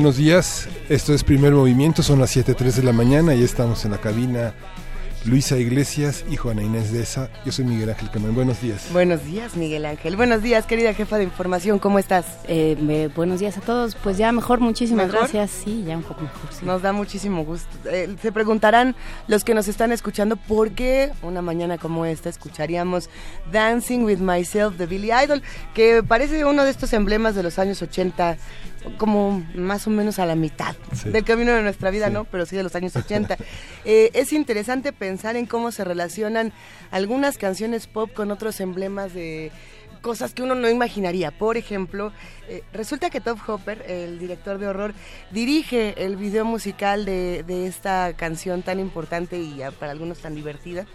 Buenos 0.00 0.16
días, 0.16 0.66
esto 0.88 1.12
es 1.12 1.22
Primer 1.22 1.52
Movimiento, 1.52 2.02
son 2.02 2.20
las 2.20 2.34
7.03 2.34 2.72
de 2.72 2.82
la 2.84 2.92
mañana 2.92 3.34
y 3.34 3.42
estamos 3.42 3.84
en 3.84 3.90
la 3.90 3.98
cabina 3.98 4.54
Luisa 5.26 5.58
Iglesias 5.58 6.24
y 6.30 6.36
Juana 6.36 6.62
Inés 6.62 6.90
de 6.90 7.02
esa. 7.02 7.28
Yo 7.44 7.52
soy 7.52 7.66
Miguel 7.66 7.90
Ángel 7.90 8.10
Camán. 8.10 8.34
Buenos 8.34 8.62
días. 8.62 8.86
Buenos 8.90 9.22
días, 9.26 9.54
Miguel 9.54 9.84
Ángel. 9.84 10.16
Buenos 10.16 10.42
días, 10.42 10.64
querida 10.64 10.94
jefa 10.94 11.18
de 11.18 11.24
información. 11.24 11.78
¿Cómo 11.78 11.98
estás? 11.98 12.24
Eh, 12.48 13.10
buenos 13.14 13.40
días 13.40 13.58
a 13.58 13.60
todos. 13.60 13.94
Pues 13.96 14.16
ya 14.16 14.32
mejor, 14.32 14.60
muchísimas 14.60 15.12
gracias. 15.12 15.50
Sí, 15.50 15.84
ya 15.86 15.98
un 15.98 16.02
poco 16.02 16.22
mejor. 16.22 16.64
Nos 16.64 16.80
da 16.80 16.94
muchísimo 16.94 17.44
gusto. 17.44 17.68
Eh, 17.90 18.16
se 18.22 18.32
preguntarán 18.32 18.96
los 19.28 19.44
que 19.44 19.52
nos 19.52 19.68
están 19.68 19.92
escuchando 19.92 20.36
por 20.36 20.70
qué 20.70 21.12
una 21.22 21.42
mañana 21.42 21.76
como 21.76 22.06
esta 22.06 22.30
escucharíamos 22.30 23.10
Dancing 23.52 24.04
with 24.04 24.20
Myself 24.20 24.78
de 24.78 24.86
Billy 24.86 25.10
Idol, 25.12 25.42
que 25.74 26.02
parece 26.02 26.46
uno 26.46 26.64
de 26.64 26.70
estos 26.70 26.94
emblemas 26.94 27.34
de 27.34 27.42
los 27.42 27.58
años 27.58 27.82
80 27.82 28.38
como 28.98 29.44
más 29.54 29.86
o 29.86 29.90
menos 29.90 30.18
a 30.18 30.26
la 30.26 30.34
mitad 30.34 30.74
del 31.04 31.24
camino 31.24 31.52
de 31.52 31.62
nuestra 31.62 31.90
vida, 31.90 32.10
¿no? 32.10 32.24
Pero 32.24 32.46
sí 32.46 32.56
de 32.56 32.62
los 32.62 32.74
años 32.74 32.96
80. 32.96 33.36
Eh, 33.84 34.10
es 34.14 34.32
interesante 34.32 34.92
pensar 34.92 35.36
en 35.36 35.46
cómo 35.46 35.72
se 35.72 35.84
relacionan 35.84 36.52
algunas 36.90 37.38
canciones 37.38 37.86
pop 37.86 38.10
con 38.12 38.30
otros 38.30 38.60
emblemas 38.60 39.14
de 39.14 39.52
cosas 40.00 40.32
que 40.32 40.42
uno 40.42 40.54
no 40.54 40.68
imaginaría. 40.68 41.30
Por 41.30 41.56
ejemplo, 41.56 42.12
eh, 42.48 42.62
resulta 42.72 43.10
que 43.10 43.20
Top 43.20 43.38
Hopper, 43.46 43.84
el 43.86 44.18
director 44.18 44.58
de 44.58 44.66
horror, 44.66 44.94
dirige 45.30 46.04
el 46.04 46.16
video 46.16 46.44
musical 46.44 47.04
de, 47.04 47.42
de 47.42 47.66
esta 47.66 48.14
canción 48.14 48.62
tan 48.62 48.80
importante 48.80 49.38
y 49.38 49.60
para 49.78 49.92
algunos 49.92 50.18
tan 50.18 50.34
divertida. 50.34 50.86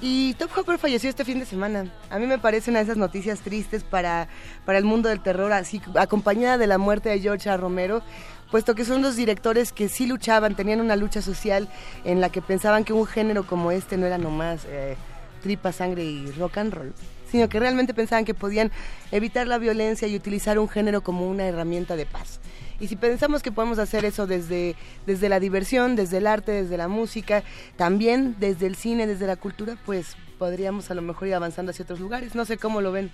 Y 0.00 0.34
Top 0.34 0.50
Hopper 0.56 0.78
falleció 0.78 1.08
este 1.08 1.24
fin 1.24 1.38
de 1.38 1.46
semana. 1.46 1.86
A 2.10 2.18
mí 2.18 2.26
me 2.26 2.38
parece 2.38 2.70
una 2.70 2.80
de 2.80 2.84
esas 2.84 2.96
noticias 2.96 3.40
tristes 3.40 3.84
para, 3.84 4.28
para 4.64 4.78
el 4.78 4.84
mundo 4.84 5.08
del 5.08 5.20
terror, 5.20 5.52
así 5.52 5.80
acompañada 5.94 6.58
de 6.58 6.66
la 6.66 6.78
muerte 6.78 7.08
de 7.08 7.20
George. 7.20 7.56
Romero, 7.56 8.02
puesto 8.50 8.74
que 8.74 8.84
son 8.84 9.02
dos 9.02 9.16
directores 9.16 9.72
que 9.72 9.88
sí 9.88 10.06
luchaban, 10.06 10.56
tenían 10.56 10.80
una 10.80 10.96
lucha 10.96 11.22
social 11.22 11.68
en 12.04 12.20
la 12.20 12.28
que 12.28 12.42
pensaban 12.42 12.84
que 12.84 12.92
un 12.92 13.06
género 13.06 13.46
como 13.46 13.70
este 13.70 13.96
no 13.96 14.06
era 14.06 14.18
nomás 14.18 14.66
eh, 14.68 14.96
tripa, 15.42 15.72
sangre 15.72 16.04
y 16.04 16.30
rock 16.32 16.58
and 16.58 16.74
roll, 16.74 16.92
sino 17.30 17.48
que 17.48 17.60
realmente 17.60 17.94
pensaban 17.94 18.24
que 18.24 18.34
podían 18.34 18.72
evitar 19.12 19.46
la 19.46 19.58
violencia 19.58 20.08
y 20.08 20.16
utilizar 20.16 20.58
un 20.58 20.68
género 20.68 21.02
como 21.02 21.28
una 21.28 21.46
herramienta 21.46 21.96
de 21.96 22.06
paz. 22.06 22.40
Y 22.80 22.88
si 22.88 22.96
pensamos 22.96 23.42
que 23.42 23.52
podemos 23.52 23.78
hacer 23.78 24.04
eso 24.04 24.26
desde, 24.26 24.76
desde 25.06 25.28
la 25.28 25.40
diversión, 25.40 25.96
desde 25.96 26.18
el 26.18 26.26
arte, 26.26 26.52
desde 26.52 26.76
la 26.76 26.88
música, 26.88 27.42
también 27.76 28.36
desde 28.38 28.66
el 28.66 28.76
cine, 28.76 29.06
desde 29.06 29.26
la 29.26 29.36
cultura, 29.36 29.76
pues 29.84 30.16
podríamos 30.38 30.90
a 30.90 30.94
lo 30.94 31.02
mejor 31.02 31.28
ir 31.28 31.34
avanzando 31.34 31.70
hacia 31.70 31.84
otros 31.84 32.00
lugares. 32.00 32.34
No 32.34 32.44
sé 32.44 32.58
cómo 32.58 32.80
lo 32.80 32.92
ven. 32.92 33.10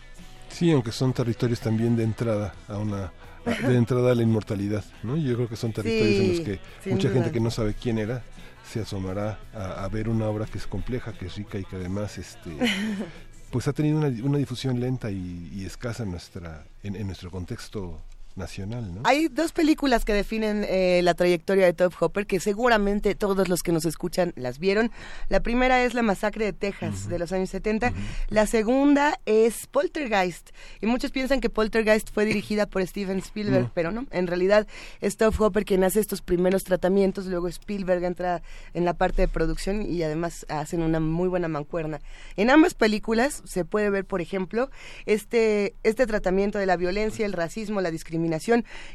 Sí, 0.49 0.71
aunque 0.73 0.93
son 0.93 1.13
territorios 1.13 1.61
también 1.61 1.97
de 1.97 2.05
entrada 2.05 2.55
a 2.69 2.79
una 2.79 3.13
de 3.67 3.77
entrada 3.77 4.13
a 4.13 4.15
la 4.15 4.23
inmortalidad, 4.23 4.85
¿no? 5.03 5.17
Yo 5.17 5.35
creo 5.37 5.49
que 5.49 5.57
son 5.57 5.73
territorios 5.73 6.21
en 6.21 6.29
los 6.29 6.41
que 6.41 6.91
mucha 6.91 7.11
gente 7.11 7.31
que 7.31 7.41
no 7.41 7.51
sabe 7.51 7.75
quién 7.75 7.99
era 7.99 8.23
se 8.71 8.81
asomará 8.81 9.39
a, 9.53 9.89
ver 9.89 10.09
una 10.09 10.27
obra 10.27 10.47
que 10.47 10.59
es 10.59 10.67
compleja, 10.67 11.13
que 11.13 11.27
es 11.27 11.37
rica 11.37 11.59
y 11.59 11.65
que 11.65 11.77
además 11.77 12.19
este 12.19 12.51
pues 13.51 13.67
ha 13.67 13.73
tenido 13.73 13.99
una, 13.99 14.09
una 14.23 14.39
difusión 14.39 14.79
lenta 14.79 15.11
y, 15.11 15.65
escasa 15.65 16.05
en 16.05 16.13
nuestra 16.13 16.65
en, 16.83 16.95
en 16.95 17.07
nuestro 17.07 17.31
contexto 17.31 18.01
nacional, 18.37 18.95
¿no? 18.95 19.03
Hay 19.05 19.29
dos 19.29 19.53
películas 19.53 20.05
que 20.05 20.13
definen 20.13 20.65
eh, 20.69 21.01
la 21.03 21.15
trayectoria 21.15 21.67
de 21.67 21.73
Top 21.73 21.93
Hopper 22.01 22.27
que 22.27 22.41
seguramente 22.41 23.15
todos 23.15 23.49
los 23.49 23.63
que 23.63 23.73
nos 23.73 23.85
escuchan 23.85 24.33
las 24.37 24.59
vieron. 24.59 24.91
La 25.29 25.41
primera 25.41 25.83
es 25.83 25.95
La 25.95 26.03
masacre 26.03 26.45
de 26.45 26.53
Texas 26.53 27.09
de 27.09 27.19
los 27.19 27.33
años 27.33 27.51
70. 27.51 27.93
La 28.29 28.47
segunda 28.47 29.19
es 29.27 29.67
Poltergeist. 29.67 30.51
Y 30.81 30.87
muchos 30.87 31.11
piensan 31.11 31.41
que 31.41 31.51
Poltergeist 31.51 32.11
fue 32.13 32.25
dirigida 32.25 32.67
por 32.67 32.87
Steven 32.87 33.19
Spielberg, 33.19 33.71
pero 33.75 33.91
no. 33.91 34.07
En 34.11 34.27
realidad 34.27 34.67
es 35.01 35.17
Top 35.17 35.35
Hopper 35.41 35.65
quien 35.65 35.83
hace 35.85 36.01
estos 36.01 36.23
primeros 36.23 36.63
tratamientos. 36.63 37.27
Luego 37.27 37.49
Spielberg 37.49 38.05
entra 38.05 38.43
en 38.75 38.85
la 38.85 38.95
parte 38.95 39.23
de 39.23 39.29
producción 39.29 39.83
y 39.83 40.03
además 40.03 40.47
hacen 40.49 40.83
una 40.83 41.01
muy 41.01 41.29
buena 41.29 41.49
mancuerna. 41.49 42.01
En 42.37 42.51
ambas 42.51 42.75
películas 42.75 43.43
se 43.45 43.65
puede 43.65 43.91
ver, 43.91 44.05
por 44.05 44.21
ejemplo, 44.21 44.71
este, 45.07 45.75
este 45.83 46.07
tratamiento 46.07 46.59
de 46.59 46.67
la 46.67 46.77
violencia, 46.77 47.27
el 47.27 47.33
racismo, 47.33 47.81
la 47.81 47.91
discriminación 47.91 48.20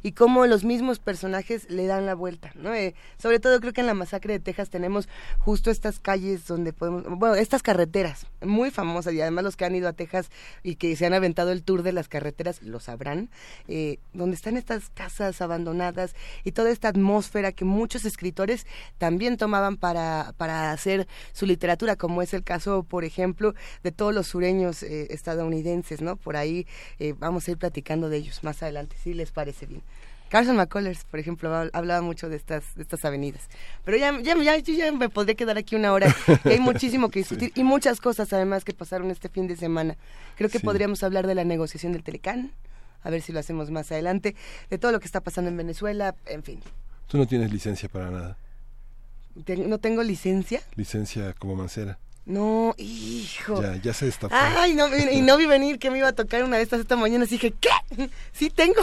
y 0.03 0.11
cómo 0.11 0.45
los 0.45 0.63
mismos 0.63 0.99
personajes 0.99 1.69
le 1.69 1.87
dan 1.87 2.05
la 2.05 2.15
vuelta, 2.15 2.51
¿no? 2.55 2.73
Eh, 2.73 2.93
sobre 3.17 3.39
todo 3.39 3.59
creo 3.59 3.73
que 3.73 3.81
en 3.81 3.87
la 3.87 3.93
masacre 3.93 4.33
de 4.33 4.39
Texas 4.39 4.69
tenemos 4.69 5.07
justo 5.39 5.71
estas 5.71 5.99
calles 5.99 6.45
donde 6.47 6.73
podemos, 6.73 7.03
bueno, 7.07 7.35
estas 7.35 7.63
carreteras 7.63 8.27
muy 8.41 8.69
famosas 8.71 9.13
y 9.13 9.21
además 9.21 9.43
los 9.43 9.55
que 9.55 9.65
han 9.65 9.75
ido 9.75 9.87
a 9.87 9.93
Texas 9.93 10.29
y 10.63 10.75
que 10.75 10.95
se 10.95 11.05
han 11.05 11.13
aventado 11.13 11.51
el 11.51 11.63
tour 11.63 11.83
de 11.83 11.91
las 11.91 12.07
carreteras 12.07 12.61
lo 12.61 12.79
sabrán, 12.79 13.29
eh, 13.67 13.97
donde 14.13 14.35
están 14.35 14.57
estas 14.57 14.89
casas 14.89 15.41
abandonadas 15.41 16.15
y 16.43 16.51
toda 16.51 16.69
esta 16.69 16.89
atmósfera 16.89 17.51
que 17.51 17.65
muchos 17.65 18.05
escritores 18.05 18.67
también 18.97 19.37
tomaban 19.37 19.77
para, 19.77 20.33
para 20.37 20.71
hacer 20.71 21.07
su 21.33 21.45
literatura, 21.45 21.95
como 21.95 22.21
es 22.21 22.33
el 22.33 22.43
caso, 22.43 22.83
por 22.83 23.03
ejemplo, 23.03 23.55
de 23.83 23.91
todos 23.91 24.13
los 24.13 24.27
sureños 24.27 24.83
eh, 24.83 25.07
estadounidenses, 25.09 26.01
¿no? 26.01 26.15
Por 26.15 26.37
ahí 26.37 26.67
vamos 27.19 27.47
a 27.47 27.51
ir 27.51 27.57
platicando 27.57 28.09
de 28.09 28.17
ellos 28.17 28.43
más 28.43 28.61
adelante. 28.61 28.95
Sí, 29.03 29.13
les 29.15 29.31
parece 29.31 29.65
bien. 29.65 29.81
Carson 30.29 30.55
McCullers, 30.55 31.03
por 31.05 31.19
ejemplo, 31.19 31.53
hablaba 31.71 32.01
mucho 32.01 32.29
de 32.29 32.35
estas, 32.35 32.75
de 32.75 32.81
estas 32.81 33.05
avenidas. 33.05 33.47
Pero 33.83 33.97
ya, 33.97 34.19
ya, 34.21 34.35
ya, 34.35 34.57
yo 34.57 34.73
ya 34.73 34.91
me 34.91 35.09
podría 35.09 35.35
quedar 35.35 35.57
aquí 35.57 35.75
una 35.75 35.93
hora. 35.93 36.13
hay 36.43 36.59
muchísimo 36.59 37.09
que 37.09 37.19
discutir 37.21 37.51
y 37.55 37.63
muchas 37.63 38.01
cosas 38.01 38.33
además 38.33 38.63
que 38.65 38.73
pasaron 38.73 39.11
este 39.11 39.29
fin 39.29 39.47
de 39.47 39.55
semana. 39.55 39.97
Creo 40.35 40.49
que 40.49 40.59
podríamos 40.59 41.03
hablar 41.03 41.27
de 41.27 41.35
la 41.35 41.43
negociación 41.43 41.93
del 41.93 42.03
Telecán, 42.03 42.51
a 43.03 43.09
ver 43.09 43.21
si 43.21 43.31
lo 43.31 43.39
hacemos 43.39 43.69
más 43.69 43.91
adelante, 43.91 44.35
de 44.69 44.77
todo 44.77 44.91
lo 44.91 44.99
que 44.99 45.05
está 45.05 45.21
pasando 45.21 45.49
en 45.49 45.57
Venezuela, 45.57 46.15
en 46.25 46.43
fin. 46.43 46.59
Tú 47.07 47.17
no 47.17 47.27
tienes 47.27 47.51
licencia 47.51 47.87
para 47.87 48.09
nada. 48.09 48.37
¿No 49.35 49.77
tengo 49.77 50.01
licencia? 50.01 50.61
Licencia 50.75 51.33
como 51.33 51.55
mancera. 51.55 51.99
No, 52.25 52.73
hijo. 52.77 53.61
Ya, 53.61 53.75
ya 53.75 53.93
se 53.93 54.05
destapó. 54.05 54.33
Ay, 54.35 54.73
no, 54.73 54.87
y 54.95 55.21
no 55.21 55.37
vi 55.37 55.45
venir 55.45 55.77
que 55.77 55.91
me 55.91 55.99
iba 55.99 56.07
a 56.07 56.13
tocar 56.13 56.43
una 56.43 56.57
de 56.57 56.63
estas 56.63 56.79
esta 56.79 56.95
mañana. 56.95 57.25
Así 57.25 57.35
dije, 57.35 57.53
¿qué? 57.59 58.09
Sí 58.33 58.49
tengo. 58.49 58.81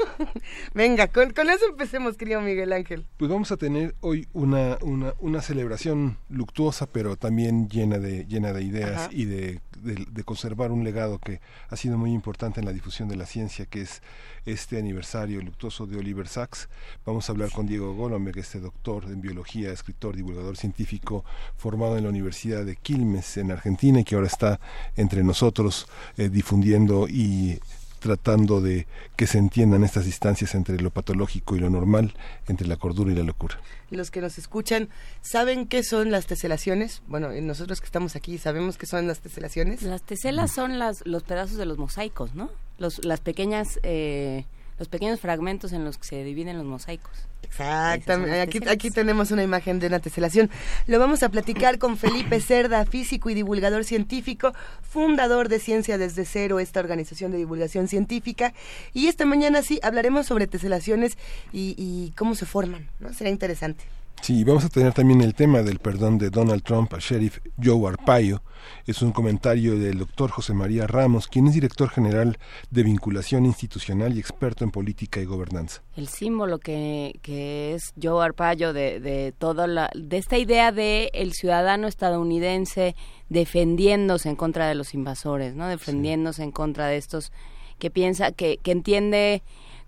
Venga, 0.74 1.06
con, 1.06 1.32
con, 1.32 1.50
eso 1.50 1.66
empecemos, 1.68 2.16
querido 2.16 2.40
Miguel 2.40 2.72
Ángel. 2.72 3.06
Pues 3.16 3.30
vamos 3.30 3.52
a 3.52 3.56
tener 3.56 3.94
hoy 4.00 4.26
una, 4.32 4.78
una, 4.82 5.14
una 5.20 5.40
celebración 5.40 6.18
luctuosa, 6.28 6.86
pero 6.86 7.16
también 7.16 7.68
llena 7.68 7.98
de, 7.98 8.26
llena 8.26 8.52
de 8.52 8.64
ideas 8.64 9.08
y 9.12 9.26
de, 9.26 9.60
de, 9.80 10.06
de 10.10 10.24
conservar 10.24 10.72
un 10.72 10.82
legado 10.82 11.18
que 11.18 11.40
ha 11.68 11.76
sido 11.76 11.96
muy 11.96 12.12
importante 12.12 12.58
en 12.58 12.66
la 12.66 12.72
difusión 12.72 13.08
de 13.08 13.16
la 13.16 13.26
ciencia, 13.26 13.66
que 13.66 13.82
es 13.82 14.02
este 14.46 14.78
aniversario 14.78 15.40
luctuoso 15.40 15.86
de 15.86 15.96
Oliver 15.96 16.28
Sacks. 16.28 16.68
Vamos 17.06 17.28
a 17.28 17.32
hablar 17.32 17.50
con 17.50 17.66
Diego 17.66 17.94
Golomer, 17.94 18.38
este 18.38 18.60
doctor 18.60 19.04
en 19.04 19.20
biología, 19.20 19.72
escritor, 19.72 20.16
divulgador 20.16 20.56
científico, 20.56 21.24
formado 21.56 21.96
en 21.96 22.04
la 22.04 22.10
Universidad 22.10 22.63
de 22.64 22.76
Quilmes, 22.76 23.36
en 23.36 23.50
Argentina, 23.50 24.00
y 24.00 24.04
que 24.04 24.14
ahora 24.14 24.26
está 24.26 24.60
entre 24.96 25.22
nosotros 25.22 25.86
eh, 26.16 26.28
difundiendo 26.28 27.08
y 27.08 27.60
tratando 28.04 28.60
de 28.60 28.86
que 29.16 29.26
se 29.26 29.38
entiendan 29.38 29.82
estas 29.82 30.04
distancias 30.04 30.54
entre 30.54 30.78
lo 30.78 30.90
patológico 30.90 31.56
y 31.56 31.60
lo 31.60 31.70
normal, 31.70 32.12
entre 32.48 32.66
la 32.66 32.76
cordura 32.76 33.10
y 33.10 33.14
la 33.14 33.22
locura. 33.22 33.58
Los 33.90 34.10
que 34.10 34.20
nos 34.20 34.36
escuchan, 34.36 34.90
¿saben 35.22 35.66
qué 35.66 35.82
son 35.82 36.10
las 36.10 36.26
teselaciones? 36.26 37.00
Bueno, 37.06 37.30
nosotros 37.32 37.80
que 37.80 37.86
estamos 37.86 38.14
aquí, 38.14 38.36
¿sabemos 38.36 38.76
qué 38.76 38.84
son 38.84 39.06
las 39.06 39.20
teselaciones? 39.20 39.80
Las 39.82 40.02
teselas 40.02 40.52
son 40.52 40.78
las, 40.78 41.06
los 41.06 41.22
pedazos 41.22 41.56
de 41.56 41.64
los 41.64 41.78
mosaicos, 41.78 42.34
¿no? 42.34 42.50
Los, 42.78 43.02
las 43.04 43.20
pequeñas... 43.20 43.80
Eh, 43.82 44.44
los 44.78 44.88
pequeños 44.88 45.20
fragmentos 45.20 45.72
en 45.72 45.84
los 45.84 45.98
que 45.98 46.04
se 46.04 46.24
dividen 46.24 46.56
los 46.56 46.66
mosaicos. 46.66 47.12
Exactamente. 47.42 48.40
Aquí, 48.40 48.60
aquí 48.68 48.90
tenemos 48.90 49.30
una 49.30 49.42
imagen 49.42 49.78
de 49.78 49.86
una 49.86 50.00
teselación. 50.00 50.50
Lo 50.86 50.98
vamos 50.98 51.22
a 51.22 51.28
platicar 51.28 51.78
con 51.78 51.96
Felipe 51.96 52.40
Cerda, 52.40 52.84
físico 52.84 53.30
y 53.30 53.34
divulgador 53.34 53.84
científico, 53.84 54.52
fundador 54.82 55.48
de 55.48 55.60
Ciencia 55.60 55.98
desde 55.98 56.24
Cero, 56.24 56.58
esta 56.58 56.80
organización 56.80 57.30
de 57.30 57.38
divulgación 57.38 57.86
científica. 57.86 58.52
Y 58.92 59.06
esta 59.06 59.24
mañana 59.24 59.62
sí 59.62 59.78
hablaremos 59.82 60.26
sobre 60.26 60.46
teselaciones 60.46 61.16
y, 61.52 61.74
y 61.78 62.12
cómo 62.16 62.34
se 62.34 62.46
forman. 62.46 62.88
¿no? 62.98 63.12
Será 63.12 63.30
interesante. 63.30 63.84
Sí, 64.22 64.42
vamos 64.42 64.64
a 64.64 64.70
tener 64.70 64.94
también 64.94 65.20
el 65.20 65.34
tema 65.34 65.62
del 65.62 65.78
perdón 65.78 66.16
de 66.16 66.30
Donald 66.30 66.62
Trump 66.62 66.94
al 66.94 67.00
sheriff 67.00 67.40
Joe 67.62 67.86
Arpaio. 67.88 68.42
Es 68.86 69.02
un 69.02 69.12
comentario 69.12 69.78
del 69.78 69.98
doctor 69.98 70.30
José 70.30 70.54
María 70.54 70.86
Ramos, 70.86 71.28
quien 71.28 71.46
es 71.46 71.52
director 71.54 71.90
general 71.90 72.38
de 72.70 72.82
vinculación 72.82 73.44
institucional 73.44 74.16
y 74.16 74.20
experto 74.20 74.64
en 74.64 74.70
política 74.70 75.20
y 75.20 75.26
gobernanza. 75.26 75.82
El 75.94 76.08
símbolo 76.08 76.58
que, 76.58 77.18
que 77.20 77.74
es 77.74 77.92
Joe 78.02 78.24
Arpaio 78.24 78.72
de, 78.72 78.98
de, 78.98 79.32
toda 79.36 79.66
la, 79.66 79.90
de 79.94 80.16
esta 80.16 80.38
idea 80.38 80.72
de 80.72 81.10
el 81.12 81.34
ciudadano 81.34 81.86
estadounidense 81.86 82.96
defendiéndose 83.28 84.30
en 84.30 84.36
contra 84.36 84.68
de 84.68 84.74
los 84.74 84.94
invasores, 84.94 85.54
¿no? 85.54 85.68
Defendiéndose 85.68 86.38
sí. 86.38 86.42
en 86.44 86.52
contra 86.52 86.86
de 86.86 86.96
estos 86.96 87.30
que 87.78 87.90
piensa, 87.90 88.32
que, 88.32 88.58
que 88.62 88.70
entiende 88.70 89.42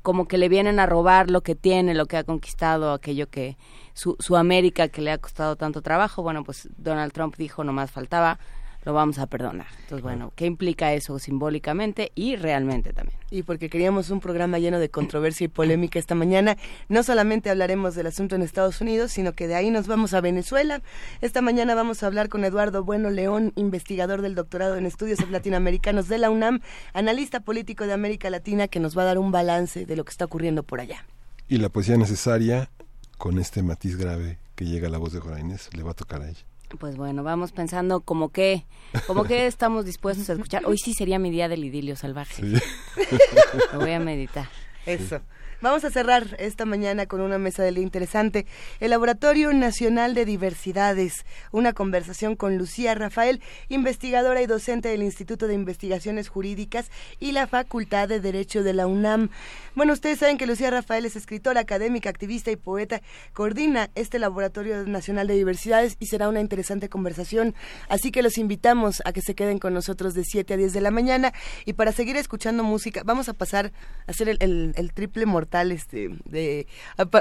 como 0.06 0.28
que 0.28 0.38
le 0.38 0.48
vienen 0.48 0.78
a 0.78 0.86
robar 0.86 1.32
lo 1.32 1.40
que 1.40 1.56
tiene, 1.56 1.92
lo 1.92 2.06
que 2.06 2.16
ha 2.16 2.22
conquistado, 2.22 2.92
aquello 2.92 3.28
que 3.28 3.56
su, 3.92 4.14
su 4.20 4.36
América 4.36 4.86
que 4.86 5.02
le 5.02 5.10
ha 5.10 5.18
costado 5.18 5.56
tanto 5.56 5.82
trabajo, 5.82 6.22
bueno, 6.22 6.44
pues 6.44 6.68
Donald 6.76 7.12
Trump 7.12 7.34
dijo, 7.36 7.64
no 7.64 7.72
más 7.72 7.90
faltaba, 7.90 8.38
lo 8.86 8.92
vamos 8.92 9.18
a 9.18 9.26
perdonar. 9.26 9.66
Entonces, 9.82 10.00
bueno, 10.00 10.32
¿qué 10.36 10.46
implica 10.46 10.94
eso 10.94 11.18
simbólicamente 11.18 12.12
y 12.14 12.36
realmente 12.36 12.92
también? 12.92 13.18
Y 13.32 13.42
porque 13.42 13.68
queríamos 13.68 14.10
un 14.10 14.20
programa 14.20 14.60
lleno 14.60 14.78
de 14.78 14.88
controversia 14.90 15.46
y 15.46 15.48
polémica 15.48 15.98
esta 15.98 16.14
mañana, 16.14 16.56
no 16.88 17.02
solamente 17.02 17.50
hablaremos 17.50 17.96
del 17.96 18.06
asunto 18.06 18.36
en 18.36 18.42
Estados 18.42 18.80
Unidos, 18.80 19.10
sino 19.10 19.32
que 19.32 19.48
de 19.48 19.56
ahí 19.56 19.72
nos 19.72 19.88
vamos 19.88 20.14
a 20.14 20.20
Venezuela. 20.20 20.82
Esta 21.20 21.42
mañana 21.42 21.74
vamos 21.74 22.04
a 22.04 22.06
hablar 22.06 22.28
con 22.28 22.44
Eduardo 22.44 22.84
Bueno 22.84 23.10
León, 23.10 23.52
investigador 23.56 24.22
del 24.22 24.36
doctorado 24.36 24.76
en 24.76 24.86
estudios 24.86 25.18
latinoamericanos 25.28 26.06
de 26.06 26.18
la 26.18 26.30
UNAM, 26.30 26.60
analista 26.92 27.40
político 27.40 27.88
de 27.88 27.92
América 27.92 28.30
Latina, 28.30 28.68
que 28.68 28.78
nos 28.78 28.96
va 28.96 29.02
a 29.02 29.06
dar 29.06 29.18
un 29.18 29.32
balance 29.32 29.84
de 29.84 29.96
lo 29.96 30.04
que 30.04 30.12
está 30.12 30.26
ocurriendo 30.26 30.62
por 30.62 30.78
allá. 30.78 31.04
Y 31.48 31.58
la 31.58 31.70
poesía 31.70 31.96
necesaria 31.96 32.70
con 33.18 33.40
este 33.40 33.64
matiz 33.64 33.96
grave 33.96 34.38
que 34.54 34.64
llega 34.64 34.86
a 34.86 34.90
la 34.90 34.98
voz 34.98 35.12
de 35.12 35.18
Joraines, 35.18 35.70
le 35.74 35.82
va 35.82 35.90
a 35.90 35.94
tocar 35.94 36.22
a 36.22 36.28
ella. 36.28 36.44
Pues 36.78 36.96
bueno, 36.96 37.22
vamos 37.22 37.52
pensando 37.52 38.00
como 38.00 38.30
que, 38.30 38.64
como 39.06 39.24
que 39.24 39.46
estamos 39.46 39.84
dispuestos 39.84 40.28
a 40.30 40.34
escuchar. 40.34 40.66
Hoy 40.66 40.78
sí 40.78 40.92
sería 40.94 41.18
mi 41.18 41.30
día 41.30 41.48
del 41.48 41.64
idilio 41.64 41.96
salvaje. 41.96 42.42
Sí. 42.42 42.54
Lo 43.72 43.80
voy 43.80 43.92
a 43.92 44.00
meditar. 44.00 44.48
Eso. 44.84 45.20
Vamos 45.62 45.84
a 45.84 45.90
cerrar 45.90 46.36
esta 46.38 46.66
mañana 46.66 47.06
con 47.06 47.22
una 47.22 47.38
mesa 47.38 47.62
del 47.62 47.76
día 47.76 47.82
interesante. 47.82 48.44
El 48.78 48.90
Laboratorio 48.90 49.54
Nacional 49.54 50.12
de 50.12 50.26
Diversidades, 50.26 51.24
una 51.50 51.72
conversación 51.72 52.36
con 52.36 52.58
Lucía 52.58 52.94
Rafael, 52.94 53.40
investigadora 53.70 54.42
y 54.42 54.46
docente 54.46 54.90
del 54.90 55.02
Instituto 55.02 55.46
de 55.46 55.54
Investigaciones 55.54 56.28
Jurídicas 56.28 56.90
y 57.20 57.32
la 57.32 57.46
Facultad 57.46 58.06
de 58.06 58.20
Derecho 58.20 58.62
de 58.62 58.74
la 58.74 58.86
UNAM. 58.86 59.30
Bueno, 59.74 59.94
ustedes 59.94 60.18
saben 60.18 60.36
que 60.36 60.46
Lucía 60.46 60.70
Rafael 60.70 61.06
es 61.06 61.16
escritora, 61.16 61.62
académica, 61.62 62.10
activista 62.10 62.50
y 62.50 62.56
poeta. 62.56 63.00
Coordina 63.32 63.88
este 63.94 64.18
Laboratorio 64.18 64.84
Nacional 64.84 65.26
de 65.26 65.36
Diversidades 65.36 65.96
y 65.98 66.06
será 66.06 66.28
una 66.28 66.40
interesante 66.40 66.90
conversación. 66.90 67.54
Así 67.88 68.10
que 68.10 68.22
los 68.22 68.36
invitamos 68.36 69.00
a 69.06 69.12
que 69.14 69.22
se 69.22 69.34
queden 69.34 69.58
con 69.58 69.72
nosotros 69.72 70.12
de 70.12 70.24
7 70.24 70.52
a 70.52 70.56
10 70.58 70.74
de 70.74 70.80
la 70.82 70.90
mañana. 70.90 71.32
Y 71.64 71.72
para 71.72 71.92
seguir 71.92 72.18
escuchando 72.18 72.62
música, 72.62 73.00
vamos 73.06 73.30
a 73.30 73.32
pasar 73.32 73.72
a 74.06 74.10
hacer 74.10 74.36
el 74.38 74.92
triple 74.92 75.24
mortal 75.24 75.45
este 75.52 76.10
de 76.24 76.66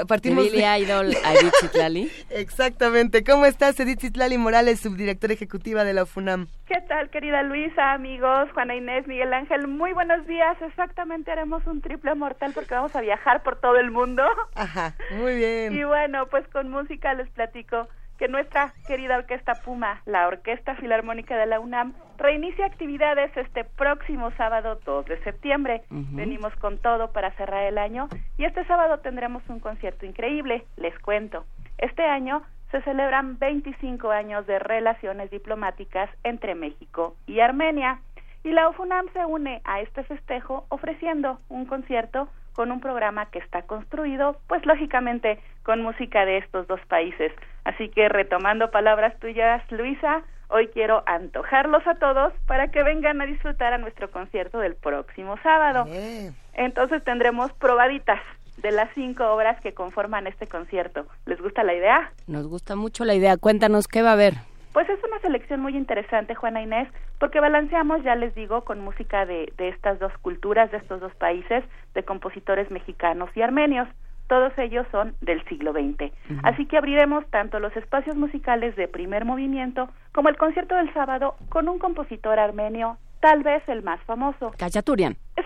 partimos 0.08 0.44
de 0.44 0.50
Billy 0.50 0.64
Idol 0.82 1.14
a 1.24 1.34
Edith 1.34 1.54
Zitlali. 1.60 2.10
Exactamente. 2.30 3.24
¿Cómo 3.24 3.46
estás, 3.46 3.78
Edith 3.80 4.00
Zitlali 4.00 4.38
Morales, 4.38 4.80
subdirectora 4.80 5.32
ejecutiva 5.32 5.84
de 5.84 5.94
la 5.94 6.06
FUNAM? 6.06 6.48
¿Qué 6.66 6.80
tal, 6.88 7.10
querida 7.10 7.42
Luisa, 7.42 7.92
amigos, 7.92 8.50
Juana 8.52 8.74
Inés, 8.74 9.06
Miguel 9.06 9.32
Ángel? 9.32 9.68
Muy 9.68 9.92
buenos 9.92 10.26
días. 10.26 10.56
Exactamente 10.60 11.30
haremos 11.30 11.66
un 11.66 11.80
triple 11.80 12.14
mortal 12.14 12.52
porque 12.54 12.74
vamos 12.74 12.94
a 12.96 13.00
viajar 13.00 13.42
por 13.42 13.60
todo 13.60 13.76
el 13.76 13.90
mundo. 13.90 14.22
Ajá, 14.54 14.94
muy 15.10 15.36
bien. 15.36 15.74
Y 15.74 15.84
bueno, 15.84 16.26
pues 16.26 16.46
con 16.48 16.70
música 16.70 17.14
les 17.14 17.28
platico 17.30 17.88
que 18.18 18.28
nuestra 18.28 18.72
querida 18.86 19.18
Orquesta 19.18 19.54
Puma, 19.64 20.02
la 20.06 20.26
Orquesta 20.26 20.74
Filarmónica 20.76 21.36
de 21.36 21.46
la 21.46 21.60
UNAM, 21.60 21.94
reinicia 22.18 22.66
actividades 22.66 23.36
este 23.36 23.64
próximo 23.64 24.30
sábado 24.32 24.78
2 24.84 25.06
de 25.06 25.22
septiembre. 25.22 25.82
Uh 25.90 25.96
-huh. 25.96 26.16
Venimos 26.16 26.54
con 26.56 26.78
todo 26.78 27.12
para 27.12 27.30
cerrar 27.32 27.64
el 27.64 27.78
año 27.78 28.08
y 28.38 28.44
este 28.44 28.64
sábado 28.64 28.98
tendremos 28.98 29.42
un 29.48 29.60
concierto 29.60 30.06
increíble, 30.06 30.64
les 30.76 30.98
cuento. 31.00 31.44
Este 31.78 32.04
año 32.04 32.42
se 32.70 32.80
celebran 32.82 33.38
25 33.38 34.10
años 34.10 34.46
de 34.46 34.58
relaciones 34.58 35.30
diplomáticas 35.30 36.10
entre 36.24 36.54
México 36.54 37.16
y 37.26 37.40
Armenia 37.40 38.00
y 38.44 38.52
la 38.52 38.68
UFUNAM 38.68 39.06
se 39.12 39.24
une 39.24 39.60
a 39.64 39.80
este 39.80 40.04
festejo 40.04 40.66
ofreciendo 40.68 41.38
un 41.48 41.66
concierto 41.66 42.28
con 42.56 42.72
un 42.72 42.80
programa 42.80 43.26
que 43.26 43.38
está 43.38 43.62
construido, 43.62 44.40
pues 44.48 44.64
lógicamente 44.64 45.38
con 45.62 45.82
música 45.82 46.24
de 46.24 46.38
estos 46.38 46.66
dos 46.66 46.80
países. 46.88 47.30
Así 47.64 47.90
que 47.90 48.08
retomando 48.08 48.70
palabras 48.70 49.16
tuyas, 49.20 49.62
Luisa, 49.70 50.22
hoy 50.48 50.68
quiero 50.68 51.02
antojarlos 51.06 51.86
a 51.86 51.96
todos 51.96 52.32
para 52.46 52.68
que 52.68 52.82
vengan 52.82 53.20
a 53.20 53.26
disfrutar 53.26 53.74
a 53.74 53.78
nuestro 53.78 54.10
concierto 54.10 54.58
del 54.58 54.74
próximo 54.74 55.36
sábado. 55.42 55.84
Bien. 55.84 56.34
Entonces 56.54 57.04
tendremos 57.04 57.52
probaditas 57.52 58.20
de 58.56 58.70
las 58.70 58.88
cinco 58.94 59.24
obras 59.26 59.60
que 59.60 59.74
conforman 59.74 60.26
este 60.26 60.46
concierto. 60.46 61.06
¿Les 61.26 61.38
gusta 61.38 61.62
la 61.62 61.74
idea? 61.74 62.10
Nos 62.26 62.48
gusta 62.48 62.74
mucho 62.74 63.04
la 63.04 63.14
idea. 63.14 63.36
Cuéntanos 63.36 63.86
qué 63.86 64.00
va 64.00 64.10
a 64.10 64.14
haber. 64.14 64.34
Pues 64.76 64.90
es 64.90 65.02
una 65.04 65.18
selección 65.20 65.60
muy 65.60 65.74
interesante, 65.74 66.34
Juana 66.34 66.60
Inés, 66.60 66.86
porque 67.18 67.40
balanceamos, 67.40 68.02
ya 68.02 68.14
les 68.14 68.34
digo, 68.34 68.62
con 68.64 68.78
música 68.82 69.24
de, 69.24 69.50
de 69.56 69.70
estas 69.70 69.98
dos 69.98 70.12
culturas, 70.18 70.70
de 70.70 70.76
estos 70.76 71.00
dos 71.00 71.14
países, 71.14 71.64
de 71.94 72.02
compositores 72.02 72.70
mexicanos 72.70 73.30
y 73.34 73.40
armenios. 73.40 73.88
Todos 74.28 74.52
ellos 74.58 74.86
son 74.92 75.14
del 75.22 75.42
siglo 75.44 75.72
XX. 75.72 75.80
Uh 75.80 75.86
-huh. 75.88 76.40
Así 76.42 76.66
que 76.66 76.76
abriremos 76.76 77.24
tanto 77.30 77.58
los 77.58 77.74
espacios 77.74 78.16
musicales 78.16 78.76
de 78.76 78.86
primer 78.86 79.24
movimiento 79.24 79.88
como 80.12 80.28
el 80.28 80.36
concierto 80.36 80.74
del 80.74 80.92
sábado 80.92 81.36
con 81.48 81.70
un 81.70 81.78
compositor 81.78 82.38
armenio 82.38 82.98
tal 83.26 83.42
vez 83.42 83.68
el 83.68 83.82
más 83.82 84.00
famoso. 84.02 84.52
Cachaturian. 84.56 85.14
Sí, 85.34 85.42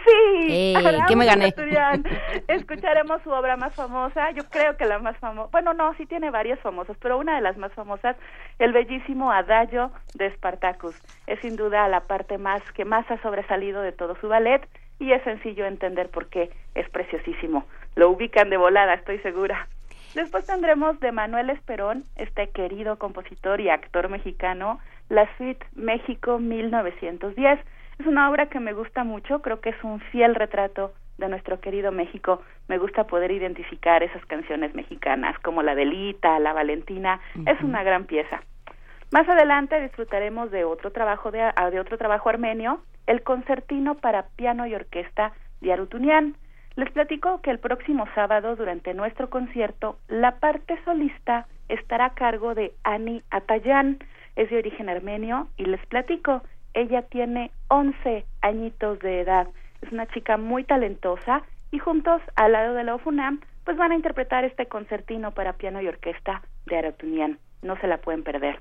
hey, 0.49 0.75
¿qué 1.09 1.17
me 1.17 1.25
gané? 1.25 1.55
Escucharemos 2.47 3.23
su 3.23 3.31
obra 3.31 3.57
más 3.57 3.75
famosa, 3.75 4.33
yo 4.33 4.45
creo 4.51 4.77
que 4.77 4.85
la 4.85 4.99
más 4.99 5.17
famosa, 5.17 5.49
bueno, 5.51 5.73
no, 5.73 5.95
sí 5.95 6.05
tiene 6.05 6.31
varias 6.31 6.61
famosas, 6.61 6.95
pero 7.01 7.17
una 7.17 7.37
de 7.37 7.41
las 7.41 7.57
más 7.57 7.73
famosas, 7.73 8.17
el 8.59 8.75
bellísimo 8.75 9.33
Adagio 9.33 9.93
de 10.13 10.31
Spartacus. 10.35 10.95
Es 11.27 11.41
sin 11.41 11.57
duda 11.57 11.89
la 11.89 12.01
parte 12.01 12.37
más 12.37 12.61
que 12.73 12.85
más 12.85 13.11
ha 13.11 13.17
sobresalido 13.23 13.81
de 13.81 13.93
todo 13.93 14.15
su 14.21 14.29
ballet 14.29 14.61
y 14.99 15.13
es 15.13 15.23
sencillo 15.23 15.65
entender 15.65 16.11
por 16.11 16.27
qué 16.29 16.51
es 16.75 16.87
preciosísimo. 16.91 17.65
Lo 17.97 18.11
ubican 18.11 18.51
de 18.51 18.59
volada, 18.59 18.93
estoy 18.93 19.21
segura. 19.21 19.69
Después 20.15 20.45
tendremos 20.45 20.99
de 20.99 21.13
Manuel 21.13 21.51
Esperón, 21.51 22.03
este 22.17 22.49
querido 22.51 22.99
compositor 22.99 23.61
y 23.61 23.69
actor 23.69 24.09
mexicano, 24.09 24.81
la 25.09 25.29
suite 25.37 25.65
México 25.77 26.41
1910. 26.41 27.61
Es 28.01 28.07
una 28.07 28.29
obra 28.29 28.47
que 28.47 28.59
me 28.59 28.73
gusta 28.73 29.05
mucho, 29.05 29.41
creo 29.41 29.61
que 29.61 29.71
es 29.71 29.85
un 29.85 30.01
fiel 30.01 30.35
retrato 30.35 30.93
de 31.19 31.29
nuestro 31.29 31.61
querido 31.61 31.93
México. 31.93 32.43
Me 32.67 32.79
gusta 32.79 33.05
poder 33.05 33.31
identificar 33.31 34.03
esas 34.03 34.25
canciones 34.27 34.75
mexicanas 34.75 35.39
como 35.41 35.63
la 35.63 35.77
Delita, 35.77 36.41
la 36.41 36.55
Valentina, 36.55 37.21
uh 37.37 37.39
-huh. 37.39 37.55
es 37.55 37.63
una 37.63 37.85
gran 37.85 38.07
pieza. 38.07 38.43
Más 39.13 39.29
adelante 39.29 39.81
disfrutaremos 39.81 40.51
de 40.51 40.65
otro 40.65 40.91
trabajo 40.91 41.31
de, 41.31 41.53
de 41.71 41.81
otro 41.81 41.99
trabajo 41.99 42.29
armenio, 42.29 42.81
el 43.07 43.23
concertino 43.23 43.95
para 43.97 44.27
piano 44.37 44.67
y 44.67 44.75
orquesta 44.75 45.33
de 45.61 45.73
Arutunian. 45.73 46.35
Les 46.77 46.91
platico 46.93 47.41
que 47.43 47.51
el 47.51 47.59
próximo 47.59 48.07
sábado, 48.15 48.57
durante 48.57 48.95
nuestro 48.95 49.29
concierto, 49.29 49.99
la 50.09 50.39
parte 50.39 50.79
solista 50.85 51.47
estará 51.69 52.07
a 52.07 52.15
cargo 52.15 52.55
de 52.55 52.73
Ani 52.85 53.23
Atayan, 53.31 53.99
es 54.37 54.51
de 54.51 54.59
origen 54.59 54.89
armenio, 54.89 55.49
y 55.57 55.65
les 55.65 55.85
platico, 55.87 56.43
ella 56.75 57.03
tiene 57.03 57.51
11 57.69 58.25
añitos 58.43 58.99
de 59.01 59.21
edad, 59.21 59.49
es 59.83 59.91
una 59.93 60.07
chica 60.07 60.37
muy 60.37 60.65
talentosa, 60.65 61.43
y 61.73 61.79
juntos, 61.79 62.23
al 62.37 62.53
lado 62.53 62.75
de 62.75 62.85
la 62.85 62.95
OFUNAM, 62.95 63.41
pues 63.65 63.77
van 63.77 63.93
a 63.93 63.97
interpretar 63.97 64.45
este 64.45 64.67
concertino 64.67 65.33
para 65.33 65.55
piano 65.55 65.81
y 65.81 65.89
orquesta 65.89 66.43
de 66.67 66.79
Aratunian. 66.79 67.39
No 67.63 67.77
se 67.77 67.87
la 67.87 67.99
pueden 67.99 68.25
perder. 68.25 68.61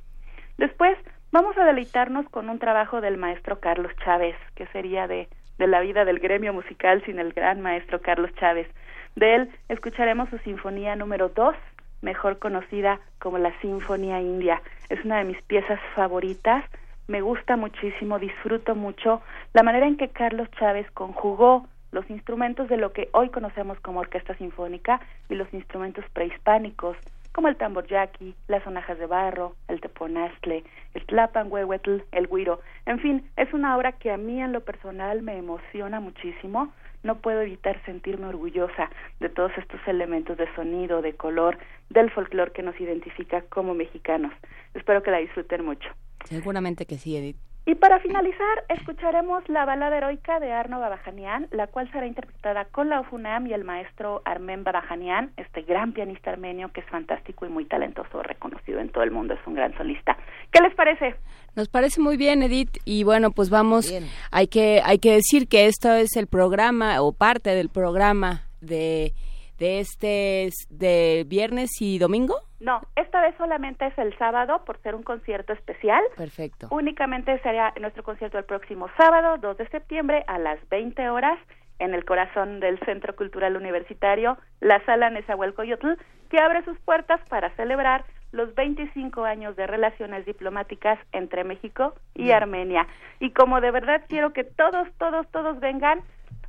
Después, 0.58 0.98
vamos 1.32 1.58
a 1.58 1.66
deleitarnos 1.66 2.28
con 2.30 2.50
un 2.50 2.60
trabajo 2.60 3.02
del 3.02 3.18
maestro 3.18 3.60
Carlos 3.60 3.92
Chávez, 4.04 4.36
que 4.56 4.68
sería 4.68 5.08
de 5.08 5.28
de 5.60 5.68
la 5.68 5.82
vida 5.82 6.06
del 6.06 6.20
gremio 6.20 6.54
musical 6.54 7.04
sin 7.06 7.20
el 7.20 7.34
gran 7.34 7.62
maestro 7.62 8.02
Carlos 8.02 8.32
Chávez. 8.40 8.68
De 9.16 9.36
él 9.36 9.50
escucharemos 9.68 10.30
su 10.30 10.40
sinfonía 10.40 10.96
número 10.96 11.30
2, 11.30 11.56
mejor 12.02 12.40
conocida 12.40 13.00
como 13.20 13.38
la 13.38 13.52
Sinfonía 13.60 14.22
India. 14.22 14.62
Es 14.88 15.04
una 15.06 15.18
de 15.20 15.26
mis 15.26 15.42
piezas 15.44 15.80
favoritas, 15.96 16.64
me 17.08 17.22
gusta 17.22 17.58
muchísimo, 17.58 18.20
disfruto 18.20 18.74
mucho 18.74 19.22
la 19.54 19.64
manera 19.64 19.86
en 19.86 19.98
que 19.98 20.10
Carlos 20.10 20.50
Chávez 20.58 20.90
conjugó 20.92 21.68
los 21.92 22.10
instrumentos 22.10 22.70
de 22.70 22.78
lo 22.78 22.94
que 22.94 23.10
hoy 23.12 23.30
conocemos 23.30 23.80
como 23.82 24.00
orquesta 24.00 24.36
sinfónica 24.36 25.02
y 25.28 25.36
los 25.36 25.52
instrumentos 25.54 26.06
prehispánicos, 26.14 26.96
como 27.40 27.48
el 27.48 27.56
tambor 27.56 27.88
yaqui, 27.88 28.36
las 28.50 28.62
sonajas 28.66 29.00
de 29.00 29.06
barro, 29.06 29.56
el 29.70 29.80
teponaztle, 29.80 30.62
el 30.94 31.06
tlapan 31.06 31.50
huehuetl, 31.50 32.00
el 32.12 32.28
guiro. 32.28 32.60
En 32.86 33.00
fin, 33.00 33.30
es 33.38 33.54
una 33.54 33.78
obra 33.78 33.94
que 33.94 34.12
a 34.12 34.18
mí 34.18 34.42
en 34.42 34.52
lo 34.52 34.60
personal 34.60 35.22
me 35.22 35.38
emociona 35.38 36.02
muchísimo. 36.02 36.74
No 37.02 37.20
puedo 37.20 37.40
evitar 37.40 37.82
sentirme 37.86 38.28
orgullosa 38.28 38.90
de 39.22 39.30
todos 39.30 39.54
estos 39.58 39.80
elementos 39.88 40.36
de 40.36 40.54
sonido, 40.54 41.02
de 41.02 41.14
color, 41.14 41.58
del 41.90 42.12
folclore 42.12 42.52
que 42.52 42.62
nos 42.62 42.78
identifica 42.82 43.42
como 43.44 43.74
mexicanos. 43.74 44.34
Espero 44.74 45.02
que 45.02 45.12
la 45.12 45.20
disfruten 45.20 45.64
mucho. 45.64 45.88
Seguramente 46.26 46.86
que 46.86 46.98
sí, 46.98 47.16
Edith. 47.16 47.38
Y 47.66 47.76
para 47.76 48.00
finalizar, 48.00 48.64
escucharemos 48.70 49.48
la 49.48 49.64
balada 49.64 49.98
heroica 49.98 50.40
de 50.40 50.52
Arno 50.52 50.80
Babajanian, 50.80 51.48
la 51.52 51.68
cual 51.68 51.92
será 51.92 52.08
interpretada 52.08 52.66
con 52.66 52.90
la 52.90 53.02
UFUNAM 53.02 53.46
y 53.48 53.54
el 53.54 53.64
maestro 53.64 54.22
Armen 54.26 54.64
Babajanian, 54.64 55.32
este 55.38 55.62
gran 55.62 55.94
pianista 55.94 56.32
armenio 56.32 56.72
que 56.72 56.82
es 56.82 56.88
fantástico 56.88 57.46
y 57.46 57.50
muy 57.50 57.66
talentoso, 57.66 58.24
reconocido 58.24 58.80
en 58.80 58.90
todo 58.90 59.04
el 59.04 59.12
mundo, 59.12 59.36
es 59.36 59.40
un 59.46 59.54
gran 59.54 59.78
solista. 59.78 60.18
¿Qué 60.52 60.62
les 60.62 60.74
parece? 60.74 61.16
Nos 61.56 61.70
parece 61.70 62.02
muy 62.02 62.18
bien, 62.18 62.42
Edith, 62.42 62.78
y 62.86 63.04
bueno, 63.04 63.32
pues 63.32 63.50
vamos, 63.50 63.94
hay 64.32 64.48
que 64.48 64.82
hay 64.84 64.98
que 64.98 65.14
decir 65.14 65.48
que 65.48 65.68
esto 65.68 65.94
es 65.94 66.16
el 66.16 66.28
programa 66.28 67.02
o 67.02 67.12
parte 67.12 67.52
del 67.52 67.70
programa 67.70 68.46
de 68.62 69.14
de 69.60 69.80
este 69.82 70.50
de 70.70 71.26
viernes 71.28 71.70
y 71.80 72.00
domingo? 72.00 72.36
No, 72.60 72.82
esta 72.96 73.22
vez 73.22 73.36
solamente 73.38 73.86
es 73.88 73.98
el 73.98 74.18
sábado 74.18 74.64
por 74.66 74.82
ser 74.82 74.96
un 74.96 75.04
concierto 75.04 75.54
especial. 75.54 76.04
Perfecto. 76.18 76.68
Únicamente 76.72 77.40
será 77.40 77.74
nuestro 77.80 78.04
concierto 78.04 78.38
el 78.38 78.46
próximo 78.46 78.88
sábado, 78.98 79.38
2 79.38 79.58
de 79.58 79.68
septiembre, 79.70 80.24
a 80.28 80.38
las 80.38 80.60
20 80.70 81.10
horas, 81.10 81.40
en 81.80 81.94
el 81.94 82.04
corazón 82.04 82.60
del 82.60 82.78
Centro 82.80 83.16
Cultural 83.16 83.56
Universitario, 83.56 84.38
la 84.60 84.84
Sala 84.86 85.10
Nezahualcóyotl, 85.10 85.94
que 86.30 86.40
abre 86.40 86.64
sus 86.66 86.78
puertas 86.80 87.22
para 87.30 87.50
celebrar 87.56 88.04
los 88.32 88.54
25 88.54 89.24
años 89.24 89.56
de 89.56 89.66
relaciones 89.66 90.26
diplomáticas 90.26 91.00
entre 91.14 91.44
México 91.44 91.96
y 92.14 92.32
Armenia. 92.32 92.88
Y 93.20 93.32
como 93.32 93.60
de 93.62 93.72
verdad 93.72 94.04
quiero 94.08 94.34
que 94.34 94.44
todos, 94.44 94.88
todos, 95.00 95.28
todos 95.32 95.60
vengan, 95.60 96.02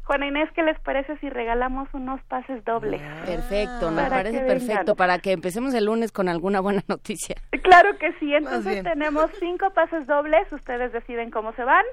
Juana 0.04 0.26
Inés, 0.26 0.48
¿qué 0.54 0.62
les 0.62 0.78
parece 0.80 1.16
si 1.18 1.30
regalamos 1.30 1.88
unos 1.92 2.20
pases 2.24 2.64
dobles? 2.64 3.00
Perfecto, 3.24 3.90
me 3.90 4.04
parece 4.04 4.40
perfecto 4.40 4.96
para 4.96 5.18
que 5.18 5.32
empecemos 5.32 5.72
el 5.74 5.84
lunes 5.84 6.10
con 6.10 6.28
alguna 6.28 6.60
buena 6.60 6.82
noticia. 6.88 7.36
Claro 7.62 7.96
que 7.98 8.12
sí, 8.18 8.34
entonces 8.34 8.82
tenemos 8.82 9.30
cinco 9.38 9.70
pases 9.70 10.06
dobles, 10.06 10.50
ustedes 10.52 10.92
deciden 10.92 11.30
cómo 11.30 11.52
se 11.52 11.62
van. 11.64 11.84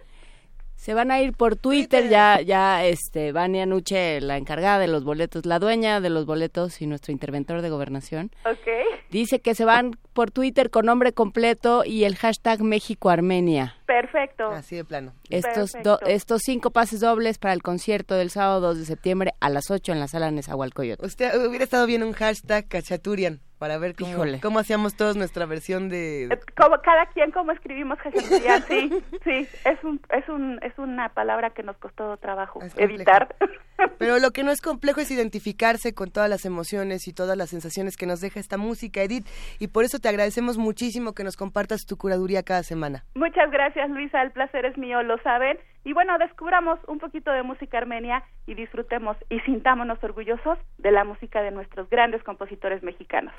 Se 0.77 0.93
van 0.93 1.11
a 1.11 1.19
ir 1.19 1.33
por 1.33 1.55
Twitter, 1.55 2.07
ya, 2.07 2.39
ya, 2.39 2.85
este, 2.85 3.31
Vania 3.31 3.65
Nuche, 3.65 4.21
la 4.21 4.37
encargada 4.37 4.79
de 4.79 4.87
los 4.87 5.03
boletos, 5.03 5.45
la 5.45 5.59
dueña 5.59 5.99
de 5.99 6.09
los 6.09 6.25
boletos 6.25 6.81
y 6.81 6.87
nuestro 6.87 7.11
interventor 7.11 7.61
de 7.61 7.69
gobernación. 7.69 8.31
Ok. 8.45 8.67
Dice 9.09 9.39
que 9.39 9.55
se 9.55 9.65
van 9.65 9.97
por 10.13 10.31
Twitter 10.31 10.69
con 10.69 10.85
nombre 10.85 11.13
completo 11.13 11.83
y 11.83 12.03
el 12.03 12.15
hashtag 12.15 12.61
México 12.61 13.09
Armenia. 13.09 13.75
Perfecto. 13.85 14.49
Así 14.49 14.75
de 14.75 14.85
plano. 14.85 15.13
Estos, 15.29 15.71
estos 16.05 16.41
cinco 16.45 16.69
pases 16.69 16.99
dobles 16.99 17.39
para 17.39 17.53
el 17.53 17.63
concierto 17.63 18.15
del 18.15 18.29
sábado 18.29 18.61
2 18.61 18.79
de 18.79 18.85
septiembre 18.85 19.33
a 19.39 19.49
las 19.49 19.71
8 19.71 19.91
en 19.91 19.99
la 19.99 20.07
sala 20.07 20.29
Nezahualcóyotl. 20.29 21.03
Usted 21.03 21.45
hubiera 21.45 21.63
estado 21.63 21.87
bien 21.87 22.03
un 22.03 22.13
hashtag 22.13 22.67
cachaturian 22.67 23.41
para 23.57 23.77
ver 23.77 23.95
cómo, 23.95 24.23
cómo 24.41 24.59
hacíamos 24.59 24.95
todos 24.95 25.15
nuestra 25.15 25.45
versión 25.45 25.89
de 25.89 26.25
eh, 26.25 26.39
como 26.55 26.79
cada 26.81 27.07
quien 27.07 27.31
cómo 27.31 27.51
escribimos 27.51 27.97
cachaturian 27.99 28.63
sí 28.67 28.89
sí 29.23 29.47
es 29.65 29.83
un 29.83 29.99
es 30.09 30.29
un 30.29 30.59
es 30.61 30.77
una 30.77 31.09
palabra 31.09 31.49
que 31.51 31.63
nos 31.63 31.77
costó 31.77 32.17
trabajo 32.17 32.59
evitar. 32.77 33.35
pero 33.97 34.19
lo 34.19 34.31
que 34.31 34.43
no 34.43 34.51
es 34.51 34.61
complejo 34.61 35.01
es 35.01 35.11
identificarse 35.11 35.93
con 35.93 36.11
todas 36.11 36.29
las 36.29 36.45
emociones 36.45 37.07
y 37.07 37.13
todas 37.13 37.37
las 37.37 37.49
sensaciones 37.49 37.97
que 37.97 38.05
nos 38.05 38.21
deja 38.21 38.39
esta 38.39 38.57
música 38.57 39.01
Edith 39.01 39.25
y 39.59 39.67
por 39.67 39.83
eso 39.83 39.99
te 39.99 40.09
agradecemos 40.09 40.57
muchísimo 40.57 41.13
que 41.13 41.23
nos 41.23 41.35
compartas 41.37 41.85
tu 41.85 41.97
curaduría 41.97 42.43
cada 42.43 42.63
semana. 42.63 43.03
Muchas 43.15 43.49
gracias 43.51 43.89
Luisa 43.89 44.21
el 44.21 44.31
placer 44.31 44.65
es 44.65 44.77
mío 44.77 45.01
lo 45.03 45.17
saben 45.19 45.57
y 45.87 45.93
bueno, 45.93 46.17
descubramos 46.17 46.79
un 46.87 46.99
poquito 46.99 47.31
de 47.31 47.43
música 47.43 47.77
armenia 47.77 48.21
y 48.45 48.55
disfrutemos 48.55 49.15
y 49.29 49.39
sintámonos 49.39 50.03
orgullosos 50.03 50.59
de 50.77 50.91
la 50.91 51.05
música 51.05 51.41
de 51.41 51.51
nuestros 51.51 51.89
grandes 51.89 52.21
compositores 52.23 52.83
mexicanos. 52.83 53.33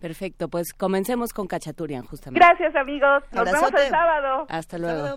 Perfecto, 0.00 0.48
pues 0.48 0.72
comencemos 0.72 1.34
con 1.34 1.46
Cachaturian 1.46 2.06
justamente. 2.06 2.42
Gracias 2.42 2.74
amigos, 2.74 3.22
nos 3.32 3.44
vemos 3.44 3.70
el 3.74 3.90
sábado. 3.90 4.46
Hasta 4.48 4.78
luego. 4.78 5.16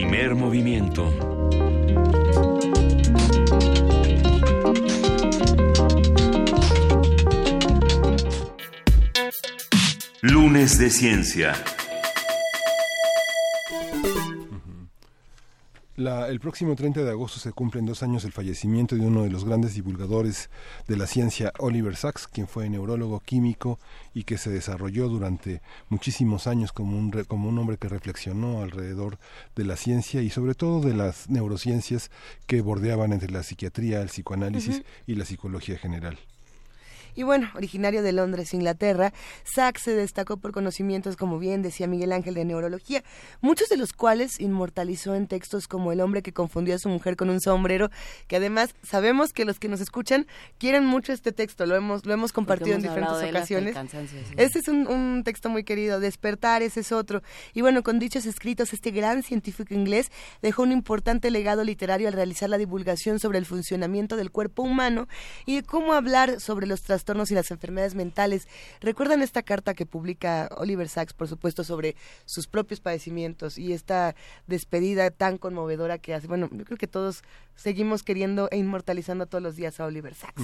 Primer 0.00 0.36
movimiento. 0.36 1.12
Lunes 10.22 10.78
de 10.78 10.90
Ciencia. 10.90 11.52
El 16.28 16.40
próximo 16.40 16.76
30 16.76 17.04
de 17.04 17.10
agosto 17.10 17.40
se 17.40 17.52
cumplen 17.52 17.86
dos 17.86 18.02
años 18.02 18.22
del 18.22 18.32
fallecimiento 18.32 18.94
de 18.96 19.06
uno 19.06 19.22
de 19.22 19.30
los 19.30 19.44
grandes 19.44 19.74
divulgadores 19.74 20.50
de 20.86 20.96
la 20.96 21.06
ciencia, 21.06 21.52
Oliver 21.58 21.96
Sacks, 21.96 22.26
quien 22.26 22.46
fue 22.46 22.68
neurólogo 22.68 23.20
químico 23.20 23.78
y 24.14 24.24
que 24.24 24.38
se 24.38 24.50
desarrolló 24.50 25.08
durante 25.08 25.62
muchísimos 25.88 26.46
años 26.46 26.72
como 26.72 26.98
un, 26.98 27.10
como 27.24 27.48
un 27.48 27.58
hombre 27.58 27.78
que 27.78 27.88
reflexionó 27.88 28.62
alrededor 28.62 29.18
de 29.56 29.64
la 29.64 29.76
ciencia 29.76 30.22
y 30.22 30.30
sobre 30.30 30.54
todo 30.54 30.80
de 30.80 30.94
las 30.94 31.30
neurociencias 31.30 32.10
que 32.46 32.60
bordeaban 32.60 33.12
entre 33.12 33.30
la 33.30 33.42
psiquiatría, 33.42 34.02
el 34.02 34.08
psicoanálisis 34.08 34.82
y 35.06 35.14
la 35.14 35.24
psicología 35.24 35.78
general. 35.78 36.18
Y 37.18 37.24
bueno, 37.24 37.50
originario 37.56 38.04
de 38.04 38.12
Londres, 38.12 38.54
Inglaterra, 38.54 39.12
Sachs 39.42 39.82
se 39.82 39.90
destacó 39.90 40.36
por 40.36 40.52
conocimientos, 40.52 41.16
como 41.16 41.40
bien 41.40 41.62
decía 41.62 41.88
Miguel 41.88 42.12
Ángel, 42.12 42.34
de 42.34 42.44
neurología, 42.44 43.02
muchos 43.40 43.68
de 43.68 43.76
los 43.76 43.92
cuales 43.92 44.38
inmortalizó 44.38 45.16
en 45.16 45.26
textos 45.26 45.66
como 45.66 45.90
El 45.90 46.00
hombre 46.00 46.22
que 46.22 46.32
confundió 46.32 46.76
a 46.76 46.78
su 46.78 46.88
mujer 46.88 47.16
con 47.16 47.28
un 47.28 47.40
sombrero, 47.40 47.90
que 48.28 48.36
además 48.36 48.72
sabemos 48.84 49.32
que 49.32 49.44
los 49.44 49.58
que 49.58 49.66
nos 49.66 49.80
escuchan 49.80 50.28
quieren 50.58 50.86
mucho 50.86 51.12
este 51.12 51.32
texto, 51.32 51.66
lo 51.66 51.74
hemos, 51.74 52.06
lo 52.06 52.14
hemos 52.14 52.32
compartido 52.32 52.76
en 52.76 52.82
diferentes 52.82 53.28
ocasiones. 53.28 53.74
Este 54.36 54.60
es 54.60 54.68
un, 54.68 55.22
texto 55.24 55.48
muy 55.48 55.64
querido, 55.64 55.98
Despertar, 55.98 56.62
ese 56.62 56.78
es 56.78 56.92
otro. 56.92 57.24
Y 57.52 57.62
bueno, 57.62 57.82
con 57.82 57.98
dichos 57.98 58.26
escritos, 58.26 58.72
este 58.72 58.92
gran 58.92 59.24
científico 59.24 59.74
inglés 59.74 60.12
dejó 60.40 60.62
un 60.62 60.70
importante 60.70 61.32
legado 61.32 61.64
literario 61.64 62.06
al 62.06 62.14
realizar 62.14 62.48
la 62.48 62.58
divulgación 62.58 63.18
sobre 63.18 63.38
el 63.38 63.44
funcionamiento 63.44 64.14
del 64.14 64.30
cuerpo 64.30 64.62
humano 64.62 65.08
y 65.46 65.62
cómo 65.62 65.94
hablar 65.94 66.38
sobre 66.38 66.68
los 66.68 66.82
trastornos 66.82 67.07
y 67.08 67.34
las 67.34 67.50
enfermedades 67.50 67.94
mentales. 67.94 68.46
¿Recuerdan 68.80 69.22
esta 69.22 69.42
carta 69.42 69.72
que 69.72 69.86
publica 69.86 70.50
Oliver 70.58 70.88
Sacks, 70.88 71.14
por 71.14 71.26
supuesto, 71.26 71.64
sobre 71.64 71.96
sus 72.26 72.46
propios 72.46 72.80
padecimientos 72.80 73.56
y 73.56 73.72
esta 73.72 74.14
despedida 74.46 75.10
tan 75.10 75.38
conmovedora 75.38 75.98
que 75.98 76.14
hace? 76.14 76.26
Bueno, 76.26 76.50
yo 76.52 76.64
creo 76.64 76.76
que 76.76 76.86
todos 76.86 77.22
seguimos 77.56 78.02
queriendo 78.02 78.48
e 78.50 78.58
inmortalizando 78.58 79.26
todos 79.26 79.42
los 79.42 79.56
días 79.56 79.80
a 79.80 79.86
Oliver 79.86 80.14
Sacks. 80.14 80.42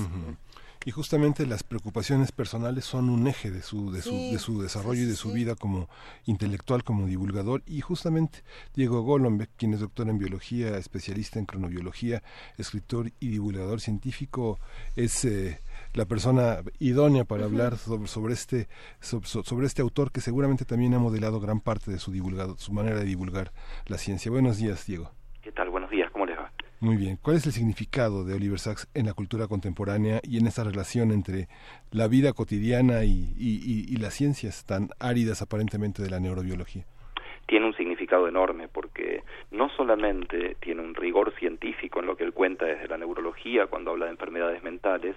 Y 0.86 0.90
justamente 0.90 1.46
las 1.46 1.62
preocupaciones 1.62 2.30
personales 2.30 2.84
son 2.84 3.08
un 3.08 3.26
eje 3.26 3.50
de 3.50 3.62
su 3.62 3.90
de 3.90 4.02
su, 4.02 4.10
de 4.10 4.38
su 4.38 4.60
desarrollo 4.60 5.02
y 5.02 5.06
de 5.06 5.16
su 5.16 5.32
vida 5.32 5.54
como 5.54 5.88
intelectual 6.26 6.84
como 6.84 7.06
divulgador. 7.06 7.62
Y 7.66 7.80
justamente 7.80 8.42
Diego 8.74 9.00
Golombek 9.02 9.50
quien 9.56 9.72
es 9.72 9.80
doctor 9.80 10.08
en 10.10 10.18
biología 10.18 10.76
especialista 10.76 11.38
en 11.38 11.46
cronobiología 11.46 12.22
escritor 12.58 13.12
y 13.18 13.28
divulgador 13.28 13.80
científico 13.80 14.58
es 14.94 15.24
eh, 15.24 15.58
la 15.94 16.06
persona 16.06 16.58
idónea 16.78 17.24
para 17.24 17.44
hablar 17.44 17.76
sobre, 17.76 18.08
sobre 18.08 18.34
este 18.34 18.66
sobre, 19.00 19.66
este 19.66 19.82
autor 19.82 20.12
que 20.12 20.20
seguramente 20.20 20.64
también 20.64 20.94
ha 20.94 20.98
modelado 20.98 21.40
gran 21.40 21.60
parte 21.60 21.90
de 21.90 21.98
su 21.98 22.12
divulgado, 22.12 22.56
su 22.58 22.72
manera 22.72 22.98
de 22.98 23.04
divulgar 23.04 23.52
la 23.86 23.96
ciencia. 23.96 24.30
Buenos 24.30 24.58
días 24.58 24.86
Diego. 24.86 25.10
Qué 25.42 25.52
tal 25.52 25.70
buenos 25.70 25.90
días 25.90 26.10
cómo 26.10 26.26
les 26.26 26.38
va 26.38 26.50
muy 26.80 26.96
bien. 26.96 27.16
¿Cuál 27.16 27.36
es 27.36 27.46
el 27.46 27.52
significado 27.52 28.24
de 28.24 28.34
Oliver 28.34 28.58
Sacks 28.58 28.90
en 28.92 29.06
la 29.06 29.14
cultura 29.14 29.46
contemporánea 29.46 30.20
y 30.22 30.36
en 30.36 30.46
esa 30.46 30.64
relación 30.64 31.12
entre 31.12 31.48
la 31.90 32.08
vida 32.08 32.34
cotidiana 32.34 33.04
y 33.04 33.96
las 33.96 34.12
ciencias 34.12 34.66
tan 34.66 34.90
áridas 35.00 35.40
aparentemente 35.40 36.02
de 36.02 36.10
la 36.10 36.20
neurobiología? 36.20 36.84
tiene 37.46 37.66
un 37.66 37.76
significado 37.76 38.28
enorme 38.28 38.68
porque 38.68 39.22
no 39.50 39.68
solamente 39.70 40.56
tiene 40.60 40.82
un 40.82 40.94
rigor 40.94 41.32
científico 41.34 42.00
en 42.00 42.06
lo 42.06 42.16
que 42.16 42.24
él 42.24 42.32
cuenta 42.32 42.64
desde 42.64 42.88
la 42.88 42.98
neurología 42.98 43.66
cuando 43.66 43.90
habla 43.90 44.06
de 44.06 44.12
enfermedades 44.12 44.62
mentales, 44.62 45.14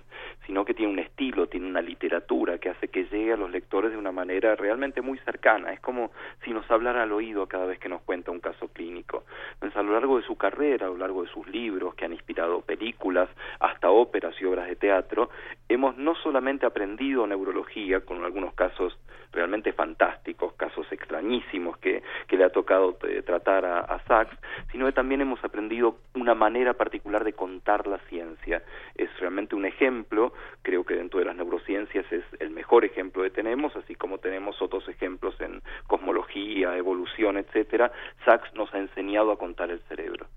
sino 0.47 0.63
que 0.63 0.73
tiene 0.73 0.93
un 0.93 0.99
estilo, 0.99 1.47
tiene 1.47 1.67
una 1.67 1.81
literatura 1.81 2.57
que 2.57 2.69
hace 2.69 2.87
que 2.87 3.03
llegue 3.03 3.33
a 3.33 3.37
los 3.37 3.51
lectores 3.51 3.91
de 3.91 3.97
una 3.97 4.13
manera 4.13 4.55
realmente 4.55 5.01
muy 5.01 5.19
cercana. 5.19 5.73
Es 5.73 5.81
como 5.81 6.11
si 6.43 6.51
nos 6.51 6.69
hablara 6.71 7.03
al 7.03 7.11
oído 7.11 7.47
cada 7.47 7.65
vez 7.65 7.79
que 7.79 7.89
nos 7.89 8.01
cuenta 8.01 8.31
un 8.31 8.39
caso 8.39 8.69
clínico. 8.69 9.25
Entonces, 9.55 9.77
a 9.77 9.83
lo 9.83 9.91
largo 9.91 10.17
de 10.17 10.23
su 10.23 10.37
carrera, 10.37 10.87
a 10.87 10.89
lo 10.89 10.97
largo 10.97 11.23
de 11.23 11.29
sus 11.29 11.45
libros 11.47 11.95
que 11.95 12.05
han 12.05 12.13
inspirado 12.13 12.61
películas, 12.61 13.29
hasta 13.59 13.91
óperas 13.91 14.33
y 14.41 14.45
obras 14.45 14.67
de 14.67 14.77
teatro, 14.77 15.29
hemos 15.67 15.97
no 15.97 16.15
solamente 16.15 16.65
aprendido 16.65 17.27
neurología, 17.27 17.99
con 17.99 18.23
algunos 18.23 18.53
casos 18.53 18.97
realmente 19.33 19.73
fantásticos, 19.73 20.53
casos 20.53 20.89
extrañísimos 20.91 21.77
que, 21.77 22.01
que 22.27 22.37
le 22.37 22.45
ha 22.45 22.49
tocado 22.49 22.97
eh, 23.03 23.21
tratar 23.21 23.65
a, 23.65 23.81
a 23.81 23.99
Sachs, 24.05 24.35
sino 24.71 24.85
que 24.85 24.93
también 24.93 25.21
hemos 25.21 25.43
aprendido 25.43 25.97
una 26.15 26.33
manera 26.33 26.73
particular 26.73 27.23
de 27.23 27.33
contar 27.33 27.85
la 27.87 27.99
ciencia. 28.09 28.63
Es 28.95 29.09
realmente 29.19 29.55
un 29.55 29.65
ejemplo, 29.65 30.33
creo 30.61 30.83
que 30.83 30.95
dentro 30.95 31.19
de 31.19 31.25
las 31.25 31.35
neurociencias 31.35 32.05
es 32.11 32.23
el 32.39 32.49
mejor 32.51 32.85
ejemplo 32.85 33.23
que 33.23 33.29
tenemos, 33.29 33.75
así 33.75 33.95
como 33.95 34.17
tenemos 34.17 34.61
otros 34.61 34.87
ejemplos 34.89 35.39
en 35.39 35.61
cosmología, 35.87 36.77
evolución, 36.77 37.37
etcétera. 37.37 37.91
Sachs 38.25 38.53
nos 38.53 38.73
ha 38.73 38.79
enseñado 38.79 39.31
a 39.31 39.37
contar 39.37 39.71
el 39.71 39.81
cerebro 39.87 40.27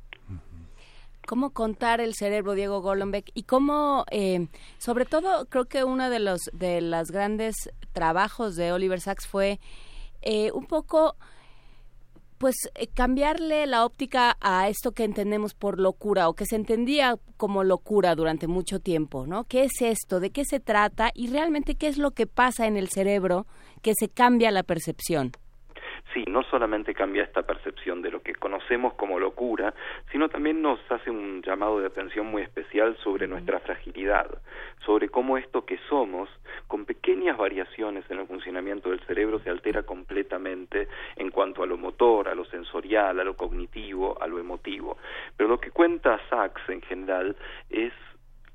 cómo 1.26 1.50
contar 1.50 2.00
el 2.00 2.14
cerebro, 2.14 2.54
Diego 2.54 2.80
Golombek, 2.80 3.30
y 3.34 3.44
cómo, 3.44 4.04
eh, 4.10 4.48
sobre 4.78 5.04
todo, 5.04 5.46
creo 5.46 5.66
que 5.66 5.84
uno 5.84 6.10
de 6.10 6.18
los 6.18 6.40
de 6.52 6.80
los 6.80 7.12
grandes 7.12 7.70
trabajos 7.92 8.56
de 8.56 8.72
Oliver 8.72 9.00
Sacks 9.00 9.28
fue 9.28 9.60
eh, 10.22 10.50
un 10.52 10.66
poco 10.66 11.14
pues 12.40 12.56
eh, 12.74 12.86
cambiarle 12.86 13.66
la 13.66 13.84
óptica 13.84 14.38
a 14.40 14.70
esto 14.70 14.92
que 14.92 15.04
entendemos 15.04 15.52
por 15.52 15.78
locura 15.78 16.26
o 16.26 16.32
que 16.32 16.46
se 16.46 16.56
entendía 16.56 17.18
como 17.36 17.64
locura 17.64 18.14
durante 18.14 18.46
mucho 18.46 18.80
tiempo, 18.80 19.26
¿no? 19.26 19.44
¿Qué 19.44 19.64
es 19.64 19.82
esto? 19.82 20.20
¿De 20.20 20.30
qué 20.30 20.46
se 20.46 20.58
trata? 20.58 21.10
Y 21.14 21.26
realmente 21.26 21.74
qué 21.74 21.86
es 21.86 21.98
lo 21.98 22.12
que 22.12 22.26
pasa 22.26 22.66
en 22.66 22.78
el 22.78 22.88
cerebro 22.88 23.46
que 23.82 23.92
se 23.94 24.08
cambia 24.08 24.50
la 24.52 24.62
percepción 24.62 25.32
sí, 26.12 26.24
no 26.28 26.42
solamente 26.44 26.94
cambia 26.94 27.22
esta 27.22 27.42
percepción 27.42 28.02
de 28.02 28.10
lo 28.10 28.22
que 28.22 28.34
conocemos 28.34 28.94
como 28.94 29.18
locura, 29.18 29.74
sino 30.10 30.28
también 30.28 30.62
nos 30.62 30.80
hace 30.90 31.10
un 31.10 31.42
llamado 31.42 31.80
de 31.80 31.86
atención 31.86 32.26
muy 32.26 32.42
especial 32.42 32.96
sobre 33.02 33.26
nuestra 33.26 33.60
fragilidad, 33.60 34.26
sobre 34.84 35.08
cómo 35.08 35.38
esto 35.38 35.64
que 35.64 35.78
somos, 35.88 36.28
con 36.66 36.84
pequeñas 36.84 37.36
variaciones 37.36 38.04
en 38.10 38.20
el 38.20 38.26
funcionamiento 38.26 38.90
del 38.90 39.00
cerebro, 39.00 39.40
se 39.40 39.50
altera 39.50 39.82
completamente 39.82 40.88
en 41.16 41.30
cuanto 41.30 41.62
a 41.62 41.66
lo 41.66 41.76
motor, 41.76 42.28
a 42.28 42.34
lo 42.34 42.44
sensorial, 42.44 43.20
a 43.20 43.24
lo 43.24 43.36
cognitivo, 43.36 44.20
a 44.20 44.26
lo 44.26 44.38
emotivo. 44.38 44.98
Pero 45.36 45.48
lo 45.48 45.58
que 45.58 45.70
cuenta 45.70 46.20
Sachs 46.28 46.68
en 46.68 46.82
general 46.82 47.36
es 47.70 47.92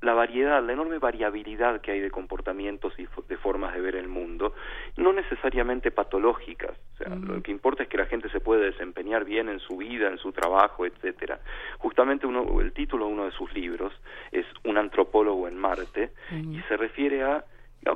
la 0.06 0.14
variedad, 0.14 0.62
la 0.62 0.72
enorme 0.72 0.98
variabilidad 0.98 1.80
que 1.80 1.90
hay 1.90 2.00
de 2.00 2.10
comportamientos 2.10 2.94
y 2.98 3.06
de 3.28 3.36
formas 3.36 3.74
de 3.74 3.80
ver 3.80 3.96
el 3.96 4.08
mundo, 4.08 4.54
no 4.96 5.12
necesariamente 5.12 5.90
patológicas. 5.90 6.78
O 6.94 6.96
sea, 6.96 7.14
lo 7.14 7.42
que 7.42 7.50
importa 7.50 7.82
es 7.82 7.88
que 7.88 7.98
la 7.98 8.06
gente 8.06 8.30
se 8.30 8.40
puede 8.40 8.64
desempeñar 8.64 9.24
bien 9.24 9.48
en 9.48 9.60
su 9.60 9.76
vida, 9.76 10.08
en 10.08 10.18
su 10.18 10.32
trabajo, 10.32 10.86
etcétera. 10.86 11.40
Justamente 11.78 12.26
uno, 12.26 12.60
el 12.60 12.72
título 12.72 13.06
de 13.06 13.12
uno 13.12 13.24
de 13.26 13.32
sus 13.32 13.52
libros 13.52 13.92
es 14.32 14.46
Un 14.64 14.78
antropólogo 14.78 15.48
en 15.48 15.58
Marte 15.58 16.12
y 16.32 16.60
se 16.68 16.76
refiere 16.76 17.22
a 17.22 17.44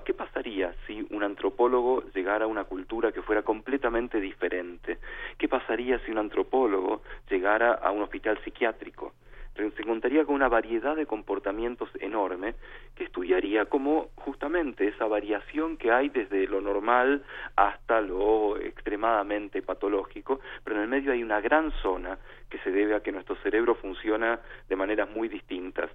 ¿Qué 0.04 0.14
pasaría 0.14 0.72
si 0.86 1.06
un 1.10 1.24
antropólogo 1.24 2.04
llegara 2.14 2.44
a 2.44 2.48
una 2.48 2.64
cultura 2.64 3.10
que 3.12 3.22
fuera 3.22 3.42
completamente 3.42 4.20
diferente? 4.20 4.98
¿Qué 5.36 5.48
pasaría 5.48 5.98
si 6.00 6.12
un 6.12 6.18
antropólogo 6.18 7.02
llegara 7.28 7.74
a 7.74 7.90
un 7.90 8.02
hospital 8.02 8.38
psiquiátrico? 8.44 9.12
Se 9.54 9.82
encontraría 9.82 10.24
con 10.24 10.34
una 10.34 10.48
variedad 10.48 10.96
de 10.96 11.06
comportamientos 11.06 11.90
enorme 12.00 12.54
que 12.94 13.04
estudiaría 13.04 13.66
como 13.66 14.10
justamente 14.16 14.88
esa 14.88 15.06
variación 15.06 15.76
que 15.76 15.90
hay 15.90 16.08
desde 16.08 16.46
lo 16.46 16.60
normal 16.60 17.22
hasta 17.56 18.00
lo 18.00 18.56
extremadamente 18.56 19.62
patológico, 19.62 20.40
pero 20.64 20.76
en 20.76 20.82
el 20.82 20.88
medio 20.88 21.12
hay 21.12 21.22
una 21.22 21.40
gran 21.40 21.72
zona 21.82 22.18
que 22.48 22.58
se 22.58 22.70
debe 22.70 22.94
a 22.94 23.00
que 23.00 23.12
nuestro 23.12 23.36
cerebro 23.36 23.74
funciona 23.74 24.40
de 24.68 24.76
maneras 24.76 25.10
muy 25.10 25.28
distintas 25.28 25.90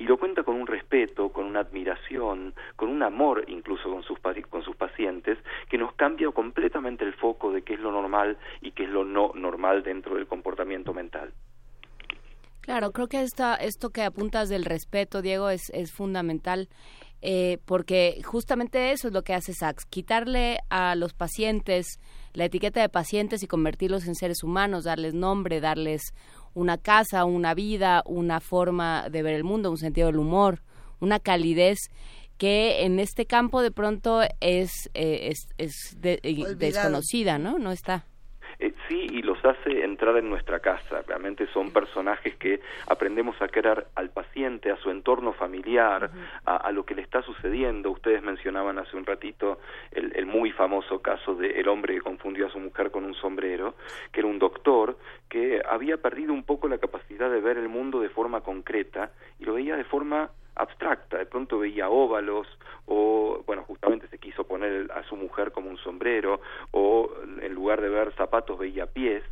y 0.00 0.04
lo 0.04 0.16
cuenta 0.16 0.44
con 0.44 0.56
un 0.56 0.66
respeto, 0.66 1.28
con 1.28 1.44
una 1.44 1.60
admiración, 1.60 2.54
con 2.74 2.88
un 2.88 3.02
amor 3.02 3.44
incluso 3.48 3.90
con 3.90 4.02
sus, 4.02 4.18
con 4.48 4.62
sus 4.62 4.74
pacientes, 4.74 5.36
que 5.68 5.76
nos 5.76 5.92
cambia 5.92 6.30
completamente 6.30 7.04
el 7.04 7.12
foco 7.12 7.52
de 7.52 7.62
qué 7.62 7.74
es 7.74 7.80
lo 7.80 7.92
normal 7.92 8.38
y 8.62 8.72
qué 8.72 8.84
es 8.84 8.90
lo 8.90 9.04
no 9.04 9.32
normal 9.34 9.82
dentro 9.82 10.14
del 10.14 10.26
comportamiento 10.26 10.94
mental. 10.94 11.32
Claro, 12.60 12.92
creo 12.92 13.08
que 13.08 13.22
esta, 13.22 13.54
esto 13.54 13.90
que 13.90 14.02
apuntas 14.02 14.48
del 14.48 14.64
respeto, 14.64 15.22
Diego, 15.22 15.50
es, 15.50 15.70
es 15.70 15.92
fundamental. 15.92 16.68
Eh, 17.22 17.58
porque 17.66 18.22
justamente 18.24 18.92
eso 18.92 19.08
es 19.08 19.12
lo 19.12 19.22
que 19.22 19.34
hace 19.34 19.52
Sachs, 19.52 19.84
quitarle 19.84 20.60
a 20.70 20.94
los 20.94 21.12
pacientes 21.12 21.98
la 22.32 22.46
etiqueta 22.46 22.80
de 22.80 22.88
pacientes 22.88 23.42
y 23.42 23.46
convertirlos 23.46 24.06
en 24.06 24.14
seres 24.14 24.42
humanos, 24.42 24.84
darles 24.84 25.12
nombre, 25.12 25.60
darles 25.60 26.14
una 26.54 26.78
casa, 26.78 27.24
una 27.26 27.54
vida, 27.54 28.02
una 28.06 28.40
forma 28.40 29.08
de 29.10 29.22
ver 29.22 29.34
el 29.34 29.44
mundo, 29.44 29.70
un 29.70 29.76
sentido 29.76 30.06
del 30.06 30.16
humor, 30.16 30.62
una 30.98 31.18
calidez 31.18 31.78
que 32.38 32.84
en 32.84 32.98
este 33.00 33.26
campo 33.26 33.60
de 33.60 33.70
pronto 33.70 34.22
es, 34.40 34.88
eh, 34.94 35.28
es, 35.30 35.46
es 35.58 35.98
desconocida, 36.00 37.38
¿no? 37.38 37.58
No 37.58 37.70
está. 37.70 38.06
Eh, 38.60 38.74
sí 38.88 39.06
y 39.10 39.22
los 39.22 39.42
hace 39.42 39.84
entrar 39.84 40.18
en 40.18 40.28
nuestra 40.28 40.60
casa. 40.60 41.02
Realmente 41.06 41.46
son 41.46 41.70
personajes 41.70 42.36
que 42.36 42.60
aprendemos 42.86 43.40
a 43.40 43.48
querer 43.48 43.86
al 43.94 44.10
paciente, 44.10 44.70
a 44.70 44.76
su 44.76 44.90
entorno 44.90 45.32
familiar, 45.32 46.10
a, 46.44 46.70
lo 46.70 46.84
que 46.84 46.94
le 46.94 47.00
está 47.00 47.22
sucediendo. 47.22 47.90
Ustedes 47.90 48.22
mencionaban 48.22 48.78
hace 48.78 48.98
un 48.98 49.06
ratito 49.06 49.60
el, 49.92 50.12
el 50.14 50.26
muy 50.26 50.52
famoso 50.52 51.00
caso 51.00 51.34
de 51.34 51.58
el 51.58 51.68
hombre 51.68 51.94
que 51.94 52.02
confundió 52.02 52.48
a 52.48 52.50
su 52.50 52.58
mujer 52.58 52.90
con 52.90 53.04
un 53.04 53.14
sombrero, 53.14 53.76
que 54.12 54.20
era 54.20 54.28
un 54.28 54.38
doctor 54.38 54.98
que 55.30 55.62
había 55.66 55.96
perdido 55.96 56.34
un 56.34 56.42
poco 56.42 56.68
la 56.68 56.76
capacidad 56.76 57.30
de 57.30 57.40
ver 57.40 57.56
el 57.56 57.68
mundo 57.70 58.00
de 58.00 58.10
forma 58.10 58.42
concreta 58.42 59.10
y 59.38 59.44
lo 59.44 59.54
veía 59.54 59.76
de 59.76 59.84
forma 59.84 60.30
abstracta, 60.54 61.18
de 61.18 61.26
pronto 61.26 61.58
veía 61.58 61.88
óvalos 61.88 62.46
o, 62.86 63.42
bueno, 63.46 63.62
justamente 63.64 64.08
se 64.08 64.18
quiso 64.18 64.44
poner 64.44 64.90
a 64.92 65.02
su 65.04 65.16
mujer 65.16 65.52
como 65.52 65.70
un 65.70 65.78
sombrero 65.78 66.40
o 66.72 67.10
en 67.40 67.54
lugar 67.54 67.80
de 67.80 67.88
ver 67.88 68.12
zapatos 68.14 68.58
veía 68.58 68.86
pies. 68.86 69.24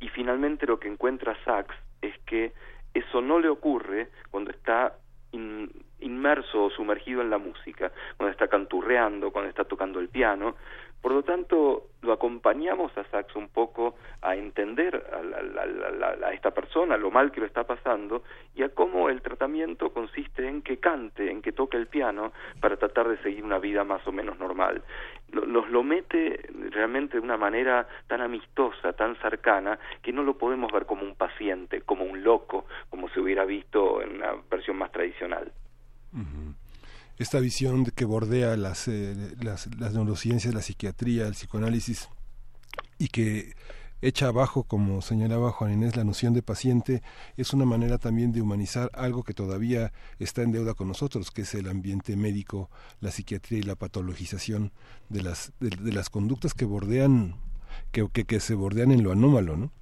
Y 0.00 0.08
finalmente 0.08 0.66
lo 0.66 0.78
que 0.78 0.88
encuentra 0.88 1.36
Sachs 1.44 1.74
es 2.00 2.16
que 2.26 2.52
eso 2.94 3.20
no 3.20 3.38
le 3.38 3.48
ocurre 3.48 4.08
cuando 4.30 4.50
está 4.50 4.94
inmerso 6.00 6.64
o 6.64 6.70
sumergido 6.70 7.20
en 7.20 7.30
la 7.30 7.38
música, 7.38 7.92
cuando 8.16 8.32
está 8.32 8.48
canturreando, 8.48 9.30
cuando 9.30 9.48
está 9.48 9.64
tocando 9.64 10.00
el 10.00 10.08
piano, 10.08 10.56
por 11.00 11.12
lo 11.12 11.22
tanto, 11.22 11.89
lo 12.02 12.12
acompañamos 12.12 12.96
a 12.96 13.04
Sachs 13.04 13.36
un 13.36 13.48
poco 13.48 13.96
a 14.22 14.34
entender 14.34 15.04
a, 15.12 16.32
esta 16.32 16.50
persona, 16.52 16.96
lo 16.96 17.10
mal 17.10 17.30
que 17.30 17.40
lo 17.40 17.46
está 17.46 17.64
pasando, 17.64 18.22
y 18.54 18.62
a 18.62 18.70
cómo 18.70 19.08
el 19.08 19.20
tratamiento 19.20 19.92
consiste 19.92 20.46
en 20.46 20.62
que 20.62 20.78
cante, 20.78 21.30
en 21.30 21.42
que 21.42 21.52
toque 21.52 21.76
el 21.76 21.86
piano, 21.86 22.32
para 22.60 22.76
tratar 22.76 23.08
de 23.08 23.18
seguir 23.18 23.44
una 23.44 23.58
vida 23.58 23.84
más 23.84 24.06
o 24.06 24.12
menos 24.12 24.38
normal. 24.38 24.82
Nos 25.32 25.68
lo 25.70 25.82
mete 25.82 26.48
realmente 26.70 27.18
de 27.18 27.22
una 27.22 27.36
manera 27.36 27.86
tan 28.06 28.20
amistosa, 28.20 28.92
tan 28.94 29.16
cercana, 29.16 29.78
que 30.02 30.12
no 30.12 30.22
lo 30.22 30.38
podemos 30.38 30.72
ver 30.72 30.86
como 30.86 31.02
un 31.02 31.14
paciente, 31.14 31.82
como 31.82 32.04
un 32.04 32.22
loco, 32.22 32.66
como 32.88 33.08
se 33.10 33.20
hubiera 33.20 33.44
visto 33.44 34.02
en 34.02 34.16
una 34.16 34.34
versión 34.50 34.76
más 34.76 34.90
tradicional 34.90 35.52
esta 37.20 37.38
visión 37.38 37.84
que 37.84 38.06
bordea 38.06 38.56
las, 38.56 38.88
eh, 38.88 39.14
las, 39.42 39.68
las 39.78 39.92
neurociencias, 39.92 40.54
la 40.54 40.62
psiquiatría, 40.62 41.26
el 41.26 41.34
psicoanálisis 41.34 42.08
y 42.98 43.08
que 43.08 43.52
echa 44.00 44.28
abajo, 44.28 44.64
como 44.64 45.02
señalaba 45.02 45.52
Juan 45.52 45.74
Inés, 45.74 45.96
la 45.96 46.04
noción 46.04 46.32
de 46.32 46.42
paciente, 46.42 47.02
es 47.36 47.52
una 47.52 47.66
manera 47.66 47.98
también 47.98 48.32
de 48.32 48.40
humanizar 48.40 48.90
algo 48.94 49.22
que 49.22 49.34
todavía 49.34 49.92
está 50.18 50.40
en 50.40 50.52
deuda 50.52 50.72
con 50.72 50.88
nosotros, 50.88 51.30
que 51.30 51.42
es 51.42 51.54
el 51.54 51.68
ambiente 51.68 52.16
médico, 52.16 52.70
la 53.00 53.10
psiquiatría 53.10 53.58
y 53.58 53.64
la 53.64 53.74
patologización 53.74 54.72
de 55.10 55.22
las, 55.22 55.52
de, 55.60 55.92
las 55.92 56.08
conductas 56.08 56.54
que 56.54 56.64
bordean, 56.64 57.36
que, 57.92 58.08
que, 58.10 58.24
que 58.24 58.40
se 58.40 58.54
bordean 58.54 58.92
en 58.92 59.02
lo 59.02 59.12
anómalo, 59.12 59.58
¿no? 59.58 59.72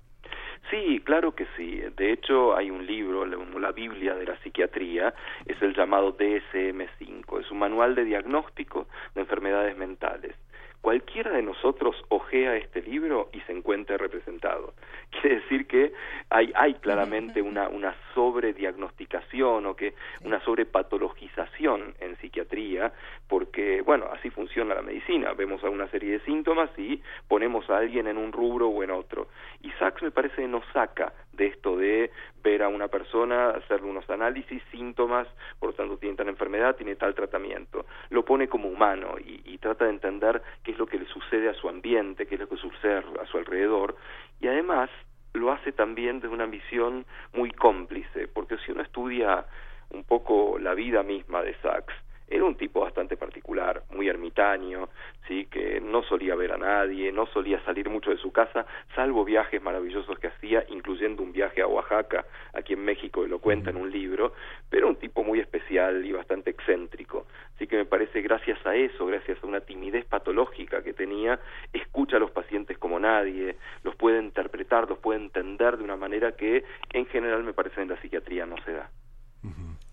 Sí, 0.71 1.01
claro 1.05 1.35
que 1.35 1.47
sí. 1.57 1.81
De 1.97 2.13
hecho, 2.13 2.57
hay 2.57 2.71
un 2.71 2.87
libro, 2.87 3.25
la 3.25 3.73
Biblia 3.73 4.15
de 4.15 4.27
la 4.27 4.37
psiquiatría, 4.39 5.15
es 5.47 5.61
el 5.63 5.75
llamado 5.75 6.17
DSM-5, 6.17 7.41
es 7.41 7.51
un 7.51 7.59
manual 7.59 7.95
de 7.95 8.05
diagnóstico 8.05 8.87
de 9.15 9.23
enfermedades 9.23 9.77
mentales 9.77 10.35
cualquiera 10.81 11.33
de 11.33 11.43
nosotros 11.43 11.97
ojea 12.09 12.57
este 12.57 12.83
libro 12.83 13.29
y 13.33 13.41
se 13.41 13.53
encuentra 13.53 13.97
representado. 13.97 14.75
Quiere 15.11 15.41
decir 15.41 15.67
que 15.67 15.93
hay, 16.31 16.53
hay 16.55 16.75
claramente 16.75 17.43
una, 17.43 17.69
una 17.69 17.95
sobrediagnosticación 18.15 19.67
o 19.67 19.75
que 19.75 19.95
una 20.25 20.41
sobrepatologización 20.41 21.95
en 22.01 22.17
psiquiatría, 22.17 22.93
porque, 23.27 23.83
bueno, 23.83 24.07
así 24.13 24.31
funciona 24.31 24.75
la 24.75 24.83
medicina. 24.83 25.33
Vemos 25.33 25.63
a 25.65 25.71
una 25.71 25.89
serie 25.89 26.13
de 26.13 26.21
síntomas 26.21 26.71
y 26.79 27.03
ponemos 27.27 27.69
a 27.71 27.79
alguien 27.79 28.07
en 28.07 28.19
un 28.19 28.33
rubro 28.33 28.69
o 28.69 28.83
en 28.83 28.91
otro. 28.91 29.29
Y 29.63 29.71
Sachs 29.73 30.03
me 30.03 30.11
parece 30.11 30.47
nos 30.47 30.65
saca 30.73 31.13
de 31.39 31.47
esto 31.47 31.77
de 31.77 32.11
ver 32.43 32.63
a 32.63 32.69
una 32.69 32.89
persona, 32.89 33.51
hacerle 33.51 33.89
unos 33.89 34.09
análisis, 34.11 34.63
síntomas, 34.71 35.27
por 35.59 35.71
lo 35.71 35.75
tanto 35.75 35.97
tiene 35.97 36.17
tal 36.17 36.29
enfermedad, 36.29 36.77
tiene 36.77 36.97
tal 36.97 37.15
tratamiento. 37.15 37.87
Lo 38.11 38.25
pone 38.25 38.49
como 38.49 38.69
humano 38.69 39.15
y, 39.19 39.41
y 39.45 39.59
trata 39.59 39.85
de 39.85 39.93
entender 39.93 40.43
qué 40.63 40.73
es 40.73 40.79
lo 40.79 40.87
que 40.87 40.99
le 40.99 41.07
sucede 41.07 41.49
a 41.49 41.55
su 41.55 41.69
ambiente, 41.69 42.27
qué 42.27 42.35
es 42.35 42.41
lo 42.41 42.49
que 42.49 42.57
sucede 42.57 43.03
a 43.21 43.27
su 43.27 43.39
alrededor. 43.39 43.97
Y 44.41 44.49
además 44.49 44.91
lo 45.33 45.53
hace 45.53 45.73
también 45.73 46.21
desde 46.21 46.35
una 46.35 46.47
visión 46.47 47.07
muy 47.33 47.51
cómplice, 47.53 48.29
porque 48.29 48.59
si 48.59 48.73
uno 48.73 48.83
estudia 48.83 49.47
un 49.91 50.05
poco 50.05 50.59
la 50.59 50.75
vida 50.75 51.03
misma 51.03 51.43
de 51.43 51.55
Sachs, 51.63 51.95
era 52.31 52.45
un 52.45 52.57
tipo 52.57 52.81
bastante 52.81 53.17
particular, 53.17 53.83
muy 53.91 54.09
ermitaño, 54.09 54.89
sí, 55.27 55.47
que 55.47 55.81
no 55.81 56.03
solía 56.03 56.35
ver 56.35 56.53
a 56.53 56.59
nadie, 56.59 57.11
no 57.13 57.27
solía 57.27 57.63
salir 57.65 57.89
mucho 57.89 58.11
de 58.11 58.19
su 58.19 58.33
casa, 58.33 58.67
salvo 58.95 59.25
viajes 59.25 59.63
maravillosos 59.63 60.19
que 60.19 60.29
hacía, 60.29 60.65
incluyendo 60.69 61.23
un 61.23 61.33
viaje 61.33 61.63
a 61.63 61.67
Oaxaca, 61.67 62.27
aquí 62.53 62.75
en 62.75 62.85
México, 62.85 63.27
lo 63.27 63.39
cuenta 63.39 63.71
en 63.71 63.77
un 63.77 63.91
libro, 63.91 64.35
pero 64.69 64.89
un 64.89 64.97
tipo 64.97 65.25
muy 65.25 65.41
especial 65.41 66.05
y 66.05 66.13
bastante 66.13 66.51
excéntrico. 66.51 67.27
Así 67.55 67.67
que 67.67 67.77
me 67.77 67.87
parece 67.87 68.21
gracias 68.21 68.65
a 68.67 68.75
eso, 68.75 69.07
gracias 69.07 69.43
a 69.43 69.47
una 69.47 69.61
timidez 69.61 70.05
patológica 70.05 70.83
que 70.83 70.93
tenía, 70.93 71.41
escucha 71.73 72.17
a 72.17 72.21
los 72.21 72.31
pacientes 72.31 72.79
como 72.79 73.01
nadie, 73.01 73.57
los 73.83 73.97
puede 73.97 74.23
interpretar, 74.23 74.89
los 74.89 74.99
puede 74.99 75.21
entender 75.21 75.77
de 75.77 75.85
una 75.85 75.97
manera 75.97 76.33
que 76.33 76.65
en 76.93 77.07
general 77.07 77.43
me 77.43 77.55
parece 77.55 77.83
en 77.83 77.89
la 77.89 78.01
psiquiatría 78.01 78.47
no 78.47 78.57
se 78.65 78.73
da 78.73 78.91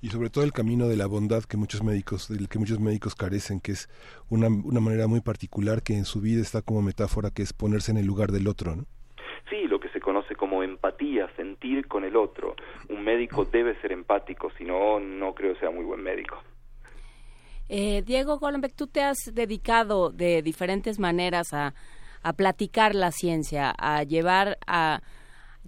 y 0.01 0.10
sobre 0.10 0.29
todo 0.29 0.43
el 0.43 0.51
camino 0.51 0.88
de 0.88 0.97
la 0.97 1.08
bondad 1.08 1.43
que 1.43 1.58
muchos 1.58 1.84
médicos 1.84 2.27
del 2.27 2.49
que 2.49 2.60
muchos 2.60 2.79
médicos 2.79 3.15
carecen 3.15 3.60
que 3.60 3.73
es 3.73 3.89
una, 4.29 4.47
una 4.47 4.79
manera 4.79 5.08
muy 5.08 5.21
particular 5.21 5.84
que 5.84 5.95
en 5.95 6.05
su 6.05 6.19
vida 6.19 6.41
está 6.41 6.62
como 6.62 6.81
metáfora 6.81 7.31
que 7.31 7.43
es 7.43 7.53
ponerse 7.53 7.91
en 7.91 7.97
el 7.97 8.05
lugar 8.05 8.31
del 8.31 8.47
otro 8.47 8.75
¿no? 8.75 8.86
Sí, 9.49 9.67
lo 9.67 9.79
que 9.79 9.89
se 9.89 9.99
conoce 9.99 10.36
como 10.36 10.63
empatía, 10.63 11.29
sentir 11.36 11.88
con 11.88 12.03
el 12.03 12.15
otro. 12.15 12.55
Un 12.89 13.03
médico 13.03 13.45
debe 13.45 13.79
ser 13.79 13.91
empático, 13.91 14.51
si 14.58 14.63
no, 14.63 14.99
no 14.99 15.36
creo 15.36 15.53
que 15.53 15.60
sea 15.60 15.69
muy 15.69 15.86
buen 15.86 16.01
médico. 16.01 16.41
Eh, 17.69 18.01
Diego 18.03 18.39
Golombek, 18.39 18.73
tú 18.75 18.88
te 18.88 19.03
has 19.03 19.17
dedicado 19.34 20.12
de 20.12 20.41
diferentes 20.41 20.99
maneras 20.99 21.53
a, 21.53 21.75
a 22.23 22.34
platicar 22.34 22.95
la 22.95 23.12
ciencia, 23.12 23.73
a 23.77 24.03
llevar 24.03 24.58
a 24.65 25.01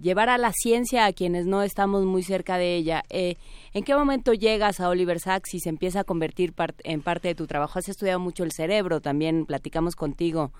llevar 0.00 0.28
a 0.28 0.38
la 0.38 0.52
ciencia 0.52 1.06
a 1.06 1.12
quienes 1.12 1.46
no 1.46 1.62
estamos 1.62 2.04
muy 2.04 2.22
cerca 2.22 2.58
de 2.58 2.76
ella. 2.76 3.02
Eh, 3.10 3.34
¿En 3.72 3.84
qué 3.84 3.94
momento 3.94 4.32
llegas 4.32 4.80
a 4.80 4.88
Oliver 4.88 5.18
Sacks 5.18 5.54
y 5.54 5.60
se 5.60 5.68
empieza 5.68 6.00
a 6.00 6.04
convertir 6.04 6.52
en 6.84 7.02
parte 7.02 7.28
de 7.28 7.34
tu 7.34 7.46
trabajo? 7.46 7.78
Has 7.78 7.88
estudiado 7.88 8.20
mucho 8.20 8.44
el 8.44 8.52
cerebro, 8.52 9.00
también 9.00 9.46
platicamos 9.46 9.96
contigo 9.96 10.52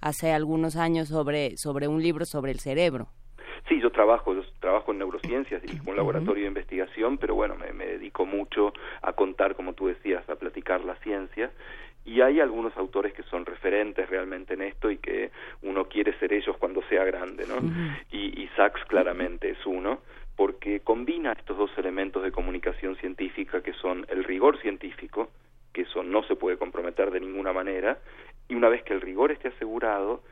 hace 0.00 0.32
algunos 0.32 0.76
años 0.76 1.08
sobre, 1.08 1.56
sobre 1.56 1.88
un 1.88 2.02
libro 2.02 2.24
sobre 2.24 2.52
el 2.52 2.60
cerebro. 2.60 3.08
Sí, 3.68 3.80
yo 3.80 3.90
trabajo, 3.90 4.32
trabajo 4.60 4.92
en 4.92 4.98
neurociencias 4.98 5.60
y 5.64 5.88
un 5.88 5.96
laboratorio 5.96 6.42
de 6.44 6.48
investigación, 6.48 7.18
pero 7.18 7.34
bueno, 7.34 7.56
me, 7.56 7.72
me, 7.72 7.86
dedico 7.86 8.24
mucho 8.24 8.72
a 9.02 9.12
contar, 9.12 9.56
como 9.56 9.72
tú 9.72 9.88
decías, 9.88 10.28
a 10.28 10.36
platicar 10.36 10.84
la 10.84 10.94
ciencia 10.96 11.50
y 12.06 12.20
hay 12.20 12.40
algunos 12.40 12.76
autores 12.76 13.12
que 13.12 13.24
son 13.24 13.44
referentes 13.44 14.08
realmente 14.08 14.54
en 14.54 14.62
esto 14.62 14.90
y 14.90 14.98
que 14.98 15.32
uno 15.62 15.86
quiere 15.88 16.16
ser 16.18 16.32
ellos 16.32 16.56
cuando 16.56 16.80
sea 16.88 17.04
grande, 17.04 17.44
¿no? 17.46 17.56
y, 18.12 18.42
y 18.42 18.48
Sachs 18.56 18.84
claramente 18.86 19.50
es 19.50 19.66
uno, 19.66 19.98
porque 20.36 20.80
combina 20.80 21.32
estos 21.32 21.58
dos 21.58 21.70
elementos 21.76 22.22
de 22.22 22.30
comunicación 22.30 22.96
científica 22.96 23.60
que 23.62 23.72
son 23.72 24.06
el 24.08 24.22
rigor 24.22 24.58
científico, 24.60 25.30
que 25.72 25.82
eso 25.82 26.02
no 26.02 26.22
se 26.22 26.36
puede 26.36 26.56
comprometer 26.56 27.10
de 27.10 27.20
ninguna 27.20 27.52
manera, 27.52 27.98
y 28.48 28.54
una 28.54 28.68
vez 28.68 28.82
que 28.84 28.94
el 28.94 29.00
rigor 29.00 29.32
esté 29.32 29.48
asegurado, 29.48 30.22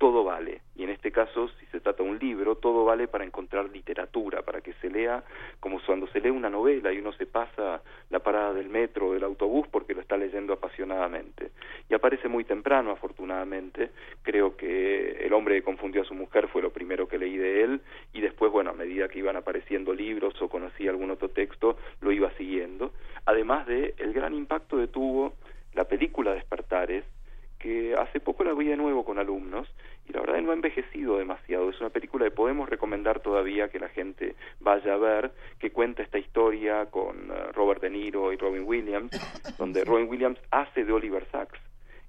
todo 0.00 0.24
vale. 0.24 0.62
Y 0.76 0.84
en 0.84 0.88
este 0.88 1.12
caso, 1.12 1.50
si 1.60 1.66
se 1.66 1.78
trata 1.78 2.02
de 2.02 2.08
un 2.08 2.18
libro, 2.18 2.54
todo 2.54 2.86
vale 2.86 3.06
para 3.06 3.22
encontrar 3.22 3.68
literatura, 3.68 4.40
para 4.40 4.62
que 4.62 4.72
se 4.80 4.88
lea 4.88 5.22
como 5.60 5.78
cuando 5.84 6.06
se 6.06 6.22
lee 6.22 6.30
una 6.30 6.48
novela 6.48 6.90
y 6.90 6.98
uno 6.98 7.12
se 7.12 7.26
pasa 7.26 7.82
la 8.08 8.20
parada 8.20 8.54
del 8.54 8.70
metro 8.70 9.08
o 9.08 9.12
del 9.12 9.24
autobús 9.24 9.68
porque 9.70 9.92
lo 9.92 10.00
está 10.00 10.16
leyendo 10.16 10.54
apasionadamente. 10.54 11.50
Y 11.90 11.92
aparece 11.92 12.28
muy 12.28 12.44
temprano, 12.44 12.92
afortunadamente. 12.92 13.90
Creo 14.22 14.56
que 14.56 15.26
El 15.26 15.34
hombre 15.34 15.56
que 15.56 15.62
confundió 15.62 16.00
a 16.00 16.06
su 16.06 16.14
mujer 16.14 16.48
fue 16.48 16.62
lo 16.62 16.70
primero 16.70 17.06
que 17.06 17.18
leí 17.18 17.36
de 17.36 17.62
él 17.62 17.82
y 18.14 18.22
después, 18.22 18.50
bueno, 18.50 18.70
a 18.70 18.72
medida 18.72 19.08
que 19.08 19.18
iban 19.18 19.36
apareciendo 19.36 19.92
libros 19.92 20.40
o 20.40 20.48
conocía 20.48 20.88
algún 20.88 21.10
otro 21.10 21.28
texto, 21.28 21.76
lo 22.00 22.10
iba 22.10 22.30
siguiendo. 22.38 22.92
Además 23.26 23.66
de 23.66 23.94
el 23.98 24.14
gran 24.14 24.32
impacto 24.32 24.78
que 24.78 24.86
tuvo 24.86 25.34
la 25.74 25.84
película 25.84 26.32
Despertares, 26.32 27.04
que 27.60 27.94
hace 27.94 28.18
poco 28.18 28.42
la 28.42 28.54
vi 28.54 28.66
de 28.66 28.76
nuevo 28.76 29.04
con 29.04 29.18
alumnos 29.18 29.68
y 30.08 30.12
la 30.12 30.20
verdad 30.20 30.40
no 30.40 30.50
ha 30.50 30.54
envejecido 30.54 31.18
demasiado. 31.18 31.70
Es 31.70 31.80
una 31.80 31.90
película 31.90 32.24
que 32.24 32.30
podemos 32.32 32.68
recomendar 32.68 33.20
todavía 33.20 33.68
que 33.68 33.78
la 33.78 33.90
gente 33.90 34.34
vaya 34.58 34.94
a 34.94 34.96
ver, 34.96 35.30
que 35.58 35.70
cuenta 35.70 36.02
esta 36.02 36.18
historia 36.18 36.86
con 36.86 37.30
uh, 37.30 37.52
Robert 37.52 37.82
De 37.82 37.90
Niro 37.90 38.32
y 38.32 38.36
Robin 38.36 38.64
Williams, 38.64 39.12
donde 39.58 39.84
Robin 39.84 40.08
Williams 40.08 40.38
hace 40.50 40.84
de 40.84 40.92
Oliver 40.92 41.26
Sacks 41.30 41.60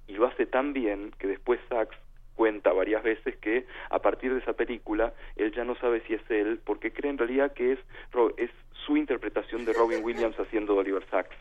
y 0.08 0.14
lo 0.14 0.26
hace 0.26 0.46
tan 0.46 0.72
bien 0.72 1.12
que 1.18 1.28
después 1.28 1.60
Sacks 1.68 1.96
cuenta 2.34 2.72
varias 2.72 3.02
veces 3.02 3.36
que 3.36 3.66
a 3.90 3.98
partir 4.00 4.32
de 4.32 4.40
esa 4.40 4.54
película 4.54 5.12
él 5.36 5.52
ya 5.54 5.64
no 5.64 5.76
sabe 5.76 6.02
si 6.06 6.14
es 6.14 6.22
él 6.30 6.60
porque 6.64 6.92
cree 6.92 7.10
en 7.10 7.18
realidad 7.18 7.52
que 7.52 7.72
es, 7.72 7.78
es 8.38 8.50
su 8.86 8.96
interpretación 8.96 9.64
de 9.64 9.74
Robin 9.74 10.02
Williams 10.02 10.38
haciendo 10.40 10.72
de 10.74 10.80
Oliver 10.80 11.06
Sacks. 11.10 11.36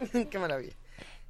Qué 0.30 0.38
maravilla. 0.38 0.72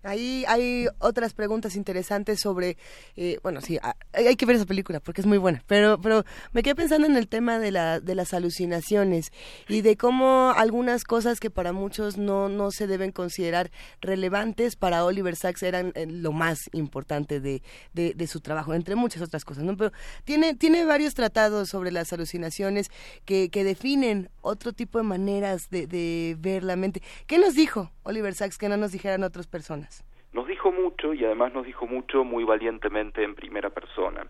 Ahí 0.05 0.45
hay 0.49 0.87
otras 0.99 1.33
preguntas 1.33 1.77
interesantes 1.77 2.39
sobre, 2.39 2.77
eh, 3.17 3.39
bueno, 3.43 3.63
sí, 3.63 3.79
hay, 4.13 4.37
que 4.37 4.45
ver 4.45 4.57
esa 4.57 4.67
película 4.67 5.01
porque 5.01 5.23
es 5.23 5.27
muy 5.27 5.39
buena, 5.39 5.65
pero, 5.67 5.99
pero 5.99 6.25
me 6.53 6.63
quedé 6.63 6.75
pensando 6.75 7.07
en 7.07 7.17
el 7.17 7.27
tema 7.27 7.59
de, 7.59 7.71
la, 7.71 8.01
de 8.01 8.15
las 8.15 8.35
alucinaciones 8.35 9.33
y 9.67 9.81
de 9.81 9.97
cómo 9.97 10.53
algunas 10.55 11.05
cosas 11.05 11.41
que 11.41 11.49
para 11.49 11.73
muchos 11.73 12.19
no, 12.19 12.71
se 12.71 12.87
deben 12.87 13.13
considerar 13.13 13.71
relevantes, 14.03 14.77
para 14.77 15.07
Oliver 15.07 15.37
Sacks 15.37 15.63
eran 15.63 15.93
eh, 15.95 16.05
lo 16.07 16.33
más 16.33 16.59
importante 16.73 17.41
de, 17.41 17.63
de, 17.95 18.27
su 18.27 18.41
trabajo, 18.41 18.75
entre 18.75 18.97
muchas 18.97 19.23
otras 19.23 19.47
cosas, 19.47 19.65
¿no? 19.65 19.75
Pero 19.75 19.91
tiene, 20.25 20.55
tiene 20.55 20.85
varios 20.85 21.15
tratados 21.15 21.71
sobre 21.71 21.91
las 21.91 22.13
alucinaciones 22.13 22.91
que, 23.25 23.49
que 23.49 23.65
definen 23.65 24.29
otro 24.43 24.75
tipo 24.75 24.99
de 24.99 25.05
maneras 25.05 25.71
de, 25.71 25.87
de 25.87 26.37
ver 26.39 26.63
la 26.63 26.77
mente. 26.77 27.03
¿Qué 27.27 27.39
nos 27.39 27.55
dijo 27.55 27.91
Oliver 28.03 28.35
Sacks 28.35 28.59
que 28.59 28.69
no 28.69 28.77
nos 28.77 28.93
dijeran 28.93 29.23
otras 29.23 29.47
personas? 29.47 29.94
Nos 30.35 30.49
dijo 30.49 30.73
mucho 30.73 31.15
y 31.15 31.25
además 31.25 31.55
nos 31.55 31.65
dijo 31.65 31.87
mucho 31.87 32.25
muy 32.25 32.43
valientemente 32.43 33.23
en 33.23 33.37
primera 33.37 33.71
persona. 33.71 34.27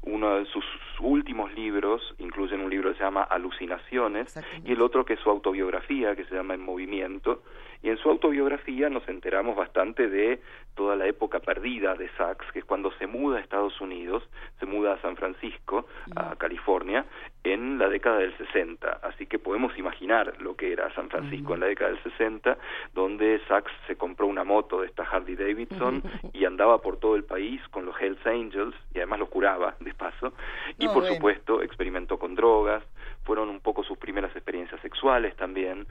Uno 0.00 0.36
de 0.36 0.46
sus 0.46 0.64
últimos 1.00 1.52
libros 1.52 2.14
incluyen 2.18 2.60
un 2.60 2.70
libro 2.70 2.90
que 2.90 2.96
se 2.96 3.04
llama 3.04 3.24
Alucinaciones 3.24 4.34
y 4.64 4.72
el 4.72 4.80
otro 4.80 5.04
que 5.04 5.12
es 5.14 5.20
su 5.20 5.28
autobiografía 5.28 6.16
que 6.16 6.24
se 6.24 6.34
llama 6.34 6.54
En 6.54 6.62
Movimiento 6.62 7.42
y 7.84 7.90
en 7.90 7.98
su 7.98 8.08
autobiografía 8.08 8.88
nos 8.88 9.06
enteramos 9.08 9.54
bastante 9.56 10.08
de 10.08 10.40
toda 10.74 10.96
la 10.96 11.06
época 11.06 11.40
perdida 11.40 11.94
de 11.94 12.08
Sachs, 12.16 12.50
que 12.50 12.60
es 12.60 12.64
cuando 12.64 12.90
se 12.92 13.06
muda 13.06 13.36
a 13.36 13.40
Estados 13.40 13.78
Unidos, 13.78 14.26
se 14.58 14.64
muda 14.64 14.94
a 14.94 15.02
San 15.02 15.16
Francisco, 15.16 15.86
a 16.16 16.34
California, 16.36 17.04
en 17.44 17.78
la 17.78 17.90
década 17.90 18.20
del 18.20 18.34
60. 18.38 19.00
Así 19.02 19.26
que 19.26 19.38
podemos 19.38 19.76
imaginar 19.76 20.40
lo 20.40 20.56
que 20.56 20.72
era 20.72 20.92
San 20.94 21.10
Francisco 21.10 21.52
en 21.52 21.60
la 21.60 21.66
década 21.66 21.90
del 21.90 22.02
60, 22.02 22.56
donde 22.94 23.38
Sachs 23.48 23.70
se 23.86 23.96
compró 23.96 24.28
una 24.28 24.44
moto 24.44 24.80
de 24.80 24.86
esta 24.86 25.02
Harley 25.02 25.36
Davidson 25.36 26.02
y 26.32 26.46
andaba 26.46 26.80
por 26.80 26.96
todo 26.96 27.16
el 27.16 27.24
país 27.24 27.60
con 27.68 27.84
los 27.84 28.00
Hells 28.00 28.26
Angels 28.26 28.74
y 28.94 28.98
además 28.98 29.20
los 29.20 29.28
curaba 29.28 29.76
de 29.80 29.92
paso. 29.92 30.32
Y 30.78 30.88
por 30.88 31.06
supuesto 31.06 31.62
experimentó 31.62 32.18
con 32.18 32.34
drogas, 32.34 32.82
fueron 33.24 33.48
un 33.48 33.60
poco 33.60 33.82
sus 33.84 33.98
primeras 33.98 34.34
experiencias 34.34 34.80
sexuales 34.80 35.34
también. 35.36 35.86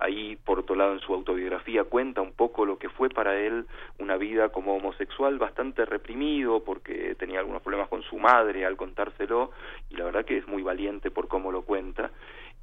Ahí, 0.00 0.36
por 0.44 0.58
otro 0.60 0.74
lado, 0.74 0.94
en 0.94 1.00
su 1.00 1.13
autobiografía 1.14 1.84
cuenta 1.84 2.20
un 2.20 2.32
poco 2.32 2.66
lo 2.66 2.78
que 2.78 2.88
fue 2.88 3.08
para 3.08 3.38
él 3.38 3.66
una 3.98 4.16
vida 4.16 4.50
como 4.50 4.76
homosexual 4.76 5.38
bastante 5.38 5.84
reprimido 5.84 6.62
porque 6.64 7.14
tenía 7.16 7.40
algunos 7.40 7.62
problemas 7.62 7.88
con 7.88 8.02
su 8.02 8.18
madre 8.18 8.64
al 8.64 8.76
contárselo 8.76 9.50
y 9.90 9.96
la 9.96 10.04
verdad 10.04 10.24
que 10.24 10.38
es 10.38 10.46
muy 10.46 10.62
valiente 10.62 11.10
por 11.10 11.28
cómo 11.28 11.52
lo 11.52 11.62
cuenta 11.62 12.10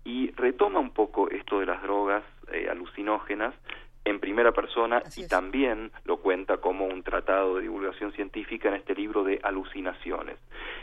y 0.04 0.32
retoma 0.32 0.80
un 0.80 0.92
poco 0.92 1.30
esto 1.30 1.60
de 1.60 1.66
las 1.66 1.82
drogas 1.82 2.24
eh, 2.52 2.68
alucinógenas 2.70 3.54
en 4.04 4.20
primera 4.20 4.52
persona 4.52 5.04
y 5.16 5.28
también 5.28 5.92
lo 6.06 6.18
cuenta 6.18 6.58
como 6.58 6.86
un 6.86 7.04
tratado 7.04 7.56
de 7.56 7.64
divulgación 7.64 8.12
científica 8.14 8.70
en 8.70 8.76
este 8.76 8.96
libro 8.96 9.24
de 9.24 9.40
alucinaciones. 9.44 10.38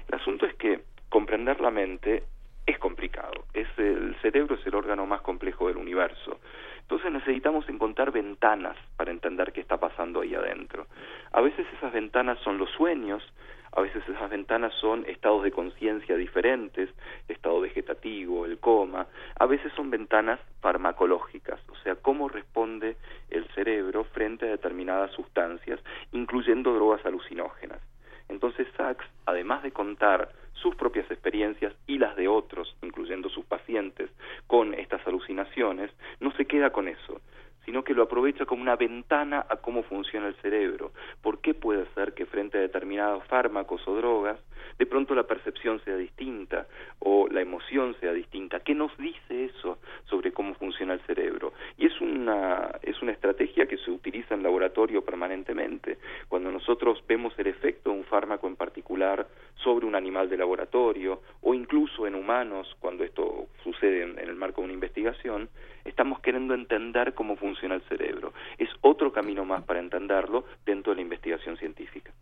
El 0.09 0.21
asunto 0.21 0.47
es 0.47 0.55
que 0.55 0.83
comprender 1.09 1.61
la 1.61 1.71
mente 1.71 2.23
es 2.65 2.79
complicado. 2.79 3.45
Es 3.55 3.67
el 3.79 4.15
cerebro 4.21 4.55
es 4.55 4.67
el 4.67 4.75
órgano 4.75 5.07
más 5.07 5.23
complejo 5.23 5.69
del 5.69 5.79
universo. 5.79 6.39
Entonces 6.91 7.13
necesitamos 7.13 7.69
encontrar 7.69 8.13
ventanas 8.13 8.75
para 8.97 9.11
entender 9.11 9.53
qué 9.53 9.61
está 9.61 9.77
pasando 9.77 10.23
ahí 10.23 10.35
adentro. 10.35 10.87
A 11.33 11.43
veces 11.43 11.67
esas 11.77 11.93
ventanas 11.93 12.39
son 12.39 12.57
los 12.57 12.71
sueños, 12.71 13.23
a 13.73 13.83
veces 13.83 14.03
esas 14.09 14.31
ventanas 14.31 14.73
son 14.81 15.05
estados 15.07 15.43
de 15.43 15.53
conciencia 15.53 16.17
diferentes, 16.17 16.89
estado 17.29 17.61
vegetativo, 17.61 18.47
el 18.47 18.59
coma, 18.59 19.07
a 19.39 19.45
veces 19.45 19.71
son 19.75 19.91
ventanas 19.91 20.41
farmacológicas, 20.63 21.61
o 21.69 21.77
sea, 21.83 21.95
cómo 21.97 22.31
responde 22.31 22.97
el 23.29 23.47
cerebro 23.49 24.05
frente 24.05 24.47
a 24.47 24.53
determinadas 24.53 25.11
sustancias, 25.13 25.81
incluyendo 26.13 26.73
drogas 26.73 27.05
alucinógenas. 27.05 27.83
Entonces 28.29 28.67
Sachs, 28.77 29.05
además 29.27 29.63
de 29.63 29.73
contar 29.73 30.31
sus 30.55 30.75
propias 30.75 31.11
experiencias 31.11 31.73
y 31.87 31.99
las 31.99 32.17
de 32.17 32.29
otros, 32.29 32.77
incluyendo 32.83 33.29
sus 33.29 33.45
pacientes, 33.45 34.11
con 34.47 34.75
estas 34.75 35.07
alucinaciones, 35.07 35.91
no 36.21 36.33
se 36.33 36.47
queda 36.47 36.71
con 36.71 36.89
eso, 36.89 37.21
sino 37.69 37.85
que 37.85 37.93
lo 37.93 38.05
aprovecha 38.05 38.47
como 38.47 38.63
una 38.63 38.77
ventana 38.77 39.45
a 39.47 39.57
cómo 39.57 39.83
funciona 39.83 40.29
el 40.29 40.35
cerebro. 40.37 40.93
¿Por 41.21 41.43
qué 41.43 41.53
puede 41.53 41.85
ser 41.95 42.15
que 42.15 42.25
frente 42.25 42.57
a 42.57 42.63
determinados 42.63 43.23
fármacos 43.25 43.87
o 43.87 43.95
drogas, 43.95 44.41
de 44.79 44.87
pronto 44.87 45.15
la 45.15 45.25
percepción 45.25 45.79
sea 45.85 45.97
distinta 45.97 46.67
o 46.99 47.29
la 47.29 47.43
emoción 47.43 47.95
sea 48.01 48.15
distinta? 48.15 48.61
¿Qué 48.61 48.75
nos 48.75 48.97
dice 48.97 49.45
eso 49.45 49.81
sobre 50.05 50.33
cómo 50.33 50.55
funciona 50.55 50.95
el 50.95 51.01
cerebro? 51.01 51.53
Y 51.77 51.85
es 51.85 52.01
una, 52.01 52.71
es 52.81 53.03
una 53.03 53.13
estrategia 53.13 53.67
que 53.67 53.77
se 53.77 53.91
utiliza 53.91 54.35
en 54.35 54.45
laboratorio 54.45 55.05
permanentemente. 55.05 55.99
Cuando 56.31 56.51
nosotros 56.51 57.05
vemos 57.07 57.39
el 57.39 57.49
efecto 57.49 57.91
de 57.91 57.99
un 57.99 58.05
fármaco 58.05 58.47
en 58.47 58.57
particular 58.57 59.27
sobre 59.57 59.85
un 59.85 59.95
animal 59.95 60.31
de 60.31 60.39
laboratorio 60.39 61.21
o 61.43 61.53
incluso 61.53 62.07
en 62.07 62.15
humanos, 62.15 62.75
cuando 62.81 63.05
esto 63.05 63.49
sucede 63.63 64.05
en, 64.05 64.19
el 64.19 64.37
marco 64.37 64.63
de 64.63 64.67
una 64.67 64.75
investigación, 64.75 65.51
estamos 65.89 66.21
queriendo 66.21 66.55
entender 66.55 67.15
cómo 67.15 67.37
funciona 67.37 67.75
el 67.75 67.83
cerebro. 67.83 68.33
Es 68.59 68.69
otro 68.81 69.13
camino 69.13 69.45
más 69.45 69.65
para 69.65 69.81
entenderlo 69.81 70.45
dentro 70.65 70.93
de 70.93 70.97
la 70.97 71.03
investigación 71.03 71.57
científica. 71.57 72.13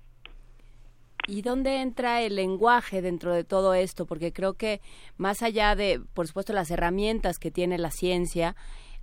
¿Y 1.29 1.42
dónde 1.42 1.81
entra 1.81 2.22
el 2.22 2.37
lenguaje 2.37 3.02
dentro 3.02 3.35
de 3.35 3.42
todo 3.42 3.74
esto? 3.74 4.07
Porque 4.07 4.33
creo 4.33 4.55
que 4.55 4.81
más 5.16 5.42
allá 5.42 5.74
de, 5.74 6.00
por 6.14 6.29
supuesto, 6.29 6.52
las 6.52 6.70
herramientas 6.70 7.38
que 7.38 7.50
tiene 7.50 7.79
la 7.79 7.90
ciencia, 7.90 8.55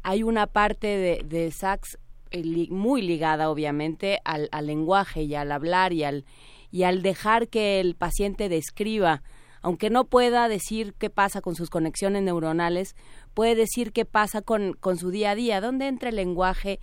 hay 0.03 0.23
una 0.23 0.47
parte 0.47 0.87
de, 0.87 1.23
de 1.25 1.51
Sachs 1.51 1.97
eh, 2.31 2.67
muy 2.69 3.01
ligada, 3.01 3.49
obviamente, 3.49 4.19
al, 4.23 4.47
al 4.53 4.67
lenguaje 4.67 5.23
y 5.23 5.35
al 5.35 5.51
hablar 5.51 5.91
y 5.91 6.05
al, 6.05 6.23
y 6.71 6.83
al 6.83 7.01
dejar 7.01 7.49
que 7.49 7.81
el 7.81 7.95
paciente 7.95 8.47
describa, 8.47 9.21
aunque 9.63 9.89
no 9.89 10.05
pueda 10.05 10.47
decir 10.47 10.93
qué 10.93 11.09
pasa 11.09 11.41
con 11.41 11.55
sus 11.55 11.69
conexiones 11.69 12.21
neuronales, 12.21 12.95
puede 13.33 13.55
decir 13.55 13.91
qué 13.91 14.05
pasa 14.05 14.41
con, 14.41 14.73
con 14.73 14.97
su 14.97 15.09
día 15.09 15.31
a 15.31 15.35
día, 15.35 15.61
dónde 15.61 15.87
entra 15.87 16.09
el 16.09 16.17
lenguaje 16.17 16.79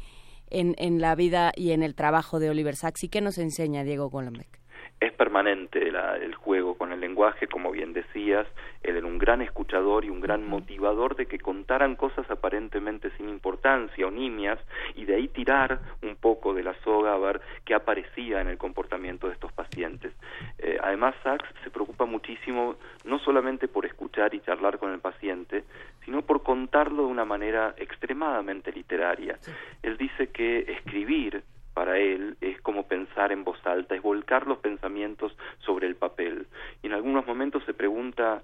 en, 0.48 0.74
en 0.78 1.00
la 1.00 1.14
vida 1.14 1.52
y 1.54 1.70
en 1.70 1.82
el 1.82 1.94
trabajo 1.94 2.40
de 2.40 2.50
Oliver 2.50 2.74
Sacks. 2.74 3.04
Y 3.04 3.08
qué 3.08 3.20
nos 3.20 3.38
enseña 3.38 3.84
Diego 3.84 4.10
Golombek 4.10 4.59
es 5.00 5.12
permanente 5.14 5.88
el 5.88 6.34
juego 6.34 6.76
con 6.76 6.92
el 6.92 7.00
lenguaje, 7.00 7.46
como 7.46 7.70
bien 7.70 7.94
decías, 7.94 8.46
él 8.82 8.96
era 8.96 9.06
un 9.06 9.18
gran 9.18 9.40
escuchador 9.40 10.04
y 10.04 10.10
un 10.10 10.20
gran 10.20 10.46
motivador 10.46 11.16
de 11.16 11.24
que 11.24 11.38
contaran 11.38 11.96
cosas 11.96 12.30
aparentemente 12.30 13.10
sin 13.16 13.30
importancia 13.30 14.06
o 14.06 14.10
nimias 14.10 14.58
y 14.94 15.06
de 15.06 15.14
ahí 15.14 15.28
tirar 15.28 15.80
un 16.02 16.16
poco 16.16 16.52
de 16.52 16.62
la 16.62 16.74
soga 16.84 17.14
a 17.14 17.18
ver 17.18 17.40
qué 17.64 17.74
aparecía 17.74 18.42
en 18.42 18.48
el 18.48 18.58
comportamiento 18.58 19.26
de 19.26 19.32
estos 19.34 19.52
pacientes. 19.52 20.12
Eh, 20.58 20.78
además, 20.82 21.14
Sachs 21.22 21.48
se 21.64 21.70
preocupa 21.70 22.04
muchísimo 22.04 22.76
no 23.04 23.18
solamente 23.20 23.68
por 23.68 23.86
escuchar 23.86 24.34
y 24.34 24.40
charlar 24.40 24.78
con 24.78 24.92
el 24.92 25.00
paciente, 25.00 25.64
sino 26.04 26.20
por 26.22 26.42
contarlo 26.42 27.04
de 27.04 27.08
una 27.08 27.24
manera 27.24 27.74
extremadamente 27.78 28.70
literaria. 28.70 29.38
Él 29.82 29.96
dice 29.96 30.28
que 30.28 30.60
escribir 30.72 31.42
para 31.74 31.98
él 31.98 32.36
es 32.40 32.60
como 32.60 32.86
pensar 32.86 33.32
en 33.32 33.44
voz 33.44 33.64
alta, 33.66 33.94
es 33.94 34.02
volcar 34.02 34.46
los 34.46 34.58
pensamientos 34.58 35.36
sobre 35.58 35.86
el 35.86 35.96
papel. 35.96 36.46
Y 36.82 36.88
en 36.88 36.94
algunos 36.94 37.26
momentos 37.26 37.64
se 37.64 37.74
pregunta, 37.74 38.42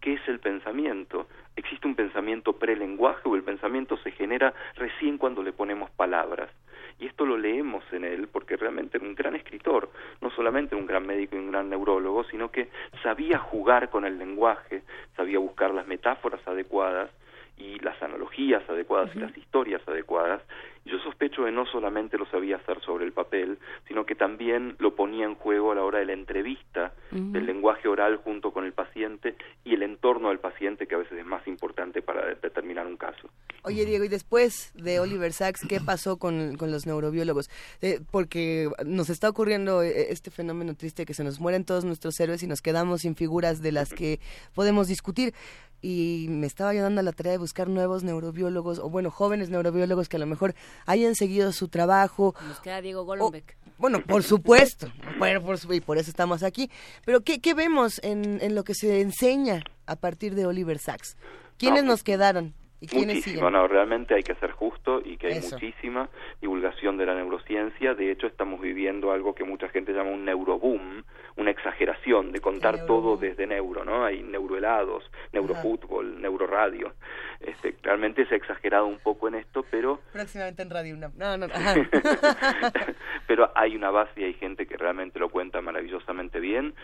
¿qué 0.00 0.14
es 0.14 0.28
el 0.28 0.40
pensamiento? 0.40 1.28
¿Existe 1.56 1.86
un 1.86 1.94
pensamiento 1.94 2.54
prelenguaje 2.54 3.28
o 3.28 3.36
el 3.36 3.42
pensamiento 3.42 3.96
se 3.98 4.12
genera 4.12 4.54
recién 4.76 5.18
cuando 5.18 5.42
le 5.42 5.52
ponemos 5.52 5.90
palabras? 5.90 6.50
Y 6.98 7.06
esto 7.06 7.24
lo 7.24 7.38
leemos 7.38 7.84
en 7.92 8.04
él 8.04 8.28
porque 8.28 8.56
realmente 8.56 8.96
era 8.96 9.06
un 9.06 9.14
gran 9.14 9.36
escritor, 9.36 9.90
no 10.20 10.30
solamente 10.30 10.74
un 10.74 10.86
gran 10.86 11.06
médico 11.06 11.36
y 11.36 11.38
un 11.38 11.52
gran 11.52 11.70
neurólogo, 11.70 12.24
sino 12.24 12.50
que 12.50 12.68
sabía 13.02 13.38
jugar 13.38 13.88
con 13.90 14.04
el 14.04 14.18
lenguaje, 14.18 14.82
sabía 15.16 15.38
buscar 15.38 15.72
las 15.72 15.86
metáforas 15.86 16.40
adecuadas 16.46 17.10
y 17.56 17.78
las 17.80 18.00
analogías 18.02 18.68
adecuadas 18.68 19.14
y 19.14 19.18
las 19.18 19.36
historias 19.36 19.82
adecuadas 19.86 20.42
yo 20.88 20.98
sospecho 20.98 21.44
que 21.44 21.52
no 21.52 21.66
solamente 21.66 22.18
lo 22.18 22.26
sabía 22.26 22.56
hacer 22.56 22.80
sobre 22.80 23.04
el 23.04 23.12
papel, 23.12 23.58
sino 23.86 24.06
que 24.06 24.14
también 24.14 24.76
lo 24.78 24.94
ponía 24.94 25.24
en 25.24 25.34
juego 25.34 25.72
a 25.72 25.74
la 25.74 25.84
hora 25.84 25.98
de 25.98 26.06
la 26.06 26.12
entrevista, 26.12 26.92
del 27.10 27.46
lenguaje 27.46 27.88
oral 27.88 28.16
junto 28.16 28.52
con 28.52 28.64
el 28.64 28.72
paciente 28.72 29.36
y 29.64 29.74
el 29.74 29.82
entorno 29.82 30.28
del 30.28 30.38
paciente, 30.38 30.86
que 30.86 30.94
a 30.94 30.98
veces 30.98 31.18
es 31.18 31.26
más 31.26 31.46
importante 31.46 32.02
para 32.02 32.34
determinar 32.34 32.86
un 32.86 32.96
caso. 32.96 33.28
Oye, 33.62 33.84
Diego, 33.84 34.04
y 34.04 34.08
después 34.08 34.72
de 34.74 35.00
Oliver 35.00 35.32
Sacks, 35.32 35.66
¿qué 35.68 35.80
pasó 35.80 36.16
con, 36.18 36.56
los 36.58 36.86
neurobiólogos? 36.86 37.50
Eh, 37.82 38.00
porque 38.10 38.70
nos 38.84 39.10
está 39.10 39.28
ocurriendo 39.28 39.82
eh, 39.82 40.10
este 40.10 40.30
fenómeno 40.30 40.74
triste 40.74 41.04
que 41.04 41.14
se 41.14 41.24
nos 41.24 41.40
mueren 41.40 41.64
todos 41.64 41.84
nuestros 41.84 42.18
héroes 42.20 42.42
y 42.42 42.46
nos 42.46 42.62
quedamos 42.62 43.02
sin 43.02 43.14
figuras 43.14 43.60
de 43.62 43.72
las 43.72 43.92
que 43.92 44.20
podemos 44.54 44.88
discutir 44.88 45.34
y 45.80 46.26
me 46.28 46.46
estaba 46.46 46.70
ayudando 46.70 47.00
a 47.00 47.04
la 47.04 47.12
tarea 47.12 47.32
de 47.32 47.38
buscar 47.38 47.68
nuevos 47.68 48.02
neurobiólogos, 48.02 48.78
o 48.78 48.90
bueno, 48.90 49.10
jóvenes 49.10 49.48
neurobiólogos 49.48 50.08
que 50.08 50.16
a 50.16 50.20
lo 50.20 50.26
mejor 50.26 50.54
hayan 50.86 51.14
seguido 51.14 51.52
su 51.52 51.68
trabajo. 51.68 52.34
Nos 52.46 52.60
queda 52.60 52.80
Diego 52.80 53.04
Golombek. 53.04 53.56
bueno, 53.78 54.00
por 54.00 54.22
supuesto, 54.22 54.88
bueno, 55.18 55.42
por, 55.42 55.58
y 55.74 55.80
por 55.80 55.98
eso 55.98 56.10
estamos 56.10 56.42
aquí. 56.42 56.70
Pero 57.04 57.20
¿qué, 57.20 57.40
qué 57.40 57.54
vemos 57.54 58.00
en, 58.02 58.40
en, 58.42 58.54
lo 58.54 58.64
que 58.64 58.74
se 58.74 59.00
enseña 59.00 59.62
a 59.86 59.96
partir 59.96 60.34
de 60.34 60.46
Oliver 60.46 60.78
Sacks? 60.78 61.16
¿Quiénes 61.58 61.84
nos 61.84 62.02
quedaron? 62.02 62.54
Muchísimo, 62.80 63.50
no, 63.50 63.66
realmente 63.66 64.14
hay 64.14 64.22
que 64.22 64.36
ser 64.36 64.52
justo 64.52 65.02
y 65.04 65.16
que 65.16 65.26
hay 65.26 65.40
muchísima 65.40 66.08
divulgación 66.40 66.96
de 66.96 67.06
la 67.06 67.14
neurociencia. 67.14 67.94
De 67.94 68.12
hecho, 68.12 68.28
estamos 68.28 68.60
viviendo 68.60 69.10
algo 69.10 69.34
que 69.34 69.42
mucha 69.42 69.68
gente 69.68 69.92
llama 69.92 70.10
un 70.10 70.24
neuroboom, 70.24 71.02
una 71.38 71.52
exageración 71.52 72.32
de 72.32 72.40
contar 72.40 72.84
todo 72.86 73.16
desde 73.16 73.46
neuro, 73.46 73.84
¿no? 73.84 74.04
Hay 74.04 74.22
neurohelados, 74.22 75.08
neurofútbol, 75.32 76.20
neuroradio. 76.20 76.92
Este, 77.40 77.76
realmente 77.82 78.26
se 78.26 78.34
ha 78.34 78.36
exagerado 78.36 78.86
un 78.86 78.98
poco 78.98 79.28
en 79.28 79.36
esto, 79.36 79.64
pero... 79.70 80.00
Próximamente 80.12 80.62
en 80.62 80.70
Radio 80.70 80.96
No, 80.96 81.36
no, 81.36 81.46
pero 83.28 83.50
hay 83.54 83.76
una 83.76 83.90
base 83.90 84.20
y 84.20 84.24
hay 84.24 84.34
gente 84.34 84.66
que 84.66 84.76
realmente 84.76 85.20
lo 85.20 85.28
cuenta 85.28 85.60
maravillosamente 85.60 86.40
bien 86.40 86.74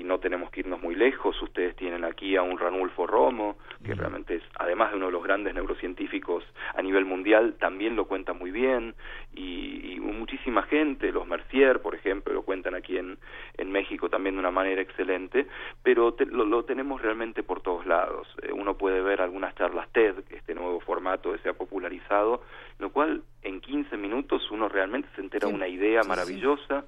y 0.00 0.04
no 0.04 0.18
tenemos 0.18 0.50
que 0.50 0.60
irnos 0.60 0.80
muy 0.82 0.94
lejos. 0.94 1.40
Ustedes 1.42 1.76
tienen 1.76 2.04
aquí 2.04 2.36
a 2.36 2.42
un 2.42 2.58
Ranulfo 2.58 3.06
Romo, 3.06 3.56
que 3.84 3.94
realmente 3.94 4.36
es, 4.36 4.42
además 4.56 4.90
de 4.90 4.96
uno 4.96 5.06
de 5.06 5.12
los 5.12 5.22
grandes 5.22 5.54
neurocientíficos 5.54 6.44
a 6.74 6.82
nivel 6.82 7.04
mundial, 7.04 7.54
también 7.58 7.96
lo 7.96 8.06
cuenta 8.06 8.32
muy 8.32 8.50
bien, 8.50 8.94
y, 9.34 9.98
muchísima 10.00 10.62
gente, 10.62 11.12
los 11.12 11.26
Mercier, 11.26 11.82
por 11.82 11.94
ejemplo, 11.94 12.32
lo 12.32 12.42
cuentan 12.42 12.74
aquí 12.74 12.96
en, 12.96 13.18
en 13.58 13.70
México 13.70 14.08
también 14.08 14.36
de 14.36 14.38
una 14.38 14.50
manera 14.50 14.80
excelente, 14.80 15.46
pero 15.82 16.16
lo, 16.30 16.64
tenemos 16.64 17.02
realmente 17.02 17.42
por 17.42 17.60
todos 17.60 17.84
lados. 17.84 18.26
Eh, 18.42 18.52
uno 18.52 18.78
puede 18.78 19.02
ver 19.02 19.20
algunas 19.20 19.54
charlas 19.54 19.88
TED, 19.92 20.24
que 20.24 20.36
este 20.36 20.54
nuevo 20.54 20.80
formato 20.80 21.36
se 21.38 21.48
ha 21.50 21.52
popularizado, 21.52 22.42
lo 22.78 22.90
cual 22.90 23.22
en 23.42 23.60
15 23.60 23.96
minutos 23.98 24.50
uno 24.50 24.68
realmente 24.68 25.08
se 25.14 25.20
entera 25.20 25.48
una 25.48 25.68
idea 25.68 26.02
maravillosa 26.04 26.84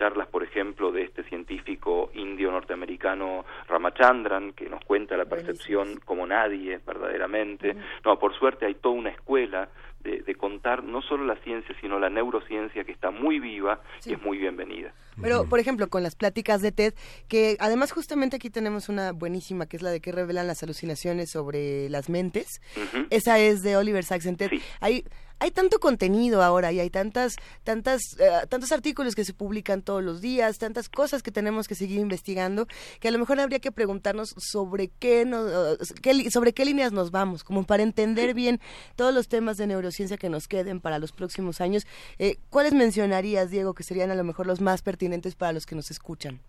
charlas, 0.00 0.28
por 0.28 0.42
ejemplo, 0.42 0.90
de 0.90 1.02
este 1.02 1.22
científico 1.24 2.10
indio 2.14 2.50
norteamericano 2.50 3.44
Ramachandran, 3.68 4.54
que 4.54 4.70
nos 4.70 4.82
cuenta 4.86 5.14
la 5.14 5.26
percepción 5.26 6.00
como 6.06 6.26
nadie, 6.26 6.80
verdaderamente. 6.86 7.76
No, 8.02 8.18
por 8.18 8.34
suerte 8.34 8.64
hay 8.64 8.76
toda 8.76 8.94
una 8.94 9.10
escuela 9.10 9.68
de, 10.02 10.34
contar 10.34 10.82
no 10.84 11.02
solo 11.02 11.26
la 11.26 11.36
ciencia, 11.42 11.74
sino 11.80 11.98
la 11.98 12.08
neurociencia 12.08 12.84
que 12.84 12.92
está 12.92 13.10
muy 13.10 13.38
viva 13.38 13.80
y 14.06 14.14
es 14.14 14.22
muy 14.22 14.38
bienvenida. 14.38 14.94
Pero, 15.20 15.46
por 15.48 15.58
ejemplo, 15.58 15.88
con 15.88 16.02
las 16.02 16.14
pláticas 16.14 16.62
de 16.62 16.72
TED, 16.72 16.94
que 17.28 17.56
además 17.60 17.92
justamente 17.92 18.36
aquí 18.36 18.48
tenemos 18.48 18.88
una 18.88 19.12
buenísima, 19.12 19.66
que 19.66 19.76
es 19.76 19.82
la 19.82 19.90
de 19.90 20.00
que 20.00 20.12
revelan 20.12 20.46
las 20.46 20.62
alucinaciones 20.62 21.30
sobre 21.30 21.90
las 21.90 22.08
mentes. 22.08 22.62
Esa 23.10 23.38
es 23.38 23.60
de 23.60 23.76
Oliver 23.76 24.02
Sacks 24.02 24.24
en 24.24 24.36
TED. 24.36 24.50
Hay, 24.80 25.04
hay 25.38 25.50
tanto 25.50 25.78
contenido 25.78 26.42
ahora 26.42 26.72
y 26.72 26.80
hay 26.80 26.88
tantas, 26.88 27.34
tantas, 27.64 28.00
eh, 28.18 28.30
tantos 28.48 28.72
artículos 28.72 29.14
que 29.14 29.24
se 29.24 29.34
publican 29.34 29.82
todos 29.82 30.02
los 30.02 30.22
días, 30.22 30.56
tantas 30.56 30.88
cosas 30.88 31.22
que 31.22 31.32
tenemos 31.32 31.68
que 31.68 31.74
seguir 31.74 31.98
investigando, 31.98 32.66
que 32.98 33.08
a 33.08 33.10
lo 33.10 33.18
mejor 33.18 33.40
habría 33.40 33.58
que 33.58 33.72
preguntarnos 33.72 34.34
sobre 34.38 34.88
qué, 34.88 35.26
sobre 36.30 36.54
qué 36.54 36.64
líneas 36.64 36.92
nos 36.92 37.10
vamos, 37.10 37.44
como 37.44 37.64
para 37.64 37.82
entender 37.82 38.32
bien 38.32 38.58
todos 38.96 39.12
los 39.12 39.28
temas 39.28 39.58
de 39.58 39.66
neurociencia 39.66 39.89
que 40.18 40.28
nos 40.28 40.48
queden 40.48 40.80
para 40.80 40.98
los 40.98 41.12
próximos 41.12 41.60
años. 41.60 41.86
Eh, 42.18 42.36
¿Cuáles 42.50 42.72
mencionarías, 42.72 43.50
Diego, 43.50 43.74
que 43.74 43.82
serían 43.82 44.10
a 44.10 44.14
lo 44.14 44.24
mejor 44.24 44.46
los 44.46 44.60
más 44.60 44.82
pertinentes 44.82 45.34
para 45.34 45.52
los 45.52 45.66
que 45.66 45.74
nos 45.74 45.90
escuchan? 45.90 46.40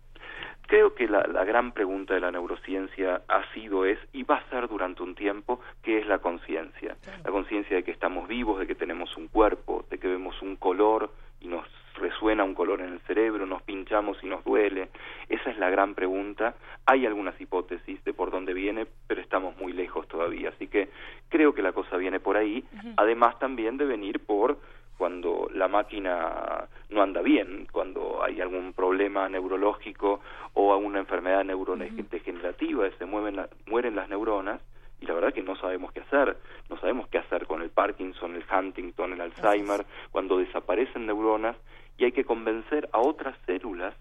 Creo 0.68 0.94
que 0.94 1.06
la, 1.06 1.26
la, 1.26 1.44
gran 1.44 1.72
pregunta 1.72 2.14
de 2.14 2.20
la 2.20 2.30
neurociencia 2.30 3.22
ha 3.28 3.52
sido, 3.52 3.84
es 3.84 3.98
y 4.12 4.22
va 4.22 4.36
a 4.36 4.48
ser 4.48 4.68
durante 4.68 5.02
un 5.02 5.14
tiempo, 5.14 5.60
¿qué 5.82 5.98
es 5.98 6.06
la 6.06 6.18
conciencia? 6.18 6.96
La 7.24 7.30
conciencia 7.30 7.76
de 7.76 7.82
que 7.82 7.90
estamos 7.90 8.26
vivos, 8.26 8.58
de 8.58 8.66
que 8.66 8.74
tenemos 8.74 9.14
un 9.16 9.28
cuerpo, 9.28 9.84
de 9.90 9.98
que 9.98 10.08
vemos 10.08 10.40
un 10.40 10.56
color 10.56 11.10
y 11.40 11.48
nos 11.48 11.66
resuena 11.96 12.44
un 12.44 12.54
color 12.54 12.80
en 12.80 12.92
el 12.92 13.00
cerebro, 13.00 13.46
nos 13.46 13.62
pinchamos 13.62 14.18
y 14.22 14.26
nos 14.26 14.44
duele. 14.44 14.88
Esa 15.28 15.50
es 15.50 15.58
la 15.58 15.70
gran 15.70 15.94
pregunta. 15.94 16.54
Hay 16.86 17.06
algunas 17.06 17.38
hipótesis 17.40 18.02
de 18.04 18.12
por 18.12 18.30
dónde 18.30 18.54
viene, 18.54 18.86
pero 19.06 19.20
estamos 19.20 19.56
muy 19.56 19.72
lejos 19.72 20.06
todavía. 20.08 20.50
Así 20.50 20.68
que 20.68 20.88
creo 21.32 21.54
que 21.54 21.62
la 21.62 21.72
cosa 21.72 21.96
viene 21.96 22.20
por 22.20 22.36
ahí. 22.36 22.62
Además 22.96 23.38
también 23.38 23.78
de 23.78 23.86
venir 23.86 24.20
por 24.20 24.58
cuando 24.98 25.48
la 25.52 25.66
máquina 25.66 26.68
no 26.90 27.02
anda 27.02 27.22
bien, 27.22 27.66
cuando 27.72 28.22
hay 28.22 28.40
algún 28.40 28.74
problema 28.74 29.28
neurológico 29.28 30.20
o 30.52 30.74
alguna 30.74 31.00
enfermedad 31.00 31.42
neurodegenerativa, 31.42 32.88
se 32.98 33.06
mueven 33.06 33.40
mueren 33.66 33.96
las 33.96 34.08
neuronas 34.10 34.60
y 35.00 35.06
la 35.06 35.14
verdad 35.14 35.32
que 35.32 35.42
no 35.42 35.56
sabemos 35.56 35.90
qué 35.92 36.00
hacer, 36.00 36.36
no 36.68 36.76
sabemos 36.78 37.08
qué 37.08 37.18
hacer 37.18 37.46
con 37.46 37.62
el 37.62 37.70
Parkinson, 37.70 38.36
el 38.36 38.44
Huntington, 38.44 39.14
el 39.14 39.22
Alzheimer, 39.22 39.84
cuando 40.12 40.38
desaparecen 40.38 41.06
neuronas 41.06 41.56
y 41.96 42.04
hay 42.04 42.12
que 42.12 42.24
convencer 42.24 42.88
a 42.92 43.00
otras 43.00 43.34
células 43.46 43.94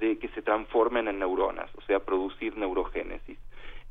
de 0.00 0.18
que 0.18 0.28
se 0.30 0.42
transformen 0.42 1.08
en 1.08 1.20
neuronas, 1.20 1.70
o 1.76 1.80
sea, 1.82 2.00
producir 2.00 2.58
neurogénesis. 2.58 3.38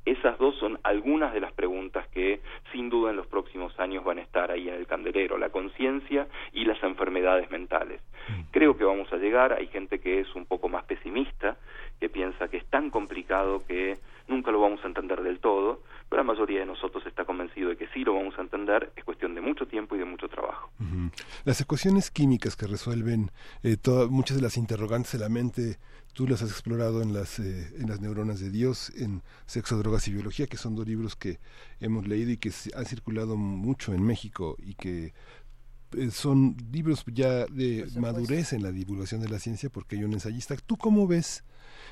Esas 0.05 0.37
dos 0.37 0.55
son 0.59 0.79
algunas 0.83 1.33
de 1.33 1.39
las 1.39 1.53
preguntas 1.53 2.07
que 2.09 2.41
sin 2.71 2.89
duda 2.89 3.11
en 3.11 3.17
los 3.17 3.27
próximos 3.27 3.77
años 3.79 4.03
van 4.03 4.19
a 4.19 4.21
estar 4.21 4.51
ahí 4.51 4.67
en 4.67 4.75
el 4.75 4.87
candelero, 4.87 5.37
la 5.37 5.49
conciencia 5.49 6.27
y 6.51 6.65
las 6.65 6.81
enfermedades 6.83 7.49
mentales. 7.51 8.01
Mm. 8.27 8.41
Creo 8.51 8.77
que 8.77 8.83
vamos 8.83 9.11
a 9.13 9.17
llegar, 9.17 9.53
hay 9.53 9.67
gente 9.67 9.99
que 9.99 10.19
es 10.19 10.35
un 10.35 10.45
poco 10.45 10.67
más 10.67 10.83
pesimista, 10.85 11.57
que 11.99 12.09
piensa 12.09 12.49
que 12.49 12.57
es 12.57 12.65
tan 12.65 12.89
complicado 12.89 13.63
que 13.65 13.97
nunca 14.27 14.51
lo 14.51 14.61
vamos 14.61 14.83
a 14.83 14.87
entender 14.87 15.21
del 15.21 15.39
todo, 15.39 15.81
pero 16.09 16.21
la 16.21 16.27
mayoría 16.27 16.59
de 16.59 16.65
nosotros 16.65 17.05
está 17.05 17.25
convencido 17.25 17.69
de 17.69 17.77
que 17.77 17.87
sí 17.87 18.03
lo 18.03 18.13
vamos 18.13 18.37
a 18.37 18.41
entender, 18.41 18.91
es 18.95 19.03
cuestión 19.03 19.35
de 19.35 19.41
mucho 19.41 19.65
tiempo 19.67 19.95
y 19.95 19.99
de 19.99 20.05
mucho 20.05 20.27
trabajo. 20.27 20.69
Las 21.45 21.61
ecuaciones 21.61 22.11
químicas 22.11 22.55
que 22.55 22.67
resuelven 22.67 23.31
eh, 23.63 23.77
muchas 24.09 24.37
de 24.37 24.43
las 24.43 24.57
interrogantes 24.57 25.13
de 25.13 25.19
la 25.19 25.29
mente 25.29 25.77
Tú 26.13 26.27
las 26.27 26.41
has 26.43 26.51
explorado 26.51 27.01
en 27.01 27.11
las, 27.13 27.39
eh, 27.39 27.73
en 27.77 27.89
las 27.89 27.99
neuronas 27.99 28.39
de 28.39 28.51
Dios, 28.51 28.91
en 28.95 29.23
Sexo, 29.47 29.77
Drogas 29.77 30.07
y 30.07 30.13
Biología, 30.13 30.47
que 30.47 30.57
son 30.57 30.75
dos 30.75 30.87
libros 30.87 31.15
que 31.15 31.39
hemos 31.79 32.07
leído 32.07 32.31
y 32.31 32.37
que 32.37 32.51
han 32.75 32.85
circulado 32.85 33.35
mucho 33.35 33.93
en 33.93 34.03
México 34.03 34.55
y 34.59 34.75
que 34.75 35.13
eh, 35.97 36.11
son 36.11 36.55
libros 36.71 37.03
ya 37.07 37.45
de 37.47 37.87
madurez 37.97 38.53
en 38.53 38.63
la 38.63 38.71
divulgación 38.71 39.21
de 39.21 39.29
la 39.29 39.39
ciencia 39.39 39.69
porque 39.69 39.95
hay 39.95 40.03
un 40.03 40.13
ensayista. 40.13 40.55
¿Tú 40.55 40.77
cómo 40.77 41.07
ves 41.07 41.43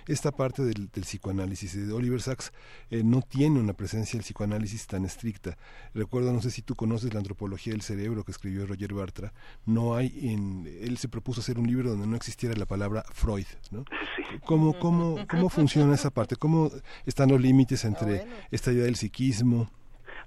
esta 0.07 0.31
parte 0.31 0.63
del, 0.63 0.89
psicoanálisis. 0.89 1.87
de 1.87 1.93
Oliver 1.93 2.21
Sacks 2.21 2.51
eh, 2.89 3.03
no 3.03 3.21
tiene 3.21 3.59
una 3.59 3.73
presencia 3.73 4.17
del 4.17 4.23
psicoanálisis 4.23 4.87
tan 4.87 5.05
estricta. 5.05 5.57
Recuerdo, 5.93 6.31
no 6.33 6.41
sé 6.41 6.51
si 6.51 6.61
tú 6.61 6.75
conoces 6.75 7.13
la 7.13 7.19
antropología 7.19 7.73
del 7.73 7.81
cerebro 7.81 8.23
que 8.23 8.31
escribió 8.31 8.65
Roger 8.65 8.93
Bartra. 8.93 9.33
No 9.65 9.95
hay 9.95 10.11
en, 10.31 10.67
él 10.81 10.97
se 10.97 11.09
propuso 11.09 11.41
hacer 11.41 11.57
un 11.57 11.67
libro 11.67 11.89
donde 11.89 12.07
no 12.07 12.15
existiera 12.15 12.55
la 12.55 12.65
palabra 12.65 13.03
Freud, 13.13 13.47
¿no? 13.71 13.85
¿Cómo, 14.45 14.77
cómo, 14.79 15.17
cómo 15.29 15.49
funciona 15.49 15.93
esa 15.93 16.09
parte? 16.09 16.35
¿Cómo 16.35 16.71
están 17.05 17.29
los 17.29 17.41
límites 17.41 17.85
entre 17.85 18.21
ah, 18.21 18.25
esta 18.49 18.71
idea 18.71 18.85
del 18.85 18.95
psiquismo? 18.95 19.69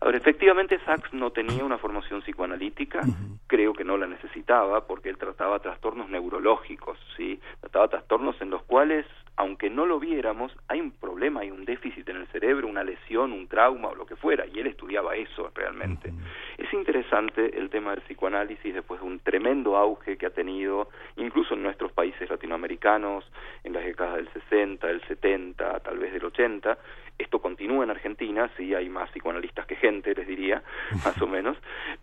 Ahora, 0.01 0.19
efectivamente, 0.19 0.79
Sachs 0.85 1.15
no 1.15 1.31
tenía 1.31 1.65
una 1.65 1.79
formación 1.79 2.21
psicoanalítica, 2.21 3.01
creo 3.47 3.73
que 3.73 3.85
no 3.85 3.97
la 3.97 4.07
necesitaba, 4.07 4.87
porque 4.87 5.09
él 5.09 5.17
trataba 5.17 5.61
trastornos 5.61 6.11
neurológicos, 6.11 6.99
¿sí? 7.17 7.41
Trataba 7.61 7.89
trastornos 7.89 8.39
en 8.43 8.51
los 8.51 8.63
cuales 8.65 9.07
aunque 9.37 9.69
no 9.69 9.87
lo 9.87 9.99
viéramos, 9.99 10.57
hay 10.69 10.81
un 10.81 10.93
problema, 10.93 11.41
hay 11.41 11.51
un 11.51 11.65
déficit 11.65 12.09
en 12.09 12.17
el 12.19 12.27
cerebro, 12.29 12.69
una 12.69 12.85
lesión, 12.85 13.33
un 13.33 13.49
trauma 13.49 13.89
o 13.89 13.95
lo 13.95 14.07
que 14.07 14.15
fuera, 14.15 14.47
y 14.47 14.61
él 14.61 14.69
estudiaba 14.69 15.17
eso 15.17 15.51
realmente. 15.55 16.13
Es 16.57 16.73
interesante 16.73 17.59
el 17.59 17.69
tema 17.69 17.91
del 17.91 18.03
psicoanálisis 18.03 18.73
después 18.73 19.01
de 19.01 19.07
un 19.07 19.19
tremendo 19.19 19.77
auge 19.77 20.17
que 20.17 20.27
ha 20.27 20.31
tenido, 20.31 20.89
incluso 21.17 21.55
en 21.55 21.65
nuestros 21.65 21.91
países 21.93 22.31
latinoamericanos, 22.31 23.25
en 23.65 23.73
las 23.73 23.85
décadas 23.85 24.17
del 24.17 24.29
60, 24.33 24.87
del 24.87 25.03
70, 25.03 25.81
tal 25.81 25.99
vez 25.99 26.13
del 26.13 26.25
80. 26.25 26.79
Esto 27.19 27.41
continúa 27.41 27.85
en 27.85 27.91
Argentina, 27.91 28.51
sí 28.57 28.73
hay 28.75 28.89
más 28.89 29.11
psicoanalistas 29.11 29.67
que 29.67 29.77
gente, 29.77 30.15
les 30.15 30.29
diría, 30.29 30.63
más 31.05 31.21
o 31.21 31.27
menos, 31.27 31.57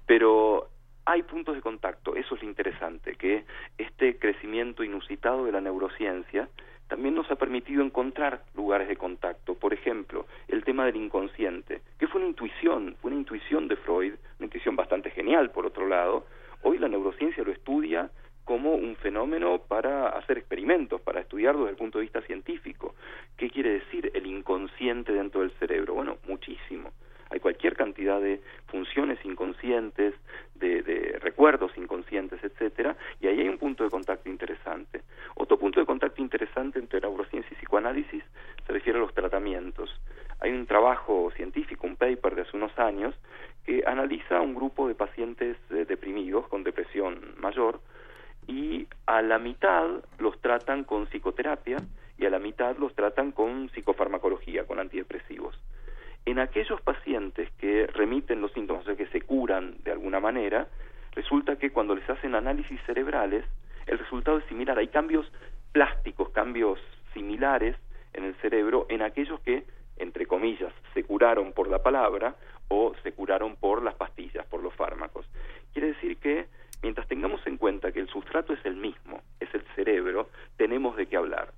pero 0.05 0.67
hay 1.05 1.23
puntos 1.23 1.55
de 1.55 1.61
contacto, 1.61 2.15
eso 2.15 2.36
es 2.36 2.43
lo 2.43 2.49
interesante, 2.49 3.15
que 3.15 3.45
este 3.77 4.19
crecimiento 4.19 4.84
inusitado 4.84 5.45
de 5.45 5.51
la 5.51 5.61
neurociencia 5.61 6.49
también 6.91 7.15
nos 7.15 7.31
ha 7.31 7.37
permitido 7.37 7.81
encontrar 7.85 8.43
lugares 8.53 8.89
de 8.89 8.97
contacto. 8.97 9.55
Por 9.55 9.73
ejemplo, 9.73 10.25
el 10.49 10.65
tema 10.65 10.85
del 10.85 10.97
inconsciente, 10.97 11.79
que 11.97 12.05
fue 12.05 12.19
una 12.19 12.27
intuición, 12.27 12.97
fue 13.01 13.11
una 13.11 13.21
intuición 13.21 13.69
de 13.69 13.77
Freud, 13.77 14.15
una 14.39 14.47
intuición 14.47 14.75
bastante 14.75 15.09
genial, 15.11 15.51
por 15.51 15.65
otro 15.65 15.87
lado. 15.87 16.25
Hoy 16.63 16.79
la 16.79 16.89
neurociencia 16.89 17.45
lo 17.45 17.53
estudia 17.53 18.11
como 18.43 18.75
un 18.75 18.97
fenómeno 18.97 19.59
para 19.69 20.09
hacer 20.09 20.37
experimentos, 20.37 20.99
para 20.99 21.21
estudiarlo 21.21 21.61
desde 21.61 21.71
el 21.71 21.77
punto 21.77 21.97
de 21.97 22.01
vista 22.01 22.21
científico. 22.23 22.93
¿Qué 23.37 23.49
quiere 23.49 23.69
decir 23.69 24.11
el 24.13 24.25
inconsciente 24.25 25.13
dentro 25.13 25.39
del 25.39 25.51
cerebro? 25.51 25.93
Bueno, 25.93 26.17
muchísimo 26.27 26.91
hay 27.32 27.39
cualquier 27.39 27.75
cantidad 27.75 28.19
de 28.19 28.41
funciones 28.67 29.17
inconscientes, 29.23 30.13
de, 30.55 31.17
recuerdos 31.21 31.71
inconscientes, 31.77 32.43
etcétera, 32.43 32.95
y 33.19 33.27
ahí 33.27 33.39
hay 33.39 33.47
un 33.47 33.57
punto 33.57 33.84
de 33.84 33.89
contacto 33.89 34.29
interesante. 34.29 35.01
Otro 35.36 35.57
punto 35.57 35.79
de 35.79 35.86
contacto 35.86 36.21
interesante 36.21 36.77
entre 36.77 36.99
neurociencia 36.99 37.49
y 37.51 37.55
psicoanálisis 37.55 38.23
se 38.65 38.73
refiere 38.73 38.99
a 38.99 39.01
los 39.01 39.13
tratamientos. 39.13 39.89
Hay 40.39 40.51
un 40.51 40.65
trabajo 40.65 41.32
científico, 41.36 41.88
un 41.88 41.95
paper 41.95 42.36
de 42.36 42.41
hace 42.41 42.57
unos 42.57 42.77
años, 42.77 43.15
que 43.65 43.84
analiza 43.86 44.41
un 44.41 44.53
grupo 44.53 44.88
de 44.88 44.95
pacientes 44.95 45.57
eh, 45.69 45.86
deprimidos 45.88 46.47
con 46.47 46.63
depresión 46.63 47.36
mayor 47.39 47.79
y 48.47 48.88
a 49.05 49.21
la 49.21 49.39
mitad 49.39 49.88
los 50.19 50.39
tratan 50.41 50.84
con 50.84 51.05
psicoterapia 51.07 51.77
y 52.17 52.25
a 52.25 52.29
la 52.29 52.39
mitad 52.39 52.75
los 52.77 52.93
tratan 52.95 53.32
con 53.32 53.69
psicofarmacología, 53.69 54.65
con 54.65 54.79
antidepresivos 54.79 55.59
En 56.26 56.39
aquellos 56.39 56.82
pacientes 56.82 57.49
que 57.57 57.88
remiten 57.88 58.41
los 58.41 58.51
síntomas, 58.53 58.84
o 58.84 58.86
sea, 58.86 58.95
que 58.95 59.07
se 59.07 59.22
curan 59.22 59.78
de 59.84 59.91
alguna 59.91 60.19
manera, 60.19 60.67
resulta 61.13 61.57
que 61.57 61.72
cuando 61.72 61.95
les 61.95 62.07
hacen 62.09 62.36
análisis 62.36 62.80
cerebrales, 62.86 63.43
el 63.88 63.97
resultado 63.97 64.38
es 64.38 64.45
similar. 64.45 64.78
Hay 64.78 64.89
cambios 64.89 65.32
plásticos, 65.72 66.30
cambios 66.30 66.80
similares 67.13 67.76
en 68.13 68.26
el 68.26 68.36
cerebro 68.36 68.86
en 68.89 69.01
aquellos 69.01 69.39
que, 69.41 69.63
entre 69.97 70.26
comillas, 70.26 70.74
se 70.93 71.03
curaron 71.03 71.53
por 71.53 71.67
la 71.67 71.82
palabra 71.82 72.36
o 72.67 72.93
se 73.03 73.11
curaron 73.11 73.55
por 73.55 73.84
las 73.84 73.95
pastillas, 73.95 74.45
por 74.45 74.61
los 74.61 74.74
fármacos. 74.76 75.26
Quiere 75.74 75.89
decir 75.89 76.17
que 76.17 76.47
mientras 76.82 77.07
tengamos 77.07 77.45
en 77.47 77.57
cuenta 77.57 77.91
que 77.91 77.99
el 77.99 78.07
sustrato 78.07 78.53
es 78.53 78.65
el 78.65 78.76
mismo, 78.76 79.22
es 79.39 79.53
el 79.53 79.63
cerebro, 79.76 80.30
tenemos 80.57 80.95
de 80.95 81.07
qué 81.07 81.17
hablar. 81.17 81.51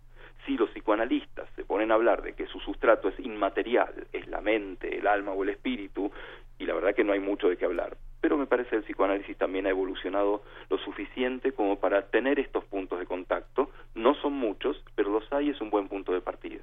Si 0.45 0.57
los 0.57 0.69
psicoanalistas 0.71 1.47
se 1.55 1.63
ponen 1.63 1.91
a 1.91 1.95
hablar 1.95 2.21
de 2.21 2.33
que 2.33 2.47
su 2.47 2.59
sustrato 2.59 3.09
es 3.09 3.19
inmaterial, 3.19 4.07
es 4.11 4.27
la 4.27 4.41
mente, 4.41 4.97
el 4.97 5.07
alma 5.07 5.31
o 5.31 5.43
el 5.43 5.49
espíritu, 5.49 6.11
y 6.59 6.65
la 6.65 6.73
verdad 6.73 6.95
que 6.95 7.03
no 7.03 7.13
hay 7.13 7.19
mucho 7.19 7.49
de 7.49 7.57
qué 7.57 7.65
hablar. 7.65 7.97
Pero 8.21 8.37
me 8.37 8.45
parece 8.45 8.71
que 8.71 8.75
el 8.77 8.83
psicoanálisis 8.83 9.37
también 9.37 9.65
ha 9.67 9.69
evolucionado 9.69 10.43
lo 10.69 10.77
suficiente 10.77 11.51
como 11.51 11.79
para 11.79 12.07
tener 12.07 12.39
estos 12.39 12.63
puntos 12.65 12.99
de 12.99 13.05
contacto. 13.05 13.69
No 13.95 14.15
son 14.15 14.33
muchos, 14.33 14.81
pero 14.95 15.11
los 15.11 15.31
hay, 15.31 15.49
es 15.49 15.59
un 15.61 15.69
buen 15.69 15.87
punto 15.87 16.13
de 16.13 16.21
partida. 16.21 16.61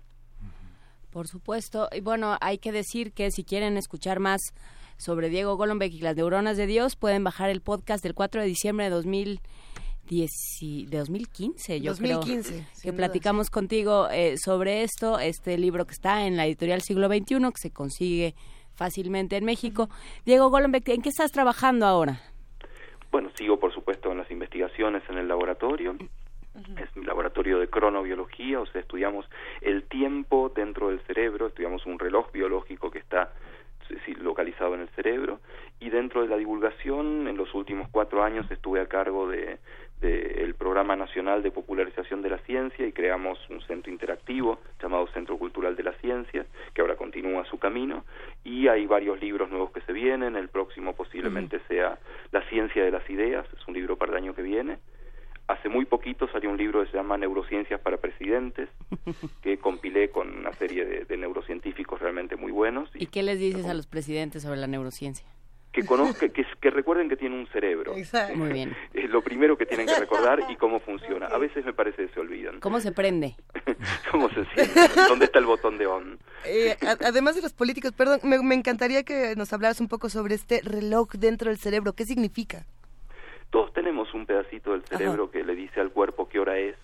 Por 1.10 1.26
supuesto. 1.26 1.88
Y 1.92 2.00
bueno, 2.00 2.36
hay 2.40 2.58
que 2.58 2.72
decir 2.72 3.12
que 3.12 3.30
si 3.30 3.44
quieren 3.44 3.76
escuchar 3.76 4.20
más 4.20 4.40
sobre 4.96 5.28
Diego 5.28 5.56
Golombek 5.56 5.92
y 5.92 6.00
las 6.00 6.16
neuronas 6.16 6.56
de 6.56 6.66
Dios, 6.66 6.96
pueden 6.96 7.24
bajar 7.24 7.50
el 7.50 7.62
podcast 7.62 8.02
del 8.02 8.14
4 8.14 8.42
de 8.42 8.46
diciembre 8.46 8.84
de 8.86 8.90
2010, 10.11 10.90
de 10.90 10.98
2015, 10.98 11.80
yo 11.80 11.92
2015, 11.92 12.50
creo, 12.50 12.64
que 12.82 12.92
platicamos 12.92 13.50
contigo 13.50 14.08
eh, 14.11 14.36
sobre 14.36 14.82
esto, 14.82 15.20
este 15.20 15.56
libro 15.56 15.86
que 15.86 15.92
está 15.92 16.26
en 16.26 16.36
la 16.36 16.46
editorial 16.46 16.80
Siglo 16.80 17.08
XXI, 17.08 17.36
que 17.36 17.61
se 17.61 17.72
consigue 17.72 18.34
fácilmente 18.74 19.36
en 19.36 19.44
México. 19.44 19.88
Diego 20.24 20.50
Golombek, 20.50 20.88
¿en 20.88 21.02
qué 21.02 21.11
estás 21.11 21.30
trabajando 21.30 21.86
ahora? 21.86 22.20
Bueno, 23.12 23.30
sigo 23.36 23.58
por 23.58 23.72
supuesto 23.72 24.11
en 24.11 24.18
las 24.18 24.30
investigaciones 24.30 25.02
en 25.08 25.18
el 25.18 25.28
laboratorio. 25.28 25.96
Es 26.76 26.96
mi 26.96 27.04
laboratorio 27.04 27.61
de 27.61 27.68
cronobiología, 27.68 28.61
o 28.61 28.66
sea, 28.66 28.80
estudiamos 28.80 29.24
el 29.61 29.84
tiempo 29.84 30.50
dentro 30.54 30.88
del 30.88 31.00
cerebro, 31.02 31.46
estudiamos 31.46 31.86
un 31.86 31.98
reloj 31.98 32.32
biológico 32.32 32.90
que 32.90 32.98
está 32.98 33.32
localizado 34.20 34.74
en 34.74 34.82
el 34.82 34.88
cerebro. 34.90 35.40
Y 35.78 35.90
dentro 35.90 36.22
de 36.22 36.28
la 36.28 36.36
divulgación 36.36 37.28
en 37.28 37.36
los 37.36 37.54
últimos 37.54 37.88
cuatro 37.90 38.22
años 38.22 38.50
estuve 38.50 38.80
a 38.80 38.86
cargo 38.86 39.28
de, 39.28 39.58
el 40.09 40.55
programa 40.55 40.96
nacional 40.96 41.42
de 41.42 41.51
popularización 41.51 42.22
de 42.22 42.30
la 42.30 42.38
ciencia 42.38 42.86
y 42.86 42.92
creamos 42.92 43.38
un 43.51 43.61
centro 43.62 43.92
interactivo 43.92 44.61
llamado 44.82 45.07
Centro 45.09 45.36
Cultural 45.38 45.76
de 45.76 45.82
la 45.82 45.92
Ciencia 45.94 46.46
que 46.74 46.80
ahora 46.80 46.96
continúa 46.96 47.44
su 47.44 47.59
camino 47.59 48.05
y 48.44 48.68
hay 48.68 48.86
varios 48.86 49.20
libros 49.20 49.51
nuevos 49.51 49.72
que 49.72 49.80
se 49.82 49.92
vienen 49.92 50.36
el 50.36 50.48
próximo 50.48 50.94
posiblemente 50.94 51.61
sea 51.68 51.98
La 52.32 52.42
ciencia 52.48 52.84
de 52.84 52.90
las 52.90 53.09
ideas 53.11 53.46
es 53.53 53.68
un 53.68 53.74
libro 53.74 53.96
para 53.96 54.12
el 54.12 54.18
año 54.18 54.34
que 54.34 54.42
viene 54.42 54.78
Hace 55.51 55.68
muy 55.68 55.84
poquito 55.84 56.28
salió 56.28 56.48
un 56.48 56.57
libro 56.57 56.84
que 56.84 56.92
se 56.92 56.96
llama 56.96 57.18
Neurociencias 57.18 57.80
para 57.80 57.96
Presidentes, 57.96 58.68
que 59.42 59.59
compilé 59.59 60.09
con 60.11 60.30
una 60.32 60.53
serie 60.53 60.84
de, 60.84 61.16
neurocientíficos 61.16 61.98
realmente 61.98 62.36
muy 62.36 62.53
buenos. 62.53 62.88
¿Y, 62.94 63.07
qué 63.07 63.24
les 63.24 63.40
dices 63.40 63.66
a 63.66 63.74
los 63.74 63.88
presidentes 63.88 64.44
sobre 64.44 64.59
la 64.59 64.68
neurociencia? 64.68 65.26
Que, 65.72 65.84
conozcan, 65.86 66.30
que, 66.30 66.70
recuerden 66.70 67.08
que 67.08 67.16
tienen 67.16 67.38
un 67.38 67.46
cerebro. 67.48 67.96
Exacto. 67.96 68.36
Muy 68.36 68.52
bien. 68.52 68.76
Es 68.92 69.08
lo 69.08 69.22
primero 69.22 69.56
que 69.56 69.66
tienen 69.66 69.86
que 69.86 69.94
recordar 69.94 70.40
y 70.48 70.56
cómo 70.56 70.80
funciona. 70.80 71.26
A 71.26 71.38
veces 71.38 71.64
me 71.64 71.72
parece 71.72 72.06
que 72.06 72.12
se 72.12 72.20
olvidan. 72.20 72.60
¿Cómo 72.60 72.80
se 72.80 72.92
prende? 72.92 73.36
¿Cómo 74.10 74.28
se 74.30 74.44
siente? 74.46 74.80
¿Dónde 75.08 75.26
está 75.26 75.38
el 75.38 75.46
botón 75.46 75.78
de 75.78 75.86
on? 75.86 76.18
Eh, 76.44 76.76
además 76.80 77.36
de 77.36 77.42
los 77.42 77.52
políticos, 77.52 77.92
perdón, 77.92 78.20
me, 78.24 78.42
me 78.42 78.54
encantaría 78.54 79.04
que 79.04 79.34
nos 79.36 79.52
hablaras 79.52 79.80
un 79.80 79.88
poco 79.88 80.08
sobre 80.08 80.34
este 80.34 80.60
reloj 80.62 81.12
dentro 81.12 81.50
del 81.50 81.58
cerebro. 81.58 81.92
¿Qué 81.92 82.04
significa? 82.04 82.66
Todos 83.50 83.72
tenemos 83.72 84.14
un 84.14 84.26
pedacito 84.26 84.72
del 84.72 84.84
cerebro 84.84 85.30
que 85.30 85.42
le 85.42 85.56
dice 85.56 85.80
al 85.80 85.90
cuerpo 85.90 86.28
qué 86.28 86.38
hora 86.38 86.56
es 86.58 86.76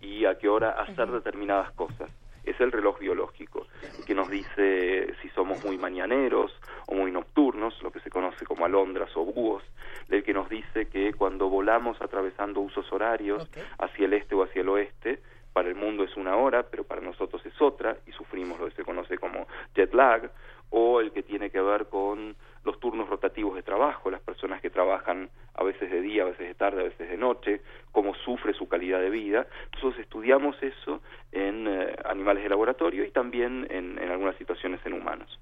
y 0.00 0.24
a 0.26 0.38
qué 0.38 0.48
hora 0.48 0.70
hacer 0.70 1.10
determinadas 1.10 1.72
cosas. 1.72 2.10
Es 2.44 2.58
el 2.60 2.70
reloj 2.72 2.98
biológico 3.00 3.66
que 4.06 4.14
nos 4.14 4.30
dice 4.30 5.12
si 5.20 5.28
somos 5.30 5.62
muy 5.64 5.76
mañaneros 5.76 6.52
o 6.88 6.94
muy 6.94 7.12
nocturnos, 7.12 7.80
lo 7.82 7.92
que 7.92 8.00
se 8.00 8.08
conoce 8.08 8.46
como 8.46 8.64
alondras 8.64 9.14
o 9.14 9.24
búhos, 9.24 9.62
el 10.08 10.24
que 10.24 10.32
nos 10.32 10.48
dice 10.48 10.86
que 10.88 11.12
cuando 11.12 11.50
volamos 11.50 12.00
atravesando 12.00 12.60
usos 12.60 12.90
horarios 12.90 13.46
hacia 13.78 14.06
el 14.06 14.14
este 14.14 14.34
o 14.34 14.42
hacia 14.42 14.62
el 14.62 14.70
oeste, 14.70 15.20
para 15.52 15.68
el 15.68 15.74
mundo 15.74 16.02
es 16.04 16.16
una 16.16 16.36
hora, 16.36 16.62
pero 16.70 16.84
para 16.84 17.02
nosotros 17.02 17.44
es 17.44 17.60
otra 17.60 17.98
y 18.06 18.12
sufrimos 18.12 18.58
lo 18.58 18.68
que 18.68 18.74
se 18.74 18.84
conoce 18.84 19.18
como 19.18 19.46
jet 19.74 19.92
lag, 19.92 20.30
o 20.70 21.00
el 21.00 21.12
que 21.12 21.22
tiene 21.22 21.50
que 21.50 21.60
ver 21.60 21.86
con 21.88 22.36
los 22.64 22.80
turnos 22.80 23.08
rotativos 23.08 23.54
de 23.54 23.62
trabajo, 23.62 24.10
las 24.10 24.22
personas 24.22 24.62
que 24.62 24.70
trabajan 24.70 25.28
a 25.54 25.64
veces 25.64 25.90
de 25.90 26.00
día, 26.00 26.22
a 26.22 26.26
veces 26.26 26.48
de 26.48 26.54
tarde, 26.54 26.80
a 26.80 26.84
veces 26.84 27.08
de 27.10 27.16
noche, 27.18 27.60
cómo 27.92 28.14
sufre 28.14 28.54
su 28.54 28.66
calidad 28.66 29.00
de 29.00 29.10
vida. 29.10 29.46
Entonces 29.74 30.00
estudiamos 30.00 30.56
eso 30.62 31.02
en 31.32 31.66
eh, 31.66 31.96
animales 32.04 32.44
de 32.44 32.48
laboratorio 32.48 33.04
y 33.04 33.10
también 33.10 33.66
en, 33.70 33.98
en 33.98 34.10
algunas 34.10 34.36
situaciones 34.36 34.80
en 34.86 34.94
humanos. 34.94 35.38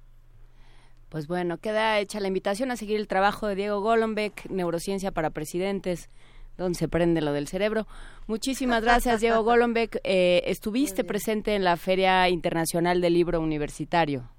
Pues 1.09 1.27
bueno, 1.27 1.57
queda 1.57 1.99
hecha 1.99 2.19
la 2.19 2.27
invitación 2.27 2.69
a 2.71 2.75
seguir 2.75 2.97
el 2.99 3.07
trabajo 3.07 3.47
de 3.47 3.55
Diego 3.55 3.79
Golombek, 3.81 4.49
Neurociencia 4.49 5.11
para 5.11 5.29
Presidentes, 5.29 6.09
donde 6.57 6.77
se 6.77 6.89
prende 6.89 7.21
lo 7.21 7.31
del 7.31 7.47
cerebro. 7.47 7.85
Muchísimas 8.27 8.83
gracias, 8.83 9.21
Diego 9.21 9.43
Golombek. 9.43 9.99
Eh, 10.03 10.41
estuviste 10.45 11.03
presente 11.03 11.55
en 11.55 11.63
la 11.63 11.77
Feria 11.77 12.27
Internacional 12.27 12.99
del 12.99 13.13
Libro 13.13 13.39
Universitario. 13.39 14.29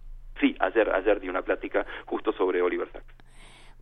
Sí, 0.40 0.54
ayer, 0.60 0.90
ayer 0.90 1.20
di 1.20 1.28
una 1.28 1.42
plática 1.42 1.86
justo 2.06 2.32
sobre 2.32 2.60
Oliver 2.60 2.90
Sacks. 2.92 3.14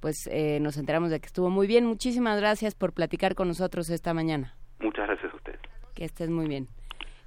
Pues 0.00 0.28
eh, 0.30 0.60
nos 0.60 0.76
enteramos 0.76 1.10
de 1.10 1.18
que 1.18 1.26
estuvo 1.26 1.50
muy 1.50 1.66
bien. 1.66 1.86
Muchísimas 1.86 2.38
gracias 2.38 2.74
por 2.74 2.92
platicar 2.92 3.34
con 3.34 3.48
nosotros 3.48 3.90
esta 3.90 4.14
mañana. 4.14 4.54
Muchas 4.78 5.06
gracias 5.06 5.32
a 5.32 5.36
ustedes. 5.36 5.60
Que 5.94 6.04
estés 6.04 6.30
muy 6.30 6.46
bien. 6.46 6.68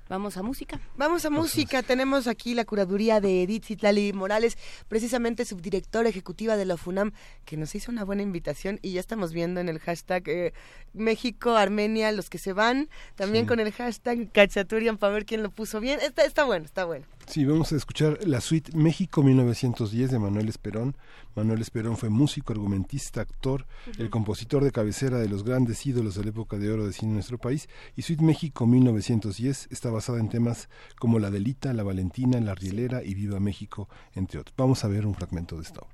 Vamos 0.09 0.37
a 0.37 0.41
música. 0.41 0.79
Vamos 0.97 1.23
a 1.25 1.29
música. 1.29 1.83
Tenemos 1.83 2.25
aquí 2.25 2.55
la 2.55 2.65
curaduría 2.65 3.21
de 3.21 3.43
Edith 3.43 3.65
Citlali 3.65 4.11
Morales, 4.11 4.57
precisamente 4.87 5.45
subdirectora 5.45 6.09
ejecutiva 6.09 6.57
de 6.57 6.65
la 6.65 6.77
FUNAM, 6.77 7.11
que 7.45 7.57
nos 7.57 7.75
hizo 7.75 7.91
una 7.91 8.05
buena 8.05 8.23
invitación 8.23 8.79
y 8.81 8.93
ya 8.93 9.01
estamos 9.01 9.33
viendo 9.33 9.59
en 9.61 9.69
el 9.69 9.77
hashtag 9.77 10.23
eh, 10.27 10.53
México, 10.93 11.55
Armenia, 11.55 12.11
los 12.11 12.31
que 12.31 12.39
se 12.39 12.53
van, 12.53 12.89
también 13.13 13.45
con 13.45 13.59
el 13.59 13.71
hashtag 13.71 14.31
Cachaturian 14.31 14.97
para 14.97 15.13
ver 15.13 15.27
quién 15.27 15.43
lo 15.43 15.51
puso 15.51 15.79
bien. 15.79 15.99
Está, 16.01 16.25
está 16.25 16.43
bueno, 16.43 16.65
está 16.65 16.85
bueno. 16.85 17.05
Sí, 17.29 17.45
vamos 17.45 17.71
a 17.71 17.75
escuchar 17.75 18.17
la 18.25 18.41
suite 18.41 18.75
México 18.75 19.21
1910 19.21 20.09
de 20.09 20.17
Manuel 20.17 20.49
Esperón. 20.49 20.97
Manuel 21.35 21.61
Esperón 21.61 21.95
fue 21.95 22.09
músico, 22.09 22.53
argumentista, 22.53 23.21
actor, 23.21 23.67
el 23.99 24.09
compositor 24.09 24.63
de 24.63 24.71
cabecera 24.71 25.19
de 25.19 25.29
los 25.29 25.43
grandes 25.43 25.85
ídolos 25.85 26.15
de 26.15 26.23
la 26.23 26.31
época 26.31 26.57
de 26.57 26.71
oro 26.71 26.87
de 26.87 26.91
cine 26.91 27.09
en 27.09 27.13
nuestro 27.17 27.37
país. 27.37 27.69
Y 27.95 28.01
Suite 28.01 28.23
México 28.23 28.65
1910 28.65 29.67
está 29.69 29.91
basada 29.91 30.19
en 30.19 30.29
temas 30.29 30.69
como 30.97 31.19
La 31.19 31.29
Delita, 31.29 31.71
La 31.71 31.83
Valentina, 31.83 32.39
La 32.39 32.55
Rielera 32.55 33.03
y 33.03 33.13
Viva 33.13 33.39
México, 33.39 33.89
entre 34.15 34.39
otros. 34.39 34.55
Vamos 34.57 34.83
a 34.83 34.87
ver 34.87 35.05
un 35.05 35.13
fragmento 35.13 35.55
de 35.57 35.61
esta 35.61 35.81
obra. 35.81 35.93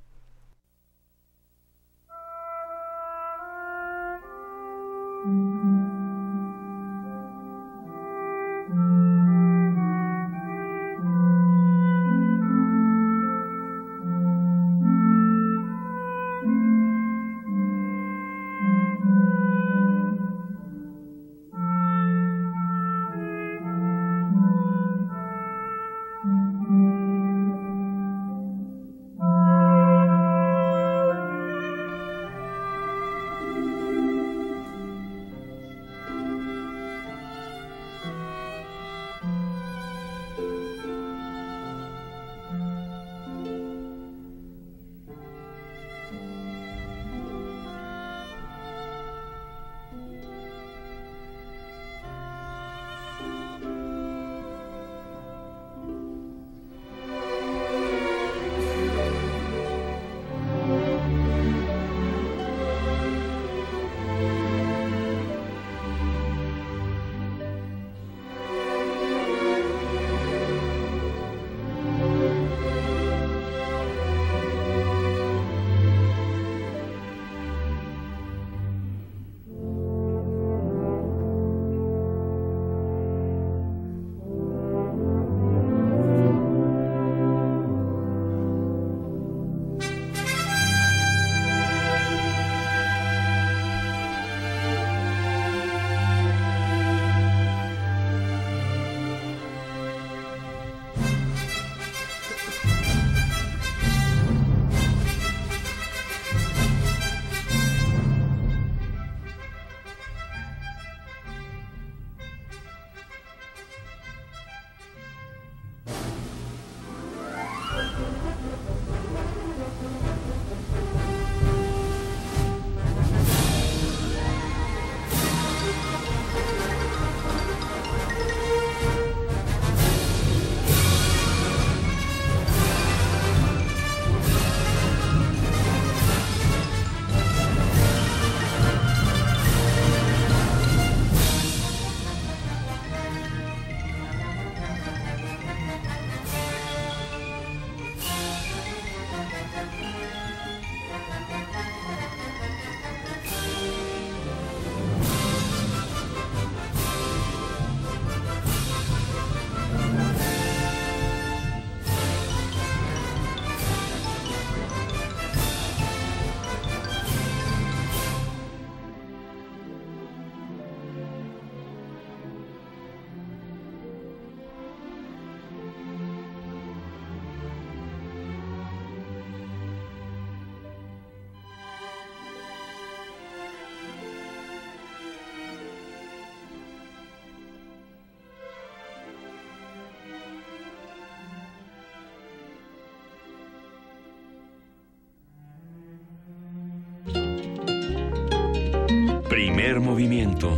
Primer 199.75 199.91
movimiento. 199.91 200.57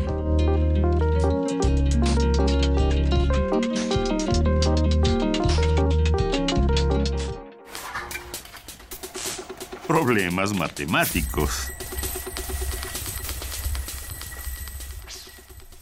Problemas 9.87 10.53
matemáticos. 10.55 11.73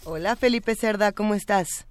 Hola 0.06 0.38
Felipe 0.38 0.76
Cerda, 0.76 1.12
¿cómo 1.12 1.34
estás? 1.34 1.86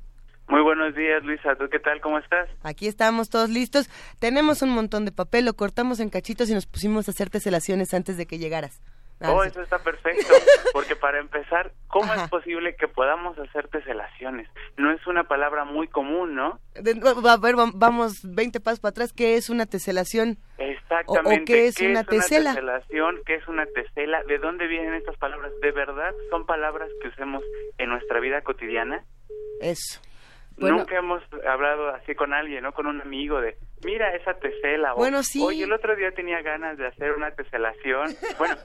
Muy 0.49 0.63
buenos 0.63 0.95
días, 0.95 1.23
Luisa. 1.25 1.57
¿Tú 1.57 1.69
qué 1.71 1.79
tal? 1.79 2.01
¿Cómo 2.01 2.21
estás? 2.21 2.49
Aquí 2.63 2.87
estamos 2.87 3.29
todos 3.29 3.51
listos. 3.51 3.91
Tenemos 4.19 4.63
un 4.63 4.71
montón 4.71 5.05
de 5.05 5.13
papel, 5.13 5.45
lo 5.45 5.53
cortamos 5.53 6.01
en 6.01 6.09
cachitos 6.09 6.49
y 6.49 6.55
nos 6.55 6.65
pusimos 6.65 7.07
a 7.07 7.11
hacer 7.11 7.29
teselaciones 7.29 7.93
antes 7.93 8.17
de 8.17 8.25
que 8.25 8.39
llegaras. 8.39 8.81
Ah, 9.21 9.33
oh, 9.33 9.45
eso 9.45 9.63
está 9.63 9.79
perfecto. 9.79 10.35
Porque 10.73 10.97
para 10.97 11.19
empezar, 11.19 11.73
¿cómo 11.89 12.13
es 12.13 12.29
posible 12.29 12.77
que 12.77 12.89
podamos 12.89 13.39
hacer 13.39 13.69
teselaciones? 13.69 14.49
No 14.77 14.91
es 14.91 15.07
una 15.07 15.25
palabra 15.25 15.65
muy 15.65 15.89
común, 15.89 16.35
¿no? 16.35 16.59
a 16.75 17.37
ver, 17.37 17.55
vamos 17.75 18.21
20 18.25 18.61
pasos 18.61 18.81
para 18.81 18.91
atrás. 18.91 19.13
¿Qué 19.13 19.37
es 19.37 19.51
una 19.51 19.67
teselación? 19.67 20.39
Exactamente. 20.59 21.43
¿O, 21.43 21.45
qué 21.57 21.67
es 21.69 21.81
una 21.81 22.05
tesela? 22.05 22.51
Una 22.51 22.61
teselación? 22.61 23.21
¿Qué 23.25 23.35
es 23.37 23.49
una 23.49 23.67
tesela? 23.67 24.23
¿De 24.25 24.39
dónde 24.39 24.67
vienen 24.67 24.95
estas 24.95 25.17
palabras? 25.17 25.53
¿De 25.61 25.71
verdad 25.71 26.13
son 26.31 26.45
palabras 26.45 26.91
que 27.01 27.09
usemos 27.09 27.43
en 27.79 27.91
nuestra 27.91 28.21
vida 28.21 28.43
cotidiana? 28.43 29.05
Eso. 29.61 30.01
Nunca 30.57 30.97
hemos 30.97 31.23
hablado 31.49 31.89
así 31.89 32.15
con 32.15 32.33
alguien, 32.33 32.63
¿no? 32.63 32.73
Con 32.73 32.87
un 32.87 33.01
amigo 33.01 33.41
de, 33.41 33.57
mira 33.85 34.15
esa 34.15 34.35
tesela. 34.35 34.93
Bueno, 34.95 35.23
sí. 35.23 35.43
Oye, 35.43 35.65
el 35.65 35.73
otro 35.73 35.97
día 35.97 36.13
tenía 36.13 36.43
ganas 36.43 36.79
de 36.79 36.87
hacer 36.87 37.13
una 37.13 37.31
teselación. 37.33 38.15
Bueno. 38.39 38.57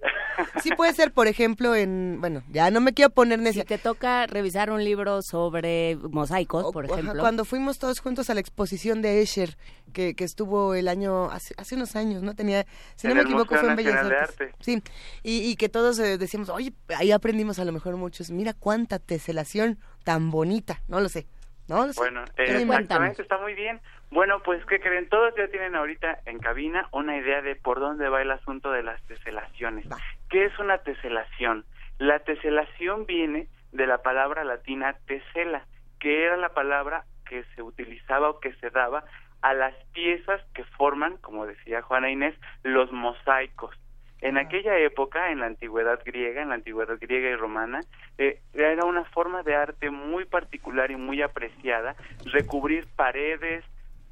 sí 0.62 0.70
puede 0.70 0.92
ser, 0.92 1.12
por 1.12 1.26
ejemplo, 1.26 1.74
en, 1.74 2.18
bueno, 2.20 2.42
ya 2.50 2.70
no 2.70 2.80
me 2.80 2.94
quiero 2.94 3.10
poner 3.10 3.38
necia. 3.38 3.62
Si 3.62 3.68
te 3.68 3.78
toca 3.78 4.26
revisar 4.26 4.70
un 4.70 4.84
libro 4.84 5.22
sobre 5.22 5.96
mosaicos, 5.96 6.72
por 6.72 6.84
ejemplo. 6.84 7.20
cuando 7.20 7.44
fuimos 7.44 7.78
todos 7.78 8.00
juntos 8.00 8.30
a 8.30 8.34
la 8.34 8.40
exposición 8.40 9.02
de 9.02 9.20
Escher, 9.22 9.56
que, 9.92 10.14
que 10.14 10.24
estuvo 10.24 10.74
el 10.74 10.88
año, 10.88 11.30
hace, 11.30 11.54
hace 11.56 11.74
unos 11.74 11.96
años, 11.96 12.22
¿no? 12.22 12.34
Tenía, 12.34 12.66
si 12.96 13.08
no 13.08 13.14
me 13.14 13.22
equivoco, 13.22 13.56
fue 13.56 13.68
en 13.68 13.76
Bellas 13.76 13.96
Artes. 13.96 14.54
Sí, 14.60 14.82
y, 15.22 15.50
y 15.50 15.56
que 15.56 15.68
todos 15.68 15.98
eh, 15.98 16.18
decíamos, 16.18 16.48
oye, 16.48 16.72
ahí 16.96 17.12
aprendimos 17.12 17.58
a 17.58 17.64
lo 17.64 17.72
mejor 17.72 17.96
muchos, 17.96 18.30
mira 18.30 18.54
cuánta 18.54 18.98
teselación 18.98 19.78
tan 20.04 20.30
bonita, 20.30 20.82
no 20.88 21.00
lo 21.00 21.08
sé. 21.08 21.26
Bueno, 21.68 22.24
eh, 22.38 22.62
exactamente, 22.62 23.20
está 23.20 23.38
muy 23.38 23.52
bien. 23.52 23.78
Bueno, 24.10 24.40
pues, 24.42 24.64
¿qué 24.66 24.80
creen? 24.80 25.08
Todos 25.08 25.34
ya 25.36 25.48
tienen 25.48 25.76
ahorita 25.76 26.20
en 26.24 26.38
cabina 26.38 26.88
una 26.92 27.16
idea 27.18 27.42
de 27.42 27.56
por 27.56 27.78
dónde 27.78 28.08
va 28.08 28.22
el 28.22 28.30
asunto 28.30 28.70
de 28.70 28.82
las 28.82 29.02
teselaciones. 29.02 29.86
¿Qué 30.30 30.46
es 30.46 30.58
una 30.58 30.78
teselación? 30.78 31.64
La 31.98 32.20
teselación 32.20 33.04
viene 33.04 33.48
de 33.72 33.86
la 33.86 33.98
palabra 33.98 34.44
latina 34.44 34.96
tesela, 35.06 35.66
que 36.00 36.24
era 36.24 36.36
la 36.36 36.50
palabra 36.50 37.04
que 37.28 37.44
se 37.54 37.62
utilizaba 37.62 38.30
o 38.30 38.40
que 38.40 38.54
se 38.54 38.70
daba 38.70 39.04
a 39.42 39.52
las 39.52 39.74
piezas 39.92 40.40
que 40.54 40.64
forman, 40.64 41.18
como 41.18 41.46
decía 41.46 41.82
Juana 41.82 42.10
Inés, 42.10 42.34
los 42.62 42.90
mosaicos. 42.90 43.76
En 44.20 44.36
aquella 44.36 44.76
época, 44.78 45.30
en 45.30 45.40
la 45.40 45.46
antigüedad 45.46 46.00
griega, 46.04 46.42
en 46.42 46.48
la 46.48 46.56
antigüedad 46.56 46.98
griega 47.00 47.28
y 47.28 47.36
romana, 47.36 47.80
eh, 48.16 48.40
era 48.52 48.84
una 48.84 49.04
forma 49.04 49.44
de 49.44 49.54
arte 49.54 49.90
muy 49.90 50.24
particular 50.24 50.90
y 50.90 50.96
muy 50.96 51.22
apreciada 51.22 51.94
recubrir 52.24 52.88
paredes, 52.96 53.64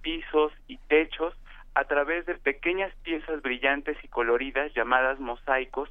pisos 0.07 0.53
y 0.69 0.79
techos 0.87 1.35
a 1.75 1.83
través 1.83 2.25
de 2.27 2.37
pequeñas 2.37 2.95
piezas 3.03 3.43
brillantes 3.43 3.97
y 4.05 4.09
coloridas 4.09 4.73
llamadas 4.73 5.19
mosaicos, 5.19 5.91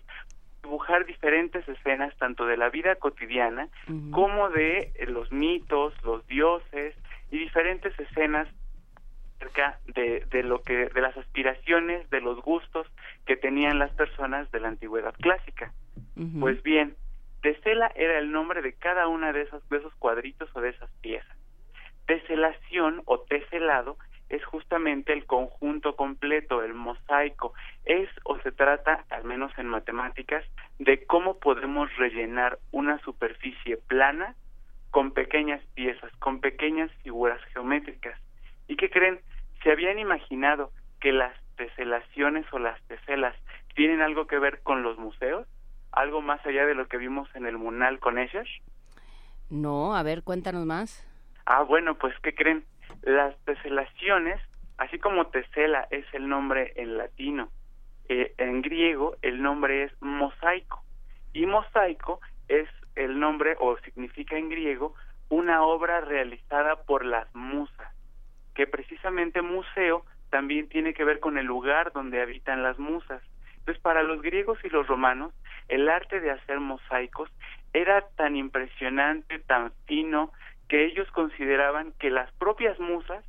dibujar 0.63 1.05
diferentes 1.05 1.67
escenas 1.67 2.15
tanto 2.17 2.45
de 2.45 2.55
la 2.55 2.69
vida 2.69 2.95
cotidiana 2.95 3.67
como 4.11 4.49
de 4.51 4.93
eh, 4.95 5.05
los 5.07 5.33
mitos, 5.33 5.93
los 6.05 6.25
dioses 6.27 6.95
y 7.29 7.39
diferentes 7.39 7.93
escenas 7.99 8.47
acerca 9.35 9.79
de, 9.93 10.25
de 10.31 10.43
lo 10.43 10.61
que 10.61 10.87
de 10.87 11.01
las 11.01 11.17
aspiraciones, 11.17 12.09
de 12.09 12.21
los 12.21 12.41
gustos 12.41 12.87
que 13.25 13.35
tenían 13.35 13.79
las 13.79 13.91
personas 13.91 14.49
de 14.51 14.61
la 14.61 14.69
antigüedad 14.69 15.13
clásica. 15.19 15.73
Pues 16.39 16.63
bien, 16.63 16.95
tesela 17.41 17.91
era 17.95 18.17
el 18.17 18.31
nombre 18.31 18.61
de 18.61 18.71
cada 18.75 19.09
una 19.09 19.33
de 19.33 19.41
esos 19.41 19.67
de 19.67 19.79
esos 19.79 19.93
cuadritos 19.95 20.49
o 20.55 20.61
de 20.61 20.69
esas 20.69 20.89
piezas. 21.01 21.35
Teselación 22.05 23.01
o 23.05 23.19
teselado 23.21 23.97
es 24.29 24.43
justamente 24.45 25.13
el 25.13 25.25
conjunto 25.25 25.95
completo, 25.95 26.63
el 26.63 26.73
mosaico. 26.73 27.53
Es 27.85 28.09
o 28.23 28.37
se 28.39 28.51
trata, 28.51 29.05
al 29.09 29.23
menos 29.23 29.51
en 29.57 29.67
matemáticas, 29.67 30.43
de 30.79 31.05
cómo 31.05 31.39
podemos 31.39 31.95
rellenar 31.97 32.59
una 32.71 32.99
superficie 32.99 33.77
plana 33.77 34.35
con 34.91 35.11
pequeñas 35.11 35.61
piezas, 35.73 36.11
con 36.17 36.39
pequeñas 36.39 36.91
figuras 37.03 37.41
geométricas. 37.53 38.19
¿Y 38.67 38.77
qué 38.77 38.89
creen? 38.89 39.19
¿Se 39.63 39.71
habían 39.71 39.99
imaginado 39.99 40.71
que 40.99 41.11
las 41.11 41.33
teselaciones 41.57 42.45
o 42.51 42.59
las 42.59 42.81
teselas 42.87 43.35
tienen 43.75 44.01
algo 44.01 44.27
que 44.27 44.39
ver 44.39 44.61
con 44.63 44.83
los 44.83 44.97
museos? 44.97 45.47
¿Algo 45.91 46.21
más 46.21 46.45
allá 46.45 46.65
de 46.65 46.75
lo 46.75 46.87
que 46.87 46.97
vimos 46.97 47.29
en 47.35 47.45
el 47.45 47.57
Munal 47.57 47.99
con 47.99 48.17
ellas? 48.17 48.47
No, 49.49 49.95
a 49.95 50.03
ver, 50.03 50.23
cuéntanos 50.23 50.65
más. 50.65 51.05
Ah, 51.45 51.61
bueno, 51.61 51.95
pues 51.95 52.13
¿qué 52.21 52.33
creen? 52.33 52.65
Las 53.03 53.37
teselaciones, 53.45 54.41
así 54.77 54.97
como 54.97 55.27
tesela 55.27 55.87
es 55.91 56.05
el 56.13 56.27
nombre 56.27 56.73
en 56.75 56.97
latino, 56.97 57.49
eh, 58.09 58.33
en 58.37 58.61
griego 58.61 59.15
el 59.21 59.41
nombre 59.41 59.83
es 59.83 60.01
mosaico. 60.01 60.83
Y 61.33 61.45
mosaico 61.45 62.19
es 62.47 62.67
el 62.95 63.19
nombre 63.19 63.55
o 63.59 63.77
significa 63.79 64.37
en 64.37 64.49
griego 64.49 64.95
una 65.29 65.63
obra 65.63 66.01
realizada 66.01 66.83
por 66.83 67.05
las 67.05 67.33
musas, 67.35 67.93
que 68.53 68.67
precisamente 68.67 69.41
museo 69.41 70.05
también 70.29 70.67
tiene 70.69 70.93
que 70.93 71.03
ver 71.03 71.19
con 71.19 71.37
el 71.37 71.45
lugar 71.45 71.91
donde 71.93 72.21
habitan 72.21 72.63
las 72.63 72.79
musas. 72.79 73.21
Entonces, 73.57 73.81
para 73.81 74.03
los 74.03 74.21
griegos 74.21 74.59
y 74.63 74.69
los 74.69 74.87
romanos, 74.87 75.33
el 75.67 75.89
arte 75.89 76.19
de 76.19 76.31
hacer 76.31 76.59
mosaicos 76.59 77.29
era 77.73 78.01
tan 78.15 78.35
impresionante, 78.35 79.39
tan 79.39 79.71
fino, 79.85 80.31
que 80.67 80.85
ellos 80.85 81.09
consideraban 81.11 81.93
que 81.99 82.09
las 82.09 82.31
propias 82.33 82.79
musas 82.79 83.23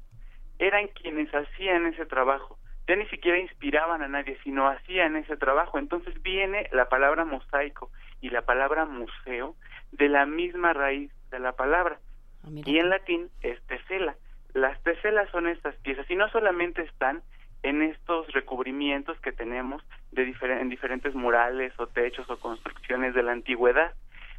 eran 0.59 0.89
quienes 0.89 1.30
hacían 1.34 1.87
ese 1.87 2.07
trabajo. 2.07 2.59
Ya 2.89 2.97
ni 2.97 3.07
siquiera 3.07 3.39
inspiraban 3.39 4.03
a 4.03 4.09
nadie, 4.09 4.39
sino 4.45 4.68
hacían 4.68 5.16
ese 5.16 5.37
trabajo. 5.37 5.78
Entonces 5.78 6.22
viene 6.22 6.68
la 6.72 6.89
palabra 6.89 7.24
mosaico 7.24 7.91
y 8.20 8.30
la 8.30 8.43
palabra 8.43 8.84
museo 8.84 9.57
de 9.93 10.09
la 10.09 10.24
misma 10.24 10.72
raíz 10.72 11.12
de 11.30 11.39
la 11.41 11.53
palabra. 11.53 11.99
Ah, 12.45 12.49
y 12.53 12.78
en 12.78 12.91
latín 12.91 13.28
es 13.43 13.61
tesela. 13.66 14.16
Las 14.55 14.80
teselas 14.82 15.28
son 15.30 15.49
estas 15.49 15.74
piezas 15.76 16.09
y 16.11 16.16
no 16.16 16.28
solamente 16.30 16.82
están 16.82 17.22
en 17.62 17.82
estos 17.82 18.32
recubrimientos 18.32 19.18
que 19.20 19.32
tenemos 19.32 19.82
de 20.12 20.22
en 20.22 20.68
diferentes 20.68 21.14
murales 21.14 21.72
o 21.78 21.89
techos 21.89 22.30
o 22.30 22.39
construcciones 22.39 23.14
de 23.14 23.22
la 23.22 23.32
antigüedad. 23.32 23.93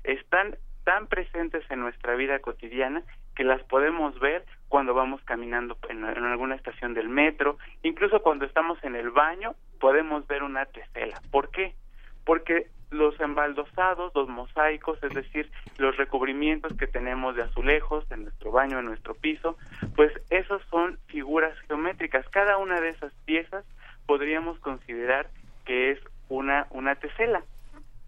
Están 0.03 0.55
tan 0.87 1.07
presentes 1.07 1.69
en 1.69 1.81
nuestra 1.81 2.15
vida 2.15 2.39
cotidiana 2.39 3.03
que 3.35 3.43
las 3.43 3.61
podemos 3.63 4.17
ver 4.21 4.45
cuando 4.69 4.93
vamos 4.93 5.21
caminando 5.25 5.77
en, 5.89 6.05
alguna 6.05 6.55
estación 6.55 6.93
del 6.93 7.09
metro, 7.09 7.57
incluso 7.83 8.21
cuando 8.21 8.45
estamos 8.45 8.81
en 8.85 8.95
el 8.95 9.09
baño 9.09 9.53
podemos 9.81 10.25
ver 10.27 10.43
una 10.43 10.65
tesela. 10.65 11.19
¿Por 11.29 11.51
qué? 11.51 11.75
Porque 12.23 12.67
los 12.89 13.19
embaldosados, 13.19 14.15
los 14.15 14.29
mosaicos, 14.29 14.97
es 15.03 15.13
decir, 15.13 15.51
los 15.77 15.97
recubrimientos 15.97 16.71
que 16.77 16.87
tenemos 16.87 17.35
de 17.35 17.43
azulejos 17.43 18.09
en 18.09 18.23
nuestro 18.23 18.51
baño, 18.51 18.79
en 18.79 18.85
nuestro 18.85 19.13
piso, 19.13 19.57
pues 19.97 20.13
esos 20.29 20.61
son 20.69 20.99
figuras 21.07 21.53
geométricas. 21.67 22.25
Cada 22.29 22.57
una 22.59 22.79
de 22.79 22.91
esas 22.91 23.11
piezas 23.25 23.65
podríamos 24.05 24.57
considerar 24.59 25.27
que 25.65 25.91
es 25.91 25.99
una, 26.29 26.65
una 26.69 26.95
tesela. 26.95 27.43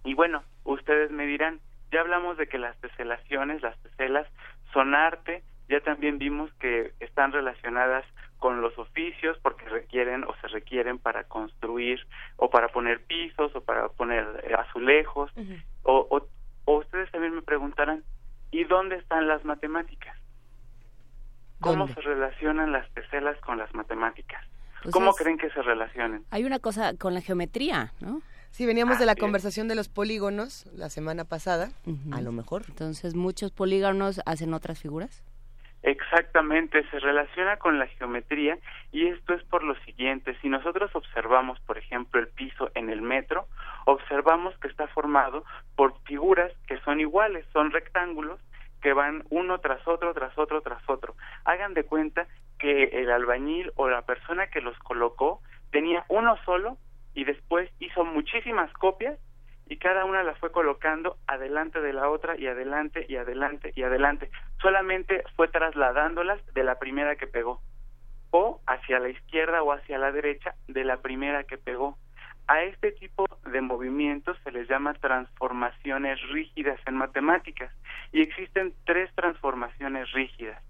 Y 0.05 0.13
bueno, 0.13 0.43
ustedes 0.63 1.11
me 1.11 1.25
dirán, 1.25 1.59
ya 1.92 2.02
hablamos 2.02 2.38
de 2.38 2.48
que 2.48 2.58
las 2.58 2.78
teselaciones, 2.80 3.62
las 3.62 3.78
teselas, 3.82 4.28
son 4.74 4.96
arte, 4.96 5.44
ya 5.68 5.82
también 5.82 6.18
vimos 6.18 6.52
que 6.54 6.94
están 7.00 7.32
relacionadas 7.32 8.06
con 8.38 8.62
los 8.62 8.78
oficios 8.78 9.38
porque 9.42 9.66
requieren 9.66 10.24
o 10.24 10.36
se 10.42 10.48
requieren 10.48 10.98
para 10.98 11.26
construir 11.26 12.00
o 12.38 12.50
para 12.50 12.70
poner 12.70 13.04
pisos 13.04 13.56
o 13.56 13.62
para 13.62 13.90
poner 13.90 14.26
eh, 14.44 14.56
azulejos 14.56 15.32
o, 15.84 16.08
o, 16.66 16.78
ustedes 16.78 17.12
también 17.12 17.36
me 17.36 17.42
preguntarán 17.42 18.04
¿y 18.52 18.64
dónde 18.64 18.96
están 18.96 19.28
las 19.28 19.44
matemáticas? 19.46 20.18
¿Cómo 21.60 21.88
se 21.90 22.00
relacionan 22.00 22.72
las 22.72 22.90
teselas 22.94 23.38
con 23.42 23.58
las 23.58 23.74
matemáticas? 23.76 24.44
Pues 24.82 24.94
¿Cómo 24.94 25.14
creen 25.14 25.38
que 25.38 25.50
se 25.50 25.62
relacionen? 25.62 26.24
Hay 26.32 26.46
una 26.46 26.60
cosa 26.60 26.94
con 26.98 27.14
la 27.14 27.20
geometría, 27.20 27.92
¿no? 28.00 28.22
Sí, 28.52 28.66
veníamos 28.66 29.00
de 29.00 29.06
la 29.06 29.16
conversación 29.16 29.68
de 29.68 29.76
los 29.76 29.89
polígonos 29.89 30.66
la 30.76 30.89
semana 30.89 31.24
pasada, 31.24 31.70
a 32.12 32.22
lo 32.22 32.32
mejor. 32.32 32.64
Entonces, 32.68 33.16
¿muchos 33.16 33.52
polígonos 33.52 34.22
hacen 34.26 34.54
otras 34.54 34.80
figuras? 34.80 35.24
Exactamente, 35.82 36.86
se 36.89 37.00
relaciona 37.00 37.56
con 37.56 37.80
la 37.80 37.88
geometría 37.88 38.58
y 38.91 39.08
esto 39.08 39.34
es 39.34 39.43
por 39.45 39.64
lo 39.64 39.76
siguiente, 39.86 40.36
si 40.41 40.50
nosotros 40.50 40.93
observamos, 40.93 41.58
por 41.62 41.78
ejemplo, 41.78 42.20
el 42.20 42.28
piso 42.28 42.70
en 42.76 42.89
el 42.89 43.02
metro, 43.02 43.47
observamos 43.86 44.58
que 44.60 44.68
está 44.68 44.88
formado 44.89 45.45
por 45.78 45.97
figuras 46.02 46.52
que 46.68 46.82
son 46.82 47.00
iguales, 47.00 47.45
son 47.54 47.72
rectángulos 47.72 48.41
que 48.82 48.91
van 48.91 49.24
uno 49.30 49.60
tras 49.60 49.88
otro, 49.88 50.14
tras 50.14 50.38
otro, 50.38 50.62
tras 50.62 50.82
otro. 50.89 51.16
Hagan 51.45 51.74
de 51.74 51.86
cuenta 51.86 52.28
que 52.58 52.84
el 52.84 53.10
albañil 53.10 53.72
o 53.76 53.89
la 53.89 54.02
persona 54.02 54.47
que 54.47 54.62
los 54.62 54.78
colocó 54.80 55.41
tenía 55.72 56.04
uno 56.10 56.38
solo 56.43 56.78
y 57.14 57.24
después 57.24 57.70
hizo 57.80 58.05
muchísimas 58.05 58.72
copias 58.74 59.20
y 59.68 59.78
cada 59.78 60.05
una 60.05 60.24
la 60.24 60.34
fue 60.36 60.51
colocando 60.51 61.18
adelante 61.28 61.80
de 61.80 61.93
la 61.93 62.10
otra 62.10 62.36
y 62.38 62.47
adelante 62.47 63.05
y 63.07 63.18
adelante 63.18 63.72
y 63.76 63.84
adelante. 63.84 64.32
Solamente 64.62 65.24
fue 65.36 65.47
trasladándolas 65.47 66.43
de 66.53 66.64
la 66.64 66.80
primera 66.80 67.16
que 67.16 67.28
pegó 67.28 67.62
o 68.32 68.62
hacia 68.68 68.99
la 68.99 69.10
izquierda 69.10 69.62
o 69.64 69.72
hacia 69.72 69.97
la 69.97 70.12
derecha 70.12 70.55
de 70.68 70.84
la 70.84 70.97
primera 70.97 71.43
que 71.43 71.57
pegó. 71.57 71.97
A 72.47 72.64
este 72.64 72.91
tipo 72.93 73.26
de 73.45 73.62
movimientos 73.62 74.38
se 74.43 74.51
les 74.51 74.68
llama 74.68 74.95
transformaciones 74.95 76.20
rígidas 76.30 76.80
en 76.88 76.95
matemáticas 76.95 77.72
y 78.12 78.22
existen 78.22 78.74
tres 78.86 79.14
transformaciones 79.14 80.12
rígidas. 80.14 80.62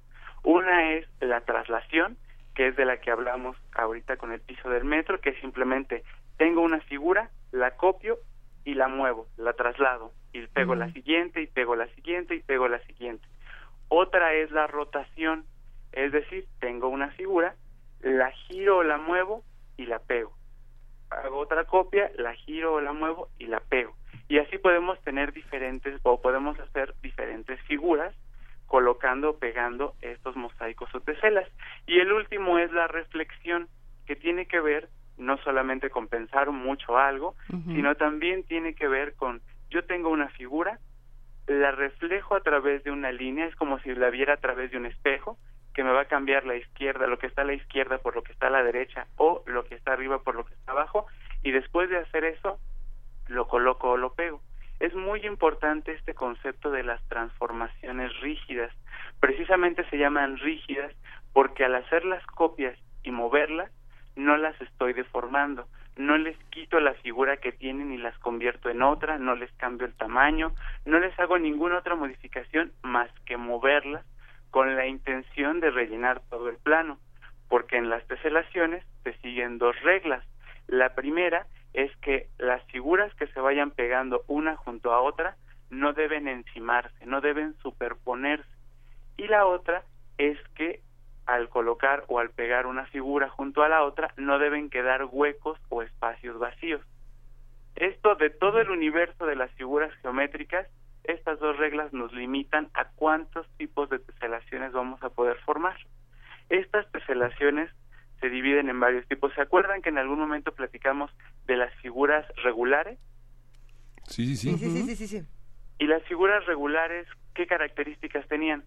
Una 0.43 0.93
es 0.93 1.07
la 1.21 1.41
traslación, 1.41 2.17
que 2.53 2.67
es 2.67 2.75
de 2.75 2.83
la 2.83 2.97
que 2.97 3.11
hablamos 3.11 3.55
ahorita 3.75 4.17
con 4.17 4.33
el 4.33 4.41
piso 4.41 4.69
del 4.69 4.83
metro, 4.83 5.21
que 5.21 5.39
simplemente 5.39 6.03
tengo 6.39 6.61
una 6.61 6.79
figura, 6.79 7.29
la 7.51 7.71
copio 7.71 8.17
y 8.63 8.73
la 8.73 8.87
muevo, 8.87 9.27
la 9.35 9.51
traslado 9.53 10.13
y 10.31 10.47
pego 10.47 10.73
la 10.73 10.89
siguiente 10.93 11.41
y 11.41 11.47
pego 11.47 11.75
la 11.75 11.87
siguiente 11.95 12.33
y 12.33 12.39
pego 12.39 12.69
la 12.69 12.79
siguiente. 12.85 13.27
Otra 13.89 14.33
es 14.33 14.49
la 14.49 14.65
rotación, 14.65 15.43
es 15.91 16.13
decir, 16.13 16.47
tengo 16.61 16.87
una 16.87 17.09
figura, 17.11 17.55
la 17.99 18.31
giro 18.31 18.77
o 18.77 18.83
la 18.83 18.97
muevo 18.97 19.43
y 19.75 19.85
la 19.85 19.99
pego. 19.99 20.31
Hago 21.09 21.39
otra 21.39 21.65
copia, 21.65 22.09
la 22.15 22.33
giro 22.33 22.75
o 22.75 22.81
la 22.81 22.93
muevo 22.93 23.27
y 23.37 23.47
la 23.47 23.59
pego. 23.59 23.93
Y 24.29 24.37
así 24.37 24.59
podemos 24.59 24.97
tener 25.01 25.33
diferentes 25.33 25.99
o 26.03 26.21
podemos 26.21 26.57
hacer 26.59 26.95
diferentes 27.01 27.59
figuras 27.63 28.15
colocando 28.65 29.31
o 29.31 29.39
pegando 29.39 29.95
estos 30.01 30.37
mosaicos 30.37 30.93
o 30.95 31.01
teselas. 31.01 31.49
Y 31.85 31.99
el 31.99 32.13
último 32.13 32.59
es 32.59 32.71
la 32.71 32.87
reflexión, 32.87 33.67
que 34.05 34.15
tiene 34.15 34.45
que 34.45 34.61
ver 34.61 34.87
no 35.19 35.37
solamente 35.39 35.89
con 35.89 36.07
pensar 36.07 36.49
mucho 36.51 36.97
algo, 36.97 37.35
sino 37.65 37.95
también 37.95 38.43
tiene 38.43 38.73
que 38.73 38.87
ver 38.87 39.15
con 39.15 39.41
yo 39.69 39.83
tengo 39.85 40.09
una 40.09 40.29
figura, 40.29 40.79
la 41.47 41.71
reflejo 41.71 42.35
a 42.35 42.41
través 42.41 42.83
de 42.83 42.91
una 42.91 43.11
línea, 43.11 43.45
es 43.45 43.55
como 43.55 43.79
si 43.79 43.93
la 43.93 44.09
viera 44.09 44.33
a 44.33 44.37
través 44.37 44.71
de 44.71 44.77
un 44.77 44.85
espejo, 44.85 45.37
que 45.73 45.83
me 45.83 45.91
va 45.91 46.01
a 46.01 46.05
cambiar 46.05 46.45
la 46.45 46.55
izquierda, 46.55 47.07
lo 47.07 47.19
que 47.19 47.27
está 47.27 47.43
a 47.43 47.45
la 47.45 47.53
izquierda 47.53 47.99
por 47.99 48.15
lo 48.15 48.23
que 48.23 48.31
está 48.31 48.47
a 48.47 48.51
la 48.51 48.63
derecha 48.63 49.07
o 49.17 49.43
lo 49.45 49.65
que 49.65 49.75
está 49.75 49.93
arriba 49.93 50.23
por 50.23 50.35
lo 50.35 50.45
que 50.45 50.53
está 50.53 50.71
abajo, 50.71 51.05
y 51.43 51.51
después 51.51 51.89
de 51.89 51.97
hacer 51.97 52.23
eso, 52.23 52.59
lo 53.27 53.47
coloco 53.47 53.91
o 53.91 53.97
lo 53.97 54.13
pego. 54.13 54.41
Es 54.79 54.93
muy 54.95 55.25
importante 55.25 55.91
este 55.91 56.13
concepto 56.13 56.71
de 56.71 56.83
las 56.83 57.05
transformaciones 57.09 58.17
rígidas. 58.21 58.73
Precisamente 59.19 59.87
se 59.89 59.97
llaman 59.97 60.37
rígidas 60.37 60.93
porque 61.33 61.65
al 61.65 61.75
hacer 61.75 62.05
las 62.05 62.25
copias 62.27 62.77
y 63.03 63.11
moverlas, 63.11 63.71
no 64.15 64.37
las 64.37 64.59
estoy 64.61 64.93
deformando, 64.93 65.67
no 65.95 66.17
les 66.17 66.37
quito 66.45 66.79
la 66.79 66.93
figura 66.95 67.37
que 67.37 67.51
tienen 67.51 67.91
y 67.91 67.97
las 67.97 68.17
convierto 68.19 68.69
en 68.69 68.81
otra, 68.81 69.17
no 69.17 69.35
les 69.35 69.51
cambio 69.53 69.85
el 69.85 69.93
tamaño, 69.93 70.53
no 70.85 70.99
les 70.99 71.17
hago 71.19 71.37
ninguna 71.37 71.77
otra 71.77 71.95
modificación 71.95 72.71
más 72.81 73.09
que 73.25 73.37
moverlas 73.37 74.05
con 74.49 74.75
la 74.75 74.87
intención 74.87 75.59
de 75.59 75.71
rellenar 75.71 76.21
todo 76.29 76.49
el 76.49 76.57
plano, 76.57 76.99
porque 77.49 77.77
en 77.77 77.89
las 77.89 78.05
teselaciones 78.07 78.85
se 79.03 79.13
siguen 79.17 79.57
dos 79.57 79.79
reglas. 79.81 80.25
La 80.67 80.95
primera 80.95 81.47
es 81.73 81.95
que 81.97 82.27
las 82.37 82.63
figuras 82.71 83.13
que 83.15 83.27
se 83.27 83.39
vayan 83.39 83.71
pegando 83.71 84.23
una 84.27 84.55
junto 84.55 84.93
a 84.93 85.01
otra 85.01 85.35
no 85.69 85.93
deben 85.93 86.27
encimarse, 86.27 87.05
no 87.05 87.21
deben 87.21 87.55
superponerse. 87.61 88.49
Y 89.17 89.27
la 89.27 89.45
otra 89.45 89.83
es 90.17 90.37
que 90.55 90.81
al 91.29 91.47
colocar 91.49 92.05
o 92.07 92.19
al 92.19 92.31
pegar 92.31 92.65
una 92.65 92.87
figura 92.87 93.29
junto 93.29 93.61
a 93.61 93.69
la 93.69 93.83
otra 93.83 94.11
no 94.17 94.39
deben 94.39 94.69
quedar 94.69 95.05
huecos 95.05 95.59
o 95.69 95.83
espacios 95.83 96.39
vacíos. 96.39 96.81
Esto 97.75 98.15
de 98.15 98.31
todo 98.31 98.59
el 98.59 98.71
universo 98.71 99.27
de 99.27 99.35
las 99.35 99.51
figuras 99.51 99.93
geométricas, 100.01 100.67
estas 101.03 101.39
dos 101.39 101.55
reglas 101.57 101.93
nos 101.93 102.11
limitan 102.13 102.69
a 102.73 102.85
cuántos 102.95 103.47
tipos 103.57 103.89
de 103.89 103.99
teselaciones 103.99 104.71
vamos 104.71 105.01
a 105.03 105.09
poder 105.09 105.37
formar. 105.45 105.77
Estas 106.49 106.91
teselaciones 106.91 107.69
se 108.19 108.29
dividen 108.29 108.67
en 108.67 108.79
varios 108.79 109.07
tipos. 109.07 109.31
¿Se 109.35 109.41
acuerdan 109.41 109.83
que 109.83 109.89
en 109.89 109.99
algún 109.99 110.19
momento 110.19 110.51
platicamos 110.51 111.11
de 111.45 111.57
las 111.57 111.73
figuras 111.75 112.25
regulares? 112.43 112.97
Sí, 114.07 114.35
sí, 114.35 114.57
sí. 114.57 114.57
sí, 114.57 114.95
sí, 114.95 115.07
sí, 115.07 115.23
¿Y 115.77 115.85
las 115.85 116.01
figuras 116.05 116.43
regulares 116.47 117.07
qué 117.35 117.45
características 117.45 118.27
tenían? 118.27 118.63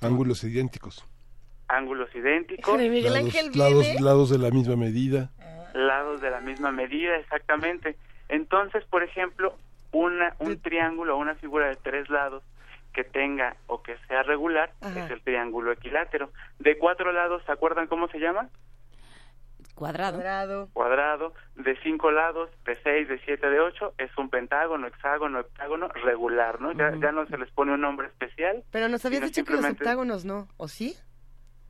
Ángulos 0.00 0.42
idénticos 0.42 1.06
ángulos 1.70 2.14
idénticos. 2.14 2.78
lados, 3.54 4.00
lados, 4.00 4.30
de 4.30 4.38
la 4.38 4.50
misma 4.50 4.76
medida. 4.76 5.30
Lados 5.72 6.20
de 6.20 6.30
la 6.30 6.40
misma 6.40 6.72
medida, 6.72 7.16
exactamente. 7.16 7.96
Entonces, 8.28 8.84
por 8.84 9.02
ejemplo, 9.02 9.54
una, 9.92 10.34
un 10.38 10.60
triángulo 10.60 11.16
o 11.16 11.20
una 11.20 11.34
figura 11.36 11.68
de 11.68 11.76
tres 11.76 12.10
lados 12.10 12.42
que 12.92 13.04
tenga 13.04 13.56
o 13.68 13.82
que 13.82 13.96
sea 14.08 14.24
regular 14.24 14.72
es 14.82 15.10
el 15.10 15.22
triángulo 15.22 15.72
equilátero. 15.72 16.30
De 16.58 16.76
cuatro 16.76 17.12
lados, 17.12 17.42
¿se 17.46 17.52
acuerdan 17.52 17.86
cómo 17.86 18.08
se 18.08 18.18
llama? 18.18 18.48
Cuadrado. 20.18 20.68
Cuadrado. 20.72 21.32
De 21.54 21.76
cinco 21.82 22.10
lados, 22.10 22.50
de 22.64 22.76
seis, 22.82 23.08
de 23.08 23.18
siete, 23.24 23.48
de 23.48 23.60
ocho, 23.60 23.94
es 23.96 24.10
un 24.18 24.28
pentágono, 24.28 24.86
hexágono, 24.86 25.40
hectágono 25.40 25.88
regular, 25.88 26.60
¿no? 26.60 26.72
ya, 26.72 26.92
ya 27.00 27.12
no 27.12 27.26
se 27.26 27.38
les 27.38 27.50
pone 27.52 27.72
un 27.72 27.80
nombre 27.80 28.08
especial. 28.08 28.62
Pero 28.70 28.88
nos 28.88 29.04
habías 29.06 29.22
dicho 29.22 29.44
que 29.44 29.54
los 29.54 29.64
heptágonos 29.64 30.24
no, 30.24 30.48
¿o 30.56 30.68
sí? 30.68 30.96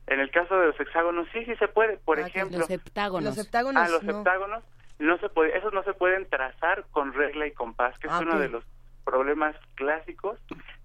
En 0.07 0.19
el 0.19 0.31
caso 0.31 0.59
de 0.59 0.67
los 0.67 0.79
hexágonos 0.79 1.27
sí, 1.31 1.45
sí 1.45 1.55
se 1.55 1.67
puede. 1.67 1.97
Por 1.97 2.19
ah, 2.19 2.27
ejemplo, 2.27 2.57
los 2.59 2.69
heptágonos. 2.69 3.35
Los 3.35 3.45
heptágonos. 3.45 3.83
Ah, 3.83 3.89
los 3.89 4.03
heptágonos 4.03 4.63
no 4.99 5.17
se 5.17 5.29
puede, 5.29 5.57
esos 5.57 5.73
no 5.73 5.83
se 5.83 5.93
pueden 5.93 6.29
trazar 6.29 6.85
con 6.91 7.13
regla 7.13 7.47
y 7.47 7.51
compás, 7.51 7.97
que 7.99 8.07
es 8.07 8.13
ah, 8.13 8.19
uno 8.21 8.39
de 8.39 8.49
los 8.49 8.63
problemas 9.03 9.55
clásicos 9.75 10.39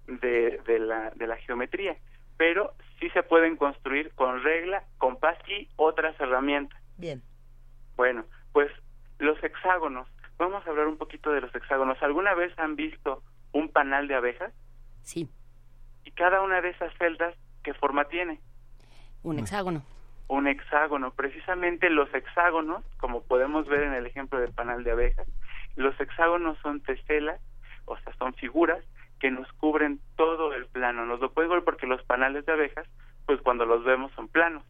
de, 0.07 0.59
de, 0.65 0.79
la, 0.79 1.11
de 1.11 1.27
la 1.27 1.37
geometría. 1.37 1.97
Pero 2.37 2.73
sí 2.99 3.09
se 3.11 3.23
pueden 3.23 3.57
construir 3.57 4.11
con 4.13 4.43
regla, 4.43 4.83
compás 4.97 5.37
y 5.47 5.69
otras 5.75 6.19
herramientas. 6.19 6.81
Bien. 6.97 7.21
Bueno, 7.95 8.25
pues 8.53 8.71
los 9.19 9.41
hexágonos. 9.43 10.07
Vamos 10.37 10.65
a 10.65 10.69
hablar 10.69 10.87
un 10.87 10.97
poquito 10.97 11.31
de 11.31 11.41
los 11.41 11.53
hexágonos. 11.53 11.97
¿Alguna 12.01 12.33
vez 12.35 12.57
han 12.57 12.75
visto 12.75 13.23
un 13.53 13.69
panal 13.69 14.07
de 14.07 14.15
abejas? 14.15 14.53
Sí. 15.01 15.29
Y 16.05 16.11
cada 16.11 16.41
una 16.41 16.61
de 16.61 16.69
esas 16.69 16.93
celdas, 16.97 17.35
¿qué 17.63 17.73
forma 17.73 18.05
tiene? 18.05 18.39
Un 19.27 19.39
hexágono. 19.39 19.83
Un 20.29 20.47
hexágono. 20.47 21.11
Precisamente 21.11 21.89
los 21.89 22.13
hexágonos, 22.13 22.81
como 22.97 23.23
podemos 23.23 23.67
ver 23.67 23.83
en 23.83 23.93
el 23.93 24.05
ejemplo 24.05 24.39
del 24.39 24.53
panal 24.53 24.85
de 24.85 24.91
abejas, 24.91 25.27
los 25.75 25.99
hexágonos 25.99 26.57
son 26.59 26.79
teselas, 26.79 27.41
o 27.83 27.97
sea, 27.97 28.13
son 28.19 28.33
figuras 28.35 28.81
que 29.19 29.29
nos 29.29 29.51
cubren 29.53 29.99
todo 30.15 30.53
el 30.53 30.65
plano. 30.67 31.05
Nos 31.05 31.19
lo 31.19 31.33
pueden 31.33 31.51
ver 31.51 31.65
porque 31.65 31.87
los 31.87 32.01
panales 32.03 32.45
de 32.45 32.53
abejas, 32.53 32.87
pues 33.25 33.41
cuando 33.41 33.65
los 33.65 33.83
vemos 33.83 34.13
son 34.13 34.29
planos. 34.29 34.63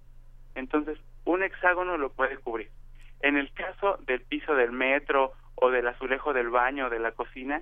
Entonces, 0.55 0.97
un 1.23 1.43
hexágono 1.43 1.97
lo 1.97 2.11
puede 2.11 2.37
cubrir. 2.37 2.71
En 3.21 3.37
el 3.37 3.53
caso 3.53 3.97
del 4.07 4.21
piso 4.21 4.55
del 4.55 4.71
metro 4.71 5.33
o 5.53 5.69
del 5.69 5.87
azulejo 5.87 6.33
del 6.33 6.49
baño 6.49 6.87
o 6.87 6.89
de 6.89 6.99
la 6.99 7.11
cocina, 7.11 7.61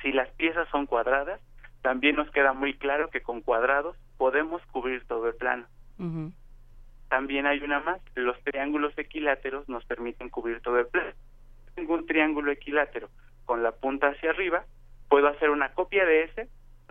si 0.00 0.12
las 0.12 0.28
piezas 0.30 0.68
son 0.68 0.86
cuadradas, 0.86 1.40
también 1.82 2.14
nos 2.14 2.30
queda 2.30 2.52
muy 2.52 2.74
claro 2.74 3.10
que 3.10 3.20
con 3.20 3.40
cuadrados 3.40 3.96
podemos 4.16 4.62
cubrir 4.66 5.04
todo 5.08 5.26
el 5.26 5.34
plano. 5.34 5.66
También 7.08 7.46
hay 7.46 7.60
una 7.60 7.80
más, 7.80 8.00
los 8.14 8.38
triángulos 8.44 8.96
equiláteros 8.96 9.68
nos 9.68 9.84
permiten 9.84 10.28
cubrir 10.28 10.60
todo 10.60 10.78
el 10.78 10.86
plano. 10.86 11.12
Tengo 11.74 11.94
un 11.94 12.06
triángulo 12.06 12.50
equilátero 12.50 13.08
con 13.44 13.62
la 13.62 13.72
punta 13.72 14.08
hacia 14.08 14.30
arriba, 14.30 14.64
puedo 15.08 15.28
hacer 15.28 15.50
una 15.50 15.72
copia 15.72 16.04
de 16.04 16.24
ese, 16.24 16.48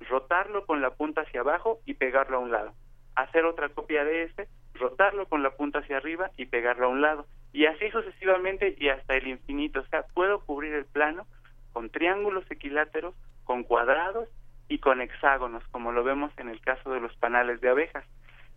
rotarlo 0.09 0.65
con 0.65 0.81
la 0.81 0.91
punta 0.91 1.21
hacia 1.21 1.41
abajo 1.41 1.79
y 1.85 1.93
pegarlo 1.93 2.37
a 2.37 2.39
un 2.39 2.51
lado. 2.51 2.73
Hacer 3.15 3.45
otra 3.45 3.69
copia 3.69 4.03
de 4.03 4.23
ese, 4.23 4.47
rotarlo 4.73 5.27
con 5.27 5.43
la 5.43 5.51
punta 5.51 5.79
hacia 5.79 5.97
arriba 5.97 6.31
y 6.37 6.45
pegarlo 6.45 6.87
a 6.87 6.89
un 6.89 7.01
lado. 7.01 7.25
Y 7.53 7.65
así 7.65 7.89
sucesivamente 7.91 8.75
y 8.77 8.89
hasta 8.89 9.15
el 9.15 9.27
infinito. 9.27 9.81
O 9.81 9.85
sea, 9.87 10.03
puedo 10.13 10.39
cubrir 10.41 10.73
el 10.73 10.85
plano 10.85 11.25
con 11.73 11.89
triángulos 11.89 12.49
equiláteros, 12.49 13.15
con 13.43 13.63
cuadrados 13.63 14.29
y 14.67 14.79
con 14.79 15.01
hexágonos, 15.01 15.63
como 15.71 15.91
lo 15.91 16.03
vemos 16.03 16.31
en 16.37 16.49
el 16.49 16.59
caso 16.61 16.91
de 16.91 16.99
los 16.99 17.15
panales 17.17 17.61
de 17.61 17.69
abejas. 17.69 18.05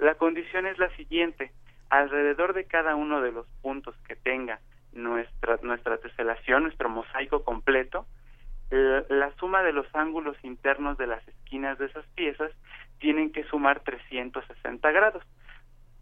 La 0.01 0.15
condición 0.15 0.67
es 0.67 0.79
la 0.79 0.89
siguiente, 0.97 1.53
alrededor 1.91 2.55
de 2.55 2.65
cada 2.65 2.97
uno 2.97 3.21
de 3.21 3.33
los 3.33 3.47
puntos 3.61 3.95
que 4.09 4.17
tenga 4.17 4.59
nuestra, 4.93 5.59
nuestra 5.63 5.99
teselación, 5.99 6.63
nuestro 6.63 6.89
mosaico 6.89 7.45
completo, 7.45 8.07
la 8.71 9.31
suma 9.39 9.63
de 9.63 9.73
los 9.73 9.87
ángulos 9.95 10.37
internos 10.43 10.97
de 10.97 11.07
las 11.07 11.27
esquinas 11.29 11.77
de 11.79 11.87
esas 11.87 12.07
piezas 12.15 12.51
tienen 12.99 13.31
que 13.31 13.45
sumar 13.45 13.81
360 13.81 14.91
grados. 14.91 15.23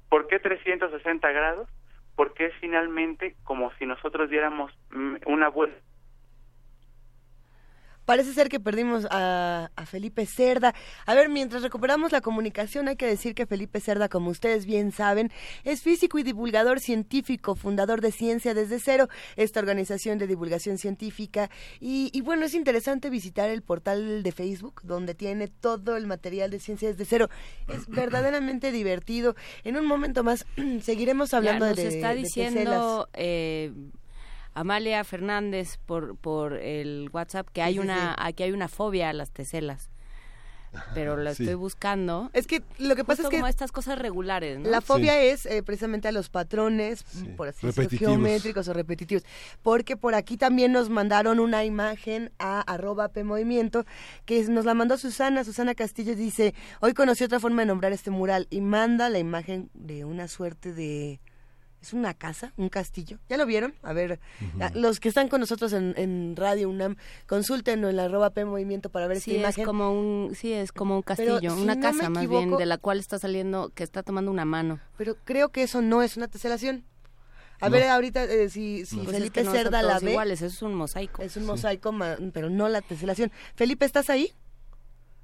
¿Por 0.08 0.28
qué 0.28 0.38
360 0.38 1.32
grados? 1.32 1.68
Porque 2.14 2.46
es 2.46 2.54
finalmente 2.60 3.34
como 3.42 3.72
si 3.78 3.86
nosotros 3.86 4.30
diéramos 4.30 4.72
mm, 4.90 5.16
una 5.26 5.48
vuelta 5.48 5.80
Parece 8.08 8.32
ser 8.32 8.48
que 8.48 8.58
perdimos 8.58 9.06
a, 9.10 9.68
Felipe 9.84 10.24
Cerda. 10.24 10.74
A 11.04 11.14
ver, 11.14 11.28
mientras 11.28 11.60
recuperamos 11.60 12.10
la 12.10 12.22
comunicación, 12.22 12.88
hay 12.88 12.96
que 12.96 13.04
decir 13.04 13.34
que 13.34 13.44
Felipe 13.44 13.80
Cerda, 13.80 14.08
como 14.08 14.30
ustedes 14.30 14.64
bien 14.64 14.92
saben, 14.92 15.30
es 15.62 15.82
físico 15.82 16.18
y 16.18 16.22
divulgador 16.22 16.80
científico, 16.80 17.54
fundador 17.54 18.00
de 18.00 18.10
Ciencia 18.10 18.54
desde 18.54 18.80
Cero, 18.80 19.10
esta 19.36 19.60
organización 19.60 20.16
de 20.16 20.26
divulgación 20.26 20.78
científica. 20.78 21.50
Y, 21.80 22.08
y 22.14 22.22
bueno, 22.22 22.46
es 22.46 22.54
interesante 22.54 23.10
visitar 23.10 23.50
el 23.50 23.60
portal 23.60 24.22
de 24.22 24.32
Facebook, 24.32 24.80
donde 24.84 25.14
tiene 25.14 25.48
todo 25.48 25.98
el 25.98 26.06
material 26.06 26.50
de 26.50 26.60
Ciencia 26.60 26.88
desde 26.88 27.04
Cero. 27.04 27.28
Es 27.68 27.86
verdaderamente 27.88 28.72
divertido. 28.72 29.36
En 29.64 29.76
un 29.76 29.84
momento 29.84 30.24
más 30.24 30.46
seguiremos 30.82 31.34
hablando 31.34 31.66
ya 31.66 31.70
nos 31.72 31.76
de. 31.76 31.88
está 31.88 32.14
diciendo. 32.14 33.06
Eh, 33.12 33.70
Amalia 34.58 35.02
Fernández 35.04 35.78
por, 35.86 36.16
por 36.16 36.54
el 36.54 37.10
WhatsApp 37.12 37.48
que 37.52 37.62
hay 37.62 37.78
una 37.78 38.14
aquí 38.18 38.42
hay 38.42 38.52
una 38.52 38.68
fobia 38.68 39.10
a 39.10 39.12
las 39.12 39.30
teselas 39.30 39.90
pero 40.94 41.16
lo 41.16 41.30
estoy 41.30 41.54
buscando. 41.54 42.30
Es 42.32 42.46
que 42.46 42.62
lo 42.78 42.94
que 42.96 43.04
pasa 43.04 43.22
es 43.22 43.28
que 43.28 43.36
como 43.36 43.46
estas 43.46 43.72
cosas 43.72 43.98
regulares, 43.98 44.60
La 44.60 44.80
fobia 44.80 45.20
es 45.20 45.46
eh, 45.46 45.62
precisamente 45.62 46.08
a 46.08 46.12
los 46.12 46.28
patrones, 46.28 47.04
por 47.36 47.48
así 47.48 47.66
decirlo, 47.66 47.98
geométricos 47.98 48.68
o 48.68 48.72
repetitivos. 48.72 49.24
Porque 49.62 49.96
por 49.96 50.14
aquí 50.14 50.36
también 50.36 50.72
nos 50.72 50.90
mandaron 50.90 51.40
una 51.40 51.64
imagen 51.64 52.32
a 52.38 52.60
arroba 52.60 53.08
P 53.08 53.24
Movimiento 53.24 53.84
que 54.24 54.42
nos 54.44 54.64
la 54.64 54.74
mandó 54.74 54.96
Susana. 54.98 55.44
Susana 55.44 55.74
Castillo 55.74 56.14
dice, 56.14 56.54
hoy 56.80 56.94
conocí 56.94 57.24
otra 57.24 57.40
forma 57.40 57.62
de 57.62 57.66
nombrar 57.66 57.92
este 57.92 58.10
mural 58.10 58.46
y 58.50 58.60
manda 58.60 59.08
la 59.08 59.18
imagen 59.18 59.70
de 59.74 60.04
una 60.04 60.28
suerte 60.28 60.72
de 60.72 61.20
es 61.80 61.92
una 61.92 62.14
casa, 62.14 62.52
un 62.56 62.68
castillo. 62.68 63.18
¿Ya 63.28 63.36
lo 63.36 63.46
vieron? 63.46 63.74
A 63.82 63.92
ver, 63.92 64.20
los 64.74 65.00
que 65.00 65.08
están 65.08 65.28
con 65.28 65.40
nosotros 65.40 65.72
en, 65.72 66.34
Radio 66.36 66.68
UNAM, 66.68 66.96
consúltenlo 67.26 67.88
en 67.88 67.96
la 67.96 68.04
arroba 68.04 68.30
P 68.30 68.44
Movimiento 68.44 68.90
para 68.90 69.06
ver 69.06 69.20
sí, 69.20 69.32
esta 69.32 69.40
imagen. 69.40 69.62
Es 69.62 69.66
como 69.66 69.92
un, 69.92 70.34
sí, 70.34 70.52
es 70.52 70.72
como 70.72 70.96
un 70.96 71.02
castillo, 71.02 71.54
una 71.54 71.80
casa 71.80 72.10
más 72.10 72.28
bien, 72.28 72.56
de 72.56 72.66
la 72.66 72.78
cual 72.78 72.98
está 72.98 73.18
saliendo, 73.18 73.70
que 73.74 73.84
está 73.84 74.02
tomando 74.02 74.30
una 74.30 74.44
mano. 74.44 74.80
Pero 74.96 75.16
creo 75.24 75.50
que 75.50 75.62
eso 75.62 75.82
no 75.82 76.02
es 76.02 76.16
una 76.16 76.28
teselación. 76.28 76.84
A 77.60 77.68
ver, 77.68 77.84
ahorita, 77.88 78.24
eh, 78.24 78.48
si, 78.48 78.86
si 78.86 78.96
pues 78.98 79.10
Felipe 79.10 79.44
Cerda 79.44 79.82
la 79.82 79.98
ve. 79.98 80.12
iguales, 80.12 80.42
es 80.42 80.62
un 80.62 80.74
mosaico. 80.74 81.22
Es 81.22 81.36
un 81.36 81.44
mosaico, 81.44 81.92
pero 82.32 82.50
no 82.50 82.68
la 82.68 82.82
teselación. 82.82 83.32
Felipe, 83.56 83.84
¿estás 83.84 84.10
ahí? 84.10 84.32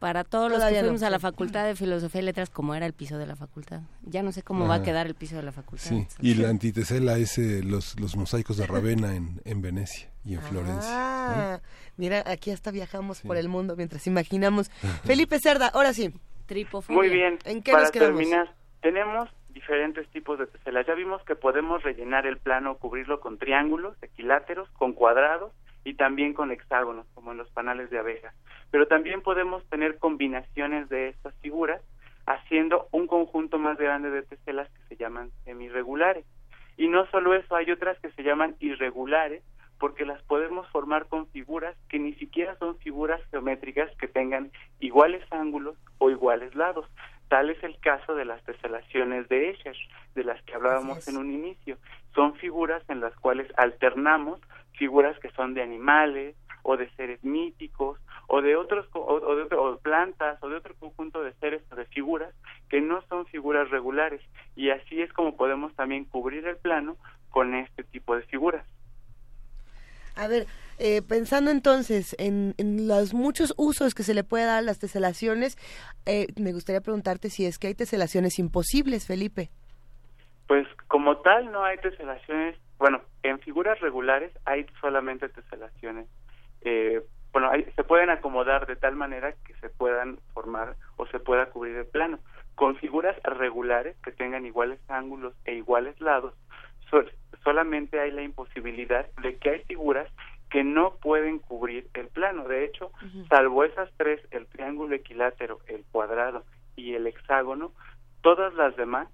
Para 0.04 0.22
todos 0.22 0.50
los 0.50 0.62
que 0.62 0.80
fuimos 0.80 1.02
a 1.02 1.08
la 1.08 1.18
Facultad 1.18 1.64
de 1.64 1.74
Filosofía 1.74 2.20
y 2.20 2.24
Letras, 2.24 2.50
como 2.50 2.74
era 2.74 2.84
el 2.84 2.92
piso 2.92 3.16
de 3.16 3.24
la 3.24 3.36
facultad. 3.36 3.80
Ya 4.02 4.22
no 4.22 4.32
sé 4.32 4.42
cómo 4.42 4.68
va 4.68 4.74
a 4.74 4.82
quedar 4.82 5.06
el 5.06 5.14
piso 5.14 5.36
de 5.36 5.42
la 5.42 5.50
facultad. 5.50 5.86
Sí, 5.86 6.06
y 6.20 6.34
la 6.34 6.50
antitesela 6.50 7.16
es 7.16 7.38
eh, 7.38 7.62
los, 7.64 7.98
los 7.98 8.14
mosaicos 8.14 8.58
de 8.58 8.66
Ravenna 8.66 9.16
en, 9.16 9.40
en 9.46 9.62
Venecia 9.62 10.10
y 10.22 10.34
en 10.34 10.42
Florencia. 10.42 10.90
Ah, 10.92 11.60
mira, 11.96 12.22
aquí 12.26 12.50
hasta 12.50 12.70
viajamos 12.70 13.22
por 13.22 13.38
el 13.38 13.48
mundo 13.48 13.76
mientras 13.76 14.06
imaginamos. 14.06 14.68
Felipe 15.04 15.38
Cerda, 15.40 15.68
ahora 15.68 15.94
sí. 15.94 16.12
Tripofobia. 16.44 16.98
Muy 16.98 17.08
bien. 17.08 17.38
¿En 17.46 17.62
qué 17.62 17.72
para 17.72 17.90
terminar, 17.90 18.54
tenemos 18.82 19.30
diferentes 19.54 20.06
tipos 20.08 20.38
de 20.38 20.46
teselas. 20.48 20.86
Ya 20.86 20.92
vimos 20.92 21.24
que 21.24 21.34
podemos 21.34 21.82
rellenar 21.82 22.26
el 22.26 22.36
plano, 22.36 22.76
cubrirlo 22.76 23.20
con 23.20 23.38
triángulos, 23.38 23.96
equiláteros, 24.02 24.68
con 24.72 24.92
cuadrados 24.92 25.52
y 25.84 25.94
también 25.94 26.34
con 26.34 26.50
hexágonos, 26.50 27.06
como 27.14 27.32
en 27.32 27.38
los 27.38 27.50
panales 27.50 27.90
de 27.90 27.98
abejas 27.98 28.34
pero 28.74 28.88
también 28.88 29.22
podemos 29.22 29.64
tener 29.68 30.00
combinaciones 30.00 30.88
de 30.88 31.10
estas 31.10 31.32
figuras 31.36 31.80
haciendo 32.26 32.88
un 32.90 33.06
conjunto 33.06 33.56
más 33.56 33.78
grande 33.78 34.10
de 34.10 34.22
teselas 34.22 34.68
que 34.68 34.82
se 34.88 34.96
llaman 34.96 35.30
semirregulares. 35.44 36.24
Y 36.76 36.88
no 36.88 37.06
solo 37.12 37.34
eso, 37.34 37.54
hay 37.54 37.70
otras 37.70 37.96
que 38.00 38.10
se 38.10 38.24
llaman 38.24 38.56
irregulares 38.58 39.44
porque 39.78 40.04
las 40.04 40.20
podemos 40.24 40.68
formar 40.70 41.06
con 41.06 41.28
figuras 41.28 41.76
que 41.88 42.00
ni 42.00 42.14
siquiera 42.14 42.56
son 42.58 42.76
figuras 42.78 43.20
geométricas 43.30 43.96
que 43.96 44.08
tengan 44.08 44.50
iguales 44.80 45.22
ángulos 45.30 45.76
o 45.98 46.10
iguales 46.10 46.52
lados. 46.56 46.84
Tal 47.28 47.50
es 47.50 47.62
el 47.62 47.78
caso 47.78 48.16
de 48.16 48.24
las 48.24 48.42
teselaciones 48.42 49.28
de 49.28 49.50
Escher, 49.50 49.76
de 50.16 50.24
las 50.24 50.42
que 50.42 50.54
hablábamos 50.54 51.06
en 51.06 51.16
un 51.16 51.30
inicio. 51.30 51.78
Son 52.12 52.34
figuras 52.34 52.82
en 52.88 52.98
las 53.00 53.14
cuales 53.20 53.46
alternamos 53.56 54.40
figuras 54.74 55.18
que 55.20 55.30
son 55.30 55.54
de 55.54 55.62
animales 55.62 56.36
o 56.62 56.76
de 56.76 56.90
seres 56.96 57.22
míticos 57.22 58.00
o 58.26 58.40
de 58.40 58.56
otros 58.56 58.86
o, 58.92 59.36
de 59.36 59.46
plantas 59.82 60.42
o 60.42 60.48
de 60.48 60.56
otro 60.56 60.74
conjunto 60.76 61.22
de 61.22 61.32
seres 61.34 61.62
o 61.70 61.76
de 61.76 61.84
figuras 61.86 62.34
que 62.68 62.80
no 62.80 63.02
son 63.08 63.26
figuras 63.26 63.70
regulares 63.70 64.20
y 64.56 64.70
así 64.70 65.00
es 65.00 65.12
como 65.12 65.36
podemos 65.36 65.74
también 65.74 66.04
cubrir 66.04 66.46
el 66.46 66.56
plano 66.56 66.96
con 67.30 67.54
este 67.54 67.84
tipo 67.84 68.16
de 68.16 68.22
figuras. 68.22 68.64
A 70.16 70.28
ver, 70.28 70.46
eh, 70.78 71.02
pensando 71.02 71.50
entonces 71.50 72.14
en, 72.18 72.54
los 72.88 73.14
muchos 73.14 73.52
usos 73.56 73.94
que 73.94 74.02
se 74.04 74.14
le 74.14 74.24
puede 74.24 74.44
dar 74.44 74.58
a 74.58 74.62
las 74.62 74.78
teselaciones, 74.78 75.56
eh, 76.06 76.28
me 76.40 76.52
gustaría 76.52 76.80
preguntarte 76.80 77.30
si 77.30 77.46
es 77.46 77.58
que 77.58 77.66
hay 77.66 77.74
teselaciones 77.74 78.38
imposibles, 78.38 79.06
Felipe. 79.06 79.50
Pues 80.46 80.66
como 80.88 81.18
tal 81.18 81.50
no 81.50 81.64
hay 81.64 81.78
teselaciones, 81.78 82.56
bueno, 82.78 83.02
en 83.22 83.38
figuras 83.40 83.80
regulares 83.80 84.32
hay 84.44 84.66
solamente 84.80 85.28
teselaciones 85.28 86.08
eh, 86.64 87.02
bueno, 87.32 87.50
se 87.74 87.84
pueden 87.84 88.10
acomodar 88.10 88.66
de 88.66 88.76
tal 88.76 88.94
manera 88.94 89.34
que 89.44 89.54
se 89.54 89.68
puedan 89.68 90.18
formar 90.32 90.76
o 90.96 91.06
se 91.06 91.18
pueda 91.18 91.46
cubrir 91.46 91.76
el 91.76 91.86
plano. 91.86 92.20
Con 92.54 92.76
figuras 92.76 93.20
regulares 93.24 93.96
que 94.04 94.12
tengan 94.12 94.46
iguales 94.46 94.78
ángulos 94.88 95.34
e 95.44 95.54
iguales 95.54 96.00
lados, 96.00 96.34
solamente 97.42 97.98
hay 97.98 98.12
la 98.12 98.22
imposibilidad 98.22 99.06
de 99.20 99.36
que 99.36 99.50
hay 99.50 99.60
figuras 99.64 100.08
que 100.48 100.62
no 100.62 100.94
pueden 100.98 101.40
cubrir 101.40 101.88
el 101.94 102.06
plano. 102.06 102.46
De 102.46 102.64
hecho, 102.64 102.92
salvo 103.28 103.64
esas 103.64 103.90
tres, 103.96 104.20
el 104.30 104.46
triángulo 104.46 104.94
equilátero, 104.94 105.58
el 105.66 105.84
cuadrado 105.90 106.44
y 106.76 106.94
el 106.94 107.08
hexágono, 107.08 107.72
todas 108.22 108.54
las 108.54 108.76
demás 108.76 109.08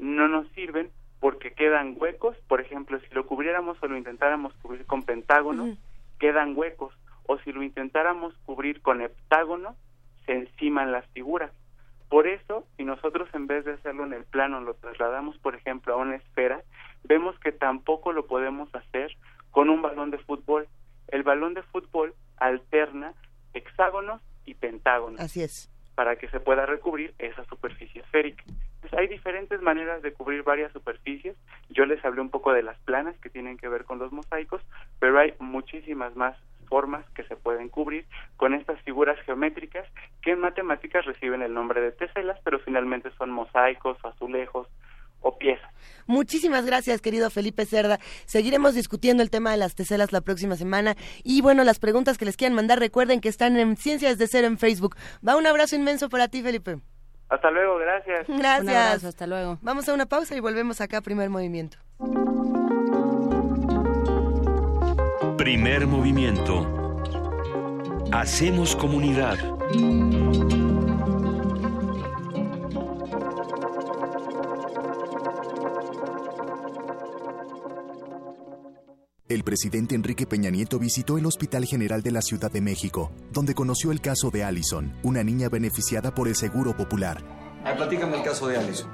no 0.00 0.26
nos 0.26 0.48
sirven 0.48 0.90
porque 1.20 1.52
quedan 1.52 1.96
huecos. 1.98 2.36
Por 2.48 2.60
ejemplo, 2.60 2.98
si 3.00 3.14
lo 3.14 3.26
cubriéramos 3.26 3.80
o 3.82 3.86
lo 3.86 3.96
intentáramos 3.96 4.52
cubrir 4.62 4.86
con 4.86 5.02
pentágono, 5.02 5.76
quedan 6.18 6.56
huecos 6.56 6.92
o 7.26 7.38
si 7.38 7.52
lo 7.52 7.62
intentáramos 7.62 8.34
cubrir 8.44 8.82
con 8.82 9.00
heptágono, 9.00 9.76
se 10.26 10.32
enciman 10.32 10.90
las 10.90 11.06
figuras. 11.08 11.52
Por 12.08 12.26
eso, 12.26 12.66
si 12.76 12.84
nosotros 12.84 13.28
en 13.34 13.46
vez 13.46 13.64
de 13.64 13.74
hacerlo 13.74 14.04
en 14.04 14.12
el 14.12 14.24
plano 14.24 14.60
lo 14.60 14.74
trasladamos, 14.74 15.38
por 15.38 15.54
ejemplo, 15.54 15.94
a 15.94 15.96
una 15.96 16.16
esfera, 16.16 16.62
vemos 17.04 17.38
que 17.38 17.52
tampoco 17.52 18.12
lo 18.12 18.26
podemos 18.26 18.74
hacer 18.74 19.16
con 19.52 19.70
un 19.70 19.80
balón 19.80 20.10
de 20.10 20.18
fútbol. 20.18 20.66
El 21.06 21.22
balón 21.22 21.54
de 21.54 21.62
fútbol 21.62 22.14
alterna 22.36 23.14
hexágonos 23.54 24.20
y 24.44 24.54
pentágonos. 24.54 25.20
Así 25.20 25.42
es. 25.42 25.70
Para 25.94 26.16
que 26.16 26.28
se 26.30 26.40
pueda 26.40 26.66
recubrir 26.66 27.14
esa 27.18 27.44
superficie 27.44 28.00
esférica. 28.00 28.42
Entonces, 28.82 28.98
hay 28.98 29.08
diferentes 29.08 29.60
maneras 29.60 30.00
de 30.00 30.12
cubrir 30.14 30.42
varias 30.42 30.72
superficies. 30.72 31.36
Yo 31.68 31.84
les 31.84 32.02
hablé 32.02 32.22
un 32.22 32.30
poco 32.30 32.52
de 32.52 32.62
las 32.62 32.78
planas 32.80 33.18
que 33.18 33.28
tienen 33.28 33.58
que 33.58 33.68
ver 33.68 33.84
con 33.84 33.98
los 33.98 34.10
mosaicos, 34.10 34.62
pero 34.98 35.18
hay 35.18 35.34
muchísimas 35.38 36.16
más 36.16 36.34
formas 36.66 37.04
que 37.10 37.24
se 37.24 37.36
pueden 37.36 37.68
cubrir 37.68 38.06
con 38.36 38.54
estas 38.54 38.80
figuras 38.82 39.18
geométricas 39.26 39.86
que 40.22 40.30
en 40.30 40.40
matemáticas 40.40 41.04
reciben 41.04 41.42
el 41.42 41.52
nombre 41.52 41.82
de 41.82 41.92
teselas, 41.92 42.38
pero 42.42 42.58
finalmente 42.60 43.10
son 43.18 43.30
mosaicos, 43.30 43.98
azulejos 44.02 44.66
o 45.20 45.36
piezas. 45.36 45.70
Muchísimas 46.06 46.64
gracias, 46.64 47.02
querido 47.02 47.28
Felipe 47.28 47.66
Cerda. 47.66 47.98
Seguiremos 48.24 48.74
discutiendo 48.74 49.22
el 49.22 49.28
tema 49.28 49.50
de 49.50 49.58
las 49.58 49.74
teselas 49.74 50.12
la 50.12 50.22
próxima 50.22 50.56
semana. 50.56 50.94
Y 51.22 51.42
bueno, 51.42 51.64
las 51.64 51.78
preguntas 51.78 52.16
que 52.16 52.24
les 52.24 52.38
quieran 52.38 52.56
mandar, 52.56 52.78
recuerden 52.78 53.20
que 53.20 53.28
están 53.28 53.58
en 53.58 53.76
Ciencias 53.76 54.16
de 54.16 54.26
Cero 54.26 54.46
en 54.46 54.56
Facebook. 54.56 54.96
Va 55.26 55.36
un 55.36 55.46
abrazo 55.46 55.76
inmenso 55.76 56.08
para 56.08 56.28
ti, 56.28 56.42
Felipe. 56.42 56.78
Hasta 57.30 57.50
luego, 57.50 57.78
gracias. 57.78 58.26
Gracias. 58.26 58.62
Un 58.62 58.68
abrazo, 58.68 59.08
hasta 59.08 59.26
luego. 59.26 59.58
Vamos 59.62 59.88
a 59.88 59.94
una 59.94 60.06
pausa 60.06 60.34
y 60.34 60.40
volvemos 60.40 60.80
acá 60.80 60.98
a 60.98 61.00
primer 61.00 61.30
movimiento. 61.30 61.78
Primer 65.38 65.86
movimiento. 65.86 66.66
Hacemos 68.12 68.74
comunidad. 68.74 69.38
El 79.30 79.44
presidente 79.44 79.94
Enrique 79.94 80.26
Peña 80.26 80.50
Nieto 80.50 80.80
visitó 80.80 81.16
el 81.16 81.24
Hospital 81.24 81.64
General 81.64 82.02
de 82.02 82.10
la 82.10 82.20
Ciudad 82.20 82.50
de 82.50 82.60
México, 82.60 83.12
donde 83.30 83.54
conoció 83.54 83.92
el 83.92 84.00
caso 84.00 84.32
de 84.32 84.42
Allison, 84.42 84.92
una 85.04 85.22
niña 85.22 85.48
beneficiada 85.48 86.12
por 86.12 86.26
el 86.26 86.34
Seguro 86.34 86.76
Popular. 86.76 87.22
Ay, 87.62 87.76
platícame 87.76 88.16
el 88.16 88.24
caso 88.24 88.48
de 88.48 88.58
Allison. 88.58 88.90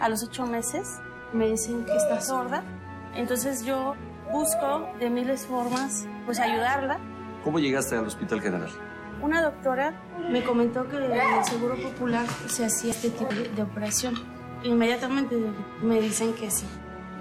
A 0.00 0.08
los 0.08 0.22
ocho 0.24 0.46
meses 0.46 0.88
me 1.34 1.50
dicen 1.50 1.84
que 1.84 1.94
está 1.94 2.22
sorda, 2.22 2.64
entonces 3.14 3.66
yo 3.66 3.94
busco 4.32 4.88
de 5.00 5.10
miles 5.10 5.44
formas 5.44 6.06
pues 6.24 6.38
ayudarla 6.40 6.98
¿Cómo 7.44 7.58
llegaste 7.58 7.94
al 7.94 8.06
Hospital 8.06 8.40
General? 8.40 8.70
Una 9.20 9.42
doctora 9.42 10.02
me 10.30 10.42
comentó 10.44 10.88
que 10.88 10.96
en 10.96 11.12
el 11.12 11.44
Seguro 11.44 11.76
Popular 11.76 12.26
se 12.46 12.64
hacía 12.64 12.92
este 12.92 13.10
tipo 13.10 13.28
de 13.34 13.62
operación. 13.62 14.14
Inmediatamente 14.62 15.36
me 15.82 16.00
dicen 16.00 16.32
que 16.32 16.50
sí. 16.50 16.64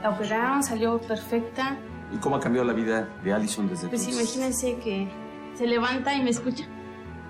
La 0.01 0.11
operaron, 0.11 0.63
salió 0.63 1.01
perfecta. 1.01 1.77
¿Y 2.13 2.17
cómo 2.17 2.35
ha 2.35 2.39
cambiado 2.39 2.67
la 2.67 2.73
vida 2.73 3.09
de 3.23 3.33
Allison 3.33 3.67
desde 3.67 3.87
Pues 3.87 4.03
entonces? 4.07 4.35
imagínense 4.35 4.77
que 4.79 5.11
se 5.57 5.67
levanta 5.67 6.13
y 6.13 6.21
me 6.21 6.29
escucha. 6.29 6.65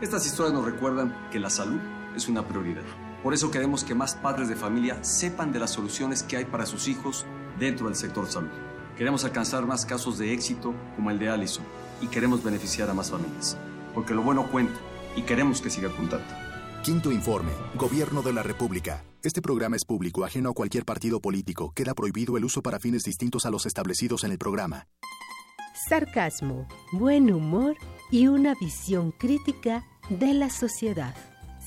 Estas 0.02 0.26
historias 0.26 0.54
nos 0.54 0.66
recuerdan 0.66 1.16
que 1.32 1.40
la 1.40 1.50
salud 1.50 1.80
es 2.16 2.28
una 2.28 2.46
prioridad. 2.48 2.84
Por 3.24 3.34
eso 3.34 3.50
queremos 3.50 3.86
que 3.86 3.96
más 3.96 4.16
padres 4.16 4.50
de 4.50 4.56
familia 4.56 5.02
sepan 5.04 5.54
de 5.54 5.60
las 5.60 5.72
soluciones 5.72 6.24
que 6.24 6.36
hay 6.36 6.46
para 6.46 6.66
sus 6.66 6.90
hijos 6.90 7.26
dentro 7.58 7.88
del 7.88 7.96
sector 7.96 8.28
salud. 8.28 8.50
Queremos 8.98 9.24
alcanzar 9.24 9.66
más 9.66 9.86
casos 9.86 10.18
de 10.18 10.34
éxito 10.34 10.74
como 10.96 11.10
el 11.10 11.18
de 11.20 11.30
Allison 11.30 11.64
y 12.02 12.08
queremos 12.08 12.44
beneficiar 12.44 12.90
a 12.90 12.94
más 12.94 13.10
familias. 13.10 13.58
Porque 13.94 14.14
lo 14.14 14.22
bueno 14.22 14.48
cuenta 14.52 14.78
y 15.16 15.22
queremos 15.22 15.62
que 15.62 15.70
siga 15.70 15.90
contando. 15.90 16.43
Quinto 16.84 17.14
informe. 17.14 17.54
Gobierno 17.76 18.22
de 18.22 18.34
la 18.34 18.44
República. 18.44 19.06
Este 19.24 19.42
programa 19.42 19.78
es 19.78 19.86
público, 19.86 20.26
ajeno 20.26 20.50
a 20.50 20.54
cualquier 20.54 20.84
partido 20.84 21.22
político. 21.22 21.72
Queda 21.74 21.94
prohibido 21.94 22.36
el 22.36 22.44
uso 22.44 22.62
para 22.62 22.78
fines 22.78 23.04
distintos 23.04 23.46
a 23.46 23.50
los 23.50 23.66
establecidos 23.66 24.26
en 24.26 24.32
el 24.32 24.38
programa. 24.38 24.90
Sarcasmo, 25.88 26.68
buen 26.92 27.32
humor 27.32 27.78
y 28.12 28.28
una 28.28 28.54
visión 28.56 29.14
crítica 29.14 29.86
de 30.10 30.34
la 30.34 30.50
sociedad. 30.50 31.16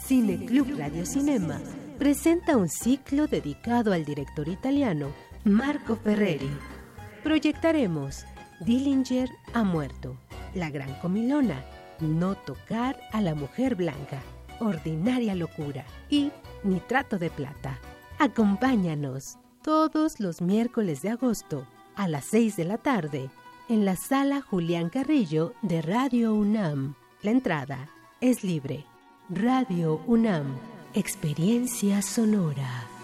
Cineclub 0.06 0.76
Radio 0.76 1.06
Cinema 1.06 1.62
presenta 1.98 2.58
un 2.58 2.68
ciclo 2.68 3.26
dedicado 3.26 3.94
al 3.94 4.04
director 4.04 4.46
italiano 4.48 5.08
Marco 5.44 5.96
Ferreri. 5.96 6.50
Proyectaremos 7.24 8.26
Dillinger 8.60 9.30
ha 9.54 9.64
muerto, 9.64 10.18
La 10.54 10.68
Gran 10.68 10.92
Comilona, 11.00 11.64
No 12.00 12.34
tocar 12.34 13.00
a 13.12 13.22
la 13.22 13.34
mujer 13.34 13.76
blanca, 13.76 14.20
Ordinaria 14.60 15.34
locura 15.34 15.84
y 16.10 16.30
Nitrato 16.62 17.18
de 17.18 17.30
plata. 17.30 17.78
Acompáñanos 18.18 19.38
todos 19.62 20.20
los 20.20 20.40
miércoles 20.40 21.02
de 21.02 21.10
agosto 21.10 21.66
a 21.94 22.08
las 22.08 22.24
6 22.26 22.56
de 22.56 22.64
la 22.64 22.78
tarde 22.78 23.30
en 23.68 23.84
la 23.84 23.96
sala 23.96 24.40
Julián 24.40 24.90
Carrillo 24.90 25.54
de 25.62 25.82
Radio 25.82 26.34
UNAM. 26.34 26.94
La 27.22 27.30
entrada 27.30 27.88
es 28.20 28.44
libre. 28.44 28.84
Radio 29.28 30.00
UNAM, 30.06 30.56
experiencia 30.94 32.00
sonora. 32.00 32.95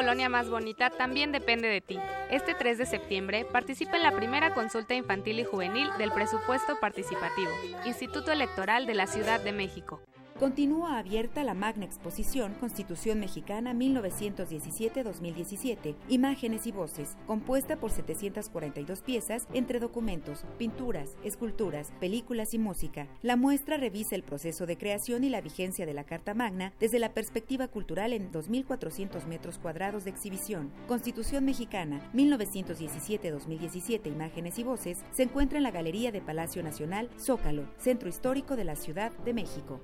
Colonia 0.00 0.30
más 0.30 0.48
bonita 0.48 0.88
también 0.88 1.30
depende 1.30 1.68
de 1.68 1.82
ti. 1.82 1.98
Este 2.30 2.54
3 2.54 2.78
de 2.78 2.86
septiembre 2.86 3.44
participa 3.44 3.98
en 3.98 4.02
la 4.02 4.12
primera 4.12 4.54
consulta 4.54 4.94
infantil 4.94 5.38
y 5.40 5.44
juvenil 5.44 5.90
del 5.98 6.10
presupuesto 6.10 6.80
participativo, 6.80 7.50
Instituto 7.84 8.32
Electoral 8.32 8.86
de 8.86 8.94
la 8.94 9.06
Ciudad 9.06 9.40
de 9.40 9.52
México. 9.52 10.00
Continúa 10.40 10.98
abierta 10.98 11.44
la 11.44 11.52
magna 11.52 11.84
exposición 11.84 12.54
Constitución 12.54 13.20
Mexicana 13.20 13.74
1917-2017, 13.74 15.96
Imágenes 16.08 16.66
y 16.66 16.72
Voces, 16.72 17.18
compuesta 17.26 17.76
por 17.76 17.90
742 17.90 19.02
piezas 19.02 19.46
entre 19.52 19.80
documentos, 19.80 20.46
pinturas, 20.56 21.14
esculturas, 21.24 21.92
películas 22.00 22.54
y 22.54 22.58
música. 22.58 23.06
La 23.20 23.36
muestra 23.36 23.76
revisa 23.76 24.14
el 24.14 24.22
proceso 24.22 24.64
de 24.64 24.78
creación 24.78 25.24
y 25.24 25.28
la 25.28 25.42
vigencia 25.42 25.84
de 25.84 25.92
la 25.92 26.04
Carta 26.04 26.32
Magna 26.32 26.72
desde 26.80 27.00
la 27.00 27.12
perspectiva 27.12 27.68
cultural 27.68 28.14
en 28.14 28.32
2.400 28.32 29.26
metros 29.26 29.58
cuadrados 29.58 30.04
de 30.04 30.10
exhibición. 30.10 30.72
Constitución 30.88 31.44
Mexicana 31.44 32.00
1917-2017, 32.14 34.06
Imágenes 34.06 34.58
y 34.58 34.62
Voces, 34.62 35.04
se 35.12 35.22
encuentra 35.22 35.58
en 35.58 35.64
la 35.64 35.70
Galería 35.70 36.12
de 36.12 36.22
Palacio 36.22 36.62
Nacional, 36.62 37.10
Zócalo, 37.18 37.68
Centro 37.76 38.08
Histórico 38.08 38.56
de 38.56 38.64
la 38.64 38.76
Ciudad 38.76 39.12
de 39.26 39.34
México. 39.34 39.82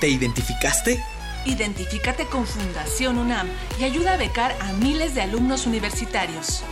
¿Te 0.00 0.08
identificaste? 0.08 1.00
Identifícate 1.44 2.24
con 2.26 2.46
Fundación 2.46 3.18
UNAM 3.18 3.48
y 3.80 3.84
ayuda 3.84 4.14
a 4.14 4.16
becar 4.16 4.56
a 4.60 4.72
miles 4.74 5.14
de 5.14 5.22
alumnos 5.22 5.66
universitarios. 5.66 6.62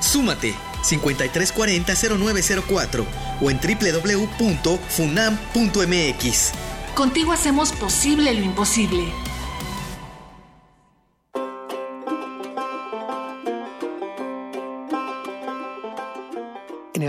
Súmate 0.00 0.54
5340-0904 0.82 3.04
o 3.40 3.50
en 3.50 3.58
www.funam.mx. 3.58 4.82
Contigo 6.94 7.32
hacemos 7.32 7.72
posible 7.72 8.32
lo 8.34 8.44
imposible. 8.44 9.12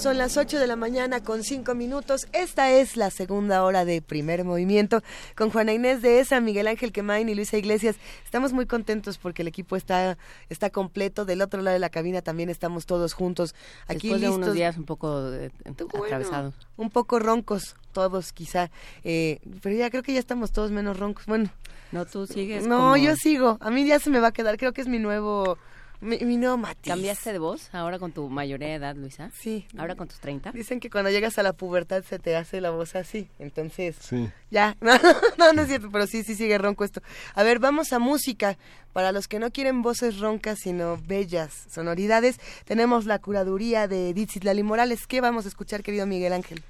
Son 0.02 0.18
las 0.18 0.36
8 0.36 0.58
de 0.58 0.66
la 0.66 0.76
mañana 0.76 1.22
con 1.24 1.44
5 1.44 1.76
minutos. 1.76 2.28
Esta 2.34 2.72
es 2.72 2.98
la 2.98 3.12
segunda 3.12 3.64
hora 3.64 3.86
de 3.86 4.02
primer 4.02 4.44
movimiento 4.44 5.04
con 5.36 5.52
Juana 5.52 5.74
Inés 5.74 6.02
de 6.02 6.20
Esa, 6.20 6.42
Miguel 6.42 6.66
Ángel 6.68 6.92
Quemain 6.92 7.30
y 7.30 7.36
Luisa 7.36 7.56
Iglesias. 7.58 7.98
Estamos 8.26 8.52
muy 8.52 8.66
contentos 8.66 9.20
porque 9.20 9.44
el 9.44 9.48
equipo 9.48 9.76
está, 9.76 10.18
está 10.50 10.72
completo. 10.72 11.24
Del 11.24 11.44
otro 11.44 11.62
lado 11.62 11.74
de 11.76 11.80
la 11.80 11.90
cabina 11.92 12.24
también 12.24 12.50
estamos 12.50 12.88
todos 12.88 13.14
juntos. 13.14 13.54
Aquí 13.88 14.08
Después 14.10 14.22
de 14.22 14.28
listos. 14.28 14.38
unos 14.44 14.54
días 14.56 14.76
un 14.78 14.86
poco 14.86 15.32
eh, 15.34 15.52
Bueno, 15.66 16.06
atravesados. 16.06 16.56
un 16.78 16.90
poco 16.90 17.20
roncos, 17.20 17.76
todos 17.92 18.34
quizá. 18.34 18.72
Eh, 19.04 19.40
pero 19.62 19.76
ya 19.76 19.92
creo 19.92 20.02
que 20.02 20.14
ya 20.14 20.20
estamos 20.20 20.52
todos 20.52 20.72
menos 20.72 20.98
roncos. 20.98 21.28
Bueno. 21.28 21.52
No, 21.92 22.08
tú 22.08 22.26
sigues. 22.26 22.66
No, 22.66 22.78
como- 22.78 22.98
yo 22.98 23.16
sigo. 23.16 23.60
A 23.62 23.70
mí 23.70 23.86
ya 23.86 24.00
se 24.00 24.10
me 24.10 24.20
va 24.20 24.30
a 24.30 24.32
quedar. 24.32 24.58
Creo 24.58 24.74
que 24.74 24.82
es 24.82 24.88
mi 24.88 24.98
nuevo, 24.98 25.60
mi, 26.02 26.18
mi 26.20 26.38
nuevo 26.38 26.58
matiz. 26.58 26.92
¿Cambiaste 26.92 27.32
de 27.32 27.40
voz 27.40 27.70
ahora 27.74 28.00
con 28.00 28.12
tu 28.12 28.28
mayoría 28.30 28.68
de 28.70 28.74
edad, 28.76 28.96
Luisa? 28.96 29.32
Sí. 29.40 29.66
¿Ahora 29.78 29.96
con 29.96 30.08
tus 30.08 30.20
30? 30.20 30.52
Dicen 30.52 30.80
que 30.80 30.90
cuando 30.90 31.10
llegas 31.12 31.38
a 31.38 31.44
la 31.44 31.54
pubertad 31.54 32.04
se 32.04 32.20
te 32.20 32.36
hace 32.36 32.60
la 32.62 32.72
voz 32.72 32.96
así. 32.96 33.28
Entonces, 33.40 33.96
Sí. 34.02 34.30
ya. 34.50 34.76
No, 34.82 34.94
no, 35.38 35.54
no 35.54 35.62
es 35.62 35.68
cierto, 35.68 35.90
pero 35.92 36.08
sí, 36.08 36.24
sí 36.24 36.36
sigue 36.36 36.58
ronco 36.58 36.84
esto. 36.84 37.02
A 37.36 37.44
ver, 37.44 37.60
vamos 37.60 37.94
a 37.94 38.00
música. 38.00 38.58
Para 38.94 39.12
los 39.14 39.28
que 39.30 39.40
no 39.40 39.52
quieren 39.52 39.82
voces 39.84 40.20
roncas, 40.20 40.60
sino 40.62 40.98
bellas 41.08 41.66
sonoridades, 41.70 42.40
tenemos 42.66 43.06
la 43.06 43.20
curaduría 43.20 43.88
de 43.88 44.10
Edith 44.10 44.32
Citlali 44.32 44.64
Morales. 44.64 45.08
¿Qué 45.08 45.22
vamos 45.22 45.46
a 45.46 45.48
escuchar, 45.48 45.82
querido 45.82 46.06
Miguel 46.06 46.34
Ángel? 46.34 46.62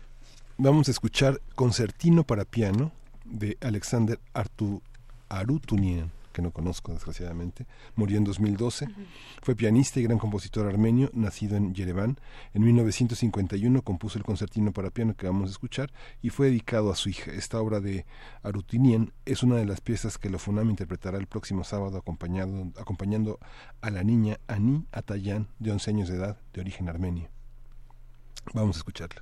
Vamos 0.57 0.87
a 0.87 0.91
escuchar 0.91 1.41
Concertino 1.55 2.23
para 2.23 2.45
piano 2.45 2.91
de 3.25 3.57
Alexander 3.61 4.19
Artu, 4.33 4.81
Arutunian 5.29 6.11
que 6.31 6.41
no 6.41 6.51
conozco 6.51 6.91
desgraciadamente, 6.91 7.67
murió 7.95 8.17
en 8.17 8.23
2012. 8.23 8.87
Fue 9.41 9.55
pianista 9.55 9.99
y 9.99 10.03
gran 10.03 10.17
compositor 10.17 10.67
armenio, 10.67 11.09
nacido 11.13 11.55
en 11.55 11.73
Yerevan. 11.73 12.19
En 12.53 12.63
1951 12.63 13.81
compuso 13.83 14.17
el 14.17 14.23
concertino 14.23 14.71
para 14.71 14.89
piano 14.89 15.15
que 15.15 15.27
vamos 15.27 15.49
a 15.49 15.51
escuchar 15.51 15.91
y 16.21 16.29
fue 16.29 16.47
dedicado 16.47 16.91
a 16.91 16.95
su 16.95 17.09
hija. 17.09 17.31
Esta 17.31 17.59
obra 17.59 17.79
de 17.79 18.05
Arutunian 18.43 19.13
es 19.25 19.43
una 19.43 19.55
de 19.55 19.65
las 19.65 19.81
piezas 19.81 20.17
que 20.17 20.31
Funam 20.37 20.69
interpretará 20.69 21.17
el 21.17 21.27
próximo 21.27 21.63
sábado 21.63 21.97
acompañado, 21.97 22.71
acompañando 22.77 23.39
a 23.81 23.89
la 23.89 24.03
niña 24.03 24.39
Ani 24.47 24.85
Atayan, 24.91 25.47
de 25.59 25.71
11 25.71 25.91
años 25.91 26.09
de 26.09 26.15
edad, 26.15 26.37
de 26.53 26.61
origen 26.61 26.89
armenio. 26.89 27.29
Vamos 28.53 28.77
a 28.77 28.79
escucharla. 28.79 29.21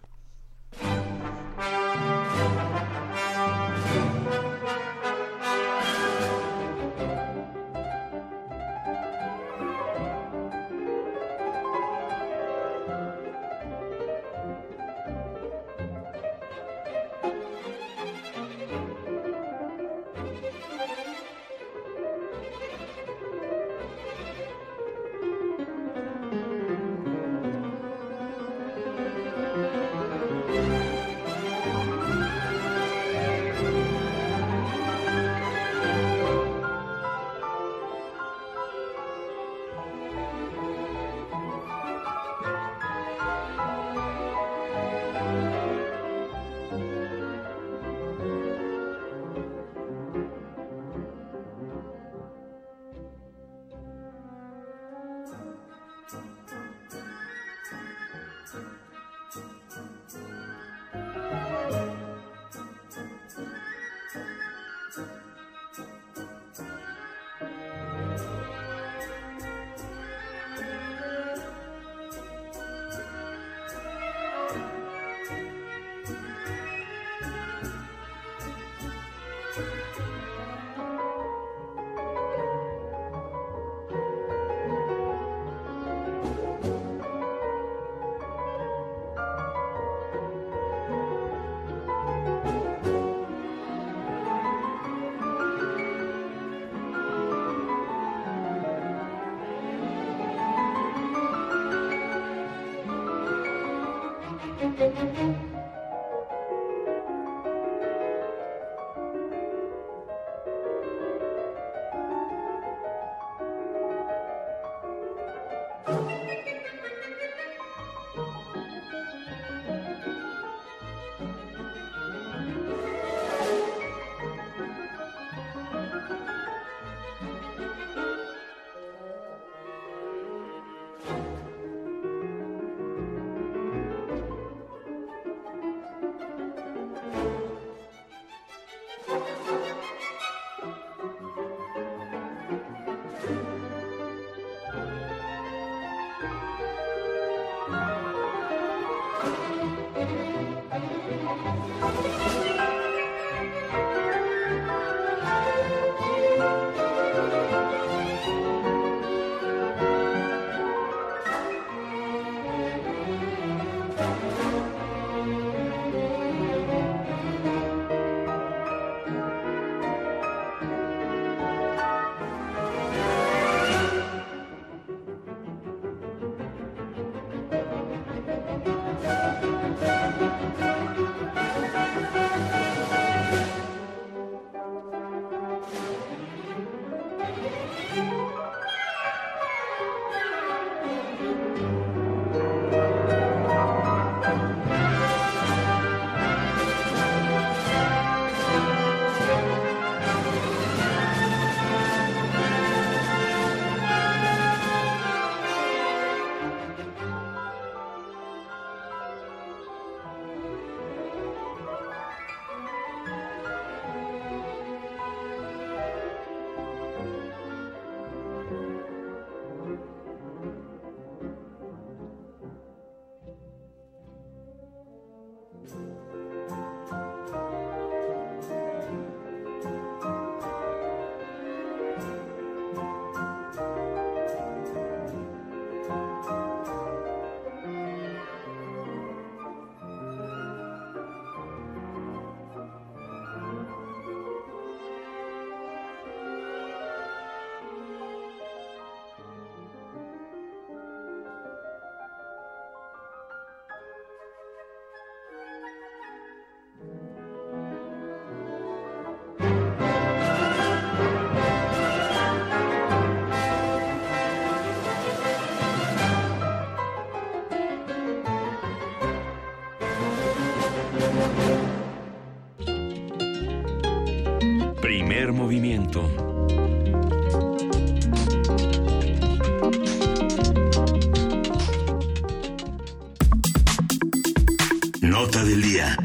Nota 285.01 285.43
del 285.43 285.61
día. 285.64 285.98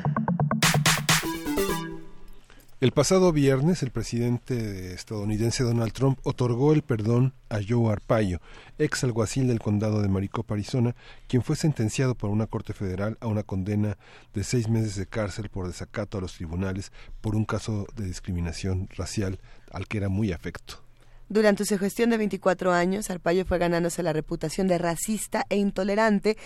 El 2.85 2.93
pasado 2.93 3.33
viernes, 3.33 3.83
el 3.83 3.91
presidente 3.91 4.93
estadounidense 4.93 5.65
Donald 5.65 5.95
Trump 5.95 6.19
otorgó 6.23 6.75
el 6.75 6.83
perdón 6.83 7.33
a 7.49 7.61
Joe 7.67 7.91
Arpaio, 7.91 8.43
ex 8.77 9.05
alguacil 9.05 9.49
del 9.49 9.59
condado 9.59 10.03
de 10.03 10.09
Maricopa, 10.09 10.53
Arizona, 10.53 10.95
quien 11.27 11.43
fue 11.43 11.57
sentenciado 11.57 12.15
por 12.15 12.29
una 12.29 12.47
corte 12.47 12.75
federal 12.75 13.17
a 13.23 13.27
una 13.27 13.43
condena 13.43 13.97
de 14.35 14.45
seis 14.45 14.69
meses 14.69 14.97
de 14.97 15.07
cárcel 15.07 15.49
por 15.49 15.67
desacato 15.67 16.19
a 16.19 16.21
los 16.21 16.35
tribunales 16.35 16.93
por 17.23 17.37
un 17.37 17.47
caso 17.47 17.87
de 17.97 18.05
discriminación 18.05 18.87
racial 18.95 19.39
al 19.73 19.89
que 19.89 19.97
era 19.97 20.11
muy 20.11 20.33
afecto. 20.33 20.85
Durante 21.31 21.65
su 21.65 21.79
gestión 21.79 22.11
de 22.11 22.19
24 22.19 22.71
años, 22.75 23.09
Arpaio 23.09 23.47
fue 23.47 23.57
ganándose 23.57 24.03
la 24.03 24.13
reputación 24.13 24.69
de 24.69 24.77
racista 24.77 25.47
e 25.49 25.57
intolerante 25.57 26.37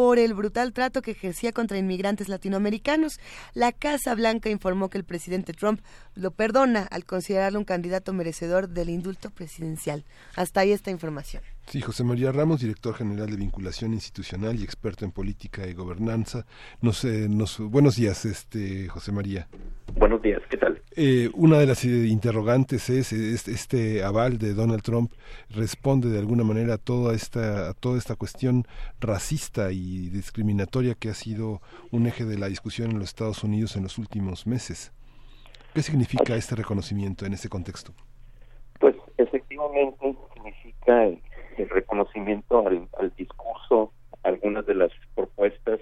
por 0.00 0.18
el 0.18 0.32
brutal 0.32 0.72
trato 0.72 1.02
que 1.02 1.10
ejercía 1.10 1.52
contra 1.52 1.76
inmigrantes 1.76 2.30
latinoamericanos. 2.30 3.20
La 3.52 3.70
Casa 3.70 4.14
Blanca 4.14 4.48
informó 4.48 4.88
que 4.88 4.96
el 4.96 5.04
presidente 5.04 5.52
Trump 5.52 5.82
lo 6.14 6.30
perdona 6.30 6.84
al 6.84 7.04
considerarlo 7.04 7.58
un 7.58 7.66
candidato 7.66 8.14
merecedor 8.14 8.70
del 8.70 8.88
indulto 8.88 9.28
presidencial. 9.28 10.06
Hasta 10.36 10.60
ahí 10.60 10.72
esta 10.72 10.90
información. 10.90 11.42
Sí, 11.66 11.82
José 11.82 12.02
María 12.02 12.32
Ramos, 12.32 12.62
director 12.62 12.94
general 12.94 13.28
de 13.28 13.36
vinculación 13.36 13.92
institucional 13.92 14.58
y 14.58 14.64
experto 14.64 15.04
en 15.04 15.12
política 15.12 15.66
y 15.66 15.74
gobernanza. 15.74 16.46
Nos, 16.80 17.04
eh, 17.04 17.28
nos, 17.28 17.58
buenos 17.58 17.96
días, 17.96 18.24
este 18.24 18.88
José 18.88 19.12
María. 19.12 19.48
Buenos 19.96 20.22
días, 20.22 20.40
¿qué 20.48 20.56
tal? 20.56 20.80
Eh, 20.96 21.30
una 21.34 21.58
de 21.58 21.66
las 21.66 21.84
eh, 21.84 22.06
interrogantes 22.06 22.90
es 22.90 23.12
este, 23.12 23.52
este, 23.52 24.02
aval 24.02 24.38
de 24.38 24.54
Donald 24.54 24.82
Trump 24.82 25.12
responde 25.50 26.08
de 26.08 26.18
alguna 26.18 26.42
manera 26.42 26.74
a 26.74 26.78
toda 26.78 27.14
esta 27.14 27.70
a 27.70 27.74
toda 27.74 27.96
esta 27.96 28.16
cuestión 28.16 28.66
racista 29.00 29.70
y 29.72 29.89
discriminatoria 30.10 30.94
que 30.94 31.08
ha 31.08 31.14
sido 31.14 31.60
un 31.90 32.06
eje 32.06 32.24
de 32.24 32.38
la 32.38 32.48
discusión 32.48 32.90
en 32.90 32.98
los 32.98 33.08
Estados 33.08 33.44
Unidos 33.44 33.76
en 33.76 33.82
los 33.82 33.98
últimos 33.98 34.46
meses. 34.46 34.92
¿Qué 35.74 35.82
significa 35.82 36.34
este 36.36 36.56
reconocimiento 36.56 37.26
en 37.26 37.32
este 37.32 37.48
contexto? 37.48 37.92
Pues 38.78 38.96
efectivamente 39.18 40.16
significa 40.34 41.04
el, 41.04 41.20
reconocimiento 41.68 42.66
al, 42.66 43.14
discurso, 43.16 43.92
algunas 44.22 44.64
de 44.66 44.74
las 44.74 44.90
propuestas 45.14 45.80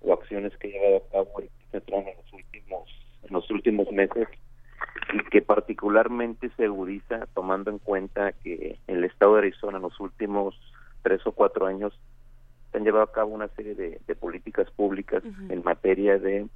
o 0.00 0.12
acciones 0.12 0.56
que 0.58 0.68
ha 0.68 0.70
llevado 0.70 0.96
a 0.96 1.12
cabo 1.12 1.40
el 1.40 1.50
en 1.74 2.16
los 2.16 2.32
últimos 2.32 2.88
en 3.24 3.32
los 3.32 3.50
últimos 3.50 3.90
meses 3.90 4.28
y 5.12 5.30
que 5.30 5.42
particularmente 5.42 6.50
se 6.56 6.64
agudiza 6.64 7.26
tomando 7.34 7.70
en 7.70 7.78
cuenta 7.78 8.32
que 8.32 8.78
el 8.86 9.04
estado 9.04 9.34
de 9.34 9.40
Arizona 9.40 9.78
en 9.78 9.82
los 9.82 9.98
últimos 10.00 10.54
tres 11.02 11.20
o 11.26 11.32
cuatro 11.32 11.66
años 11.66 11.98
se 12.74 12.78
han 12.78 12.84
llevado 12.84 13.04
a 13.04 13.12
cabo 13.12 13.32
una 13.32 13.46
serie 13.54 13.76
de, 13.76 14.14
políticas 14.16 14.68
públicas 14.72 15.22
en 15.48 15.62
materia 15.62 16.18
de 16.18 16.48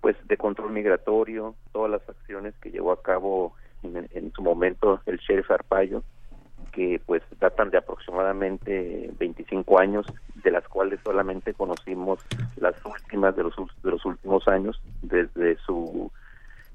pues 0.00 0.16
de 0.26 0.38
control 0.38 0.72
migratorio, 0.72 1.54
todas 1.70 1.90
las 1.90 2.08
acciones 2.08 2.54
que 2.62 2.70
llevó 2.70 2.92
a 2.92 3.02
cabo 3.02 3.54
en, 3.82 4.08
en 4.10 4.32
su 4.32 4.42
momento 4.42 5.02
el 5.04 5.18
sheriff 5.18 5.50
Arpaio, 5.50 6.02
que 6.72 6.98
pues 7.04 7.22
datan 7.40 7.68
de 7.68 7.76
aproximadamente 7.76 9.10
25 9.18 9.78
años, 9.78 10.06
de 10.42 10.50
las 10.50 10.66
cuales 10.66 11.00
solamente 11.04 11.52
conocimos 11.52 12.24
las 12.56 12.74
últimas 12.86 13.36
de 13.36 13.42
los, 13.42 13.54
de 13.82 13.90
los 13.90 14.04
últimos 14.06 14.48
años, 14.48 14.80
desde 15.02 15.58
su 15.58 16.10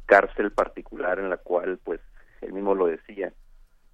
cárcel 0.06 0.52
particular 0.52 1.18
en 1.18 1.32
la 1.32 1.38
cual 1.38 1.80
pues 1.84 2.02
él 2.42 2.54
mismo 2.54 2.76
lo 2.76 2.86
decía, 2.86 3.34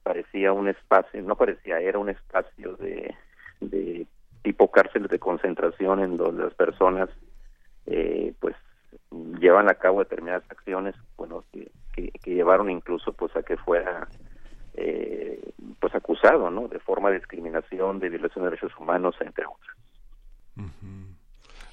parecía 0.03 0.51
un 0.51 0.67
espacio, 0.67 1.21
no 1.21 1.37
parecía, 1.37 1.79
era 1.79 1.97
un 1.97 2.09
espacio 2.09 2.75
de, 2.75 3.15
de 3.61 4.05
tipo 4.45 4.71
cárcel 4.71 5.07
de 5.07 5.19
concentración 5.19 5.99
en 5.99 6.15
donde 6.15 6.43
las 6.43 6.53
personas 6.53 7.09
eh, 7.87 8.33
pues 8.39 8.55
llevan 9.39 9.69
a 9.69 9.73
cabo 9.73 9.99
determinadas 9.99 10.43
acciones 10.49 10.95
bueno 11.17 11.43
que 11.51 11.71
llevaron 12.25 12.69
incluso 12.69 13.11
pues 13.13 13.35
a 13.35 13.43
que 13.43 13.57
fuera 13.57 14.07
eh, 14.77 15.39
pues 15.79 15.95
acusado, 15.95 16.49
¿no? 16.49 16.67
De 16.67 16.79
forma 16.79 17.09
de 17.09 17.17
discriminación, 17.17 17.99
de 17.99 18.09
violación 18.09 18.43
de 18.43 18.51
derechos 18.51 18.77
humanos, 18.77 19.15
entre 19.21 19.45
otras. 19.45 19.75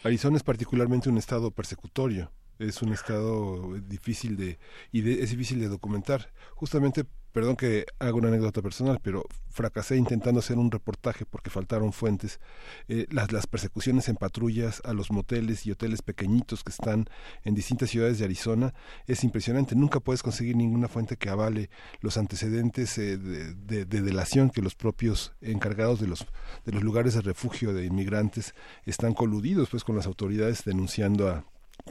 Arizona 0.04 0.36
es 0.36 0.42
particularmente 0.42 1.08
un 1.08 1.18
estado 1.18 1.50
persecutorio 1.50 2.30
es 2.62 2.82
un 2.82 2.92
estado 2.92 3.74
difícil 3.80 4.36
de 4.36 4.58
y 4.92 5.08
es 5.20 5.30
difícil 5.30 5.60
de 5.60 5.68
documentar 5.68 6.32
justamente 6.54 7.06
perdón 7.32 7.56
que 7.56 7.86
haga 7.98 8.14
una 8.14 8.28
anécdota 8.28 8.62
personal, 8.62 9.00
pero 9.02 9.24
fracasé 9.50 9.96
intentando 9.96 10.40
hacer 10.40 10.58
un 10.58 10.70
reportaje 10.70 11.24
porque 11.24 11.50
faltaron 11.50 11.92
fuentes. 11.92 12.40
Eh, 12.88 13.06
las, 13.10 13.32
las 13.32 13.46
persecuciones 13.46 14.08
en 14.08 14.16
patrullas 14.16 14.82
a 14.84 14.92
los 14.92 15.10
moteles 15.10 15.66
y 15.66 15.70
hoteles 15.70 16.02
pequeñitos 16.02 16.62
que 16.62 16.70
están 16.70 17.06
en 17.44 17.54
distintas 17.54 17.90
ciudades 17.90 18.18
de 18.18 18.26
Arizona 18.26 18.74
es 19.06 19.24
impresionante. 19.24 19.74
Nunca 19.74 20.00
puedes 20.00 20.22
conseguir 20.22 20.56
ninguna 20.56 20.88
fuente 20.88 21.16
que 21.16 21.30
avale 21.30 21.70
los 22.00 22.16
antecedentes 22.16 22.96
eh, 22.98 23.16
de, 23.16 23.84
de, 23.86 24.02
delación 24.02 24.50
que 24.50 24.62
los 24.62 24.74
propios 24.74 25.32
encargados 25.40 26.00
de 26.00 26.08
los, 26.08 26.26
de 26.64 26.72
los 26.72 26.82
lugares 26.82 27.14
de 27.14 27.22
refugio 27.22 27.72
de 27.72 27.86
inmigrantes 27.86 28.54
están 28.84 29.14
coludidos 29.14 29.70
pues 29.70 29.84
con 29.84 29.96
las 29.96 30.06
autoridades 30.06 30.64
denunciando 30.64 31.28
a 31.28 31.44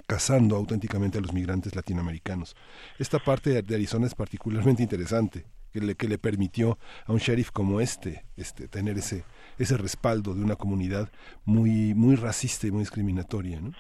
cazando 0.08 0.56
auténticamente 0.56 1.18
a 1.18 1.22
los 1.22 1.34
migrantes 1.34 1.76
latinoamericanos. 1.76 2.56
Esta 3.00 3.20
parte 3.20 3.62
de 3.62 3.76
Arizona 3.76 4.08
es 4.08 4.16
particularmente 4.16 4.84
interesante, 4.84 5.46
que 5.72 5.80
le, 5.80 5.96
que 5.96 6.08
le 6.08 6.18
permitió 6.18 6.78
a 7.06 7.14
un 7.14 7.20
sheriff 7.20 7.52
como 7.52 7.82
este, 7.82 8.24
este 8.36 8.68
tener 8.68 8.98
ese, 8.98 9.24
ese 9.58 9.78
respaldo 9.78 10.34
de 10.34 10.44
una 10.44 10.56
comunidad 10.56 11.10
muy, 11.46 11.94
muy 11.94 12.16
racista 12.16 12.68
y 12.68 12.72
muy 12.72 12.82
discriminatoria. 12.82 13.60
¿no? 13.62 13.72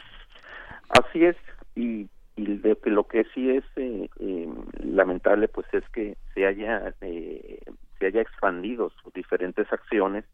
Así 0.89 1.23
es, 1.23 1.35
y, 1.75 2.09
y 2.35 2.61
lo 2.85 3.07
que 3.07 3.25
sí 3.33 3.49
es 3.49 3.63
eh, 3.75 4.09
eh, 4.19 4.49
lamentable 4.83 5.47
pues 5.47 5.67
es 5.73 5.87
que 5.89 6.17
se 6.33 6.45
haya, 6.45 6.93
eh, 7.01 7.59
se 7.99 8.05
haya 8.05 8.21
expandido 8.21 8.91
sus 9.01 9.13
diferentes 9.13 9.71
acciones 9.71 10.25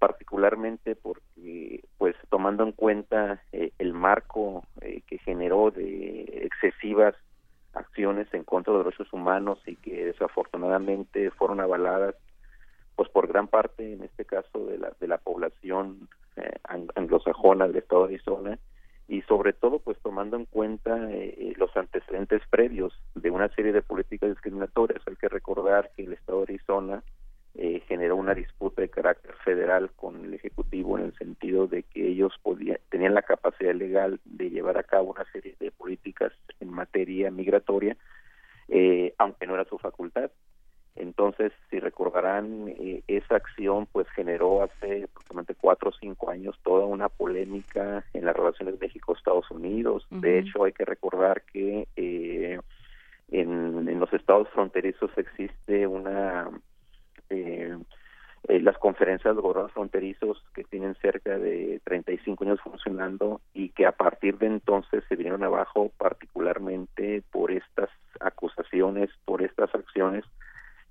particularmente 0.00 0.96
porque 0.96 1.84
pues 1.98 2.16
tomando 2.30 2.64
en 2.64 2.72
cuenta 2.72 3.42
eh, 3.52 3.70
el 3.78 3.92
marco 3.92 4.64
eh, 4.80 5.02
que 5.06 5.18
generó 5.18 5.70
de 5.70 6.22
excesivas 6.46 7.14
acciones 7.74 8.26
en 8.32 8.42
contra 8.42 8.72
de 8.72 8.78
los 8.78 8.86
derechos 8.86 9.12
humanos 9.12 9.60
y 9.66 9.76
que 9.76 10.06
desafortunadamente 10.06 11.30
fueron 11.32 11.60
avaladas 11.60 12.14
pues 12.96 13.10
por 13.10 13.28
gran 13.28 13.46
parte 13.46 13.92
en 13.92 14.02
este 14.02 14.24
caso 14.24 14.64
de 14.66 14.78
la 14.78 14.90
de 14.98 15.06
la 15.06 15.18
población 15.18 16.08
eh, 16.36 16.56
anglosajona 16.94 17.68
del 17.68 17.76
estado 17.76 18.06
de 18.06 18.14
Arizona 18.14 18.58
y 19.06 19.20
sobre 19.22 19.52
todo 19.52 19.80
pues 19.80 19.98
tomando 19.98 20.38
en 20.38 20.46
cuenta 20.46 20.96
los 21.56 21.76
antecedentes 21.76 22.40
previos 22.48 22.94
de 23.14 23.30
una 23.30 23.48
serie 23.48 23.72
de 23.72 23.82
políticas 23.82 24.30
discriminatorias. 24.30 25.02
Hay 25.06 25.16
que 25.16 25.28
recordar 25.28 25.90
que 25.96 26.04
el 26.04 26.12
estado 26.12 26.38
de 26.38 26.54
Arizona 26.54 27.02
eh, 27.62 27.82
generó 27.86 28.16
una 28.16 28.34
disputa 28.34 28.80
de 28.80 28.88
carácter 28.88 29.34
federal 29.44 29.90
con 29.94 30.24
el 30.24 30.32
Ejecutivo 30.32 30.96
en 30.96 31.04
el 31.04 31.14
sentido 31.18 31.66
de 31.66 31.82
que 31.82 32.08
ellos 32.08 32.32
podían, 32.42 32.78
tenían 32.88 33.12
la 33.12 33.20
capacidad 33.20 33.74
legal 33.74 34.18
de 34.24 34.48
llevar 34.48 34.78
a 34.78 34.82
cabo 34.82 35.10
una 35.10 35.30
serie 35.30 35.56
de 35.60 35.70
políticas 35.70 36.32
en 36.58 36.70
materia 36.70 37.30
migratoria, 37.30 37.98
eh, 38.68 39.12
aunque 39.18 39.46
no 39.46 39.56
era 39.56 39.66
su 39.66 39.76
facultad. 39.76 40.30
Entonces, 40.96 41.52
si 41.68 41.78
recordarán, 41.80 42.68
eh, 42.78 43.02
esa 43.08 43.36
acción 43.36 43.86
pues 43.92 44.08
generó 44.16 44.62
hace 44.62 45.04
aproximadamente 45.04 45.54
cuatro 45.54 45.90
o 45.90 45.98
cinco 46.00 46.30
años 46.30 46.58
toda 46.62 46.86
una 46.86 47.10
polémica 47.10 48.06
en 48.14 48.24
las 48.24 48.34
relaciones 48.34 48.80
México-Estados 48.80 49.50
Unidos. 49.50 50.06
De 50.08 50.38
hecho, 50.38 50.64
hay 50.64 50.72
que 50.72 50.86
recordar 50.86 51.42
que 51.42 51.86
en, 51.94 53.86
en 53.86 54.00
los 54.00 54.10
estados 54.14 54.48
fronterizos 54.48 55.10
existe 55.18 55.86
una 55.86 56.50
eh, 57.30 57.76
eh, 58.48 58.60
las 58.60 58.78
conferencias 58.78 59.34
de 59.34 59.42
gobiernos 59.42 59.72
fronterizos 59.72 60.42
que 60.54 60.64
tienen 60.64 60.94
cerca 60.96 61.38
de 61.38 61.80
35 61.84 62.44
años 62.44 62.60
funcionando 62.60 63.40
y 63.54 63.70
que 63.70 63.86
a 63.86 63.92
partir 63.92 64.38
de 64.38 64.46
entonces 64.46 65.04
se 65.08 65.16
vinieron 65.16 65.44
abajo 65.44 65.90
particularmente 65.98 67.22
por 67.30 67.50
estas 67.50 67.90
acusaciones, 68.18 69.10
por 69.24 69.42
estas 69.42 69.74
acciones 69.74 70.24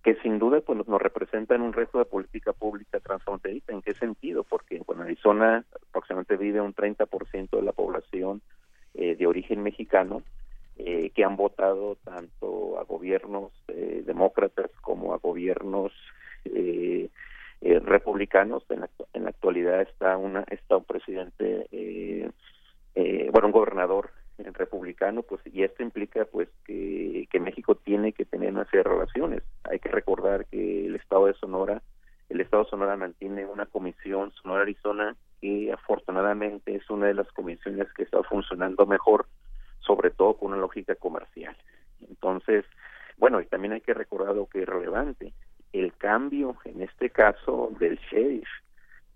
que 0.04 0.16
sin 0.22 0.40
duda 0.40 0.62
pues 0.62 0.88
nos 0.88 1.02
representan 1.02 1.62
un 1.62 1.74
reto 1.74 1.98
de 1.98 2.06
política 2.06 2.54
pública 2.54 3.00
transfronteriza. 3.00 3.74
¿En 3.74 3.82
qué 3.82 3.94
sentido? 3.94 4.44
Porque 4.44 4.78
en 4.78 5.02
Arizona 5.02 5.66
aproximadamente 5.90 6.38
vive 6.38 6.62
un 6.62 6.74
30% 6.74 7.50
de 7.50 7.62
la 7.62 7.74
población 7.74 8.42
eh, 8.94 9.16
de 9.16 9.28
origen 9.28 9.62
mexicano 9.62 10.24
eh, 10.78 11.12
que 11.14 11.26
han 11.26 11.36
votado 11.36 11.98
tanto 12.06 12.80
a 12.80 12.84
gobiernos 12.84 13.52
eh, 13.68 14.04
demócratas 14.06 14.72
como 14.82 15.14
a 15.14 15.18
gobiernos 15.18 15.92
eh, 16.60 17.10
eh, 17.62 17.80
republicanos. 17.80 18.64
En 18.70 18.82
la, 18.82 18.90
en 19.14 19.24
la, 19.24 19.30
actualidad 19.30 19.82
está 19.82 20.16
una 20.18 20.44
está 20.50 20.78
un 20.78 20.86
presidente, 20.86 21.68
eh, 21.72 22.30
eh, 22.96 23.30
bueno, 23.32 23.48
un 23.48 23.54
gobernador 23.54 24.12
republicano, 24.38 25.22
pues 25.24 25.42
y 25.46 25.64
esto 25.64 25.84
implica 25.84 26.24
pues 26.24 26.48
que, 26.66 27.28
México 27.42 27.76
tiene 27.76 28.14
que 28.14 28.28
una 28.32 28.66
serie 28.66 28.84
de 28.84 28.90
relaciones. 28.90 29.44
Hay 29.64 29.80
que 29.80 29.90
recordar 29.90 30.46
que 30.46 30.86
el 30.86 30.96
Estado 30.96 31.26
de 31.28 31.34
Sonora, 31.34 31.82
el 32.30 32.42
Estado 32.42 32.64
de 32.64 32.70
Sonora 32.70 32.96
mantiene 32.96 33.46
una 33.46 33.66
comisión 33.66 34.32
Sonora 34.42 34.64
Arizona 34.64 35.16
que 35.42 35.72
afortunadamente 35.72 36.76
es 36.76 36.90
una 36.90 37.08
de 37.08 37.14
las 37.14 37.30
comisiones 37.32 37.92
que 37.94 38.04
está 38.04 38.22
funcionando 38.24 38.86
mejor, 38.86 39.26
sobre 39.80 40.12
todo 40.12 40.36
con 40.36 40.52
una 40.52 40.62
lógica 40.62 40.96
comercial. 40.96 41.56
Entonces, 42.08 42.66
bueno, 43.18 43.42
y 43.42 43.46
también 43.46 43.74
hay 43.74 43.82
que 43.82 43.94
recordar 43.94 44.36
lo 44.36 44.48
que 44.48 44.62
es 44.62 44.70
relevante, 44.70 45.34
el 45.74 45.94
cambio 45.94 46.56
en 46.66 46.82
este 46.82 47.10
caso 47.10 47.72
del 47.80 47.98
sheriff 48.12 48.48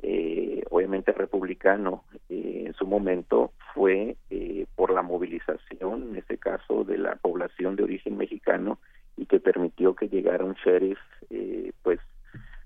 eh, 0.03 0.63
obviamente 0.69 1.13
republicano 1.13 2.03
eh, 2.29 2.63
en 2.67 2.73
su 2.73 2.85
momento 2.85 3.53
fue 3.73 4.17
eh, 4.29 4.65
por 4.75 4.91
la 4.91 5.01
movilización, 5.01 6.09
en 6.09 6.15
este 6.17 6.37
caso, 6.37 6.83
de 6.83 6.97
la 6.97 7.15
población 7.15 7.75
de 7.75 7.83
origen 7.83 8.17
mexicano 8.17 8.79
y 9.15 9.25
que 9.25 9.39
permitió 9.39 9.95
que 9.95 10.09
llegara 10.09 10.43
un 10.43 10.55
sheriff, 10.55 10.99
eh, 11.29 11.71
pues, 11.81 11.99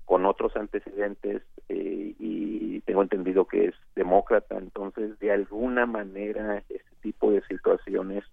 con 0.04 0.26
otros 0.26 0.56
antecedentes 0.56 1.42
eh, 1.68 2.14
y 2.18 2.80
tengo 2.80 3.02
entendido 3.02 3.44
que 3.46 3.66
es 3.66 3.74
demócrata, 3.94 4.56
entonces, 4.56 5.18
de 5.20 5.30
alguna 5.30 5.86
manera, 5.86 6.58
este 6.68 6.82
tipo 7.02 7.30
de 7.30 7.42
situaciones 7.42 8.24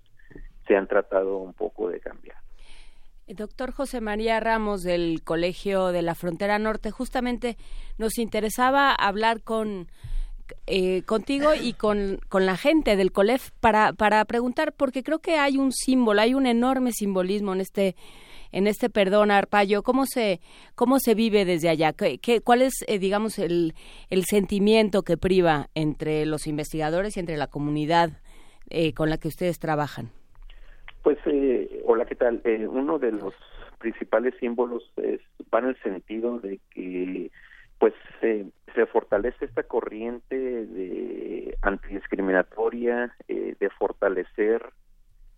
se 0.67 0.75
han 0.75 0.87
tratado 0.87 1.37
un 1.37 1.53
poco 1.53 1.89
de 1.89 1.99
cambiar. 1.99 2.24
Doctor 3.27 3.71
José 3.71 4.01
María 4.01 4.39
Ramos 4.39 4.83
del 4.83 5.23
Colegio 5.23 5.87
de 5.87 6.03
la 6.03 6.13
Frontera 6.13 6.59
Norte, 6.59 6.91
justamente 6.91 7.57
nos 7.97 8.19
interesaba 8.19 8.93
hablar 8.93 9.41
con 9.41 9.87
eh, 10.67 11.01
contigo 11.07 11.55
y 11.59 11.73
con, 11.73 12.19
con, 12.29 12.45
la 12.45 12.55
gente 12.55 12.95
del 12.95 13.11
COLEF 13.11 13.49
para, 13.59 13.93
para 13.93 14.23
preguntar, 14.25 14.73
porque 14.73 15.01
creo 15.01 15.17
que 15.17 15.37
hay 15.37 15.57
un 15.57 15.71
símbolo, 15.71 16.21
hay 16.21 16.35
un 16.35 16.45
enorme 16.45 16.91
simbolismo 16.91 17.53
en 17.53 17.61
este 17.61 17.95
en 18.51 18.67
este 18.67 18.91
perdón, 18.91 19.31
Arpayo, 19.31 19.81
¿cómo 19.81 20.05
se, 20.05 20.39
cómo 20.75 20.99
se 20.99 21.15
vive 21.15 21.45
desde 21.45 21.67
allá? 21.67 21.93
¿Qué, 21.93 22.19
qué 22.19 22.41
cuál 22.41 22.61
es, 22.61 22.85
eh, 22.87 22.99
digamos, 22.99 23.39
el, 23.39 23.73
el 24.11 24.23
sentimiento 24.25 25.01
que 25.01 25.17
priva 25.17 25.69
entre 25.73 26.27
los 26.27 26.45
investigadores 26.45 27.17
y 27.17 27.21
entre 27.21 27.37
la 27.37 27.47
comunidad 27.47 28.11
eh, 28.69 28.93
con 28.93 29.09
la 29.09 29.17
que 29.17 29.27
ustedes 29.27 29.57
trabajan? 29.57 30.11
Pues, 31.05 31.17
eh, 31.25 31.74
hola, 31.85 32.05
¿qué 32.05 32.15
tal? 32.15 32.41
Eh, 32.43 32.67
uno 32.67 32.99
de 32.99 33.11
los 33.11 33.33
principales 33.79 34.33
símbolos 34.39 34.83
es, 34.97 35.21
va 35.53 35.59
en 35.59 35.65
el 35.67 35.81
sentido 35.81 36.39
de 36.39 36.59
que 36.71 37.31
pues 37.77 37.93
se, 38.21 38.45
se 38.73 38.85
fortalece 38.85 39.45
esta 39.45 39.63
corriente 39.63 40.37
de 40.37 41.57
antidiscriminatoria, 41.61 43.13
eh, 43.27 43.55
de 43.59 43.69
fortalecer 43.69 44.71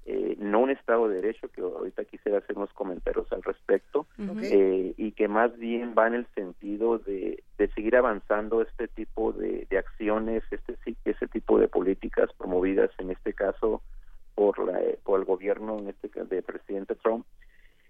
eh, 0.06 0.38
no 0.40 0.61
un 0.61 0.69
Estado 0.69 1.10
de 1.10 1.15
Derecho, 1.15 1.49
que 1.49 1.61
ahorita 1.61 2.06
quisiera 2.06 2.38
hacer 2.38 2.56
unos 2.56 2.72
comentarios 2.72 3.30
al 3.34 3.44
respecto, 3.44 4.07
eh, 4.41 4.94
y 4.95 5.11
que 5.11 5.28
más 5.28 5.57
bien 5.57 5.95
va 5.98 6.07
en 6.07 6.14
el 6.14 6.28
sentido 6.34 6.99
de, 6.99 7.44
de 7.57 7.68
seguir 7.74 7.98
avanzando 7.98 8.61
este 8.61 8.88
tipo 8.88 9.34
de, 9.34 9.68
de 9.69 9.78
acciones, 9.78 10.44
este 10.52 10.78
ese 11.03 11.28
tipo 11.28 11.60
de 11.60 11.68
políticas 11.68 12.30
promovidas 12.38 12.90
en 12.99 13.11
este 13.11 13.34
caso 13.34 13.82
por 14.38 14.59
la 14.59 14.80
por 15.03 15.19
el 15.19 15.26
gobierno 15.26 15.80
en 15.80 15.89
este 15.89 16.09
caso, 16.09 16.27
de 16.27 16.43
presidente 16.43 16.93
Trump. 16.93 17.26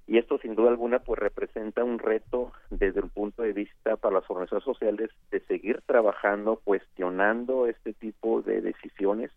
Y 0.07 0.17
esto 0.17 0.37
sin 0.37 0.55
duda 0.55 0.69
alguna 0.69 0.99
pues 0.99 1.19
representa 1.19 1.83
un 1.83 1.99
reto 1.99 2.53
desde 2.69 3.01
un 3.01 3.09
punto 3.09 3.41
de 3.43 3.51
vista 3.51 3.97
para 3.97 4.15
las 4.15 4.29
organizaciones 4.29 4.63
sociales 4.63 5.09
de 5.29 5.41
seguir 5.41 5.81
trabajando 5.85 6.61
cuestionando 6.63 7.67
este 7.67 7.91
tipo 7.91 8.41
de 8.41 8.61
decisiones. 8.61 9.29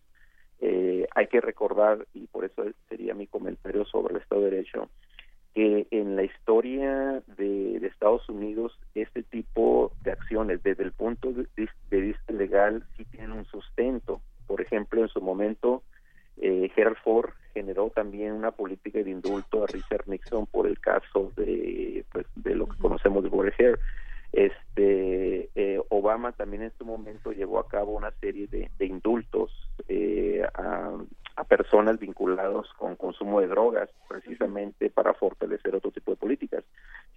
Eh, 0.61 1.05
hay 1.13 1.27
que 1.27 1.41
recordar 1.41 2.07
y 2.13 2.27
por 2.27 2.45
eso 2.45 2.63
sería 2.87 3.13
mi 3.13 3.27
comentario 3.27 3.83
sobre 3.83 4.13
el 4.13 4.21
Estado 4.21 4.43
de 4.43 4.51
Derecho 4.51 4.87
que 5.53 5.87
en 5.91 6.15
la 6.15 6.23
historia 6.23 7.21
de, 7.35 7.81
de 7.81 7.87
Estados 7.87 8.29
Unidos 8.29 8.79
este 8.95 9.23
tipo 9.23 9.91
de 10.03 10.13
acciones 10.13 10.63
desde 10.63 10.83
el 10.83 10.93
punto 10.93 11.33
de 11.33 11.99
vista 11.99 12.31
legal 12.31 12.85
sí 12.95 13.03
tienen 13.03 13.33
un 13.33 13.43
sustento. 13.47 14.21
Por 14.47 14.61
ejemplo 14.61 15.01
en 15.01 15.09
su 15.09 15.19
momento 15.19 15.83
eh, 16.41 16.69
Gerald 16.75 16.97
Ford 17.03 17.29
generó 17.53 17.89
también 17.89 18.33
una 18.33 18.51
política 18.51 18.99
de 18.99 19.11
indulto 19.11 19.63
a 19.63 19.67
Richard 19.67 20.07
Nixon 20.07 20.47
por 20.47 20.67
el 20.67 20.79
caso 20.79 21.31
de 21.35 22.03
pues 22.11 22.25
de 22.35 22.55
lo 22.55 22.67
que 22.67 22.77
conocemos 22.77 23.23
de 23.23 23.29
Watergate. 23.29 23.79
Este 24.33 25.49
eh, 25.55 25.81
Obama 25.89 26.31
también 26.31 26.63
en 26.63 26.71
su 26.77 26.85
momento 26.85 27.31
llevó 27.33 27.59
a 27.59 27.67
cabo 27.67 27.91
una 27.91 28.11
serie 28.21 28.47
de, 28.47 28.71
de 28.77 28.85
indultos 28.85 29.51
eh, 29.89 30.41
a, 30.53 30.91
a, 31.35 31.43
personas 31.43 31.99
vinculados 31.99 32.71
con 32.77 32.95
consumo 32.95 33.41
de 33.41 33.47
drogas, 33.47 33.89
precisamente 34.07 34.89
para 34.89 35.13
fortalecer 35.13 35.75
otro 35.75 35.91
tipo 35.91 36.11
de 36.11 36.17
políticas. 36.17 36.63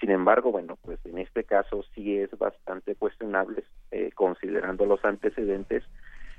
Sin 0.00 0.10
embargo, 0.10 0.50
bueno, 0.50 0.76
pues 0.82 0.98
en 1.06 1.18
este 1.18 1.44
caso 1.44 1.84
sí 1.94 2.18
es 2.18 2.36
bastante 2.36 2.96
cuestionable, 2.96 3.62
eh, 3.92 4.10
considerando 4.14 4.84
los 4.84 5.04
antecedentes 5.04 5.84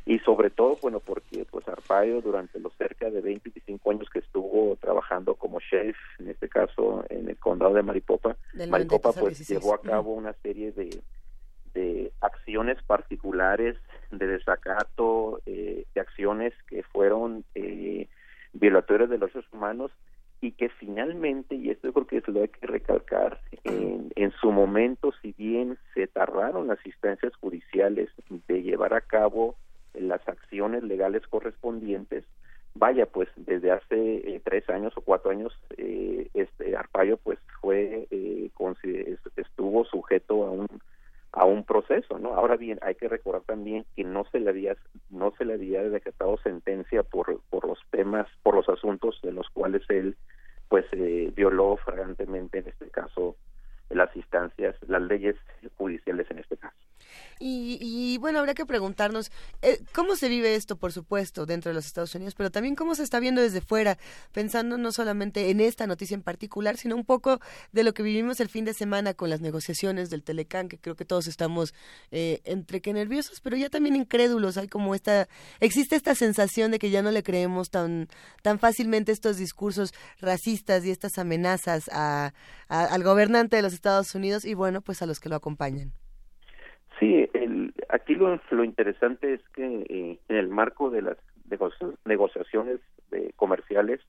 y 0.06 0.20
sobre 0.20 0.50
todo 0.52 0.78
bueno 0.82 1.00
porque 1.00 1.46
pues 1.50 1.68
Arpaio 1.68 2.22
durante 2.22 2.60
los 2.60 2.74
cerca 2.76 3.10
de 3.10 3.22
25 3.22 3.92
años 3.92 4.10
que 4.10 4.20
estuvo 4.20 4.76
trabajando 4.78 5.36
como 5.36 5.60
chef 5.60 5.98
en 6.20 6.30
este 6.30 6.48
caso 6.48 7.04
en 7.10 7.30
el 7.30 7.38
condado 7.38 7.74
de 7.74 7.84
Maripopa 7.84 8.38
Del 8.54 8.70
Maripopa 8.70 9.10
93 9.10 9.18
al 9.18 9.22
pues 9.24 9.38
16. 9.38 9.60
llevó 9.60 9.74
a 9.74 9.82
cabo 9.82 10.14
una 10.14 10.34
serie 10.34 10.72
de 10.72 11.02
de 11.74 12.12
acciones 12.22 12.82
particulares 12.84 13.76
de 14.12 14.28
desacato 14.28 15.42
eh, 15.46 15.86
de 15.94 16.02
acciones 16.02 16.54
que 16.68 16.84
fueron 16.84 17.44
eh, 17.54 18.08
violatorias 18.54 19.10
de 19.10 19.18
los 19.18 19.34
derechos 19.34 19.54
humanos 19.54 19.92
y 20.42 20.52
que 20.52 20.70
finalmente, 20.70 21.56
y 21.56 21.70
esto 21.70 21.88
yo 21.88 21.94
creo 21.94 22.08
que 22.08 22.32
lo 22.32 22.42
hay 22.42 22.48
que 22.50 22.68
recalcar, 22.68 23.40
en, 23.64 24.12
en 24.16 24.32
su 24.40 24.52
momento, 24.52 25.12
si 25.22 25.34
bien 25.34 25.78
se 25.94 26.08
tardaron 26.08 26.68
las 26.68 26.86
instancias 26.86 27.34
judiciales 27.38 28.10
de 28.48 28.62
llevar 28.62 28.94
a 28.94 29.02
cabo 29.02 29.56
las 30.00 30.28
acciones 30.28 30.84
legales 30.84 31.26
correspondientes, 31.28 32.24
vaya, 32.74 33.06
pues 33.06 33.30
desde 33.36 33.72
hace 33.72 34.36
eh, 34.36 34.42
tres 34.44 34.70
años 34.70 34.94
o 34.96 35.02
cuatro 35.02 35.32
años, 35.32 35.54
eh, 35.78 36.30
este 36.34 36.76
Arpaio 36.76 37.18
pues 37.18 37.40
fue, 37.62 38.08
eh, 38.12 38.50
estuvo 39.38 39.86
sujeto 39.86 40.46
a 40.46 40.52
un 40.52 40.68
a 41.36 41.44
un 41.44 41.66
proceso, 41.66 42.18
¿no? 42.18 42.34
Ahora 42.34 42.56
bien, 42.56 42.80
hay 42.82 42.96
que 42.96 43.10
recordar 43.10 43.42
también 43.42 43.86
que 43.96 44.06
no 44.06 44.24
se 44.32 44.40
le 44.40 44.50
había 44.50 44.78
no 45.10 45.34
se 45.38 45.44
le 45.44 45.56
había 45.56 45.84
decretado 45.84 46.38
sentencia 46.38 47.04
por 47.04 47.42
por 47.50 47.68
los 47.68 47.80
temas, 47.92 48.28
por 48.42 48.56
los 48.56 48.70
asuntos 48.70 49.20
de 49.22 49.34
los 49.34 49.50
cuales 49.50 49.84
él 49.90 50.16
pues 50.70 50.86
eh, 50.94 51.32
violó 51.36 51.78
flagrantemente 51.78 52.60
en 52.60 52.70
este 52.70 52.90
caso 52.90 53.36
las 53.90 54.16
instancias, 54.16 54.76
las 54.88 55.02
leyes 55.02 55.36
judiciales 55.78 56.26
en 56.32 56.40
este 56.40 56.58
caso. 56.58 56.85
Y, 57.40 57.78
y, 57.82 58.18
bueno, 58.18 58.40
habría 58.40 58.54
que 58.54 58.66
preguntarnos 58.66 59.32
eh, 59.62 59.82
cómo 59.94 60.16
se 60.16 60.30
vive 60.30 60.56
esto, 60.56 60.78
por 60.78 60.92
supuesto, 60.94 61.46
dentro 61.46 61.70
de 61.70 61.76
los 61.76 61.86
Estados 61.86 62.16
Unidos, 62.16 62.34
pero 62.36 62.50
también 62.50 62.76
cómo 62.76 62.96
se 62.96 63.04
está 63.04 63.20
viendo 63.20 63.42
desde 63.42 63.62
fuera, 63.62 63.98
pensando 64.32 64.78
no 64.78 64.92
solamente 64.92 65.50
en 65.50 65.60
esta 65.60 65.88
noticia 65.88 66.16
en 66.16 66.22
particular, 66.22 66.78
sino 66.78 66.96
un 66.96 67.06
poco 67.06 67.40
de 67.72 67.84
lo 67.84 67.94
que 67.94 68.04
vivimos 68.04 68.40
el 68.40 68.50
fin 68.50 68.66
de 68.66 68.74
semana 68.74 69.14
con 69.14 69.30
las 69.30 69.42
negociaciones 69.42 70.10
del 70.10 70.24
Telecán, 70.24 70.70
que 70.70 70.78
creo 70.78 70.96
que 70.96 71.06
todos 71.06 71.28
estamos 71.28 71.74
eh, 72.12 72.42
entre 72.46 72.82
que 72.82 72.94
nerviosos, 72.94 73.42
pero 73.42 73.58
ya 73.58 73.70
también 73.70 73.96
incrédulos. 73.96 74.58
Hay 74.58 74.68
como 74.68 74.96
esta, 74.96 75.28
existe 75.60 75.96
esta 75.96 76.16
sensación 76.16 76.72
de 76.72 76.80
que 76.80 76.90
ya 76.90 77.02
no 77.02 77.12
le 77.12 77.24
creemos 77.24 77.70
tan, 77.70 78.08
tan 78.42 78.60
fácilmente 78.60 79.12
estos 79.12 79.38
discursos 79.38 79.94
racistas 80.20 80.86
y 80.86 80.92
estas 80.92 81.18
amenazas 81.18 81.90
a, 81.92 82.34
al 82.68 83.04
gobernante 83.04 83.56
de 83.56 83.62
los 83.62 83.74
Estados 83.74 84.16
Unidos 84.16 84.46
y 84.46 84.54
bueno, 84.54 84.82
pues 84.82 85.02
a 85.02 85.06
los 85.06 85.20
que 85.20 85.30
lo 85.30 85.36
acompañan. 85.36 85.94
Sí, 87.00 87.30
el, 87.34 87.74
aquí 87.90 88.16
lo, 88.16 88.40
lo 88.52 88.64
interesante 88.64 89.34
es 89.34 89.42
que 89.50 89.86
eh, 89.90 90.20
en 90.30 90.36
el 90.36 90.48
marco 90.48 90.90
de 90.90 91.02
las 91.02 91.18
negoci 91.50 91.86
negociaciones 92.06 92.80
de 93.12 93.34
comerciales, 93.36 94.00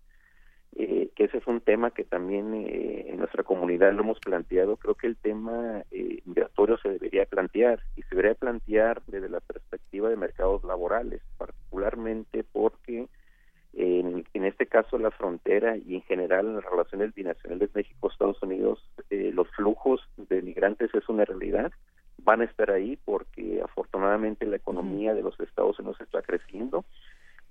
eh, 0.79 1.11
que 1.17 1.25
ese 1.25 1.39
es 1.39 1.47
un 1.47 1.61
tema 1.61 1.91
que 1.91 2.05
también 2.05 2.53
eh, 2.55 3.07
en 3.09 3.19
nuestra 3.19 3.43
comunidad 3.43 3.93
lo 3.95 4.03
hemos 4.03 4.21
planteado, 4.21 4.77
creo 4.77 4.95
que 4.95 5.07
el 5.07 5.17
tema 5.17 5.83
eh, 5.91 6.21
migratorio 6.27 6.77
se 6.79 6.91
debería 6.91 7.25
plantear 7.25 7.81
y 7.97 8.03
se 8.03 8.11
debería 8.11 8.35
plantear 8.35 9.03
desde 9.07 9.31
la 9.31 9.41
perspectiva 9.41 10.11
de 10.11 10.17
mercados 10.17 10.63
laborales, 10.65 11.23
particularmente 11.39 12.45
porque 12.45 13.09
en, 13.73 14.25
en 14.33 14.45
este 14.45 14.67
caso 14.67 14.99
la 14.99 15.11
frontera 15.11 15.77
y 15.77 15.95
en 15.95 16.03
general 16.03 16.47
en 16.47 16.57
las 16.57 16.65
relaciones 16.65 17.15
binacionales 17.15 17.75
México-Estados 17.75 18.43
Unidos, 18.43 18.79
los 19.11 19.49
flujos 19.51 20.01
de 20.17 20.41
migrantes 20.43 20.95
es 20.95 21.09
una 21.09 21.25
realidad 21.25 21.73
van 22.27 22.43
a 22.43 22.45
estar 22.45 22.71
ahí 22.71 22.99
porque 23.05 23.63
afortunadamente 23.63 24.45
la 24.47 24.57
economía 24.57 25.15
de 25.15 25.23
los 25.23 25.39
Estados 25.41 25.79
Unidos 25.79 26.01
está 26.01 26.21
creciendo. 26.23 26.85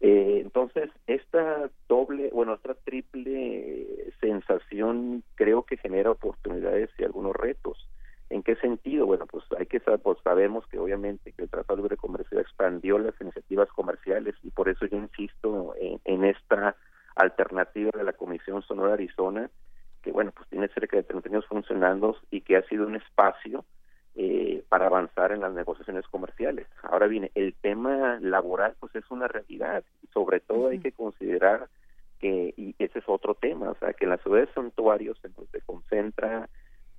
Eh, 0.02 0.42
entonces, 0.44 0.92
esta 1.08 1.70
doble, 1.88 2.30
bueno, 2.34 2.56
esta 2.56 2.74
triple 2.74 3.88
sensación 4.20 5.24
creo 5.36 5.64
que 5.64 5.78
genera 5.78 6.12
oportunidades 6.12 6.90
y 7.00 7.06
algunos 7.06 7.36
retos. 7.36 7.88
¿En 8.30 8.44
qué 8.44 8.58
sentido? 8.58 9.06
Bueno, 9.06 9.26
pues 9.28 9.46
hay 9.58 9.66
que 9.66 9.80
saber, 9.80 10.02
pues 10.02 10.18
sabemos 10.24 10.68
que 10.68 10.78
obviamente 10.78 11.32
que 11.32 11.44
el 11.44 11.50
Tratado 11.50 11.78
de 11.78 11.84
Libre 11.84 11.98
Comercio 11.98 12.40
expandió 12.40 13.00
las 13.00 13.20
iniciativas 13.22 13.70
comerciales 13.70 14.36
y 14.44 14.50
por 14.50 14.68
eso 14.68 14.86
yo 14.88 14.98
insisto 14.98 15.74
en, 15.80 16.02
en 16.04 16.26
esta 16.26 16.76
alternativa 17.16 17.92
de 17.96 18.04
la 18.04 18.14
Comisión 18.14 18.62
Sonora 18.64 18.96
Arizona 18.96 19.50
que 20.02 20.12
bueno 20.12 20.32
pues 20.36 20.50
tiene 20.50 20.68
tiene 20.68 20.74
cerca 20.74 20.98
de 20.98 21.04
30 21.04 21.30
años 21.30 21.46
funcionando 21.48 22.18
y 22.30 22.42
que 22.42 22.58
ha 22.58 22.62
sido 22.64 22.86
un 22.86 22.96
espacio 22.96 23.64
eh, 24.16 24.64
para 24.70 24.88
avanzar 24.88 25.32
en 25.32 25.42
las 25.42 25.54
negociaciones 25.54 26.06
comerciales. 26.08 26.68
Ahora 26.84 27.08
bien, 27.08 27.30
el 27.36 27.54
tema 27.54 28.18
laboral 28.22 28.76
pues 28.80 28.96
es 28.96 29.04
una 29.12 29.28
realidad. 29.28 29.84
Sobre 30.14 30.40
todo 30.40 30.70
hay 30.70 30.80
que 30.80 30.94
considerar 30.94 31.68
que, 32.20 32.54
y 32.56 32.76
ese 32.80 33.00
es 33.00 33.06
otro 33.08 33.36
tema, 33.36 33.72
o 33.72 33.76
sea, 33.76 33.94
que 33.94 34.06
en 34.06 34.12
las 34.12 34.22
ciudades 34.22 34.50
santuarios 34.56 35.18
en 35.24 35.34
donde 35.34 35.52
se 35.52 35.62
concentra 35.66 36.48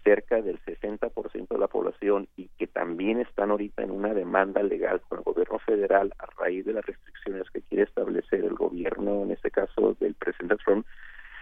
cerca 0.04 0.40
del 0.40 0.60
60% 0.64 1.48
de 1.48 1.58
la 1.58 1.66
población 1.66 2.28
y 2.36 2.48
que 2.58 2.68
también 2.68 3.18
están 3.20 3.50
ahorita 3.50 3.82
en 3.82 3.90
una 3.90 4.14
demanda 4.14 4.62
legal 4.62 5.00
con 5.08 5.18
el 5.18 5.24
gobierno 5.24 5.58
federal 5.58 6.12
a 6.18 6.26
raíz 6.38 6.64
de 6.64 6.74
las 6.74 6.86
restricciones 6.86 7.50
que 7.50 7.62
quiere 7.62 7.84
establecer 7.84 8.44
el 8.44 8.54
gobierno, 8.54 9.22
en 9.24 9.32
este 9.32 9.50
caso 9.50 9.96
del 9.98 10.14
presidente 10.14 10.56
Trump, 10.64 10.86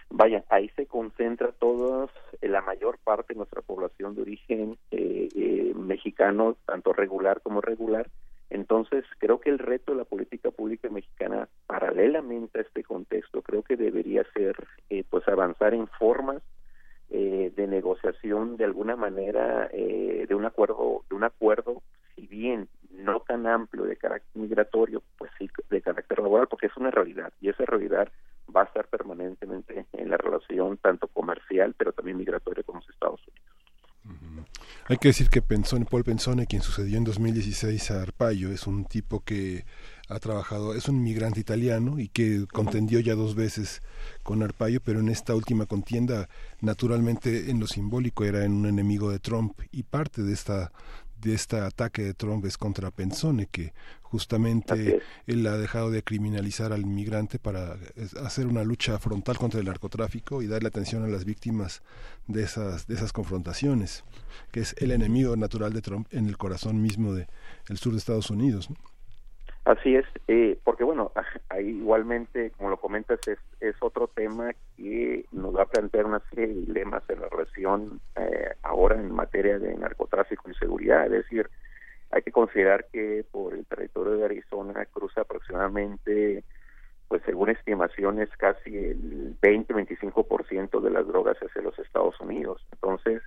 vaya, 0.08 0.44
ahí 0.48 0.70
se 0.76 0.86
concentra 0.86 1.52
toda 1.52 2.08
la 2.40 2.62
mayor 2.62 2.98
parte 3.04 3.34
de 3.34 3.38
nuestra 3.38 3.60
población 3.60 4.14
de 4.14 4.22
origen 4.22 4.72
eh, 4.72 4.72
eh, 4.72 4.83
mexicano, 6.14 6.56
tanto 6.66 6.92
regular 6.92 7.40
como 7.42 7.60
regular. 7.60 8.08
Entonces, 8.50 9.04
creo 9.18 9.40
que 9.40 9.50
el 9.50 9.58
reto 9.58 9.92
de 9.92 9.98
la 9.98 10.04
política 10.04 10.50
pública 10.50 10.88
mexicana, 10.88 11.48
paralelamente 11.66 12.58
a 12.58 12.62
este 12.62 12.84
contexto, 12.84 13.42
creo 13.42 13.62
que 13.62 13.76
debería 13.76 14.24
ser, 14.32 14.54
eh, 14.90 15.02
pues, 15.10 15.26
avanzar 15.26 15.74
en 15.74 15.88
formas 15.88 16.42
eh, 17.10 17.52
de 17.56 17.66
negociación 17.66 18.56
de 18.56 18.64
alguna 18.64 18.96
manera 18.96 19.68
eh, 19.72 20.24
de 20.28 20.34
un 20.34 20.46
acuerdo 20.46 21.04
de 21.10 21.14
un 21.14 21.22
acuerdo 21.22 21.82
si 22.16 22.26
bien 22.26 22.66
no 22.90 23.20
tan 23.20 23.46
amplio 23.46 23.84
de 23.84 23.96
carácter 23.96 24.30
migratorio 24.40 25.02
pues 25.18 25.30
sí 25.38 25.50
de 25.68 25.82
carácter 25.82 26.18
laboral 26.20 26.48
porque 26.48 26.66
es 26.66 26.76
una 26.78 26.90
realidad 26.90 27.30
y 27.42 27.50
esa 27.50 27.66
realidad 27.66 28.08
va 28.56 28.62
a 28.62 28.64
estar 28.64 28.86
permanentemente 28.88 29.84
en 29.92 30.10
la 30.10 30.16
relación 30.16 30.78
tanto 30.78 31.06
comercial 31.08 31.74
pero 31.76 31.92
también 31.92 32.16
migratoria 32.16 32.62
Estados 32.62 32.82
Unidos 32.82 32.93
hay 34.86 34.98
que 34.98 35.08
decir 35.08 35.30
que 35.30 35.40
Pensone, 35.40 35.86
Paul 35.86 36.04
Pensone, 36.04 36.46
quien 36.46 36.60
sucedió 36.60 36.98
en 36.98 37.04
2016 37.04 37.90
a 37.90 38.02
Arpaio, 38.02 38.52
es 38.52 38.66
un 38.66 38.84
tipo 38.84 39.20
que 39.20 39.64
ha 40.08 40.18
trabajado, 40.18 40.74
es 40.74 40.88
un 40.88 40.96
inmigrante 40.96 41.40
italiano 41.40 41.98
y 41.98 42.08
que 42.08 42.46
contendió 42.52 43.00
ya 43.00 43.14
dos 43.14 43.34
veces 43.34 43.80
con 44.22 44.42
Arpaio, 44.42 44.82
pero 44.82 45.00
en 45.00 45.08
esta 45.08 45.34
última 45.34 45.64
contienda, 45.64 46.28
naturalmente 46.60 47.50
en 47.50 47.60
lo 47.60 47.66
simbólico 47.66 48.24
era 48.24 48.44
en 48.44 48.52
un 48.52 48.66
enemigo 48.66 49.10
de 49.10 49.18
Trump 49.18 49.58
y 49.72 49.84
parte 49.84 50.22
de 50.22 50.34
esta 50.34 50.72
de 51.24 51.34
este 51.34 51.58
ataque 51.58 52.02
de 52.02 52.14
Trump 52.14 52.44
es 52.44 52.58
contra 52.58 52.90
Pensone, 52.90 53.48
que 53.50 53.72
justamente 54.02 55.00
él 55.26 55.46
ha 55.46 55.56
dejado 55.56 55.90
de 55.90 56.02
criminalizar 56.02 56.72
al 56.72 56.82
inmigrante 56.82 57.38
para 57.38 57.78
hacer 58.22 58.46
una 58.46 58.62
lucha 58.62 58.98
frontal 58.98 59.38
contra 59.38 59.58
el 59.58 59.66
narcotráfico 59.66 60.42
y 60.42 60.46
darle 60.46 60.68
atención 60.68 61.02
a 61.02 61.08
las 61.08 61.24
víctimas 61.24 61.82
de 62.26 62.42
esas, 62.42 62.86
de 62.86 62.94
esas 62.94 63.12
confrontaciones, 63.12 64.04
que 64.52 64.60
es 64.60 64.74
el 64.78 64.92
enemigo 64.92 65.34
natural 65.36 65.72
de 65.72 65.80
Trump 65.80 66.06
en 66.10 66.26
el 66.26 66.36
corazón 66.36 66.80
mismo 66.82 67.14
del 67.14 67.26
el 67.68 67.78
sur 67.78 67.92
de 67.92 67.98
Estados 67.98 68.30
Unidos. 68.30 68.68
Así 69.64 69.96
es, 69.96 70.04
eh, 70.28 70.58
porque 70.62 70.84
bueno, 70.84 71.10
ahí 71.48 71.68
igualmente, 71.68 72.50
como 72.50 72.68
lo 72.68 72.76
comentas, 72.76 73.18
es, 73.26 73.38
es 73.60 73.74
otro 73.80 74.08
tema 74.08 74.50
que 74.76 75.24
nos 75.32 75.56
va 75.56 75.62
a 75.62 75.66
plantear 75.66 76.04
una 76.04 76.20
serie 76.28 76.48
de 76.48 76.60
dilemas 76.66 77.02
en 77.08 77.20
la 77.20 77.28
relación 77.30 78.00
eh, 78.16 78.50
ahora 78.62 78.96
en 78.96 79.10
materia 79.10 79.58
de 79.58 79.74
narcotráfico 79.74 80.50
y 80.50 80.54
seguridad. 80.54 81.06
Es 81.06 81.12
decir, 81.12 81.48
hay 82.10 82.20
que 82.20 82.30
considerar 82.30 82.86
que 82.92 83.24
por 83.30 83.54
el 83.54 83.64
territorio 83.64 84.18
de 84.18 84.26
Arizona 84.26 84.84
cruza 84.84 85.22
aproximadamente, 85.22 86.44
pues 87.08 87.22
según 87.24 87.48
estimaciones, 87.48 88.28
casi 88.36 88.76
el 88.76 89.34
20-25% 89.40 90.80
de 90.82 90.90
las 90.90 91.06
drogas 91.06 91.38
hacia 91.38 91.62
los 91.62 91.78
Estados 91.78 92.20
Unidos. 92.20 92.60
Entonces, 92.72 93.22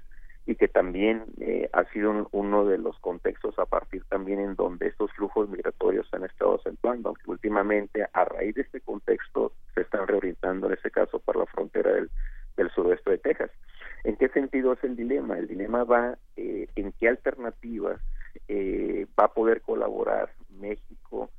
y 0.47 0.55
que 0.55 0.69
también 0.69 1.25
eh, 1.41 1.69
ha 1.73 1.83
sido 1.91 2.29
uno 2.31 2.65
de 2.65 2.77
los 2.77 2.97
contextos 2.99 3.59
a 3.59 3.65
partir 3.65 4.03
también 4.05 4.39
en 4.39 4.55
donde 4.55 4.87
estos 4.87 5.11
flujos 5.11 5.49
migratorios 5.49 6.07
han 6.13 6.23
estado 6.23 6.55
acentuando, 6.55 7.09
aunque 7.09 7.29
últimamente 7.29 8.07
a 8.13 8.23
raíz 8.23 8.55
de 8.55 8.61
este 8.61 8.79
contexto 8.79 9.51
se 9.75 9.81
están 9.81 10.07
reorientando 10.07 10.67
en 10.67 10.73
este 10.73 10.89
caso 10.89 11.19
para 11.19 11.39
la 11.39 11.45
frontera 11.47 11.91
del, 11.91 12.09
del 12.55 12.71
suroeste 12.71 13.11
de 13.11 13.17
Texas. 13.17 13.51
¿En 14.05 14.15
qué 14.15 14.29
sentido 14.29 14.71
es 14.71 14.83
el 14.85 14.95
dilema? 14.95 15.37
El 15.37 15.49
dilema 15.49 15.83
va 15.83 16.17
eh, 16.37 16.69
en 16.77 16.93
qué 16.93 17.09
alternativas 17.09 17.99
eh, 18.47 19.05
va 19.19 19.25
a 19.25 19.33
poder 19.33 19.61
colaborar 19.61 20.31
México 20.61 21.29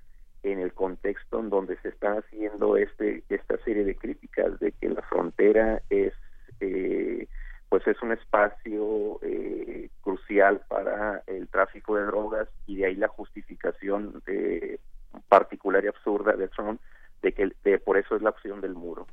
en 0.43 0.61
el 0.61 0.75
contexto 0.75 1.41
en 1.41 1.49
donde 1.49 1.79
se 1.79 1.89
está 1.89 2.19
haciendo 2.19 2.77
este 2.77 3.25
esta 3.31 3.57
serie 3.65 3.85
de 3.85 3.97
críticas 3.97 4.61
de 4.61 4.73
que 4.73 4.91
la 4.91 5.03
frontera 5.03 5.81
es 5.89 6.13
eh, 6.61 7.27
pues 7.69 7.87
es 7.87 8.01
un 8.03 8.13
espacio 8.13 9.19
eh, 9.23 9.91
crucial 10.03 10.63
para 10.69 11.23
el 11.27 11.49
tráfico 11.49 11.97
de 11.97 12.05
drogas 12.05 12.49
y 12.67 12.77
de 12.77 12.87
ahí 12.87 12.95
la 12.97 13.09
justificación 13.09 14.23
de, 14.27 14.81
particular 15.29 15.85
y 15.85 15.89
absurda 15.89 16.33
de 16.33 16.49
Trump 16.49 16.81
de 17.23 17.33
que 17.33 17.51
de, 17.65 17.79
por 17.79 17.99
eso 17.99 18.17
es 18.17 18.23
la 18.23 18.31
opción 18.31 18.61
del 18.61 18.75
muro. 18.75 19.07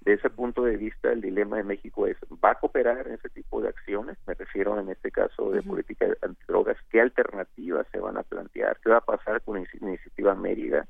De 0.00 0.14
ese 0.14 0.30
punto 0.30 0.64
de 0.64 0.76
vista, 0.76 1.12
el 1.12 1.20
dilema 1.20 1.58
de 1.58 1.62
México 1.62 2.08
es, 2.08 2.16
¿va 2.44 2.50
a 2.50 2.54
cooperar 2.56 3.06
en 3.06 3.14
ese 3.14 3.28
tipo 3.28 3.62
de 3.62 3.68
acciones? 3.68 4.18
Me 4.26 4.34
refiero 4.34 4.78
en 4.80 4.88
este 4.88 5.12
caso 5.12 5.52
de 5.52 5.62
política 5.62 6.06
antidrogas. 6.22 6.76
¿Qué 6.90 7.00
alternativas 7.00 7.86
se 7.92 8.00
van 8.00 8.16
a 8.16 8.24
plantear? 8.24 8.78
¿Qué 8.82 8.90
va 8.90 8.96
a 8.96 9.02
pasar 9.02 9.40
con 9.42 9.62
la 9.62 9.68
iniciativa 9.80 10.34
Mérida? 10.34 10.88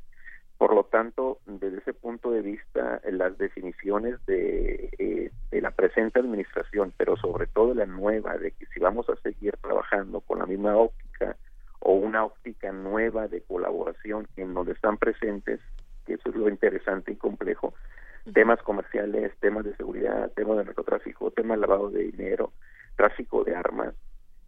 Por 0.63 0.77
lo 0.77 0.85
tanto, 0.85 1.41
desde 1.45 1.79
ese 1.79 1.93
punto 1.93 2.31
de 2.31 2.41
vista, 2.41 3.01
las 3.11 3.37
definiciones 3.37 4.25
de, 4.27 4.91
eh, 4.97 5.33
de, 5.51 5.61
la 5.61 5.73
presente 5.73 6.21
administración, 6.21 6.93
pero 6.97 7.17
sobre 7.17 7.49
todo 7.49 7.75
la 7.75 7.85
nueva, 7.85 8.39
de 8.39 8.53
que 8.53 8.67
si 8.67 8.79
vamos 8.79 9.09
a 9.09 9.17
seguir 9.17 9.57
trabajando 9.57 10.21
con 10.21 10.39
la 10.39 10.47
misma 10.47 10.77
óptica 10.77 11.37
o 11.81 11.95
una 11.95 12.25
óptica 12.25 12.71
nueva 12.71 13.27
de 13.27 13.41
colaboración 13.41 14.29
en 14.37 14.55
donde 14.55 14.75
están 14.75 14.99
presentes, 14.99 15.59
que 16.07 16.15
eso 16.15 16.29
es 16.29 16.37
lo 16.37 16.49
interesante 16.49 17.11
y 17.11 17.17
complejo, 17.17 17.75
temas 18.33 18.63
comerciales, 18.63 19.33
temas 19.41 19.65
de 19.65 19.75
seguridad, 19.75 20.31
temas 20.37 20.59
de 20.59 20.67
narcotráfico, 20.67 21.33
temas 21.33 21.59
de 21.59 21.67
lavado 21.67 21.91
de 21.91 22.05
dinero, 22.05 22.53
tráfico 22.95 23.43
de 23.43 23.57
armas, 23.57 23.97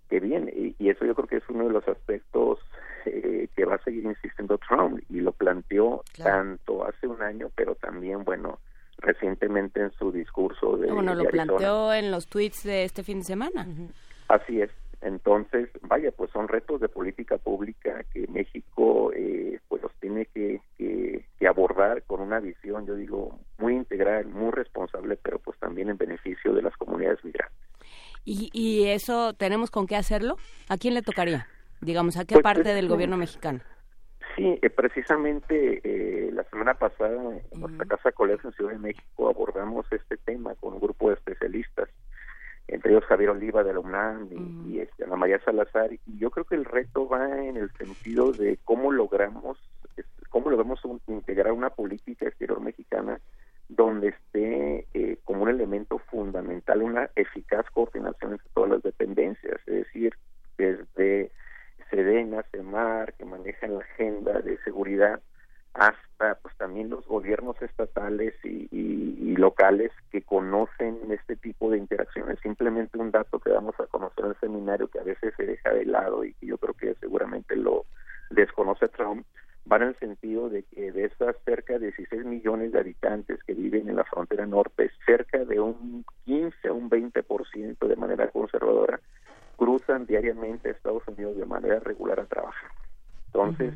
que 0.08 0.20
bien, 0.20 0.50
y, 0.54 0.74
y 0.78 0.90
eso 0.90 1.04
yo 1.04 1.14
creo 1.14 1.26
que 1.26 1.36
es 1.36 1.48
uno 1.48 1.64
de 1.64 1.72
los 1.72 1.86
aspectos 1.88 2.58
eh, 3.06 3.48
que 3.54 3.64
va 3.64 3.74
a 3.74 3.82
seguir 3.82 4.04
insistiendo 4.04 4.58
Trump 4.58 5.00
y 5.10 5.20
lo 5.20 5.32
planteó 5.32 6.02
tanto 6.16 6.86
hace 6.86 7.06
un 7.06 7.20
año, 7.22 7.50
pero 7.54 7.74
también, 7.74 8.24
bueno, 8.24 8.58
recientemente 8.98 9.80
en 9.80 9.92
su 9.92 10.10
discurso 10.10 10.76
de. 10.76 10.90
Bueno, 10.92 11.14
lo 11.14 11.24
de 11.24 11.28
planteó 11.28 11.92
en 11.92 12.10
los 12.10 12.26
tweets 12.26 12.64
de 12.64 12.84
este 12.84 13.02
fin 13.02 13.18
de 13.18 13.24
semana. 13.24 13.66
Así 14.28 14.60
es. 14.62 14.70
Entonces, 15.02 15.68
vaya, 15.82 16.12
pues 16.12 16.30
son 16.30 16.48
retos 16.48 16.80
de 16.80 16.88
política 16.88 17.36
pública 17.36 18.02
que 18.10 18.26
México 18.28 19.12
eh, 19.14 19.60
pues 19.68 19.82
los 19.82 19.92
tiene 20.00 20.24
que, 20.26 20.62
que, 20.78 21.26
que 21.38 21.46
abordar 21.46 22.02
con 22.04 22.22
una 22.22 22.40
visión, 22.40 22.86
yo 22.86 22.94
digo, 22.94 23.38
muy 23.58 23.74
integral, 23.74 24.26
muy 24.28 24.50
responsable, 24.50 25.18
pero 25.22 25.38
pues 25.40 25.58
también 25.58 25.90
en 25.90 25.98
beneficio 25.98 26.54
de 26.54 26.62
las 26.62 26.74
comunidades 26.78 27.22
migrantes. 27.22 27.63
¿Y, 28.24 28.50
y 28.52 28.86
eso 28.88 29.34
tenemos 29.34 29.70
con 29.70 29.86
qué 29.86 29.96
hacerlo? 29.96 30.36
¿A 30.68 30.76
quién 30.78 30.94
le 30.94 31.02
tocaría? 31.02 31.46
Digamos, 31.80 32.16
¿a 32.16 32.24
qué 32.24 32.34
Pues, 32.34 32.42
parte 32.42 32.70
es 32.70 32.74
del 32.74 32.88
gobierno 32.88 33.16
mexicano? 33.16 33.60
Sí, 34.36 34.58
eh, 34.62 34.70
precisamente 34.70 35.80
eh, 35.84 36.30
la 36.32 36.42
semana 36.44 36.74
pasada 36.74 37.38
en 37.52 37.60
nuestra 37.60 37.84
Casa 37.86 38.10
Colegio 38.12 38.48
en 38.50 38.56
Ciudad 38.56 38.72
de 38.72 38.78
México 38.78 39.28
abordamos 39.28 39.86
este 39.92 40.16
tema 40.16 40.54
con 40.56 40.74
un 40.74 40.80
grupo 40.80 41.08
de 41.08 41.14
especialistas, 41.14 41.88
entre 42.66 42.92
ellos 42.92 43.04
Javier 43.04 43.30
Oliva 43.30 43.62
de 43.62 43.74
la 43.74 43.78
UNAM 43.80 44.28
y, 44.32 44.72
y, 44.72 44.80
este, 44.80 45.04
Ana 45.04 45.16
María 45.16 45.38
Salazar, 45.44 45.92
y 45.92 46.00
yo 46.18 46.30
creo 46.30 46.46
que 46.46 46.54
el 46.56 46.64
reto 46.64 47.06
va 47.06 47.44
en 47.44 47.56
el 47.58 47.70
sentido 47.74 48.32
de 48.32 48.58
cómo 48.64 48.90
logramos 48.90 49.58
es- 49.96 50.06
cómo 50.30 50.50
logramos 50.50 50.84
un- 50.84 51.00
integrar 51.06 51.52
una 51.52 51.70
política 51.70 52.26
exterior 52.26 52.60
mexicana 52.60 53.20
donde 53.68 54.08
esté 54.08 54.86
eh, 54.94 55.18
como 55.24 55.42
un 55.44 55.48
elemento 55.48 55.98
fundamental 56.10 56.82
una 56.82 57.10
eficaz 57.16 57.64
coordinación 57.70 58.32
entre 58.32 58.48
todas 58.54 58.70
las 58.70 58.82
dependencias, 58.82 59.60
es 59.66 59.74
decir, 59.74 60.14
desde 60.58 61.30
Sedena, 61.90 62.44
Semar, 62.50 63.14
que 63.14 63.24
manejan 63.24 63.74
la 63.74 63.80
agenda 63.80 64.40
de 64.40 64.58
seguridad, 64.58 65.20
hasta 65.74 66.36
pues 66.36 66.56
también 66.56 66.88
los 66.88 67.04
gobiernos 67.06 67.60
estatales 67.60 68.34
y, 68.44 68.68
y- 68.70 69.16
y 69.32 69.36
locales 69.36 69.90
que 70.10 70.22
conocen 70.22 70.98
este 71.10 71.34
tipo 71.36 71.70
de 71.70 71.78
interacciones. 71.78 72.38
Simplemente 72.40 72.96
un 72.98 73.10
dato 73.10 73.40
que 73.40 73.50
vamos 73.50 73.74
a 73.80 73.86
conocer 73.86 74.24
en 74.24 74.30
el 74.30 74.40
seminario 74.40 74.86
que 74.88 75.00
a 75.00 75.04
veces 75.04 75.34
se 75.36 75.44
deja 75.46 75.70
de 75.70 75.84
lado 75.86 76.24
y 76.24 76.32
que 76.34 76.46
yo 76.46 76.58
creo 76.58 76.74
que 76.74 76.94
seguramente 77.00 77.56
lo 77.56 77.86
desconoce 78.30 78.88
Trump, 78.88 79.26
va 79.70 79.76
en 79.76 79.82
el 79.84 79.98
sentido 79.98 80.48
de 80.48 80.62
que 80.64 80.92
de 80.92 81.06
esas 81.06 81.36
cerca 81.44 81.78
de 81.78 81.92
16 81.92 82.24
millones 82.24 82.72
de 82.72 82.80
habitantes 82.80 83.42
que 83.44 83.54
viven 83.54 83.88
en 83.88 83.96
la 83.96 84.04
frontera 84.04 84.46
norte, 84.46 84.90
cerca 85.06 85.44
de 85.44 85.60
un 85.60 86.04
15 86.24 86.68
a 86.68 86.72
un 86.72 86.90
20% 86.90 87.86
de 87.86 87.96
manera 87.96 88.28
conservadora 88.30 89.00
cruzan 89.56 90.06
diariamente 90.06 90.68
a 90.68 90.72
Estados 90.72 91.06
Unidos 91.08 91.36
de 91.36 91.46
manera 91.46 91.80
regular 91.80 92.20
a 92.20 92.26
trabajar. 92.26 92.70
Entonces, 93.26 93.74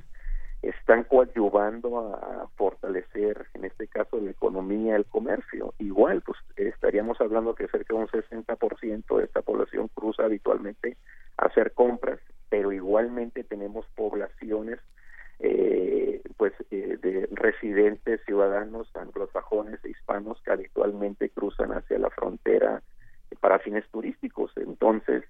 están 0.62 1.05
coadyuvando 1.05 2.15
a 2.15 2.48
fortalecer, 2.56 3.47
en 3.55 3.65
este 3.65 3.86
caso, 3.86 4.20
la 4.20 4.31
economía, 4.31 4.97
el 4.97 5.05
comercio. 5.05 5.74
Igual, 5.78 6.23
pues 6.23 6.39
estaríamos 6.56 7.20
hablando 7.20 7.55
que 7.55 7.69
cerca 7.69 7.94
de 7.94 8.01
un 8.01 8.09
de 8.09 9.24
esta 9.24 9.43
población 9.43 9.89
cruza 9.94 10.24
habitualmente 10.24 10.97
a 11.36 11.47
hacer 11.47 11.73
compras, 11.73 12.19
pero 12.48 12.73
igualmente 12.73 13.44
tenemos 13.44 13.86
poblaciones 13.94 14.81
eh, 15.40 16.23
pues 16.36 16.52
eh, 16.70 16.98
de 17.01 17.28
residentes 17.32 18.20
ciudadanos 18.24 18.94
anglosajones 18.94 19.85
e 19.85 19.90
hispanos 19.90 20.40
que 20.43 20.52
habitualmente 20.52 21.31
cruzan 21.31 21.73
hacia 21.73 21.98
la 21.98 22.10
frontera 22.10 22.82
para 23.40 23.59
fines 23.59 23.85
turísticos. 23.90 24.52
Entonces 24.56 25.24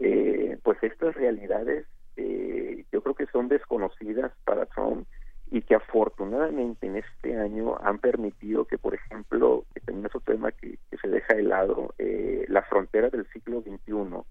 eh, 0.00 0.58
pues 0.62 0.78
estas 0.82 1.14
realidades 1.14 1.86
eh, 2.16 2.84
yo 2.92 3.02
creo 3.02 3.14
que 3.14 3.26
son 3.26 3.48
desconocidas 3.48 4.32
para 4.44 4.66
Trump 4.66 5.06
y 5.50 5.62
que 5.62 5.74
afortunadamente 5.74 6.86
en 6.86 6.96
este 6.96 7.36
año 7.36 7.76
han 7.82 7.98
permitido 7.98 8.66
que, 8.66 8.76
por 8.76 8.94
ejemplo, 8.94 9.64
que 9.74 9.80
también 9.80 10.06
es 10.06 10.14
otro 10.14 10.34
tema 10.34 10.52
que, 10.52 10.78
que 10.90 10.98
se 10.98 11.08
deja 11.08 11.34
de 11.34 11.42
lado, 11.42 11.94
eh, 11.98 12.44
la 12.48 12.62
frontera 12.62 13.08
del 13.08 13.26
siglo 13.32 13.62
XXI, 13.62 14.22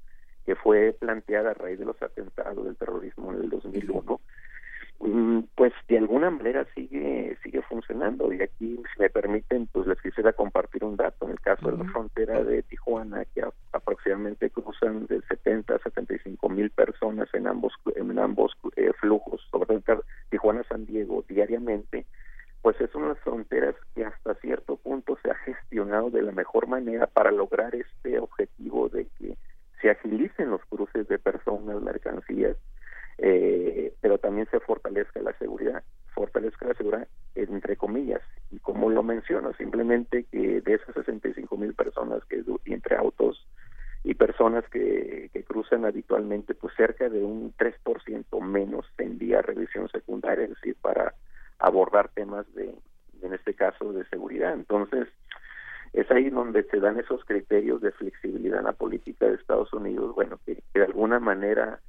que 0.46 0.56
fue 0.56 0.96
planteada 0.98 1.52
a 1.52 1.54
raíz 1.56 1.80
de 1.80 1.86
los 1.86 2.02
atentados 2.02 2.66
del 2.66 2.78
terrorismo 2.78 3.34
en 3.34 3.42
el 3.42 3.50
2001, 3.50 4.14
mm, 4.14 4.18
pues 5.56 5.74
de 5.88 5.98
alguna 5.98 6.32
manera 6.32 6.66
sigue 6.74 7.38
sigue 7.44 7.62
funcionando. 7.64 8.32
Y 8.34 8.42
aquí 8.42 8.78
si 8.94 9.00
me 9.02 9.10
permiten 9.10 9.68
pues 9.68 9.86
les 9.88 10.02
quisiera 10.02 10.34
compartir 10.34 10.84
un 10.84 10.96
dato. 10.98 11.26
En 11.26 11.32
el 11.32 11.40
caso 11.40 11.72
de 11.72 11.78
la 11.78 11.84
frontera 11.92 12.44
de 12.44 12.64
Tijuana 12.64 13.26
que 13.26 13.42
a- 13.42 13.52
aproximadamente 13.74 14.50
cruzan 14.50 15.06
de 15.08 15.22
70 15.24 15.76
a 15.76 15.80
75 15.80 16.50
mil 16.50 16.70
personas 16.72 17.30
en 17.34 17.48
ambos 17.48 17.74
en 17.96 18.18
ambos 18.20 18.54
eh, 18.76 18.92
flujos 19.00 19.42
sobre 19.52 19.82
Tijuana 20.30 20.64
San 20.68 20.86
Diego 20.86 21.24
diariamente 21.28 22.06
pues 22.64 22.80
es 22.82 22.94
unas 22.96 23.18
fronteras 23.20 23.76
que 23.96 24.04
hasta 24.04 24.34
cierto 24.36 24.76
punto 24.78 25.18
se 25.22 25.30
ha 25.32 25.36
gestionado 25.36 26.10
de 26.10 26.24
la 26.24 26.32
mejor 26.32 26.68
manera 26.68 27.06
para 27.08 27.32
lograr 27.32 27.74
este 27.76 28.20
objetivo 28.20 28.90
de 28.90 29.06
que 29.18 29.38
se 29.82 29.92
agilicen 29.92 30.50
los 30.50 30.62
cruces 30.66 31.08
de 31.08 31.20
personas, 31.20 31.80
mercancías, 31.82 32.58
eh, 33.18 33.94
pero 34.02 34.18
también 34.18 34.48
se 34.52 34.60
fortalezca 34.60 35.22
la 35.22 35.38
seguridad, 35.38 35.84
fortalezca 36.14 36.68
la 36.68 36.74
seguridad 36.74 37.08
entre 37.36 37.78
comillas, 37.78 38.22
y 38.52 38.60
como 38.60 38.90
lo 38.90 39.04
menciono, 39.04 39.54
simplemente 39.54 40.26
que 40.32 40.62
de 40.62 40.74
esas 40.74 40.96
65 40.96 41.56
mil 41.58 41.74
personas 41.74 42.24
que 42.26 42.44
entre 42.66 42.96
autos 42.96 43.46
y 44.04 44.16
personas 44.16 44.64
que, 44.70 45.30
que 45.34 45.44
cruzan 45.44 45.86
habitualmente, 45.86 46.56
pues 46.56 46.74
cerca 46.76 47.10
de 47.10 47.24
un 47.24 47.54
3% 47.56 48.42
menos 48.42 48.86
tendría 48.96 49.42
revisión 49.42 49.90
secundaria, 49.90 50.46
es 50.46 50.52
decir, 50.52 50.76
para 50.82 51.14
abordar 51.60 52.10
temas 52.10 52.52
de, 52.54 52.74
en 53.22 53.34
este 53.34 53.54
caso, 53.54 53.94
de 53.94 54.06
seguridad. 54.06 54.54
Entonces, 54.54 55.08
es 55.94 56.10
ahí 56.12 56.30
donde 56.30 56.64
se 56.64 56.80
dan 56.80 57.00
esos 57.00 57.24
criterios 57.26 57.82
de 57.82 57.92
flexibilidad 57.92 58.60
en 58.60 58.66
la 58.66 58.74
política 58.74 59.26
de 59.26 59.36
Estados 59.36 59.74
Unidos, 59.74 60.16
bueno, 60.16 60.40
que 60.46 60.62
de 60.74 60.84
alguna 60.84 61.20
manera 61.20 61.80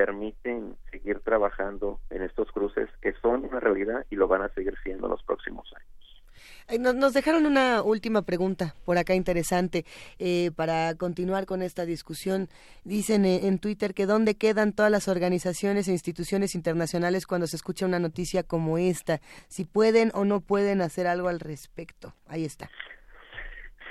permiten 0.00 0.78
seguir 0.90 1.20
trabajando 1.20 2.00
en 2.08 2.22
estos 2.22 2.50
cruces 2.52 2.88
que 3.02 3.12
son 3.20 3.44
una 3.44 3.60
realidad 3.60 4.06
y 4.08 4.16
lo 4.16 4.28
van 4.28 4.40
a 4.40 4.48
seguir 4.54 4.74
siendo 4.82 5.08
en 5.08 5.10
los 5.10 5.22
próximos 5.24 5.70
años. 5.76 6.80
Nos, 6.80 6.94
nos 6.94 7.12
dejaron 7.12 7.44
una 7.44 7.82
última 7.82 8.22
pregunta 8.22 8.74
por 8.86 8.96
acá 8.96 9.14
interesante 9.14 9.84
eh, 10.18 10.52
para 10.56 10.94
continuar 10.94 11.44
con 11.44 11.60
esta 11.60 11.84
discusión. 11.84 12.48
Dicen 12.82 13.26
eh, 13.26 13.46
en 13.46 13.58
Twitter 13.58 13.92
que 13.92 14.06
dónde 14.06 14.36
quedan 14.36 14.72
todas 14.72 14.90
las 14.90 15.06
organizaciones 15.06 15.86
e 15.86 15.92
instituciones 15.92 16.54
internacionales 16.54 17.26
cuando 17.26 17.46
se 17.46 17.56
escucha 17.56 17.84
una 17.84 17.98
noticia 17.98 18.42
como 18.42 18.78
esta, 18.78 19.20
si 19.48 19.66
pueden 19.66 20.12
o 20.14 20.24
no 20.24 20.40
pueden 20.40 20.80
hacer 20.80 21.06
algo 21.08 21.28
al 21.28 21.40
respecto. 21.40 22.14
Ahí 22.26 22.46
está. 22.46 22.70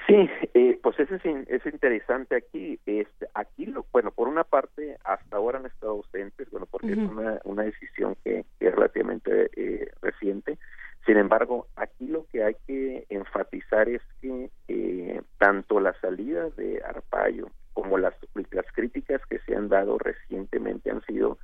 Sí, 0.10 0.30
eh, 0.56 0.80
pues 0.82 1.00
eso 1.00 1.16
es, 1.16 1.24
es 1.48 1.66
interesante 1.72 2.36
aquí. 2.36 2.80
Este, 2.86 3.28
aquí, 3.36 3.68
lo, 3.68 3.86
bueno, 3.92 4.10
por 4.10 4.28
una 4.28 4.44
parte, 4.44 4.98
hasta 5.04 5.38
ahora 5.38 5.60
han 5.60 5.68
estado 5.68 5.94
ausentes, 5.94 6.50
bueno, 6.50 6.66
porque 6.66 6.94
es 6.94 6.98
una, 6.98 7.40
una 7.44 7.64
decisión 7.64 8.16
que, 8.24 8.44
que 8.60 8.68
es 8.68 8.76
relativamente 8.76 9.52
eh, 9.56 9.92
reciente. 10.02 10.58
Sin 11.06 11.18
embargo, 11.18 11.68
aquí 11.76 12.08
lo 12.08 12.26
que 12.28 12.44
hay 12.44 12.56
que 12.66 13.06
enfatizar 13.10 13.88
es 13.88 14.02
que 14.20 14.50
eh, 14.68 15.22
tanto 15.38 15.80
la 15.80 15.94
salida 16.02 16.50
de 16.58 16.82
Arpaio 16.84 17.52
como 17.74 17.98
las, 17.98 18.14
las 18.52 18.66
críticas 18.74 19.22
que 19.30 19.40
se 19.40 19.56
han 19.56 19.70
dado 19.70 19.98
recientemente 19.98 20.92
han 20.92 21.02
sido 21.06 21.38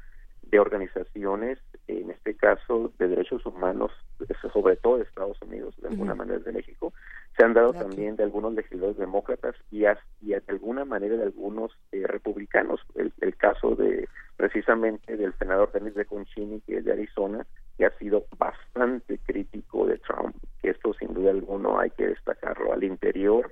de 0.52 0.60
organizaciones, 0.60 1.60
en 1.88 2.12
este 2.12 2.36
caso 2.36 2.92
de 3.00 3.08
derechos 3.08 3.46
humanos, 3.46 3.92
sobre 4.54 4.76
todo 4.78 4.98
de 4.98 5.04
Estados 5.04 5.42
Unidos, 5.42 5.76
de 5.82 5.90
alguna 5.90 6.16
manera 6.16 6.40
de 6.40 6.52
México, 6.52 6.94
se 7.36 7.44
han 7.44 7.54
dado 7.54 7.72
Claro. 7.74 7.88
también 7.88 8.16
de 8.16 8.24
algunos 8.24 8.54
legisladores 8.54 8.98
demócratas 8.98 9.56
y, 9.72 9.86
as- 9.86 10.00
y 10.22 10.28
de 10.30 10.42
alguna 10.48 10.86
manera 10.86 11.16
de 11.18 11.24
algunos 11.24 11.72
eh, 11.92 12.06
republicanos. 12.08 12.80
El, 12.96 13.12
el 13.22 13.36
caso 13.36 13.76
de 13.76 14.08
precisamente 14.38 15.18
del 15.18 15.34
senador 15.38 15.72
Dennis 15.72 15.96
de 15.96 16.06
Concini, 16.06 16.62
que 16.62 16.78
es 16.78 16.86
de 16.86 16.94
Arizona, 16.94 17.46
que 17.78 17.86
ha 17.86 17.98
sido 17.98 18.26
bastante 18.38 19.18
crítico 19.26 19.86
de 19.88 19.98
Trump, 19.98 20.36
que 20.62 20.70
esto 20.70 20.94
sin 20.94 21.14
duda 21.14 21.32
alguno 21.32 21.80
hay 21.80 21.90
que 21.92 22.08
destacarlo. 22.08 22.72
Al 22.72 22.84
interior 22.84 23.52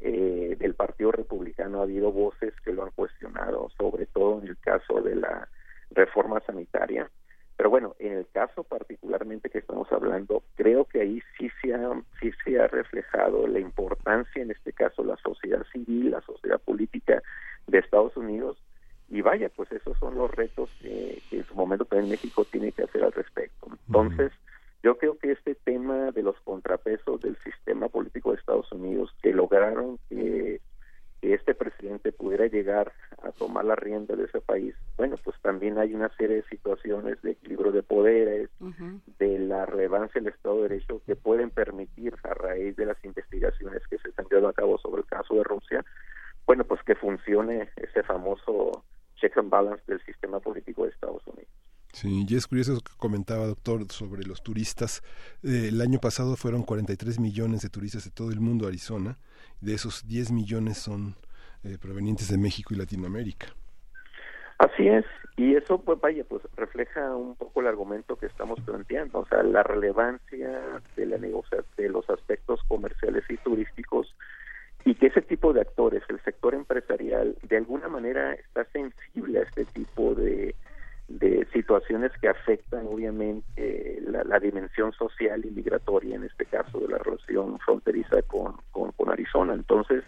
eh, 0.00 0.56
del 0.58 0.74
Partido 0.74 1.12
Republicano 1.12 1.80
ha 1.80 1.84
habido 1.84 2.10
voces 2.12 2.52
que 2.64 2.72
lo 2.72 2.84
han 2.84 2.90
cuestionado, 2.90 3.70
sobre 3.78 4.06
todo 4.06 4.40
en 4.42 4.48
el 4.48 4.58
caso 4.58 5.00
de 5.00 5.14
la 5.16 5.48
reforma 5.94 6.40
sanitaria. 6.40 7.10
Pero 7.56 7.70
bueno, 7.70 7.94
en 7.98 8.12
el 8.14 8.26
caso 8.32 8.64
particularmente 8.64 9.50
que 9.50 9.58
estamos 9.58 9.90
hablando, 9.92 10.42
creo 10.56 10.84
que 10.84 11.00
ahí 11.00 11.22
sí 11.38 11.50
se 11.60 11.74
ha, 11.74 12.02
sí 12.20 12.32
se 12.44 12.60
ha 12.60 12.66
reflejado 12.66 13.46
la 13.46 13.60
importancia, 13.60 14.42
en 14.42 14.50
este 14.50 14.72
caso, 14.72 15.04
la 15.04 15.16
sociedad 15.18 15.64
civil, 15.72 16.10
la 16.10 16.20
sociedad 16.22 16.60
política 16.60 17.22
de 17.66 17.78
Estados 17.78 18.16
Unidos. 18.16 18.58
Y 19.08 19.20
vaya, 19.20 19.50
pues 19.54 19.70
esos 19.70 19.98
son 19.98 20.16
los 20.16 20.30
retos 20.34 20.70
que, 20.80 21.20
que 21.28 21.38
en 21.38 21.44
su 21.44 21.54
momento 21.54 21.84
también 21.84 22.10
México 22.10 22.44
tiene 22.46 22.72
que 22.72 22.84
hacer 22.84 23.04
al 23.04 23.12
respecto. 23.12 23.68
Entonces, 23.86 24.32
yo 24.82 24.96
creo 24.98 25.16
que 25.18 25.32
este 25.32 25.54
tema 25.54 26.10
de 26.10 26.22
los 26.22 26.40
contrapesos 26.40 27.20
del 27.20 27.36
sistema 27.44 27.88
político 27.88 28.32
de 28.32 28.38
Estados 28.38 28.72
Unidos 28.72 29.14
que 29.22 29.32
lograron 29.32 29.98
que, 30.08 30.60
que 31.22 31.34
este 31.34 31.54
presidente 31.54 32.10
pudiera 32.10 32.46
llegar 32.48 32.92
a 33.22 33.30
tomar 33.30 33.64
la 33.64 33.76
rienda 33.76 34.16
de 34.16 34.24
ese 34.24 34.40
país, 34.40 34.74
bueno, 34.96 35.16
pues 35.22 35.36
también 35.40 35.78
hay 35.78 35.94
una 35.94 36.08
serie 36.16 36.36
de 36.36 36.48
situaciones 36.48 37.22
de 37.22 37.30
equilibrio 37.30 37.70
de 37.70 37.84
poderes, 37.84 38.50
de 39.20 39.38
la 39.38 39.64
relevancia 39.64 40.20
del 40.20 40.32
Estado 40.32 40.56
de 40.56 40.68
Derecho 40.68 41.00
que 41.06 41.14
pueden 41.14 41.50
permitir 41.50 42.16
a 42.24 42.34
raíz 42.34 42.74
de 42.74 42.86
las 42.86 43.02
investigaciones 43.04 43.86
que 43.88 43.98
se 43.98 44.08
están 44.08 44.26
llevando 44.28 44.48
a 44.48 44.52
cabo 44.52 44.78
sobre 44.78 45.02
el 45.02 45.06
caso 45.06 45.34
de 45.36 45.44
Rusia, 45.44 45.84
bueno, 46.44 46.64
pues 46.64 46.82
que 46.82 46.96
funcione 46.96 47.70
ese 47.76 48.02
famoso 48.02 48.84
check 49.14 49.38
and 49.38 49.48
balance 49.48 49.84
del 49.86 50.04
sistema 50.04 50.40
político 50.40 50.82
de 50.82 50.90
Estados 50.90 51.24
Unidos. 51.28 51.52
Sí, 51.92 52.24
y 52.26 52.36
es 52.36 52.48
curioso 52.48 52.80
que 52.80 52.92
comentaba, 52.96 53.46
doctor, 53.46 53.84
sobre 53.92 54.24
los 54.24 54.42
turistas. 54.42 55.02
Eh, 55.44 55.68
el 55.68 55.80
año 55.80 56.00
pasado 56.00 56.36
fueron 56.36 56.62
43 56.62 57.20
millones 57.20 57.60
de 57.62 57.68
turistas 57.68 58.04
de 58.04 58.10
todo 58.10 58.32
el 58.32 58.40
mundo 58.40 58.64
a 58.64 58.68
Arizona. 58.70 59.18
De 59.62 59.74
esos 59.74 60.06
10 60.06 60.32
millones 60.32 60.78
son 60.78 61.14
eh, 61.64 61.78
provenientes 61.80 62.28
de 62.28 62.36
México 62.36 62.74
y 62.74 62.76
Latinoamérica. 62.76 63.46
Así 64.58 64.86
es, 64.86 65.04
y 65.36 65.54
eso 65.54 65.80
pues 65.80 66.00
vaya, 66.00 66.24
pues 66.24 66.42
refleja 66.56 67.16
un 67.16 67.36
poco 67.36 67.60
el 67.60 67.66
argumento 67.66 68.16
que 68.16 68.26
estamos 68.26 68.60
planteando, 68.60 69.20
o 69.20 69.26
sea, 69.26 69.42
la 69.42 69.62
relevancia 69.62 70.82
de 70.94 71.06
la 71.06 71.18
negocia 71.18 71.64
de 71.76 71.88
los 71.88 72.08
aspectos 72.10 72.60
comerciales 72.68 73.24
y 73.28 73.36
turísticos 73.38 74.14
y 74.84 74.94
que 74.94 75.06
ese 75.06 75.22
tipo 75.22 75.52
de 75.52 75.62
actores, 75.62 76.02
el 76.08 76.20
sector 76.22 76.54
empresarial, 76.54 77.36
de 77.42 77.56
alguna 77.56 77.88
manera 77.88 78.34
está 78.34 78.64
sensible 78.66 79.38
a 79.38 79.42
este 79.42 79.64
tipo 79.64 80.14
de, 80.14 80.54
de 81.18 81.46
situaciones 81.52 82.10
que 82.20 82.28
afectan 82.28 82.86
obviamente 82.86 84.00
la, 84.06 84.24
la 84.24 84.38
dimensión 84.38 84.92
social 84.92 85.44
y 85.44 85.50
migratoria, 85.50 86.16
en 86.16 86.24
este 86.24 86.46
caso 86.46 86.80
de 86.80 86.88
la 86.88 86.98
relación 86.98 87.58
fronteriza 87.58 88.22
con, 88.22 88.56
con, 88.70 88.92
Arizona. 89.10 89.52
Entonces, 89.52 90.04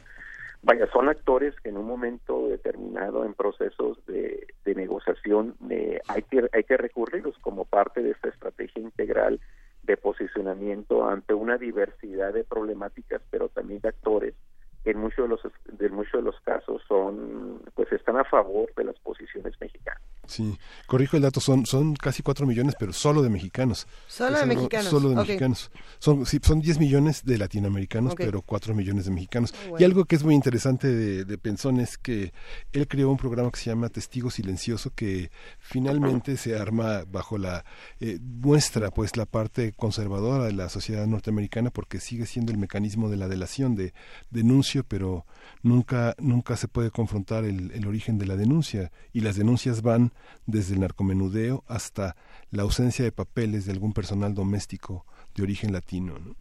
vaya, 0.63 0.87
son 0.93 1.09
actores 1.09 1.55
que 1.61 1.69
en 1.69 1.77
un 1.77 1.87
momento 1.87 2.49
determinado 2.49 3.25
en 3.25 3.35
procesos 3.35 3.99
de, 4.07 4.47
negociación 4.75 5.55
eh, 5.71 6.01
hay 6.09 6.23
que 6.23 6.49
hay 6.53 6.65
que 6.65 6.77
recurrirlos 6.77 7.39
como 7.39 7.65
parte 7.65 8.03
de 8.03 8.11
esta 8.11 8.29
estrategia 8.29 8.83
integral 8.83 9.41
de 9.85 9.97
posicionamiento 9.97 11.09
ante 11.09 11.33
una 11.33 11.59
diversidad 11.59 12.33
de 12.33 12.43
problemáticas, 12.43 13.23
pero 13.31 13.49
también 13.49 13.81
de 13.81 13.91
actores 13.91 14.35
en 14.85 14.99
muchos 14.99 15.25
de 15.25 15.29
los 15.29 15.41
de 15.79 15.89
muchos 15.89 16.13
de 16.13 16.23
los 16.23 16.39
casos 16.41 16.83
son 16.87 17.63
pues 17.75 17.91
están 17.93 18.17
a 18.17 18.25
favor 18.25 18.73
de 18.77 18.85
las 18.85 18.99
posiciones 19.01 19.55
mexicanas. 19.61 20.01
Sí, 20.27 20.59
corrijo 20.87 21.17
el 21.17 21.23
dato, 21.23 21.41
son, 21.41 21.67
son 21.67 21.95
casi 21.95 22.23
4 22.23 22.47
millones, 22.47 22.75
pero 22.79 22.93
solo 22.93 23.23
de 23.23 23.29
mexicanos. 23.29 23.87
Solo 24.07 24.39
de 24.39 24.47
mexicanos. 24.47 24.89
Solo 24.89 25.11
de 25.11 25.17
mexicanos. 25.17 25.71
Son, 25.99 26.25
sí, 26.25 26.39
son 26.43 26.61
10 26.61 26.81
millones 26.81 27.25
de 27.25 27.39
latinoamericanos, 27.39 28.15
pero 28.17 28.43
4 28.43 28.75
millones 28.75 29.05
de 29.05 29.11
mexicanos. 29.11 29.55
Bueno. 29.69 29.77
Y 29.79 29.85
algo 29.85 30.05
que 30.07 30.17
es 30.17 30.25
muy 30.25 30.35
interesante 30.35 30.89
de, 30.89 31.25
de 31.25 31.39
Pensón 31.39 31.79
es 31.79 31.99
que 31.99 32.33
él 32.73 32.89
creó 32.89 33.11
un 33.11 33.17
programa 33.17 33.51
que 33.51 33.59
se 33.59 33.71
llama 33.71 33.89
Testigo 33.91 34.31
Silencioso, 34.31 34.91
que 34.95 35.31
finalmente 35.59 36.37
se 36.37 36.59
arma 36.59 37.05
bajo 37.07 37.37
la, 37.37 37.65
eh, 38.01 38.19
muestra 38.21 38.91
pues 38.91 39.17
la 39.17 39.27
parte 39.27 39.73
conservadora 39.73 40.45
de 40.45 40.53
la 40.53 40.69
sociedad 40.69 41.07
norteamericana, 41.07 41.71
porque 41.71 42.01
sigue 42.01 42.27
siendo 42.27 42.53
el 42.53 42.59
mecanismo 42.59 43.11
de 43.11 43.17
la 43.17 43.29
delación, 43.29 43.75
de 43.75 43.93
pero 44.83 45.25
nunca, 45.63 46.15
nunca 46.19 46.57
se 46.57 46.69
puede 46.69 46.91
confrontar 46.91 47.45
el, 47.45 47.71
el 47.73 47.87
origen 47.87 48.19
de 48.19 48.27
la 48.27 48.37
denuncia. 48.37 48.91
Y 49.13 49.21
las 49.21 49.37
denuncias 49.37 49.83
van 49.83 50.13
desde 50.47 50.75
el 50.75 50.81
narcomenudeo 50.81 51.63
hasta 51.69 52.17
la 52.51 52.63
ausencia 52.63 53.05
de 53.05 53.13
papeles 53.13 53.67
de 53.67 53.73
algún 53.73 53.93
personal 53.93 54.35
doméstico 54.35 55.05
de 55.37 55.43
origen 55.43 55.73
latino. 55.73 56.19
¿no? 56.19 56.35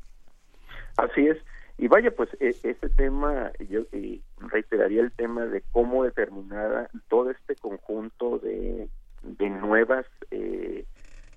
Así 0.97 1.27
es. 1.27 1.37
Y 1.77 1.87
vaya, 1.87 2.11
pues 2.11 2.29
e- 2.39 2.55
ese 2.63 2.89
tema, 2.89 3.51
yo 3.69 3.81
eh, 3.91 4.21
reiteraría 4.39 5.01
el 5.01 5.11
tema 5.11 5.45
de 5.45 5.61
cómo 5.71 6.03
determinar 6.03 6.89
todo 7.09 7.31
este 7.31 7.55
conjunto 7.55 8.39
de, 8.39 8.89
de 9.23 9.49
nuevas, 9.49 10.05
eh, 10.29 10.85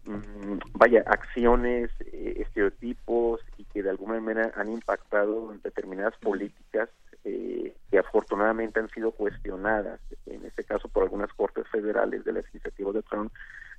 mm, 0.05 0.59
vaya, 0.74 1.02
acciones, 1.06 1.90
eh, 2.12 2.43
estereotipos 2.47 3.40
que 3.77 3.82
de 3.82 3.90
alguna 3.90 4.19
manera 4.19 4.53
han 4.57 4.73
impactado 4.73 5.53
en 5.53 5.61
determinadas 5.61 6.16
políticas 6.16 6.89
eh, 7.24 7.77
que 7.90 7.98
afortunadamente 7.98 8.81
han 8.81 8.89
sido 8.89 9.11
cuestionadas, 9.12 10.01
en 10.24 10.47
este 10.47 10.65
caso 10.65 10.89
por 10.89 11.03
algunas 11.03 11.31
cortes 11.35 11.69
federales 11.69 12.24
de 12.24 12.32
las 12.32 12.44
iniciativas 12.55 12.94
de 12.94 13.03
Trump, 13.03 13.31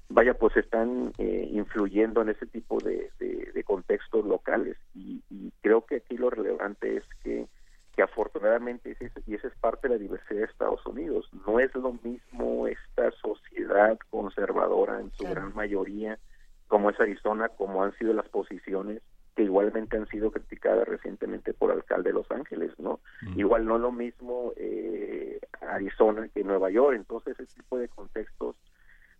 vaya, 0.09 0.35
pues 0.35 0.55
están 0.55 1.13
eh, 1.17 1.49
influyendo 1.51 2.21
en 2.21 2.29
ese 2.29 2.45
tipo 2.45 2.77
de, 2.79 3.09
de- 3.17 3.49
de 3.55 3.63
contextos 3.63 4.23
locales. 4.23 4.77
Y, 4.93 5.23
y 5.31 5.51
creo 5.63 5.83
que 5.83 5.95
aquí 5.95 6.15
lo 6.15 6.29
relevante 6.29 6.97
es 6.97 7.03
que, 7.23 7.47
que 7.95 8.03
afortunadamente, 8.03 8.95
y 9.25 9.33
esa 9.33 9.47
es 9.47 9.55
parte 9.55 9.87
de 9.87 9.95
la 9.95 9.99
diversidad 9.99 10.41
de 10.41 10.45
Estados 10.45 10.85
Unidos, 10.85 11.27
no 11.47 11.59
es 11.59 11.73
lo 11.73 11.93
mismo 12.03 12.67
esta 12.67 13.09
sociedad 13.13 13.97
conservadora 14.11 14.99
en 14.99 15.09
su 15.13 15.23
gran 15.23 15.55
mayoría 15.55 16.19
como 16.67 16.89
es 16.89 16.99
Arizona, 16.99 17.47
como 17.47 17.81
han 17.83 17.97
sido 17.97 18.13
las 18.13 18.27
posiciones 18.27 19.01
que 19.37 19.43
igualmente 19.43 19.95
han 19.95 20.07
sido 20.07 20.31
criticadas 20.31 20.87
recientemente 20.87 21.53
por 21.53 21.71
alcalde 21.71 22.09
de 22.09 22.15
Los 22.15 22.29
Ángeles, 22.31 22.71
¿no? 22.79 22.99
Igual 23.35 23.65
no 23.65 23.77
lo 23.77 23.91
mismo 23.91 24.51
eh, 24.57 25.39
Arizona 25.61 26.27
que 26.33 26.43
Nueva 26.43 26.71
York, 26.71 26.95
entonces 26.95 27.39
ese 27.39 27.53
tipo 27.61 27.77
de 27.77 27.87
contextos 27.87 28.55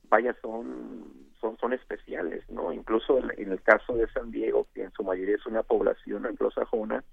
vaya 0.10 0.35
son 0.41 1.27
son 1.41 1.57
son 1.57 1.73
especiales 1.73 2.49
no 2.49 2.72
incluso 2.72 3.19
en, 3.19 3.30
en 3.38 3.52
el 3.52 3.61
caso 3.61 3.94
de 3.94 4.07
San 4.07 4.31
Diego 4.31 4.65
que 4.73 4.84
en 4.84 4.91
su 4.94 5.03
mayoría 5.03 5.35
es 5.35 5.45
una 5.45 5.64
población 5.64 6.26
anglosajona 6.26 7.03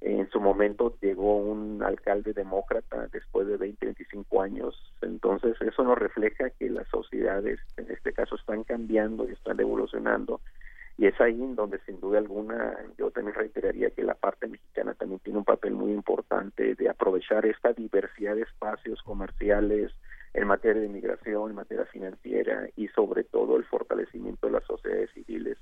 en 0.00 0.30
su 0.30 0.40
momento 0.40 0.96
llegó 1.00 1.38
un 1.38 1.82
alcalde 1.82 2.32
demócrata 2.32 3.08
después 3.12 3.46
de 3.46 3.56
20 3.56 3.86
25 3.86 4.42
años. 4.42 4.92
Entonces 5.02 5.56
eso 5.60 5.82
nos 5.82 5.98
refleja 5.98 6.50
que 6.50 6.70
las 6.70 6.86
sociedades 6.88 7.60
en 7.76 7.90
este 7.90 8.12
caso 8.12 8.36
están 8.36 8.64
cambiando 8.64 9.28
y 9.28 9.32
están 9.32 9.60
evolucionando 9.60 10.40
y 10.98 11.06
es 11.06 11.20
ahí 11.20 11.42
en 11.42 11.56
donde 11.56 11.78
sin 11.80 12.00
duda 12.00 12.18
alguna 12.18 12.74
yo 12.96 13.10
también 13.10 13.34
reiteraría 13.34 13.90
que 13.90 14.02
la 14.02 14.14
parte 14.14 14.46
mexicana 14.46 14.94
también 14.94 15.20
tiene 15.20 15.38
un 15.38 15.44
papel 15.44 15.74
muy 15.74 15.92
importante 15.92 16.74
de 16.74 16.88
aprovechar 16.88 17.44
esta 17.44 17.72
diversidad 17.72 18.34
de 18.34 18.42
espacios 18.42 19.02
comerciales 19.02 19.92
en 20.32 20.46
materia 20.46 20.80
de 20.80 20.86
inmigración, 20.86 21.50
en 21.50 21.56
materia 21.56 21.86
financiera 21.86 22.68
y 22.76 22.88
sobre 22.88 23.24
todo 23.24 23.56
el 23.56 23.64
fortalecimiento 23.64 24.46
de 24.46 24.54
las 24.54 24.64
sociedades 24.64 25.10
civiles 25.12 25.58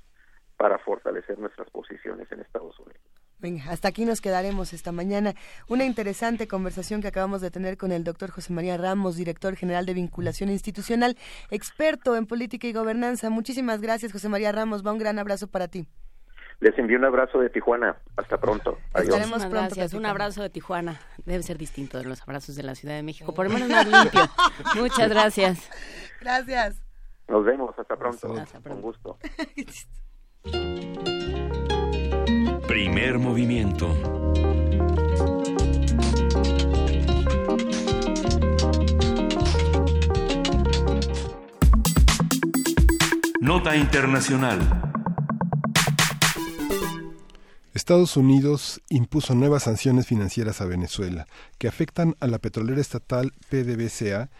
para 0.57 0.79
fortalecer 0.79 1.37
nuestras 1.37 1.69
posiciones 1.69 2.31
en 2.31 2.39
Estados 2.39 2.79
Unidos. 2.79 3.04
Venga, 3.45 3.65
hasta 3.69 3.89
aquí 3.89 4.05
nos 4.05 4.21
quedaremos 4.21 4.73
esta 4.73 4.91
mañana. 4.91 5.35
Una 5.67 5.85
interesante 5.85 6.47
conversación 6.47 7.03
que 7.03 7.09
acabamos 7.09 7.41
de 7.41 7.51
tener 7.51 7.77
con 7.77 7.91
el 7.91 8.03
doctor 8.03 8.31
José 8.31 8.51
María 8.53 8.75
Ramos, 8.75 9.17
director 9.17 9.55
general 9.55 9.85
de 9.85 9.93
vinculación 9.93 10.49
institucional, 10.49 11.15
experto 11.51 12.15
en 12.15 12.25
política 12.25 12.65
y 12.65 12.73
gobernanza. 12.73 13.29
Muchísimas 13.29 13.81
gracias, 13.81 14.11
José 14.11 14.29
María 14.29 14.51
Ramos. 14.51 14.83
Va 14.83 14.91
un 14.93 14.97
gran 14.97 15.19
abrazo 15.19 15.45
para 15.45 15.67
ti. 15.67 15.87
Les 16.59 16.75
envío 16.79 16.97
un 16.97 17.05
abrazo 17.05 17.37
de 17.37 17.51
Tijuana. 17.51 17.97
Hasta 18.17 18.39
pronto. 18.39 18.79
Adiós. 18.93 19.13
Muchísimas 19.13 19.41
pronto 19.41 19.75
gracias. 19.75 19.93
Un 19.93 20.07
abrazo 20.07 20.41
de 20.41 20.49
Tijuana. 20.49 20.99
Debe 21.23 21.43
ser 21.43 21.59
distinto 21.59 21.99
de 21.99 22.05
los 22.05 22.23
abrazos 22.23 22.55
de 22.55 22.63
la 22.63 22.73
Ciudad 22.73 22.95
de 22.95 23.03
México, 23.03 23.31
por 23.35 23.45
lo 23.45 23.53
menos 23.53 23.69
más 23.69 23.85
limpio. 24.03 24.21
Muchas 24.75 25.07
gracias. 25.07 25.69
Gracias. 26.19 26.81
Nos 27.27 27.45
vemos. 27.45 27.77
Hasta 27.77 27.95
pronto. 27.95 28.27
Con 28.63 28.81
gusto. 28.81 29.19
Primer 32.67 33.19
movimiento. 33.19 33.95
Nota 43.39 43.75
Internacional. 43.75 44.59
Estados 47.75 48.17
Unidos 48.17 48.81
impuso 48.89 49.35
nuevas 49.35 49.63
sanciones 49.63 50.07
financieras 50.07 50.59
a 50.59 50.65
Venezuela 50.65 51.27
que 51.59 51.67
afectan 51.67 52.15
a 52.19 52.25
la 52.25 52.39
petrolera 52.39 52.81
estatal 52.81 53.31
PDVSA 53.49 54.31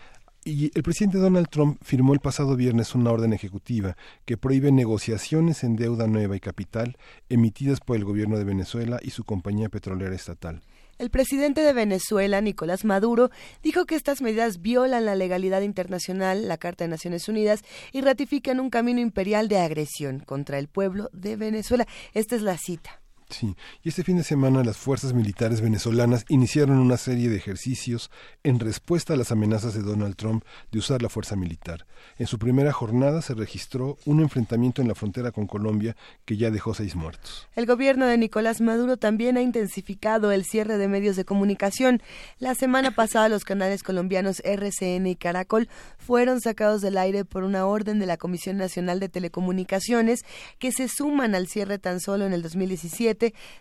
y 0.46 0.72
el 0.76 0.84
presidente 0.84 1.18
Donald 1.18 1.50
Trump 1.50 1.80
firmó 1.82 2.14
el 2.14 2.20
pasado 2.20 2.56
viernes 2.56 2.94
una 2.94 3.12
orden 3.12 3.34
ejecutiva 3.34 3.98
que 4.26 4.38
prohíbe 4.38 4.72
negociaciones 4.72 5.64
en 5.64 5.76
deuda 5.76 6.06
nueva 6.06 6.36
y 6.36 6.40
capital 6.40 6.98
emitidas 7.30 7.80
por 7.80 7.98
el 7.98 8.06
gobierno 8.06 8.38
de 8.38 8.44
Venezuela 8.44 9.00
y 9.02 9.10
su 9.10 9.24
compañía 9.24 9.70
petrolera 9.70 10.16
estatal. 10.16 10.62
El 11.00 11.10
presidente 11.10 11.62
de 11.62 11.74
Venezuela, 11.74 12.40
Nicolás 12.40 12.86
Maduro, 12.86 13.32
dijo 13.64 13.86
que 13.86 13.96
estas 13.96 14.22
medidas 14.22 14.62
violan 14.62 15.04
la 15.06 15.16
legalidad 15.16 15.62
internacional, 15.62 16.48
la 16.48 16.58
Carta 16.58 16.86
de 16.86 16.90
Naciones 16.90 17.28
Unidas, 17.28 17.64
y 17.92 18.02
ratifican 18.02 18.62
un 18.62 18.70
camino 18.70 19.02
imperial 19.02 19.50
de 19.50 19.58
agresión 19.58 20.20
contra 20.20 20.60
el 20.60 20.68
pueblo 20.68 21.10
de 21.12 21.36
Venezuela. 21.36 21.86
Esta 22.14 22.36
es 22.36 22.44
la 22.44 22.58
cita. 22.58 23.02
Sí, 23.30 23.56
y 23.84 23.90
este 23.90 24.04
fin 24.04 24.18
de 24.18 24.24
semana 24.24 24.64
las 24.64 24.78
fuerzas 24.78 25.14
militares 25.14 25.60
venezolanas 25.60 26.26
iniciaron 26.30 26.78
una 26.78 26.96
serie 26.96 27.28
de 27.28 27.38
ejercicios 27.38 28.12
en 28.44 28.60
respuesta 28.60 29.14
a 29.14 29.18
las 29.18 29.32
amenazas 29.32 29.74
de 29.74 29.82
Donald 29.82 30.16
Trump 30.16 30.44
de 30.72 30.78
usar 30.78 31.02
la 31.02 31.10
fuerza 31.10 31.36
militar. 31.36 31.88
En 32.20 32.28
su 32.28 32.38
primera 32.38 32.72
jornada 32.72 33.24
se 33.24 33.34
registró 33.34 33.98
un 34.06 34.22
enfrentamiento 34.22 34.84
en 34.84 34.88
la 34.88 34.96
frontera 34.96 35.32
con 35.32 35.48
Colombia 35.48 35.96
que 36.26 36.38
ya 36.38 36.52
dejó 36.52 36.76
seis 36.76 36.96
muertos. 36.96 37.48
El 37.56 37.66
gobierno 37.66 38.06
de 38.06 38.18
Nicolás 38.20 38.62
Maduro 38.62 38.98
también 38.98 39.38
ha 39.38 39.42
intensificado 39.42 40.32
el 40.32 40.46
cierre 40.46 40.78
de 40.78 40.88
medios 40.88 41.16
de 41.16 41.26
comunicación. 41.26 42.04
La 42.38 42.54
semana 42.54 42.92
pasada 42.92 43.28
los 43.28 43.44
canales 43.44 43.82
colombianos 43.82 44.42
RCN 44.46 45.08
y 45.08 45.16
Caracol 45.16 45.68
fueron 45.98 46.42
sacados 46.42 46.82
del 46.82 46.98
aire 47.00 47.26
por 47.26 47.44
una 47.44 47.66
orden 47.66 47.98
de 47.98 48.06
la 48.06 48.18
Comisión 48.18 48.58
Nacional 48.58 49.00
de 49.00 49.10
Telecomunicaciones 49.10 50.22
que 50.60 50.72
se 50.72 50.88
suman 50.88 51.34
al 51.34 51.48
cierre 51.48 51.80
tan 51.80 52.00
solo 52.00 52.28
en 52.28 52.34
el 52.34 52.44
2017 52.44 53.15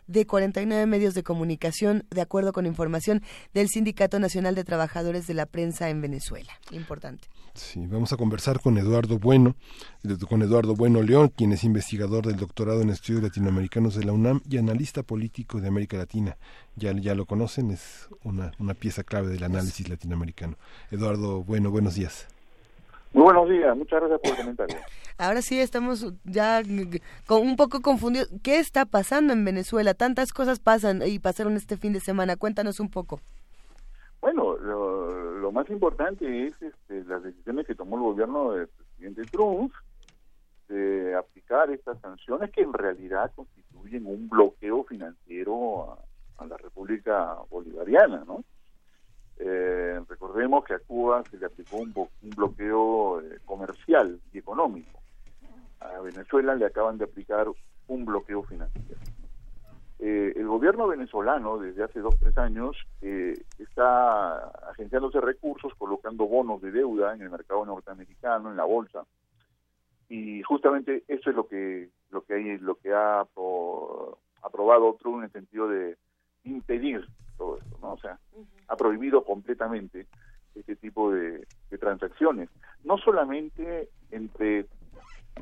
de 0.06 0.26
49 0.26 0.86
medios 0.86 1.14
de 1.14 1.22
comunicación, 1.22 2.06
de 2.10 2.20
acuerdo 2.20 2.52
con 2.52 2.66
información 2.66 3.22
del 3.52 3.68
Sindicato 3.68 4.18
Nacional 4.18 4.54
de 4.54 4.64
Trabajadores 4.64 5.26
de 5.26 5.34
la 5.34 5.46
Prensa 5.46 5.88
en 5.90 6.00
Venezuela. 6.00 6.52
Importante. 6.70 7.28
Sí, 7.54 7.86
vamos 7.86 8.12
a 8.12 8.16
conversar 8.16 8.60
con 8.60 8.78
Eduardo 8.78 9.18
Bueno, 9.20 9.54
con 10.28 10.42
Eduardo 10.42 10.74
Bueno 10.74 11.02
León, 11.02 11.28
quien 11.28 11.52
es 11.52 11.62
investigador 11.62 12.26
del 12.26 12.36
doctorado 12.36 12.82
en 12.82 12.90
estudios 12.90 13.22
latinoamericanos 13.22 13.94
de 13.94 14.04
la 14.04 14.12
UNAM 14.12 14.40
y 14.50 14.58
analista 14.58 15.04
político 15.04 15.60
de 15.60 15.68
América 15.68 15.96
Latina. 15.96 16.36
Ya, 16.74 16.92
ya 16.92 17.14
lo 17.14 17.26
conocen, 17.26 17.70
es 17.70 18.08
una, 18.24 18.50
una 18.58 18.74
pieza 18.74 19.04
clave 19.04 19.28
del 19.28 19.44
análisis 19.44 19.88
latinoamericano. 19.88 20.58
Eduardo 20.90 21.44
Bueno, 21.44 21.70
buenos 21.70 21.94
días. 21.94 22.26
Muy 23.14 23.22
buenos 23.22 23.48
días, 23.48 23.76
muchas 23.76 24.00
gracias 24.00 24.20
por 24.20 24.30
el 24.30 24.36
comentario. 24.38 24.76
Ahora 25.18 25.40
sí 25.40 25.60
estamos 25.60 26.12
ya 26.24 26.60
con 27.28 27.42
un 27.42 27.54
poco 27.54 27.80
confundidos. 27.80 28.28
¿Qué 28.42 28.58
está 28.58 28.86
pasando 28.86 29.32
en 29.32 29.44
Venezuela? 29.44 29.94
Tantas 29.94 30.32
cosas 30.32 30.58
pasan 30.58 31.00
y 31.06 31.20
pasaron 31.20 31.54
este 31.54 31.76
fin 31.76 31.92
de 31.92 32.00
semana. 32.00 32.34
Cuéntanos 32.34 32.80
un 32.80 32.90
poco. 32.90 33.20
Bueno, 34.20 34.56
lo, 34.56 35.38
lo 35.38 35.52
más 35.52 35.70
importante 35.70 36.48
es 36.48 36.60
este, 36.60 37.04
las 37.04 37.22
decisiones 37.22 37.68
que 37.68 37.76
tomó 37.76 37.94
el 37.98 38.02
gobierno 38.02 38.50
del 38.50 38.66
presidente 38.66 39.22
Trump 39.30 39.72
de 40.68 41.14
aplicar 41.14 41.70
estas 41.70 42.00
sanciones 42.00 42.50
que 42.50 42.62
en 42.62 42.72
realidad 42.72 43.30
constituyen 43.36 44.06
un 44.06 44.28
bloqueo 44.28 44.82
financiero 44.82 45.92
a, 45.92 46.42
a 46.42 46.46
la 46.46 46.56
República 46.56 47.36
Bolivariana, 47.48 48.24
¿no? 48.26 48.42
Eh, 49.38 50.00
recordemos 50.08 50.64
que 50.64 50.74
a 50.74 50.78
Cuba 50.78 51.24
se 51.30 51.38
le 51.38 51.46
aplicó 51.46 51.78
un, 51.78 51.92
un 52.22 52.30
bloqueo 52.30 53.20
eh, 53.20 53.40
comercial 53.44 54.20
y 54.32 54.38
económico. 54.38 55.00
A 55.80 56.00
Venezuela 56.00 56.54
le 56.54 56.66
acaban 56.66 56.98
de 56.98 57.04
aplicar 57.04 57.48
un 57.88 58.04
bloqueo 58.04 58.42
financiero. 58.44 59.00
eh, 59.98 60.32
el 60.36 60.46
gobierno 60.46 60.86
venezolano 60.86 61.58
desde 61.58 61.82
hace 61.84 62.00
dos 62.00 62.14
tres 62.18 62.36
años 62.38 62.76
eh, 63.02 63.36
está 63.58 64.48
agenciándose 64.70 65.20
recursos 65.20 65.72
colocando 65.76 66.26
bonos 66.26 66.60
de 66.62 66.70
deuda 66.72 67.14
en 67.14 67.22
el 67.22 67.30
mercado 67.30 67.64
norteamericano 67.64 68.50
en 68.50 68.56
la 68.56 68.64
bolsa 68.64 69.04
y 70.08 70.42
justamente 70.42 71.04
eso 71.08 71.30
es 71.30 71.36
lo 71.36 71.46
que 71.46 71.90
lo 72.10 72.22
que 72.22 72.34
hay 72.34 72.58
lo 72.58 72.74
que 72.76 72.92
ha 72.92 73.22
apro- 73.24 74.18
aprobado 74.42 74.96
Trump 75.00 75.18
en 75.18 75.24
el 75.24 75.32
sentido 75.32 75.68
de 75.68 75.96
impedir 76.44 77.06
todo 77.36 77.58
esto 77.58 77.78
no 77.80 77.92
o 77.92 77.98
sea 77.98 78.18
ha 78.68 78.76
prohibido 78.76 79.24
completamente 79.24 80.06
este 80.54 80.76
tipo 80.76 81.10
de, 81.10 81.46
de 81.70 81.78
transacciones. 81.78 82.48
No 82.84 82.96
solamente 82.98 83.88
entre 84.10 84.66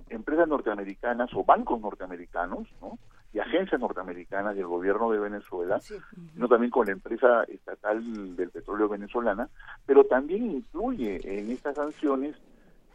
empresas 0.09 0.48
norteamericanas 0.48 1.31
o 1.35 1.44
bancos 1.44 1.81
norteamericanos 1.81 2.69
¿no? 2.81 2.98
y 3.32 3.39
agencias 3.39 3.81
norteamericanas 3.81 4.56
del 4.56 4.66
gobierno 4.66 5.10
de 5.10 5.19
Venezuela, 5.19 5.81
sino 5.81 6.48
también 6.48 6.70
con 6.70 6.86
la 6.86 6.93
empresa 6.93 7.44
estatal 7.44 8.36
del 8.36 8.51
petróleo 8.51 8.89
venezolana, 8.89 9.48
pero 9.86 10.05
también 10.05 10.51
incluye 10.51 11.20
en 11.24 11.51
estas 11.51 11.77
sanciones 11.77 12.36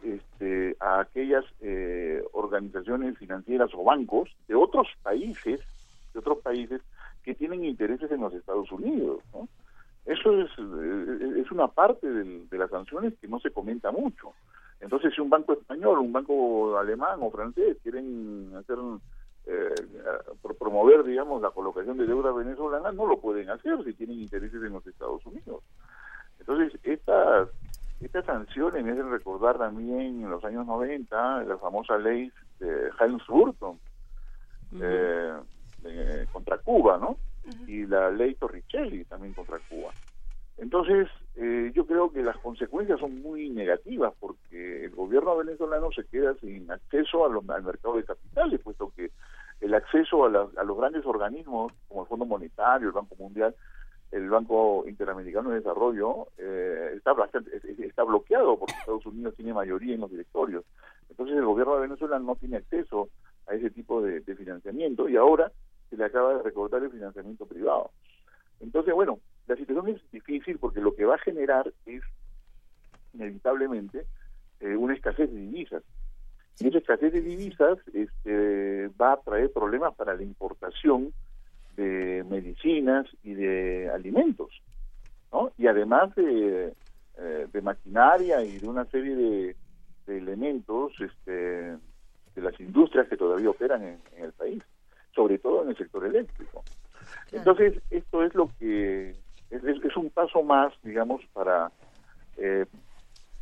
este, 0.02 0.76
a 0.78 1.00
aquellas 1.00 1.44
eh, 1.60 2.22
organizaciones 2.32 3.18
financieras 3.18 3.70
o 3.74 3.82
bancos 3.82 4.30
de 4.46 4.54
otros 4.54 4.86
países, 5.02 5.60
de 6.12 6.18
otros 6.18 6.38
países 6.38 6.80
que 7.22 7.34
tienen 7.34 7.64
intereses 7.64 8.10
en 8.10 8.20
los 8.20 8.32
Estados 8.34 8.70
Unidos, 8.72 9.22
¿no? 9.32 9.48
Eso 10.04 10.32
es, 10.40 10.50
eh, 10.58 11.40
es 11.44 11.50
una 11.50 11.68
parte 11.68 12.08
del- 12.08 12.48
de 12.48 12.58
las 12.58 12.70
sanciones 12.70 13.14
que 13.20 13.28
no 13.28 13.38
se 13.40 13.50
comenta 13.50 13.90
mucho. 13.90 14.32
Entonces, 14.80 15.12
si 15.14 15.20
un 15.20 15.28
banco 15.28 15.52
español, 15.52 15.98
un 15.98 16.12
banco 16.12 16.78
alemán 16.78 17.18
o 17.20 17.30
francés 17.30 17.76
quieren 17.82 18.52
hacer 18.56 18.78
eh, 19.50 19.86
pro- 20.42 20.54
promover, 20.54 21.02
digamos, 21.04 21.40
la 21.40 21.50
colocación 21.50 21.96
de 21.96 22.06
deuda 22.06 22.32
venezolana, 22.32 22.92
no 22.92 23.06
lo 23.06 23.18
pueden 23.18 23.48
hacer 23.48 23.82
si 23.84 23.94
tienen 23.94 24.20
intereses 24.20 24.62
en 24.62 24.72
los 24.74 24.86
Estados 24.86 25.24
Unidos. 25.26 25.62
Entonces, 26.38 26.78
estas 26.82 27.48
estas 28.00 28.24
sanciones 28.26 28.84
me 28.84 28.92
hacen 28.92 29.10
recordar 29.10 29.58
también 29.58 30.22
en 30.22 30.30
los 30.30 30.44
años 30.44 30.64
90 30.66 31.42
la 31.44 31.58
famosa 31.58 31.98
ley 31.98 32.30
de 32.60 32.90
Helms 33.00 33.26
Burton 33.26 33.80
eh, 34.80 35.32
eh, 35.88 36.26
contra 36.32 36.58
Cuba, 36.58 36.98
¿no? 36.98 37.16
Y 37.66 37.86
la 37.86 38.10
ley 38.10 38.34
Torricelli 38.34 39.04
también 39.04 39.32
contra 39.34 39.58
Cuba. 39.68 39.90
Entonces, 40.58 41.08
eh, 41.36 41.70
yo 41.74 41.86
creo 41.86 42.10
que 42.12 42.22
las 42.22 42.36
consecuencias 42.38 42.98
son 42.98 43.22
muy 43.22 43.48
negativas 43.48 44.12
porque 44.18 44.84
el 44.84 44.90
gobierno 44.90 45.36
venezolano 45.36 45.90
se 45.92 46.04
queda 46.04 46.34
sin 46.40 46.70
acceso 46.70 47.24
a 47.24 47.28
los- 47.28 47.48
al 47.48 47.62
mercado 47.62 47.96
de 47.96 48.04
capitales, 48.04 48.60
puesto 48.62 48.92
que 48.96 49.10
el 49.60 49.72
acceso 49.74 50.24
a, 50.24 50.30
la- 50.30 50.48
a 50.56 50.64
los 50.64 50.76
grandes 50.76 51.06
organismos 51.06 51.72
como 51.88 52.02
el 52.02 52.08
Fondo 52.08 52.24
Monetario, 52.26 52.88
el 52.88 52.92
Banco 52.94 53.14
Mundial, 53.16 53.54
el 54.10 54.28
Banco 54.30 54.84
Interamericano 54.88 55.50
de 55.50 55.56
Desarrollo 55.56 56.28
eh, 56.38 56.94
está, 56.96 57.12
bastante- 57.12 57.56
es- 57.56 57.64
es- 57.64 57.78
está 57.80 58.02
bloqueado 58.02 58.58
porque 58.58 58.74
Estados 58.80 59.06
Unidos 59.06 59.34
tiene 59.36 59.54
mayoría 59.54 59.94
en 59.94 60.00
los 60.00 60.10
directorios. 60.10 60.64
Entonces 61.08 61.36
el 61.36 61.44
gobierno 61.44 61.74
de 61.76 61.82
Venezuela 61.82 62.18
no 62.18 62.34
tiene 62.34 62.56
acceso 62.56 63.08
a 63.46 63.54
ese 63.54 63.70
tipo 63.70 64.02
de, 64.02 64.20
de 64.20 64.34
financiamiento 64.34 65.08
y 65.08 65.16
ahora 65.16 65.52
se 65.90 65.96
le 65.96 66.04
acaba 66.04 66.34
de 66.34 66.42
recortar 66.42 66.82
el 66.82 66.90
financiamiento 66.90 67.46
privado. 67.46 67.90
Entonces, 68.60 68.94
bueno, 68.94 69.20
la 69.46 69.56
situación 69.56 69.88
es 69.88 70.10
difícil 70.10 70.58
porque 70.58 70.80
lo 70.80 70.94
que 70.94 71.04
va 71.04 71.14
a 71.14 71.18
generar 71.18 71.72
es 71.86 72.02
inevitablemente 73.14 74.06
eh, 74.60 74.76
una 74.76 74.94
escasez 74.94 75.30
de 75.30 75.38
divisas. 75.38 75.82
Y 76.60 76.68
esa 76.68 76.78
escasez 76.78 77.12
de 77.12 77.20
divisas 77.20 77.78
este, 77.92 78.88
va 79.00 79.12
a 79.12 79.20
traer 79.20 79.52
problemas 79.52 79.94
para 79.94 80.14
la 80.14 80.22
importación 80.22 81.12
de 81.76 82.24
medicinas 82.28 83.06
y 83.22 83.34
de 83.34 83.88
alimentos, 83.90 84.50
¿no? 85.32 85.52
Y 85.56 85.68
además 85.68 86.12
de, 86.16 86.74
eh, 87.18 87.46
de 87.52 87.62
maquinaria 87.62 88.42
y 88.42 88.58
de 88.58 88.68
una 88.68 88.84
serie 88.86 89.14
de, 89.14 89.56
de 90.06 90.18
elementos 90.18 90.92
este, 91.00 91.30
de 91.30 92.42
las 92.42 92.58
industrias 92.58 93.06
que 93.08 93.16
todavía 93.16 93.50
operan 93.50 93.84
en, 93.84 94.00
en 94.16 94.24
el 94.24 94.32
país, 94.32 94.62
sobre 95.14 95.38
todo 95.38 95.62
en 95.62 95.70
el 95.70 95.76
sector 95.76 96.04
eléctrico. 96.04 96.64
Entonces, 97.32 97.82
esto 97.90 98.22
es 98.22 98.34
lo 98.34 98.50
que 98.58 99.10
es, 99.50 99.64
es- 99.64 99.96
un 99.96 100.10
paso 100.10 100.42
más, 100.42 100.72
digamos, 100.82 101.22
para 101.32 101.70
eh, 102.36 102.66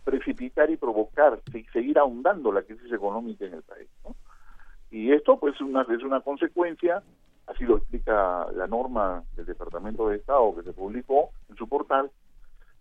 precipitar 0.04 0.70
y 0.70 0.76
provocar, 0.76 1.40
se- 1.52 1.66
seguir 1.72 1.98
ahondando 1.98 2.50
la 2.52 2.62
crisis 2.62 2.90
económica 2.92 3.44
en 3.44 3.54
el 3.54 3.62
país. 3.62 3.88
¿no? 4.04 4.14
Y 4.90 5.12
esto, 5.12 5.38
pues, 5.38 5.60
una, 5.60 5.82
es 5.82 6.02
una 6.02 6.20
consecuencia, 6.20 7.02
así 7.46 7.64
lo 7.64 7.76
explica 7.76 8.46
la 8.52 8.66
norma 8.66 9.24
del 9.36 9.46
Departamento 9.46 10.08
de 10.08 10.16
Estado 10.16 10.54
que 10.56 10.62
se 10.62 10.72
publicó 10.72 11.30
en 11.48 11.56
su 11.56 11.68
portal, 11.68 12.10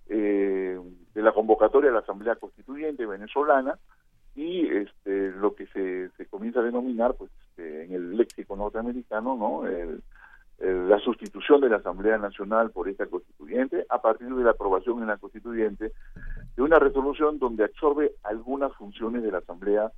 eh, 0.07 0.79
de 1.13 1.21
la 1.21 1.33
convocatoria 1.33 1.89
de 1.89 1.95
la 1.95 2.01
Asamblea 2.01 2.35
Constituyente 2.35 3.05
venezolana 3.05 3.77
y 4.35 4.67
este, 4.67 5.31
lo 5.31 5.55
que 5.55 5.65
se, 5.67 6.09
se 6.17 6.25
comienza 6.25 6.59
a 6.59 6.63
denominar, 6.63 7.15
pues, 7.15 7.31
este, 7.49 7.85
en 7.85 7.93
el 7.93 8.17
léxico 8.17 8.55
norteamericano, 8.55 9.35
¿no? 9.35 9.65
El- 9.67 10.01
la 10.57 10.97
sustitución 10.99 11.59
de 11.59 11.67
la 11.67 11.75
Asamblea 11.77 12.17
Nacional 12.17 12.71
por 12.71 12.87
esta 12.87 13.05
constituyente 13.07 13.85
a 13.89 14.01
partir 14.01 14.33
de 14.33 14.41
la 14.41 14.51
aprobación 14.51 15.01
en 15.01 15.07
la 15.07 15.17
constituyente 15.17 15.91
de 16.55 16.61
una 16.63 16.79
resolución 16.79 17.39
donde 17.39 17.65
absorbe 17.65 18.13
algunas 18.23 18.71
funciones 18.75 19.21
de 19.21 19.31
la 19.31 19.39
Asamblea 19.39 19.91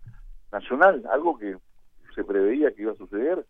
Nacional, 0.51 1.03
algo 1.11 1.37
que 1.37 1.57
se 2.15 2.23
preveía 2.23 2.71
que 2.71 2.81
iba 2.81 2.93
a 2.93 2.95
suceder, 2.95 3.45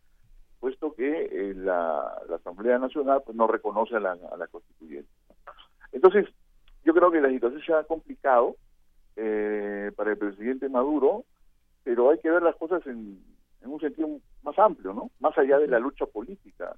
puesto 0.60 0.94
que 0.96 1.30
eh, 1.32 1.54
la, 1.56 2.22
la 2.28 2.36
Asamblea 2.36 2.78
Nacional 2.78 3.22
pues, 3.26 3.38
no 3.38 3.48
reconoce 3.48 3.96
a 3.96 4.02
la, 4.02 4.12
a 4.12 4.36
la 4.36 4.48
constituyente. 4.48 5.10
Entonces, 5.94 6.28
yo 6.84 6.94
creo 6.94 7.10
que 7.10 7.22
la 7.22 7.30
situación 7.30 7.62
se 7.62 7.74
ha 7.74 7.86
complicado 7.86 8.58
eh, 9.18 9.92
para 9.98 10.12
el 10.12 10.18
presidente 10.18 10.70
Maduro, 10.70 11.26
pero 11.84 12.12
hay 12.12 12.20
que 12.20 12.32
ver 12.32 12.44
las 12.44 12.56
cosas 12.56 12.86
en, 12.88 13.20
en 13.62 13.70
un 13.70 13.80
sentido 13.80 14.08
más 14.44 14.58
amplio, 14.58 14.94
¿no? 14.94 15.12
Más 15.20 15.38
allá 15.38 15.58
de 15.60 15.68
la 15.68 15.80
lucha 15.80 16.06
política. 16.06 16.76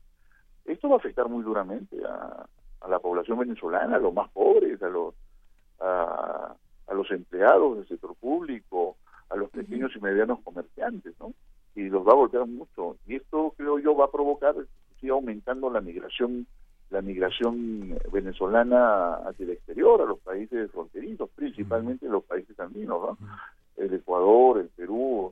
Esto 0.65 0.89
va 0.89 0.95
a 0.95 0.97
afectar 0.99 1.27
muy 1.29 1.43
duramente 1.43 1.97
a, 2.05 2.47
a 2.81 2.87
la 2.87 2.99
población 2.99 3.39
venezolana, 3.39 3.97
a 3.97 3.99
los 3.99 4.13
más 4.13 4.29
pobres, 4.31 4.81
a 4.81 4.89
los 4.89 5.13
a, 5.79 6.55
a 6.87 6.93
los 6.93 7.09
empleados 7.11 7.77
del 7.77 7.87
sector 7.87 8.15
público, 8.15 8.97
a 9.29 9.35
los 9.35 9.49
pequeños 9.49 9.91
y 9.95 9.99
medianos 9.99 10.39
comerciantes, 10.43 11.13
¿no? 11.19 11.33
Y 11.75 11.89
los 11.89 12.05
va 12.05 12.13
a 12.13 12.15
golpear 12.15 12.45
mucho. 12.47 12.97
Y 13.05 13.15
esto, 13.15 13.53
creo 13.55 13.79
yo, 13.79 13.95
va 13.95 14.05
a 14.05 14.11
provocar, 14.11 14.55
sigue 14.99 15.11
aumentando 15.11 15.69
la 15.69 15.81
migración 15.81 16.47
la 16.89 17.01
migración 17.01 17.97
venezolana 18.11 19.15
hacia 19.15 19.43
el 19.45 19.51
exterior, 19.51 20.01
a 20.01 20.05
los 20.05 20.19
países 20.19 20.71
fronterizos, 20.71 21.29
principalmente 21.35 22.07
los 22.07 22.23
países 22.23 22.59
andinos, 22.59 23.01
¿no? 23.01 23.27
El 23.77 23.93
Ecuador, 23.93 24.59
el 24.59 24.69
Perú, 24.69 25.31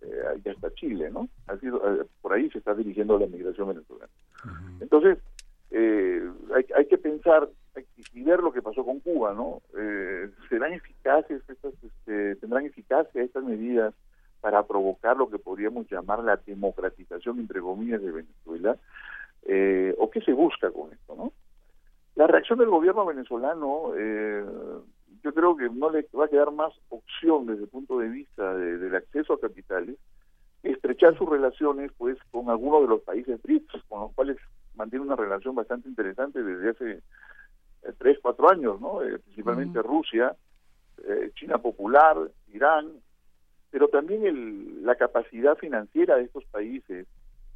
eh, 0.00 0.40
y 0.44 0.48
hasta 0.48 0.72
Chile, 0.74 1.10
¿no? 1.10 1.28
Ha 1.48 1.56
sido, 1.58 1.78
eh, 2.02 2.06
por 2.20 2.32
ahí 2.32 2.48
se 2.50 2.58
está 2.58 2.74
dirigiendo 2.74 3.18
la 3.18 3.26
migración 3.26 3.68
venezolana. 3.68 4.10
Entonces, 4.80 5.18
eh, 5.70 6.22
hay, 6.54 6.66
hay 6.76 6.86
que 6.86 6.98
pensar 6.98 7.48
hay 7.74 7.84
que- 7.84 8.18
y 8.18 8.22
ver 8.22 8.40
lo 8.40 8.52
que 8.52 8.60
pasó 8.62 8.84
con 8.84 9.00
Cuba, 9.00 9.32
¿no? 9.34 9.62
Eh, 9.78 10.30
¿Serán 10.48 10.72
eficaces 10.74 11.42
estas, 11.48 11.72
este, 11.82 12.36
tendrán 12.36 12.66
eficacia 12.66 13.22
estas 13.22 13.42
medidas 13.44 13.94
para 14.40 14.62
provocar 14.66 15.16
lo 15.16 15.30
que 15.30 15.38
podríamos 15.38 15.90
llamar 15.90 16.22
la 16.22 16.36
democratización, 16.36 17.38
entre 17.38 17.60
comillas, 17.60 18.02
de 18.02 18.10
Venezuela? 18.10 18.76
Eh, 19.44 19.94
¿O 19.98 20.10
qué 20.10 20.20
se 20.20 20.32
busca 20.32 20.70
con 20.70 20.92
esto, 20.92 21.14
no? 21.16 21.32
La 22.14 22.26
reacción 22.26 22.58
del 22.58 22.68
gobierno 22.68 23.04
venezolano, 23.06 23.92
eh, 23.96 24.44
yo 25.22 25.32
creo 25.34 25.56
que 25.56 25.68
no 25.70 25.90
le 25.90 26.06
va 26.16 26.26
a 26.26 26.28
quedar 26.28 26.50
más 26.52 26.72
opción 26.90 27.46
desde 27.46 27.62
el 27.64 27.68
punto 27.68 27.98
de 27.98 28.08
vista 28.08 28.54
de- 28.54 28.78
del 28.78 28.94
acceso 28.94 29.32
a 29.34 29.40
capitales, 29.40 29.96
estrechar 30.62 31.16
sus 31.18 31.28
relaciones 31.28 31.90
pues 31.96 32.16
con 32.30 32.50
algunos 32.50 32.82
de 32.82 32.88
los 32.88 33.02
países 33.02 33.40
BRICS, 33.42 33.82
con 33.88 34.00
los 34.02 34.12
cuales 34.14 34.36
mantiene 34.74 35.04
una 35.04 35.16
relación 35.16 35.54
bastante 35.54 35.88
interesante 35.88 36.42
desde 36.42 36.70
hace 36.70 36.90
eh, 37.84 37.92
tres, 37.98 38.18
cuatro 38.22 38.48
años, 38.50 38.80
¿no? 38.80 39.02
Eh, 39.02 39.18
principalmente 39.18 39.82
Rusia, 39.82 40.36
eh, 41.04 41.30
China 41.34 41.58
Popular, 41.58 42.16
Irán, 42.52 42.92
pero 43.70 43.88
también 43.88 44.24
el, 44.26 44.84
la 44.84 44.94
capacidad 44.94 45.56
financiera 45.56 46.16
de 46.16 46.24
estos 46.24 46.44
países 46.44 47.06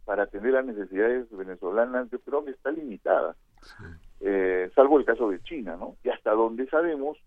para 0.06 0.22
atender 0.22 0.52
las 0.54 0.64
necesidades 0.64 1.26
venezolanas, 1.30 2.08
yo 2.10 2.18
creo 2.20 2.42
que 2.44 2.52
está 2.52 2.70
limitada, 2.70 3.36
eh, 4.20 4.70
salvo 4.74 4.98
el 4.98 5.04
caso 5.04 5.28
de 5.28 5.42
China, 5.42 5.76
¿no? 5.76 5.96
Y 6.02 6.08
hasta 6.08 6.30
donde 6.30 6.66
sabemos, 6.68 7.18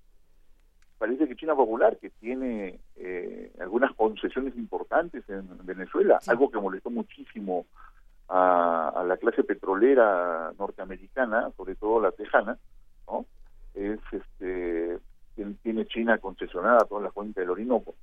parece 0.98 1.28
que 1.28 1.36
China 1.36 1.56
Popular, 1.56 1.98
que 1.98 2.10
tiene 2.10 2.80
eh, 2.96 3.52
algunas 3.60 3.94
concesiones 3.96 4.56
importantes 4.58 5.24
en 5.30 5.48
Venezuela, 5.66 6.20
algo 6.28 6.50
que 6.50 6.58
molestó 6.60 6.90
muchísimo 6.90 7.66
a, 8.30 8.90
a 8.96 9.04
la 9.04 9.18
clase 9.18 9.44
petrolera 9.44 10.52
norteamericana, 10.58 11.52
sobre 11.58 11.76
todo 11.76 12.02
la 12.02 12.12
tejana, 12.12 12.58
¿no? 13.08 13.26
Es 13.76 14.00
este 14.12 14.98
tiene- 15.36 15.56
tiene 15.64 15.86
China 15.86 16.18
concesionada 16.18 16.80
toda 16.86 17.02
la 17.02 17.12
cuenca 17.12 17.40
del 17.42 17.50
Orinoco. 17.52 17.96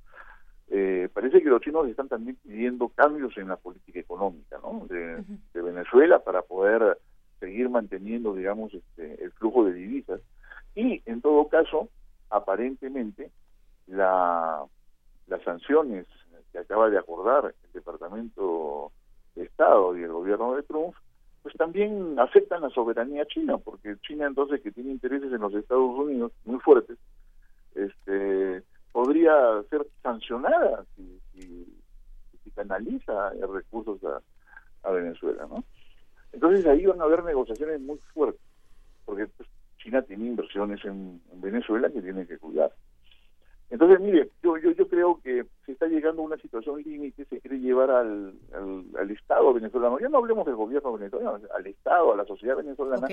Eh, 0.69 1.07
parece 1.13 1.41
que 1.41 1.49
los 1.49 1.61
chinos 1.61 1.87
están 1.87 2.09
también 2.09 2.37
pidiendo 2.43 2.89
cambios 2.89 3.37
en 3.37 3.47
la 3.47 3.55
política 3.55 3.99
económica 3.99 4.59
¿no? 4.61 4.85
de, 4.87 5.23
de 5.53 5.61
Venezuela 5.61 6.19
para 6.19 6.41
poder 6.41 6.97
seguir 7.39 7.69
manteniendo, 7.69 8.33
digamos, 8.33 8.73
este, 8.73 9.23
el 9.23 9.31
flujo 9.33 9.65
de 9.65 9.73
divisas. 9.73 10.21
Y, 10.75 11.01
en 11.05 11.21
todo 11.21 11.47
caso, 11.47 11.89
aparentemente, 12.29 13.31
la, 13.87 14.63
las 15.27 15.41
sanciones 15.43 16.05
que 16.51 16.59
acaba 16.59 16.89
de 16.89 16.97
acordar 16.97 17.53
el 17.63 17.71
Departamento 17.73 18.91
de 19.35 19.43
Estado 19.43 19.97
y 19.97 20.03
el 20.03 20.11
gobierno 20.11 20.55
de 20.55 20.63
Trump, 20.63 20.93
pues 21.43 21.55
también 21.55 22.19
afectan 22.19 22.61
la 22.61 22.69
soberanía 22.69 23.25
china, 23.25 23.57
porque 23.57 23.95
China 24.01 24.27
entonces 24.27 24.61
que 24.61 24.71
tiene 24.71 24.91
intereses 24.91 25.31
en 25.31 25.39
los 25.39 25.53
Estados 25.53 25.97
Unidos 25.97 26.31
muy 26.43 26.59
fuertes, 26.59 26.97
este 27.75 28.63
podría 28.91 29.33
ser 29.69 29.85
sancionada 30.01 30.85
si, 30.95 31.19
si, 31.33 31.81
si 32.43 32.51
canaliza 32.51 33.31
recursos 33.53 34.03
a, 34.03 34.21
a 34.87 34.91
Venezuela, 34.91 35.45
¿no? 35.49 35.63
Entonces 36.33 36.65
ahí 36.65 36.85
van 36.85 37.01
a 37.01 37.05
haber 37.05 37.23
negociaciones 37.23 37.81
muy 37.81 37.97
fuertes, 38.13 38.41
porque 39.05 39.27
pues, 39.27 39.49
China 39.77 40.01
tiene 40.01 40.25
inversiones 40.25 40.83
en, 40.85 41.21
en 41.31 41.41
Venezuela 41.41 41.89
que 41.89 42.01
tiene 42.01 42.27
que 42.27 42.37
cuidar. 42.37 42.71
Entonces, 43.69 43.99
mire, 43.99 44.29
yo, 44.41 44.57
yo, 44.57 44.71
yo 44.71 44.87
creo 44.87 45.19
que 45.21 45.45
se 45.65 45.73
está 45.73 45.87
llegando 45.87 46.21
a 46.21 46.25
una 46.25 46.37
situación 46.37 46.81
límite, 46.81 47.25
se 47.25 47.41
quiere 47.41 47.59
llevar 47.59 47.91
al, 47.91 48.33
al, 48.53 48.85
al 48.97 49.11
Estado 49.11 49.53
venezolano, 49.53 49.99
ya 49.99 50.07
no 50.07 50.19
hablemos 50.19 50.45
del 50.45 50.55
gobierno 50.55 50.93
venezolano, 50.93 51.39
al 51.53 51.67
Estado, 51.67 52.13
a 52.13 52.15
la 52.15 52.25
sociedad 52.25 52.55
venezolana, 52.55 53.07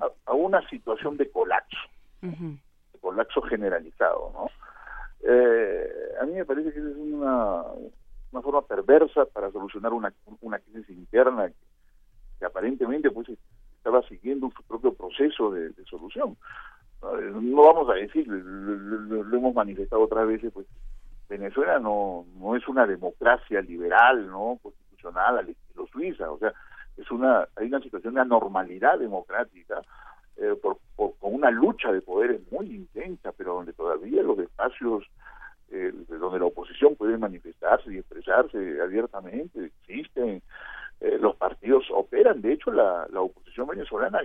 a, 0.00 0.08
a 0.30 0.34
una 0.34 0.68
situación 0.68 1.16
de 1.16 1.30
colapso, 1.30 1.78
de 2.22 2.98
colapso 3.00 3.40
generalizado, 3.42 4.32
¿no? 4.34 4.46
Eh, 5.22 5.88
a 6.20 6.24
mí 6.26 6.32
me 6.32 6.44
parece 6.44 6.72
que 6.72 6.78
es 6.78 6.96
una, 6.96 7.62
forma 8.42 8.62
perversa 8.62 9.26
para 9.26 9.50
solucionar 9.50 9.92
una, 9.92 10.12
una 10.40 10.58
crisis 10.58 10.90
interna 10.90 11.50
que, 12.38 12.44
aparentemente 12.44 13.10
pues 13.10 13.28
estaba 13.76 14.02
siguiendo 14.08 14.50
su 14.56 14.62
propio 14.62 14.94
proceso 14.94 15.50
de, 15.50 15.72
solución. 15.84 16.36
No 17.02 17.62
vamos 17.62 17.88
a 17.90 17.94
decir, 17.94 18.26
lo- 18.28 19.24
lo 19.24 19.36
hemos 19.36 19.54
manifestado 19.54 20.02
otras 20.02 20.26
veces, 20.26 20.52
pues 20.52 20.66
Venezuela 21.28 21.78
no 21.78 22.26
no 22.38 22.56
es 22.56 22.66
una 22.68 22.86
democracia 22.86 23.60
liberal, 23.62 24.26
no 24.26 24.58
constitucional 24.62 25.38
al 25.38 25.48
estilo 25.48 25.86
Suiza, 25.86 26.30
o 26.30 26.38
sea, 26.38 26.52
es 26.96 27.10
una 27.10 27.46
hay 27.56 27.68
una 27.68 27.80
situación 27.80 28.14
de 28.14 28.20
anormalidad 28.20 28.98
democrática 28.98 29.80
eh, 30.36 30.54
por, 30.60 30.78
por- 30.96 31.14
con 31.18 31.34
una 31.34 31.50
lucha 31.50 31.92
de 31.92 32.00
poderes 32.02 32.40
muy 32.50 32.66
intensa, 32.74 33.32
pero 33.32 33.54
donde 33.54 33.72
todavía 33.72 34.22
los 34.22 34.38
espacios 34.38 35.04
eh, 35.70 35.92
donde 36.08 36.38
la 36.40 36.46
oposición 36.46 36.96
puede 36.96 37.16
manifestarse 37.16 37.92
y 37.92 37.98
expresarse 37.98 38.80
abiertamente 38.80 39.66
existen, 39.66 40.42
eh, 41.00 41.18
los 41.20 41.36
partidos 41.36 41.84
operan, 41.92 42.42
de 42.42 42.52
hecho 42.54 42.72
la, 42.72 43.06
la 43.12 43.20
oposición 43.20 43.68
venezolana 43.68 44.20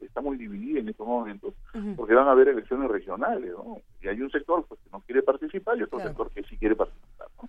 está 0.00 0.20
muy 0.22 0.36
dividida 0.38 0.80
en 0.80 0.88
estos 0.88 1.06
momentos 1.06 1.52
porque 1.96 2.14
van 2.14 2.26
a 2.28 2.32
haber 2.32 2.48
elecciones 2.48 2.90
regionales, 2.90 3.50
¿no? 3.52 3.78
Y 4.00 4.08
hay 4.08 4.20
un 4.22 4.30
sector 4.30 4.64
pues, 4.66 4.80
que 4.80 4.90
no 4.90 5.00
quiere 5.00 5.22
participar 5.22 5.76
y 5.78 5.82
otro 5.82 5.98
sector 6.08 6.30
que 6.30 6.42
sí 6.44 6.56
quiere 6.56 6.74
participar, 6.74 7.28
¿no? 7.42 7.48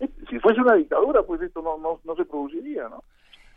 Eh, 0.00 0.08
Si 0.28 0.38
fuese 0.40 0.60
una 0.60 0.74
dictadura, 0.74 1.22
pues 1.22 1.40
esto 1.42 1.62
no, 1.62 1.78
no, 1.78 2.00
no 2.04 2.16
se 2.16 2.24
produciría, 2.24 2.88
¿no? 2.88 3.04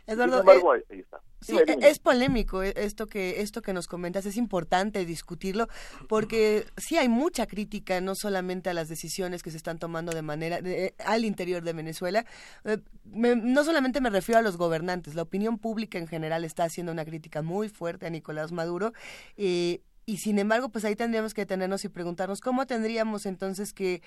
Eduardo, 0.06 0.40
Sin 0.40 0.40
embargo, 0.40 0.74
eh, 0.74 0.84
ahí, 0.90 1.00
está. 1.00 1.20
Sí, 1.40 1.56
es 1.80 1.98
polémico 1.98 2.62
eh, 2.62 2.72
esto 2.76 3.06
que 3.08 3.40
esto 3.40 3.62
que 3.62 3.72
nos 3.72 3.86
comentas, 3.88 4.26
es 4.26 4.36
importante 4.36 5.04
discutirlo 5.04 5.68
porque 6.08 6.66
sí 6.76 6.96
hay 6.98 7.08
mucha 7.08 7.46
crítica 7.46 8.00
no 8.00 8.14
solamente 8.14 8.70
a 8.70 8.74
las 8.74 8.88
decisiones 8.88 9.42
que 9.42 9.50
se 9.50 9.56
están 9.56 9.78
tomando 9.78 10.12
de 10.12 10.22
manera 10.22 10.60
de- 10.60 10.94
al 11.04 11.24
interior 11.24 11.62
de 11.64 11.72
Venezuela, 11.72 12.24
eh, 12.64 12.78
me- 13.04 13.34
no 13.36 13.64
solamente 13.64 14.00
me 14.00 14.10
refiero 14.10 14.38
a 14.38 14.42
los 14.42 14.56
gobernantes, 14.56 15.14
la 15.14 15.22
opinión 15.22 15.58
pública 15.58 15.98
en 15.98 16.06
general 16.06 16.44
está 16.44 16.64
haciendo 16.64 16.92
una 16.92 17.04
crítica 17.04 17.42
muy 17.42 17.68
fuerte 17.68 18.06
a 18.06 18.10
Nicolás 18.10 18.52
Maduro 18.52 18.92
eh, 19.36 19.80
y 20.04 20.16
sin 20.18 20.38
embargo, 20.40 20.68
pues 20.68 20.84
ahí 20.84 20.96
tendríamos 20.96 21.32
que 21.32 21.42
detenernos 21.42 21.84
y 21.84 21.88
preguntarnos 21.88 22.40
cómo 22.40 22.66
tendríamos 22.66 23.24
entonces 23.26 23.72
que 23.72 24.02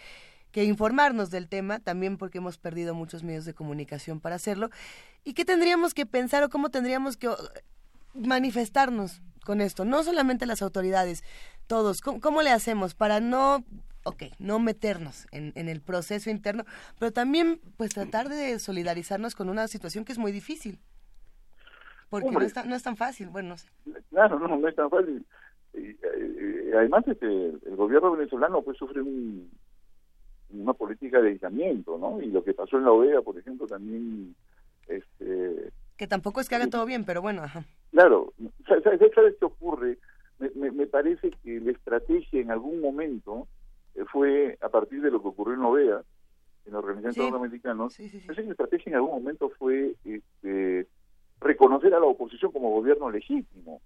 que 0.51 0.63
informarnos 0.63 1.31
del 1.31 1.47
tema, 1.49 1.79
también 1.79 2.17
porque 2.17 2.37
hemos 2.37 2.57
perdido 2.57 2.93
muchos 2.93 3.23
medios 3.23 3.45
de 3.45 3.53
comunicación 3.53 4.19
para 4.19 4.35
hacerlo, 4.35 4.69
y 5.23 5.33
qué 5.33 5.43
tendríamos 5.45 5.93
que 5.93 6.05
pensar 6.05 6.43
o 6.43 6.49
cómo 6.49 6.69
tendríamos 6.69 7.17
que 7.17 7.29
manifestarnos 8.13 9.21
con 9.43 9.61
esto, 9.61 9.85
no 9.85 10.03
solamente 10.03 10.45
las 10.45 10.61
autoridades, 10.61 11.23
todos, 11.67 12.01
¿cómo, 12.01 12.19
cómo 12.19 12.41
le 12.41 12.51
hacemos 12.51 12.95
para 12.95 13.19
no, 13.19 13.63
ok, 14.03 14.23
no 14.39 14.59
meternos 14.59 15.27
en, 15.31 15.51
en 15.55 15.67
el 15.67 15.81
proceso 15.81 16.29
interno, 16.29 16.63
pero 16.99 17.11
también 17.11 17.59
pues 17.77 17.91
tratar 17.93 18.29
de 18.29 18.57
solidarizarnos 18.59 19.35
con 19.35 19.49
una 19.49 19.67
situación 19.67 20.05
que 20.05 20.13
es 20.13 20.17
muy 20.17 20.31
difícil, 20.31 20.79
porque 22.09 22.25
no 22.25 22.29
Hombre. 22.29 22.45
es, 22.47 22.53
tan, 22.53 22.69
no 22.69 22.75
es 22.75 22.83
tan 22.83 22.95
fácil, 22.95 23.29
bueno, 23.29 23.49
no 23.49 23.57
sé. 23.57 23.67
Claro, 24.09 24.39
no, 24.39 24.55
no 24.55 24.67
es 24.67 24.75
tan 24.75 24.89
fácil. 24.89 25.25
Y, 25.73 25.89
eh, 25.89 26.71
además, 26.77 27.03
este, 27.07 27.25
el 27.25 27.75
gobierno 27.75 28.11
venezolano 28.11 28.61
pues 28.61 28.77
sufre 28.77 29.01
un- 29.01 29.51
una 30.61 30.73
política 30.73 31.21
de 31.21 31.29
aislamiento, 31.29 31.97
¿no? 31.97 32.21
Y 32.21 32.27
lo 32.27 32.43
que 32.43 32.53
pasó 32.53 32.77
en 32.77 32.85
la 32.85 32.91
OEA, 32.91 33.21
por 33.21 33.37
ejemplo, 33.37 33.67
también, 33.67 34.35
este, 34.87 35.71
que 35.97 36.07
tampoco 36.07 36.41
es 36.41 36.49
que 36.49 36.55
haga 36.55 36.67
todo 36.67 36.85
bien, 36.85 37.05
pero 37.05 37.21
bueno, 37.21 37.43
ajá. 37.43 37.63
claro, 37.91 38.33
¿sabes, 38.67 38.83
sabes- 38.83 39.35
qué 39.39 39.45
ocurre? 39.45 39.97
Me, 40.39 40.49
me, 40.55 40.71
me 40.71 40.87
parece 40.87 41.31
que 41.43 41.59
la 41.61 41.71
estrategia 41.71 42.41
en 42.41 42.51
algún 42.51 42.81
momento 42.81 43.47
eh, 43.95 44.03
fue 44.11 44.57
a 44.61 44.67
partir 44.69 45.01
de 45.01 45.09
lo 45.11 45.21
que 45.21 45.29
ocurrió 45.29 45.53
en 45.53 45.61
la 45.61 45.67
OEA, 45.67 46.03
en 46.65 46.73
la 46.73 46.79
Organización 46.79 47.27
de 47.27 47.31
Sí. 47.89 48.09
Parece 48.25 48.41
que 48.41 48.47
la 48.47 48.51
estrategia 48.51 48.89
en 48.89 48.95
algún 48.95 49.11
momento 49.11 49.49
fue 49.57 49.95
este, 50.03 50.87
reconocer 51.39 51.93
a 51.93 51.99
la 51.99 52.05
oposición 52.05 52.51
como 52.51 52.71
gobierno 52.71 53.09
legítimo, 53.09 53.81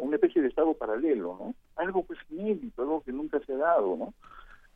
una 0.00 0.16
especie 0.16 0.40
de 0.40 0.48
Estado 0.48 0.72
paralelo, 0.74 1.36
¿no? 1.38 1.54
Algo 1.74 2.02
pues 2.04 2.18
inédito, 2.30 2.80
algo 2.82 3.02
que 3.02 3.12
nunca 3.12 3.38
se 3.40 3.52
ha 3.52 3.56
dado, 3.58 3.96
¿no? 3.96 4.14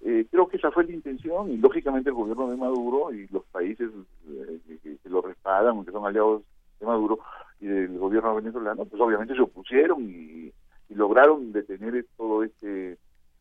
Eh, 0.02 0.26
creo 0.30 0.48
que 0.48 0.56
esa 0.56 0.70
fue 0.70 0.84
la 0.84 0.92
intención 0.92 1.50
y 1.50 1.58
lógicamente 1.58 2.08
el 2.08 2.14
gobierno 2.14 2.48
de 2.48 2.56
Maduro 2.56 3.12
y 3.12 3.26
los 3.28 3.44
países 3.46 3.90
eh, 4.28 4.78
que, 4.82 5.08
lo 5.08 5.20
respaldan, 5.20 5.84
que 5.84 5.92
son 5.92 6.06
aliados 6.06 6.42
de 6.78 6.86
Maduro 6.86 7.18
y 7.60 7.66
del 7.66 7.98
gobierno 7.98 8.34
venezolano, 8.34 8.86
pues 8.86 9.00
obviamente 9.00 9.34
se 9.34 9.42
opusieron 9.42 10.02
y, 10.08 10.52
y 10.88 10.94
lograron 10.94 11.52
detener 11.52 12.06
todo 12.16 12.44
este 12.44 12.98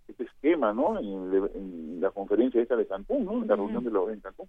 este 0.10 0.24
esquema, 0.24 0.74
¿no? 0.74 1.00
En, 1.00 2.02
la 2.02 2.12
conferencia 2.12 2.62
esta 2.62 2.76
de 2.76 2.88
Cancún, 2.88 3.26
¿no? 3.26 3.42
En 3.42 3.48
la 3.48 3.56
reunión 3.56 3.84
de 3.84 3.92
la 3.92 4.00
en 4.12 4.20
Cancún. 4.22 4.48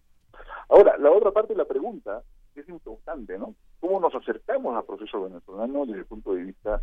Ahora, 0.69 0.97
la 0.99 1.11
otra 1.11 1.33
parte 1.33 1.53
de 1.53 1.59
la 1.59 1.65
pregunta 1.65 2.23
es 2.55 2.69
importante, 2.69 3.37
¿no? 3.39 3.55
¿Cómo 3.81 4.01
nos 4.01 4.15
acercamos 4.15 4.77
al 4.77 4.85
proceso 4.85 5.23
venezolano 5.23 5.85
desde 5.87 6.01
el 6.01 6.07
punto 6.07 6.35
de 6.35 6.45
vista 6.45 6.81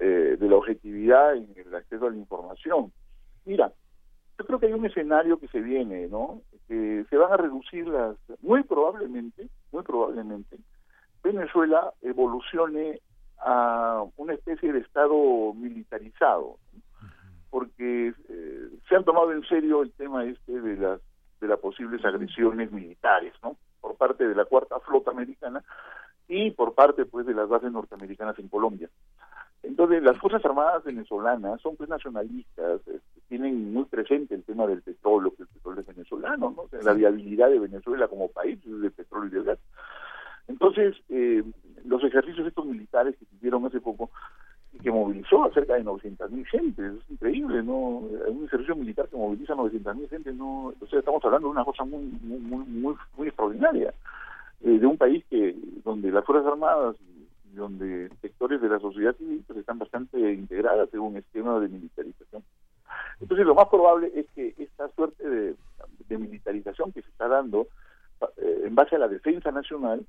eh, 0.00 0.36
de 0.38 0.48
la 0.48 0.56
objetividad 0.56 1.36
en 1.36 1.54
el 1.56 1.74
acceso 1.74 2.06
a 2.06 2.10
la 2.10 2.16
información? 2.16 2.92
Mira, 3.44 3.72
yo 4.38 4.44
creo 4.44 4.58
que 4.58 4.66
hay 4.66 4.72
un 4.72 4.86
escenario 4.86 5.38
que 5.38 5.48
se 5.48 5.60
viene, 5.60 6.08
¿no? 6.08 6.42
Que 6.68 7.04
se 7.08 7.16
van 7.16 7.32
a 7.32 7.36
reducir 7.36 7.86
las, 7.86 8.16
muy 8.42 8.62
probablemente, 8.62 9.48
muy 9.72 9.82
probablemente, 9.82 10.58
Venezuela 11.22 11.92
evolucione 12.02 13.00
a 13.38 14.04
una 14.16 14.34
especie 14.34 14.72
de 14.72 14.80
estado 14.80 15.52
militarizado, 15.54 16.58
porque 17.50 18.12
eh, 18.28 18.68
se 18.88 18.96
han 18.96 19.04
tomado 19.04 19.32
en 19.32 19.42
serio 19.44 19.82
el 19.82 19.92
tema 19.92 20.24
este 20.24 20.60
de 20.60 20.76
las 20.76 21.00
de 21.40 21.48
las 21.48 21.58
posibles 21.58 22.04
agresiones 22.04 22.72
militares, 22.72 23.34
¿no? 23.42 23.56
Por 23.80 23.96
parte 23.96 24.26
de 24.26 24.34
la 24.34 24.46
cuarta 24.46 24.80
flota 24.80 25.10
americana 25.10 25.62
y 26.26 26.50
por 26.52 26.74
parte, 26.74 27.04
pues, 27.04 27.26
de 27.26 27.34
las 27.34 27.48
bases 27.48 27.70
norteamericanas 27.70 28.38
en 28.38 28.48
Colombia. 28.48 28.88
Entonces, 29.64 30.02
las 30.02 30.18
Fuerzas 30.18 30.44
Armadas 30.44 30.84
venezolanas 30.84 31.60
son 31.60 31.76
pues 31.76 31.88
nacionalistas, 31.88 32.80
este, 32.86 33.00
tienen 33.28 33.72
muy 33.72 33.84
presente 33.84 34.34
el 34.34 34.44
tema 34.44 34.66
del 34.66 34.82
petróleo, 34.82 35.34
que 35.34 35.42
el 35.42 35.48
petróleo 35.48 35.80
es 35.80 35.86
venezolano, 35.86 36.52
¿no? 36.54 36.62
O 36.62 36.68
sea, 36.68 36.80
la 36.82 36.92
viabilidad 36.92 37.48
de 37.48 37.58
Venezuela 37.58 38.08
como 38.08 38.28
país 38.28 38.58
es 38.64 38.80
del 38.80 38.92
petróleo 38.92 39.28
y 39.28 39.32
del 39.32 39.44
gas. 39.44 39.58
Entonces, 40.48 40.94
eh, 41.08 41.42
los 41.84 42.04
ejercicios 42.04 42.46
estos 42.46 42.66
militares 42.66 43.16
que 43.16 43.24
se 43.24 43.36
hicieron 43.36 43.64
hace 43.64 43.80
poco 43.80 44.10
que 44.82 44.90
movilizó 44.90 45.44
a 45.44 45.52
cerca 45.52 45.74
de 45.74 45.84
900 45.84 46.30
mil 46.30 46.46
gente, 46.46 46.86
es 46.86 47.10
increíble, 47.10 47.62
¿no? 47.62 47.98
Un 47.98 48.44
ejercicio 48.44 48.74
militar 48.74 49.08
que 49.08 49.16
moviliza 49.16 49.54
900 49.54 49.96
mil 49.96 50.08
gente, 50.08 50.32
no, 50.32 50.74
o 50.78 50.86
sea, 50.90 50.98
estamos 50.98 51.24
hablando 51.24 51.48
de 51.48 51.52
una 51.52 51.64
cosa 51.64 51.84
muy, 51.84 52.04
muy, 52.22 52.38
muy, 52.40 52.64
muy, 52.66 52.94
muy 53.16 53.28
extraordinaria, 53.28 53.94
eh, 54.62 54.78
de 54.78 54.86
un 54.86 54.98
país 54.98 55.24
que 55.30 55.54
donde 55.84 56.10
las 56.10 56.24
Fuerzas 56.24 56.52
Armadas 56.52 56.96
y 57.00 57.13
donde 57.54 58.10
sectores 58.20 58.60
de 58.60 58.68
la 58.68 58.78
sociedad 58.78 59.14
civil 59.16 59.44
pues, 59.46 59.58
están 59.58 59.78
bastante 59.78 60.18
integradas 60.32 60.92
en 60.92 61.00
un 61.00 61.16
esquema 61.16 61.58
de 61.60 61.68
militarización. 61.68 62.42
Entonces, 63.20 63.46
lo 63.46 63.54
más 63.54 63.68
probable 63.68 64.12
es 64.14 64.26
que 64.34 64.54
esta 64.58 64.88
suerte 64.90 65.28
de, 65.28 65.54
de 66.08 66.18
militarización 66.18 66.92
que 66.92 67.02
se 67.02 67.08
está 67.10 67.28
dando 67.28 67.68
eh, 68.36 68.62
en 68.64 68.74
base 68.74 68.96
a 68.96 68.98
la 68.98 69.08
defensa 69.08 69.50
nacional, 69.50 70.04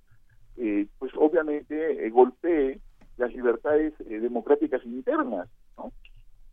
eh, 0.58 0.88
pues 1.00 1.12
obviamente 1.16 2.06
eh, 2.06 2.10
golpee 2.10 2.80
las 3.18 3.34
libertades 3.34 3.94
eh, 4.02 4.20
democráticas 4.20 4.84
internas, 4.86 5.48
¿no? 5.78 5.92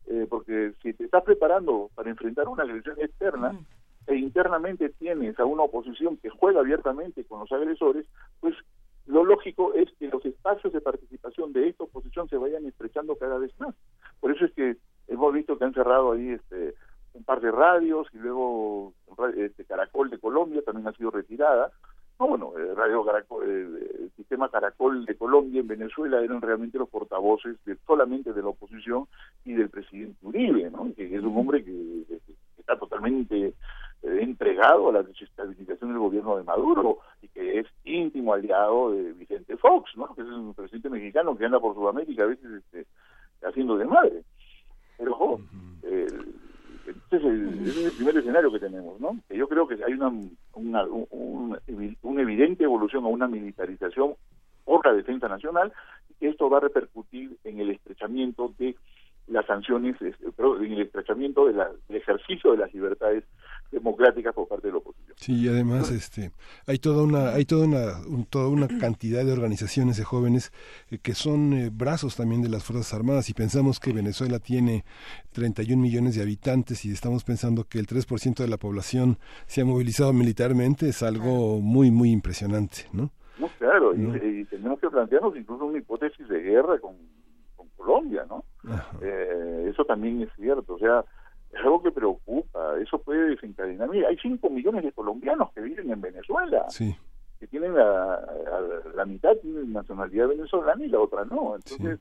Eh, 0.06 0.27
porque 0.28 0.73
si 0.82 0.93
te 0.93 1.05
estás 1.05 1.23
preparando 1.23 1.90
para 1.94 2.10
enfrentar 2.10 2.48
una 2.48 2.64
agresión 2.64 2.97
externa 3.01 3.56
e 4.06 4.16
internamente 4.16 4.89
tienes 4.90 5.39
a 5.39 5.44
una 5.44 5.62
oposición 5.62 6.16
que 6.16 6.28
juega 6.28 6.60
abiertamente 6.60 7.24
con 7.24 7.40
los 7.40 7.52
agresores, 7.52 8.05
pues 8.40 8.55
lo 9.06 9.24
lógico 9.24 9.74
es 9.74 9.88
que 9.98 10.08
los 10.08 10.24
espacios 10.24 10.72
de 10.72 10.80
participación 10.80 11.52
de 11.52 11.68
esta 11.68 11.84
oposición 11.84 12.28
se 12.28 12.36
vayan 12.36 12.66
estrechando 12.66 13.16
cada 13.16 13.38
vez 13.38 13.52
más. 13.58 13.74
Por 14.20 14.32
eso 14.32 14.44
es 14.44 14.52
que 14.52 14.76
hemos 15.08 15.32
visto 15.32 15.58
que 15.58 15.64
han 15.64 15.74
cerrado 15.74 16.12
ahí 16.12 16.30
este 16.30 16.74
un 17.14 17.24
par 17.24 17.40
de 17.40 17.50
radios 17.50 18.06
y 18.14 18.18
luego 18.18 18.94
este 19.36 19.64
Caracol 19.64 20.10
de 20.10 20.18
Colombia 20.18 20.62
también 20.64 20.88
ha 20.88 20.92
sido 20.92 21.10
retirada. 21.10 21.70
No, 22.18 22.28
bueno, 22.28 22.52
el 22.56 22.76
radio 22.76 23.04
Caracol, 23.04 23.48
el, 23.48 24.10
sistema 24.16 24.48
Caracol 24.48 25.04
de 25.04 25.16
Colombia 25.16 25.60
en 25.60 25.66
Venezuela 25.66 26.22
eran 26.22 26.40
realmente 26.40 26.78
los 26.78 26.88
portavoces 26.88 27.56
de, 27.64 27.76
solamente 27.86 28.32
de 28.32 28.42
la 28.42 28.48
oposición 28.48 29.08
y 29.44 29.54
del 29.54 29.68
presidente 29.68 30.16
Uribe, 30.22 30.70
¿no? 30.70 30.92
Que 30.94 31.14
es 31.14 31.22
un 31.22 31.36
hombre 31.36 31.64
que, 31.64 32.04
está 32.58 32.78
totalmente 32.78 33.48
eh, 33.48 33.54
entregado 34.02 34.88
a 34.88 34.92
la 34.92 35.02
desestabilización 35.02 35.90
del 35.90 35.98
gobierno 36.00 36.36
de 36.36 36.42
Maduro 36.44 36.98
y 37.22 37.28
que 37.28 37.60
es 37.60 37.66
íntimo 37.84 38.34
aliado 38.34 38.92
de 38.92 39.12
Vicente 39.12 39.56
Fox, 39.56 39.90
¿no? 39.96 40.12
Que 40.14 40.22
es 40.22 40.28
un 40.28 40.54
presidente 40.54 40.90
mexicano 40.90 41.36
que 41.36 41.44
anda 41.44 41.60
por 41.60 41.74
Sudamérica 41.74 42.24
a 42.24 42.26
veces 42.26 42.50
este, 42.50 42.86
haciendo 43.46 43.76
de 43.76 43.84
madre. 43.84 44.22
Pero 44.98 45.12
ojo, 45.12 45.40
eh, 45.84 46.06
ese, 46.86 47.16
es 47.16 47.24
el, 47.24 47.60
ese 47.68 47.80
es 47.80 47.86
el 47.86 47.92
primer 47.92 48.16
escenario 48.18 48.50
que 48.52 48.58
tenemos, 48.60 49.00
¿no? 49.00 49.16
Que 49.28 49.36
yo 49.36 49.48
creo 49.48 49.66
que 49.68 49.74
hay 49.84 49.92
una, 49.92 50.12
una, 50.54 50.84
un- 50.84 51.58
evidente 52.18 52.64
evolución 52.64 53.04
a 53.04 53.08
una 53.08 53.28
militarización 53.28 54.14
por 54.64 54.84
la 54.86 54.92
defensa 54.92 55.28
nacional 55.28 55.72
y 56.10 56.14
que 56.14 56.28
esto 56.28 56.48
va 56.50 56.58
a 56.58 56.60
repercutir 56.62 57.36
en 57.44 57.60
el 57.60 57.70
estrechamiento 57.70 58.52
de 58.58 58.76
las 59.28 59.46
sanciones, 59.46 59.96
el 60.00 60.14
estrechamiento 60.80 61.46
de 61.46 61.52
la- 61.54 61.70
del 61.88 61.96
ejercicio 61.96 62.52
de 62.52 62.58
las 62.58 62.74
libertades 62.74 63.24
democráticas 63.70 64.34
por 64.34 64.48
parte 64.48 64.66
de 64.66 64.72
la 64.72 64.78
oposición. 64.78 65.16
Sí, 65.16 65.32
y 65.44 65.48
además 65.48 65.90
este 65.90 66.30
hay 66.66 66.78
toda 66.78 67.02
una 67.04 67.30
hay 67.30 67.44
toda 67.46 67.66
una 67.66 68.00
un- 68.06 68.26
toda 68.26 68.48
una 68.48 68.68
cantidad 68.68 69.24
de 69.24 69.32
organizaciones 69.32 69.96
de 69.96 70.04
jóvenes 70.04 70.52
eh, 70.90 70.98
que 70.98 71.14
son 71.14 71.52
eh, 71.54 71.70
brazos 71.72 72.16
también 72.16 72.42
de 72.42 72.48
las 72.50 72.64
Fuerzas 72.64 72.92
Armadas 72.92 73.30
y 73.30 73.34
pensamos 73.34 73.80
que 73.80 73.92
Venezuela 73.92 74.38
tiene 74.40 74.84
31 75.32 75.80
millones 75.80 76.16
de 76.16 76.22
habitantes 76.22 76.84
y 76.84 76.90
estamos 76.92 77.24
pensando 77.24 77.64
que 77.64 77.78
el 77.78 77.86
3% 77.86 78.42
de 78.42 78.48
la 78.48 78.58
población 78.58 79.18
se 79.46 79.62
ha 79.62 79.64
movilizado 79.64 80.12
militarmente 80.12 80.88
es 80.88 81.02
algo 81.02 81.60
muy 81.60 81.90
muy 81.90 82.10
impresionante, 82.10 82.88
¿no? 82.92 83.10
No, 83.38 83.48
claro, 83.58 83.94
y- 83.94 84.44
tenemos 84.44 84.78
que 84.80 84.90
plantearnos 84.90 85.34
incluso 85.36 85.64
una 85.64 85.78
hipótesis 85.78 86.28
de 86.28 86.40
guerra 86.40 86.78
con, 86.78 86.94
con 87.56 87.68
Colombia, 87.76 88.24
¿no? 88.28 88.44
Eh, 89.01 89.68
eso 89.70 89.84
también 89.84 90.22
es 90.22 90.28
cierto, 90.36 90.74
o 90.74 90.78
sea, 90.78 91.05
es 91.52 91.59
algo 91.60 91.82
que 91.82 91.90
preocupa, 91.90 92.78
eso 92.80 92.98
puede 92.98 93.30
desencadenar. 93.30 93.89
Mira, 93.90 94.09
hay 94.09 94.16
5 94.18 94.48
millones 94.51 94.84
de 94.84 94.93
colombianos 94.93 95.52
que 95.52 95.60
viven 95.60 95.90
en 95.90 96.01
Venezuela, 96.01 96.66
Sí. 96.70 96.94
que 97.40 97.47
tienen 97.48 97.74
la, 97.74 98.20
la, 98.44 98.90
la 98.94 99.05
mitad 99.05 99.36
tienen 99.43 99.72
nacionalidad 99.72 100.28
venezolana 100.28 100.84
y 100.84 100.89
la 100.89 101.01
otra 101.01 101.24
no. 101.24 101.56
Entonces, 101.56 101.98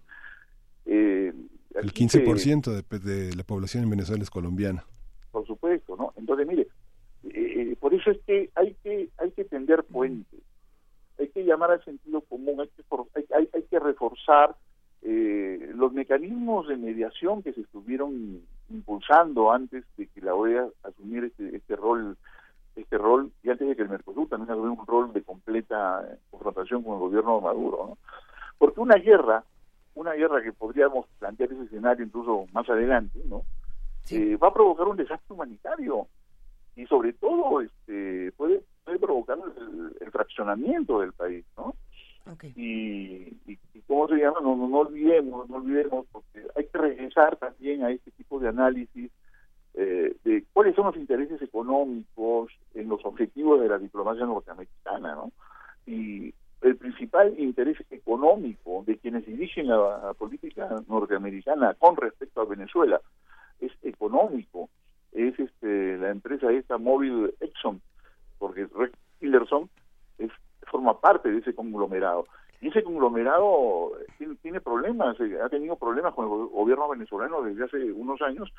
eh, 0.85 1.33
El 1.73 1.89
aquí 1.89 2.07
se- 2.09 2.23
15% 2.23 2.71
de, 2.71 2.99
de 2.99 3.35
la 3.35 3.43
población 3.43 3.83
en 3.83 3.89
Venezuela 3.89 4.23
es 4.23 4.29
colombiana. 4.29 4.85
por 5.31 5.45
supuesto, 5.47 5.95
¿no? 5.95 6.13
Entonces, 6.17 6.47
mire, 6.47 6.67
eh, 7.23 7.75
por 7.79 7.93
eso 7.93 8.11
es 8.11 8.19
que 8.25 8.49
hay 8.55 8.73
que 8.83 9.09
hay 9.17 9.31
que 9.31 9.45
tender 9.45 9.83
puentes, 9.83 10.39
hay 11.19 11.29
que 11.29 11.43
llamar 11.45 11.71
al 11.71 11.83
sentido 11.85 12.21
común, 12.21 12.59
hay 12.61 12.67
que 12.69 12.83
hay, 13.15 13.25
hay- 13.35 13.49
hay 13.53 13.63
que 13.63 13.79
reforzar 13.79 14.55
eh, 15.03 15.71
los 15.75 15.93
mecanismos 15.93 16.67
de 16.67 16.77
mediación 16.77 17.41
que 17.41 17.53
se 17.53 17.61
estuvieron 17.61 18.41
impulsando 18.69 19.51
antes 19.51 19.83
de 19.97 20.07
que 20.07 20.21
la 20.21 20.35
OEA 20.35 20.67
asumiera 20.83 21.27
este, 21.27 21.55
este 21.55 21.75
rol 21.75 22.17
este 22.75 22.97
rol 22.97 23.31
y 23.43 23.49
antes 23.49 23.67
de 23.67 23.75
que 23.75 23.81
el 23.81 23.89
Mercosur 23.89 24.29
también 24.29 24.51
asumiera 24.51 24.79
un 24.79 24.87
rol 24.87 25.11
de 25.11 25.23
completa 25.23 26.07
confrontación 26.29 26.83
con 26.83 26.93
el 26.93 26.99
gobierno 26.99 27.35
de 27.35 27.41
Maduro, 27.41 27.87
¿no? 27.89 27.97
Porque 28.57 28.79
una 28.79 28.95
guerra, 28.95 29.43
una 29.95 30.13
guerra 30.13 30.41
que 30.41 30.53
podríamos 30.53 31.07
plantear 31.19 31.51
ese 31.51 31.63
escenario 31.63 32.05
incluso 32.05 32.45
más 32.53 32.69
adelante, 32.69 33.19
¿no? 33.25 33.41
eh, 34.09 34.37
va 34.37 34.49
a 34.49 34.53
provocar 34.53 34.87
un 34.87 34.97
desastre 34.97 35.33
humanitario 35.33 36.07
y 36.75 36.85
sobre 36.85 37.13
todo 37.13 37.61
este 37.61 38.31
puede, 38.33 38.63
puede 38.85 38.99
provocar 38.99 39.37
el, 39.39 39.95
el 39.99 40.11
fraccionamiento 40.11 41.01
del 41.01 41.13
país, 41.13 41.45
¿no? 41.57 41.75
Y, 42.55 43.37
y, 43.45 43.57
cómo 43.87 44.07
se 44.07 44.15
llama, 44.15 44.39
no, 44.41 44.55
no, 44.55 44.67
no 44.67 44.79
olvidemos, 44.79 45.49
no 45.49 45.57
olvidemos, 45.57 46.05
porque 46.11 46.41
hay 46.55 46.65
que 46.65 46.77
regresar 46.77 47.35
también 47.37 47.83
a 47.83 47.91
este 47.91 48.11
tipo 48.11 48.39
de 48.39 48.49
análisis 48.49 49.11
eh, 49.73 50.15
de 50.23 50.43
cuáles 50.53 50.75
son 50.75 50.85
los 50.85 50.97
intereses 50.97 51.41
económicos 51.41 52.51
en 52.73 52.89
los 52.89 53.03
objetivos 53.05 53.59
de 53.61 53.69
la 53.69 53.77
diplomacia 53.77 54.25
norteamericana, 54.25 55.15
¿no? 55.15 55.31
Y 55.85 56.33
el 56.61 56.75
principal 56.77 57.33
interés 57.39 57.77
económico 57.89 58.83
de 58.85 58.97
quienes 58.97 59.25
dirigen 59.25 59.67
la, 59.67 59.99
la 60.03 60.13
política 60.13 60.69
norteamericana 60.87 61.73
con 61.73 61.95
respecto 61.97 62.41
a 62.41 62.45
Venezuela 62.45 63.01
es 63.59 63.71
económico, 63.83 64.69
es 65.11 65.37
este 65.39 65.97
la 65.97 66.09
empresa 66.09 66.51
esta 66.51 66.77
móvil 66.77 67.33
Exxon, 67.39 67.81
porque 68.37 68.67
Rex 68.75 68.97
Tillerson 69.19 69.69
es, 70.17 70.31
forma 70.69 70.99
parte 70.99 71.31
de 71.31 71.39
ese 71.39 71.53
conglomerado. 71.55 72.25
Y 72.61 72.67
ese 72.67 72.83
conglomerado 72.83 73.91
eh, 73.99 74.05
tiene, 74.17 74.35
tiene 74.35 74.61
problemas, 74.61 75.19
eh, 75.19 75.39
ha 75.43 75.49
tenido 75.49 75.75
problemas 75.77 76.13
con 76.13 76.25
el 76.25 76.29
go- 76.29 76.47
gobierno 76.49 76.87
venezolano 76.89 77.41
desde 77.41 77.63
hace 77.63 77.91
unos 77.91 78.21
años 78.21 78.53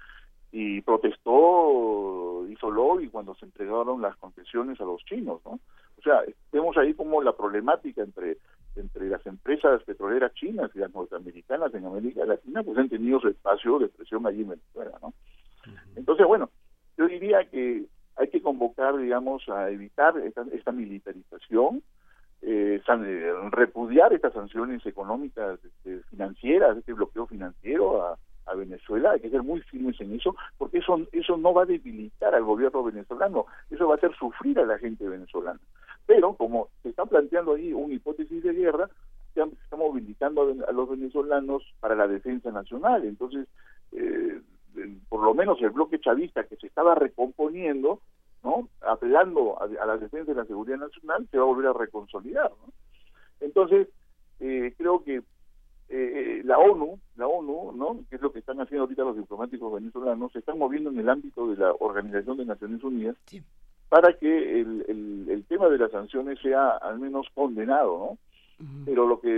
y 0.50 0.80
protestó, 0.82 2.44
hizo 2.48 2.70
lobby 2.70 3.08
cuando 3.08 3.34
se 3.36 3.44
entregaron 3.46 4.02
las 4.02 4.16
concesiones 4.16 4.80
a 4.80 4.84
los 4.84 5.02
chinos, 5.04 5.40
¿no? 5.44 5.52
O 5.98 6.02
sea, 6.02 6.22
vemos 6.52 6.76
ahí 6.76 6.94
como 6.94 7.22
la 7.22 7.32
problemática 7.32 8.02
entre 8.02 8.38
entre 8.74 9.06
las 9.10 9.24
empresas 9.26 9.82
petroleras 9.84 10.32
chinas 10.32 10.70
y 10.74 10.78
las 10.78 10.92
norteamericanas 10.94 11.74
en 11.74 11.84
América 11.84 12.24
Latina, 12.24 12.62
pues 12.62 12.78
han 12.78 12.88
tenido 12.88 13.20
su 13.20 13.28
espacio 13.28 13.78
de 13.78 13.88
presión 13.88 14.26
allí 14.26 14.40
en 14.42 14.48
Venezuela, 14.48 14.98
¿no? 15.02 15.12
Entonces, 15.94 16.26
bueno, 16.26 16.48
yo 16.96 17.06
diría 17.06 17.44
que 17.50 17.84
hay 18.16 18.28
que 18.28 18.42
convocar, 18.42 18.96
digamos, 18.96 19.48
a 19.48 19.70
evitar 19.70 20.16
esta, 20.18 20.44
esta 20.52 20.72
militarización, 20.72 21.82
eh, 22.42 22.80
eh, 22.86 23.32
repudiar 23.50 24.12
estas 24.12 24.32
sanciones 24.32 24.84
económicas, 24.84 25.58
este, 25.64 26.00
financieras, 26.10 26.76
este 26.76 26.92
bloqueo 26.92 27.26
financiero 27.26 28.04
a, 28.04 28.18
Venezuela, 28.54 29.12
hay 29.12 29.20
que 29.20 29.30
ser 29.30 29.42
muy 29.42 29.62
firmes 29.62 29.98
en 30.02 30.12
eso, 30.12 30.36
porque 30.58 30.78
eso, 30.78 31.00
eso 31.12 31.38
no 31.38 31.54
va 31.54 31.62
a 31.62 31.66
debilitar 31.66 32.34
al 32.34 32.44
gobierno 32.44 32.84
venezolano, 32.84 33.46
eso 33.70 33.88
va 33.88 33.94
a 33.94 33.96
hacer 33.96 34.14
sufrir 34.14 34.58
a 34.58 34.66
la 34.66 34.76
gente 34.76 35.08
venezolana. 35.08 35.58
Pero 36.04 36.34
como 36.34 36.68
se 36.82 36.90
está 36.90 37.06
planteando 37.06 37.54
ahí 37.54 37.72
una 37.72 37.94
hipótesis 37.94 38.42
de 38.42 38.52
guerra, 38.52 38.90
se 39.32 39.40
está 39.40 39.76
movilizando 39.76 40.42
a 40.42 40.68
a 40.68 40.72
los 40.72 40.90
venezolanos 40.90 41.62
para 41.80 41.94
la 41.94 42.06
defensa 42.06 42.50
nacional. 42.50 43.04
Entonces, 43.04 43.48
eh, 43.92 44.40
el- 44.76 45.00
por 45.08 45.22
lo 45.22 45.34
menos 45.34 45.60
el 45.62 45.70
bloque 45.70 45.98
chavista 46.00 46.44
que 46.44 46.56
se 46.56 46.66
estaba 46.66 46.94
recomponiendo, 46.94 48.00
¿no? 48.42 48.68
apelando 48.80 49.60
a, 49.60 49.64
a 49.64 49.86
la 49.86 49.96
defensa 49.98 50.32
de 50.32 50.38
la 50.40 50.44
seguridad 50.46 50.78
nacional, 50.78 51.26
se 51.30 51.38
va 51.38 51.44
a 51.44 51.46
volver 51.46 51.66
a 51.68 51.72
reconsolidar. 51.72 52.50
¿no? 52.50 52.72
Entonces, 53.40 53.88
eh, 54.40 54.74
creo 54.76 55.02
que 55.04 55.22
eh, 55.88 56.40
la 56.44 56.58
ONU, 56.58 56.98
la 57.16 57.26
ONU, 57.28 57.72
¿no? 57.72 58.00
que 58.08 58.16
es 58.16 58.22
lo 58.22 58.32
que 58.32 58.38
están 58.38 58.60
haciendo 58.60 58.84
ahorita 58.84 59.02
los 59.04 59.16
diplomáticos 59.16 59.72
venezolanos, 59.74 60.32
se 60.32 60.38
están 60.38 60.58
moviendo 60.58 60.90
en 60.90 60.98
el 60.98 61.08
ámbito 61.08 61.48
de 61.48 61.56
la 61.56 61.72
Organización 61.80 62.38
de 62.38 62.46
Naciones 62.46 62.82
Unidas 62.82 63.16
para 63.88 64.14
que 64.14 64.60
el, 64.60 64.84
el, 64.88 65.26
el 65.28 65.44
tema 65.44 65.68
de 65.68 65.76
las 65.78 65.90
sanciones 65.90 66.38
sea 66.40 66.70
al 66.78 66.98
menos 66.98 67.26
condenado, 67.34 67.98
¿no? 67.98 68.18
Pero 68.86 69.06
lo 69.08 69.20
que 69.20 69.28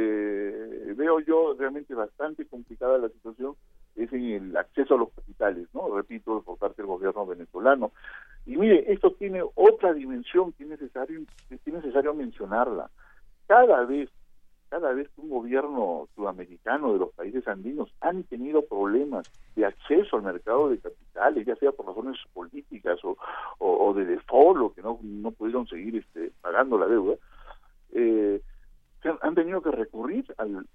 veo 0.97 1.19
yo 1.20 1.55
realmente 1.59 1.94
bastante 1.94 2.44
complicada 2.47 2.98
la 2.98 3.09
situación 3.09 3.55
es 3.97 4.12
en 4.12 4.25
el 4.25 4.57
acceso 4.57 4.95
a 4.95 4.99
los 4.99 5.11
capitales, 5.12 5.69
¿no? 5.73 5.95
Repito, 5.95 6.43
por 6.43 6.59
parte 6.59 6.83
del 6.83 6.87
gobierno 6.87 7.27
venezolano. 7.27 7.93
Y 8.47 8.57
mire, 8.57 8.93
esto 8.93 9.12
tiene 9.12 9.43
otra 9.55 9.93
dimensión 9.93 10.53
que 10.53 10.65
es 10.65 10.71
necesario, 10.71 11.23
que 11.49 11.55
es 11.55 11.73
necesario 11.73 12.15
mencionarla. 12.15 12.91
Cada 13.47 13.85
vez, 13.85 14.11
cada 14.69 14.93
vez 14.93 15.09
que 15.11 15.21
un 15.21 15.31
gobierno 15.31 16.09
sudamericano 16.15 16.93
de 16.93 16.99
los 16.99 17.12
países 17.12 17.47
andinos 17.47 17.95
han 18.01 18.25
tenido 18.25 18.62
problemas 18.62 19.31
de 19.55 19.66
acceso 19.66 20.16
al 20.16 20.23
mercado 20.23 20.69
de 20.69 20.79
capitales, 20.79 21.47
ya 21.47 21.57
sea 21.57 21.73
por 21.73 21.87
razones 21.87 22.16
políticas 22.33 22.99
o, 23.05 23.16
o, 23.59 23.95
de 23.95 24.05
default, 24.05 24.61
o 24.61 24.75
que 24.75 24.83
no, 24.83 24.99
no 25.03 25.31
pudieron 25.31 25.66
seguir 25.69 25.97
este, 25.97 26.33
pagando 26.41 26.77
la 26.79 26.87
deuda, 26.87 27.15
eh, 27.93 28.41
han 29.21 29.35
tenido 29.35 29.61
que 29.61 29.71
recurrir 29.71 30.25
al, 30.39 30.66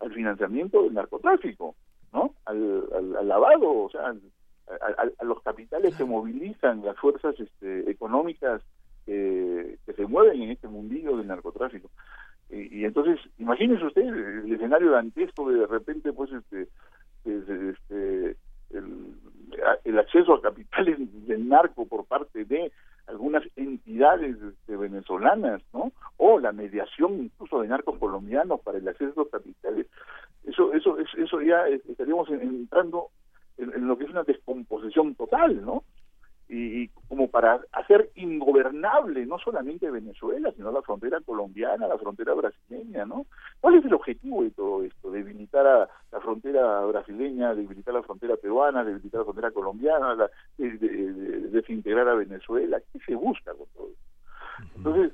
al 0.00 0.12
financiamiento 0.12 0.82
del 0.82 0.94
narcotráfico, 0.94 1.74
¿no? 2.12 2.34
Al, 2.44 2.84
al, 2.94 3.16
al 3.16 3.28
lavado, 3.28 3.84
o 3.84 3.90
sea, 3.90 4.06
al- 4.06 4.20
a, 4.68 5.02
a- 5.20 5.24
los 5.24 5.40
capitales 5.42 5.94
que 5.96 6.04
movilizan 6.04 6.84
las 6.84 6.96
fuerzas 6.98 7.38
este, 7.38 7.90
económicas 7.90 8.62
eh, 9.06 9.76
que 9.86 9.92
se 9.92 10.06
mueven 10.06 10.42
en 10.42 10.50
este 10.50 10.66
mundillo 10.68 11.16
del 11.16 11.28
narcotráfico. 11.28 11.88
Y, 12.50 12.80
y 12.80 12.84
entonces, 12.84 13.18
imagínese 13.38 13.84
usted 13.84 14.02
el 14.02 14.52
escenario 14.52 14.90
dantesco 14.90 15.50
de 15.50 15.60
de 15.60 15.66
repente, 15.66 16.12
pues, 16.12 16.30
este, 16.32 16.68
este, 17.24 17.70
este, 17.70 18.36
el, 18.70 19.14
el 19.84 19.98
acceso 19.98 20.34
a 20.34 20.42
capitales 20.42 20.96
del 21.26 21.48
narco 21.48 21.86
por 21.86 22.04
parte 22.06 22.44
de 22.44 22.72
algunas 23.06 23.44
entidades 23.56 24.36
este, 24.42 24.76
venezolanas, 24.76 25.62
¿no? 25.72 25.92
o 26.16 26.38
la 26.40 26.52
mediación 26.52 27.24
incluso 27.24 27.60
de 27.60 27.68
narcos 27.68 27.98
colombianos 27.98 28.60
para 28.60 28.78
el 28.78 28.88
acceso 28.88 29.12
a 29.16 29.22
los 29.22 29.28
capitales, 29.30 29.86
eso, 30.44 30.72
eso, 30.72 30.96
eso, 30.98 31.40
ya 31.42 31.66
estaríamos 31.68 32.28
en- 32.30 32.40
entrando 32.42 33.08
en, 33.58 33.72
en 33.74 33.86
lo 33.86 33.96
que 33.96 34.04
es 34.04 34.10
una 34.10 34.22
descomposición 34.24 35.14
total, 35.14 35.64
¿no? 35.64 35.84
Y, 36.48 36.88
como 37.08 37.28
para 37.28 37.60
hacer 37.72 38.10
ingobernable 38.14 39.26
no 39.26 39.36
solamente 39.38 39.90
Venezuela, 39.90 40.52
sino 40.56 40.70
la 40.70 40.82
frontera 40.82 41.20
colombiana, 41.20 41.88
la 41.88 41.98
frontera 41.98 42.34
brasileña, 42.34 43.04
¿no? 43.04 43.26
¿Cuál 43.60 43.76
es 43.76 43.84
el 43.84 43.94
objetivo 43.94 44.42
de 44.44 44.50
todo 44.52 44.82
esto? 44.84 45.10
Debilitar 45.10 45.66
a 45.66 45.88
la 46.12 46.20
frontera 46.20 46.84
brasileña, 46.84 47.54
debilitar 47.54 47.94
la 47.94 48.02
frontera 48.04 48.36
peruana, 48.36 48.84
debilitar 48.84 49.20
la 49.20 49.24
frontera 49.24 49.50
colombiana, 49.50 50.14
la- 50.14 50.30
de- 50.56 50.78
de- 50.78 51.12
de- 51.12 51.40
desintegrar 51.48 52.08
a 52.08 52.14
Venezuela. 52.14 52.80
¿Qué 52.92 53.00
se 53.00 53.14
busca 53.16 53.52
con 53.54 53.66
todo 53.74 53.88
esto? 53.88 54.76
Entonces, 54.76 55.12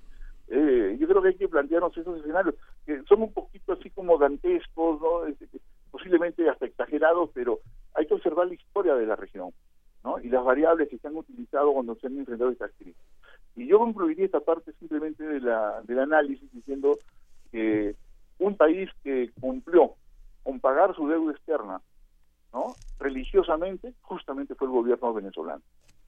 eh, 0.48 0.96
yo 1.00 1.08
creo 1.08 1.22
que 1.22 1.28
hay 1.28 1.36
que 1.36 1.48
plantearnos 1.48 1.96
esos 1.96 2.18
escenarios, 2.18 2.54
que 2.84 3.02
son 3.04 3.22
un 3.22 3.32
poquito 3.32 3.72
así 3.72 3.88
como 3.90 4.18
dantescos, 4.18 5.00
¿no? 5.00 5.24
Este, 5.26 5.46
posiblemente 5.90 6.48
hasta 6.48 6.66
exagerados, 6.66 7.30
pero 7.32 7.60
hay 7.94 8.06
que 8.06 8.14
observar 8.14 8.46
la 8.48 8.54
historia 8.54 8.94
de 8.94 9.06
la 9.06 9.16
región, 9.16 9.50
Y 10.22 10.28
las 10.28 10.44
variables 10.44 10.88
que 10.88 10.98
se 10.98 11.08
han 11.08 11.16
utilizado 11.16 11.72
cuando 11.72 11.94
se 11.94 12.06
han 12.06 12.18
enfrentado 12.18 12.50
estas 12.50 12.72
crisis. 12.72 12.96
Y 13.54 13.66
yo 13.66 13.78
concluiría 13.78 14.24
esta 14.24 14.40
parte 14.40 14.72
simplemente 14.74 15.22
de 15.22 15.40
la, 15.40 15.80
del 15.82 16.00
análisis 16.00 16.50
diciendo 16.52 16.98
que 17.50 17.94
un 18.38 18.56
país 18.56 18.90
que 19.04 19.30
cumplió 19.40 19.94
con 20.42 20.58
pagar 20.58 20.94
su 20.96 21.06
deuda 21.06 21.32
externa, 21.32 21.80
¿no? 22.52 22.74
Religiosamente, 22.98 23.94
justamente 24.02 24.54
fue 24.54 24.66
el 24.66 24.72
gobierno 24.72 25.12
venezolano. 25.14 25.62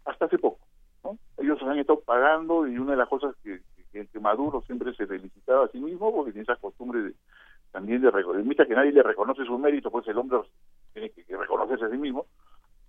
Hasta 0.05 0.25
hace 0.25 0.39
poco, 0.39 0.67
¿no? 1.05 1.19
Ellos 1.39 1.63
han 1.63 1.79
estado 1.79 2.01
pagando 2.01 2.67
y 2.67 2.79
una 2.79 2.93
de 2.93 2.99
las 2.99 3.09
cosas 3.09 3.35
que, 3.43 3.61
que, 3.93 4.21
Maduro 4.21 4.63
siempre 4.63 4.95
se 4.95 5.07
felicitaba 5.07 5.67
a 5.67 5.69
sí 5.69 5.79
mismo, 5.79 6.13
porque 6.13 6.33
tiene 6.33 6.43
esa 6.43 6.57
costumbre 6.57 7.03
de, 7.03 7.15
también 7.71 8.03
de 8.03 8.11
reconocer, 8.11 8.67
que 8.67 8.75
nadie 8.75 8.93
le 8.93 9.03
reconoce 9.03 9.45
su 9.45 9.59
mérito, 9.59 9.91
pues 9.91 10.07
el 10.09 10.19
hombre 10.19 10.39
tiene 10.93 11.11
que 11.11 11.37
reconocerse 11.37 11.85
a 11.85 11.91
sí 11.91 11.97
mismo. 11.97 12.27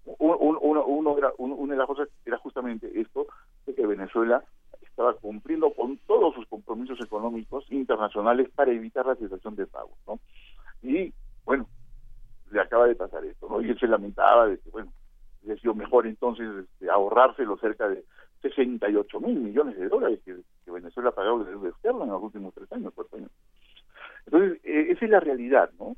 Un- 0.05 0.37
un- 0.39 0.59
uno, 0.61 0.85
uno 0.85 1.17
era, 1.17 1.31
un- 1.37 1.53
una 1.53 1.73
de 1.73 1.79
las 1.79 1.87
cosas 1.87 2.09
era 2.25 2.37
justamente 2.37 2.91
esto, 2.99 3.27
de 3.65 3.73
que 3.73 3.85
Venezuela 3.87 4.43
estaba 4.83 5.13
cumpliendo 5.15 5.71
con 5.73 5.97
todos 6.07 6.33
sus 6.35 6.47
compromisos 6.47 6.99
económicos 7.01 7.65
internacionales 7.71 8.49
para 8.55 8.71
evitar 8.71 9.05
la 9.05 9.15
situación 9.15 9.55
de 9.55 9.65
pago, 9.67 9.91
¿no? 10.07 10.19
Y, 10.83 11.13
bueno, 11.43 11.67
le 12.51 12.61
acaba 12.61 12.87
de 12.87 12.95
pasar 12.95 13.25
esto, 13.25 13.49
¿no? 13.49 13.61
Y 13.61 13.69
él 13.71 13.79
se 13.79 13.87
lamentaba 13.87 14.47
de 14.47 14.59
que, 14.59 14.69
bueno, 14.69 14.91
hubiera 15.43 15.59
sido 15.59 15.73
mejor 15.73 16.07
entonces 16.07 16.47
este, 16.63 16.89
ahorrarse 16.89 17.43
los 17.43 17.59
cerca 17.59 17.89
de 17.89 18.03
68 18.41 19.19
mil 19.19 19.35
millones 19.39 19.77
de 19.77 19.89
dólares 19.89 20.19
que, 20.23 20.35
que 20.63 20.71
Venezuela 20.71 21.09
ha 21.09 21.15
pagado 21.15 21.43
de 21.43 21.49
deuda 21.51 21.69
externa 21.69 22.03
en 22.03 22.11
los 22.11 22.21
últimos 22.23 22.53
tres 22.53 22.71
años, 22.71 22.93
cuatro 22.95 23.17
años. 23.17 23.31
Entonces, 24.27 24.59
eh, 24.63 24.87
esa 24.91 25.05
es 25.05 25.11
la 25.11 25.19
realidad, 25.19 25.71
¿no? 25.79 25.95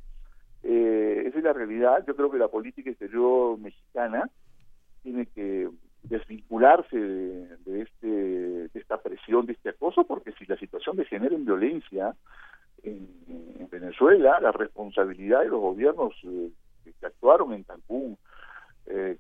Eh, 0.70 1.24
esa 1.26 1.38
es 1.38 1.44
la 1.46 1.54
realidad. 1.54 2.04
Yo 2.06 2.14
creo 2.14 2.30
que 2.30 2.38
la 2.38 2.50
política 2.50 2.90
exterior 2.90 3.58
mexicana 3.58 4.30
tiene 5.02 5.26
que 5.28 5.70
desvincularse 6.04 7.00
de, 7.00 7.58
de 7.60 7.82
este, 7.84 8.08
de 8.08 8.70
esta 8.74 8.98
presión, 9.02 9.46
de 9.46 9.54
este 9.54 9.70
acoso, 9.70 10.04
porque 10.04 10.34
si 10.34 10.46
la 10.46 10.58
situación 10.58 10.98
degenera 10.98 11.34
en 11.34 11.46
violencia 11.46 12.14
en, 12.84 13.08
en 13.60 13.70
Venezuela, 13.70 14.42
la 14.42 14.52
responsabilidad 14.52 15.40
de 15.40 15.48
los 15.48 15.62
gobiernos 15.62 16.14
eh, 16.24 16.52
que, 16.84 17.06
actuaron 17.06 17.54
en 17.54 17.64
Cancún 17.64 18.18
eh, 18.88 19.18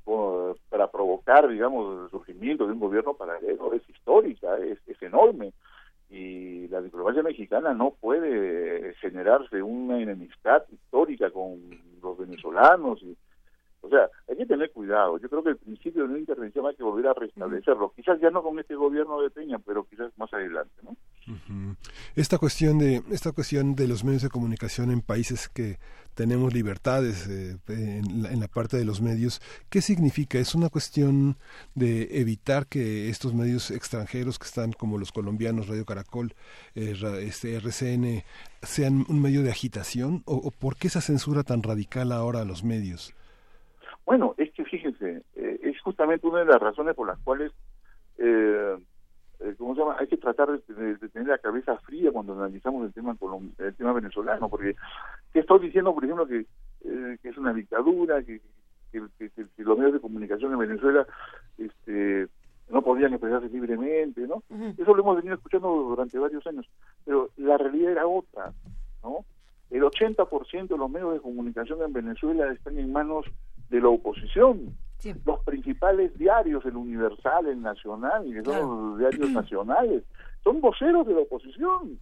para 0.68 0.91
provocar, 0.91 1.48
digamos, 1.48 2.03
el 2.03 2.10
surgimiento 2.10 2.68
de 2.68 2.74
un 2.74 2.80
gobierno 2.80 3.14
paralelo 3.14 3.72
es 3.74 3.88
histórica, 3.90 4.57
es, 4.57 4.80
es 4.86 5.02
enorme 5.02 5.53
y 6.09 6.67
la 6.69 6.81
diplomacia 6.81 7.21
mexicana 7.21 7.73
no 7.73 7.91
puede 7.99 8.93
generarse 8.95 9.61
una 9.61 9.99
enemistad 10.01 10.63
histórica 10.71 11.29
con 11.31 11.59
los 12.01 12.17
venezolanos 12.17 13.01
y 13.03 13.17
o 13.81 13.89
sea 13.89 14.09
hay 14.29 14.38
que 14.38 14.45
tener 14.45 14.71
cuidado. 14.71 15.17
Yo 15.17 15.29
creo 15.29 15.43
que 15.43 15.49
el 15.49 15.57
principio 15.57 16.03
de 16.03 16.09
una 16.09 16.19
intervención 16.19 16.65
hay 16.65 16.75
que 16.75 16.84
volver 16.84 17.07
a 17.07 17.13
restablecerlo. 17.13 17.91
Quizás 17.95 18.19
ya 18.21 18.29
no 18.29 18.41
con 18.41 18.57
este 18.59 18.75
gobierno 18.75 19.21
de 19.21 19.29
Peña 19.29 19.59
pero 19.59 19.84
quizás 19.85 20.11
más 20.17 20.34
adelante 20.34 20.73
no 20.84 20.95
Ujú. 21.27 21.75
Esta 22.15 22.38
cuestión 22.38 22.79
de 22.79 23.03
esta 23.11 23.34
cuestión 23.34 23.75
de 23.75 23.88
los 23.88 24.05
medios 24.05 24.21
de 24.21 24.29
comunicación 24.29 24.91
en 24.91 25.01
países 25.01 25.49
que 25.49 25.77
tenemos 26.18 26.52
libertades 26.52 27.27
eh, 27.30 27.57
en, 27.68 28.23
la, 28.23 28.31
en 28.31 28.39
la 28.39 28.48
parte 28.48 28.76
de 28.76 28.85
los 28.85 29.02
medios, 29.02 29.39
¿qué 29.69 29.81
significa? 29.81 30.39
¿Es 30.39 30.56
una 30.56 30.69
cuestión 30.69 31.35
de 31.76 32.19
evitar 32.19 32.65
que 32.65 33.10
estos 33.10 33.35
medios 33.35 33.69
extranjeros 33.69 34.39
que 34.39 34.45
están 34.45 34.73
como 34.73 34.98
los 34.98 35.11
colombianos, 35.11 35.68
Radio 35.68 35.85
Caracol, 35.85 36.34
eh, 36.73 36.95
este 37.22 37.56
RCN, 37.56 38.23
sean 38.64 39.06
un 39.07 39.22
medio 39.22 39.44
de 39.44 39.52
agitación? 39.52 40.23
¿O, 40.26 40.35
o 40.38 40.49
por 40.49 40.76
qué 40.76 40.88
esa 40.88 41.02
censura 41.02 41.44
tan 41.44 41.61
radical 41.61 42.11
ahora 42.11 42.41
a 42.41 42.45
los 42.45 42.64
medios? 42.64 43.14
Bueno, 44.07 44.34
es 44.38 44.52
que 44.53 44.65
fíjense, 44.65 45.22
eh, 45.35 45.60
es 45.61 45.80
justamente 45.81 46.26
una 46.26 46.39
de 46.39 46.45
las 46.45 46.60
razones 46.60 46.95
por 46.95 47.07
las 47.07 47.19
cuales, 47.19 47.52
eh, 48.18 48.76
eh, 49.39 49.55
¿cómo 49.57 49.73
se 49.76 49.81
llama? 49.81 49.95
Hay 49.99 50.07
que 50.07 50.18
tratar 50.18 50.51
de, 50.51 50.59
tener- 50.59 50.99
de 50.99 51.09
tener 51.09 51.27
la 51.27 51.38
cabeza 51.38 51.77
fría 51.80 52.11
cuando 52.11 52.34
analizamos 52.34 52.85
el 52.85 52.93
tema 52.93 53.15
colom- 53.15 53.51
el 53.59 53.76
tema 53.76 53.93
venezolano, 53.93 54.49
porque 54.49 54.76
¿qué 55.34 55.39
estoy 55.39 55.59
diciendo, 55.59 55.93
por 55.93 56.03
ejemplo, 56.03 56.26
que, 56.27 56.45
eh, 56.85 57.18
que 57.22 57.30
es 57.30 57.38
una 57.38 57.53
dictadura, 57.53 58.22
que, 58.23 58.41
que, 58.91 59.01
que- 59.18 59.30
que- 59.30 59.45
que 59.55 59.64
los 59.64 59.77
medios 59.77 59.93
de 59.93 59.99
comunicación 59.99 60.53
en 60.53 60.59
Venezuela 60.59 61.05
este, 61.57 62.27
no 62.69 62.81
podían 62.81 63.14
expresarse 63.14 63.49
libremente, 63.49 64.22
¿no? 64.27 64.43
Eso 64.77 64.93
lo 64.95 65.01
hemos 65.03 65.15
venido 65.18 65.35
escuchando 65.35 65.68
durante 65.69 66.18
varios 66.19 66.45
años, 66.47 66.68
pero 67.05 67.30
la 67.38 67.57
realidad 67.57 67.91
era 67.93 68.07
otra, 68.07 68.51
¿no? 69.03 69.26
El 69.69 69.84
80% 69.84 70.68
de 70.68 70.77
los 70.77 70.89
medios 70.89 71.14
de 71.14 71.19
comunicación 71.19 71.81
en 71.81 71.91
Venezuela 71.93 72.51
están 72.53 72.77
en 72.77 72.91
manos 72.91 73.26
de 73.69 73.81
la 73.81 73.89
oposición. 73.89 74.73
Los 75.26 75.40
principales 75.44 76.18
diarios, 76.18 76.65
el 76.65 76.76
Universal, 76.76 77.48
el 77.48 77.61
Nacional, 77.61 78.26
que 78.26 78.44
son 78.44 78.90
los 78.90 78.99
diarios 78.99 79.30
nacionales, 79.32 80.03
son 80.44 80.60
voceros 80.61 81.06
de 81.06 81.14
la 81.14 81.22
oposición. 81.22 81.98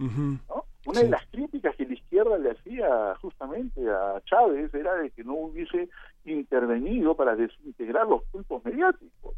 ¿no? 0.47 0.65
Una 0.85 1.01
de 1.01 1.09
las 1.09 1.25
críticas 1.27 1.75
que 1.75 1.85
la 1.85 1.93
izquierda 1.93 2.37
le 2.37 2.51
hacía 2.51 3.15
justamente 3.21 3.81
a 3.89 4.21
Chávez 4.25 4.73
era 4.73 4.93
de 4.95 5.09
que 5.11 5.23
no 5.23 5.33
hubiese 5.33 5.89
intervenido 6.25 7.15
para 7.15 7.35
desintegrar 7.35 8.07
los 8.07 8.23
cultos 8.31 8.63
mediáticos. 8.63 9.35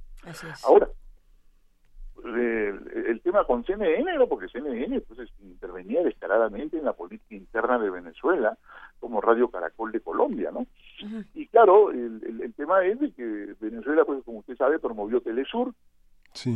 Ahora, 0.65 0.89
el, 2.25 3.05
el 3.07 3.21
tema 3.21 3.43
con 3.45 3.63
CNN 3.63 4.11
era 4.11 4.25
porque 4.25 4.47
CNN 4.49 5.01
pues 5.01 5.19
es- 5.19 5.31
intervenía 5.41 6.03
descaradamente 6.03 6.77
en 6.77 6.85
la 6.85 6.93
política 6.93 7.35
interna 7.35 7.77
de 7.79 7.89
Venezuela 7.89 8.57
como 8.99 9.21
Radio 9.21 9.49
Caracol 9.49 9.91
de 9.91 9.99
Colombia, 10.01 10.49
¿no? 10.51 10.65
Y 11.35 11.47
claro, 11.47 11.91
el, 11.91 12.21
el- 12.27 12.41
el 12.41 12.53
tema 12.53 12.83
es 12.85 12.99
de 12.99 13.11
que 13.11 13.53
Venezuela, 13.59 14.03
pues 14.05 14.23
como 14.23 14.39
usted 14.39 14.57
sabe, 14.57 14.79
promovió 14.79 15.21
Telesur 15.21 15.73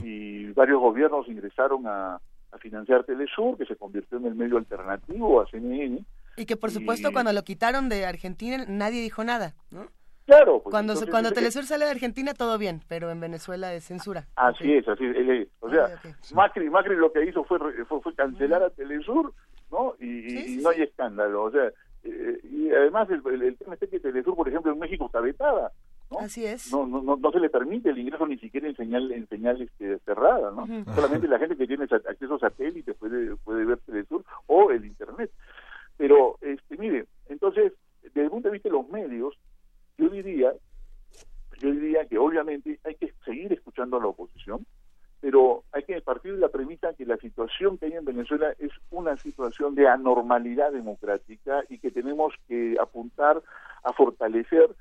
y 0.04 0.52
varios 0.54 0.80
gobiernos 0.80 1.28
ingresaron 1.28 1.88
a, 1.88 2.16
a 2.52 2.58
financiar 2.60 3.04
Telesur, 3.04 3.58
que 3.58 3.66
se 3.66 3.76
convirtió 3.76 4.18
en 4.18 4.26
el 4.26 4.36
medio 4.36 4.58
alternativo 4.58 5.42
a 5.42 5.48
CNN. 5.48 6.04
Y 6.38 6.46
que 6.46 6.56
por 6.58 6.72
supuesto 6.72 7.10
Y- 7.10 7.14
cuando 7.14 7.34
lo 7.34 7.44
quitaron 7.44 7.90
de 7.90 8.06
Argentina 8.06 8.64
nadie 8.68 9.02
dijo 9.02 9.24
nada, 9.24 9.54
¿no? 9.70 9.88
Claro, 10.32 10.62
pues, 10.64 10.72
cuando 10.72 10.94
entonces, 10.94 11.12
cuando 11.12 11.32
Telesur 11.32 11.66
sale 11.66 11.86
de 11.86 11.92
Argentina 11.92 12.34
todo 12.34 12.58
bien, 12.58 12.82
pero 12.88 13.12
en 13.12 13.20
Venezuela 13.20 13.74
es 13.74 13.84
censura. 13.84 14.28
Así 14.38 14.74
es, 14.74 14.88
así 14.88 15.04
es. 15.06 15.48
O 15.60 15.70
sea, 15.70 16.00
Macri, 16.34 16.70
Macri 16.70 16.96
lo 16.96 17.12
que 17.12 17.26
hizo 17.26 17.44
fue, 17.44 17.60
re- 17.60 17.84
fue, 17.86 18.00
fue 18.02 18.16
cancelar 18.16 18.64
a 18.64 18.70
Telesur, 18.70 19.34
¿no? 19.72 19.96
Y, 20.00 20.60
no 20.62 20.70
hay 20.70 20.84
escándalo. 20.84 21.44
O 21.44 21.52
sea, 21.52 21.70
eh, 22.04 22.40
y 22.44 22.70
además 22.72 23.10
el, 23.10 23.22
el, 23.34 23.42
el 23.42 23.58
tema 23.58 23.76
es 23.80 23.90
que 23.90 24.00
Telesur, 24.00 24.36
por 24.36 24.48
ejemplo, 24.48 24.72
en 24.72 24.80
México 24.80 25.06
está 25.08 25.20
vetada. 25.20 25.72
¿no? 26.10 26.20
Así 26.20 26.46
es. 26.46 26.72
No, 26.72 26.86
no, 26.86 27.02
no, 27.02 27.18
no 27.18 27.32
se 27.32 27.40
le 27.40 27.50
permite 27.50 27.90
el 27.90 28.00
ingreso 28.00 28.26
ni 28.26 28.38
siquiera 28.38 28.68
en 28.68 28.76
señal, 28.76 29.12
en 29.12 29.28
señal 29.28 29.62
este, 29.62 30.00
cerrada, 30.00 30.52
¿no? 30.52 30.66
Solamente 30.96 31.28
la 31.28 31.40
gente 31.40 31.58
que 31.58 31.68
tiene 31.68 31.84
acceso 31.86 32.36
a 32.36 32.40
satélite 32.40 32.94
puede, 32.94 33.36
puede 33.38 33.66
ver 33.66 33.80
Telesur 33.80 34.24
o 34.48 34.72
el 34.72 34.86
Internet. 34.86 35.30
Pero, 35.98 36.38
este, 36.42 36.78
mire, 36.78 37.06
entonces, 37.28 37.74
desde 38.02 38.24
el 38.24 38.30
punto 38.30 38.48
de 38.48 38.54
vista 38.54 38.70
de 38.70 38.76
los 38.76 38.88
medios, 38.90 39.38
yo 40.02 40.10
diría 40.10 40.54
yo 41.60 41.72
diría 41.72 42.06
que 42.06 42.18
obviamente 42.18 42.80
hay 42.84 42.96
que 42.96 43.14
seguir 43.24 43.54
escuchando 43.54 43.98
a 43.98 44.00
la 44.00 44.08
oposición, 44.08 44.66
pero 45.20 45.64
hay 45.72 45.84
que 45.84 46.02
partir 46.02 46.34
de 46.34 46.40
la 46.40 46.50
premisa 46.50 46.96
que 46.96 47.06
la 47.06 47.18
situación 47.18 47.78
que 47.78 47.86
hay 47.86 47.94
en 47.94 48.06
Venezuela 48.06 48.56
es 48.58 48.72
una 48.90 49.16
situación 49.18 49.76
de 49.76 49.88
anormalidad 49.88 50.72
democrática 50.72 51.64
y 51.70 51.78
que 51.78 51.92
tenemos 51.92 52.34
que 52.48 52.78
apuntar 52.82 53.44
a 53.84 53.94
fortalecer 53.94 54.72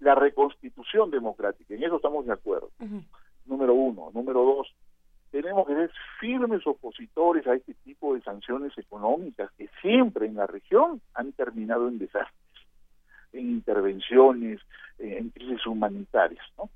la 0.00 0.16
reconstitución 0.16 1.12
democrática. 1.12 1.74
En 1.74 1.84
eso 1.84 1.96
estamos 1.96 2.26
de 2.26 2.32
acuerdo. 2.32 2.70
Número 3.46 3.74
uno. 3.74 4.10
Número 4.12 4.42
dos, 4.42 4.74
tenemos 5.30 5.68
que 5.68 5.74
ser 5.74 5.92
firmes 6.18 6.66
opositores 6.66 7.46
a 7.46 7.54
este 7.54 7.74
tipo 7.84 8.14
de 8.14 8.22
sanciones 8.22 8.76
económicas 8.76 9.52
que 9.52 9.68
siempre 9.80 10.26
en 10.26 10.34
la 10.34 10.48
región 10.48 11.00
han 11.14 11.30
terminado 11.32 11.86
en 11.86 12.00
desastres 12.00 12.41
en 13.32 13.50
intervenciones, 13.50 14.60
en 14.98 15.30
crisis 15.30 15.66
humanitarias. 15.66 16.44
¿no? 16.58 16.70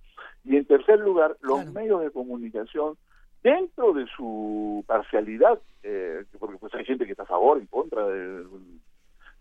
Y 0.44 0.56
en 0.56 0.64
tercer 0.64 0.98
lugar, 1.00 1.36
los 1.40 1.66
medios 1.72 2.00
de 2.02 2.10
comunicación 2.10 2.96
dentro 3.42 3.92
de 3.92 4.06
su 4.16 4.84
parcialidad, 4.86 5.58
eh, 5.82 6.24
porque 6.38 6.56
pues 6.58 6.74
hay 6.74 6.84
gente 6.84 7.04
que 7.04 7.12
está 7.12 7.22
a 7.24 7.26
favor, 7.26 7.58
en 7.58 7.66
contra, 7.66 8.06
de, 8.06 8.44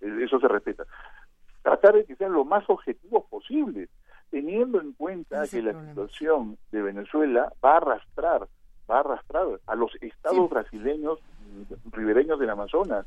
de- 0.02 0.24
eso 0.24 0.40
se 0.40 0.48
respeta, 0.48 0.84
tratar 1.64 1.96
de 1.96 2.06
que 2.06 2.16
sean 2.16 2.34
lo 2.34 2.46
más 2.46 2.64
objetivos 2.70 3.26
posible, 3.30 3.90
teniendo 4.30 4.80
en 4.82 4.94
cuenta 4.94 5.48
que 5.48 5.62
la 5.64 5.72
situación 5.90 6.58
de 6.72 6.82
Venezuela 6.84 7.52
va 7.64 7.74
a 7.74 7.78
arrastrar, 7.78 8.48
va 8.90 8.98
a 8.98 9.00
arrastrar 9.00 9.48
a 9.66 9.76
los 9.76 9.92
estados 10.02 10.50
brasileños 10.50 11.20
mm, 11.72 11.92
ribereños 11.92 12.40
del 12.40 12.50
Amazonas, 12.52 13.06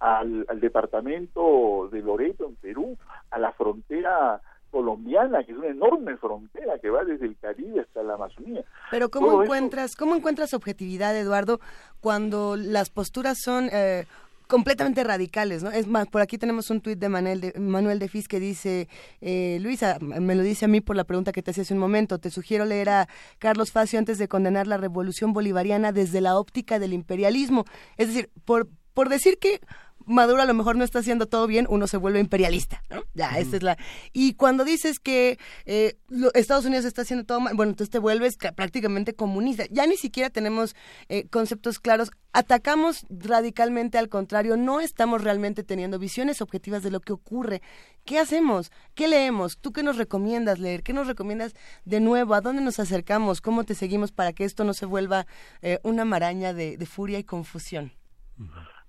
al, 0.00 0.44
al 0.48 0.60
departamento 0.60 1.88
de 1.92 2.00
Loreto 2.00 2.46
en 2.46 2.56
Perú, 2.56 2.96
a 3.30 3.38
la 3.38 3.52
frontera 3.52 4.40
colombiana, 4.70 5.44
que 5.44 5.52
es 5.52 5.58
una 5.58 5.68
enorme 5.68 6.16
frontera 6.16 6.78
que 6.80 6.90
va 6.90 7.04
desde 7.04 7.26
el 7.26 7.36
Caribe 7.38 7.80
hasta 7.82 8.02
la 8.02 8.14
Amazonía. 8.14 8.64
Pero 8.90 9.08
¿cómo 9.08 9.26
Todo 9.28 9.34
eso- 9.36 9.44
encuentras, 9.44 9.94
cómo 9.96 10.16
encuentras 10.16 10.52
objetividad, 10.52 11.16
Eduardo, 11.16 11.60
cuando 12.00 12.56
las 12.56 12.90
posturas 12.90 13.38
son 13.40 13.68
eh, 13.72 14.04
completamente 14.48 15.04
radicales, 15.04 15.62
¿no? 15.62 15.70
Es 15.70 15.86
más, 15.86 16.08
por 16.08 16.22
aquí 16.22 16.38
tenemos 16.38 16.70
un 16.70 16.80
tuit 16.80 16.98
de 16.98 17.08
Manuel 17.08 17.40
de, 17.40 17.52
Manuel 17.58 18.00
de 18.00 18.08
Fis 18.08 18.26
que 18.26 18.40
dice, 18.40 18.88
eh, 19.20 19.58
Luisa, 19.60 19.98
me 20.00 20.34
lo 20.34 20.42
dice 20.42 20.64
a 20.64 20.68
mí 20.68 20.80
por 20.80 20.96
la 20.96 21.04
pregunta 21.04 21.30
que 21.30 21.40
te 21.42 21.52
hacía 21.52 21.62
hace 21.62 21.72
un 21.74 21.80
momento, 21.80 22.18
te 22.18 22.30
sugiero 22.30 22.64
leer 22.64 22.88
a 22.90 23.08
Carlos 23.38 23.70
Facio 23.70 23.98
antes 24.00 24.18
de 24.18 24.26
condenar 24.26 24.66
la 24.66 24.76
revolución 24.76 25.32
bolivariana 25.32 25.92
desde 25.92 26.20
la 26.20 26.36
óptica 26.36 26.80
del 26.80 26.92
imperialismo. 26.94 27.64
Es 27.96 28.08
decir, 28.08 28.28
por, 28.44 28.66
por 28.92 29.08
decir 29.08 29.38
que 29.38 29.60
Maduro 30.06 30.42
a 30.42 30.46
lo 30.46 30.54
mejor 30.54 30.76
no 30.76 30.84
está 30.84 30.98
haciendo 31.00 31.26
todo 31.26 31.46
bien, 31.46 31.66
uno 31.68 31.86
se 31.86 31.96
vuelve 31.96 32.20
imperialista, 32.20 32.82
¿no? 32.90 33.02
Ya, 33.14 33.38
esa 33.38 33.56
es 33.56 33.62
la... 33.62 33.78
Y 34.12 34.34
cuando 34.34 34.64
dices 34.64 34.98
que 35.00 35.38
eh, 35.66 35.96
lo- 36.08 36.32
Estados 36.34 36.64
Unidos 36.64 36.84
está 36.84 37.02
haciendo 37.02 37.24
todo 37.24 37.40
mal, 37.40 37.54
bueno, 37.54 37.70
entonces 37.70 37.90
te 37.90 37.98
vuelves 37.98 38.36
ca- 38.36 38.52
prácticamente 38.52 39.14
comunista. 39.14 39.64
Ya 39.70 39.86
ni 39.86 39.96
siquiera 39.96 40.30
tenemos 40.30 40.74
eh, 41.08 41.26
conceptos 41.28 41.78
claros. 41.78 42.10
Atacamos 42.32 43.06
radicalmente 43.08 43.96
al 43.98 44.08
contrario, 44.08 44.56
no 44.56 44.80
estamos 44.80 45.22
realmente 45.22 45.62
teniendo 45.62 45.98
visiones 45.98 46.40
objetivas 46.42 46.82
de 46.82 46.90
lo 46.90 47.00
que 47.00 47.12
ocurre. 47.12 47.62
¿Qué 48.04 48.18
hacemos? 48.18 48.72
¿Qué 48.94 49.08
leemos? 49.08 49.58
¿Tú 49.58 49.72
qué 49.72 49.82
nos 49.82 49.96
recomiendas 49.96 50.58
leer? 50.58 50.82
¿Qué 50.82 50.92
nos 50.92 51.06
recomiendas 51.06 51.54
de 51.84 52.00
nuevo? 52.00 52.34
¿A 52.34 52.40
dónde 52.40 52.60
nos 52.62 52.80
acercamos? 52.80 53.40
¿Cómo 53.40 53.64
te 53.64 53.74
seguimos 53.74 54.10
para 54.12 54.32
que 54.32 54.44
esto 54.44 54.64
no 54.64 54.74
se 54.74 54.84
vuelva 54.86 55.26
eh, 55.62 55.78
una 55.84 56.04
maraña 56.04 56.52
de, 56.52 56.76
de 56.76 56.86
furia 56.86 57.18
y 57.18 57.24
confusión? 57.24 57.92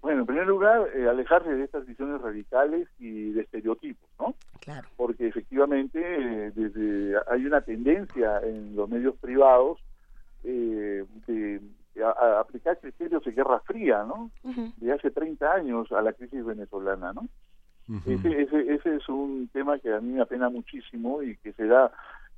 Bueno, 0.05 0.19
en 0.19 0.27
primer 0.27 0.45
lugar, 0.45 0.87
eh, 0.95 1.09
alejarse 1.09 1.49
de 1.49 1.63
estas 1.63 1.83
visiones 1.87 2.21
radicales 2.21 2.87
y 2.99 3.31
de 3.31 3.41
estereotipos, 3.41 4.07
¿no? 4.19 4.35
Claro. 4.59 4.87
Porque 4.95 5.25
efectivamente 5.25 5.99
eh, 5.99 6.51
desde 6.53 7.15
hay 7.27 7.43
una 7.43 7.61
tendencia 7.61 8.39
en 8.43 8.75
los 8.75 8.87
medios 8.87 9.15
privados 9.15 9.79
eh, 10.43 11.03
de 11.25 11.59
a, 12.03 12.09
a 12.09 12.39
aplicar 12.41 12.77
criterios 12.79 13.23
de 13.23 13.31
guerra 13.31 13.59
fría, 13.61 14.03
¿no? 14.03 14.29
De 14.77 14.91
hace 14.93 15.09
30 15.09 15.51
años 15.51 15.91
a 15.91 16.03
la 16.03 16.13
crisis 16.13 16.45
venezolana, 16.45 17.11
¿no? 17.11 17.27
ese, 18.05 18.41
ese, 18.43 18.75
ese 18.75 18.95
es 18.97 19.09
un 19.09 19.49
tema 19.53 19.79
que 19.79 19.91
a 19.91 20.01
mí 20.01 20.13
me 20.13 20.21
apena 20.21 20.49
muchísimo 20.49 21.23
y 21.23 21.35
que 21.37 21.51
se 21.53 21.65
da 21.65 21.91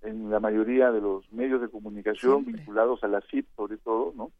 en 0.03 0.29
la 0.29 0.39
mayoría 0.39 0.91
de 0.91 1.01
los 1.01 1.31
medios 1.33 1.59
de 1.61 1.69
comunicación 1.69 2.45
vinculados 2.45 3.03
a 3.03 3.07
la 3.07 3.21
CIP 3.21 3.47
sobre 3.55 3.77
todo, 3.77 4.13
¿no? 4.15 4.31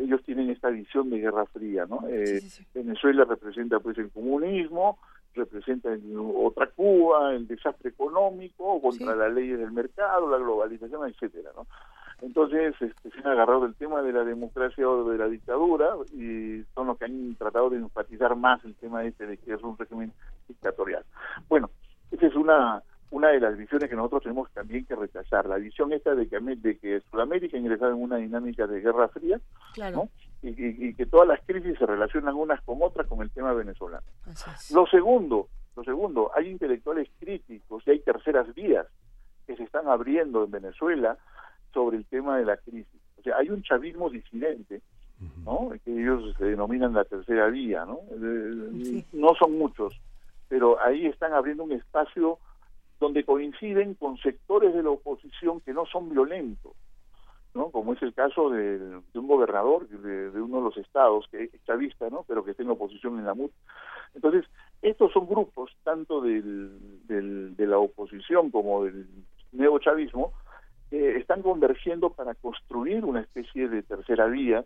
Ellos 0.00 0.22
tienen 0.24 0.50
esta 0.50 0.68
visión 0.70 1.10
de 1.10 1.18
guerra 1.18 1.46
fría, 1.46 1.86
¿no? 1.86 2.00
Eh, 2.08 2.40
Venezuela 2.74 3.24
representa 3.24 3.78
pues 3.80 3.98
el 3.98 4.10
comunismo, 4.10 4.98
representa 5.34 5.92
el- 5.92 6.16
otra 6.18 6.66
Cuba, 6.68 7.34
el 7.34 7.46
desastre 7.46 7.90
económico, 7.90 8.80
contra 8.80 9.14
las 9.16 9.32
leyes 9.32 9.58
del 9.58 9.72
mercado, 9.72 10.30
la 10.30 10.38
globalización, 10.38 11.08
etcétera, 11.08 11.50
¿no? 11.56 11.66
Entonces 12.22 12.74
este, 12.80 13.10
se 13.10 13.18
han 13.20 13.28
agarrado 13.28 13.64
el 13.64 13.74
tema 13.74 14.02
de 14.02 14.12
la 14.12 14.24
democracia 14.24 14.86
o 14.88 15.08
de 15.08 15.16
la 15.16 15.26
dictadura 15.28 15.94
y 16.12 16.62
son 16.74 16.88
los 16.88 16.98
que 16.98 17.06
han 17.06 17.34
tratado 17.36 17.70
de 17.70 17.78
enfatizar 17.78 18.36
más 18.36 18.62
el 18.66 18.74
tema 18.74 19.04
este 19.04 19.26
de 19.26 19.38
que 19.38 19.54
es 19.54 19.62
un 19.62 19.76
régimen 19.78 20.12
dictatorial. 20.46 21.02
Bueno, 21.48 21.70
esa 22.10 22.26
es 22.26 22.34
una 22.34 22.82
una 23.10 23.28
de 23.28 23.40
las 23.40 23.56
visiones 23.56 23.90
que 23.90 23.96
nosotros 23.96 24.22
tenemos 24.22 24.50
también 24.52 24.84
que 24.84 24.94
rechazar, 24.94 25.46
la 25.46 25.56
visión 25.56 25.92
esta 25.92 26.14
de 26.14 26.28
que, 26.28 26.38
de 26.38 26.78
que 26.78 27.00
Sudamérica 27.10 27.56
ha 27.56 27.60
ingresado 27.60 27.92
en 27.92 28.02
una 28.02 28.16
dinámica 28.16 28.66
de 28.66 28.80
guerra 28.80 29.08
fría 29.08 29.40
Claro. 29.74 30.08
y, 30.42 30.48
y- 30.48 30.88
y 30.88 30.94
que 30.94 31.06
todas 31.06 31.26
las 31.28 31.40
crisis 31.44 31.76
se 31.78 31.86
relacionan 31.86 32.34
unas 32.36 32.60
con 32.62 32.78
otras 32.82 33.06
con 33.08 33.20
el 33.22 33.30
tema 33.30 33.52
venezolano. 33.52 34.06
Lo 34.72 34.86
segundo, 34.86 35.48
lo 35.76 35.82
segundo, 35.84 36.30
hay 36.34 36.48
intelectuales 36.50 37.08
críticos 37.18 37.82
y 37.86 37.90
hay 37.90 38.00
terceras 38.00 38.52
vías 38.54 38.86
que 39.46 39.56
se 39.56 39.64
están 39.64 39.88
abriendo 39.88 40.44
en 40.44 40.50
Venezuela 40.52 41.18
sobre 41.74 41.96
el 41.96 42.04
tema 42.06 42.38
de 42.38 42.44
la 42.44 42.56
crisis. 42.58 43.00
O 43.18 43.22
sea, 43.22 43.36
hay 43.38 43.50
un 43.50 43.62
chavismo 43.62 44.08
disidente, 44.08 44.82
¿no? 45.44 45.70
Que 45.84 45.92
ellos 46.00 46.34
se 46.38 46.44
denominan 46.44 46.94
la 46.94 47.04
tercera 47.04 47.48
vía, 47.48 47.84
¿no? 47.84 47.98
Eh, 48.12 49.04
No 49.12 49.34
son 49.34 49.58
muchos, 49.58 50.00
pero 50.48 50.80
ahí 50.80 51.06
están 51.06 51.32
abriendo 51.32 51.64
un 51.64 51.72
espacio 51.72 52.38
donde 53.00 53.24
coinciden 53.24 53.94
con 53.94 54.16
sectores 54.18 54.74
de 54.74 54.82
la 54.82 54.90
oposición 54.90 55.60
que 55.62 55.72
no 55.72 55.86
son 55.86 56.10
violentos, 56.10 56.72
¿no? 57.54 57.70
Como 57.70 57.94
es 57.94 58.02
el 58.02 58.12
caso 58.14 58.50
de, 58.50 58.78
de 58.78 59.18
un 59.18 59.26
gobernador 59.26 59.88
de, 59.88 60.30
de 60.30 60.40
uno 60.40 60.58
de 60.58 60.62
los 60.64 60.76
estados 60.76 61.26
que 61.30 61.44
es 61.44 61.64
chavista, 61.64 62.08
¿no? 62.10 62.24
Pero 62.28 62.44
que 62.44 62.50
está 62.52 62.62
en 62.62 62.70
oposición 62.70 63.18
en 63.18 63.24
la 63.26 63.34
MUT. 63.34 63.50
Entonces, 64.14 64.44
estos 64.82 65.12
son 65.12 65.26
grupos, 65.26 65.70
tanto 65.82 66.20
del, 66.20 67.06
del- 67.06 67.56
de 67.56 67.66
la 67.66 67.78
oposición 67.78 68.50
como 68.50 68.84
del 68.84 69.06
neochavismo, 69.52 70.32
que 70.90 71.16
están 71.16 71.42
convergiendo 71.42 72.10
para 72.10 72.34
construir 72.34 73.04
una 73.04 73.20
especie 73.20 73.68
de 73.68 73.82
tercera 73.82 74.26
vía, 74.26 74.64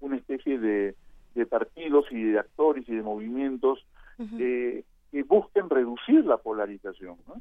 una 0.00 0.16
especie 0.16 0.58
de, 0.58 0.94
de 1.34 1.46
partidos 1.46 2.06
y 2.10 2.22
de 2.22 2.38
actores 2.38 2.88
y 2.88 2.94
de 2.96 3.02
movimientos 3.02 3.84
eh, 4.40 4.84
que 5.10 5.22
busquen 5.24 5.68
reducir 5.70 6.24
la 6.24 6.38
polarización. 6.38 7.16
¿no? 7.28 7.34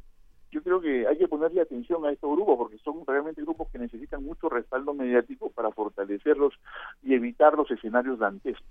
Yo 0.56 0.64
creo 0.64 0.80
que 0.80 1.06
hay 1.06 1.18
que 1.18 1.27
ponerle 1.27 1.60
atención 1.60 2.06
a 2.06 2.11
estos 2.14 2.32
grupos 2.32 2.57
porque 2.57 2.77
son 2.77 3.06
realmente 3.06 3.41
grupos 3.41 3.68
que 3.72 3.77
necesitan 3.77 4.23
mucho 4.23 4.48
respaldo 4.48 4.94
mediático 4.94 5.49
para 5.49 5.69
fortalecerlos 5.69 6.53
y 7.03 7.14
evitar 7.14 7.57
los 7.57 7.69
escenarios 7.69 8.19
dantescos. 8.19 8.65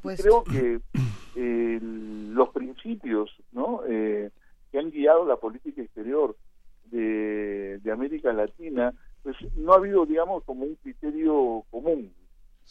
Por 0.00 0.14
Y 0.14 0.16
creo 0.16 0.42
que 0.44 0.80
eh, 1.36 1.78
los 1.82 2.48
principios 2.48 3.36
¿no? 3.52 3.82
Eh, 3.86 4.30
que 4.72 4.78
han 4.78 4.90
guiado 4.90 5.26
la 5.26 5.36
política 5.36 5.82
exterior 5.82 6.34
de, 6.86 7.76
de 7.82 7.92
América 7.92 8.32
Latina, 8.32 8.94
pues 9.22 9.36
no 9.56 9.74
ha 9.74 9.76
habido, 9.76 10.06
digamos, 10.06 10.42
como 10.44 10.64
un 10.64 10.76
criterio 10.76 11.64
común. 11.70 12.14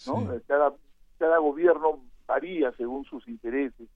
¿no? 0.08 0.34
Eh, 0.34 0.42
Cada, 0.48 0.74
cada 1.20 1.38
gobierno 1.38 2.00
varía 2.26 2.72
según 2.72 3.06
sus 3.06 3.28
intereses. 3.28 3.88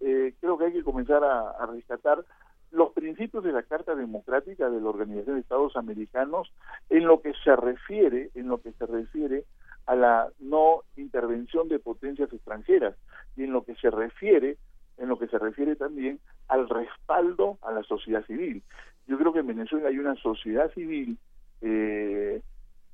Eh, 0.00 0.32
creo 0.40 0.56
que 0.56 0.64
hay 0.64 0.72
que 0.72 0.84
comenzar 0.84 1.22
a, 1.22 1.50
a 1.50 1.66
rescatar 1.66 2.24
los 2.70 2.92
principios 2.92 3.42
de 3.42 3.52
la 3.52 3.62
Carta 3.62 3.94
Democrática 3.94 4.70
de 4.70 4.80
la 4.80 4.88
Organización 4.88 5.36
de 5.36 5.42
Estados 5.42 5.76
Americanos 5.76 6.52
en 6.88 7.06
lo 7.06 7.20
que 7.20 7.32
se 7.42 7.54
refiere, 7.56 8.30
en 8.34 8.48
lo 8.48 8.60
que 8.60 8.72
se 8.72 8.86
refiere 8.86 9.44
a 9.86 9.96
la 9.96 10.28
no 10.38 10.82
intervención 10.96 11.68
de 11.68 11.78
potencias 11.78 12.32
extranjeras 12.32 12.94
y 13.36 13.44
en 13.44 13.52
lo 13.52 13.64
que 13.64 13.74
se 13.76 13.90
refiere, 13.90 14.56
en 14.98 15.08
lo 15.08 15.18
que 15.18 15.26
se 15.26 15.38
refiere 15.38 15.74
también 15.74 16.20
al 16.48 16.68
respaldo 16.68 17.58
a 17.62 17.72
la 17.72 17.82
sociedad 17.82 18.24
civil. 18.26 18.62
Yo 19.08 19.18
creo 19.18 19.32
que 19.32 19.40
en 19.40 19.48
Venezuela 19.48 19.88
hay 19.88 19.98
una 19.98 20.14
sociedad 20.16 20.72
civil 20.72 21.18
eh, 21.62 22.40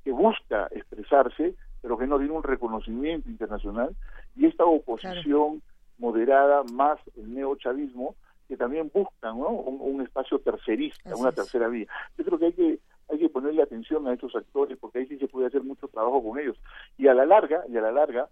que 0.03 0.11
busca 0.11 0.67
expresarse, 0.71 1.53
pero 1.81 1.97
que 1.97 2.07
no 2.07 2.17
tiene 2.17 2.33
un 2.33 2.43
reconocimiento 2.43 3.29
internacional, 3.29 3.95
y 4.35 4.45
esta 4.47 4.65
oposición 4.65 5.61
moderada 5.99 6.63
más 6.73 6.99
el 7.15 7.33
neochavismo, 7.33 8.15
que 8.47 8.57
también 8.57 8.89
buscan 8.93 9.37
¿no? 9.39 9.49
un, 9.49 9.95
un 9.95 10.01
espacio 10.01 10.39
tercerista, 10.39 11.09
Así 11.11 11.19
una 11.19 11.29
es. 11.29 11.35
tercera 11.35 11.67
vía. 11.67 11.87
Yo 12.17 12.23
creo 12.25 12.39
que 12.39 12.45
hay 12.45 12.53
que 12.53 12.79
hay 13.09 13.19
que 13.19 13.29
ponerle 13.29 13.61
atención 13.63 14.05
a 14.07 14.13
estos 14.13 14.35
actores 14.35 14.77
porque 14.77 14.99
ahí 14.99 15.07
sí 15.07 15.17
se 15.17 15.27
puede 15.29 15.47
hacer 15.47 15.63
mucho 15.63 15.87
trabajo 15.87 16.21
con 16.21 16.37
ellos 16.39 16.57
y 16.97 17.07
a 17.07 17.13
la 17.13 17.25
larga 17.25 17.63
y 17.69 17.77
a 17.77 17.81
la 17.81 17.91
larga 17.91 18.27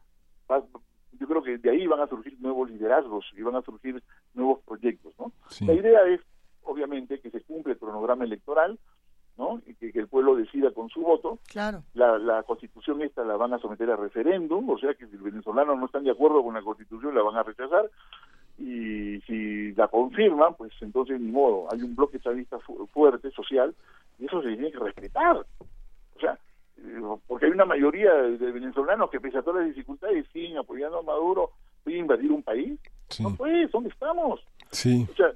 va- 0.52 0.64
yo 1.18 1.28
creo 1.28 1.42
que 1.42 1.58
de 1.58 1.70
ahí 1.70 1.88
van 1.88 2.02
a 2.02 2.08
surgir 2.08 2.38
nuevos 2.42 2.70
liderazgos 2.70 3.26
y 3.38 3.42
van 3.42 3.56
a 3.56 3.62
surgir 3.62 4.04
nuevos 4.34 4.60
proyectos 4.66 5.14
no 5.18 5.32
la 5.66 5.74
idea 5.74 6.02
es 6.08 6.20
obviamente 6.64 7.22
que 7.22 7.32
se 7.32 7.40
cumple 7.42 7.74
el 7.74 7.80
cronograma 7.80 8.26
electoral 8.26 8.78
no 9.38 9.62
y 9.66 9.76
que, 9.76 9.94
que 9.94 10.00
el 10.00 10.10
pueblo 10.10 10.36
decida 10.36 10.72
con 10.72 10.90
su 10.90 11.00
voto 11.02 11.40
Claro. 11.48 11.84
la, 11.94 12.18
la 12.18 12.44
constitución 12.44 13.02
esta 13.02 13.24
la 13.24 13.38
van 13.38 13.54
a 13.54 13.60
someter 13.60 13.90
a 13.92 13.96
referéndum, 13.96 14.70
o 14.70 14.78
sea 14.78 14.94
que 14.94 15.08
si 15.08 15.14
los 15.14 15.24
venezolanos 15.24 15.78
no 15.80 15.86
están 15.86 16.04
de 16.04 16.12
acuerdo 16.12 16.44
con 16.44 16.54
la 16.54 16.62
constitución 16.62 17.16
la 17.16 17.22
van 17.22 17.38
a 17.38 17.44
rechazar 17.44 17.90
y 18.58 19.20
si 19.22 19.74
la 19.74 19.88
confirman, 19.88 20.56
pues 20.56 20.72
entonces 20.82 21.20
ni 21.20 21.32
modo, 21.32 21.68
hay 21.72 21.82
un 21.82 21.96
bloque 21.96 22.20
chavista 22.20 22.58
fu- 22.60 22.88
fuerte, 22.88 23.30
social, 23.32 23.74
y 24.20 24.26
eso 24.26 24.42
se 24.42 24.48
tiene 24.50 24.72
que 24.72 24.80
respetar. 24.80 25.38
O 25.38 26.20
sea, 26.20 26.38
eh, 26.78 27.02
porque 27.28 27.48
hay 27.48 27.52
una 27.52 27.66
mayoría 27.66 28.14
de 28.14 28.52
venezolanos 28.52 29.10
que 29.10 29.20
pese 29.20 29.38
a 29.38 29.42
todas 29.42 29.66
las 29.66 29.76
dificultades 29.76 30.26
siguen 30.32 30.58
apoyando 30.58 31.00
a 31.00 31.04
Maduro, 31.04 31.52
a 31.86 31.92
invadir 31.92 32.32
un 32.32 32.44
país. 32.44 32.80
No 33.20 33.36
pues, 33.36 33.70
¿dónde 33.72 33.90
estamos? 33.90 34.42
Sí. 34.72 35.06
O 35.12 35.16
sea, 35.16 35.32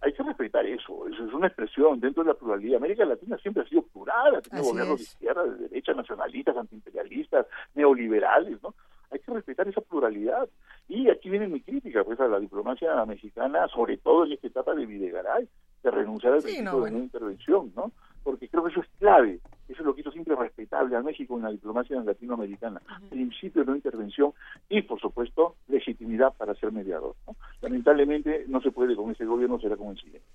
hay 0.00 0.12
que 0.12 0.22
respetar 0.22 0.64
eso, 0.66 1.08
eso 1.08 1.26
es 1.26 1.32
una 1.32 1.46
expresión 1.48 1.98
dentro 1.98 2.22
de 2.22 2.28
la 2.28 2.34
pluralidad. 2.34 2.76
América 2.76 3.04
Latina 3.04 3.36
siempre 3.38 3.62
ha 3.62 3.68
sido 3.68 3.82
plural, 3.82 4.36
ha 4.36 4.40
tenido 4.40 4.62
Así 4.62 4.70
gobiernos 4.70 4.98
de 4.98 5.02
izquierda, 5.04 5.44
de 5.44 5.56
derecha, 5.68 5.92
nacionalistas, 5.94 6.56
antiimperialistas, 6.56 7.46
neoliberales, 7.74 8.62
¿no? 8.62 8.74
Hay 9.10 9.20
que 9.20 9.32
respetar 9.32 9.68
esa 9.68 9.80
pluralidad. 9.80 10.48
Y 10.88 11.08
aquí 11.10 11.30
viene 11.30 11.48
mi 11.48 11.60
crítica, 11.60 12.04
pues, 12.04 12.18
a 12.20 12.28
la 12.28 12.38
diplomacia 12.40 13.04
mexicana, 13.06 13.66
sobre 13.68 13.96
todo 13.98 14.24
en 14.26 14.32
esta 14.32 14.46
etapa 14.46 14.74
de 14.74 14.86
Videgaray, 14.86 15.48
de 15.82 15.90
renunciar 15.90 16.32
al 16.34 16.40
Sí, 16.40 16.46
principio 16.46 16.70
no, 16.70 16.76
de 16.76 16.80
bueno. 16.80 16.98
no 16.98 17.04
intervención, 17.04 17.72
¿no? 17.76 17.92
Porque 18.22 18.48
creo 18.48 18.64
que 18.64 18.70
eso 18.70 18.80
es 18.80 18.88
clave, 18.98 19.40
eso 19.68 19.80
es 19.80 19.86
lo 19.86 19.94
que 19.94 20.00
hizo 20.02 20.10
siempre 20.10 20.34
respetable 20.36 20.96
a 20.96 21.02
México 21.02 21.36
en 21.36 21.44
la 21.44 21.50
diplomacia 21.50 22.00
latinoamericana, 22.02 22.80
principio 23.08 23.62
de 23.62 23.70
no 23.70 23.76
intervención 23.76 24.32
y, 24.68 24.82
por 24.82 25.00
supuesto, 25.00 25.54
legitimidad 25.68 26.34
para 26.36 26.54
ser 26.56 26.72
mediador, 26.72 27.14
¿no? 27.26 27.36
Lamentablemente 27.62 28.44
no 28.48 28.60
se 28.60 28.70
puede 28.70 28.94
con 28.96 29.10
ese 29.10 29.24
gobierno, 29.24 29.58
será 29.60 29.76
con 29.76 29.88
el 29.88 29.96
siguiente. 29.96 30.26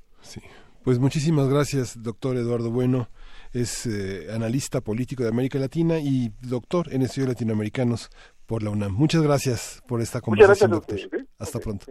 Pues 0.83 0.99
muchísimas 0.99 1.47
gracias, 1.49 2.01
doctor 2.01 2.35
Eduardo 2.37 2.71
Bueno. 2.71 3.07
Es 3.53 3.85
eh, 3.85 4.31
analista 4.33 4.81
político 4.81 5.21
de 5.21 5.29
América 5.29 5.59
Latina 5.59 5.99
y 5.99 6.31
doctor 6.41 6.91
en 6.91 7.03
estudios 7.03 7.29
latinoamericanos 7.29 8.09
por 8.45 8.63
la 8.63 8.69
UNAM. 8.69 8.93
Muchas 8.93 9.21
gracias 9.21 9.81
por 9.87 10.01
esta 10.01 10.21
conversación, 10.21 10.71
doctor. 10.71 10.95
ustedes, 10.95 11.23
¿eh? 11.23 11.27
Hasta 11.39 11.59
pronto. 11.59 11.85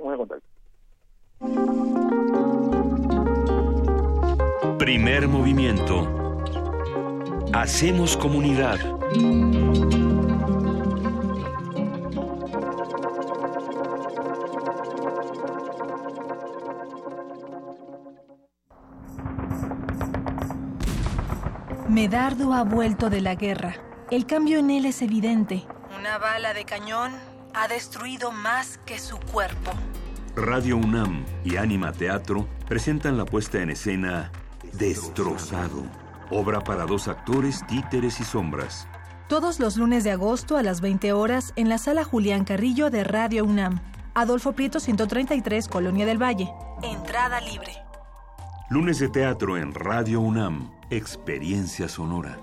Primer 4.78 5.28
movimiento. 5.28 6.08
Hacemos 7.52 8.16
comunidad. 8.16 8.78
Medardo 21.88 22.54
ha 22.54 22.64
vuelto 22.64 23.10
de 23.10 23.20
la 23.20 23.34
guerra. 23.34 23.76
El 24.10 24.26
cambio 24.26 24.58
en 24.58 24.70
él 24.70 24.86
es 24.86 25.02
evidente. 25.02 25.64
Una 26.02 26.18
bala 26.18 26.52
de 26.52 26.64
cañón 26.64 27.12
ha 27.54 27.68
destruido 27.68 28.32
más 28.32 28.76
que 28.78 28.98
su 28.98 29.20
cuerpo. 29.20 29.70
Radio 30.34 30.76
UNAM 30.76 31.24
y 31.44 31.58
Anima 31.58 31.92
Teatro 31.92 32.48
presentan 32.66 33.16
la 33.16 33.24
puesta 33.24 33.62
en 33.62 33.70
escena 33.70 34.32
Destrozado, 34.72 35.84
obra 36.28 36.60
para 36.60 36.86
dos 36.86 37.06
actores, 37.06 37.64
títeres 37.68 38.18
y 38.18 38.24
sombras. 38.24 38.88
Todos 39.28 39.60
los 39.60 39.76
lunes 39.76 40.02
de 40.02 40.10
agosto 40.10 40.56
a 40.56 40.64
las 40.64 40.80
20 40.80 41.12
horas 41.12 41.52
en 41.54 41.68
la 41.68 41.78
sala 41.78 42.02
Julián 42.02 42.44
Carrillo 42.44 42.90
de 42.90 43.04
Radio 43.04 43.44
UNAM. 43.44 43.78
Adolfo 44.14 44.54
Prieto 44.54 44.80
133, 44.80 45.68
Colonia 45.68 46.04
del 46.04 46.20
Valle. 46.20 46.52
Entrada 46.82 47.40
libre. 47.42 47.76
Lunes 48.70 48.98
de 48.98 49.08
teatro 49.08 49.56
en 49.56 49.72
Radio 49.72 50.20
UNAM, 50.20 50.68
experiencia 50.90 51.88
sonora. 51.88 52.40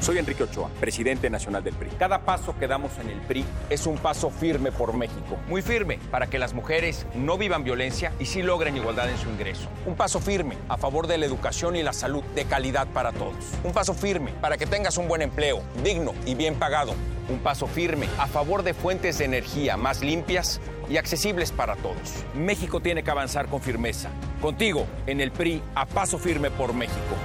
Soy 0.00 0.18
Enrique 0.18 0.42
Ochoa, 0.42 0.68
presidente 0.80 1.30
nacional 1.30 1.64
del 1.64 1.74
PRI. 1.74 1.88
Cada 1.98 2.20
paso 2.20 2.54
que 2.58 2.66
damos 2.66 2.98
en 2.98 3.08
el 3.08 3.20
PRI 3.22 3.44
es 3.70 3.86
un 3.86 3.96
paso 3.96 4.28
firme 4.28 4.70
por 4.70 4.92
México. 4.92 5.38
Muy 5.48 5.62
firme 5.62 5.98
para 6.10 6.26
que 6.26 6.38
las 6.38 6.52
mujeres 6.52 7.06
no 7.14 7.38
vivan 7.38 7.64
violencia 7.64 8.12
y 8.18 8.26
sí 8.26 8.42
logren 8.42 8.76
igualdad 8.76 9.08
en 9.08 9.16
su 9.16 9.30
ingreso. 9.30 9.68
Un 9.86 9.94
paso 9.94 10.20
firme 10.20 10.58
a 10.68 10.76
favor 10.76 11.06
de 11.06 11.16
la 11.16 11.26
educación 11.26 11.76
y 11.76 11.82
la 11.82 11.92
salud 11.92 12.22
de 12.34 12.44
calidad 12.44 12.86
para 12.88 13.12
todos. 13.12 13.34
Un 13.62 13.72
paso 13.72 13.94
firme 13.94 14.32
para 14.40 14.58
que 14.58 14.66
tengas 14.66 14.98
un 14.98 15.08
buen 15.08 15.22
empleo, 15.22 15.62
digno 15.82 16.12
y 16.26 16.34
bien 16.34 16.56
pagado. 16.56 16.94
Un 17.30 17.38
paso 17.38 17.66
firme 17.66 18.06
a 18.18 18.26
favor 18.26 18.62
de 18.62 18.74
fuentes 18.74 19.18
de 19.18 19.24
energía 19.24 19.78
más 19.78 20.02
limpias 20.02 20.60
y 20.90 20.98
accesibles 20.98 21.50
para 21.50 21.76
todos. 21.76 22.24
México 22.34 22.80
tiene 22.80 23.02
que 23.02 23.10
avanzar 23.10 23.46
con 23.46 23.62
firmeza. 23.62 24.10
Contigo, 24.42 24.86
en 25.06 25.22
el 25.22 25.30
PRI, 25.30 25.62
a 25.74 25.86
paso 25.86 26.18
firme 26.18 26.50
por 26.50 26.74
México. 26.74 27.16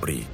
PRI. 0.00 0.26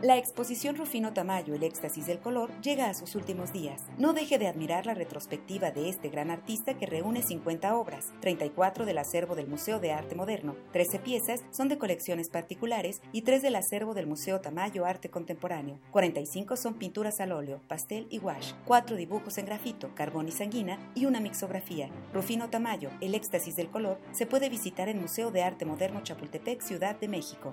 La 0.00 0.16
exposición 0.16 0.76
Rufino 0.76 1.12
Tamayo, 1.12 1.56
el 1.56 1.64
éxtasis 1.64 2.06
del 2.06 2.20
color, 2.20 2.52
llega 2.60 2.88
a 2.88 2.94
sus 2.94 3.16
últimos 3.16 3.52
días. 3.52 3.82
No 3.98 4.12
deje 4.12 4.38
de 4.38 4.46
admirar 4.46 4.86
la 4.86 4.94
retrospectiva 4.94 5.72
de 5.72 5.88
este 5.88 6.08
gran 6.08 6.30
artista 6.30 6.74
que 6.74 6.86
reúne 6.86 7.24
50 7.24 7.76
obras, 7.76 8.12
34 8.20 8.86
del 8.86 8.98
acervo 8.98 9.34
del 9.34 9.48
Museo 9.48 9.80
de 9.80 9.90
Arte 9.90 10.14
Moderno, 10.14 10.54
13 10.72 11.00
piezas 11.00 11.42
son 11.50 11.68
de 11.68 11.78
colecciones 11.78 12.28
particulares 12.28 13.02
y 13.10 13.22
3 13.22 13.42
del 13.42 13.56
acervo 13.56 13.92
del 13.92 14.06
Museo 14.06 14.40
Tamayo 14.40 14.86
Arte 14.86 15.10
Contemporáneo, 15.10 15.80
45 15.90 16.56
son 16.56 16.74
pinturas 16.74 17.18
al 17.18 17.32
óleo, 17.32 17.60
pastel 17.66 18.06
y 18.08 18.20
wash, 18.20 18.52
4 18.66 18.94
dibujos 18.94 19.36
en 19.38 19.46
grafito, 19.46 19.96
carbón 19.96 20.28
y 20.28 20.32
sanguina 20.32 20.78
y 20.94 21.06
una 21.06 21.18
mixografía. 21.18 21.90
Rufino 22.14 22.50
Tamayo, 22.50 22.90
el 23.00 23.16
éxtasis 23.16 23.56
del 23.56 23.68
color, 23.68 23.98
se 24.12 24.26
puede 24.26 24.48
visitar 24.48 24.88
en 24.88 25.00
Museo 25.00 25.32
de 25.32 25.42
Arte 25.42 25.64
Moderno 25.64 26.04
Chapultepec, 26.04 26.60
Ciudad 26.62 26.94
de 27.00 27.08
México. 27.08 27.50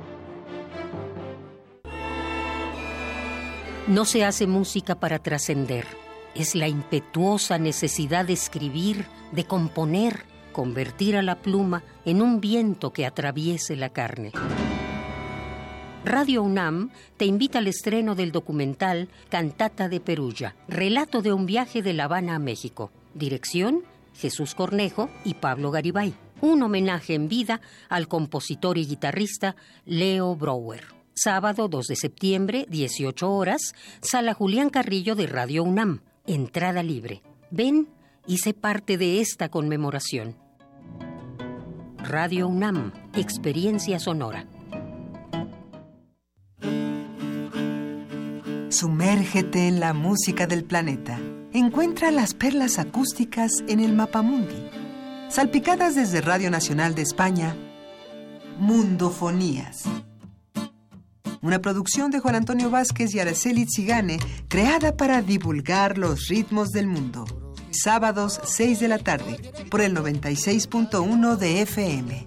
No 3.87 4.05
se 4.05 4.25
hace 4.25 4.47
música 4.47 4.95
para 4.95 5.19
trascender. 5.19 5.85
Es 6.33 6.55
la 6.55 6.67
impetuosa 6.67 7.59
necesidad 7.59 8.25
de 8.25 8.33
escribir, 8.33 9.05
de 9.31 9.45
componer, 9.45 10.23
convertir 10.53 11.15
a 11.15 11.21
la 11.21 11.35
pluma 11.35 11.83
en 12.03 12.23
un 12.23 12.41
viento 12.41 12.91
que 12.91 13.05
atraviese 13.05 13.75
la 13.75 13.89
carne. 13.89 14.31
Radio 16.03 16.41
UNAM 16.41 16.89
te 17.17 17.25
invita 17.25 17.59
al 17.59 17.67
estreno 17.67 18.15
del 18.15 18.31
documental 18.31 19.07
Cantata 19.29 19.87
de 19.87 19.99
Perulla, 19.99 20.55
relato 20.67 21.21
de 21.21 21.31
un 21.31 21.45
viaje 21.45 21.83
de 21.83 21.93
La 21.93 22.05
Habana 22.05 22.35
a 22.35 22.39
México. 22.39 22.91
Dirección, 23.13 23.83
Jesús 24.15 24.55
Cornejo 24.55 25.11
y 25.23 25.35
Pablo 25.35 25.69
Garibay. 25.69 26.15
Un 26.41 26.63
homenaje 26.63 27.13
en 27.13 27.29
vida 27.29 27.61
al 27.89 28.07
compositor 28.07 28.79
y 28.79 28.87
guitarrista 28.87 29.55
Leo 29.85 30.35
Brouwer. 30.35 31.04
Sábado 31.17 31.69
2 31.69 31.87
de 31.87 31.95
septiembre, 31.95 32.65
18 32.69 33.31
horas, 33.31 33.73
Sala 34.01 34.33
Julián 34.33 34.69
Carrillo 34.69 35.15
de 35.15 35.27
Radio 35.27 35.63
UNAM. 35.63 36.01
Entrada 36.27 36.83
libre. 36.83 37.21
Ven 37.51 37.87
y 38.27 38.39
sé 38.39 38.53
parte 38.53 38.97
de 38.97 39.21
esta 39.21 39.47
conmemoración. 39.47 40.35
Radio 41.99 42.49
UNAM, 42.49 42.91
Experiencia 43.13 43.97
Sonora. 43.97 44.45
Sumérgete 48.67 49.69
en 49.69 49.79
la 49.79 49.93
música 49.93 50.47
del 50.47 50.65
planeta. 50.65 51.17
Encuentra 51.53 52.11
las 52.11 52.33
perlas 52.33 52.77
acústicas 52.77 53.63
en 53.69 53.79
el 53.79 53.93
Mapamundi. 53.93 54.69
Salpicadas 55.29 55.95
desde 55.95 56.19
Radio 56.19 56.51
Nacional 56.51 56.93
de 56.93 57.03
España, 57.03 57.55
Mundofonías. 58.59 59.85
Una 61.45 61.59
producción 61.59 62.09
de 62.09 62.19
Juan 62.19 62.33
Antonio 62.33 62.71
Vázquez 62.71 63.13
y 63.13 63.19
Araceli 63.19 63.67
Zigane, 63.67 64.17
creada 64.47 64.97
para 64.97 65.21
divulgar 65.21 65.99
los 65.99 66.27
ritmos 66.27 66.71
del 66.71 66.87
mundo. 66.87 67.53
Sábados 67.69 68.41
6 68.43 68.79
de 68.79 68.87
la 68.87 68.97
tarde, 68.97 69.37
por 69.69 69.81
el 69.81 69.95
96.1 69.95 71.37
de 71.37 71.61
FM. 71.61 72.25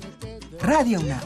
Radio 0.60 1.00
UNAM. 1.00 1.18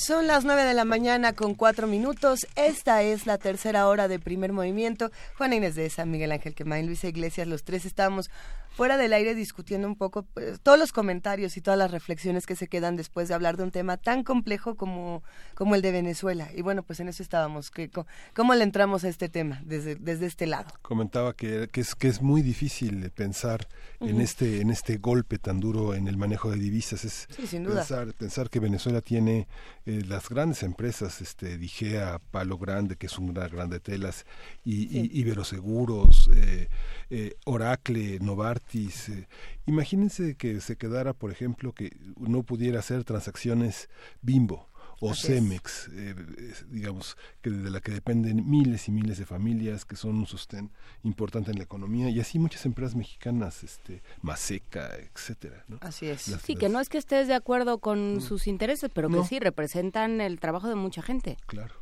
Son 0.06 0.28
las 0.28 0.46
9 0.46 0.66
de 0.66 0.76
la 0.76 0.86
mañana 0.86 1.34
con 1.34 1.56
cuatro 1.56 1.88
minutos. 1.88 2.46
Esta 2.56 3.02
es 3.02 3.26
la 3.26 3.40
tercera 3.40 3.88
hora 3.88 4.08
de 4.08 4.20
primer 4.20 4.54
movimiento. 4.54 5.10
Juana 5.36 5.56
Inés 5.56 5.74
de 5.74 5.88
esa, 5.88 6.06
Miguel 6.06 6.32
Ángel 6.32 6.54
Quemain, 6.54 6.86
Luisa 6.86 7.08
Iglesias, 7.08 7.48
los 7.48 7.64
tres 7.64 7.86
estábamos 7.86 8.30
fuera 8.76 8.98
del 8.98 9.14
aire 9.14 9.36
discutiendo 9.36 9.88
un 9.88 9.96
poco 9.96 10.24
pues, 10.24 10.60
todos 10.60 10.78
los 10.78 10.92
comentarios 10.92 11.56
y 11.56 11.62
todas 11.62 11.80
las 11.80 11.92
reflexiones 11.92 12.46
que 12.46 12.58
se 12.58 12.68
quedan 12.68 12.98
después 12.98 13.30
de 13.30 13.34
hablar 13.34 13.56
de 13.56 13.64
un 13.64 13.72
tema 13.72 13.96
tan 13.96 14.24
complejo 14.24 14.76
como, 14.76 15.24
como 15.54 15.76
el 15.76 15.82
de 15.82 15.92
Venezuela. 15.92 16.50
Y 16.54 16.62
bueno, 16.62 16.84
pues 16.84 17.00
en 17.00 17.08
eso 17.08 17.24
estábamos. 17.24 17.72
Que, 17.72 17.90
¿Cómo 18.34 18.54
le 18.54 18.64
entramos 18.64 19.06
a 19.06 19.10
este 19.10 19.30
tema 19.30 19.62
desde, 19.66 19.96
desde 19.96 20.26
este 20.26 20.46
lado? 20.46 20.68
Comentaba 20.82 21.34
que, 21.34 21.70
que, 21.72 21.82
es, 21.82 21.96
que 21.96 22.10
es 22.10 22.22
muy 22.22 22.42
difícil 22.42 23.10
pensar 23.12 23.68
uh 24.00 24.06
-huh. 24.06 24.10
en, 24.10 24.22
este, 24.22 24.62
en 24.62 24.70
este 24.70 24.98
golpe 24.98 25.40
tan 25.40 25.62
duro 25.62 25.96
en 25.96 26.10
el 26.10 26.18
manejo 26.18 26.52
de 26.52 26.58
divisas. 26.58 27.06
Es 27.06 27.28
sí, 27.30 27.48
sin 27.48 27.64
duda. 27.64 27.78
Pensar, 27.78 28.14
pensar 28.14 28.50
que 28.50 28.60
Venezuela 28.60 29.00
tiene 29.00 29.48
eh, 29.86 29.95
las 30.04 30.30
grandes 30.30 30.64
empresas, 30.64 31.22
este, 31.22 31.58
Digea, 31.58 32.20
Palo 32.32 32.58
Grande, 32.58 32.96
que 32.96 33.08
es 33.08 33.18
una 33.18 33.48
grande 33.48 33.80
telas, 33.80 34.26
y, 34.64 34.88
sí. 34.88 35.10
y 35.12 35.20
Iberoseguros, 35.22 36.30
eh, 36.36 36.70
eh, 37.10 37.36
Oracle, 37.46 38.20
Novartis. 38.20 39.10
Eh, 39.10 39.28
imagínense 39.66 40.36
que 40.36 40.62
se 40.62 40.76
quedara, 40.76 41.14
por 41.14 41.32
ejemplo, 41.32 41.74
que 41.74 41.96
no 42.18 42.44
pudiera 42.44 42.80
hacer 42.80 43.04
transacciones 43.04 43.90
Bimbo 44.22 44.70
o 45.00 45.12
Así. 45.12 45.28
Cemex, 45.28 45.90
eh, 45.94 46.16
digamos, 46.70 47.18
que 47.42 47.50
de 47.50 47.70
la 47.70 47.82
que 47.82 47.92
dependen 47.92 48.50
miles 48.50 48.88
y 48.88 48.92
miles 48.92 49.18
de 49.18 49.26
familias, 49.26 49.86
que 49.86 49.96
son 49.96 50.16
un 50.16 50.26
sostén 50.28 50.72
importante 51.04 51.52
en 51.52 51.58
la 51.58 51.64
economía, 51.64 52.10
y 52.10 52.20
así 52.20 52.40
muchas 52.40 52.66
empresas 52.66 52.96
mexicanas, 52.96 53.64
este, 53.64 54.02
Maseca, 54.22 54.96
etcétera. 54.96 55.64
¿no? 55.68 55.78
Así 55.82 56.08
es. 56.08 56.28
Las- 56.28 56.42
Sí, 56.42 56.56
que 56.56 56.70
no 56.70 56.80
es 56.80 56.90
que 56.90 56.98
estés 56.98 57.28
de 57.28 57.34
acuerdo 57.34 57.80
con 57.80 58.22
sus 58.22 58.48
intereses, 58.48 58.90
pero 58.94 59.10
No. 59.10 59.22
que 59.22 59.28
sí 59.28 59.40
representan 59.40 60.22
el 60.22 60.40
trabajo 60.40 60.68
de 60.70 60.76
mucha 60.76 61.02
gente. 61.02 61.38
Claro. 61.46 61.74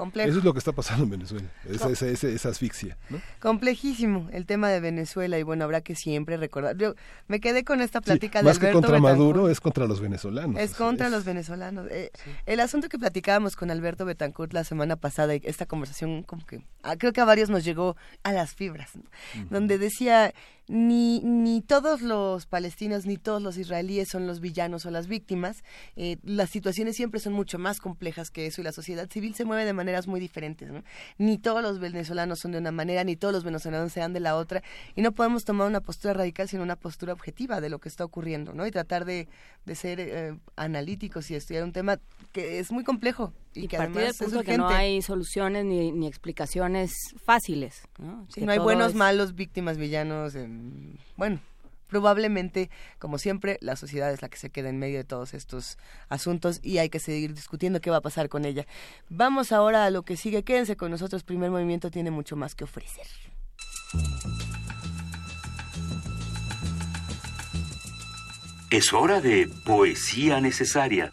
Complejo. 0.00 0.30
Eso 0.30 0.38
es 0.38 0.44
lo 0.44 0.52
que 0.54 0.58
está 0.60 0.72
pasando 0.72 1.04
en 1.04 1.10
Venezuela, 1.10 1.46
esa, 1.68 1.90
esa, 1.90 2.06
esa, 2.08 2.28
esa 2.28 2.48
asfixia, 2.48 2.96
¿no? 3.10 3.20
Complejísimo 3.38 4.30
el 4.32 4.46
tema 4.46 4.70
de 4.70 4.80
Venezuela 4.80 5.38
y 5.38 5.42
bueno, 5.42 5.64
habrá 5.64 5.82
que 5.82 5.94
siempre 5.94 6.38
recordar. 6.38 6.74
Yo 6.78 6.94
me 7.28 7.38
quedé 7.40 7.62
con 7.64 7.82
esta 7.82 7.98
Sí, 7.98 8.04
plática 8.06 8.38
de 8.38 8.44
más 8.46 8.58
que 8.58 8.70
contra. 8.72 8.98
Maduro, 8.98 9.50
es 9.50 9.60
contra 9.60 9.86
los 9.86 10.00
venezolanos. 10.00 10.58
Es 10.58 10.74
contra 10.74 11.06
es- 11.06 11.12
los 11.12 11.24
venezolanos. 11.24 11.86
Eh, 11.90 12.10
El 12.46 12.60
asunto 12.60 12.88
que 12.88 12.98
platicábamos 12.98 13.56
con 13.56 13.70
Alberto 13.70 14.06
Betancourt 14.06 14.54
la 14.54 14.64
semana 14.64 14.96
pasada, 14.96 15.34
y 15.34 15.42
esta 15.44 15.66
conversación 15.66 16.22
como 16.22 16.46
que 16.46 16.62
ah, 16.82 16.96
creo 16.96 17.12
que 17.12 17.20
a 17.20 17.26
varios 17.26 17.50
nos 17.50 17.62
llegó 17.64 17.96
a 18.22 18.32
las 18.32 18.54
fibras, 18.54 18.96
¿no? 18.96 19.02
donde 19.50 19.76
decía 19.76 20.32
ni, 20.70 21.18
ni 21.20 21.62
todos 21.62 22.00
los 22.00 22.46
palestinos 22.46 23.04
ni 23.04 23.16
todos 23.16 23.42
los 23.42 23.56
israelíes 23.56 24.08
son 24.08 24.28
los 24.28 24.38
villanos 24.38 24.86
o 24.86 24.90
las 24.92 25.08
víctimas. 25.08 25.64
Eh, 25.96 26.18
las 26.22 26.48
situaciones 26.50 26.94
siempre 26.94 27.18
son 27.18 27.32
mucho 27.32 27.58
más 27.58 27.80
complejas 27.80 28.30
que 28.30 28.46
eso 28.46 28.60
y 28.60 28.64
la 28.64 28.70
sociedad 28.70 29.10
civil 29.10 29.34
se 29.34 29.44
mueve 29.44 29.64
de 29.64 29.72
maneras 29.72 30.06
muy 30.06 30.20
diferentes. 30.20 30.70
¿no? 30.70 30.84
Ni 31.18 31.38
todos 31.38 31.60
los 31.60 31.80
venezolanos 31.80 32.38
son 32.38 32.52
de 32.52 32.58
una 32.58 32.70
manera, 32.70 33.02
ni 33.02 33.16
todos 33.16 33.34
los 33.34 33.42
venezolanos 33.42 33.92
sean 33.92 34.12
de 34.12 34.20
la 34.20 34.36
otra. 34.36 34.62
Y 34.94 35.02
no 35.02 35.10
podemos 35.10 35.44
tomar 35.44 35.66
una 35.66 35.80
postura 35.80 36.14
radical, 36.14 36.48
sino 36.48 36.62
una 36.62 36.76
postura 36.76 37.12
objetiva 37.14 37.60
de 37.60 37.68
lo 37.68 37.80
que 37.80 37.88
está 37.88 38.04
ocurriendo, 38.04 38.54
¿no? 38.54 38.64
Y 38.64 38.70
tratar 38.70 39.04
de, 39.04 39.26
de 39.66 39.74
ser 39.74 39.98
eh, 39.98 40.38
analíticos 40.54 41.32
y 41.32 41.34
estudiar 41.34 41.64
un 41.64 41.72
tema 41.72 41.98
que 42.30 42.60
es 42.60 42.70
muy 42.70 42.84
complejo 42.84 43.32
y, 43.54 43.64
Y 43.64 43.68
que 43.68 43.76
partir 43.76 43.94
del 43.96 44.02
además 44.04 44.20
es 44.20 44.28
punto 44.28 44.44
que 44.44 44.56
no 44.58 44.68
hay 44.68 45.02
soluciones 45.02 45.64
ni, 45.64 45.92
ni 45.92 46.06
explicaciones 46.06 46.92
fáciles. 47.24 47.82
¿no? 47.98 48.26
Sí, 48.32 48.42
no 48.42 48.52
hay 48.52 48.58
buenos, 48.58 48.90
es- 48.90 48.94
malos, 48.94 49.34
víctimas, 49.34 49.76
villanos. 49.76 50.34
em, 50.36 50.94
bueno, 51.16 51.40
probablemente, 51.88 52.70
como 53.00 53.18
siempre, 53.18 53.58
la 53.60 53.74
sociedad 53.74 54.12
es 54.12 54.22
la 54.22 54.28
que 54.28 54.36
se 54.38 54.50
queda 54.50 54.68
en 54.68 54.78
medio 54.78 54.98
de 54.98 55.04
todos 55.04 55.34
estos 55.34 55.76
asuntos 56.08 56.60
y 56.62 56.78
hay 56.78 56.88
que 56.88 57.00
seguir 57.00 57.34
discutiendo 57.34 57.80
qué 57.80 57.90
va 57.90 57.96
a 57.96 58.00
pasar 58.00 58.28
con 58.28 58.44
ella. 58.44 58.64
Vamos 59.08 59.50
ahora 59.50 59.84
a 59.84 59.90
lo 59.90 60.04
que 60.04 60.16
sigue. 60.16 60.44
Quédense 60.44 60.76
con 60.76 60.92
nosotros. 60.92 61.24
Primer 61.24 61.50
movimiento 61.50 61.90
tiene 61.90 62.12
mucho 62.12 62.36
más 62.36 62.54
que 62.54 62.62
ofrecer. 62.62 63.06
Es 68.70 68.92
hora 68.92 69.20
de 69.20 69.48
poesía 69.64 70.40
necesaria. 70.40 71.10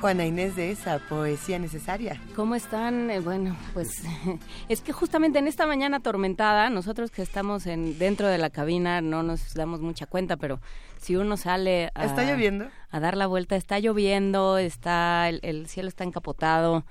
Juana 0.00 0.24
Inés 0.24 0.56
de 0.56 0.70
esa 0.70 0.98
poesía 0.98 1.58
necesaria. 1.58 2.18
¿Cómo 2.34 2.54
están? 2.54 3.10
Eh, 3.10 3.20
bueno, 3.20 3.54
pues 3.74 4.02
es 4.70 4.80
que 4.80 4.92
justamente 4.92 5.38
en 5.38 5.46
esta 5.46 5.66
mañana 5.66 5.98
atormentada, 5.98 6.70
nosotros 6.70 7.10
que 7.10 7.20
estamos 7.20 7.66
en 7.66 7.98
dentro 7.98 8.26
de 8.28 8.38
la 8.38 8.48
cabina 8.48 9.02
no 9.02 9.22
nos 9.22 9.52
damos 9.52 9.82
mucha 9.82 10.06
cuenta, 10.06 10.38
pero 10.38 10.58
si 10.98 11.16
uno 11.16 11.36
sale 11.36 11.90
a, 11.94 12.06
¿Está 12.06 12.24
lloviendo? 12.24 12.68
a 12.90 13.00
dar 13.00 13.14
la 13.14 13.26
vuelta, 13.26 13.56
está 13.56 13.78
lloviendo, 13.78 14.56
está 14.56 15.28
el, 15.28 15.40
el 15.42 15.66
cielo 15.68 15.90
está 15.90 16.04
encapotado 16.04 16.86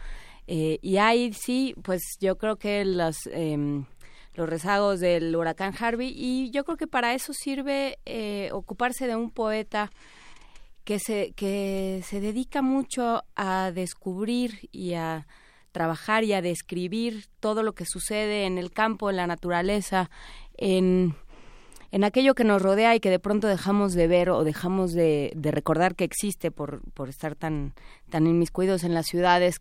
eh, 0.46 0.78
y 0.84 0.98
hay 0.98 1.34
sí, 1.34 1.74
pues 1.82 2.02
yo 2.20 2.38
creo 2.38 2.58
que 2.58 2.86
los 2.86 3.28
em, 3.32 3.86
los 4.36 4.48
rezagos 4.48 5.00
del 5.00 5.36
huracán 5.36 5.74
Harvey 5.80 6.14
y 6.16 6.52
yo 6.52 6.64
creo 6.64 6.78
que 6.78 6.88
para 6.88 7.14
eso 7.14 7.34
sirve 7.34 7.98
eh, 8.06 8.50
ocuparse 8.54 9.08
de 9.08 9.16
un 9.16 9.32
poeta 9.32 9.92
que 10.90 10.98
se, 10.98 11.34
que 11.34 12.02
se 12.04 12.20
dedica 12.20 12.64
mucho 12.64 13.24
a 13.36 13.72
descubrir 13.72 14.70
y 14.72 14.96
a 14.96 15.28
trabajar 15.72 16.24
y 16.24 16.34
a 16.34 16.42
describir 16.42 17.28
todo 17.40 17.62
lo 17.62 17.74
que 17.76 17.86
sucede 17.86 18.48
en 18.48 18.58
el 18.58 18.72
campo, 18.72 19.12
en 19.12 19.18
la 19.18 19.28
naturaleza, 19.28 20.10
en, 20.58 21.14
en 21.92 22.04
aquello 22.04 22.36
que 22.36 22.44
nos 22.44 22.62
rodea 22.62 22.96
y 22.96 23.00
que 23.00 23.10
de 23.10 23.20
pronto 23.20 23.48
dejamos 23.48 23.94
de 23.94 24.08
ver 24.08 24.30
o 24.30 24.44
dejamos 24.44 24.94
de, 24.94 25.34
recordar 25.36 25.96
que 25.96 26.04
existe 26.04 26.52
por, 26.52 26.82
por 26.94 27.10
estar 27.10 27.36
tan, 27.36 27.74
tan 28.10 28.28
inmiscuidos 28.28 28.84
en 28.84 28.94
las 28.94 29.08
ciudades. 29.08 29.60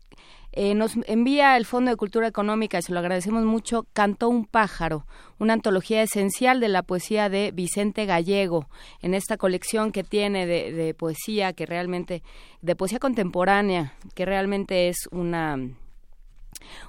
Eh, 0.52 0.74
nos 0.74 0.94
envía 1.06 1.56
el 1.56 1.66
Fondo 1.66 1.90
de 1.90 1.96
Cultura 1.96 2.26
Económica, 2.26 2.78
y 2.78 2.82
se 2.82 2.92
lo 2.92 2.98
agradecemos 2.98 3.44
mucho, 3.44 3.86
Cantó 3.92 4.28
un 4.28 4.44
pájaro, 4.44 5.06
una 5.38 5.52
antología 5.52 6.02
esencial 6.02 6.60
de 6.60 6.68
la 6.68 6.82
poesía 6.82 7.28
de 7.28 7.52
Vicente 7.52 8.06
Gallego, 8.06 8.68
en 9.00 9.14
esta 9.14 9.36
colección 9.36 9.92
que 9.92 10.04
tiene 10.04 10.46
de, 10.46 10.72
de 10.72 10.94
poesía, 10.94 11.52
que 11.52 11.66
realmente, 11.66 12.22
de 12.62 12.76
poesía 12.76 12.98
contemporánea, 12.98 13.94
que 14.14 14.24
realmente 14.24 14.88
es 14.88 15.08
una 15.10 15.58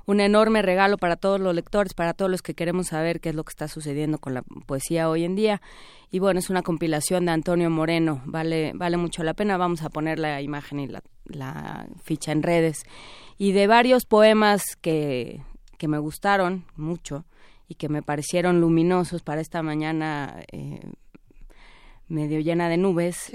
un 0.05 0.19
enorme 0.19 0.61
regalo 0.61 0.97
para 0.97 1.15
todos 1.15 1.39
los 1.39 1.53
lectores, 1.53 1.93
para 1.93 2.13
todos 2.13 2.29
los 2.29 2.41
que 2.41 2.53
queremos 2.53 2.87
saber 2.87 3.19
qué 3.19 3.29
es 3.29 3.35
lo 3.35 3.43
que 3.43 3.51
está 3.51 3.67
sucediendo 3.67 4.17
con 4.17 4.33
la 4.33 4.41
poesía 4.41 5.09
hoy 5.09 5.23
en 5.23 5.35
día. 5.35 5.61
Y 6.11 6.19
bueno, 6.19 6.39
es 6.39 6.49
una 6.49 6.63
compilación 6.63 7.25
de 7.25 7.31
Antonio 7.31 7.69
Moreno, 7.69 8.21
vale, 8.25 8.71
vale 8.75 8.97
mucho 8.97 9.23
la 9.23 9.33
pena. 9.33 9.57
Vamos 9.57 9.83
a 9.83 9.89
poner 9.89 10.19
la 10.19 10.41
imagen 10.41 10.79
y 10.79 10.87
la, 10.87 11.03
la 11.25 11.87
ficha 12.03 12.31
en 12.31 12.43
redes. 12.43 12.83
Y 13.37 13.51
de 13.51 13.67
varios 13.67 14.05
poemas 14.05 14.75
que, 14.81 15.41
que 15.77 15.87
me 15.87 15.97
gustaron 15.97 16.65
mucho 16.75 17.25
y 17.67 17.75
que 17.75 17.89
me 17.89 18.01
parecieron 18.01 18.59
luminosos 18.59 19.21
para 19.21 19.41
esta 19.41 19.61
mañana 19.61 20.41
eh, 20.51 20.81
medio 22.07 22.39
llena 22.39 22.67
de 22.67 22.77
nubes. 22.77 23.31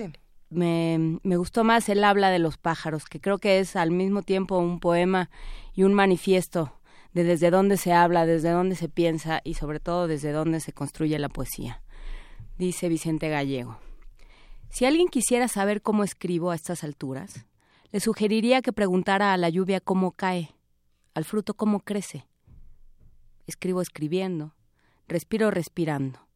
Me, 0.50 1.18
me 1.22 1.36
gustó 1.36 1.64
más 1.64 1.88
el 1.88 2.04
habla 2.04 2.30
de 2.30 2.38
los 2.38 2.58
pájaros, 2.58 3.06
que 3.06 3.20
creo 3.20 3.38
que 3.38 3.60
es 3.60 3.76
al 3.76 3.90
mismo 3.90 4.22
tiempo 4.22 4.58
un 4.58 4.78
poema 4.78 5.30
y 5.74 5.82
un 5.82 5.94
manifiesto 5.94 6.80
de 7.12 7.24
desde 7.24 7.50
dónde 7.50 7.76
se 7.76 7.92
habla, 7.92 8.26
desde 8.26 8.50
dónde 8.50 8.76
se 8.76 8.88
piensa 8.88 9.40
y 9.44 9.54
sobre 9.54 9.80
todo 9.80 10.06
desde 10.06 10.32
dónde 10.32 10.60
se 10.60 10.72
construye 10.72 11.18
la 11.18 11.28
poesía. 11.28 11.82
Dice 12.58 12.88
Vicente 12.88 13.28
Gallego. 13.28 13.78
Si 14.70 14.84
alguien 14.84 15.08
quisiera 15.08 15.48
saber 15.48 15.82
cómo 15.82 16.02
escribo 16.02 16.50
a 16.50 16.56
estas 16.56 16.82
alturas, 16.82 17.46
le 17.92 18.00
sugeriría 18.00 18.60
que 18.62 18.72
preguntara 18.72 19.32
a 19.32 19.36
la 19.36 19.48
lluvia 19.48 19.80
cómo 19.80 20.12
cae, 20.12 20.54
al 21.14 21.24
fruto 21.24 21.54
cómo 21.54 21.80
crece. 21.80 22.26
Escribo 23.46 23.80
escribiendo, 23.80 24.56
respiro 25.06 25.50
respirando. 25.52 26.26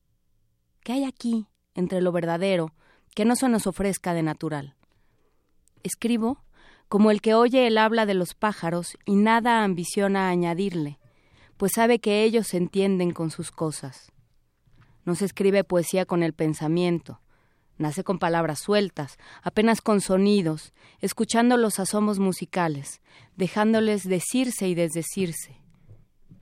¿Qué 0.85 0.93
hay 0.93 1.05
aquí, 1.05 1.49
entre 1.75 2.01
lo 2.01 2.13
verdadero, 2.13 2.75
que 3.15 3.25
no 3.25 3.35
se 3.35 3.49
nos 3.49 3.67
ofrezca 3.67 4.15
de 4.15 4.23
natural? 4.23 4.77
Escribo 5.83 6.45
como 6.89 7.11
el 7.11 7.21
que 7.21 7.35
oye 7.35 7.67
el 7.67 7.79
habla 7.79 8.07
de 8.07 8.15
los 8.15 8.35
pájaros 8.35 8.97
y 9.05 9.15
nada 9.17 9.63
ambiciona 9.63 10.29
añadirle, 10.29 10.99
pues 11.57 11.73
sabe 11.75 11.99
que 11.99 12.25
ellos 12.25 12.49
se 12.49 12.57
entienden 12.57 13.13
con 13.13 13.31
sus 13.31 13.51
cosas. 13.51 14.13
No 15.05 15.15
se 15.15 15.25
escribe 15.25 15.65
poesía 15.65 16.07
con 16.07 16.23
el 16.23 16.33
pensamiento, 16.33 17.21
nace 17.77 18.05
con 18.05 18.19
palabras 18.19 18.61
sueltas, 18.61 19.19
apenas 19.43 19.81
con 19.81 20.01
sonidos, 20.01 20.73
escuchando 21.01 21.57
los 21.57 21.79
asomos 21.79 22.19
musicales, 22.19 23.01
dejándoles 23.37 24.05
decirse 24.05 24.69
y 24.69 24.75
desdecirse, 24.75 25.57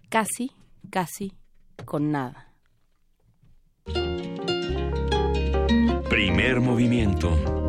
casi, 0.08 0.52
casi 0.90 1.32
con 1.84 2.10
nada. 2.10 2.52
Primer 6.08 6.60
movimiento. 6.60 7.65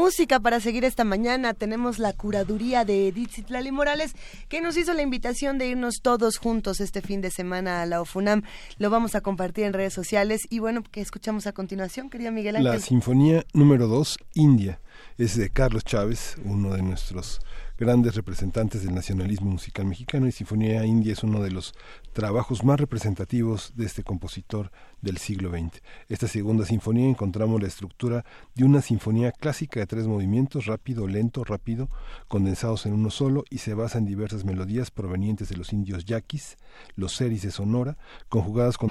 Música 0.00 0.40
para 0.40 0.60
seguir 0.60 0.86
esta 0.86 1.04
mañana. 1.04 1.52
Tenemos 1.52 1.98
la 1.98 2.14
curaduría 2.14 2.86
de 2.86 3.08
Edith 3.08 3.32
Zitlali 3.32 3.70
Morales, 3.70 4.14
que 4.48 4.62
nos 4.62 4.78
hizo 4.78 4.94
la 4.94 5.02
invitación 5.02 5.58
de 5.58 5.68
irnos 5.68 6.00
todos 6.00 6.38
juntos 6.38 6.80
este 6.80 7.02
fin 7.02 7.20
de 7.20 7.30
semana 7.30 7.82
a 7.82 7.86
la 7.86 8.00
OFUNAM. 8.00 8.42
Lo 8.78 8.88
vamos 8.88 9.14
a 9.14 9.20
compartir 9.20 9.64
en 9.64 9.74
redes 9.74 9.92
sociales. 9.92 10.40
Y 10.48 10.58
bueno, 10.58 10.82
¿qué 10.90 11.02
escuchamos 11.02 11.46
a 11.46 11.52
continuación, 11.52 12.08
querida 12.08 12.30
Miguel 12.30 12.56
Ángel? 12.56 12.72
La 12.72 12.80
Sinfonía 12.80 13.44
número 13.52 13.88
2, 13.88 14.16
India, 14.32 14.80
es 15.18 15.36
de 15.36 15.50
Carlos 15.50 15.84
Chávez, 15.84 16.36
uno 16.46 16.74
de 16.74 16.80
nuestros 16.80 17.42
grandes 17.80 18.14
representantes 18.14 18.84
del 18.84 18.94
nacionalismo 18.94 19.50
musical 19.50 19.86
mexicano 19.86 20.26
y 20.26 20.32
Sinfonía 20.32 20.84
India 20.84 21.14
es 21.14 21.22
uno 21.22 21.40
de 21.40 21.50
los 21.50 21.72
trabajos 22.12 22.62
más 22.62 22.78
representativos 22.78 23.72
de 23.74 23.86
este 23.86 24.02
compositor 24.02 24.70
del 25.00 25.16
siglo 25.16 25.48
XX. 25.50 25.80
Esta 26.10 26.28
segunda 26.28 26.66
sinfonía 26.66 27.08
encontramos 27.08 27.58
la 27.58 27.68
estructura 27.68 28.26
de 28.54 28.64
una 28.64 28.82
sinfonía 28.82 29.32
clásica 29.32 29.80
de 29.80 29.86
tres 29.86 30.06
movimientos, 30.06 30.66
rápido, 30.66 31.08
lento, 31.08 31.42
rápido, 31.42 31.88
condensados 32.28 32.84
en 32.84 32.92
uno 32.92 33.08
solo 33.08 33.44
y 33.48 33.58
se 33.58 33.72
basa 33.72 33.96
en 33.96 34.04
diversas 34.04 34.44
melodías 34.44 34.90
provenientes 34.90 35.48
de 35.48 35.56
los 35.56 35.72
indios 35.72 36.04
yaquis, 36.04 36.58
los 36.96 37.16
seris 37.16 37.40
de 37.40 37.50
Sonora, 37.50 37.96
conjugadas 38.28 38.76
con... 38.76 38.90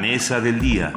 Mesa 0.00 0.40
del 0.40 0.60
día. 0.60 0.92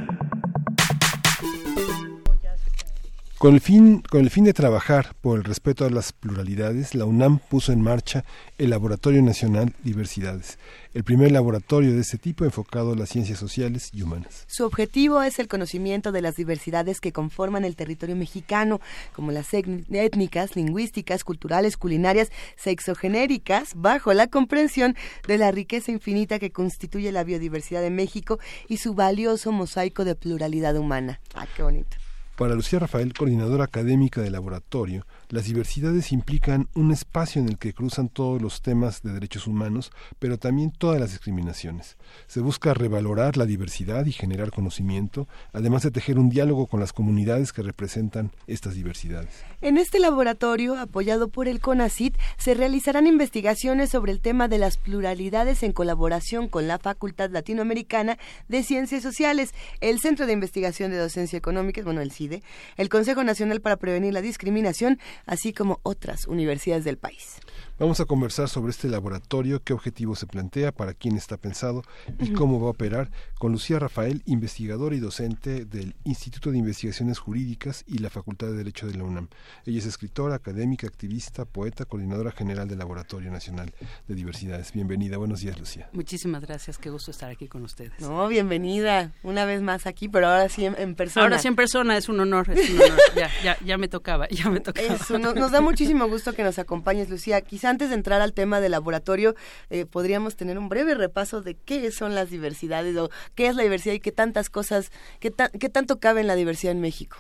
Con 3.40 3.54
el, 3.54 3.62
fin, 3.62 4.02
con 4.02 4.20
el 4.20 4.30
fin 4.30 4.44
de 4.44 4.52
trabajar 4.52 5.16
por 5.22 5.38
el 5.38 5.46
respeto 5.46 5.86
a 5.86 5.90
las 5.90 6.12
pluralidades, 6.12 6.94
la 6.94 7.06
UNAM 7.06 7.40
puso 7.40 7.72
en 7.72 7.82
marcha 7.82 8.26
el 8.58 8.70
Laboratorio 8.70 9.22
Nacional 9.22 9.74
Diversidades, 9.82 10.60
el 10.94 11.06
primer 11.06 11.32
laboratorio 11.32 11.94
de 11.94 12.02
este 12.02 12.18
tipo 12.18 12.44
enfocado 12.44 12.92
a 12.92 12.96
las 12.98 13.08
ciencias 13.08 13.40
sociales 13.40 13.92
y 13.94 14.02
humanas. 14.02 14.44
Su 14.48 14.66
objetivo 14.66 15.24
es 15.24 15.40
el 15.40 15.48
conocimiento 15.48 16.12
de 16.12 16.22
las 16.22 16.36
diversidades 16.36 17.00
que 17.00 17.14
conforman 17.14 17.64
el 17.64 17.78
territorio 17.78 18.18
mexicano, 18.18 18.82
como 19.16 19.32
las 19.32 19.54
étnicas, 19.54 20.58
lingüísticas, 20.58 21.24
culturales, 21.24 21.78
culinarias, 21.78 22.34
sexogenéricas, 22.58 23.72
bajo 23.74 24.14
la 24.14 24.28
comprensión 24.28 24.98
de 25.30 25.38
la 25.38 25.52
riqueza 25.52 25.94
infinita 25.94 26.40
que 26.40 26.52
constituye 26.52 27.14
la 27.14 27.24
biodiversidad 27.24 27.82
de 27.82 27.90
México 27.90 28.38
y 28.68 28.80
su 28.80 28.96
valioso 28.96 29.54
mosaico 29.54 30.04
de 30.04 30.16
pluralidad 30.16 30.76
humana. 30.76 31.22
Ah, 31.36 31.48
qué 31.56 31.64
bonito. 31.64 31.96
Para 32.40 32.56
Lucía 32.56 32.80
Rafael, 32.80 33.14
coordinadora 33.14 33.66
académica 33.66 34.22
del 34.22 34.32
laboratorio, 34.32 35.06
las 35.30 35.46
diversidades 35.46 36.12
implican 36.12 36.68
un 36.74 36.92
espacio 36.92 37.40
en 37.40 37.50
el 37.50 37.60
que 37.60 37.74
cruzan 37.74 38.10
todos 38.10 38.42
los 38.42 38.64
temas 38.64 39.04
de 39.04 39.14
derechos 39.14 39.46
humanos, 39.46 39.92
pero 40.18 40.40
también 40.40 40.72
todas 40.72 41.00
las 41.00 41.12
discriminaciones. 41.12 41.98
Se 42.26 42.40
busca 42.40 42.74
revalorar 42.74 43.38
la 43.38 43.46
diversidad 43.46 44.08
y 44.08 44.12
generar 44.12 44.50
conocimiento, 44.50 45.28
además 45.54 45.84
de 45.84 45.92
tejer 45.92 46.18
un 46.18 46.30
diálogo 46.30 46.66
con 46.66 46.80
las 46.80 46.94
comunidades 46.94 47.54
que 47.54 47.62
representan 47.62 48.32
estas 48.48 48.74
diversidades. 48.74 49.44
En 49.62 49.78
este 49.78 50.00
laboratorio, 50.00 50.78
apoyado 50.78 51.28
por 51.28 51.48
el 51.48 51.60
CONACIT, 51.60 52.18
se 52.38 52.56
realizarán 52.56 53.06
investigaciones 53.06 53.92
sobre 53.92 54.12
el 54.12 54.22
tema 54.22 54.48
de 54.48 54.58
las 54.58 54.78
pluralidades 54.78 55.62
en 55.62 55.74
colaboración 55.74 56.48
con 56.48 56.68
la 56.68 56.80
Facultad 56.80 57.30
Latinoamericana 57.30 58.18
de 58.48 58.64
Ciencias 58.64 59.04
Sociales, 59.04 59.54
el 59.80 60.00
Centro 60.00 60.26
de 60.26 60.34
Investigación 60.34 60.90
de 60.90 60.98
Docencia 60.98 61.38
Económica, 61.38 61.84
bueno, 61.84 62.02
el 62.02 62.12
CIDE, 62.12 62.42
el 62.78 62.90
Consejo 62.90 63.24
Nacional 63.24 63.62
para 63.62 63.78
Prevenir 63.78 64.14
la 64.14 64.22
Discriminación, 64.22 65.00
así 65.26 65.54
como 65.54 65.80
otras 65.84 66.28
universidades 66.28 66.84
del 66.84 66.98
país. 66.98 67.38
Vamos 67.80 68.02
a 68.02 68.06
conversar 68.06 68.50
sobre 68.50 68.72
este 68.72 68.90
laboratorio, 68.90 69.64
qué 69.64 69.72
objetivo 69.72 70.14
se 70.14 70.28
plantea, 70.28 70.74
para 70.74 70.94
quién 70.94 71.16
está 71.16 71.38
pensado 71.38 71.82
y 72.20 72.34
cómo 72.34 72.60
va 72.60 72.68
a 72.68 72.72
operar 72.72 73.10
con 73.38 73.54
Lucía 73.54 73.80
Rafael, 73.80 74.22
investigadora 74.26 74.98
y 74.98 75.00
docente 75.00 75.64
del 75.64 75.96
Instituto 76.04 76.52
de 76.52 76.58
Investigaciones 76.58 77.20
Jurídicas 77.20 77.86
y 77.88 78.00
la 78.00 78.10
Facultad 78.10 78.48
de 78.48 78.58
Derecho 78.58 78.86
de 78.86 78.96
la 78.96 79.06
UNAM. 79.06 79.30
Ella 79.66 79.80
es 79.80 79.86
escritora, 79.86 80.36
académica, 80.36 80.88
activista, 80.88 81.46
poeta, 81.46 81.86
coordinadora 81.86 82.32
general 82.32 82.68
del 82.68 82.80
Laboratorio 82.80 83.32
Nacional 83.32 83.74
de 84.10 84.14
Diversidades. 84.14 84.74
Bienvenida, 84.74 85.16
buenos 85.16 85.40
días 85.40 85.58
Lucía. 85.58 85.90
Muchísimas 85.94 86.42
gracias, 86.42 86.78
qué 86.80 86.90
gusto 86.90 87.12
estar 87.12 87.30
aquí 87.30 87.48
con 87.48 87.64
ustedes. 87.64 87.94
No, 88.02 88.28
bienvenida, 88.28 89.14
una 89.24 89.46
vez 89.46 89.62
más 89.62 89.88
aquí, 89.88 90.10
pero 90.10 90.28
ahora 90.28 90.50
sí 90.50 90.66
en, 90.66 90.76
en 90.78 90.96
persona. 90.96 91.24
Ahora 91.24 91.40
sí 91.40 91.48
en 91.48 91.56
persona, 91.56 91.96
es 91.96 92.10
un 92.10 92.20
honor, 92.20 92.50
es 92.50 92.72
un 92.72 92.82
honor. 92.82 93.00
ya, 93.16 93.30
ya, 93.42 93.58
ya 93.64 93.78
me 93.78 93.88
tocaba, 93.88 94.28
ya 94.28 94.50
me 94.50 94.60
tocaba. 94.60 94.86
Eso, 94.86 95.18
nos, 95.18 95.34
nos 95.34 95.52
da 95.52 95.62
muchísimo 95.62 96.10
gusto 96.10 96.34
que 96.34 96.44
nos 96.44 96.60
acompañes, 96.60 97.10
Lucía. 97.10 97.40
Quizá 97.40 97.69
antes 97.70 97.90
de 97.90 97.96
entrar 97.96 98.22
al 98.22 98.34
tema 98.34 98.60
del 98.62 98.72
laboratorio, 98.72 99.36
eh, 99.70 99.86
podríamos 99.86 100.36
tener 100.36 100.58
un 100.58 100.70
breve 100.70 100.96
repaso 100.96 101.42
de 101.42 101.56
qué 101.56 101.92
son 101.92 102.16
las 102.16 102.30
diversidades 102.30 102.96
o 102.98 103.10
qué 103.36 103.48
es 103.48 103.56
la 103.56 103.64
diversidad 103.64 103.94
y 103.96 104.00
qué 104.00 104.12
tantas 104.12 104.50
cosas, 104.50 104.92
qué, 105.20 105.32
ta- 105.32 105.50
qué 105.50 105.70
tanto 105.70 106.00
cabe 106.00 106.22
en 106.22 106.28
la 106.28 106.36
diversidad 106.36 106.72
en 106.72 106.82
México. 106.82 107.18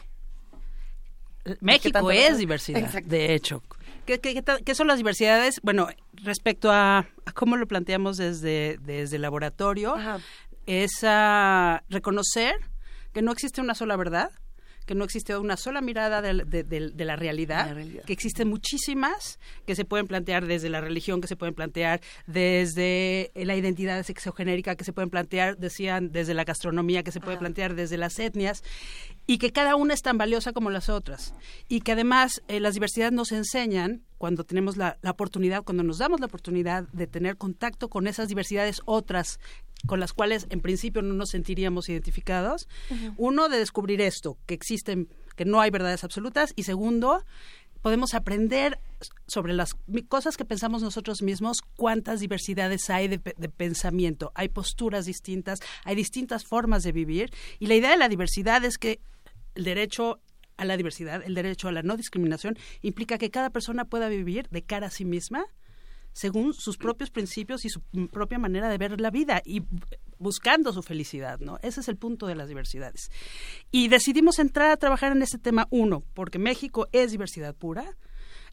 México 1.61 1.93
tanto- 1.93 2.11
es 2.11 2.37
diversidad, 2.37 2.81
Exacto. 2.81 3.09
de 3.09 3.33
hecho. 3.33 3.63
¿Qué, 4.05 4.75
son 4.75 4.87
las 4.87 4.97
diversidades? 4.97 5.59
Bueno, 5.61 5.87
respecto 6.13 6.71
a, 6.71 6.99
a 7.25 7.31
cómo 7.33 7.57
lo 7.57 7.67
planteamos 7.67 8.17
desde, 8.17 8.77
desde 8.81 9.17
el 9.17 9.21
laboratorio, 9.21 9.95
es 10.65 11.03
a 11.03 11.83
reconocer 11.89 12.55
que 13.13 13.21
no 13.21 13.31
existe 13.31 13.61
una 13.61 13.75
sola 13.75 13.95
verdad, 13.97 14.31
que 14.89 14.95
no 14.95 15.03
existe 15.05 15.37
una 15.37 15.55
sola 15.55 15.81
mirada 15.81 16.19
de, 16.23 16.33
de- 16.45 16.63
de 16.63 17.05
la, 17.05 17.15
realidad, 17.15 17.67
La 17.67 17.73
realidad. 17.75 18.03
que 18.05 18.11
existen 18.13 18.47
muchísimas 18.47 19.37
que 19.67 19.75
se 19.75 19.85
pueden 19.85 20.07
plantear 20.07 20.47
desde 20.47 20.67
la 20.67 20.81
religión, 20.81 21.21
que 21.21 21.27
se 21.27 21.35
pueden 21.35 21.53
plantear 21.53 22.01
desde 22.25 23.31
la 23.35 23.55
identidad 23.55 24.01
sexogenérica, 24.03 24.75
que 24.75 24.83
se 24.83 24.91
pueden 24.91 25.11
plantear, 25.11 25.57
decían, 25.57 26.11
desde 26.11 26.33
la 26.33 26.43
gastronomía, 26.43 27.03
que 27.03 27.11
se 27.11 27.19
puede 27.19 27.37
plantear 27.37 27.75
desde 27.75 27.97
las 27.97 28.17
etnias, 28.17 28.63
y 29.29 29.37
que 29.37 29.51
cada 29.51 29.75
una 29.75 29.93
es 29.93 30.01
tan 30.01 30.17
valiosa 30.17 30.53
como 30.53 30.71
las 30.71 30.89
otras. 30.89 31.35
Y 31.67 31.81
que 31.81 31.91
además 31.91 32.41
eh, 32.47 32.59
las 32.59 32.73
diversidades 32.73 33.13
nos 33.13 33.31
enseñan, 33.31 34.01
cuando 34.17 34.43
tenemos 34.43 34.75
la, 34.75 34.97
la 35.03 35.11
oportunidad, 35.11 35.61
cuando 35.63 35.83
nos 35.83 35.99
damos 35.99 36.19
la 36.19 36.25
oportunidad 36.25 36.87
de 36.93 37.05
tener 37.05 37.37
contacto 37.37 37.89
con 37.89 38.07
esas 38.07 38.27
diversidades 38.27 38.81
otras 38.85 39.39
con 39.85 39.99
las 39.99 40.13
cuales 40.13 40.47
en 40.49 40.61
principio 40.61 41.03
no 41.03 41.13
nos 41.13 41.29
sentiríamos 41.29 41.89
identificados. 41.89 42.67
Uno, 43.17 43.49
de 43.49 43.59
descubrir 43.59 44.01
esto, 44.01 44.39
que 44.47 44.55
existen, 44.55 45.07
que 45.35 45.45
no 45.45 45.61
hay 45.61 45.69
verdades 45.69 46.03
absolutas. 46.03 46.51
Y 46.55 46.63
segundo, 46.63 47.23
podemos 47.83 48.15
aprender 48.15 48.79
sobre 49.27 49.53
las 49.53 49.75
cosas 50.07 50.37
que 50.37 50.43
pensamos 50.43 50.81
nosotros 50.81 51.21
mismos, 51.21 51.61
cuántas 51.75 52.19
diversidades 52.19 52.89
hay 52.89 53.07
de, 53.07 53.19
de 53.19 53.49
pensamiento, 53.49 54.31
hay 54.33 54.49
posturas 54.49 55.05
distintas, 55.05 55.59
hay 55.85 55.95
distintas 55.95 56.45
formas 56.45 56.81
de 56.81 56.91
vivir. 56.91 57.29
Y 57.59 57.67
la 57.67 57.75
idea 57.75 57.91
de 57.91 57.97
la 57.97 58.09
diversidad 58.09 58.65
es 58.65 58.79
que 58.79 58.99
el 59.59 59.65
derecho 59.65 60.19
a 60.57 60.65
la 60.65 60.77
diversidad, 60.77 61.21
el 61.23 61.35
derecho 61.35 61.67
a 61.67 61.71
la 61.71 61.83
no 61.83 61.95
discriminación, 61.97 62.57
implica 62.81 63.17
que 63.17 63.29
cada 63.29 63.49
persona 63.49 63.85
pueda 63.85 64.07
vivir 64.07 64.47
de 64.49 64.63
cara 64.63 64.87
a 64.87 64.89
sí 64.89 65.05
misma 65.05 65.45
según 66.13 66.53
sus 66.53 66.77
propios 66.77 67.11
principios 67.11 67.65
y 67.65 67.69
su 67.69 67.81
propia 68.07 68.39
manera 68.39 68.67
de 68.67 68.77
ver 68.77 68.99
la 68.99 69.11
vida 69.11 69.41
y 69.45 69.61
bu- 69.61 69.97
buscando 70.17 70.73
su 70.73 70.81
felicidad, 70.81 71.39
¿no? 71.39 71.59
Ese 71.61 71.81
es 71.81 71.87
el 71.87 71.97
punto 71.97 72.25
de 72.25 72.35
las 72.35 72.47
diversidades. 72.47 73.11
Y 73.71 73.89
decidimos 73.89 74.39
entrar 74.39 74.71
a 74.71 74.77
trabajar 74.77 75.11
en 75.11 75.21
este 75.21 75.37
tema, 75.37 75.67
uno, 75.69 76.03
porque 76.13 76.39
México 76.39 76.87
es 76.91 77.11
diversidad 77.11 77.53
pura. 77.55 77.95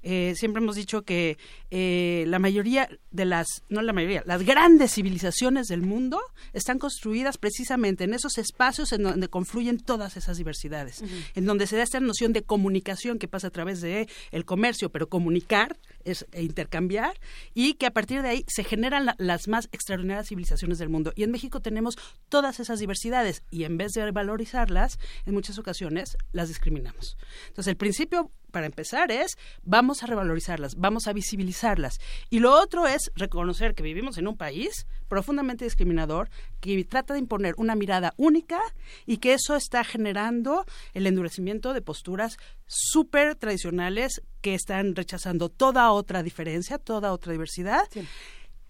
Eh, 0.09 0.35
siempre 0.37 0.63
hemos 0.63 0.77
dicho 0.77 1.03
que 1.03 1.37
eh, 1.73 2.23
la 2.29 2.39
mayoría 2.39 2.89
de 3.11 3.25
las, 3.25 3.65
no 3.69 3.83
la 3.83 3.93
mayoría, 3.93 4.23
las 4.25 4.45
grandes 4.45 4.93
civilizaciones 4.93 5.67
del 5.67 5.83
mundo 5.83 6.21
están 6.53 6.79
construidas 6.79 7.39
precisamente 7.39 8.05
en 8.05 8.15
esos 8.15 8.39
espacios 8.39 8.93
en 8.93 9.03
donde 9.03 9.27
confluyen 9.27 9.81
todas 9.81 10.17
esas 10.17 10.37
diversidades, 10.37 11.03
en 11.35 11.45
donde 11.45 11.67
se 11.67 11.77
da 11.77 11.83
esta 11.83 11.99
noción 11.99 12.33
de 12.33 12.43
comunicación 12.43 13.19
que 13.19 13.27
pasa 13.27 13.49
a 13.49 13.51
través 13.51 13.81
de 13.81 14.09
el 14.31 14.45
comercio, 14.45 14.91
pero 14.91 15.09
comunicar 15.09 15.77
es 16.07 16.27
e 16.33 16.43
intercambiar 16.43 17.19
y 17.55 17.75
que 17.75 17.87
a 17.87 17.91
partir 17.91 18.23
de 18.23 18.29
ahí 18.31 18.45
se 18.49 18.65
generan 18.65 19.05
la- 19.07 19.17
las 19.19 19.49
más 19.49 19.69
extraordinarias 19.73 20.29
civilizaciones 20.29 20.79
del 20.79 20.89
mundo. 20.89 21.13
Y 21.17 21.23
en 21.25 21.31
México 21.31 21.61
tenemos 21.61 21.97
todas 22.29 22.59
esas 22.61 22.79
diversidades 22.79 23.43
y 23.51 23.65
en 23.65 23.77
vez 23.77 23.93
de 23.93 24.11
valorizarlas, 24.11 24.99
en 25.27 25.35
muchas 25.35 25.59
ocasiones 25.59 26.17
las 26.33 26.49
discriminamos. 26.49 27.17
Entonces, 27.49 27.71
el 27.71 27.77
principio 27.77 28.31
para 28.51 28.67
empezar 28.67 29.11
es 29.11 29.37
vamos 29.63 30.03
a 30.03 30.07
revalorizarlas, 30.07 30.77
vamos 30.77 31.07
a 31.09 31.13
visibilizarlas. 31.13 31.99
Y 32.31 32.39
lo 32.39 32.53
otro 32.53 32.87
es 32.87 33.11
reconocer 33.15 33.75
que 33.75 33.83
vivimos 33.83 34.17
en 34.17 34.29
un 34.29 34.37
país 34.37 34.87
profundamente 35.09 35.65
discriminador, 35.65 36.29
que 36.61 36.85
trata 36.85 37.15
de 37.15 37.21
imponer 37.21 37.55
una 37.59 37.75
mirada 37.75 38.15
única 38.17 38.61
y 39.07 39.19
que 39.19 39.35
eso 39.35 39.57
está 39.57 39.85
generando 39.85 40.65
el 40.95 41.07
endurecimiento 41.07 41.73
de 41.73 41.83
posturas 41.83 42.37
súper 42.67 43.37
tradicionales 43.37 44.23
que 44.41 44.55
están 44.55 44.95
rechazando 44.95 45.49
toda 45.49 45.91
otra 45.93 46.23
diferencia, 46.23 46.79
toda 46.79 47.13
otra 47.13 47.33
diversidad. 47.33 47.89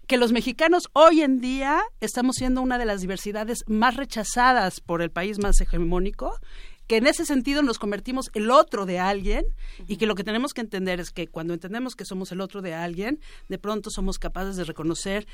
Que 0.07 0.17
los 0.17 0.31
mexicanos 0.31 0.87
hoy 0.93 1.21
en 1.21 1.41
día 1.41 1.81
estamos 1.99 2.37
siendo 2.37 2.61
una 2.61 2.77
de 2.77 2.85
las 2.85 3.01
diversidades 3.01 3.65
más 3.67 3.97
rechazadas 3.97 4.79
por 4.79 5.01
el 5.01 5.11
país 5.11 5.37
más 5.37 5.59
hegemónico, 5.59 6.39
que 6.87 6.97
en 6.97 7.07
ese 7.07 7.25
sentido 7.25 7.61
nos 7.61 7.79
convertimos 7.79 8.31
el 8.33 8.49
otro 8.49 8.85
de 8.85 8.99
alguien 8.99 9.45
y 9.87 9.97
que 9.97 10.05
lo 10.05 10.15
que 10.15 10.23
tenemos 10.23 10.53
que 10.53 10.61
entender 10.61 11.01
es 11.01 11.11
que 11.11 11.27
cuando 11.27 11.53
entendemos 11.53 11.95
que 11.95 12.05
somos 12.05 12.31
el 12.31 12.39
otro 12.39 12.61
de 12.61 12.73
alguien, 12.73 13.19
de 13.49 13.57
pronto 13.57 13.89
somos 13.91 14.17
capaces 14.17 14.55
de 14.55 14.63
reconocer 14.63 15.27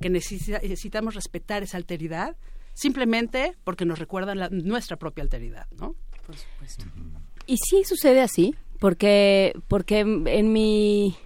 que 0.00 0.10
necesita- 0.10 0.60
necesitamos 0.62 1.14
respetar 1.14 1.62
esa 1.62 1.76
alteridad 1.76 2.36
simplemente 2.74 3.54
porque 3.64 3.84
nos 3.84 3.98
recuerda 3.98 4.34
la- 4.34 4.48
nuestra 4.50 4.96
propia 4.96 5.22
alteridad, 5.24 5.66
¿no? 5.78 5.94
Por 6.26 6.36
supuesto. 6.36 6.84
¿Y 7.46 7.56
sí 7.58 7.84
sucede 7.84 8.20
así? 8.20 8.54
Porque, 8.80 9.52
porque 9.68 10.00
en 10.00 10.52
mi 10.52 11.16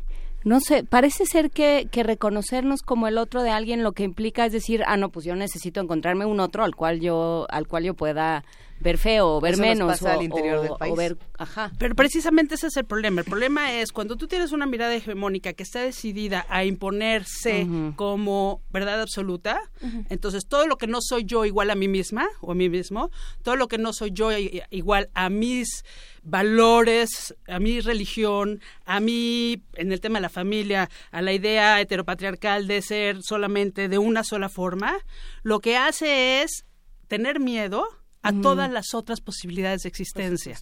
no 0.43 0.61
sé, 0.61 0.85
parece 0.85 1.27
ser 1.27 1.51
que, 1.51 1.89
que 1.91 2.03
reconocernos 2.03 2.81
como 2.81 3.07
el 3.09 3.19
otro 3.19 3.43
de 3.43 3.51
alguien 3.51 3.83
lo 3.83 3.93
que 3.93 4.05
implica 4.05 4.47
es 4.47 4.53
decir, 4.53 4.83
ah, 4.87 4.97
no, 4.97 5.11
pues 5.11 5.27
yo 5.27 5.35
necesito 5.37 5.81
encontrarme 5.83 6.25
un 6.25 6.41
otro 6.41 6.65
al 6.65 6.75
cual 6.75 7.01
yo, 7.01 7.47
al 7.51 7.67
cual 7.69 7.85
yo 7.85 7.93
pueda 7.95 8.43
ver 8.81 8.97
feo 8.99 9.37
o 9.37 9.41
ver 9.41 9.55
Eso 9.55 9.63
nos 9.63 9.69
menos 9.69 9.89
pasa 9.93 10.11
o, 10.11 10.19
al 10.19 10.25
interior 10.25 10.57
o- 10.59 10.63
del 10.63 10.71
o 10.73 10.79
país. 10.79 10.97
ver, 10.97 11.17
ajá. 11.39 11.71
Pero 11.79 11.95
precisamente 11.95 12.55
ese 12.55 12.69
es 12.69 12.77
el 12.79 12.85
problema. 12.87 13.21
El 13.21 13.27
problema 13.27 13.73
es 13.75 13.93
cuando 13.93 14.17
tú 14.17 14.27
tienes 14.27 14.53
una 14.53 14.67
mirada 14.67 14.95
hegemónica 14.95 15.53
que 15.53 15.63
está 15.63 15.81
decidida 15.83 16.47
a 16.49 16.65
imponerse 16.65 17.67
como 17.97 18.63
verdad 18.71 19.01
absoluta, 19.03 19.61
entonces 20.09 20.47
todo 20.49 20.67
lo 20.67 20.79
que 20.79 20.87
no 20.87 20.99
soy 21.01 21.25
yo 21.25 21.45
igual 21.45 21.71
a 21.71 21.75
mí 21.75 21.89
misma 21.89 22.27
o 22.41 22.53
a 22.53 22.55
mí 22.55 22.69
mismo, 22.69 23.11
todo 23.43 23.57
lo 23.57 23.69
que 23.69 23.79
no 23.79 23.93
soy 23.93 24.11
yo 24.13 24.31
igual 24.71 25.11
a 25.15 25.29
mis 25.29 25.85
valores, 26.23 27.35
a 27.49 27.59
mi 27.59 27.81
religión, 27.81 28.61
a 28.87 29.01
mí, 29.01 29.63
en 29.75 29.93
el 29.93 30.01
tema 30.01 30.19
de 30.19 30.23
la 30.23 30.29
familia, 30.29 30.89
a 31.11 31.23
la 31.23 31.33
idea 31.33 31.81
heteropatriarcal 31.81 32.67
de 32.67 32.83
ser 32.83 33.23
solamente 33.23 33.89
de 33.89 33.99
una 33.99 34.25
sola 34.25 34.49
forma, 34.49 34.97
lo 35.43 35.61
que 35.61 35.77
hace 35.77 36.43
es 36.43 36.65
tener 37.09 37.41
miedo 37.41 37.85
a 38.23 38.33
todas 38.33 38.71
las 38.71 38.95
otras 38.95 39.21
posibilidades 39.21 39.83
de 39.83 39.89
existencia. 39.89 40.59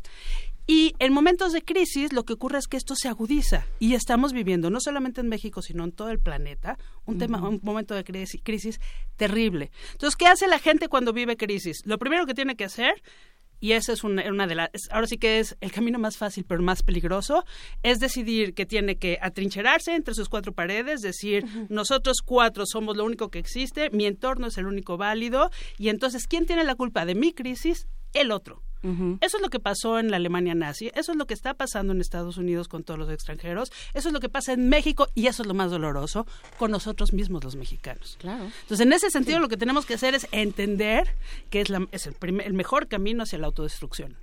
Y 0.70 0.94
en 0.98 1.14
momentos 1.14 1.54
de 1.54 1.62
crisis 1.62 2.12
lo 2.12 2.24
que 2.24 2.34
ocurre 2.34 2.58
es 2.58 2.66
que 2.66 2.76
esto 2.76 2.94
se 2.94 3.08
agudiza 3.08 3.66
y 3.78 3.94
estamos 3.94 4.34
viviendo, 4.34 4.68
no 4.68 4.80
solamente 4.80 5.22
en 5.22 5.28
México, 5.28 5.62
sino 5.62 5.82
en 5.82 5.92
todo 5.92 6.10
el 6.10 6.18
planeta, 6.18 6.78
un, 7.06 7.16
tema, 7.16 7.40
un 7.48 7.60
momento 7.62 7.94
de 7.94 8.04
crisis, 8.04 8.38
crisis 8.44 8.78
terrible. 9.16 9.70
Entonces, 9.92 10.14
¿qué 10.14 10.26
hace 10.26 10.46
la 10.46 10.58
gente 10.58 10.88
cuando 10.88 11.14
vive 11.14 11.38
crisis? 11.38 11.80
Lo 11.86 11.98
primero 11.98 12.26
que 12.26 12.34
tiene 12.34 12.54
que 12.54 12.64
hacer, 12.64 13.02
y 13.60 13.72
esa 13.72 13.92
es 13.92 14.04
una, 14.04 14.28
una 14.30 14.46
de 14.46 14.54
las, 14.54 14.70
ahora 14.90 15.06
sí 15.06 15.18
que 15.18 15.38
es 15.38 15.56
el 15.60 15.72
camino 15.72 15.98
más 15.98 16.16
fácil 16.16 16.44
pero 16.46 16.62
más 16.62 16.82
peligroso, 16.82 17.44
es 17.82 18.00
decidir 18.00 18.54
que 18.54 18.66
tiene 18.66 18.96
que 18.96 19.18
atrincherarse 19.20 19.94
entre 19.94 20.14
sus 20.14 20.28
cuatro 20.28 20.52
paredes, 20.52 21.00
decir, 21.00 21.44
nosotros 21.68 22.18
cuatro 22.24 22.64
somos 22.66 22.96
lo 22.96 23.04
único 23.04 23.30
que 23.30 23.38
existe, 23.38 23.90
mi 23.90 24.06
entorno 24.06 24.48
es 24.48 24.58
el 24.58 24.66
único 24.66 24.96
válido, 24.96 25.50
y 25.76 25.88
entonces, 25.88 26.26
¿quién 26.26 26.46
tiene 26.46 26.64
la 26.64 26.74
culpa 26.74 27.04
de 27.04 27.14
mi 27.14 27.32
crisis? 27.32 27.86
El 28.14 28.30
otro. 28.32 28.62
Eso 29.20 29.38
es 29.38 29.42
lo 29.42 29.48
que 29.50 29.58
pasó 29.58 29.98
en 29.98 30.08
la 30.12 30.18
Alemania 30.18 30.54
nazi, 30.54 30.92
eso 30.94 31.10
es 31.10 31.18
lo 31.18 31.26
que 31.26 31.34
está 31.34 31.54
pasando 31.54 31.92
en 31.92 32.00
Estados 32.00 32.36
Unidos 32.36 32.68
con 32.68 32.84
todos 32.84 32.96
los 32.98 33.10
extranjeros, 33.10 33.72
eso 33.92 34.08
es 34.08 34.12
lo 34.14 34.20
que 34.20 34.28
pasa 34.28 34.52
en 34.52 34.68
México 34.68 35.08
y 35.16 35.26
eso 35.26 35.42
es 35.42 35.48
lo 35.48 35.54
más 35.54 35.72
doloroso 35.72 36.28
con 36.60 36.70
nosotros 36.70 37.12
mismos 37.12 37.42
los 37.42 37.56
mexicanos. 37.56 38.16
Claro. 38.20 38.44
Entonces, 38.44 38.86
en 38.86 38.92
ese 38.92 39.10
sentido, 39.10 39.40
lo 39.40 39.48
que 39.48 39.56
tenemos 39.56 39.84
que 39.84 39.94
hacer 39.94 40.14
es 40.14 40.28
entender 40.30 41.16
que 41.50 41.60
es, 41.60 41.70
la- 41.70 41.88
es 41.90 42.06
el, 42.06 42.14
primer- 42.14 42.46
el 42.46 42.52
mejor 42.54 42.86
camino 42.86 43.24
hacia 43.24 43.38
la 43.40 43.48
autodestrucción. 43.48 44.16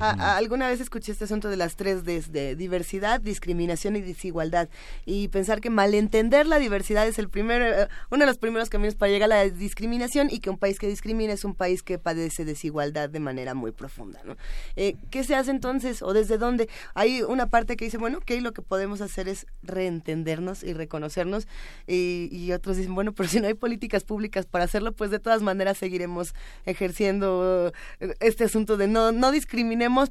A- 0.00 0.10
a- 0.10 0.36
alguna 0.36 0.68
vez 0.68 0.80
escuché 0.80 1.12
este 1.12 1.24
asunto 1.24 1.48
de 1.48 1.56
las 1.56 1.76
tres 1.76 2.04
Ds, 2.04 2.32
de 2.32 2.56
diversidad, 2.56 3.20
discriminación 3.20 3.96
y 3.96 4.00
desigualdad. 4.00 4.68
Y 5.06 5.28
pensar 5.28 5.60
que 5.60 5.70
malentender 5.70 6.46
la 6.46 6.58
diversidad 6.58 7.06
es 7.06 7.18
el 7.18 7.28
primer, 7.28 7.62
eh, 7.62 7.88
uno 8.10 8.20
de 8.20 8.26
los 8.26 8.38
primeros 8.38 8.68
caminos 8.70 8.94
para 8.94 9.10
llegar 9.12 9.32
a 9.32 9.44
la 9.44 9.50
discriminación 9.50 10.28
y 10.30 10.38
que 10.40 10.50
un 10.50 10.58
país 10.58 10.78
que 10.78 10.88
discrimina 10.88 11.32
es 11.32 11.44
un 11.44 11.54
país 11.54 11.82
que 11.82 11.98
padece 11.98 12.44
desigualdad 12.44 13.08
de 13.10 13.20
manera 13.20 13.54
muy 13.54 13.72
profunda. 13.72 14.20
¿no? 14.24 14.36
Eh, 14.76 14.96
¿Qué 15.10 15.24
se 15.24 15.34
hace 15.34 15.50
entonces 15.50 16.02
o 16.02 16.12
desde 16.12 16.38
dónde? 16.38 16.68
Hay 16.94 17.22
una 17.22 17.48
parte 17.48 17.76
que 17.76 17.84
dice, 17.86 17.98
bueno, 17.98 18.18
ok, 18.18 18.30
lo 18.40 18.52
que 18.52 18.62
podemos 18.62 19.00
hacer 19.00 19.28
es 19.28 19.46
reentendernos 19.62 20.62
y 20.62 20.72
reconocernos. 20.72 21.46
Y, 21.86 22.28
y 22.30 22.52
otros 22.52 22.76
dicen, 22.76 22.94
bueno, 22.94 23.12
pero 23.12 23.28
si 23.28 23.40
no 23.40 23.46
hay 23.48 23.54
políticas 23.54 24.04
públicas 24.04 24.46
para 24.46 24.64
hacerlo, 24.64 24.92
pues 24.92 25.10
de 25.10 25.18
todas 25.18 25.42
maneras 25.42 25.78
seguiremos 25.78 26.34
ejerciendo 26.66 27.72
eh, 28.00 28.14
este 28.20 28.44
asunto 28.44 28.76
de 28.76 28.88
no, 28.88 29.12
no 29.12 29.30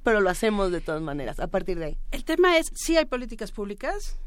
pero 0.03 0.21
lo 0.21 0.29
hacemos 0.29 0.71
de 0.71 0.81
todas 0.81 1.01
maneras, 1.01 1.39
a 1.39 1.47
partir 1.47 1.77
de 1.79 1.85
ahí. 1.85 1.97
El 2.11 2.23
tema 2.25 2.57
es, 2.57 2.71
si 2.75 2.97
hay 2.97 3.05
políticas 3.05 3.51
públicas, 3.51 4.17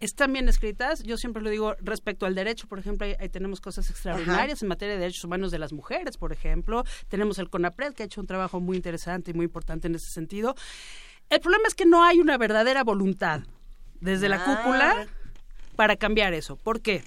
están 0.00 0.32
bien 0.32 0.48
escritas. 0.48 1.02
Yo 1.02 1.16
siempre 1.16 1.42
lo 1.42 1.50
digo 1.50 1.74
respecto 1.80 2.24
al 2.26 2.34
derecho, 2.34 2.66
por 2.66 2.78
ejemplo, 2.78 3.06
ahí, 3.06 3.14
ahí 3.20 3.28
tenemos 3.28 3.60
cosas 3.60 3.90
extraordinarias 3.90 4.62
en 4.62 4.68
materia 4.68 4.94
de 4.94 5.00
derechos 5.00 5.24
humanos 5.24 5.50
de 5.50 5.58
las 5.58 5.72
mujeres, 5.72 6.16
por 6.16 6.32
ejemplo. 6.32 6.84
Tenemos 7.08 7.38
el 7.38 7.50
CONAPRED, 7.50 7.92
que 7.94 8.02
ha 8.02 8.06
hecho 8.06 8.20
un 8.20 8.26
trabajo 8.26 8.60
muy 8.60 8.76
interesante 8.76 9.30
y 9.32 9.34
muy 9.34 9.44
importante 9.44 9.88
en 9.88 9.94
ese 9.94 10.10
sentido. 10.12 10.54
El 11.28 11.40
problema 11.40 11.64
es 11.68 11.74
que 11.74 11.84
no 11.86 12.02
hay 12.02 12.18
una 12.18 12.38
verdadera 12.38 12.82
voluntad 12.82 13.42
desde 14.00 14.28
la 14.28 14.36
Ah. 14.42 14.44
cúpula 14.44 15.06
para 15.76 15.96
cambiar 15.96 16.32
eso. 16.32 16.56
¿Por 16.56 16.80
qué? 16.80 17.04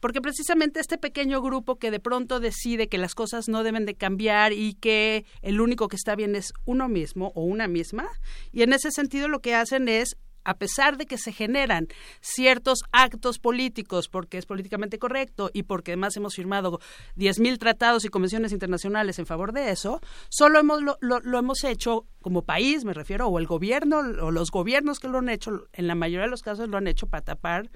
Porque 0.00 0.20
precisamente 0.20 0.80
este 0.80 0.98
pequeño 0.98 1.40
grupo 1.42 1.76
que 1.76 1.90
de 1.90 2.00
pronto 2.00 2.40
decide 2.40 2.88
que 2.88 2.98
las 2.98 3.14
cosas 3.14 3.48
no 3.48 3.62
deben 3.62 3.86
de 3.86 3.94
cambiar 3.94 4.52
y 4.52 4.74
que 4.74 5.24
el 5.42 5.60
único 5.60 5.88
que 5.88 5.96
está 5.96 6.14
bien 6.16 6.36
es 6.36 6.52
uno 6.64 6.88
mismo 6.88 7.32
o 7.34 7.42
una 7.44 7.68
misma, 7.68 8.08
y 8.52 8.62
en 8.62 8.72
ese 8.72 8.90
sentido 8.90 9.28
lo 9.28 9.40
que 9.40 9.54
hacen 9.54 9.88
es 9.88 10.16
a 10.48 10.58
pesar 10.58 10.96
de 10.96 11.06
que 11.06 11.18
se 11.18 11.32
generan 11.32 11.88
ciertos 12.20 12.84
actos 12.92 13.40
políticos, 13.40 14.08
porque 14.08 14.38
es 14.38 14.46
políticamente 14.46 14.96
correcto 14.96 15.50
y 15.52 15.64
porque 15.64 15.90
además 15.90 16.16
hemos 16.16 16.36
firmado 16.36 16.78
10.000 17.16 17.58
tratados 17.58 18.04
y 18.04 18.10
convenciones 18.10 18.52
internacionales 18.52 19.18
en 19.18 19.26
favor 19.26 19.52
de 19.52 19.70
eso, 19.72 20.00
solo 20.28 20.60
hemos, 20.60 20.82
lo, 20.82 20.98
lo- 21.00 21.18
lo 21.18 21.38
hemos 21.40 21.64
hecho 21.64 22.06
como 22.20 22.42
país, 22.42 22.84
me 22.84 22.94
refiero, 22.94 23.26
o 23.26 23.40
el 23.40 23.46
gobierno, 23.48 23.98
o 23.98 24.30
los 24.30 24.52
gobiernos 24.52 25.00
que 25.00 25.08
lo 25.08 25.18
han 25.18 25.30
hecho, 25.30 25.66
en 25.72 25.88
la 25.88 25.96
mayoría 25.96 26.26
de 26.26 26.30
los 26.30 26.42
casos 26.42 26.68
lo 26.68 26.76
han 26.78 26.86
hecho 26.86 27.08
para 27.08 27.24
tapar 27.24 27.68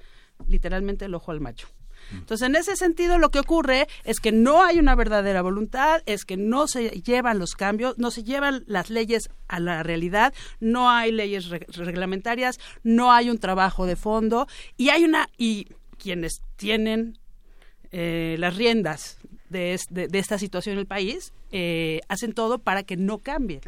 literalmente 0.47 1.03
el 1.03 1.13
ojo 1.13 1.31
al 1.31 1.41
macho. 1.41 1.67
Entonces, 2.11 2.47
en 2.47 2.55
ese 2.55 2.75
sentido, 2.75 3.17
lo 3.17 3.29
que 3.29 3.39
ocurre 3.39 3.87
es 4.03 4.19
que 4.19 4.31
no 4.31 4.63
hay 4.63 4.79
una 4.79 4.95
verdadera 4.95 5.41
voluntad, 5.41 6.01
es 6.05 6.25
que 6.25 6.37
no 6.37 6.67
se 6.67 6.89
llevan 7.01 7.39
los 7.39 7.53
cambios, 7.55 7.97
no 7.97 8.11
se 8.11 8.23
llevan 8.23 8.63
las 8.67 8.89
leyes 8.89 9.29
a 9.47 9.59
la 9.59 9.83
realidad, 9.83 10.33
no 10.59 10.89
hay 10.89 11.11
leyes 11.11 11.49
re- 11.49 11.65
reglamentarias, 11.69 12.59
no 12.83 13.11
hay 13.11 13.29
un 13.29 13.37
trabajo 13.39 13.85
de 13.85 13.95
fondo 13.95 14.47
y 14.77 14.89
hay 14.89 15.03
una 15.05 15.29
y 15.37 15.67
quienes 15.97 16.41
tienen 16.57 17.17
eh, 17.91 18.35
las 18.39 18.55
riendas 18.55 19.17
de, 19.49 19.73
es- 19.73 19.87
de- 19.89 20.07
de 20.07 20.19
esta 20.19 20.37
situación 20.37 20.73
en 20.73 20.79
el 20.79 20.85
país 20.87 21.33
eh, 21.51 21.99
hacen 22.07 22.31
todo 22.33 22.59
para 22.59 22.83
que 22.83 22.95
no 22.95 23.17
cambie. 23.17 23.59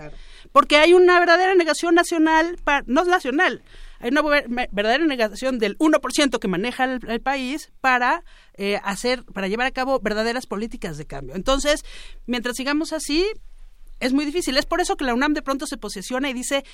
Porque 0.54 0.78
hay 0.78 0.94
una 0.94 1.20
verdadera 1.20 1.56
negación 1.56 1.96
nacional, 1.96 2.58
pa- 2.64 2.84
no 2.88 3.02
es 3.02 3.08
nacional, 3.08 3.62
hay 4.04 4.10
una 4.10 4.22
verdadera 4.22 5.06
negación 5.06 5.60
del 5.60 5.78
1% 5.78 6.38
que 6.38 6.48
maneja 6.50 6.84
el, 6.84 7.22
país 7.22 7.72
para 7.80 8.26
eh, 8.58 8.78
hacer, 8.84 9.24
para 9.24 9.48
llevar 9.48 9.66
a 9.66 9.72
cabo 9.72 10.02
verdaderas 10.02 10.46
políticas 10.46 10.98
de 10.98 11.06
cambio. 11.06 11.36
Entonces, 11.36 11.86
mientras 12.26 12.58
sigamos 12.58 12.92
así, 12.92 13.26
es 14.02 14.12
muy 14.12 14.26
difícil. 14.26 14.58
Es 14.58 14.66
por 14.66 14.82
eso 14.82 14.98
que 14.98 15.06
la 15.06 15.14
UNAM 15.14 15.34
de 15.34 15.42
pronto 15.42 15.66
se 15.68 15.78
posiciona 15.78 16.30
y 16.30 16.34
dice, 16.34 16.66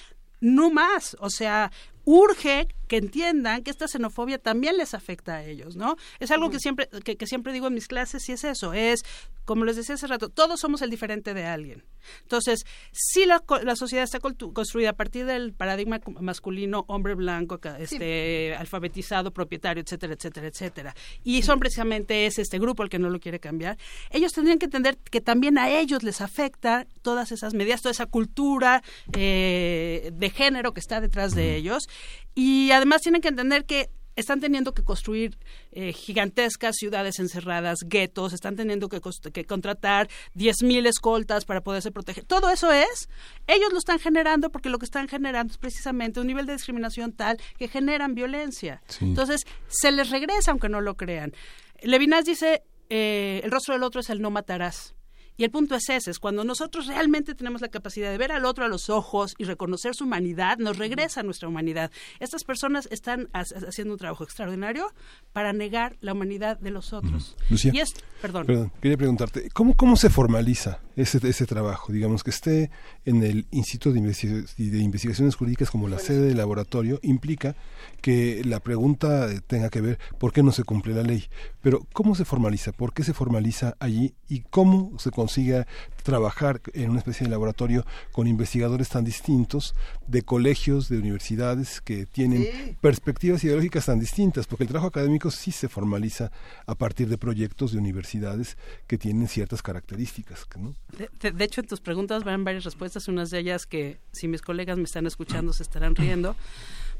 no 0.41 0.71
más. 0.71 1.15
O 1.19 1.29
sea, 1.29 1.71
urge 2.11 2.67
que 2.87 2.97
entiendan 2.97 3.61
que 3.61 3.69
esta 3.69 3.87
xenofobia 3.87 4.39
también 4.39 4.75
les 4.75 4.95
afecta 4.95 5.35
a 5.35 5.43
ellos, 5.45 5.75
¿no? 5.75 5.95
Es 6.19 6.31
algo 6.31 6.49
que 6.49 6.59
siempre, 6.59 6.89
que, 7.03 7.17
que 7.17 7.27
siempre 7.27 7.53
digo 7.53 7.67
en 7.67 7.75
mis 7.75 7.87
clases 7.87 8.27
y 8.29 8.31
es 8.31 8.43
eso, 8.43 8.73
es, 8.73 9.05
como 9.45 9.63
les 9.63 9.75
decía 9.75 9.93
hace 9.93 10.07
rato, 10.07 10.29
todos 10.29 10.59
somos 10.59 10.81
el 10.81 10.89
diferente 10.89 11.35
de 11.35 11.45
alguien. 11.45 11.83
Entonces, 12.23 12.65
si 12.91 13.27
la, 13.27 13.43
la 13.63 13.75
sociedad 13.75 14.03
está 14.03 14.19
construida 14.19 14.89
a 14.89 14.93
partir 14.93 15.27
del 15.27 15.53
paradigma 15.53 15.99
cu- 15.99 16.13
masculino, 16.19 16.85
hombre 16.87 17.13
blanco, 17.13 17.59
este, 17.77 18.55
alfabetizado, 18.57 19.31
propietario, 19.31 19.83
etcétera, 19.83 20.13
etcétera, 20.13 20.47
etcétera, 20.47 20.95
y 21.23 21.43
son 21.43 21.59
precisamente 21.59 22.25
es 22.25 22.39
este 22.39 22.57
grupo 22.57 22.81
el 22.81 22.89
que 22.89 22.97
no 22.97 23.11
lo 23.11 23.19
quiere 23.19 23.39
cambiar, 23.39 23.77
ellos 24.09 24.31
tendrían 24.31 24.57
que 24.57 24.65
entender 24.65 24.97
que 24.97 25.21
también 25.21 25.59
a 25.59 25.69
ellos 25.69 26.01
les 26.01 26.21
afecta 26.21 26.87
todas 27.03 27.31
esas 27.31 27.53
medidas, 27.53 27.83
toda 27.83 27.91
esa 27.91 28.07
cultura 28.07 28.81
eh, 29.15 30.09
de 30.11 30.29
género 30.31 30.73
que 30.73 30.79
está 30.79 31.01
detrás 31.01 31.35
de 31.35 31.55
ellos, 31.55 31.87
y 32.35 32.71
además 32.71 33.01
tienen 33.01 33.21
que 33.21 33.29
entender 33.29 33.65
que 33.65 33.89
están 34.19 34.39
teniendo 34.39 34.73
que 34.73 34.83
construir 34.83 35.37
eh, 35.71 35.93
gigantescas 35.93 36.75
ciudades 36.75 37.19
encerradas, 37.19 37.79
guetos, 37.85 38.33
están 38.33 38.55
teniendo 38.55 38.89
que, 38.89 39.01
que 39.31 39.45
contratar 39.45 40.09
10.000 40.35 40.87
escoltas 40.87 41.45
para 41.45 41.61
poderse 41.61 41.91
proteger. 41.91 42.25
Todo 42.25 42.49
eso 42.49 42.71
es, 42.71 43.09
ellos 43.47 43.71
lo 43.71 43.79
están 43.79 43.99
generando 43.99 44.49
porque 44.49 44.69
lo 44.69 44.77
que 44.77 44.85
están 44.85 45.07
generando 45.07 45.51
es 45.51 45.57
precisamente 45.57 46.19
un 46.19 46.27
nivel 46.27 46.45
de 46.45 46.53
discriminación 46.53 47.13
tal 47.13 47.39
que 47.57 47.67
generan 47.67 48.13
violencia. 48.13 48.81
Sí. 48.87 49.05
Entonces, 49.05 49.45
se 49.67 49.91
les 49.91 50.09
regresa 50.09 50.51
aunque 50.51 50.69
no 50.69 50.81
lo 50.81 50.95
crean. 50.95 51.33
Levinas 51.81 52.25
dice, 52.25 52.63
eh, 52.89 53.41
el 53.43 53.51
rostro 53.51 53.73
del 53.73 53.83
otro 53.83 54.01
es 54.01 54.09
el 54.09 54.21
no 54.21 54.31
matarás. 54.31 54.95
Y 55.39 55.45
el 55.45 55.51
punto 55.51 55.73
es 55.75 55.87
ese, 55.89 56.11
es 56.11 56.19
cuando 56.19 56.43
nosotros 56.43 56.85
realmente 56.87 57.33
tenemos 57.33 57.61
la 57.61 57.69
capacidad 57.69 58.11
de 58.11 58.17
ver 58.17 58.33
al 58.33 58.43
otro 58.43 58.65
a 58.65 58.67
los 58.67 58.89
ojos 58.89 59.35
y 59.37 59.45
reconocer 59.45 59.95
su 59.95 60.03
humanidad, 60.03 60.57
nos 60.57 60.77
regresa 60.77 61.23
nuestra 61.23 61.47
humanidad. 61.47 61.91
Estas 62.19 62.43
personas 62.43 62.89
están 62.91 63.29
ha- 63.31 63.39
haciendo 63.67 63.93
un 63.93 63.97
trabajo 63.99 64.25
extraordinario 64.25 64.91
para 65.31 65.53
negar 65.53 65.95
la 66.01 66.11
humanidad 66.11 66.59
de 66.59 66.71
los 66.71 66.91
otros. 66.91 67.37
Lucía. 67.49 67.71
Y 67.73 67.79
es, 67.79 67.93
perdón. 68.21 68.71
quería 68.81 68.97
preguntarte, 68.97 69.49
¿cómo, 69.53 69.75
cómo 69.75 69.95
se 69.95 70.09
formaliza 70.09 70.81
ese, 71.01 71.19
ese 71.27 71.45
trabajo? 71.45 71.91
Digamos 71.93 72.23
que 72.23 72.29
esté 72.29 72.71
en 73.05 73.23
el 73.23 73.47
Instituto 73.51 73.93
de, 73.93 74.01
Investi- 74.01 74.45
de 74.55 74.79
Investigaciones 74.79 75.35
Jurídicas 75.35 75.71
como 75.71 75.87
la 75.87 75.99
sede 75.99 76.27
del 76.27 76.37
laboratorio, 76.37 76.99
implica 77.03 77.55
que 78.01 78.41
la 78.45 78.59
pregunta 78.59 79.27
tenga 79.47 79.69
que 79.69 79.81
ver 79.81 79.99
por 80.17 80.33
qué 80.33 80.43
no 80.43 80.51
se 80.51 80.63
cumple 80.63 80.93
la 80.93 81.03
ley. 81.03 81.25
Pero, 81.61 81.87
¿cómo 81.93 82.15
se 82.15 82.25
formaliza? 82.25 82.71
¿Por 82.71 82.93
qué 82.93 83.03
se 83.03 83.13
formaliza 83.13 83.75
allí? 83.79 84.13
¿Y 84.27 84.41
cómo 84.49 84.97
se 84.99 85.11
consiga 85.11 85.67
trabajar 86.03 86.61
en 86.73 86.89
una 86.89 86.99
especie 86.99 87.25
de 87.25 87.31
laboratorio 87.31 87.85
con 88.11 88.27
investigadores 88.27 88.89
tan 88.89 89.03
distintos 89.05 89.75
de 90.07 90.21
colegios, 90.23 90.89
de 90.89 90.97
universidades 90.97 91.81
que 91.81 92.05
tienen 92.05 92.43
Sí. 92.43 92.75
perspectivas 92.81 93.43
ideológicas 93.43 93.85
tan 93.85 93.99
distintas, 93.99 94.47
porque 94.47 94.63
el 94.63 94.69
trabajo 94.69 94.87
académico 94.87 95.31
sí 95.31 95.51
se 95.51 95.67
formaliza 95.69 96.31
a 96.65 96.75
partir 96.75 97.09
de 97.09 97.17
proyectos 97.17 97.71
de 97.71 97.77
universidades 97.79 98.57
que 98.87 98.97
tienen 98.97 99.27
ciertas 99.27 99.61
características. 99.61 100.47
¿no? 100.57 100.75
De, 100.97 101.09
de- 101.19 101.31
de 101.31 101.43
hecho, 101.43 101.61
en 101.61 101.67
tus 101.67 101.81
preguntas 101.81 102.23
van 102.23 102.43
varias 102.43 102.63
respuestas, 102.63 103.07
unas 103.07 103.29
de 103.31 103.39
ellas 103.39 103.65
que 103.65 103.99
si 104.11 104.27
mis 104.27 104.41
colegas 104.41 104.77
me 104.77 104.83
están 104.83 105.05
escuchando 105.05 105.53
se 105.53 105.63
estarán 105.63 105.95
riendo, 105.95 106.35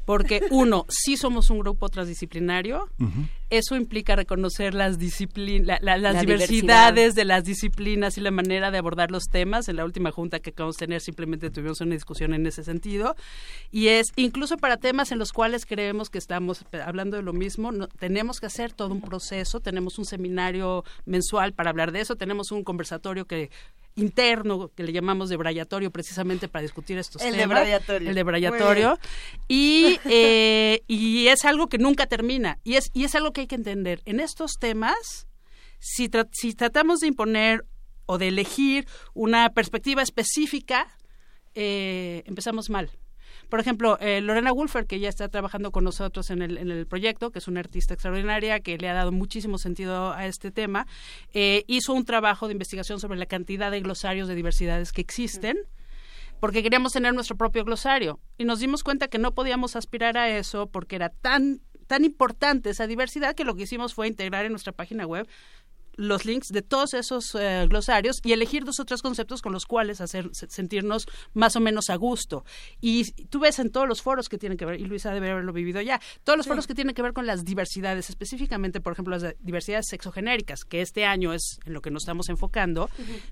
porque 0.04 0.42
uno, 0.50 0.86
sí 0.88 1.16
somos 1.16 1.50
un 1.50 1.58
grupo 1.60 1.88
transdisciplinario, 1.88 2.88
eso 3.50 3.76
implica 3.76 4.16
reconocer 4.16 4.74
las 4.74 4.98
disciplin- 4.98 5.64
la- 5.64 5.78
la- 5.82 5.96
las 5.96 6.14
La 6.14 6.20
diversidades 6.20 6.94
diversidad. 6.94 7.14
de 7.14 7.24
las 7.24 7.44
disciplinas 7.44 8.16
y 8.18 8.20
la 8.20 8.30
manera 8.30 8.70
de 8.70 8.78
abordar 8.78 9.10
los 9.10 9.24
temas. 9.24 9.68
En 9.68 9.76
la 9.76 9.84
última 9.84 10.10
junta 10.12 10.40
que 10.40 10.50
acabamos 10.50 10.76
de 10.76 10.86
tener 10.86 11.00
simplemente 11.00 11.50
tuvimos 11.50 11.80
una 11.80 11.94
discusión 11.94 12.32
en 12.34 12.46
ese 12.46 12.62
sentido. 12.64 13.14
Y 13.70 13.88
es 13.88 14.08
incluso 14.16 14.56
para 14.56 14.76
temas 14.76 15.10
en 15.12 15.18
los 15.18 15.32
cuales 15.32 15.66
creemos 15.66 16.10
que 16.10 16.18
estamos 16.18 16.64
eh, 16.72 16.80
hablando 16.84 17.16
de 17.16 17.22
lo 17.22 17.32
mismo, 17.32 17.72
no- 17.72 17.88
tenemos 17.88 18.40
que 18.40 18.46
hacer 18.46 18.72
todo 18.72 18.92
un 18.92 19.00
proceso, 19.00 19.60
tenemos 19.60 19.98
un 19.98 20.04
seminario 20.04 20.84
mensual 21.04 21.52
para 21.52 21.70
hablar 21.70 21.92
de 21.92 22.00
eso, 22.00 22.16
tenemos 22.16 22.52
un 22.52 22.62
conversatorio 22.64 23.26
que 23.26 23.50
interno 23.96 24.70
que 24.74 24.82
le 24.82 24.92
llamamos 24.92 25.28
de 25.28 25.36
brayatorio 25.36 25.90
precisamente 25.90 26.48
para 26.48 26.62
discutir 26.62 26.96
estos 26.98 27.22
El 27.22 27.32
de 27.32 27.38
temas. 27.38 27.60
brayatorio. 27.60 28.08
El 28.08 28.14
de 28.14 28.22
brayatorio. 28.22 28.98
Y, 29.48 29.98
eh, 30.04 30.82
y 30.86 31.26
es 31.28 31.44
algo 31.44 31.68
que 31.68 31.78
nunca 31.78 32.06
termina. 32.06 32.58
Y 32.64 32.74
es, 32.76 32.90
y 32.94 33.04
es 33.04 33.14
algo 33.14 33.32
que 33.32 33.42
hay 33.42 33.46
que 33.46 33.54
entender. 33.56 34.00
En 34.04 34.20
estos 34.20 34.52
temas, 34.58 35.26
si, 35.78 36.08
tra- 36.08 36.28
si 36.32 36.54
tratamos 36.54 37.00
de 37.00 37.08
imponer 37.08 37.64
o 38.06 38.18
de 38.18 38.28
elegir 38.28 38.86
una 39.14 39.50
perspectiva 39.50 40.02
específica, 40.02 40.86
eh, 41.54 42.22
empezamos 42.26 42.70
mal. 42.70 42.90
Por 43.50 43.60
ejemplo, 43.60 43.98
eh, 44.00 44.20
Lorena 44.20 44.52
Wolfer, 44.52 44.86
que 44.86 45.00
ya 45.00 45.08
está 45.08 45.28
trabajando 45.28 45.72
con 45.72 45.84
nosotros 45.84 46.30
en 46.30 46.40
el, 46.40 46.56
en 46.56 46.70
el 46.70 46.86
proyecto, 46.86 47.30
que 47.30 47.40
es 47.40 47.48
una 47.48 47.60
artista 47.60 47.94
extraordinaria, 47.94 48.60
que 48.60 48.78
le 48.78 48.88
ha 48.88 48.94
dado 48.94 49.10
muchísimo 49.10 49.58
sentido 49.58 50.12
a 50.12 50.26
este 50.26 50.52
tema, 50.52 50.86
eh, 51.34 51.64
hizo 51.66 51.92
un 51.92 52.04
trabajo 52.04 52.46
de 52.46 52.52
investigación 52.52 53.00
sobre 53.00 53.18
la 53.18 53.26
cantidad 53.26 53.70
de 53.72 53.80
glosarios 53.80 54.28
de 54.28 54.36
diversidades 54.36 54.92
que 54.92 55.00
existen 55.00 55.58
porque 56.38 56.62
queríamos 56.62 56.94
tener 56.94 57.12
nuestro 57.12 57.36
propio 57.36 57.64
glosario. 57.64 58.18
Y 58.38 58.44
nos 58.46 58.60
dimos 58.60 58.82
cuenta 58.82 59.08
que 59.08 59.18
no 59.18 59.34
podíamos 59.34 59.76
aspirar 59.76 60.16
a 60.16 60.30
eso 60.30 60.68
porque 60.68 60.96
era 60.96 61.10
tan 61.10 61.60
tan 61.90 62.04
importante 62.04 62.70
esa 62.70 62.86
diversidad 62.86 63.34
que 63.34 63.42
lo 63.42 63.56
que 63.56 63.64
hicimos 63.64 63.94
fue 63.94 64.06
integrar 64.06 64.44
en 64.44 64.52
nuestra 64.52 64.72
página 64.72 65.08
web 65.08 65.26
los 66.00 66.24
links 66.24 66.48
de 66.48 66.62
todos 66.62 66.94
esos 66.94 67.34
eh, 67.34 67.66
glosarios 67.68 68.20
y 68.24 68.32
elegir 68.32 68.64
dos 68.64 68.80
o 68.80 68.84
tres 68.84 69.02
conceptos 69.02 69.42
con 69.42 69.52
los 69.52 69.66
cuales 69.66 70.00
hacer 70.00 70.30
se- 70.32 70.48
sentirnos 70.48 71.06
más 71.34 71.56
o 71.56 71.60
menos 71.60 71.90
a 71.90 71.96
gusto. 71.96 72.44
Y 72.80 73.04
tú 73.26 73.40
ves 73.40 73.58
en 73.58 73.70
todos 73.70 73.86
los 73.86 74.00
foros 74.00 74.28
que 74.28 74.38
tienen 74.38 74.56
que 74.56 74.64
ver, 74.64 74.80
y 74.80 74.84
Luisa 74.86 75.12
debe 75.12 75.30
haberlo 75.30 75.52
vivido 75.52 75.80
ya, 75.80 76.00
todos 76.24 76.36
los 76.36 76.46
foros 76.46 76.66
que 76.66 76.74
tienen 76.74 76.94
que 76.94 77.02
ver 77.02 77.12
con 77.12 77.26
las 77.26 77.44
diversidades, 77.44 78.08
específicamente, 78.08 78.80
por 78.80 78.92
ejemplo, 78.94 79.12
las 79.12 79.22
de- 79.22 79.36
diversidades 79.40 79.86
sexogenéricas, 79.88 80.64
que 80.64 80.80
este 80.80 81.04
año 81.04 81.32
es 81.34 81.58
en 81.66 81.74
lo 81.74 81.82
que 81.82 81.90
nos 81.90 82.02
estamos 82.04 82.28
enfocando, 82.28 82.88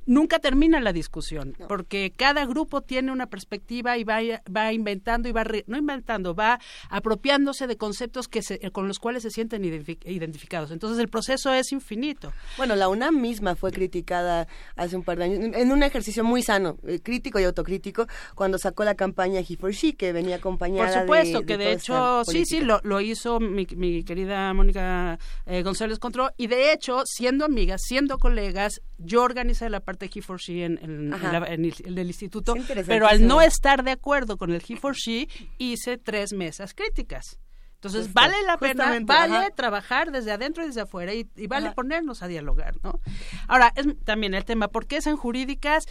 nunca 0.06 0.38
termina 0.38 0.80
la 0.80 0.92
discusión, 0.92 1.56
porque 1.68 2.12
cada 2.16 2.44
grupo 2.46 2.82
tiene 2.82 3.12
una 3.12 3.26
perspectiva 3.28 3.96
y 3.96 4.04
va, 4.04 4.18
va 4.54 4.72
inventando 4.72 5.28
y 5.28 5.32
va, 5.32 5.44
re- 5.44 5.64
no 5.66 5.78
inventando, 5.78 6.34
va 6.34 6.60
apropiándose 6.90 7.66
de 7.66 7.76
conceptos 7.76 8.28
que 8.28 8.42
se- 8.42 8.58
con 8.72 8.88
los 8.88 8.98
cuales 8.98 9.22
se 9.22 9.30
sienten 9.30 9.62
identifi- 9.62 9.98
identificados. 10.04 10.70
Entonces 10.70 10.98
el 10.98 11.08
proceso 11.08 11.52
es 11.52 11.72
infinito. 11.72 12.32
Bueno, 12.58 12.76
la 12.76 12.88
UNAM 12.88 13.18
misma 13.20 13.54
fue 13.56 13.72
criticada 13.72 14.46
hace 14.76 14.96
un 14.96 15.02
par 15.04 15.16
de 15.16 15.24
años, 15.24 15.54
en 15.56 15.72
un 15.72 15.82
ejercicio 15.82 16.24
muy 16.24 16.42
sano, 16.42 16.76
eh, 16.86 17.00
crítico 17.00 17.38
y 17.40 17.44
autocrítico, 17.44 18.06
cuando 18.34 18.58
sacó 18.58 18.84
la 18.84 18.94
campaña 18.96 19.40
He 19.40 19.56
for 19.56 19.72
She, 19.72 19.94
que 19.94 20.12
venía 20.12 20.36
acompañada 20.36 20.90
Por 20.90 21.00
supuesto, 21.00 21.40
de, 21.40 21.46
que 21.46 21.56
de 21.56 21.72
hecho, 21.72 22.24
sí, 22.24 22.44
sí, 22.44 22.60
lo, 22.60 22.80
lo 22.82 23.00
hizo 23.00 23.40
mi, 23.40 23.66
mi 23.76 24.02
querida 24.04 24.52
Mónica 24.52 25.18
eh, 25.46 25.62
González 25.62 25.98
Contró, 25.98 26.30
y 26.36 26.48
de 26.48 26.72
hecho, 26.72 27.02
siendo 27.06 27.44
amigas, 27.44 27.80
siendo 27.86 28.18
colegas, 28.18 28.82
yo 28.98 29.22
organizé 29.22 29.70
la 29.70 29.80
parte 29.80 30.10
He 30.12 30.20
for 30.20 30.38
She 30.38 30.64
en, 30.64 30.78
en- 30.82 30.90
en 31.08 31.14
Ajá. 31.14 31.40
la- 31.40 31.46
en 31.46 31.64
el, 31.64 31.74
el 31.98 32.06
instituto, 32.08 32.54
pero 32.86 33.06
al 33.06 33.26
no 33.26 33.40
estar 33.40 33.84
de 33.84 33.92
acuerdo 33.92 34.36
con 34.36 34.50
el 34.52 34.60
He 34.68 34.76
for 34.76 34.94
She, 34.96 35.28
hice 35.58 35.96
tres 35.96 36.32
mesas 36.32 36.74
críticas. 36.74 37.38
Entonces, 37.78 38.06
Justo, 38.06 38.20
vale 38.20 38.34
la 38.44 38.58
pena, 38.58 38.98
vale 39.02 39.36
ajá. 39.36 39.50
trabajar 39.50 40.10
desde 40.10 40.32
adentro 40.32 40.64
y 40.64 40.66
desde 40.66 40.80
afuera 40.80 41.14
y, 41.14 41.28
y 41.36 41.46
vale 41.46 41.66
Ajá. 41.66 41.74
ponernos 41.76 42.24
a 42.24 42.26
dialogar, 42.26 42.74
¿no? 42.82 42.98
Ahora, 43.46 43.72
es 43.76 43.86
también 44.04 44.34
el 44.34 44.44
tema, 44.44 44.66
¿por 44.66 44.86
qué 44.86 44.96
es 44.96 45.06
en 45.06 45.16
jurídicas? 45.16 45.86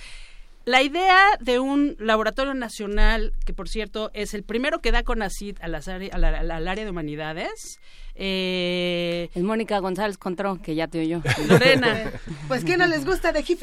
La 0.66 0.82
idea 0.82 1.18
de 1.40 1.60
un 1.60 1.96
laboratorio 1.98 2.54
nacional, 2.54 3.32
que 3.46 3.54
por 3.54 3.70
cierto 3.70 4.12
es 4.14 4.34
el 4.34 4.44
primero 4.44 4.82
que 4.82 4.92
da 4.92 5.04
con 5.04 5.22
ACID 5.22 5.60
a 5.62 5.70
las 5.70 5.88
área- 5.88 6.10
a 6.14 6.18
la- 6.18 6.40
a 6.40 6.44
la- 6.44 6.58
al 6.58 6.68
área 6.68 6.84
de 6.84 6.92
humanidades, 6.92 7.80
eh, 8.16 9.30
Es 9.34 9.44
Mónica 9.44 9.80
González 9.80 10.18
Contró, 10.18 10.62
que 10.62 10.76
ya 10.76 10.88
te 10.90 11.00
oyó. 11.00 11.22
Lorena. 11.48 12.12
Pues, 12.50 12.66
¿qué 12.66 12.76
no 12.76 12.86
les 12.86 13.06
gusta 13.06 13.32
de 13.32 13.44
She? 13.44 13.56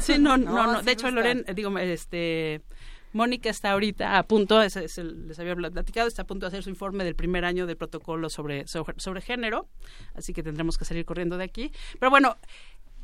Sí, 0.00 0.18
no, 0.18 0.36
no, 0.36 0.72
no. 0.72 0.78
sí 0.80 0.84
De 0.86 0.92
hecho. 0.92 1.10
Lorena, 1.12 1.42
digo, 1.54 1.78
este, 1.78 2.60
Mónica 3.12 3.50
está 3.50 3.72
ahorita 3.72 4.18
a 4.18 4.22
punto, 4.24 4.62
es- 4.62 4.76
les 4.98 5.38
había 5.38 5.56
platicado, 5.56 6.08
está 6.08 6.22
a 6.22 6.26
punto 6.26 6.46
de 6.46 6.48
hacer 6.48 6.62
su 6.62 6.70
informe 6.70 7.04
del 7.04 7.14
primer 7.14 7.44
año 7.44 7.66
del 7.66 7.76
protocolo 7.76 8.28
sobre, 8.30 8.66
sobre 8.66 9.20
género, 9.20 9.68
así 10.14 10.32
que 10.32 10.42
tendremos 10.42 10.78
que 10.78 10.84
salir 10.84 11.04
corriendo 11.04 11.38
de 11.38 11.44
aquí. 11.44 11.72
Pero 11.98 12.10
bueno, 12.10 12.36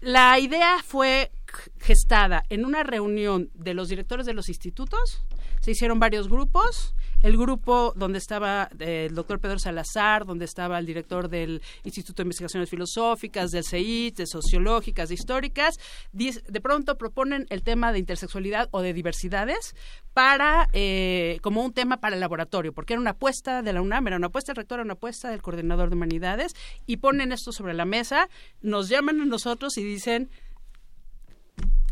la 0.00 0.38
idea 0.38 0.76
fue 0.84 1.30
gestada 1.78 2.44
en 2.48 2.64
una 2.64 2.82
reunión 2.82 3.50
de 3.54 3.74
los 3.74 3.88
directores 3.88 4.26
de 4.26 4.34
los 4.34 4.48
institutos, 4.48 5.24
se 5.60 5.70
hicieron 5.70 5.98
varios 5.98 6.28
grupos, 6.28 6.94
el 7.22 7.38
grupo 7.38 7.94
donde 7.96 8.18
estaba 8.18 8.68
eh, 8.80 9.06
el 9.08 9.14
doctor 9.14 9.40
Pedro 9.40 9.58
Salazar, 9.58 10.26
donde 10.26 10.44
estaba 10.44 10.78
el 10.78 10.84
director 10.84 11.30
del 11.30 11.62
Instituto 11.82 12.22
de 12.22 12.26
Investigaciones 12.26 12.68
Filosóficas, 12.68 13.50
del 13.50 13.64
CEIT, 13.64 14.18
de 14.18 14.26
Sociológicas, 14.26 15.08
de 15.08 15.14
Históricas, 15.14 15.78
de 16.12 16.60
pronto 16.60 16.98
proponen 16.98 17.46
el 17.48 17.62
tema 17.62 17.92
de 17.92 17.98
intersexualidad 17.98 18.68
o 18.72 18.82
de 18.82 18.92
diversidades 18.92 19.74
para 20.12 20.68
eh, 20.74 21.38
como 21.40 21.64
un 21.64 21.72
tema 21.72 21.96
para 21.96 22.14
el 22.14 22.20
laboratorio, 22.20 22.74
porque 22.74 22.92
era 22.92 23.00
una 23.00 23.12
apuesta 23.12 23.62
de 23.62 23.72
la 23.72 23.80
UNAM, 23.80 24.06
era 24.06 24.16
una 24.16 24.26
apuesta 24.26 24.52
del 24.52 24.58
rector, 24.58 24.80
era 24.80 24.84
una 24.84 24.92
apuesta 24.92 25.30
del 25.30 25.40
coordinador 25.40 25.88
de 25.88 25.96
humanidades, 25.96 26.54
y 26.86 26.98
ponen 26.98 27.32
esto 27.32 27.52
sobre 27.52 27.72
la 27.72 27.86
mesa, 27.86 28.28
nos 28.60 28.90
llaman 28.90 29.20
a 29.22 29.24
nosotros 29.24 29.78
y 29.78 29.82
dicen, 29.82 30.30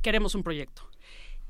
queremos 0.02 0.34
un 0.34 0.42
proyecto. 0.42 0.88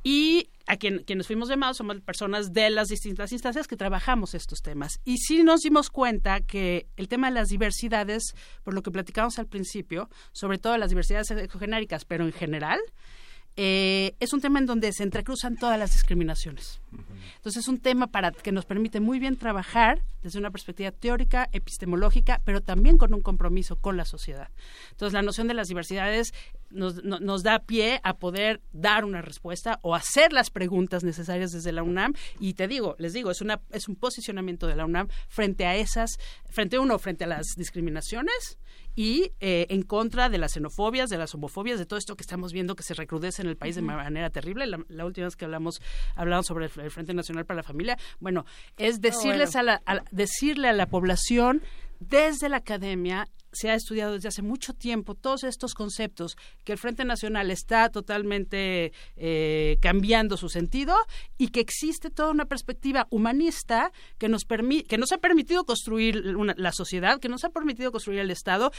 Y 0.05 0.50
a 0.66 0.76
quien, 0.76 1.05
quienes 1.05 1.26
fuimos 1.26 1.48
llamados 1.48 1.76
somos 1.76 2.00
personas 2.00 2.52
de 2.52 2.70
las 2.70 2.89
distintas 2.89 3.32
instancias 3.32 3.68
que 3.68 3.76
trabajamos 3.76 4.34
estos 4.34 4.60
temas. 4.62 5.00
Y 5.05 5.18
sí 5.18 5.42
nos 5.44 5.60
dimos 5.60 5.90
cuenta 5.90 6.40
que 6.40 6.86
el 6.97 7.08
tema 7.08 7.28
de 7.28 7.34
las 7.34 7.48
diversidades, 7.48 8.34
por 8.64 8.74
lo 8.74 8.82
que 8.82 8.90
platicamos 8.90 9.39
al 9.39 9.47
principio, 9.47 10.08
sobre 10.32 10.58
todo 10.58 10.76
las 10.76 10.90
diversidades 10.90 11.28
sexogenéricas, 11.28 12.05
pero 12.05 12.24
en 12.24 12.32
general, 12.32 12.81
eh, 13.56 14.14
es 14.20 14.32
un 14.32 14.40
tema 14.40 14.58
en 14.58 14.66
donde 14.66 14.92
se 14.92 15.02
entrecruzan 15.02 15.56
todas 15.56 15.78
las 15.78 15.92
discriminaciones. 15.92 16.81
Entonces 17.36 17.62
es 17.64 17.68
un 17.68 17.78
tema 17.81 18.06
para 18.06 18.31
que 18.31 18.52
nos 18.52 18.64
permite 18.64 19.00
muy 19.00 19.18
bien 19.18 19.36
trabajar 19.36 20.02
desde 20.22 20.39
una 20.39 20.50
perspectiva 20.50 20.90
teórica, 20.92 21.48
epistemológica, 21.52 22.40
pero 22.44 22.60
también 22.60 22.97
con 22.98 23.12
un 23.12 23.20
compromiso 23.22 23.76
con 23.76 23.97
la 23.97 24.05
sociedad. 24.05 24.48
Entonces 24.92 25.12
la 25.12 25.22
noción 25.22 25.48
de 25.48 25.55
las 25.55 25.68
diversidades 25.68 26.32
nos, 26.70 27.02
no- 27.02 27.18
nos 27.20 27.42
da 27.42 27.58
pie 27.60 28.00
a 28.05 28.14
poder 28.14 28.60
dar 28.72 29.05
una 29.05 29.20
respuesta 29.22 29.78
o 29.82 29.94
hacer 29.94 30.32
las 30.32 30.50
preguntas 30.50 31.02
necesarias 31.05 31.50
desde 31.52 31.72
la 31.72 31.82
UNAM. 31.82 32.14
Y 32.39 32.55
te 32.55 32.68
digo, 32.68 32.94
les 32.98 33.12
digo, 33.12 33.31
es 33.31 33.40
una 33.40 33.60
es 33.70 33.89
un 33.89 33.97
posicionamiento 33.97 34.66
de 34.66 34.76
la 34.76 34.84
UNAM 34.86 35.08
frente 35.28 35.66
a 35.66 35.76
esas, 35.76 36.18
frente 36.48 36.76
a 36.76 36.81
uno, 36.81 36.98
frente 36.98 37.24
a 37.24 37.26
las 37.28 37.47
discriminaciones 37.56 38.58
y 38.94 39.32
eh, 39.40 39.66
en 39.70 39.82
contra 39.82 40.28
de 40.28 40.38
las 40.38 40.52
xenofobias, 40.52 41.08
de 41.10 41.18
las 41.18 41.34
homofobias, 41.34 41.78
de 41.78 41.86
todo 41.86 41.98
esto 41.98 42.16
que 42.16 42.22
estamos 42.22 42.52
viendo 42.52 42.74
que 42.74 42.82
se 42.82 42.94
recrudece 42.94 43.42
en 43.42 43.48
el 43.48 43.56
país 43.56 43.74
de 43.74 43.82
manera 43.82 44.30
terrible. 44.30 44.66
La, 44.66 44.78
la 44.88 45.06
última 45.06 45.26
vez 45.26 45.36
que 45.36 45.44
hablamos, 45.44 45.80
hablamos 46.14 46.46
sobre 46.46 46.66
el, 46.66 46.72
el 46.80 46.90
Frente 46.90 47.14
Nacional 47.14 47.46
para 47.46 47.58
la 47.58 47.62
Familia. 47.62 47.98
Bueno, 48.20 48.44
es 48.76 49.00
decirles 49.00 49.56
a, 49.56 49.62
la, 49.62 49.82
a 49.86 50.02
decirle 50.10 50.68
a 50.68 50.72
la 50.72 50.86
población 50.86 51.62
desde 52.08 52.48
la 52.48 52.58
academia 52.58 53.28
se 53.52 53.70
ha 53.70 53.74
estudiado 53.74 54.14
desde 54.14 54.28
hace 54.28 54.42
mucho 54.42 54.72
tiempo 54.72 55.14
todos 55.14 55.44
estos 55.44 55.74
conceptos 55.74 56.36
que 56.64 56.72
el 56.72 56.78
Frente 56.78 57.05
Nacional 57.05 57.50
está 57.50 57.90
totalmente 57.90 58.92
eh, 59.16 59.76
cambiando 59.81 60.36
su 60.36 60.48
sentido 60.48 60.97
y 61.39 61.48
que 61.48 61.60
existe 61.60 62.10
toda 62.10 62.31
una 62.31 62.47
perspectiva 62.47 63.06
humanista 63.10 63.92
que 64.18 64.28
nos 64.28 64.44
que 64.44 64.98
nos 64.98 65.12
ha 65.12 65.18
permitido 65.18 65.64
construir 65.64 66.16
la 66.56 66.72
sociedad, 66.72 67.20
que 67.20 67.28
nos 67.28 67.44
ha 67.44 67.50
permitido 67.50 67.92
construir 67.92 68.20
el 68.20 68.31
Estado 68.31 68.72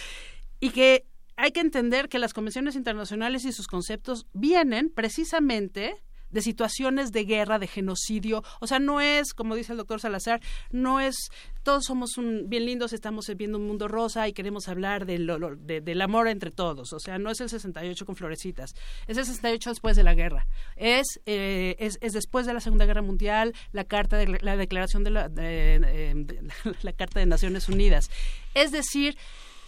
y 0.60 0.72
que 0.72 1.06
hay 1.36 1.52
que 1.52 1.62
entender 1.62 2.10
que 2.10 2.20
las 2.20 2.34
convenciones 2.34 2.76
internacionales 2.76 3.46
y 3.46 3.52
sus 3.52 3.68
conceptos 3.68 4.26
vienen 4.34 4.90
precisamente 4.90 6.04
de 6.34 6.42
situaciones 6.42 7.12
de 7.12 7.24
guerra, 7.26 7.60
de 7.60 7.68
genocidio. 7.68 8.44
O 8.60 8.68
sea, 8.68 8.80
no 8.80 9.00
es, 9.00 9.34
como 9.34 9.56
dice 9.56 9.72
el 9.72 9.78
doctor 9.78 10.00
Salazar, 10.02 10.42
no 10.72 11.00
es 11.00 11.16
todos 11.64 11.86
somos 11.86 12.18
un, 12.18 12.50
bien 12.50 12.66
lindos, 12.66 12.92
estamos 12.92 13.26
viendo 13.38 13.58
un 13.58 13.66
mundo 13.66 13.88
rosa 13.88 14.28
y 14.28 14.34
queremos 14.34 14.68
hablar 14.68 15.06
de 15.06 15.18
lo- 15.18 15.40
lo- 15.40 15.56
de- 15.56 15.80
del 15.80 16.02
amor 16.02 16.28
entre 16.28 16.52
todos. 16.52 16.92
O 16.92 17.00
sea, 17.00 17.18
no 17.20 17.32
es 17.32 17.40
el 17.40 17.50
68 17.50 18.06
con 18.06 18.18
florecitas, 18.18 18.74
es 19.08 19.18
el 19.18 19.26
68 19.26 19.70
después 19.70 19.96
de 19.96 20.04
la 20.04 20.14
guerra. 20.14 20.46
Es, 20.76 21.22
eh, 21.26 21.78
es, 21.80 21.98
es 22.02 22.12
después 22.12 22.46
de 22.46 22.54
la 22.54 22.60
Segunda 22.60 22.86
Guerra 22.86 23.02
Mundial, 23.02 23.54
la 23.72 23.86
carta 23.86 24.18
de 24.18 24.28
la 24.42 24.58
declaración 24.58 25.06
de 25.06 25.10
la, 25.12 25.30
de, 25.30 25.76
eh, 25.76 26.14
de- 26.16 26.42
la 26.82 26.92
Carta 26.92 27.20
de 27.22 27.28
Naciones 27.28 27.70
Unidas. 27.70 28.10
Es 28.56 28.72
decir, 28.72 29.18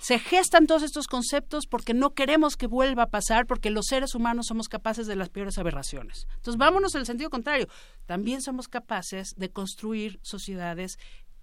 se 0.06 0.19
gestan 0.19 0.67
todos 0.67 0.84
estos 0.84 1.08
conceptos 1.08 1.66
porque 1.66 1.95
no 1.95 2.11
queremos 2.11 2.58
que 2.58 2.67
vuelva 2.67 3.01
a 3.01 3.09
pasar, 3.09 3.48
porque 3.48 3.72
los 3.72 3.88
seres 3.88 4.14
humanos 4.14 4.45
somos 4.45 4.67
capaces 4.67 5.08
de 5.08 5.16
las 5.16 5.30
peores 5.30 5.58
aberraciones. 5.58 6.27
Entonces, 6.35 6.59
vámonos 6.59 6.93
en 6.93 7.00
el 7.00 7.08
sentido 7.08 7.32
contrario. 7.32 7.67
También 8.06 8.43
somos 8.43 8.67
capaces 8.67 9.34
de 9.35 9.50
construir 9.50 10.19
sociedades 10.22 11.00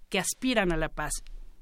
que 0.07 0.17
aspiran 0.17 0.71
a 0.71 0.77
la 0.77 0.87
paz. 0.87 1.11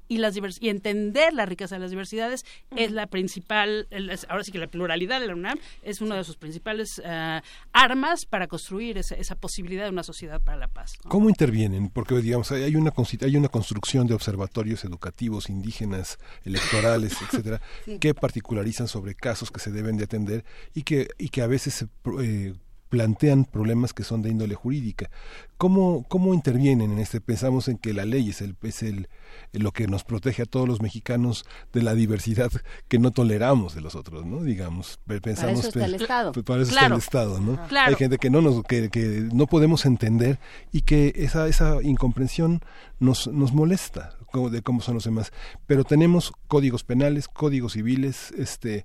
Y, 0.08 0.18
las 0.18 0.36
y 0.60 0.68
entender 0.68 1.32
la 1.32 1.46
riqueza 1.46 1.76
de 1.76 1.80
las 1.80 1.90
diversidades 1.90 2.44
es 2.76 2.90
la 2.90 3.06
principal, 3.06 3.86
el- 3.90 4.10
es- 4.10 4.26
ahora 4.28 4.44
sí 4.44 4.52
que 4.52 4.58
la 4.58 4.66
pluralidad 4.66 5.20
de 5.20 5.26
la 5.28 5.34
UNAM 5.34 5.58
es 5.82 6.00
una 6.00 6.16
de 6.16 6.24
sus 6.24 6.36
principales 6.36 7.00
ah, 7.04 7.42
armas 7.72 8.26
para 8.26 8.46
construir 8.46 8.98
esa, 8.98 9.14
esa 9.14 9.36
posibilidad 9.36 9.84
de 9.84 9.90
una 9.90 10.02
sociedad 10.02 10.40
para 10.40 10.58
la 10.58 10.68
paz. 10.68 10.94
¿no? 11.04 11.10
¿Cómo 11.10 11.28
intervienen? 11.30 11.88
Porque 11.88 12.14
digamos 12.16 12.50
hay 12.52 12.76
una 12.76 12.92
hay 13.22 13.36
una 13.36 13.48
construcción 13.48 14.06
de 14.06 14.14
observatorios 14.14 14.84
educativos 14.84 15.48
indígenas, 15.48 16.18
electorales, 16.44 17.14
etcétera, 17.22 17.60
Sí. 17.84 17.98
que 17.98 18.14
particularizan 18.14 18.88
sobre 18.88 19.14
casos 19.14 19.50
que 19.50 19.60
se 19.60 19.70
deben 19.70 19.96
de 19.96 20.04
atender 20.04 20.44
y 20.74 20.82
que 20.82 21.08
y 21.18 21.28
que 21.30 21.42
a 21.42 21.46
veces 21.46 21.74
se 21.74 21.86
eh, 22.22 22.54
plantean 22.92 23.46
problemas 23.46 23.94
que 23.94 24.04
son 24.04 24.20
de 24.20 24.28
índole 24.28 24.54
jurídica. 24.54 25.08
¿Cómo, 25.56 26.04
¿Cómo 26.10 26.34
intervienen 26.34 26.92
en 26.92 26.98
este? 26.98 27.22
Pensamos 27.22 27.68
en 27.68 27.78
que 27.78 27.94
la 27.94 28.04
ley 28.04 28.28
es, 28.28 28.42
el, 28.42 28.54
es 28.62 28.82
el, 28.82 29.08
lo 29.54 29.72
que 29.72 29.86
nos 29.86 30.04
protege 30.04 30.42
a 30.42 30.44
todos 30.44 30.68
los 30.68 30.82
mexicanos 30.82 31.46
de 31.72 31.82
la 31.82 31.94
diversidad 31.94 32.50
que 32.88 32.98
no 32.98 33.10
toleramos 33.10 33.74
de 33.74 33.80
los 33.80 33.94
otros, 33.94 34.26
¿no? 34.26 34.42
Digamos, 34.42 34.98
pe- 35.06 35.22
pensamos... 35.22 35.60
eso 35.60 35.68
está 35.68 35.86
el 35.86 35.94
Estado. 35.94 36.32
Para 36.44 36.62
eso 36.62 36.72
Claro. 36.72 36.96
está 36.98 37.22
el 37.22 37.30
Estado, 37.30 37.40
¿no? 37.40 37.66
Claro. 37.68 37.88
Hay 37.88 37.94
gente 37.94 38.18
que 38.18 38.28
no 38.28 38.42
nos 38.42 38.62
que, 38.64 38.90
que 38.90 39.26
no 39.32 39.46
podemos 39.46 39.86
entender 39.86 40.38
y 40.70 40.82
que 40.82 41.14
esa 41.16 41.48
esa 41.48 41.82
incomprensión 41.82 42.60
nos 43.00 43.26
nos 43.26 43.54
molesta 43.54 44.16
como 44.32 44.50
de 44.50 44.60
cómo 44.60 44.80
son 44.82 44.94
los 44.96 45.04
demás 45.04 45.32
pero 45.66 45.84
tenemos 45.84 46.32
códigos 46.46 46.84
penales 46.84 47.26
códigos 47.28 47.72
civiles 47.72 48.32
este 48.36 48.84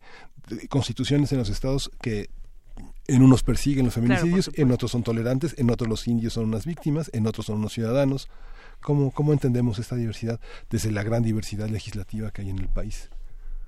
constituciones 0.69 1.31
en 1.33 1.39
los 1.39 1.49
estados 1.49 1.91
que 2.01 2.29
en 3.07 3.21
unos 3.21 3.43
persiguen 3.43 3.85
los 3.85 3.93
Claro, 3.93 4.07
feminicidios 4.17 4.51
en 4.55 4.71
otros 4.71 4.91
son 4.91 5.03
tolerantes 5.03 5.55
en 5.57 5.69
otros 5.71 5.89
los 5.89 6.07
indios 6.07 6.33
son 6.33 6.45
unas 6.45 6.65
víctimas 6.65 7.09
en 7.13 7.25
otros 7.27 7.45
son 7.47 7.57
unos 7.57 7.73
ciudadanos 7.73 8.27
cómo 8.81 9.11
cómo 9.11 9.33
entendemos 9.33 9.79
esta 9.79 9.95
diversidad 9.95 10.39
desde 10.69 10.91
la 10.91 11.03
gran 11.03 11.23
diversidad 11.23 11.69
legislativa 11.69 12.31
que 12.31 12.41
hay 12.43 12.49
en 12.49 12.59
el 12.59 12.67
país 12.67 13.09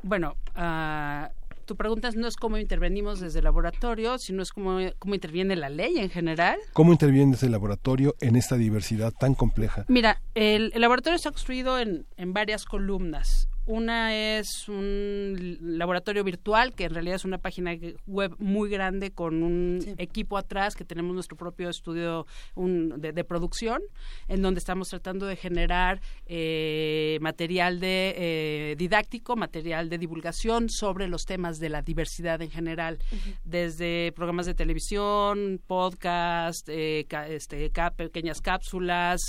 Bueno, 0.04 0.36
ah, 0.56 1.32
tu 1.66 1.76
pregunta 1.76 2.10
no 2.16 2.28
es 2.28 2.36
cómo 2.36 2.58
intervenimos 2.58 3.20
desde 3.20 3.40
el 3.40 3.46
laboratorio, 3.46 4.18
sino 4.18 4.42
es 4.42 4.52
cómo, 4.52 4.80
cómo 4.98 5.14
interviene 5.14 5.56
la 5.56 5.70
ley 5.70 6.00
en 6.00 6.10
general. 6.10 6.58
cómo 6.74 6.92
interviene 6.92 7.34
desde 7.34 7.46
el 7.46 7.52
laboratorio 7.52 8.16
en 8.22 8.36
esta 8.36 8.56
diversidad 8.56 9.14
tan 9.14 9.36
compleja 9.36 9.86
Mira, 9.88 10.20
el, 10.36 10.72
el 10.74 10.82
laboratorio 10.82 11.16
está 11.16 11.30
construido 11.32 11.78
en, 11.80 12.06
en 12.18 12.34
varias 12.34 12.66
columnas. 12.66 13.48
Una 13.72 14.16
es 14.16 14.68
un 14.68 15.58
laboratorio 15.62 16.24
virtual, 16.24 16.74
que 16.74 16.86
en 16.86 16.94
realidad 16.96 17.18
es 17.18 17.24
una 17.24 17.38
página 17.38 17.76
web 18.08 18.36
muy 18.40 18.68
grande 18.68 19.12
con 19.12 19.44
un 19.44 19.80
equipo 20.00 20.40
atrás, 20.40 20.74
que 20.76 20.86
tenemos 20.86 21.14
nuestro 21.14 21.38
propio 21.38 21.70
estudio 21.70 22.26
un- 22.56 23.00
de, 23.00 23.12
de 23.14 23.24
producción, 23.24 23.80
en 24.28 24.42
donde 24.42 24.58
estamos 24.58 24.90
tratando 24.90 25.28
de 25.28 25.36
generar 25.36 26.02
eh, 26.26 27.20
material 27.22 27.80
de, 27.80 28.16
eh, 28.18 28.76
didáctico, 28.76 29.36
material 29.36 29.88
de 29.88 30.00
divulgación 30.00 30.68
sobre 30.72 31.08
los 31.08 31.26
temas 31.26 31.60
de 31.60 31.70
la 31.70 31.84
diversidad 31.84 32.42
en 32.42 32.50
general, 32.50 32.98
desde 33.46 34.12
programas 34.16 34.48
de 34.48 34.56
televisión, 34.56 35.62
podcast, 35.68 36.68
eh, 36.70 37.06
ca- 37.08 37.28
este, 37.28 37.70
ca- 37.70 37.92
pequeñas 37.92 38.42
cápsulas, 38.42 39.20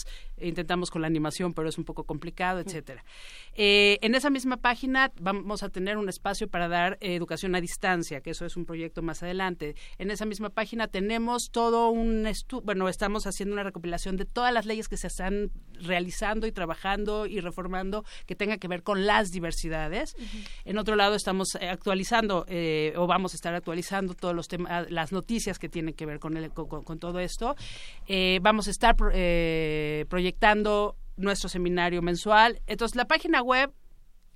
intentamos 0.40 0.90
con 0.90 1.02
la 1.02 1.08
animación, 1.08 1.52
pero 1.52 1.68
es 1.68 1.76
un 1.76 1.84
poco 1.84 2.04
complicado, 2.04 2.60
etcétera. 2.60 3.04
Eh, 3.56 3.98
en 4.02 4.14
esa 4.14 4.30
misma 4.30 4.56
página 4.58 5.12
vamos 5.20 5.62
a 5.62 5.68
tener 5.68 5.96
un 5.96 6.08
espacio 6.08 6.48
para 6.48 6.68
dar 6.68 6.98
eh, 7.00 7.14
educación 7.14 7.54
a 7.54 7.60
distancia, 7.60 8.20
que 8.20 8.30
eso 8.30 8.46
es 8.46 8.56
un 8.56 8.64
proyecto 8.64 9.02
más 9.02 9.22
adelante. 9.22 9.74
En 9.98 10.10
esa 10.10 10.24
misma 10.24 10.50
página 10.50 10.86
tenemos 10.88 11.50
todo 11.50 11.90
un 11.90 12.26
estudio, 12.26 12.62
bueno, 12.64 12.88
estamos 12.88 13.26
haciendo 13.26 13.52
una 13.54 13.62
recopilación 13.64 14.16
de 14.16 14.24
todas 14.24 14.52
las 14.54 14.66
leyes 14.66 14.88
que 14.88 14.96
se 14.96 15.08
están 15.08 15.50
realizando 15.74 16.46
y 16.46 16.52
trabajando 16.52 17.26
y 17.26 17.40
reformando 17.40 18.04
que 18.26 18.36
tenga 18.36 18.58
que 18.58 18.68
ver 18.68 18.82
con 18.82 19.06
las 19.06 19.30
diversidades. 19.30 20.14
En 20.64 20.78
otro 20.78 20.94
lado 20.96 21.14
estamos 21.14 21.54
eh, 21.60 21.68
actualizando 21.68 22.44
eh, 22.48 22.92
o 22.96 23.06
vamos 23.06 23.34
a 23.34 23.36
estar 23.36 23.54
actualizando 23.54 24.14
todos 24.14 24.34
los 24.34 24.48
temas, 24.48 24.90
las 24.90 25.12
noticias 25.12 25.58
que 25.58 25.68
tienen 25.68 25.94
que 25.94 26.06
ver 26.06 26.18
con, 26.20 26.36
el- 26.36 26.50
con, 26.50 26.98
todo 26.98 27.18
esto. 27.20 27.56
Vamos 28.42 28.68
a 28.68 28.70
estar 28.70 28.96
pro- 28.96 29.10
proyectando 30.08 30.96
nuestro 31.20 31.48
seminario 31.48 32.02
mensual. 32.02 32.60
Entonces, 32.66 32.96
la 32.96 33.06
página 33.06 33.42
web 33.42 33.72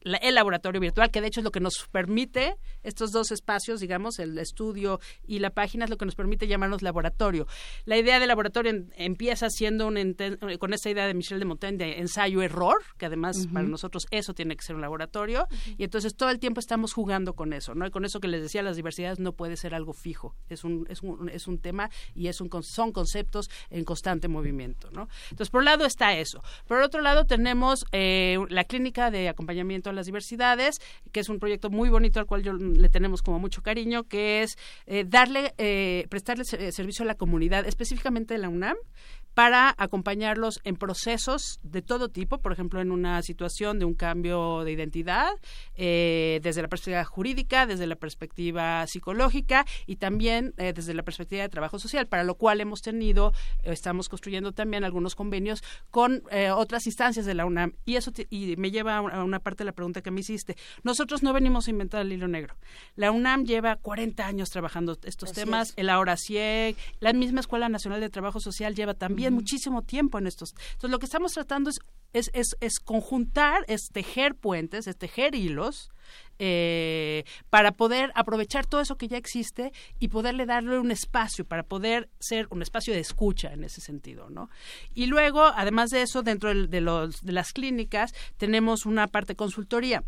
la- 0.05 0.19
el 0.19 0.37
laboratorio 0.37 0.81
virtual, 0.81 1.11
que 1.11 1.21
de 1.21 1.27
hecho 1.27 1.41
es 1.41 1.45
lo 1.45 1.51
que 1.51 1.61
nos 1.61 1.89
permite, 1.91 2.55
estos 2.85 3.11
dos 3.11 3.33
espacios, 3.33 3.81
digamos, 3.81 4.19
el 4.21 4.39
estudio 4.39 5.01
y 5.27 5.41
la 5.41 5.51
página, 5.51 5.85
es 5.85 5.91
lo 5.91 5.97
que 5.97 6.05
nos 6.05 6.15
permite 6.15 6.47
llamarnos 6.47 6.83
laboratorio. 6.83 7.47
La 7.85 7.97
idea 7.99 8.21
del 8.21 8.29
laboratorio 8.29 8.71
en- 8.71 8.93
empieza 8.97 9.49
siendo 9.51 9.87
un 9.89 9.97
enten- 9.97 10.59
con 10.59 10.73
esa 10.75 10.91
idea 10.91 11.07
de 11.07 11.15
Michel 11.15 11.39
de 11.41 11.45
Montaigne 11.47 11.79
de 11.79 11.99
ensayo-error, 12.01 12.77
que 12.99 13.07
además 13.07 13.49
para 13.53 13.67
nosotros 13.67 14.07
eso 14.11 14.35
tiene 14.35 14.57
que 14.57 14.63
ser 14.63 14.77
un 14.77 14.83
laboratorio, 14.83 15.49
y 15.79 15.85
entonces 15.85 16.15
todo 16.15 16.31
el 16.31 16.39
tiempo 16.39 16.61
estamos 16.61 16.93
jugando 16.93 17.35
con 17.35 17.53
eso, 17.53 17.75
¿no? 17.75 17.87
Y 17.87 17.91
con 17.91 18.05
eso 18.05 18.21
que 18.21 18.29
les 18.29 18.43
decía, 18.43 18.63
las 18.63 18.77
diversidades 18.77 19.19
no 19.19 19.33
puede 19.33 19.57
ser 19.57 19.75
algo 19.75 19.93
fijo, 19.93 20.37
es 20.49 20.65
un, 20.65 20.87
es 20.91 21.03
un, 21.03 21.29
es 21.29 21.47
un 21.49 21.59
tema 21.59 21.91
y 22.15 22.29
es 22.29 22.41
un, 22.41 22.51
son 22.63 22.93
conceptos 22.93 23.51
en 23.71 23.85
constante 23.85 24.29
movimiento, 24.29 24.91
¿no? 24.91 25.09
Entonces, 25.31 25.51
por 25.51 25.61
un 25.61 25.65
lado 25.65 25.85
está 25.87 26.15
eso. 26.15 26.43
Por 26.67 26.83
otro 26.83 27.01
lado, 27.01 27.25
tenemos 27.25 27.87
eh, 27.93 28.39
la 28.51 28.65
clínica 28.65 29.11
de 29.11 29.29
acompañamiento 29.29 29.91
las 29.95 30.07
diversidades, 30.07 30.81
que 31.13 31.21
es 31.21 31.29
un 31.29 31.39
proyecto 31.39 31.71
muy 31.71 31.89
bonito 31.89 32.21
al 32.21 32.27
cual 32.27 32.43
yo 32.43 32.53
le 32.53 32.89
tenemos 32.89 33.23
como 33.23 33.39
mucho 33.39 33.63
cariño, 33.63 34.05
que 34.05 34.43
es 34.43 34.57
eh, 34.87 35.05
darle, 35.07 35.55
eh, 35.59 36.07
prestarle 36.09 36.45
se- 36.45 36.73
servicio 36.73 37.03
a 37.05 37.07
la 37.07 37.15
comunidad, 37.15 37.67
específicamente 37.67 38.35
de 38.35 38.39
la 38.39 38.49
UNAM, 38.49 38.77
para 39.35 39.75
acompañarlos 39.79 40.61
en 40.65 40.77
procesos 40.77 41.59
de 41.63 41.83
todo 41.83 42.09
tipo, 42.09 42.39
por 42.39 42.53
ejemplo, 42.53 42.81
en 42.81 42.91
una 42.93 43.21
situación 43.23 43.79
de 43.79 43.85
un 43.85 43.95
cambio 43.95 44.63
de 44.65 44.73
identidad, 44.73 45.29
eh, 45.77 46.41
desde 46.43 46.63
la 46.63 46.69
perspectiva 46.69 47.05
jurídica, 47.05 47.67
desde 47.67 47.87
la 47.87 47.97
perspectiva 47.97 48.87
psicológica 48.87 49.67
y 49.87 49.97
también 49.97 50.55
eh, 50.59 50.73
desde 50.73 50.95
la 50.95 51.03
perspectiva 51.03 51.43
de 51.43 51.49
trabajo 51.49 51.79
social, 51.79 52.07
para 52.07 52.25
lo 52.25 52.37
cual 52.37 52.61
hemos 52.61 52.81
tenido, 52.81 53.33
eh, 53.63 53.73
estamos 53.73 54.09
construyendo 54.09 54.53
también 54.53 54.85
algunos 54.85 55.15
convenios 55.15 55.63
con 55.91 56.23
eh, 56.31 56.51
otras 56.51 56.87
instancias 56.87 57.27
de 57.27 57.35
la 57.35 57.45
UNAM. 57.47 57.73
Y 57.85 57.97
eso 57.97 58.13
te- 58.13 58.27
y 58.31 58.57
me 58.57 58.71
lleva 58.71 58.97
a 58.97 59.01
una, 59.01 59.15
a 59.15 59.25
una 59.25 59.41
parte 59.41 59.65
de 59.65 59.67
la 59.67 59.73
pregunta 59.73 60.01
que 60.03 60.11
me 60.11 60.21
hiciste. 60.21 60.57
Nosotros 60.85 61.23
no 61.23 61.33
venimos 61.33 61.67
a 61.67 61.71
inventar 61.71 62.03
el 62.03 62.13
hilo 62.13 62.29
negro. 62.29 62.55
La 62.95 63.11
UNAM 63.11 63.45
lleva 63.45 63.77
40 63.77 64.27
años 64.27 64.51
trabajando 64.51 64.97
estos 65.05 65.31
Así 65.31 65.41
temas, 65.41 65.71
es. 65.71 65.75
el 65.79 65.91
Ahora 65.91 66.17
CIEG, 66.17 66.77
la 67.01 67.13
misma 67.13 67.41
Escuela 67.41 67.69
Nacional 67.69 68.01
de 68.01 68.11
Trabajo 68.11 68.39
Social 68.41 68.75
lleva 68.75 68.95
también 68.95 69.24
muchísimo 69.31 69.83
tiempo 69.83 70.19
en 70.19 70.27
estos. 70.27 70.55
Entonces, 70.73 70.91
lo 70.91 70.99
que 70.99 71.07
estamos 71.07 71.33
tratando 71.33 71.71
es, 71.71 71.79
es, 72.13 72.31
es, 72.33 72.57
es 72.61 72.79
conjuntar, 72.81 73.65
es 73.69 73.89
tejer 73.93 74.35
puentes, 74.35 74.87
es 74.87 74.97
tejer 74.97 75.35
hilos. 75.35 75.91
eh, 76.39 77.25
para 77.51 77.73
poder 77.73 78.11
aprovechar 78.15 78.67
todo 78.67 78.81
eso 78.81 78.97
que 78.97 79.09
ya 79.09 79.17
existe 79.17 79.73
y 79.99 80.09
poderle 80.09 80.47
darle 80.47 80.79
un 80.79 80.91
espacio 80.91 81.45
para 81.45 81.63
poder 81.63 82.09
ser 82.19 82.47
un 82.51 82.63
espacio 82.63 82.93
de 82.93 83.01
escucha 83.01 83.53
en 83.53 83.65
ese 83.65 83.81
sentido, 83.81 84.31
¿no? 84.31 84.51
Y 84.95 85.07
luego, 85.07 85.43
además 85.43 85.91
de 85.91 86.03
eso, 86.03 86.23
dentro 86.23 86.53
de, 86.55 86.81
los, 86.81 87.23
de 87.23 87.33
las 87.33 87.53
clínicas 87.53 88.13
tenemos 88.37 88.87
una 88.87 89.07
parte 89.07 89.37
consultoría. 89.37 90.03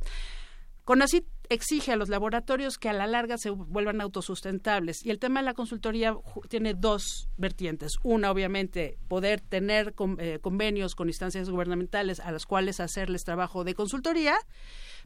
CONACYT 0.86 1.26
exige 1.48 1.90
a 1.90 1.96
los 1.96 2.08
laboratorios 2.08 2.78
que 2.78 2.88
a 2.88 2.92
la 2.92 3.08
larga 3.08 3.38
se 3.38 3.50
vuelvan 3.50 4.00
autosustentables 4.00 5.04
y 5.04 5.10
el 5.10 5.18
tema 5.18 5.40
de 5.40 5.46
la 5.46 5.54
consultoría 5.54 6.16
tiene 6.48 6.74
dos 6.74 7.28
vertientes. 7.36 7.94
Una, 8.04 8.30
obviamente, 8.30 8.96
poder 9.08 9.40
tener 9.40 9.94
eh, 10.18 10.38
convenios 10.40 10.94
con 10.94 11.08
instancias 11.08 11.50
gubernamentales 11.50 12.20
a 12.20 12.30
las 12.30 12.46
cuales 12.46 12.78
hacerles 12.78 13.24
trabajo 13.24 13.64
de 13.64 13.74
consultoría, 13.74 14.36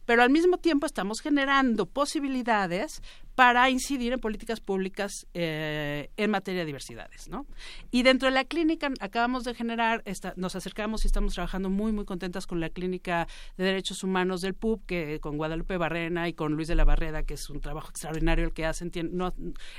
pero 0.05 0.23
al 0.23 0.29
mismo 0.29 0.59
tiempo 0.59 0.85
estamos 0.85 1.21
generando 1.23 1.87
posibilidades 1.87 3.01
para 3.41 3.71
incidir 3.71 4.13
en 4.13 4.21
políticas 4.21 4.61
públicas 4.61 5.27
eh, 5.33 6.11
en 6.19 6.31
materia 6.31 6.61
de 6.61 6.67
diversidades, 6.67 7.27
¿no? 7.31 7.47
Y 7.91 8.03
dentro 8.03 8.29
de 8.29 8.35
la 8.35 8.45
clínica 8.45 8.91
acabamos 9.01 9.45
de 9.45 9.55
generar, 9.55 10.03
esta, 10.05 10.35
nos 10.37 10.57
acercamos 10.57 11.05
y 11.05 11.07
estamos 11.09 11.33
trabajando 11.33 11.71
muy, 11.71 11.91
muy 11.91 12.05
contentas 12.05 12.47
con 12.47 12.61
la 12.61 12.69
clínica 12.69 13.27
de 13.57 13.65
derechos 13.65 14.05
humanos 14.05 14.43
del 14.43 14.53
PUB, 14.53 14.85
que 14.85 15.21
con 15.21 15.39
Guadalupe 15.39 15.79
Barrena 15.79 16.29
y 16.29 16.35
con 16.35 16.53
Luis 16.53 16.69
de 16.69 16.75
la 16.75 16.85
Barreda, 16.85 17.23
que 17.23 17.33
es 17.33 17.49
un 17.49 17.63
trabajo 17.63 17.89
extraordinario 17.89 18.45
el 18.45 18.53
que 18.53 18.67
hacen, 18.67 18.93
tien- 18.93 19.13
no, 19.13 19.33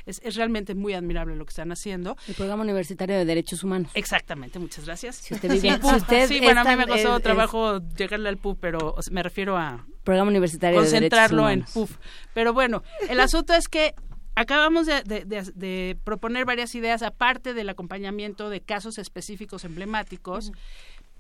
es, 0.07 0.19
es 0.23 0.35
realmente 0.37 0.73
muy 0.73 0.95
admirable 0.95 1.35
lo 1.35 1.45
que 1.45 1.51
están 1.51 1.71
haciendo. 1.71 2.17
El 2.27 2.33
Programa 2.33 2.63
Universitario 2.63 3.15
de 3.15 3.25
Derechos 3.25 3.63
Humanos. 3.63 3.91
Exactamente, 3.93 4.57
muchas 4.57 4.85
gracias. 4.87 5.17
Si 5.17 5.35
usted 5.35 5.51
vive- 5.51 5.79
si 5.79 5.95
usted 5.97 6.27
sí, 6.27 6.39
bueno, 6.39 6.61
a 6.61 6.63
mí 6.63 6.75
me 6.77 6.87
costó 6.87 7.17
es- 7.17 7.21
trabajo 7.21 7.79
llegarle 7.95 8.27
al 8.27 8.37
PUB, 8.37 8.57
pero 8.59 8.95
me 9.11 9.21
refiero 9.21 9.55
a 9.55 9.85
Programa 10.03 10.31
Universitario 10.31 10.81
de 10.81 10.89
Derechos 10.89 11.19
concentrarlo 11.19 11.47
en. 11.47 11.61
PUF. 11.71 11.97
Pero 12.33 12.53
bueno, 12.53 12.81
el 13.07 13.19
asunto 13.19 13.50
es 13.53 13.67
que 13.67 13.93
acabamos 14.35 14.85
de, 14.87 15.03
de- 15.03 15.25
de- 15.25 15.51
de 15.53 15.97
proponer 16.03 16.45
varias 16.45 16.73
ideas 16.75 17.01
aparte 17.01 17.53
del 17.53 17.69
acompañamiento 17.69 18.49
de 18.49 18.61
casos 18.61 18.97
específicos 18.97 19.65
emblemáticos, 19.65 20.51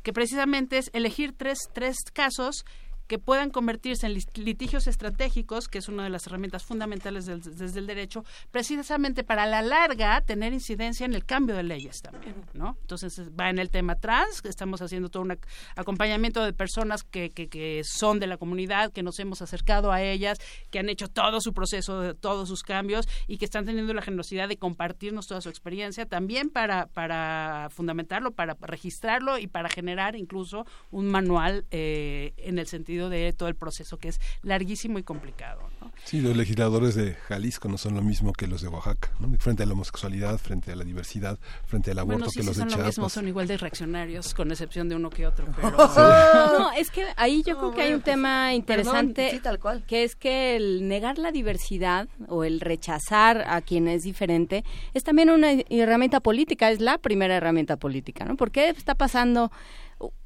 que 0.03 0.13
precisamente 0.13 0.77
es 0.77 0.89
elegir 0.93 1.33
tres, 1.37 1.59
tres 1.73 1.97
casos 2.13 2.65
que 3.11 3.19
puedan 3.19 3.49
convertirse 3.49 4.07
en 4.07 4.13
lit- 4.13 4.37
litigios 4.37 4.87
estratégicos, 4.87 5.67
que 5.67 5.79
es 5.79 5.89
una 5.89 6.05
de 6.05 6.09
las 6.09 6.27
herramientas 6.27 6.63
fundamentales 6.63 7.25
del- 7.25 7.41
desde 7.41 7.77
el 7.77 7.85
derecho, 7.85 8.23
precisamente 8.51 9.25
para 9.25 9.43
a 9.43 9.47
la 9.47 9.61
larga 9.61 10.21
tener 10.21 10.53
incidencia 10.53 11.05
en 11.05 11.13
el 11.13 11.25
cambio 11.25 11.55
de 11.57 11.63
leyes 11.63 12.01
también, 12.01 12.35
¿no? 12.53 12.77
Entonces 12.79 13.19
es- 13.19 13.29
va 13.37 13.49
en 13.49 13.59
el 13.59 13.69
tema 13.69 13.95
trans, 13.95 14.41
estamos 14.45 14.81
haciendo 14.81 15.09
todo 15.09 15.23
un 15.23 15.31
ac- 15.31 15.45
acompañamiento 15.75 16.41
de 16.45 16.53
personas 16.53 17.03
que, 17.03 17.31
que, 17.31 17.81
son 17.83 18.19
de 18.21 18.27
la 18.27 18.37
comunidad, 18.37 18.93
que 18.93 19.03
nos 19.03 19.19
hemos 19.19 19.41
acercado 19.41 19.91
a 19.91 20.01
ellas, 20.01 20.37
que 20.69 20.79
han 20.79 20.87
hecho 20.87 21.09
todo 21.09 21.41
su 21.41 21.51
proceso, 21.53 22.15
todos 22.15 22.47
sus 22.47 22.63
cambios 22.63 23.07
y 23.27 23.39
que 23.39 23.43
están 23.45 23.65
teniendo 23.65 23.93
la 23.93 24.01
generosidad 24.03 24.47
de 24.47 24.55
compartirnos 24.55 25.27
toda 25.27 25.41
su 25.41 25.49
experiencia, 25.49 26.05
también 26.05 26.49
para, 26.49 26.85
para 26.85 27.67
fundamentarlo, 27.71 28.31
para 28.31 28.55
registrarlo 28.61 29.37
y 29.37 29.47
para 29.47 29.67
generar 29.67 30.15
incluso 30.15 30.65
un 30.91 31.07
manual 31.07 31.65
eh, 31.71 32.33
en 32.37 32.57
el 32.57 32.67
sentido 32.67 33.00
de 33.09 33.33
todo 33.33 33.49
el 33.49 33.55
proceso 33.55 33.97
que 33.97 34.09
es 34.09 34.19
larguísimo 34.43 34.99
y 34.99 35.03
complicado. 35.03 35.61
¿no? 35.79 35.91
Sí, 36.05 36.21
los 36.21 36.35
legisladores 36.35 36.95
de 36.95 37.13
Jalisco 37.13 37.69
no 37.69 37.77
son 37.77 37.95
lo 37.95 38.01
mismo 38.01 38.33
que 38.33 38.47
los 38.47 38.61
de 38.61 38.67
Oaxaca, 38.67 39.11
¿no? 39.19 39.31
frente 39.39 39.63
a 39.63 39.65
la 39.65 39.73
homosexualidad, 39.73 40.37
frente 40.37 40.71
a 40.71 40.75
la 40.75 40.83
diversidad, 40.83 41.37
frente 41.65 41.91
al 41.91 41.99
aborto 41.99 42.19
Bueno, 42.19 42.31
sí, 42.31 42.39
que 42.39 42.43
sí, 42.43 42.47
los 42.47 42.57
de 42.57 42.61
son 42.61 42.69
lo 42.69 42.77
mismo, 42.77 42.91
Chiapas. 42.91 43.13
son 43.13 43.27
igual 43.27 43.47
de 43.47 43.57
reaccionarios, 43.57 44.33
con 44.33 44.51
excepción 44.51 44.89
de 44.89 44.95
uno 44.95 45.09
que 45.09 45.27
otro, 45.27 45.47
pero... 45.55 45.71
No, 46.61 46.71
es 46.73 46.89
que 46.91 47.05
ahí 47.17 47.43
yo 47.45 47.57
creo 47.57 47.73
que 47.73 47.81
hay 47.81 47.93
un 47.93 48.01
tema 48.01 48.47
pues, 48.47 48.57
interesante, 48.57 49.13
perdón, 49.23 49.37
sí, 49.37 49.43
tal 49.43 49.59
cual. 49.59 49.83
que 49.85 50.03
es 50.03 50.15
que 50.15 50.55
el 50.55 50.87
negar 50.87 51.17
la 51.17 51.31
diversidad 51.31 52.07
o 52.27 52.43
el 52.43 52.59
rechazar 52.59 53.43
a 53.47 53.61
quien 53.61 53.87
es 53.87 54.03
diferente 54.03 54.63
es 54.93 55.03
también 55.03 55.29
una 55.29 55.51
herramienta 55.69 56.19
política, 56.19 56.71
es 56.71 56.79
la 56.79 56.97
primera 56.97 57.35
herramienta 57.35 57.77
política, 57.77 58.25
¿no? 58.25 58.35
¿Por 58.35 58.51
qué 58.51 58.69
está 58.69 58.95
pasando 58.95 59.51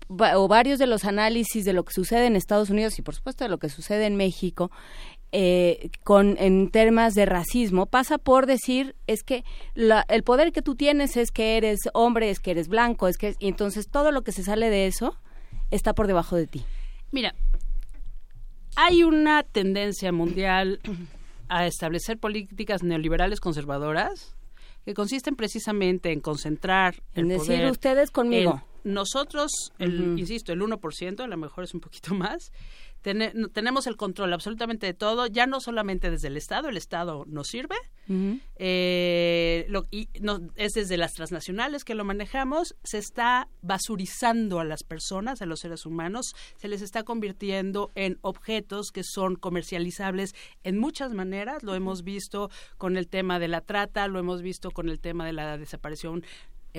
o 0.07 0.47
varios 0.47 0.77
de 0.79 0.85
los 0.87 1.03
análisis 1.05 1.65
de 1.65 1.73
lo 1.73 1.83
que 1.83 1.91
sucede 1.93 2.27
en 2.27 2.35
Estados 2.35 2.69
Unidos 2.69 2.97
y 2.99 3.01
por 3.01 3.15
supuesto 3.15 3.43
de 3.43 3.49
lo 3.49 3.57
que 3.57 3.69
sucede 3.69 4.05
en 4.05 4.15
México 4.15 4.69
eh, 5.31 5.89
con 6.03 6.37
en 6.39 6.69
temas 6.69 7.13
de 7.15 7.25
racismo 7.25 7.87
pasa 7.87 8.17
por 8.19 8.45
decir 8.45 8.95
es 9.07 9.23
que 9.23 9.43
la- 9.73 10.05
el 10.07 10.21
poder 10.23 10.51
que 10.51 10.61
tú 10.61 10.75
tienes 10.75 11.17
es 11.17 11.31
que 11.31 11.57
eres 11.57 11.79
hombre, 11.93 12.29
es 12.29 12.39
que 12.39 12.51
eres 12.51 12.67
blanco, 12.67 13.07
es 13.07 13.17
que 13.17 13.35
y 13.39 13.47
entonces 13.47 13.89
todo 13.89 14.11
lo 14.11 14.21
que 14.23 14.31
se 14.31 14.43
sale 14.43 14.69
de 14.69 14.85
eso 14.87 15.17
está 15.71 15.93
por 15.93 16.05
debajo 16.07 16.35
de 16.35 16.45
ti. 16.47 16.63
Mira, 17.11 17.33
hay 18.75 19.03
una 19.03 19.43
tendencia 19.43 20.11
mundial 20.11 20.79
a 21.49 21.65
establecer 21.65 22.17
políticas 22.19 22.83
neoliberales 22.83 23.39
conservadoras 23.39 24.35
que 24.85 24.93
consisten 24.93 25.35
precisamente 25.35 26.11
en 26.11 26.19
concentrar 26.21 26.95
En 27.15 27.23
el 27.23 27.27
decir, 27.39 27.55
poder 27.55 27.71
"Ustedes 27.71 28.11
conmigo". 28.11 28.51
en 28.51 28.74
nosotros, 28.85 29.51
el, 29.79 30.19
insisto, 30.19 30.53
el 30.53 30.61
1%, 30.61 31.19
a 31.21 31.27
lo 31.27 31.37
mejor 31.37 31.63
es 31.65 31.73
un 31.73 31.81
poquito 31.81 32.13
más, 32.15 32.51
tene- 33.01 33.33
tenemos 33.53 33.85
el 33.87 33.97
control 33.97 34.31
absolutamente 34.33 34.85
de 34.87 34.93
todo, 34.93 35.27
ya 35.27 35.45
no 35.47 35.59
solamente 35.59 36.09
desde 36.09 36.27
el 36.29 36.37
Estado, 36.37 36.69
el 36.69 36.77
Estado 36.77 37.25
nos 37.27 37.47
sirve, 37.47 37.75
eh, 38.57 39.65
lo- 39.69 39.85
y 39.91 40.07
no, 40.21 40.39
es 40.55 40.73
desde 40.73 40.97
las 40.97 41.13
transnacionales 41.13 41.83
que 41.83 41.95
lo 41.95 42.03
manejamos, 42.03 42.75
se 42.83 42.97
está 42.99 43.47
basurizando 43.61 44.59
a 44.59 44.63
las 44.63 44.83
personas, 44.83 45.41
a 45.41 45.45
los 45.45 45.59
seres 45.59 45.85
humanos, 45.85 46.33
se 46.57 46.67
les 46.67 46.81
está 46.81 47.03
convirtiendo 47.03 47.91
en 47.95 48.17
objetos 48.21 48.91
que 48.91 49.03
son 49.03 49.35
comercializables 49.35 50.33
en 50.63 50.77
muchas 50.77 51.13
maneras, 51.13 51.63
lo 51.63 51.75
hemos 51.75 52.03
visto 52.03 52.49
con 52.77 52.97
el 52.97 53.07
tema 53.07 53.39
de 53.39 53.47
la 53.47 53.61
trata, 53.61 54.07
lo 54.07 54.19
hemos 54.19 54.41
visto 54.41 54.71
con 54.71 54.89
el 54.89 54.99
tema 54.99 55.25
de 55.25 55.33
la 55.33 55.57
desaparición 55.57 56.23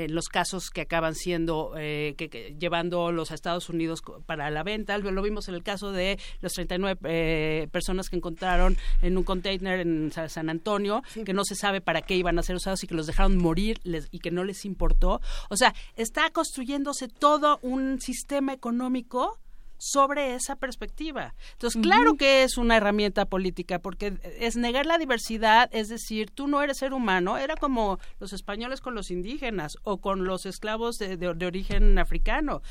en 0.05 0.15
los 0.15 0.29
casos 0.29 0.71
que 0.71 0.83
acaban 0.83 1.15
siendo 1.15 1.73
eh, 1.77 2.15
que, 2.19 2.29
que- 2.29 2.55
llevándolos 2.59 3.31
a 3.31 3.35
Estados 3.35 3.69
Unidos 3.69 4.01
para 4.27 4.51
la 4.51 4.63
venta. 4.63 4.99
Lo, 4.99 5.23
vimos 5.23 5.49
en 5.49 5.55
el 5.55 5.63
caso 5.63 5.91
de 5.93 6.19
los 6.41 6.53
39 6.53 7.01
eh, 7.05 7.69
personas 7.73 8.09
que 8.09 8.17
encontraron 8.17 8.77
en 9.03 9.17
un 9.17 9.25
container 9.25 9.81
en 9.81 10.13
Sa- 10.13 10.29
San 10.29 10.51
Antonio, 10.51 11.03
que 11.25 11.33
no 11.33 11.45
se 11.45 11.55
sabe 11.55 11.81
para 11.81 12.03
qué 12.03 12.15
iban 12.15 12.39
a 12.39 12.43
ser 12.43 12.57
usados 12.57 12.85
y 12.85 12.87
que 12.87 12.95
los 12.95 13.07
dejaron 13.07 13.37
morir 13.39 13.81
les- 13.85 14.09
y 14.11 14.19
que 14.21 14.31
no 14.31 14.45
les 14.45 14.65
importó. 14.65 15.21
O 15.51 15.57
sea, 15.57 15.75
está 15.97 16.31
construyéndose 16.31 17.09
todo 17.09 17.59
un 17.63 18.01
sistema 18.01 18.53
económico 18.53 19.39
sobre 19.79 20.35
esa 20.35 20.57
perspectiva. 20.57 21.35
Entonces, 21.53 21.81
claro 21.83 22.15
que 22.15 22.43
es 22.43 22.57
una 22.59 22.77
herramienta 22.77 23.27
política, 23.27 23.79
porque 23.79 24.19
es 24.39 24.57
negar 24.57 24.87
la 24.87 24.99
diversidad, 24.99 25.69
es 25.73 25.89
decir, 25.89 26.31
tú 26.31 26.47
no 26.47 26.63
eres 26.63 26.79
ser 26.79 26.93
humano, 26.93 27.39
era 27.39 27.57
como 27.57 27.99
los 28.19 28.33
españoles 28.33 28.81
con 28.81 28.95
los 28.95 29.11
indígenas 29.11 29.77
o 29.83 29.99
con 29.99 30.25
los 30.25 30.47
esclavos 30.47 30.97
de, 30.99 31.17
de- 31.17 31.35
de 31.35 31.47
origen 31.47 31.99
africano. 31.99 32.63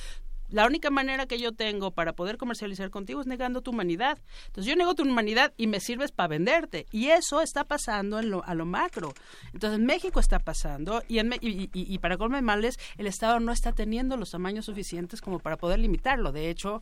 La 0.55 0.65
única 0.65 0.89
manera 0.89 1.25
que 1.25 1.37
yo 1.37 1.51
tengo 1.51 1.91
para 1.91 2.13
poder 2.13 2.37
comercializar 2.37 2.89
contigo 2.89 3.19
es 3.19 3.27
negando 3.27 3.59
tu 3.61 3.71
humanidad. 3.71 4.17
Entonces 4.47 4.69
yo 4.71 4.77
nego 4.77 4.95
tu 4.95 5.03
humanidad 5.03 5.53
y 5.57 5.67
me 5.67 5.81
sirves 5.81 6.13
para 6.13 6.29
venderte. 6.29 6.85
Y 6.91 7.07
eso 7.09 7.41
está 7.41 7.65
pasando 7.65 8.19
en 8.19 8.29
lo, 8.29 8.41
a 8.45 8.53
lo 8.55 8.65
macro. 8.65 9.13
Entonces 9.51 9.77
en 9.79 9.85
México 9.85 10.21
está 10.21 10.39
pasando 10.39 11.03
y, 11.09 11.19
en, 11.19 11.33
y, 11.41 11.69
y- 11.73 11.97
para 11.99 12.15
colmo 12.17 12.37
de 12.37 12.41
males 12.41 12.79
el 12.97 13.05
Estado 13.07 13.41
no 13.41 13.51
está 13.51 13.73
teniendo 13.73 14.15
los 14.15 14.31
tamaños 14.31 14.63
suficientes 14.65 15.19
como 15.19 15.39
para 15.39 15.57
poder 15.57 15.79
limitarlo. 15.79 16.31
De 16.31 16.49
hecho, 16.49 16.81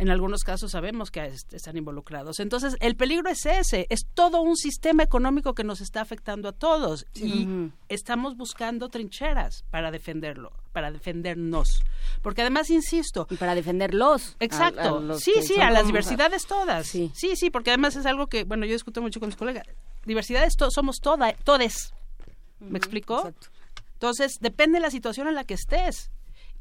en 0.00 0.10
algunos 0.10 0.42
casos 0.42 0.72
sabemos 0.72 1.10
que 1.10 1.24
est- 1.24 1.52
están 1.54 1.76
involucrados. 1.76 2.40
Entonces, 2.40 2.76
el 2.80 2.96
peligro 2.96 3.28
es 3.30 3.44
ese, 3.46 3.86
es 3.90 4.06
todo 4.14 4.40
un 4.40 4.56
sistema 4.56 5.02
económico 5.02 5.54
que 5.54 5.62
nos 5.62 5.80
está 5.80 6.00
afectando 6.00 6.48
a 6.48 6.52
todos 6.52 7.06
y 7.14 7.46
estamos 7.88 8.36
buscando 8.36 8.88
trincheras 8.88 9.64
para 9.70 9.90
defenderlo, 9.90 10.52
para 10.72 10.90
defendernos. 10.90 11.82
Porque 12.22 12.40
además, 12.40 12.70
insisto... 12.70 13.26
Y 13.30 13.36
para 13.36 13.54
defenderlos. 13.54 14.36
Exacto. 14.40 14.80
a- 14.80 14.88
a 14.98 15.00
los 15.00 15.20
sí, 15.20 15.32
sí, 15.42 15.60
a 15.60 15.70
las 15.70 15.86
diversidades 15.86 16.46
todas. 16.46 16.86
Sí. 16.86 17.12
sí, 17.14 17.50
porque 17.50 17.70
además 17.70 17.94
es 17.96 18.06
algo 18.06 18.26
que, 18.26 18.44
bueno, 18.44 18.66
yo 18.66 18.72
discuto 18.72 19.02
mucho 19.02 19.20
con 19.20 19.28
mis 19.28 19.36
colegas. 19.36 19.66
Diversidades 20.06 20.56
to- 20.56 20.70
somos 20.70 21.00
toda, 21.00 21.32
todes. 21.44 21.92
¿Me 22.58 22.78
explico? 22.78 23.32
Entonces, 23.94 24.38
depende 24.40 24.78
de 24.78 24.82
la 24.82 24.90
situación 24.90 25.28
en 25.28 25.34
la 25.34 25.44
que 25.44 25.54
estés. 25.54 26.10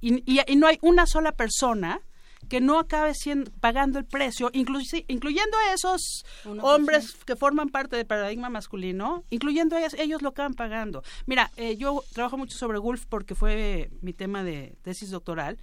Y, 0.01 0.15
y- 0.29 0.41
y 0.47 0.55
no 0.55 0.67
hay 0.67 0.77
una 0.81 1.05
sola 1.05 1.31
persona 1.33 2.01
que 2.47 2.61
no 2.61 2.79
acabe 2.79 3.13
siendo, 3.13 3.51
pagando 3.59 3.99
el 3.99 4.05
precio, 4.05 4.49
inclusi- 4.53 5.05
incluyendo 5.07 5.57
a 5.57 5.73
esos 5.73 6.25
hombres 6.63 7.15
que 7.25 7.35
forman 7.35 7.69
parte 7.69 7.95
del 7.95 8.05
paradigma 8.07 8.49
masculino, 8.49 9.23
incluyendo 9.29 9.77
ellos, 9.77 9.93
ellos 9.95 10.21
lo 10.21 10.29
acaban 10.29 10.53
pagando. 10.53 11.03
Mira, 11.27 11.51
eh, 11.57 11.75
yo 11.77 12.03
trabajo 12.13 12.37
mucho 12.37 12.57
sobre 12.57 12.79
Gulf 12.79 13.05
porque 13.07 13.35
fue 13.35 13.91
mi 14.01 14.13
tema 14.13 14.43
de 14.43 14.75
tesis 14.81 15.11
doctoral. 15.11 15.59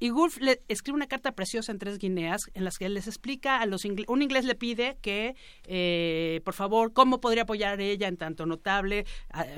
Y 0.00 0.08
Gulf 0.08 0.38
le 0.40 0.62
escribe 0.68 0.96
una 0.96 1.06
carta 1.06 1.32
preciosa 1.32 1.70
en 1.70 1.78
tres 1.78 1.98
guineas 1.98 2.40
en 2.54 2.64
las 2.64 2.78
que 2.78 2.88
les 2.88 3.06
explica 3.06 3.60
a 3.60 3.66
los 3.66 3.84
ingle- 3.84 4.06
un 4.08 4.22
inglés 4.22 4.44
le 4.46 4.54
pide 4.54 4.96
que 5.02 5.36
eh, 5.66 6.40
por 6.44 6.54
favor 6.54 6.92
cómo 6.92 7.20
podría 7.20 7.42
apoyar 7.42 7.80
ella 7.80 8.08
en 8.08 8.16
tanto 8.16 8.46
notable 8.46 9.04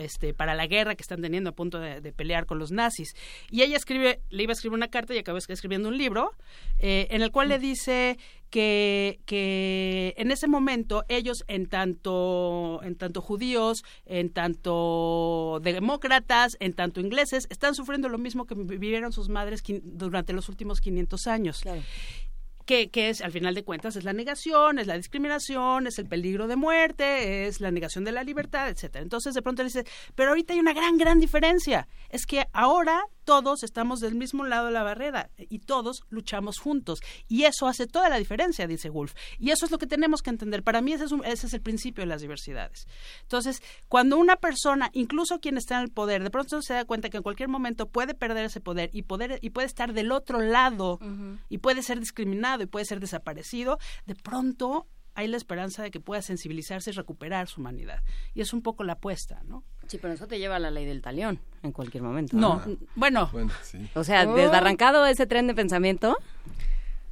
este 0.00 0.34
para 0.34 0.54
la 0.54 0.66
guerra 0.66 0.94
que 0.96 1.02
están 1.02 1.22
teniendo 1.22 1.50
a 1.50 1.54
punto 1.54 1.78
de, 1.78 2.00
de 2.00 2.12
pelear 2.12 2.44
con 2.46 2.58
los 2.58 2.72
nazis 2.72 3.14
y 3.50 3.62
ella 3.62 3.76
escribe 3.76 4.20
le 4.30 4.42
iba 4.42 4.50
a 4.50 4.54
escribir 4.54 4.74
una 4.74 4.88
carta 4.88 5.14
y 5.14 5.18
acabó 5.18 5.38
escribiendo 5.38 5.88
un 5.88 5.96
libro 5.96 6.32
eh, 6.78 7.06
en 7.10 7.22
el 7.22 7.30
cual 7.30 7.48
le 7.48 7.58
dice 7.58 8.18
que, 8.52 9.18
que 9.24 10.12
en 10.18 10.30
ese 10.30 10.46
momento 10.46 11.04
ellos 11.08 11.42
en 11.48 11.66
tanto 11.66 12.80
en 12.82 12.96
tanto 12.96 13.22
judíos 13.22 13.82
en 14.04 14.30
tanto 14.30 15.58
demócratas 15.62 16.58
en 16.60 16.74
tanto 16.74 17.00
ingleses 17.00 17.46
están 17.48 17.74
sufriendo 17.74 18.10
lo 18.10 18.18
mismo 18.18 18.44
que 18.44 18.54
vivieron 18.54 19.10
sus 19.10 19.30
madres 19.30 19.62
durante 19.82 20.34
los 20.34 20.50
últimos 20.50 20.82
500 20.82 21.26
años 21.28 21.62
que, 22.66 22.90
que 22.90 23.08
es, 23.08 23.22
al 23.22 23.32
final 23.32 23.54
de 23.54 23.64
cuentas, 23.64 23.96
es 23.96 24.04
la 24.04 24.12
negación, 24.12 24.78
es 24.78 24.86
la 24.86 24.96
discriminación, 24.96 25.88
es 25.88 25.98
el 25.98 26.06
peligro 26.06 26.46
de 26.46 26.54
muerte, 26.54 27.46
es 27.46 27.60
la 27.60 27.72
negación 27.72 28.04
de 28.04 28.12
la 28.12 28.22
libertad, 28.22 28.68
etcétera. 28.68 29.02
Entonces, 29.02 29.34
de 29.34 29.42
pronto 29.42 29.62
le 29.62 29.66
dice, 29.66 29.84
pero 30.14 30.30
ahorita 30.30 30.52
hay 30.52 30.60
una 30.60 30.72
gran, 30.72 30.96
gran 30.96 31.18
diferencia. 31.18 31.88
Es 32.08 32.24
que 32.24 32.46
ahora 32.52 33.02
todos 33.24 33.62
estamos 33.62 34.00
del 34.00 34.14
mismo 34.14 34.44
lado 34.44 34.66
de 34.66 34.72
la 34.72 34.82
barrera 34.82 35.30
y 35.38 35.60
todos 35.60 36.02
luchamos 36.10 36.58
juntos. 36.58 37.00
Y 37.28 37.44
eso 37.44 37.66
hace 37.66 37.86
toda 37.86 38.08
la 38.08 38.18
diferencia, 38.18 38.66
dice 38.66 38.90
Wolf. 38.90 39.14
Y 39.38 39.50
eso 39.50 39.64
es 39.66 39.70
lo 39.70 39.78
que 39.78 39.86
tenemos 39.86 40.22
que 40.22 40.30
entender. 40.30 40.62
Para 40.62 40.80
mí 40.80 40.92
ese 40.92 41.04
es, 41.04 41.12
un- 41.12 41.24
ese 41.24 41.46
es 41.46 41.54
el 41.54 41.60
principio 41.62 42.02
de 42.02 42.06
las 42.08 42.20
diversidades. 42.20 42.86
Entonces, 43.22 43.62
cuando 43.88 44.16
una 44.18 44.36
persona, 44.36 44.90
incluso 44.92 45.40
quien 45.40 45.56
está 45.56 45.76
en 45.76 45.82
el 45.84 45.90
poder, 45.90 46.22
de 46.22 46.30
pronto 46.30 46.60
se 46.62 46.74
da 46.74 46.84
cuenta 46.84 47.10
que 47.10 47.16
en 47.18 47.22
cualquier 47.22 47.48
momento 47.48 47.88
puede 47.88 48.14
perder 48.14 48.44
ese 48.46 48.60
poder 48.60 48.90
y, 48.92 49.02
poder, 49.02 49.38
y 49.42 49.50
puede 49.50 49.66
estar 49.66 49.92
del 49.92 50.12
otro 50.12 50.40
lado 50.40 50.98
y 51.48 51.58
puede 51.58 51.82
ser 51.82 52.00
discriminado 52.00 52.62
y 52.62 52.66
puede 52.66 52.84
ser 52.84 53.00
desaparecido, 53.00 53.78
de 54.06 54.14
pronto 54.14 54.86
hay 55.14 55.26
la 55.28 55.36
esperanza 55.36 55.82
de 55.82 55.90
que 55.90 56.00
pueda 56.00 56.22
sensibilizarse 56.22 56.90
y 56.90 56.92
recuperar 56.94 57.48
su 57.48 57.60
humanidad. 57.60 58.00
Y 58.34 58.40
es 58.40 58.52
un 58.52 58.62
poco 58.62 58.82
la 58.84 58.94
apuesta, 58.94 59.42
¿no? 59.46 59.62
Sí, 59.86 59.98
pero 60.00 60.14
eso 60.14 60.26
te 60.26 60.38
lleva 60.38 60.56
a 60.56 60.58
la 60.58 60.70
ley 60.70 60.86
del 60.86 61.02
talión 61.02 61.38
en 61.62 61.72
cualquier 61.72 62.02
momento. 62.02 62.36
No, 62.36 62.62
bueno. 62.94 63.30
O 63.94 64.04
sea, 64.04 64.28
Oh. 64.28 64.34
desbarrancado 64.34 65.04
ese 65.06 65.26
tren 65.26 65.46
de 65.46 65.54
pensamiento. 65.54 66.16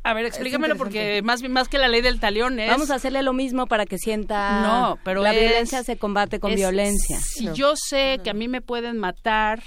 A 0.02 0.14
ver, 0.14 0.24
explícamelo 0.24 0.76
porque 0.76 1.20
más, 1.22 1.42
más 1.46 1.68
que 1.68 1.76
la 1.76 1.88
ley 1.88 2.00
del 2.00 2.20
talión 2.20 2.58
es... 2.58 2.70
Vamos 2.70 2.90
a 2.90 2.94
hacerle 2.94 3.22
lo 3.22 3.34
mismo 3.34 3.66
para 3.66 3.84
que 3.84 3.98
sienta. 3.98 4.62
No, 4.62 4.98
pero 5.04 5.20
la 5.22 5.34
es- 5.34 5.40
violencia 5.40 5.82
se 5.84 5.98
combate 5.98 6.40
con 6.40 6.52
es- 6.52 6.56
violencia. 6.56 7.18
Si 7.20 7.52
yo 7.52 7.74
sé 7.76 8.18
que 8.24 8.30
a 8.30 8.34
mí 8.34 8.48
me 8.48 8.62
pueden 8.62 8.96
matar 8.96 9.62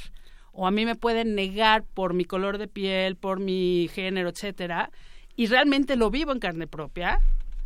o 0.52 0.66
a 0.66 0.72
mí 0.72 0.86
me 0.86 0.96
pueden 0.96 1.36
negar 1.36 1.84
por 1.84 2.16
mi 2.16 2.26
color 2.26 2.58
de 2.58 2.68
piel, 2.68 3.16
por 3.16 3.40
mi 3.40 3.90
género, 3.94 4.30
etcétera, 4.30 4.90
y 5.36 5.46
realmente 5.46 5.96
lo 5.98 6.10
vivo 6.10 6.32
en 6.32 6.40
carne 6.40 6.66
propia, 6.66 7.20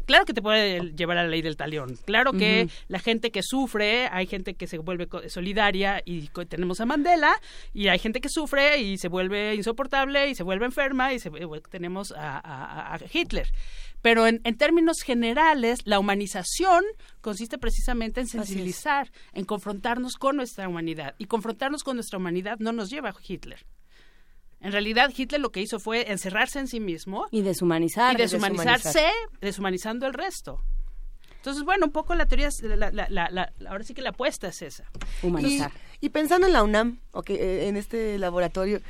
claro 0.07 0.25
que 0.25 0.33
te 0.33 0.41
puede 0.41 0.93
llevar 0.95 1.19
a 1.19 1.23
la 1.23 1.29
ley 1.29 1.43
del 1.43 1.55
talión. 1.55 1.95
Claro 2.05 2.31
que 2.33 2.67
la 2.87 2.97
gente 2.97 3.29
que 3.29 3.41
sufre, 3.43 4.07
hay 4.07 4.25
gente 4.25 4.55
que 4.55 4.65
se 4.65 4.79
vuelve 4.79 5.07
solidaria 5.29 6.01
y 6.03 6.29
tenemos 6.49 6.81
a 6.81 6.85
Mandela, 6.87 7.39
y 7.73 7.89
hay 7.89 7.99
gente 7.99 8.19
que 8.21 8.29
sufre 8.29 8.79
y 8.79 8.97
se 8.97 9.07
vuelve 9.09 9.53
insoportable 9.53 10.29
y 10.29 10.33
se 10.35 10.41
vuelve 10.41 10.65
enferma 10.65 11.13
y 11.13 11.19
se, 11.19 11.29
eh, 11.29 11.47
tenemos 11.69 12.11
a, 12.13 12.37
a- 12.39 12.95
a 12.95 12.99
Hitler. 13.13 13.47
Pero 14.01 14.25
en, 14.27 14.41
en 14.43 14.57
términos 14.57 14.97
generales, 15.03 15.79
la 15.85 15.99
humanización 15.99 16.83
consiste 17.21 17.57
precisamente 17.57 18.21
en 18.21 18.27
sensibilizar, 18.27 19.11
en 19.33 19.43
confrontarnos 19.45 20.13
con 20.15 20.37
nuestra 20.37 20.67
humanidad. 20.67 21.15
Y 21.17 21.25
confrontarnos 21.25 21.83
con 21.83 21.97
nuestra 21.97 22.17
humanidad 22.17 22.57
no 22.59 22.71
nos 22.71 22.89
lleva 22.89 23.09
a 23.09 23.15
Hitler. 23.27 23.65
En 24.61 24.71
realidad, 24.71 25.11
Hitler 25.15 25.39
lo 25.39 25.51
que 25.51 25.61
hizo 25.61 25.79
fue 25.79 26.11
encerrarse 26.11 26.59
en 26.59 26.67
sí 26.67 26.79
mismo 26.79 27.27
Y 27.31 27.41
deshumanizar. 27.41 28.15
y 28.15 28.17
deshumanizarse, 28.17 29.05
deshumanizando 29.39 30.07
el 30.07 30.13
resto. 30.13 30.61
Entonces, 31.35 31.63
bueno, 31.63 31.85
un 31.85 31.91
poco 31.91 32.15
la 32.15 32.25
teoría, 32.25 32.47
es- 32.47 32.61
la- 32.63 32.75
la- 32.91 33.07
la- 33.09 33.29
la- 33.29 33.53
ahora 33.69 33.83
sí 33.83 33.93
que 33.93 34.01
la 34.01 34.09
apuesta 34.09 34.47
es 34.47 34.61
esa. 34.61 34.83
Y, 35.21 35.61
y 36.01 36.09
pensando 36.09 36.47
en 36.47 36.53
la 36.53 36.63
UNAM, 36.63 36.99
o 37.11 37.21
que, 37.21 37.35
eh, 37.35 37.67
en 37.67 37.77
este 37.77 38.17
laboratorio, 38.17 38.81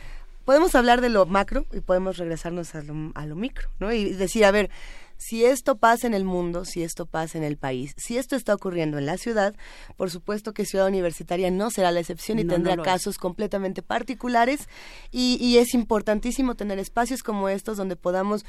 podemos 0.46 0.74
hablar 0.76 1.02
de 1.02 1.10
lo 1.10 1.26
macro 1.26 1.66
y 1.74 1.82
podemos 1.82 2.18
regresarnos 2.18 2.74
a 2.74 2.82
lo, 2.82 3.12
a 3.16 3.26
lo 3.26 3.36
micro, 3.36 3.70
¿no? 3.80 3.92
Y 3.92 4.14
decir, 4.14 4.46
a 4.46 4.52
ver, 4.52 4.70
si 5.18 5.46
esto 5.46 5.78
pasa 5.78 6.08
en 6.08 6.14
el 6.14 6.24
mundo, 6.24 6.66
si 6.66 6.84
esto 6.84 7.06
pasa 7.06 7.38
en 7.38 7.44
el 7.44 7.58
país, 7.58 7.94
si 7.98 8.18
esto 8.18 8.36
está 8.36 8.54
ocurriendo 8.54 8.98
en 8.98 9.06
la 9.06 9.18
ciudad, 9.18 9.56
por 9.96 10.10
supuesto 10.12 10.54
que 10.54 10.66
Ciudad 10.66 10.88
Universitaria 10.88 11.52
no 11.52 11.70
será 11.72 11.92
la 11.92 12.00
excepción 12.00 12.40
y 12.40 12.44
No, 12.44 12.54
tendrá 12.54 12.76
no 12.76 12.78
lo 12.78 12.86
es. 12.86 12.86
casos 12.86 13.18
completamente 13.18 13.82
particulares 13.82 14.68
y, 15.12 15.38
y 15.42 15.58
es 15.58 15.74
importantísimo 15.74 16.56
tener 16.56 16.80
espacios 16.80 17.24
como 17.24 17.50
estos 17.50 17.78
donde 17.78 17.96
podamos 17.96 18.46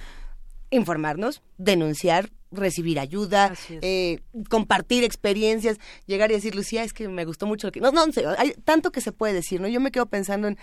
informarnos, 0.71 1.43
denunciar, 1.57 2.31
recibir 2.51 2.99
ayuda, 2.99 3.53
eh, 3.69 4.21
compartir 4.49 5.05
experiencias, 5.05 5.79
llegar 6.07 6.31
y 6.31 6.35
decir, 6.35 6.55
Lucía, 6.55 6.83
es 6.83 6.93
que 6.93 7.09
me 7.09 7.25
gustó 7.25 7.47
mucho 7.47 7.67
lo 7.67 7.73
que... 7.73 7.81
No, 7.81 7.91
no, 7.91 8.05
hay 8.37 8.53
tanto 8.65 8.91
que 8.91 9.01
se 9.01 9.13
puede 9.13 9.33
decir, 9.35 9.61
¿no? 9.61 9.69
Yo 9.69 9.81
me 9.81 9.91
quedo 9.91 10.07
pensando 10.07 10.49
en 10.49 10.59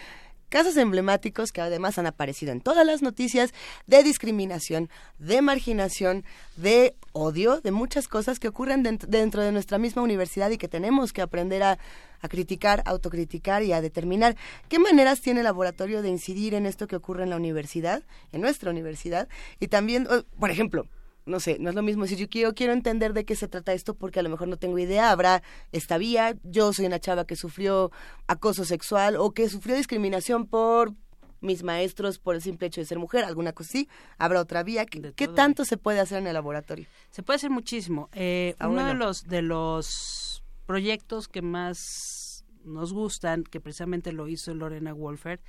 casos 0.49 0.77
emblemáticos 0.77 1.51
que 1.51 1.61
además 1.61 1.97
han 1.97 2.07
aparecido 2.07 2.51
en 2.51 2.61
todas 2.61 2.85
las 2.85 3.01
noticias 3.01 3.53
de 3.87 4.03
discriminación, 4.03 4.89
de 5.19 5.41
marginación, 5.41 6.23
de 6.55 6.95
odio, 7.13 7.61
de 7.61 7.71
muchas 7.71 8.07
cosas 8.07 8.39
que 8.39 8.47
ocurren 8.47 8.83
dent- 8.83 9.05
dentro 9.07 9.41
de 9.41 9.51
nuestra 9.51 9.77
misma 9.77 10.01
universidad 10.01 10.49
y 10.51 10.57
que 10.57 10.67
tenemos 10.67 11.13
que 11.13 11.21
aprender 11.21 11.63
a, 11.63 11.77
a 12.21 12.27
criticar, 12.27 12.81
autocriticar 12.85 13.63
y 13.63 13.73
a 13.73 13.81
determinar 13.81 14.35
qué 14.69 14.79
maneras 14.79 15.21
tiene 15.21 15.41
el 15.41 15.45
laboratorio 15.45 16.01
de 16.01 16.09
incidir 16.09 16.53
en 16.53 16.65
esto 16.65 16.87
que 16.87 16.95
ocurre 16.95 17.23
en 17.23 17.29
la 17.29 17.35
universidad, 17.37 18.03
en 18.31 18.41
nuestra 18.41 18.71
universidad, 18.71 19.27
y 19.59 19.67
también, 19.67 20.07
por 20.39 20.51
ejemplo, 20.51 20.87
no 21.25 21.39
sé, 21.39 21.57
no 21.59 21.69
es 21.69 21.75
lo 21.75 21.81
mismo 21.81 22.05
si 22.07 22.15
yo 22.15 22.29
quiero, 22.29 22.53
quiero 22.53 22.73
entender 22.73 23.13
de 23.13 23.25
qué 23.25 23.35
se 23.35 23.47
trata 23.47 23.73
esto 23.73 23.95
porque 23.95 24.19
a 24.19 24.23
lo 24.23 24.29
mejor 24.29 24.47
no 24.47 24.57
tengo 24.57 24.77
idea, 24.77 25.11
habrá 25.11 25.41
esta 25.71 25.97
vía, 25.97 26.37
yo 26.43 26.71
soy 26.71 26.85
una 26.85 26.99
chava 26.99 27.25
que 27.25 27.35
sufrió 27.35 27.91
acoso 28.27 28.65
sexual 28.65 29.15
o 29.17 29.31
que 29.31 29.49
sufrió 29.49 29.75
discriminación 29.75 30.45
por 30.45 30.93
mis 31.41 31.63
maestros 31.63 32.19
por 32.19 32.35
el 32.35 32.41
simple 32.41 32.67
hecho 32.67 32.81
de 32.81 32.85
ser 32.85 32.99
mujer, 32.99 33.23
alguna 33.23 33.53
cosa 33.53 33.69
así, 33.69 33.89
habrá 34.17 34.39
otra 34.39 34.63
vía, 34.63 34.85
¿qué, 34.85 35.13
qué 35.15 35.27
tanto 35.27 35.65
se 35.65 35.77
puede 35.77 35.99
hacer 35.99 36.19
en 36.19 36.27
el 36.27 36.33
laboratorio? 36.33 36.87
Se 37.11 37.23
puede 37.23 37.37
hacer 37.37 37.49
muchísimo. 37.49 38.09
Eh, 38.13 38.55
uno 38.59 38.85
de 38.85 38.93
los 38.93 39.23
de 39.27 39.41
los 39.41 40.43
proyectos 40.65 41.27
que 41.27 41.41
más 41.41 42.45
nos 42.63 42.93
gustan, 42.93 43.43
que 43.43 43.61
precisamente 43.61 44.11
lo 44.11 44.27
hizo 44.27 44.53
Lorena 44.53 44.93
Wolfer, 44.93 45.39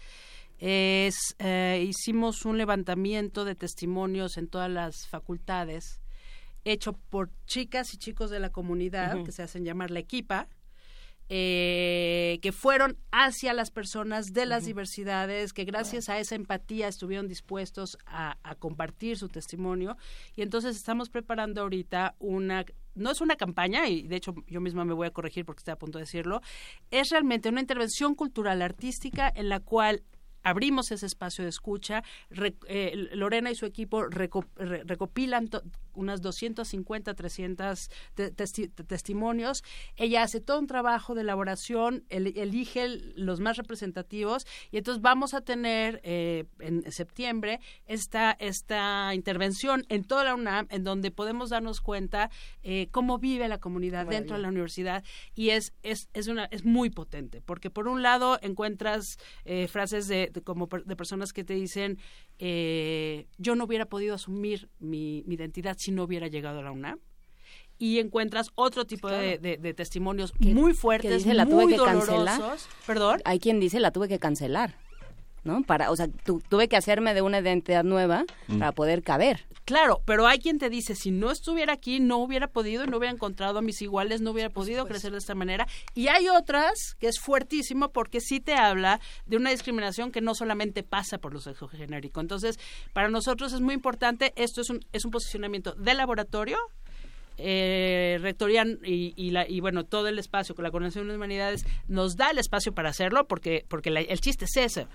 es 0.59 1.35
eh, 1.39 1.85
hicimos 1.89 2.44
un 2.44 2.59
levantamiento 2.59 3.44
de 3.44 3.55
testimonios 3.55 4.36
en 4.36 4.49
todas 4.49 4.70
las 4.70 5.07
facultades, 5.09 6.01
hecho 6.65 6.94
por 7.10 7.31
chicas 7.47 7.94
y 7.94 7.99
chicos 7.99 8.31
de 8.31 8.41
la 8.41 8.51
comunidad 8.51 9.23
que 9.25 9.33
se 9.33 9.43
hacen 9.43 9.65
llamar 9.65 9.91
la 9.91 10.01
equipa. 10.01 10.49
eh, 11.28 12.39
que 12.41 12.52
fueron 12.52 12.99
hacia 13.10 13.52
las 13.52 13.70
personas 13.70 14.33
de 14.33 14.47
las 14.47 14.65
diversidades, 14.65 15.52
que 15.52 15.65
gracias 15.65 16.09
a 16.09 16.18
esa 16.18 16.36
empatía 16.36 16.86
estuvieron 16.86 17.26
dispuestos 17.26 17.99
a, 18.07 18.39
a 18.44 18.55
compartir 18.55 19.18
su 19.18 19.28
testimonio. 19.28 19.97
Y 20.36 20.43
entonces 20.43 20.76
estamos 20.76 21.09
preparando 21.09 21.62
ahorita 21.62 22.15
una, 22.20 22.65
no 22.94 23.10
es 23.10 23.20
una 23.20 23.35
campaña, 23.35 23.89
y 23.89 24.07
de 24.07 24.17
hecho 24.17 24.35
yo 24.47 24.60
misma 24.60 24.85
me 24.85 24.94
voy 24.94 25.09
a 25.09 25.12
corregir 25.12 25.44
porque 25.44 25.60
estoy 25.60 25.73
a 25.73 25.78
punto 25.78 25.99
de 25.99 26.05
decirlo, 26.05 26.43
es 26.91 27.10
realmente 27.10 27.49
una 27.49 27.60
intervención 27.60 28.15
cultural 28.15 28.62
artística 28.62 29.33
en 29.35 29.49
la 29.49 29.59
cual 29.59 30.05
abrimos 30.47 30.91
ese 30.92 31.07
espacio 31.07 31.44
de 31.44 31.50
escucha. 31.50 32.02
Re- 32.31 32.57
eh, 32.68 33.08
Lorena 33.12 33.50
y 33.50 33.55
su 33.55 33.66
equipo 33.66 34.05
reco- 34.05 34.47
re- 34.57 34.84
recopilan 34.84 35.49
to- 35.49 35.62
unas 35.97 36.20
250, 36.23 37.15
300 37.15 37.91
te- 38.15 38.33
testi- 38.34 38.73
te- 38.73 38.84
testimonios. 38.84 39.62
Ella 39.97 40.23
hace 40.23 40.41
todo 40.41 40.58
un 40.60 40.66
trabajo 40.66 41.15
de 41.15 41.23
elaboración, 41.23 42.05
el- 42.08 42.36
elige 42.39 42.84
el- 42.84 43.15
los 43.16 43.41
más 43.41 43.57
representativos 43.57 44.47
y 44.70 44.78
entonces 44.78 45.02
vamos 45.02 45.34
a 45.34 45.41
tener 45.41 46.00
eh, 46.05 46.44
en 46.60 46.91
septiembre 46.92 47.60
esta, 47.86 48.33
esta 48.39 49.12
intervención 49.15 49.84
en 49.89 50.05
toda 50.05 50.25
la 50.25 50.34
UNAM 50.34 50.66
en 50.70 50.84
donde 50.84 51.10
podemos 51.10 51.50
darnos 51.50 51.81
cuenta 51.81 52.31
eh, 52.62 52.89
cómo 52.91 53.18
vive 53.18 53.49
la 53.49 53.58
comunidad 53.58 54.07
dentro 54.07 54.36
de 54.36 54.42
la 54.42 54.49
universidad 54.49 55.02
y 55.34 55.50
es, 55.50 55.73
es, 55.83 56.08
es, 56.12 56.28
una, 56.28 56.44
es 56.47 56.65
muy 56.65 56.91
potente 56.91 57.41
porque 57.41 57.70
por 57.70 57.89
un 57.89 58.02
lado 58.02 58.39
encuentras 58.42 59.18
eh, 59.44 59.66
frases 59.68 60.07
de, 60.08 60.31
de 60.33 60.42
como 60.42 60.68
per- 60.68 60.84
de 60.84 60.97
personas 60.97 61.33
que 61.33 61.44
te 61.44 61.55
dicen 61.55 61.99
eh, 62.39 63.26
yo 63.39 63.57
no 63.57 63.65
hubiera 63.65 63.86
podido 63.86 64.15
asumir 64.15 64.68
mi, 64.78 65.23
mi 65.26 65.34
identidad 65.36 65.76
si 65.86 65.92
no 65.92 66.02
hubiera 66.05 66.26
llegado 66.28 66.58
a 66.58 66.62
la 66.62 66.73
UNAM 66.73 66.98
y 67.78 67.98
encuentras 67.98 68.50
otro 68.55 68.86
tipo 68.86 69.08
de, 69.08 69.39
de- 69.39 69.56
de 69.58 69.74
testimonios 69.74 70.32
muy 70.40 70.73
fuertes, 70.74 71.10
que 71.10 71.16
dice 71.18 71.34
la 71.34 71.44
muy 71.44 71.52
tuve 71.65 71.73
que 71.73 71.76
dolorosos. 71.78 72.08
cancelar. 72.08 72.58
Perdón. 72.86 73.20
Hay 73.24 73.39
quien 73.39 73.60
dice 73.60 73.81
la 73.81 73.90
tuve 73.92 74.08
que 74.08 74.18
cancelar, 74.18 74.74
¿no? 75.47 75.62
Para, 75.62 75.91
o 75.91 75.97
sea, 75.97 76.08
tu- 76.08 76.41
tuve 76.49 76.68
que 76.68 76.76
hacerme 76.76 77.15
de 77.15 77.23
una 77.23 77.39
identidad 77.39 77.84
nueva 77.84 78.25
Mm. 78.49 78.58
para 78.58 78.73
poder 78.73 79.02
caber. 79.02 79.47
Claro, 79.65 80.00
pero 80.05 80.26
hay 80.28 80.39
quien 80.39 80.58
te 80.58 80.70
dice, 80.70 80.94
si 80.94 81.10
no 81.10 81.31
estuviera 81.33 81.73
aquí, 81.73 81.99
no 81.99 82.18
hubiera 82.18 82.47
podido, 82.47 82.86
no 82.86 82.99
hubiera 82.99 83.12
encontrado 83.12 83.58
a 83.58 83.62
mis 83.62 83.83
iguales, 83.83 84.20
no 84.20 84.31
hubiera 84.31 84.49
podido 84.50 84.86
crecer 84.86 85.10
de 85.12 85.18
esta 85.18 85.34
manera. 85.34 85.66
Y 85.94 86.07
hay 86.07 86.28
otras 86.28 86.94
que 87.00 87.08
es 87.08 87.18
fuertísimo 87.18 87.89
porque 87.91 88.20
sí 88.20 88.39
te 88.39 88.55
habla 88.55 89.00
de 89.26 89.36
una 89.36 89.50
discriminación 89.50 90.12
que 90.12 90.20
no 90.20 90.34
solamente 90.36 90.83
pasa 90.84 91.18
por 91.18 91.33
lo 91.33 91.41
sexo 91.41 91.66
genérico. 91.66 92.20
Entonces, 92.20 92.58
para 92.92 93.08
nosotros 93.08 93.52
es 93.52 93.60
muy 93.60 93.75
importante, 93.75 94.33
esto 94.36 94.60
es 94.60 94.70
un, 94.70 94.84
es 94.92 95.05
un 95.05 95.10
posicionamiento 95.10 95.73
de 95.73 95.94
laboratorio, 95.94 96.58
eh, 97.39 98.18
Rectoría 98.20 98.65
y, 98.84 99.12
y, 99.16 99.31
la, 99.31 99.48
y 99.48 99.60
bueno, 99.60 99.84
todo 99.84 100.08
el 100.08 100.18
espacio 100.18 100.55
con 100.55 100.62
la 100.62 100.70
Coordinación 100.70 101.08
de 101.08 101.16
Humanidades 101.16 101.65
nos 101.89 102.16
da 102.16 102.31
el 102.31 102.39
espacio 102.39 102.73
para 102.73 102.90
hacerlo 102.90 103.26
porque, 103.26 103.65
porque 103.68 103.90
la- 103.90 104.00
el 104.00 104.20
chiste 104.20 104.44
es 104.47 104.56
ese, 104.56 104.86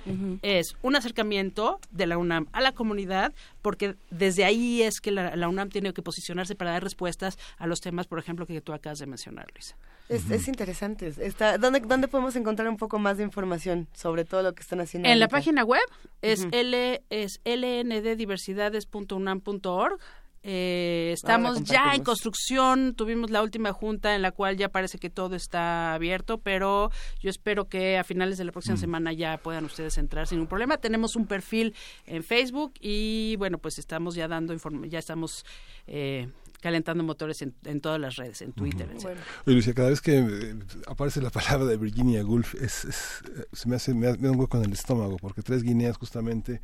es 0.42 0.76
un 0.82 0.96
acercamiento 0.96 1.80
de 1.92 2.08
la 2.08 2.18
UNAM 2.18 2.48
a 2.52 2.62
la 2.62 2.72
comunidad 2.72 3.34
porque 3.62 3.96
desde 4.10 4.44
ahí 4.46 4.82
es 4.82 5.02
que 5.02 5.12
la, 5.12 5.36
la 5.36 5.48
UNAM 5.50 5.70
tiene 5.70 5.94
que 5.94 6.02
posicionarse 6.02 6.56
para 6.56 6.72
dar 6.72 6.84
respuestas 6.84 7.38
a 7.58 7.68
los 7.68 7.82
temas, 7.82 8.08
por 8.08 8.18
ejemplo, 8.20 8.46
que 8.46 8.62
tú 8.62 8.72
acabas 8.74 9.00
de 9.00 9.06
mencionar, 9.08 9.48
Luisa. 9.54 9.76
Es, 10.10 10.30
es 10.30 10.48
interesante. 10.50 11.08
Está, 11.08 11.58
¿dónde, 11.58 11.80
¿Dónde 11.80 12.10
podemos 12.10 12.36
encontrar 12.36 12.68
un 12.68 12.76
poco 12.76 13.00
más 13.00 13.18
de 13.18 13.24
información 13.24 13.88
sobre 13.94 14.26
todo 14.26 14.44
lo 14.44 14.54
que 14.54 14.62
están 14.62 14.82
haciendo? 14.82 15.08
En 15.08 15.22
la 15.22 15.30
página 15.30 15.64
web 15.64 15.80
es, 16.22 16.42
Ujú. 16.42 16.50
L, 16.52 17.02
es 17.10 17.40
lnddiversidades.unam.org 17.46 20.00
Eh, 20.44 21.12
estamos 21.14 21.64
ya 21.64 21.94
en 21.94 22.04
construcción, 22.04 22.96
tuvimos 22.96 23.30
la 23.30 23.44
última 23.44 23.74
junta 23.74 24.16
en 24.16 24.24
la 24.24 24.32
cual 24.32 24.58
ya 24.58 24.70
parece 24.70 24.98
que 24.98 25.12
todo 25.12 25.36
está 25.36 25.94
abierto, 25.94 26.40
pero 26.40 26.90
yo 27.20 27.30
espero 27.30 27.70
que 27.70 27.98
a 28.00 28.04
finales 28.04 28.40
de 28.40 28.46
la 28.46 28.52
próxima 28.52 28.76
Mm. 28.76 28.80
semana 28.80 29.14
ya 29.14 29.38
puedan 29.38 29.66
ustedes 29.66 29.98
entrar 30.00 30.26
sin 30.28 30.38
ningún 30.40 30.50
problema. 30.50 30.78
Tenemos 30.78 31.16
un 31.16 31.28
perfil 31.28 31.76
en 32.08 32.24
Facebook 32.24 32.74
y 32.80 33.36
bueno, 33.38 33.60
pues 33.60 33.78
estamos 33.78 34.16
ya 34.16 34.28
dando 34.28 34.52
inform 34.54 34.86
ya 34.86 34.98
estamos 35.00 35.46
eh, 35.86 36.28
calentando 36.60 37.04
motores 37.04 37.42
en, 37.42 37.54
en 37.66 37.82
todas 37.82 38.00
las 38.00 38.16
redes, 38.16 38.42
en 38.42 38.54
Twitter, 38.54 38.88
etcétera. 38.92 39.22
Oye, 39.46 39.56
Lucia, 39.56 39.74
cada 39.74 39.90
vez 39.90 40.00
que 40.02 40.20
eh, 40.20 40.56
aparece 40.88 41.22
la 41.22 41.30
palabra 41.32 41.66
de 41.66 41.78
Virginia 41.78 42.24
Woolf, 42.26 42.56
es, 42.56 42.86
es, 42.86 43.22
eh, 43.36 43.46
se 43.52 43.68
me 43.70 43.76
hace 43.76 43.94
me 43.94 44.08
da 44.16 44.32
un 44.32 44.40
hueco 44.40 44.58
en 44.58 44.66
el 44.66 44.74
estómago, 44.74 45.18
porque 45.18 45.42
Tres 45.42 45.64
Guineas 45.64 45.98
justamente 45.98 46.62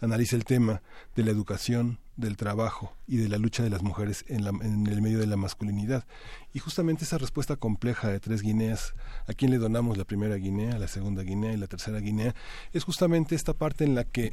analiza 0.00 0.36
el 0.36 0.44
tema 0.44 0.82
de 1.14 1.24
la 1.24 1.30
educación, 1.30 1.98
del 2.16 2.38
trabajo 2.38 2.96
y 3.06 3.18
de 3.18 3.28
la 3.28 3.36
lucha 3.36 3.62
de 3.62 3.68
las 3.68 3.82
mujeres 3.82 4.24
en, 4.28 4.42
la- 4.44 4.50
en 4.50 4.86
el 4.86 5.02
medio 5.02 5.18
de 5.18 5.26
la 5.26 5.36
masculinidad. 5.36 6.06
Y 6.54 6.60
justamente 6.60 7.04
esa 7.04 7.18
respuesta 7.18 7.56
compleja 7.56 8.08
de 8.08 8.20
Tres 8.20 8.40
Guineas, 8.40 8.94
a 9.28 9.34
quién 9.34 9.50
le 9.50 9.58
donamos 9.58 9.98
la 9.98 10.04
primera 10.04 10.36
Guinea, 10.36 10.78
la 10.78 10.88
segunda 10.88 11.22
Guinea 11.22 11.52
y 11.52 11.58
la 11.58 11.66
tercera 11.66 11.98
Guinea, 12.00 12.34
es 12.72 12.84
justamente 12.84 13.34
esta 13.34 13.52
parte 13.52 13.84
en 13.84 13.94
la 13.94 14.04
que 14.04 14.32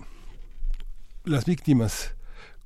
las 1.26 1.46
víctimas 1.46 2.16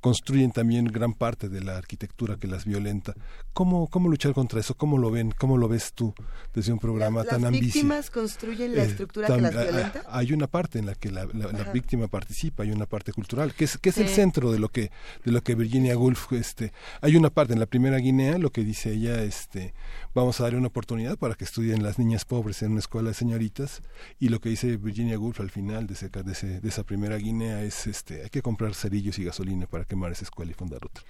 construyen 0.00 0.52
también 0.52 0.84
gran 0.86 1.12
parte 1.12 1.48
de 1.48 1.60
la 1.60 1.76
arquitectura 1.76 2.36
que 2.36 2.46
las 2.46 2.64
violenta. 2.64 3.14
¿Cómo, 3.52 3.88
cómo 3.88 4.08
luchar 4.08 4.32
contra 4.32 4.60
eso? 4.60 4.74
¿Cómo 4.76 4.98
lo 4.98 5.10
ven? 5.10 5.32
¿Cómo 5.36 5.56
lo 5.56 5.68
ves 5.68 5.92
tú 5.92 6.14
desde 6.54 6.72
un 6.72 6.78
programa 6.78 7.20
¿Las 7.20 7.28
tan 7.30 7.44
ambicioso? 7.44 7.74
víctimas 7.74 8.10
construyen 8.10 8.76
la 8.76 8.84
estructura 8.84 9.26
que 9.28 9.40
las 9.40 9.52
violenta? 9.52 10.02
Hay 10.08 10.32
una 10.32 10.46
parte 10.46 10.78
en 10.78 10.86
la 10.86 10.94
que 10.94 11.10
la, 11.10 11.24
la- 11.24 11.72
víctima 11.72 12.06
participa, 12.08 12.62
hay 12.62 12.70
una 12.70 12.86
parte 12.86 13.12
cultural, 13.12 13.52
que 13.54 13.64
es, 13.64 13.76
que 13.78 13.90
es 13.90 13.98
el 13.98 14.08
centro 14.08 14.50
de 14.52 14.58
lo 14.58 14.68
que 14.70 14.90
de 15.24 15.32
lo 15.32 15.42
que 15.42 15.54
Virginia 15.54 15.98
Woolf, 15.98 16.32
este, 16.32 16.72
hay 17.02 17.16
una 17.16 17.30
parte 17.30 17.52
en 17.52 17.60
la 17.60 17.66
primera 17.66 17.98
Guinea, 17.98 18.38
lo 18.38 18.50
que 18.50 18.64
dice 18.64 18.92
ella, 18.92 19.22
este, 19.22 19.74
vamos 20.18 20.40
a 20.40 20.44
darle 20.44 20.58
una 20.58 20.68
oportunidad 20.68 21.16
para 21.18 21.34
que 21.34 21.44
estudien 21.44 21.82
las 21.82 21.98
niñas 21.98 22.24
pobres 22.24 22.62
en 22.62 22.70
una 22.72 22.80
escuela 22.80 23.08
de 23.08 23.14
señoritas, 23.14 23.82
y 24.20 24.28
lo 24.28 24.40
que 24.40 24.48
dice 24.50 24.76
Virginia 24.76 25.18
Woolf 25.18 25.40
al 25.40 25.50
final 25.50 25.86
de, 25.86 25.94
ese, 25.94 26.08
de, 26.08 26.32
ese- 26.32 26.60
de 26.60 26.68
esa 26.68 26.84
primera 26.84 27.16
Guinea 27.16 27.62
es, 27.62 27.86
este, 27.86 28.22
hay 28.22 28.28
que 28.30 28.42
comprar 28.42 28.74
cerillos 28.74 29.18
y 29.18 29.24
gasolina 29.24 29.66
para 29.66 29.84
quemar 29.84 30.12
esa 30.12 30.24
escuela 30.24 30.50
y 30.50 30.54
fundar 30.54 30.84
otra. 30.84 31.02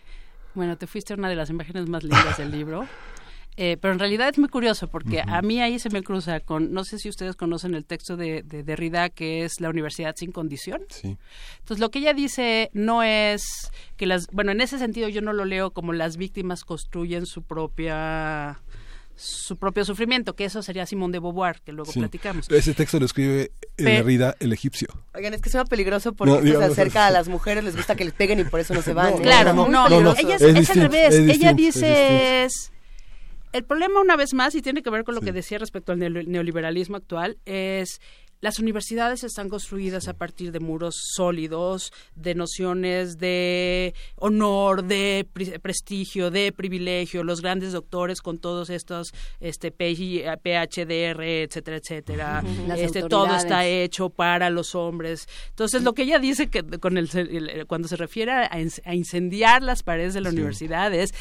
Bueno, 0.54 0.76
te 0.76 0.86
fuiste 0.86 1.12
a 1.12 1.16
una 1.16 1.28
de 1.28 1.36
las 1.36 1.50
imágenes 1.50 1.88
más 1.88 2.02
lindas 2.02 2.36
del 2.38 2.50
libro. 2.50 2.86
Eh, 3.60 3.76
pero 3.80 3.92
en 3.92 3.98
realidad 3.98 4.28
es 4.28 4.38
muy 4.38 4.48
curioso 4.48 4.86
porque 4.86 5.20
a 5.20 5.42
mí 5.42 5.60
ahí 5.60 5.80
se 5.80 5.90
me 5.90 6.04
cruza 6.04 6.38
con, 6.38 6.72
no 6.72 6.84
sé 6.84 6.96
si 7.00 7.08
ustedes 7.08 7.34
conocen 7.34 7.74
el 7.74 7.84
texto 7.84 8.16
de, 8.16 8.44
de 8.44 8.62
Derrida 8.62 9.08
que 9.08 9.44
es 9.44 9.60
La 9.60 9.68
Universidad 9.68 10.14
sin 10.14 10.30
condición. 10.30 10.82
Sí. 10.90 11.16
Entonces 11.58 11.80
lo 11.80 11.90
que 11.90 11.98
ella 11.98 12.14
dice 12.14 12.70
no 12.72 13.02
es 13.02 13.42
que 13.96 14.06
las, 14.06 14.28
bueno, 14.28 14.52
en 14.52 14.60
ese 14.60 14.78
sentido 14.78 15.08
yo 15.08 15.22
no 15.22 15.32
lo 15.32 15.44
leo 15.44 15.72
como 15.72 15.92
las 15.92 16.16
víctimas 16.18 16.64
construyen 16.64 17.26
su 17.26 17.42
propia 17.42 18.60
su 19.20 19.56
propio 19.56 19.84
sufrimiento, 19.84 20.34
que 20.36 20.44
eso 20.44 20.62
sería 20.62 20.86
Simón 20.86 21.10
de 21.12 21.18
Beauvoir, 21.18 21.60
que 21.62 21.72
luego 21.72 21.90
Sí. 21.92 21.98
platicamos. 21.98 22.48
Ese 22.50 22.72
texto 22.72 23.00
lo 23.00 23.06
escribe 23.06 23.50
Pe- 23.74 23.82
Derrida, 23.82 24.36
el 24.38 24.52
egipcio. 24.52 24.88
Oigan, 25.14 25.34
es 25.34 25.42
que 25.42 25.50
suena 25.50 25.64
peligroso 25.64 26.12
porque 26.12 26.32
No, 26.52 26.58
se 26.60 26.64
acerca 26.64 27.06
a 27.06 27.10
las 27.10 27.28
mujeres, 27.28 27.64
les 27.64 27.74
gusta 27.76 27.96
que 27.96 28.04
les 28.04 28.14
peguen 28.14 28.38
y 28.38 28.44
por 28.44 28.60
eso 28.60 28.74
no 28.74 28.82
se 28.82 28.92
van. 28.94 29.14
¿eh? 29.14 29.20
Claro, 29.22 29.52
no, 29.54 29.84
peligroso. 29.88 30.20
ella 30.20 30.36
es, 30.36 30.42
Es 30.42 30.48
es 30.48 30.54
distinto, 30.54 30.86
al 30.86 30.92
revés. 30.92 31.14
es 31.14 31.20
ella 31.36 31.52
distinto, 31.52 31.56
dice 31.88 32.44
es, 32.44 32.72
el 33.52 33.64
problema 33.64 34.00
una 34.00 34.14
vez 34.16 34.34
más 34.34 34.54
y 34.54 34.62
tiene 34.62 34.82
que 34.82 34.90
ver 34.90 35.04
con 35.04 35.14
lo 35.14 35.20
que 35.20 35.32
decía 35.32 35.58
respecto 35.58 35.90
al 35.92 35.98
neo- 35.98 36.24
neoliberalismo 36.26 36.96
actual 36.96 37.38
es 37.44 38.00
las 38.40 38.58
universidades 38.60 39.24
están 39.24 39.48
construidas 39.48 40.06
a 40.08 40.14
partir 40.14 40.52
de 40.52 40.60
muros 40.60 40.94
sólidos, 41.14 41.92
de 42.14 42.34
nociones 42.34 43.18
de 43.18 43.94
honor, 44.16 44.84
de 44.84 45.26
prestigio, 45.60 46.30
de 46.30 46.52
privilegio, 46.52 47.24
los 47.24 47.40
grandes 47.42 47.72
doctores 47.72 48.20
con 48.20 48.38
todos 48.38 48.70
estos 48.70 49.12
este 49.40 49.72
PhDR, 49.72 51.22
etcétera, 51.22 51.76
etcétera. 51.78 52.42
Las 52.66 52.78
Este 52.78 53.00
todo 53.08 53.26
está 53.36 53.66
hecho 53.66 54.08
para 54.10 54.50
los 54.50 54.74
hombres. 54.74 55.28
Entonces, 55.50 55.82
lo 55.82 55.92
que 55.94 56.02
ella 56.02 56.18
dice 56.18 56.48
que 56.48 56.62
con 56.78 56.96
el, 56.98 57.08
el- 57.14 57.66
cuando 57.66 57.88
se 57.88 57.96
refiere 57.96 58.32
a, 58.32 58.50
inc- 58.50 58.80
a 58.84 58.94
incendiar 58.94 59.62
las 59.62 59.82
paredes 59.82 60.14
de 60.14 60.20
la 60.20 60.30
universidad 60.30 60.92
es 60.94 61.12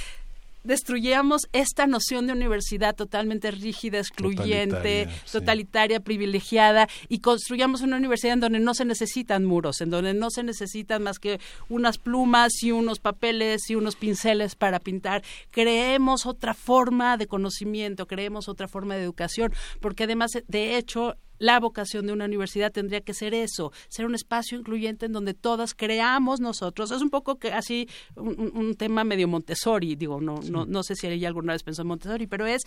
destruyamos 0.67 1.47
esta 1.53 1.87
noción 1.87 2.27
de 2.27 2.33
universidad 2.33 2.95
totalmente 2.95 3.51
rígida, 3.51 3.99
excluyente, 3.99 4.67
Totalitaria, 4.67 5.31
totalitaria, 5.31 5.97
sí. 5.97 6.03
privilegiada 6.03 6.87
y 7.07 7.19
construyamos 7.19 7.81
una 7.81 7.97
universidad 7.97 8.33
en 8.33 8.39
donde 8.41 8.59
no 8.59 8.73
se 8.73 8.85
necesitan 8.85 9.45
muros, 9.45 9.81
en 9.81 9.89
donde 9.89 10.13
no 10.13 10.29
se 10.29 10.43
necesitan 10.43 11.03
más 11.03 11.19
que 11.19 11.39
unas 11.69 11.97
plumas 11.97 12.51
y 12.61 12.71
unos 12.71 12.99
papeles 12.99 13.69
y 13.69 13.75
unos 13.75 13.95
pinceles 13.95 14.55
para 14.55 14.79
pintar. 14.79 15.23
Creemos 15.51 16.25
otra 16.25 16.53
forma 16.53 17.17
de 17.17 17.27
conocimiento, 17.27 18.05
creemos 18.05 18.49
otra 18.49 18.67
forma 18.67 18.95
de 18.95 19.03
educación, 19.03 19.53
porque 19.79 20.03
además, 20.03 20.31
de 20.47 20.77
hecho, 20.77 21.15
la 21.39 21.59
vocación 21.59 22.07
de 22.07 22.13
una 22.13 22.25
universidad 22.25 22.71
tendría 22.71 23.01
que 23.01 23.13
ser 23.13 23.33
eso, 23.33 23.71
ser 23.89 24.05
un 24.05 24.15
espacio 24.15 24.57
incluyente 24.57 25.05
en 25.05 25.13
donde 25.13 25.33
todas 25.33 25.73
creamos 25.73 26.39
nosotros. 26.39 26.91
Es 26.91 27.01
un 27.01 27.09
poco 27.09 27.37
que 27.37 27.51
así 27.51 27.87
un, 28.15 28.75
tema 28.75 29.03
medio 29.03 29.27
Montessori, 29.27 29.95
digo, 29.95 30.21
no, 30.21 30.39
no, 30.49 30.65
no 30.65 30.83
sé 30.83 30.95
si 30.95 31.07
ella 31.07 31.27
alguna 31.27 31.53
vez 31.53 31.63
pensó 31.63 31.81
en 31.81 31.87
Montessori, 31.89 32.27
pero 32.27 32.45
es 32.45 32.63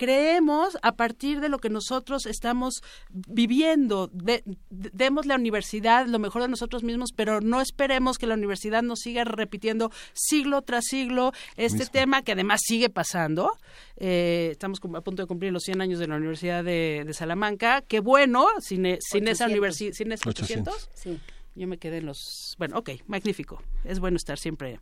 creemos 0.00 0.78
a 0.80 0.92
partir 0.96 1.40
de 1.40 1.50
lo 1.50 1.58
que 1.58 1.68
nosotros 1.68 2.24
estamos 2.24 2.80
viviendo, 3.10 4.08
de- 4.14 4.42
de- 4.70 4.90
demos 4.94 5.26
la 5.26 5.34
universidad 5.34 6.06
lo 6.06 6.18
mejor 6.18 6.40
de 6.40 6.48
nosotros 6.48 6.82
mismos, 6.82 7.10
pero 7.14 7.42
no 7.42 7.60
esperemos 7.60 8.16
que 8.16 8.26
la 8.26 8.32
universidad 8.34 8.82
nos 8.82 9.00
siga 9.00 9.24
repitiendo 9.24 9.92
siglo 10.14 10.62
tras 10.62 10.86
siglo 10.86 11.32
este 11.58 11.80
Mismo. 11.80 11.92
tema 11.92 12.22
que 12.22 12.32
además 12.32 12.62
sigue 12.64 12.88
pasando. 12.88 13.52
Eh, 13.98 14.48
estamos 14.52 14.80
como 14.80 14.96
a 14.96 15.02
punto 15.02 15.22
de 15.22 15.26
cumplir 15.26 15.52
los 15.52 15.64
100 15.64 15.82
años 15.82 15.98
de 15.98 16.06
la 16.06 16.16
Universidad 16.16 16.64
de, 16.64 17.02
de 17.06 17.12
Salamanca. 17.12 17.82
Qué 17.86 18.00
bueno, 18.00 18.46
sin, 18.60 18.86
e- 18.86 18.98
sin 19.02 19.28
esa 19.28 19.44
800. 19.44 19.50
universidad, 19.52 19.92
sin 19.92 20.12
esos 20.12 20.26
800. 20.26 20.74
800. 20.74 20.90
Sí. 20.94 21.20
Yo 21.56 21.66
me 21.66 21.76
quedé 21.76 21.98
en 21.98 22.06
los... 22.06 22.54
Bueno, 22.58 22.78
ok, 22.78 22.90
magnífico. 23.06 23.62
Es 23.84 23.98
bueno 24.00 24.16
estar 24.16 24.38
siempre 24.38 24.80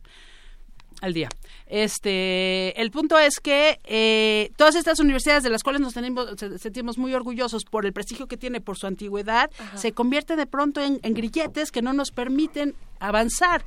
al 1.01 1.13
día. 1.13 1.29
Este, 1.67 2.79
el 2.81 2.91
punto 2.91 3.17
es 3.17 3.39
que 3.39 3.79
eh, 3.85 4.51
todas 4.57 4.75
estas 4.75 4.99
universidades 4.99 5.43
de 5.43 5.49
las 5.49 5.63
cuales 5.63 5.81
nos 5.81 5.93
tenemos, 5.93 6.27
se- 6.37 6.57
sentimos 6.59 6.97
muy 6.97 7.13
orgullosos 7.13 7.63
por 7.65 7.85
el 7.85 7.93
prestigio 7.93 8.27
que 8.27 8.37
tiene, 8.37 8.59
por 8.61 8.77
su 8.77 8.87
antigüedad, 8.87 9.49
se 9.75 9.91
convierte 9.93 10.35
de 10.35 10.45
pronto 10.45 10.81
en, 10.81 10.99
en 11.03 11.13
grilletes 11.13 11.71
que 11.71 11.81
no 11.81 11.93
nos 11.93 12.11
permiten 12.11 12.75
avanzar. 12.99 13.63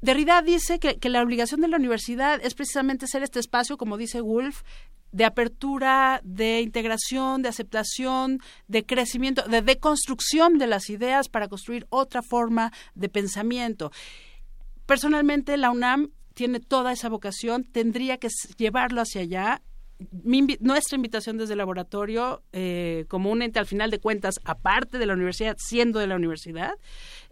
Derrida 0.00 0.42
dice 0.42 0.78
que, 0.78 0.96
que 0.96 1.08
la 1.08 1.22
obligación 1.22 1.60
de 1.60 1.68
la 1.68 1.76
universidad 1.76 2.40
es 2.44 2.54
precisamente 2.54 3.08
ser 3.08 3.22
este 3.24 3.40
espacio, 3.40 3.76
como 3.76 3.96
dice 3.96 4.20
Wolf, 4.20 4.62
de 5.10 5.24
apertura, 5.24 6.20
de 6.22 6.60
integración, 6.60 7.42
de 7.42 7.48
aceptación, 7.48 8.40
de 8.68 8.84
crecimiento, 8.84 9.42
de 9.48 9.62
deconstrucción 9.62 10.58
de 10.58 10.66
las 10.68 10.90
ideas 10.90 11.28
para 11.28 11.48
construir 11.48 11.86
otra 11.88 12.20
forma 12.22 12.72
de 12.94 13.08
pensamiento. 13.08 13.90
Personalmente, 14.86 15.56
la 15.56 15.70
UNAM 15.70 16.10
tiene 16.38 16.60
toda 16.60 16.92
esa 16.92 17.08
vocación, 17.08 17.64
tendría 17.64 18.18
que 18.18 18.28
llevarlo 18.56 19.00
hacia 19.00 19.22
allá. 19.22 19.60
Nuestra 20.22 20.94
invitación 20.94 21.36
desde 21.36 21.54
el 21.54 21.58
laboratorio, 21.58 22.44
eh, 22.52 23.06
como 23.08 23.32
un 23.32 23.42
ente 23.42 23.58
al 23.58 23.66
final 23.66 23.90
de 23.90 23.98
cuentas, 23.98 24.36
aparte 24.44 24.98
de 24.98 25.06
la 25.06 25.14
universidad, 25.14 25.56
siendo 25.58 25.98
de 25.98 26.06
la 26.06 26.14
universidad, 26.14 26.74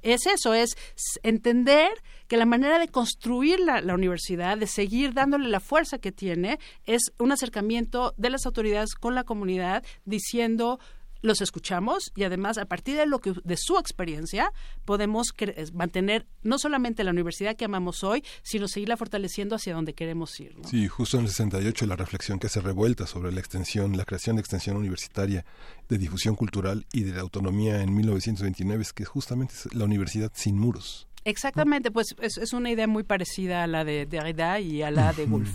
es 0.03 0.27
eso, 0.27 0.55
es 0.55 0.75
entender 1.23 1.91
que 2.27 2.37
la 2.37 2.47
manera 2.47 2.81
de 2.81 2.89
construir 2.89 3.61
la, 3.61 3.81
la 3.81 3.95
universidad, 3.95 4.59
de 4.59 4.67
seguir 4.67 5.15
dándole 5.15 5.49
la 5.51 5.61
fuerza 5.61 5.99
que 5.99 6.11
tiene, 6.11 6.59
es 6.85 7.13
un 7.21 7.31
acercamiento 7.31 8.13
de 8.17 8.31
las 8.31 8.45
autoridades 8.45 8.97
con 8.97 9.15
la 9.15 9.23
comunidad 9.23 9.85
diciendo 10.05 10.81
los 11.23 11.41
escuchamos 11.41 12.13
y 12.15 12.25
además 12.25 12.59
a 12.59 12.67
partir 12.67 12.97
de 12.97 13.07
lo 13.07 13.21
que 13.21 13.35
de 13.45 13.57
su 13.57 13.79
experiencia 13.79 14.53
podemos 14.85 15.29
mantener 15.73 16.27
no 16.43 16.59
solamente 16.59 17.05
la 17.05 17.11
universidad 17.11 17.57
que 17.57 17.65
amamos 17.65 18.05
hoy, 18.05 18.25
sino 18.43 18.69
seguirla 18.69 18.97
fortaleciendo 18.97 19.57
hacia 19.57 19.75
donde 19.75 19.95
queremos 19.95 20.39
ir. 20.41 20.55
Sí, 20.69 20.89
justo 20.89 21.19
en 21.19 21.25
el 21.25 21.31
68 21.31 21.87
la 21.87 21.97
reflexión 21.97 22.39
que 22.39 22.49
se 22.49 22.61
revuelta 22.61 23.07
sobre 23.07 23.33
la 23.33 23.41
extensión, 23.41 23.97
la 23.97 24.05
creación 24.05 24.37
de 24.37 24.41
extensión 24.41 24.77
universitaria 24.77 25.45
de 25.89 25.99
difusión 25.99 26.37
cultural 26.37 26.87
y 26.93 27.03
de 27.03 27.13
la 27.13 27.21
autonomía 27.21 27.83
en 27.83 27.95
1929 27.95 28.83
es 28.83 28.93
que 28.93 29.05
justamente 29.05 29.55
es 29.55 29.75
la 29.75 29.85
universidad 29.85 30.33
sin 30.35 30.59
muros. 30.59 31.06
Exactamente, 31.27 31.91
pues 31.91 32.15
es, 32.21 32.39
es 32.39 32.53
una 32.53 32.71
idea 32.71 32.87
muy 32.87 33.03
parecida 33.03 33.65
a 33.65 33.67
la 33.67 33.85
de 33.85 34.07
Derrida 34.07 34.61
y 34.61 34.83
a 34.83 34.93
la 34.93 35.13
de 35.13 35.27
Wolf. 35.27 35.51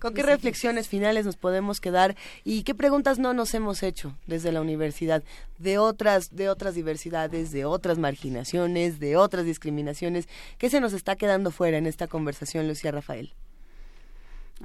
¿Con 0.00 0.12
qué 0.12 0.24
reflexiones 0.24 0.88
finales 0.88 1.24
nos 1.24 1.36
podemos 1.36 1.80
quedar 1.80 2.16
y 2.42 2.64
qué 2.64 2.74
preguntas 2.74 3.20
no 3.20 3.32
nos 3.32 3.54
hemos 3.54 3.84
hecho 3.84 4.16
desde 4.26 4.50
la 4.50 4.60
universidad 4.60 5.22
de 5.58 5.78
otras 5.78 6.34
de 6.34 6.48
otras 6.48 6.74
diversidades, 6.74 7.52
de 7.52 7.64
otras 7.64 7.98
marginaciones, 7.98 8.98
de 8.98 9.16
otras 9.16 9.44
discriminaciones? 9.44 10.28
¿Qué 10.58 10.68
se 10.68 10.80
nos 10.80 10.94
está 10.94 11.14
quedando 11.14 11.52
fuera 11.52 11.78
en 11.78 11.86
esta 11.86 12.08
conversación, 12.08 12.66
Lucía 12.66 12.90
Rafael? 12.90 13.32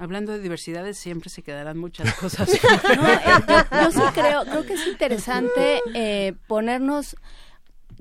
Hablando 0.00 0.32
de 0.32 0.40
diversidades, 0.40 0.98
siempre 0.98 1.30
se 1.30 1.42
quedarán 1.42 1.78
muchas 1.78 2.12
cosas. 2.18 2.48
No, 2.48 3.08
eh, 3.08 3.20
yo, 3.46 3.82
yo 3.84 3.90
sí 3.92 4.00
creo, 4.14 4.44
creo 4.46 4.66
que 4.66 4.72
es 4.72 4.84
interesante 4.88 5.80
eh, 5.94 6.34
ponernos, 6.48 7.14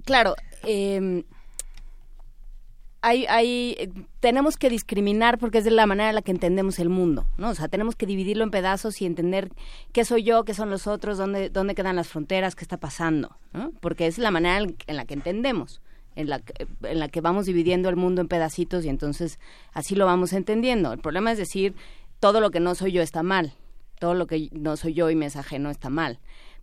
claro, 0.04 0.36
eh, 0.64 1.24
hay, 3.08 3.26
hay, 3.28 3.94
tenemos 4.20 4.58
que 4.58 4.70
discriminar 4.70 5.38
porque 5.38 5.60
es 5.60 5.64
de 5.64 5.72
la 5.72 5.86
manera 5.86 6.10
en 6.10 6.16
la 6.16 6.22
que 6.22 6.32
entendemos 6.32 6.78
el 6.78 6.90
mundo, 6.90 7.26
¿no? 7.38 7.52
O 7.52 7.56
sea, 7.56 7.70
tenemos 7.70 7.96
que 7.96 8.06
dividirlo 8.06 8.44
en 8.44 8.52
pedazos 8.52 9.02
y 9.02 9.06
entender 9.06 9.50
qué 9.94 10.04
soy 10.04 10.24
yo, 10.24 10.44
qué 10.44 10.54
son 10.54 10.70
los 10.70 10.88
otros, 10.88 11.18
dónde, 11.18 11.50
dónde 11.50 11.74
quedan 11.74 11.96
las 11.96 12.10
fronteras, 12.10 12.54
qué 12.54 12.66
está 12.66 12.76
pasando, 12.76 13.38
¿no? 13.54 13.72
Porque 13.80 14.08
es 14.08 14.18
la 14.18 14.30
manera 14.30 14.58
en 14.58 14.96
la 14.98 15.06
que 15.06 15.14
entendemos. 15.14 15.82
En 16.18 16.30
la, 16.30 16.42
en 16.82 16.98
la 17.00 17.10
que 17.10 17.22
vamos 17.22 17.46
dividiendo 17.46 17.90
el 17.90 17.96
mundo 17.96 18.22
en 18.22 18.28
pedacitos 18.28 18.84
y 18.84 18.90
entonces 18.90 19.40
así 19.72 19.94
lo 19.94 20.08
vamos 20.08 20.34
entendiendo. 20.34 20.92
El 20.92 20.98
problema 20.98 21.32
es 21.32 21.38
decir, 21.38 21.76
todo 22.20 22.42
lo 22.42 22.50
que 22.50 22.60
no 22.60 22.74
soy 22.74 22.92
yo 22.92 23.04
está 23.04 23.22
mal, 23.22 23.54
todo 24.00 24.16
lo 24.16 24.26
que 24.26 24.50
no 24.52 24.78
soy 24.78 24.96
yo 24.96 25.12
y 25.12 25.16
me 25.16 25.28
es 25.28 25.36
ajeno 25.36 25.70
está 25.70 25.92
mal. 25.92 26.20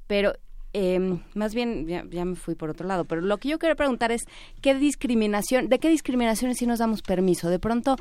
Pero 0.09 0.35
eh, 0.77 1.19
más 1.35 1.55
bien, 1.55 1.87
ya, 1.87 2.25
me 2.25 2.35
fui 2.35 2.57
por 2.57 2.69
otro 2.69 2.89
lado, 2.89 3.05
pero 3.05 3.21
lo 3.21 3.39
que 3.39 3.49
yo 3.49 3.61
quiero 3.61 3.77
preguntar 3.77 4.11
es, 4.11 4.25
¿qué 4.61 4.75
discriminación, 4.75 5.69
de 5.69 5.79
qué 5.79 5.89
discriminaciones 5.89 6.59
sí 6.59 6.67
nos 6.67 6.81
damos 6.81 7.01
permiso? 7.01 7.49
De 7.49 7.61
pronto 7.61 7.95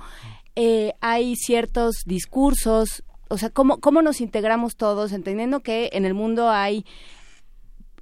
eh, 0.55 0.93
hay 0.99 1.35
ciertos 1.35 1.97
discursos, 2.07 3.03
o 3.29 3.37
sea, 3.37 3.51
¿cómo, 3.51 3.79
¿cómo 3.79 4.01
nos 4.01 4.21
integramos 4.21 4.75
todos, 4.75 5.11
entendiendo 5.11 5.59
que 5.59 5.91
en 5.93 6.03
el 6.03 6.15
mundo 6.15 6.49
hay 6.49 6.83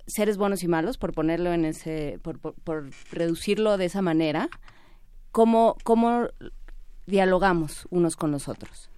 seres 0.08 0.38
buenos 0.38 0.64
y 0.64 0.70
malos, 0.70 0.98
por 0.98 1.14
ponerlo 1.14 1.52
en 1.52 1.66
ese, 1.66 2.18
por, 2.22 2.40
por, 2.40 2.54
por 2.54 2.90
reducirlo 3.12 3.78
de 3.78 3.86
esa 3.86 4.02
manera, 4.02 4.50
¿cómo, 5.34 5.76
cómo 5.84 6.28
dialogamos 7.08 7.88
unos 7.90 8.16
con 8.16 8.32
los 8.32 8.48
otros? 8.48 8.90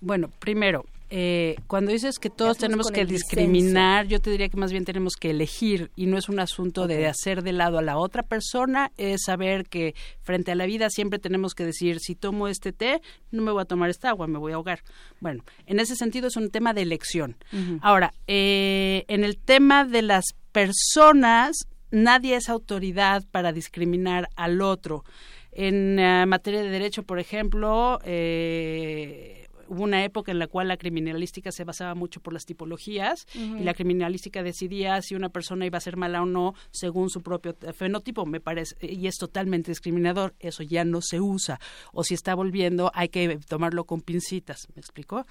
Bueno, 0.00 0.30
primero, 0.38 0.84
eh, 1.12 1.56
cuando 1.66 1.90
dices 1.90 2.20
que 2.20 2.30
todos 2.30 2.56
tenemos 2.56 2.90
que 2.90 3.04
discriminar, 3.04 4.06
yo 4.06 4.20
te 4.20 4.30
diría 4.30 4.48
que 4.48 4.56
más 4.56 4.70
bien 4.70 4.84
tenemos 4.84 5.16
que 5.16 5.30
elegir 5.30 5.90
y 5.96 6.06
no 6.06 6.16
es 6.16 6.28
un 6.28 6.38
asunto 6.38 6.86
de 6.86 7.08
hacer 7.08 7.42
de 7.42 7.52
lado 7.52 7.78
a 7.78 7.82
la 7.82 7.98
otra 7.98 8.22
persona, 8.22 8.92
es 8.96 9.22
saber 9.26 9.66
que 9.66 9.96
frente 10.22 10.52
a 10.52 10.54
la 10.54 10.66
vida 10.66 10.88
siempre 10.88 11.18
tenemos 11.18 11.54
que 11.54 11.64
decir, 11.64 11.98
si 11.98 12.14
tomo 12.14 12.46
este 12.46 12.72
té, 12.72 13.02
no 13.32 13.42
me 13.42 13.50
voy 13.50 13.62
a 13.62 13.64
tomar 13.64 13.90
esta 13.90 14.08
agua, 14.08 14.28
me 14.28 14.38
voy 14.38 14.52
a 14.52 14.54
ahogar. 14.54 14.84
Bueno, 15.18 15.44
en 15.66 15.80
ese 15.80 15.96
sentido 15.96 16.28
es 16.28 16.36
un 16.36 16.50
tema 16.50 16.74
de 16.74 16.82
elección. 16.82 17.36
Ahora, 17.82 18.14
eh, 18.28 19.04
en 19.08 19.24
el 19.24 19.36
tema 19.36 19.84
de 19.84 20.02
las 20.02 20.24
personas, 20.52 21.66
nadie 21.90 22.36
es 22.36 22.48
autoridad 22.48 23.24
para 23.32 23.52
discriminar 23.52 24.28
al 24.36 24.62
otro. 24.62 25.04
En 25.52 25.98
eh, 25.98 26.24
materia 26.26 26.62
de 26.62 26.70
derecho, 26.70 27.02
por 27.02 27.18
ejemplo, 27.18 27.98
eh, 28.04 29.39
hubo 29.70 29.84
una 29.84 30.04
época 30.04 30.32
en 30.32 30.40
la 30.40 30.48
cual 30.48 30.66
la 30.66 30.76
criminalística 30.76 31.52
se 31.52 31.62
basaba 31.62 31.94
mucho 31.94 32.20
por 32.20 32.32
las 32.32 32.44
tipologías 32.44 33.26
y 33.34 33.62
la 33.62 33.72
criminalística 33.72 34.42
decidía 34.42 35.00
si 35.00 35.14
una 35.14 35.28
persona 35.28 35.64
iba 35.64 35.78
a 35.78 35.80
ser 35.80 35.96
mala 35.96 36.22
o 36.22 36.26
no 36.26 36.54
según 36.72 37.08
su 37.08 37.22
propio 37.22 37.56
fenotipo, 37.72 38.26
me 38.26 38.40
parece, 38.40 38.74
y 38.84 39.06
es 39.06 39.16
totalmente 39.16 39.70
discriminador, 39.70 40.34
eso 40.40 40.64
ya 40.64 40.84
no 40.84 41.00
se 41.00 41.20
usa, 41.20 41.60
o 41.92 42.02
si 42.02 42.14
está 42.14 42.34
volviendo 42.34 42.90
hay 42.94 43.10
que 43.10 43.38
tomarlo 43.48 43.84
con 43.84 44.00
pincitas, 44.00 44.66
¿me 44.74 44.80
explico? 44.80 45.24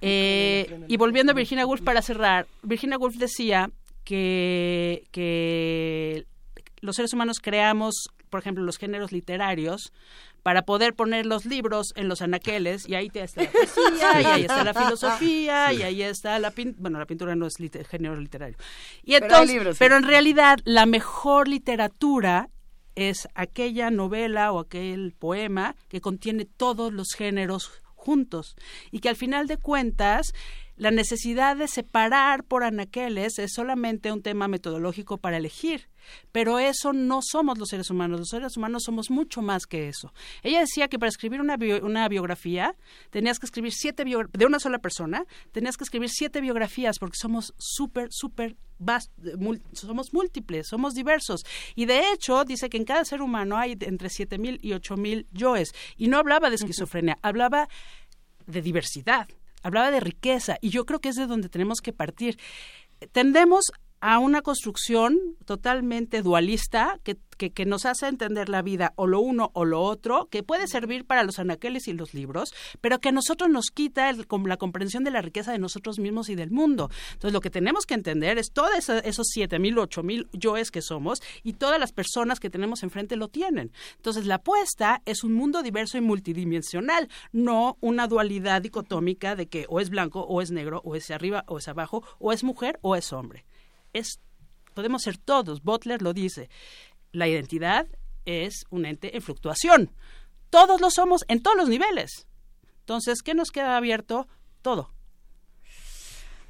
Eh, 0.00 0.84
y 0.88 0.96
volviendo 0.96 1.30
a 1.30 1.34
Virginia 1.36 1.64
Woolf 1.64 1.82
para 1.82 2.02
cerrar, 2.02 2.48
Virginia 2.64 2.98
Woolf 2.98 3.16
decía 3.16 3.70
que, 4.04 5.04
que 5.12 6.26
los 6.80 6.96
seres 6.96 7.12
humanos 7.12 7.38
creamos, 7.40 8.08
por 8.32 8.40
ejemplo, 8.40 8.64
los 8.64 8.78
géneros 8.78 9.12
literarios 9.12 9.92
para 10.42 10.62
poder 10.62 10.94
poner 10.94 11.26
los 11.26 11.44
libros 11.44 11.92
en 11.96 12.08
los 12.08 12.22
anaqueles 12.22 12.88
y 12.88 12.94
ahí 12.94 13.10
te 13.10 13.22
está 13.22 13.42
la 13.42 13.50
poesía 13.52 14.22
y 14.22 14.24
ahí 14.24 14.40
está 14.40 14.64
la 14.64 14.74
filosofía 14.74 15.72
y 15.74 15.82
ahí 15.82 16.02
está 16.02 16.38
la 16.38 16.50
pintura, 16.50 16.80
bueno, 16.80 16.98
la 16.98 17.04
pintura 17.04 17.36
no 17.36 17.46
es 17.46 17.58
género 17.88 18.16
literario. 18.16 18.56
Y 19.02 19.12
Pero 19.12 19.26
entonces, 19.26 19.54
libros, 19.54 19.76
sí. 19.76 19.78
pero 19.78 19.98
en 19.98 20.04
realidad 20.04 20.58
la 20.64 20.86
mejor 20.86 21.46
literatura 21.46 22.48
es 22.94 23.28
aquella 23.34 23.90
novela 23.90 24.50
o 24.50 24.60
aquel 24.60 25.12
poema 25.12 25.76
que 25.88 26.00
contiene 26.00 26.46
todos 26.46 26.90
los 26.90 27.12
géneros 27.12 27.70
juntos 27.94 28.56
y 28.90 29.00
que 29.00 29.10
al 29.10 29.16
final 29.16 29.46
de 29.46 29.58
cuentas 29.58 30.32
la 30.76 30.90
necesidad 30.90 31.54
de 31.56 31.68
separar 31.68 32.44
por 32.44 32.64
anaqueles 32.64 33.38
es 33.38 33.52
solamente 33.52 34.10
un 34.10 34.22
tema 34.22 34.48
metodológico 34.48 35.18
para 35.18 35.36
elegir, 35.36 35.88
pero 36.32 36.58
eso 36.58 36.92
no 36.92 37.20
somos 37.22 37.58
los 37.58 37.68
seres 37.68 37.90
humanos, 37.90 38.20
los 38.20 38.28
seres 38.28 38.56
humanos 38.56 38.82
somos 38.84 39.10
mucho 39.10 39.42
más 39.42 39.66
que 39.66 39.88
eso. 39.88 40.12
Ella 40.42 40.60
decía 40.60 40.88
que 40.88 40.98
para 40.98 41.08
escribir 41.08 41.40
una, 41.40 41.56
bio- 41.56 41.84
una 41.84 42.08
biografía 42.08 42.74
tenías 43.10 43.38
que 43.38 43.46
escribir 43.46 43.72
siete 43.72 44.04
bio- 44.04 44.28
de 44.32 44.46
una 44.46 44.58
sola 44.58 44.78
persona, 44.78 45.24
tenías 45.52 45.76
que 45.76 45.84
escribir 45.84 46.10
siete 46.10 46.40
biografías 46.40 46.98
porque 46.98 47.16
somos 47.20 47.54
súper, 47.58 48.08
súper 48.10 48.56
somos 49.72 50.12
múltiples, 50.12 50.66
somos 50.68 50.94
diversos. 50.94 51.42
Y 51.74 51.86
de 51.86 52.10
hecho, 52.12 52.44
dice 52.44 52.68
que 52.68 52.76
en 52.78 52.84
cada 52.84 53.04
ser 53.04 53.22
humano 53.22 53.56
hay 53.56 53.76
entre 53.80 54.08
7.000 54.08 54.58
y 54.60 54.72
8.000 54.72 55.26
yoes. 55.32 55.72
Y 55.96 56.08
no 56.08 56.18
hablaba 56.18 56.48
de 56.50 56.56
esquizofrenia, 56.56 57.18
hablaba 57.22 57.68
de 58.46 58.60
diversidad, 58.60 59.28
hablaba 59.62 59.90
de 59.92 60.00
riqueza. 60.00 60.56
Y 60.60 60.70
yo 60.70 60.84
creo 60.84 61.00
que 61.00 61.10
es 61.10 61.16
de 61.16 61.26
donde 61.26 61.48
tenemos 61.48 61.80
que 61.80 61.92
partir. 61.92 62.38
Tendemos 63.12 63.66
a 64.02 64.18
una 64.18 64.42
construcción 64.42 65.16
totalmente 65.46 66.22
dualista 66.22 66.98
que, 67.04 67.16
que, 67.38 67.64
nos 67.66 67.86
hace 67.86 68.08
entender 68.08 68.48
la 68.48 68.60
vida 68.60 68.92
o 68.96 69.06
lo 69.06 69.20
uno 69.20 69.50
o 69.54 69.64
lo 69.64 69.80
otro, 69.80 70.26
que 70.28 70.42
puede 70.42 70.66
servir 70.66 71.04
para 71.04 71.22
los 71.22 71.38
anaqueles 71.38 71.86
y 71.86 71.92
los 71.92 72.12
libros, 72.12 72.52
pero 72.80 72.98
que 72.98 73.10
a 73.10 73.12
nosotros 73.12 73.48
nos 73.48 73.70
quita 73.70 74.10
el- 74.10 74.26
la 74.46 74.56
comprensión 74.56 75.04
de 75.04 75.12
la 75.12 75.22
riqueza 75.22 75.52
de 75.52 75.60
nosotros 75.60 76.00
mismos 76.00 76.28
y 76.30 76.34
del 76.34 76.50
mundo. 76.50 76.90
Entonces, 77.12 77.32
lo 77.32 77.40
que 77.40 77.50
tenemos 77.50 77.86
que 77.86 77.94
entender 77.94 78.38
es 78.38 78.50
todos 78.52 78.70
esos 78.88 79.26
siete 79.28 79.60
mil, 79.60 79.78
ocho 79.78 80.02
mil 80.02 80.28
yoes 80.32 80.72
que 80.72 80.82
somos 80.82 81.22
y 81.44 81.52
todas 81.52 81.78
las 81.78 81.92
personas 81.92 82.40
que 82.40 82.50
tenemos 82.50 82.82
enfrente 82.82 83.14
lo 83.14 83.28
tienen. 83.28 83.70
Entonces, 83.96 84.26
la 84.26 84.36
apuesta 84.36 85.00
es 85.04 85.22
un 85.22 85.32
mundo 85.32 85.62
diverso 85.62 85.96
y 85.96 86.00
multidimensional, 86.00 87.08
no 87.30 87.76
una 87.80 88.08
dualidad 88.08 88.62
dicotómica 88.62 89.36
de 89.36 89.46
que 89.46 89.64
o 89.68 89.78
es 89.78 89.90
blanco 89.90 90.22
o 90.22 90.42
es 90.42 90.50
negro, 90.50 90.80
o 90.84 90.96
es 90.96 91.08
arriba 91.12 91.44
o 91.46 91.58
es 91.58 91.68
abajo, 91.68 92.02
o 92.18 92.32
es 92.32 92.42
mujer 92.42 92.80
o 92.82 92.96
es 92.96 93.12
hombre 93.12 93.44
es 93.92 94.20
podemos 94.74 95.02
ser 95.02 95.18
todos. 95.18 95.62
Butler 95.62 96.02
lo 96.02 96.12
dice. 96.12 96.48
La 97.12 97.28
identidad 97.28 97.86
es 98.24 98.64
un 98.70 98.86
ente 98.86 99.16
en 99.16 99.22
fluctuación. 99.22 99.90
Todos 100.50 100.80
lo 100.80 100.90
somos 100.90 101.24
en 101.28 101.42
todos 101.42 101.56
los 101.56 101.68
niveles. 101.68 102.26
Entonces, 102.80 103.22
¿qué 103.22 103.34
nos 103.34 103.50
queda 103.50 103.76
abierto? 103.76 104.28
Todo. 104.60 104.90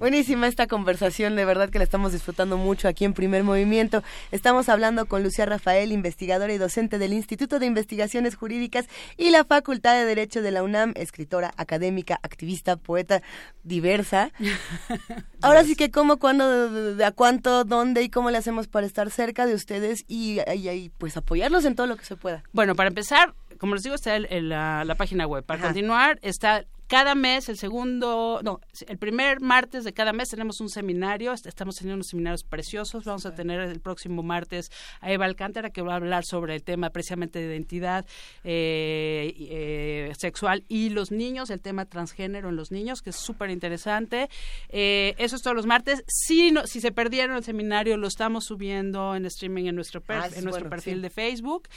Buenísima 0.07 0.49
esta 0.49 0.67
conversación, 0.67 1.37
de 1.37 1.45
verdad 1.45 1.71
que 1.71 1.79
la 1.79 1.85
estamos 1.85 2.11
disfrutando 2.13 2.57
mucho 2.57 2.89
aquí 2.89 3.05
en 3.05 3.15
Primer 3.15 3.45
Movimiento. 3.45 4.03
Estamos 4.33 4.69
hablando 4.69 5.07
con 5.07 5.23
Lucía 5.23 5.47
Rafael, 5.47 5.93
investigadora 5.93 6.53
y 6.53 6.59
docente 6.59 6.99
del 6.99 7.13
Instituto 7.13 7.61
de 7.61 7.67
Investigaciones 7.67 8.35
Jurídicas 8.35 8.87
y 9.17 9.31
la 9.31 9.45
Facultad 9.45 9.95
de 9.95 10.05
Derecho 10.05 10.43
de 10.43 10.51
la 10.51 10.65
UNAM, 10.65 10.93
escritora, 10.97 11.53
académica, 11.57 12.19
activista, 12.25 12.75
poeta, 12.75 13.23
diversa. 13.63 14.33
Ahora 15.41 15.63
sí 15.63 15.77
que 15.77 15.93
cómo, 15.93 16.17
cuándo, 16.17 16.97
de, 16.97 17.05
a 17.05 17.13
cuánto, 17.13 17.63
dónde 17.63 18.03
y 18.03 18.09
cómo 18.09 18.33
le 18.33 18.39
hacemos 18.39 18.67
para 18.67 18.89
estar 18.89 19.09
cerca 19.09 19.47
de 19.47 19.55
ustedes 19.55 20.05
y, 20.09 20.41
y- 20.53 20.69
y, 20.69 20.89
pues 20.99 21.17
apoyarlos 21.17 21.65
en 21.65 21.77
todo 21.77 21.87
lo 21.87 21.97
que 21.97 22.05
se 22.05 22.17
pueda. 22.17 22.43
Bueno, 22.53 22.75
para 22.75 22.89
empezar, 22.89 23.35
como 23.59 23.75
les 23.77 23.85
digo, 23.85 23.95
está 23.95 24.17
el- 24.17 24.27
el- 24.31 24.49
la, 24.49 24.85
la 24.85 24.97
página 24.97 25.29
web. 25.29 25.45
Para 25.45 25.63
continuar, 25.63 26.19
está 26.23 26.65
cada 26.93 27.15
mes, 27.15 27.49
el 27.49 27.57
segundo, 27.57 28.41
no, 28.45 28.61
el 28.87 28.99
primer 28.99 29.41
martes 29.41 29.83
de 29.83 29.95
cada 29.95 30.13
mes 30.13 30.29
tenemos 30.29 30.61
un 30.61 30.69
seminario. 30.69 31.33
Est- 31.33 31.47
Estamos 31.47 31.77
teniendo 31.77 31.95
unos 31.95 32.09
seminarios 32.09 32.45
preciosos. 32.45 33.05
Vamos 33.07 33.25
a 33.25 33.35
tener 33.35 33.61
el 33.61 33.81
próximo 33.81 34.23
martes 34.23 34.71
a 35.01 35.11
Eva 35.11 35.25
Alcántara, 35.25 35.71
que 35.71 35.81
va 35.81 35.95
a 35.95 35.97
hablar 35.97 36.27
sobre 36.27 36.55
el 36.55 36.63
tema 36.63 36.91
precisamente 36.91 37.39
de 37.39 37.47
identidad 37.47 38.05
eh, 38.45 39.35
eh, 39.39 40.13
sexual 40.19 40.65
y 40.69 40.91
los 40.91 41.11
niños, 41.13 41.49
el 41.49 41.63
tema 41.63 41.87
transgénero 41.87 42.51
en 42.51 42.57
los 42.57 42.71
niños, 42.71 43.01
que 43.01 43.09
es 43.09 43.17
súper 43.17 43.49
interesante. 43.49 44.29
Eh, 44.69 45.15
eso 45.17 45.37
es 45.37 45.43
todos 45.43 45.57
los 45.57 45.65
martes. 45.65 46.05
Si, 46.09 46.51
no, 46.53 46.67
si 46.67 46.83
se 46.83 46.93
perdieron 46.93 47.37
el 47.37 47.43
seminario, 47.45 47.97
lo 47.97 48.07
estamos 48.07 48.45
subiendo 48.45 49.17
en 49.17 49.25
streaming 49.25 49.65
en 49.65 49.77
nuestro, 49.77 50.03
per- 50.03 50.17
Ah, 50.19 50.27
en 50.27 50.45
nuestro 50.45 50.51
bueno, 50.65 50.69
perfil 50.69 50.97
sí. 50.97 51.01
de 51.01 51.09
Facebook. 51.11 51.69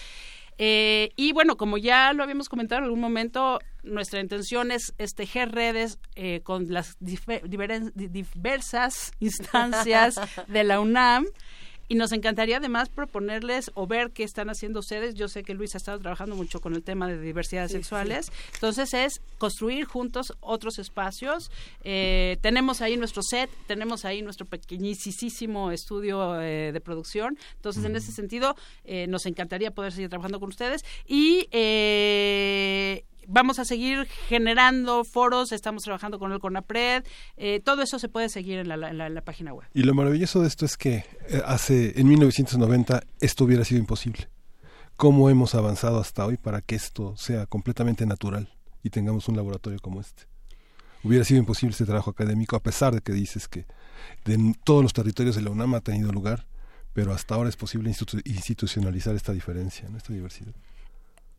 Eh, 0.58 1.11
y 1.16 1.34
bueno, 1.34 1.58
como 1.58 1.77
ya 1.77 2.14
lo 2.14 2.24
habíamos 2.24 2.50
comentado 2.50 2.80
en 2.80 2.85
algún 2.85 3.01
momento, 3.01 3.59
nuestra 3.84 4.19
intención 4.19 4.72
es, 4.72 4.95
es 4.98 5.14
tejer 5.14 5.51
redes 5.51 6.00
eh, 6.16 6.42
con 6.43 6.72
las 6.72 6.98
diversas 7.00 7.51
instancias 9.19 10.19
de 10.48 10.64
la 10.64 10.80
UNAM. 10.80 11.25
Y 11.88 11.95
nos 11.95 12.11
encantaría 12.11 12.57
además 12.57 12.89
proponerles 12.89 13.72
o 13.73 13.88
ver 13.88 14.11
qué 14.11 14.23
están 14.23 14.49
haciendo 14.49 14.80
ustedes. 14.80 15.15
Yo 15.15 15.27
sé 15.27 15.43
que 15.43 15.53
Luis 15.53 15.75
ha 15.75 15.77
estado 15.77 15.99
trabajando 15.99 16.35
mucho 16.35 16.59
con 16.61 16.73
el 16.73 16.83
tema 16.83 17.07
de 17.07 17.19
diversidades 17.19 17.72
Sí, 17.72 17.77
sexuales. 17.77 18.31
Entonces 18.55 18.93
es 18.93 19.22
construir 19.38 19.85
juntos 19.85 20.33
otros 20.39 20.80
espacios. 20.80 21.51
Eh, 21.83 22.38
tenemos 22.41 22.81
ahí 22.81 22.97
nuestro 22.97 23.22
set, 23.22 23.49
tenemos 23.67 24.05
ahí 24.05 24.22
nuestro 24.22 24.45
pequeñísimo 24.45 25.72
estudio 25.72 26.41
eh, 26.41 26.72
de 26.72 26.81
producción. 26.81 27.38
Entonces 27.55 27.83
en 27.83 27.95
ese 27.95 28.11
sentido 28.11 28.55
eh, 28.83 29.07
nos 29.07 29.25
encantaría 29.25 29.72
poder 29.72 29.91
seguir 29.91 30.09
trabajando 30.09 30.39
con 30.39 30.49
ustedes. 30.49 30.83
Y 31.07 31.47
eh, 31.51 33.05
vamos 33.27 33.59
a 33.59 33.65
seguir 33.65 34.05
generando 34.27 35.03
foros, 35.03 35.51
estamos 35.51 35.83
trabajando 35.83 36.19
con 36.19 36.31
el 36.31 36.39
CONAPRED. 36.39 37.03
Eh, 37.37 37.61
todo 37.63 37.81
eso 37.81 37.99
se 37.99 38.09
puede 38.09 38.29
seguir 38.29 38.59
en 38.59 38.67
la, 38.67 38.77
la- 38.77 39.09
la 39.09 39.21
página 39.21 39.53
web. 39.53 39.67
Y 39.73 39.83
lo 39.83 39.93
maravilloso 39.93 40.41
de 40.41 40.47
esto 40.47 40.65
es 40.65 40.77
que 40.77 41.05
eh, 41.29 41.41
hace 41.45 41.99
en 41.99 42.07
1990 42.07 43.03
esto 43.19 43.43
hubiera 43.45 43.63
sido 43.65 43.79
imposible. 43.79 44.29
cómo 44.97 45.29
hemos 45.29 45.55
avanzado 45.55 45.99
hasta 45.99 46.25
hoy 46.25 46.37
para 46.37 46.61
que 46.61 46.75
esto 46.75 47.17
sea 47.17 47.45
completamente 47.47 48.05
natural 48.05 48.47
y 48.81 48.89
tengamos 48.91 49.27
un 49.27 49.35
laboratorio 49.35 49.79
como 49.81 49.99
este. 49.99 50.23
Hubiera 51.03 51.25
sido 51.25 51.39
imposible 51.39 51.71
este 51.73 51.85
trabajo 51.85 52.11
académico, 52.11 52.55
a 52.55 52.63
pesar 52.63 52.93
de 52.95 53.01
que 53.01 53.11
dices 53.11 53.47
que 53.47 53.65
en 54.25 54.53
todos 54.53 54.81
los 54.83 54.93
territorios 54.93 55.35
de 55.35 55.41
la 55.41 55.49
UNAM 55.51 55.75
ha 55.75 55.81
tenido 55.81 56.11
lugar, 56.13 56.47
pero 56.93 57.13
hasta 57.13 57.35
ahora 57.35 57.49
es 57.49 57.57
posible 57.57 57.89
institu- 57.91 58.21
institucionalizar 58.25 59.13
esta 59.15 59.33
diferencia, 59.33 59.89
¿no? 59.89 59.97
esta 59.97 60.13
diversidad. 60.13 60.53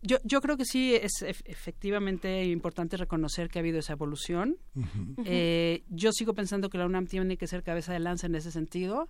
Yo, 0.02 0.18
yo 0.24 0.40
creo 0.40 0.56
que 0.56 0.64
sí 0.64 0.94
es 0.94 1.22
ef- 1.22 1.42
efectivamente 1.46 2.44
importante 2.44 2.96
reconocer 2.96 3.48
que 3.48 3.58
ha 3.58 3.60
habido 3.60 3.78
esa 3.78 3.94
evolución. 3.94 4.56
Eh, 5.24 5.82
yo 5.88 6.12
sigo 6.12 6.34
pensando 6.34 6.68
que 6.70 6.78
la 6.78 6.86
UNAM 6.86 7.06
tiene 7.06 7.36
que 7.36 7.46
ser 7.46 7.62
cabeza 7.62 7.92
de 7.92 7.98
lanza 8.00 8.26
en 8.26 8.34
ese 8.34 8.50
sentido. 8.52 9.08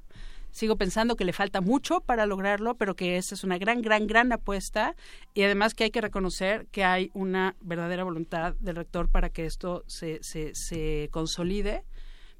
Sigo 0.52 0.76
pensando 0.76 1.16
que 1.16 1.24
le 1.26 1.34
falta 1.34 1.60
mucho 1.60 2.00
para 2.00 2.24
lograrlo, 2.24 2.76
pero 2.76 2.94
que 2.97 3.18
esa 3.18 3.34
es 3.34 3.44
una 3.44 3.58
gran, 3.58 3.82
gran, 3.82 4.06
gran 4.06 4.32
apuesta 4.32 4.94
y 5.34 5.42
además 5.42 5.74
que 5.74 5.84
hay 5.84 5.90
que 5.90 6.00
reconocer 6.00 6.66
que 6.70 6.82
hay 6.84 7.10
una 7.12 7.56
verdadera 7.60 8.05
voluntad 8.05 8.55
del 8.60 8.76
rector 8.76 9.10
para 9.10 9.28
que 9.28 9.44
esto 9.44 9.84
se, 9.86 10.18
se, 10.23 10.55
se 10.55 11.08
consolide, 11.10 11.82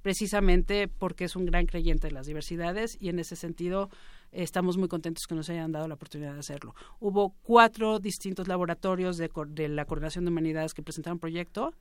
precisamente 0.03 0.89
porque 0.89 1.25
es 1.25 1.37
un 1.37 1.47
gran 1.47 1.67
creyente 1.67 2.07
de 2.09 2.13
las 2.15 2.27
diversidades 2.27 2.97
y 3.01 3.09
en 3.09 3.19
ese 3.19 3.37
sentido 3.37 3.91
estamos 4.43 4.77
muy 4.77 4.89
contentos 4.89 5.27
que 5.27 5.35
nos 5.35 5.49
hayan 5.49 5.73
dado 5.73 5.89
la 5.89 5.95
oportunidad 5.95 6.35
de 6.35 6.41
hacerlo. 6.41 6.75
Hubo 7.01 7.35
cuatro 7.43 7.99
distintos 7.99 8.49
laboratorios 8.49 9.17
de, 9.17 9.31
de 9.49 9.69
la 9.69 9.85
Coordinación 9.85 10.25
de 10.25 10.31
Humanidades 10.31 10.75
que 10.75 10.83
presentaron 10.83 11.19
proyecto 11.19 11.73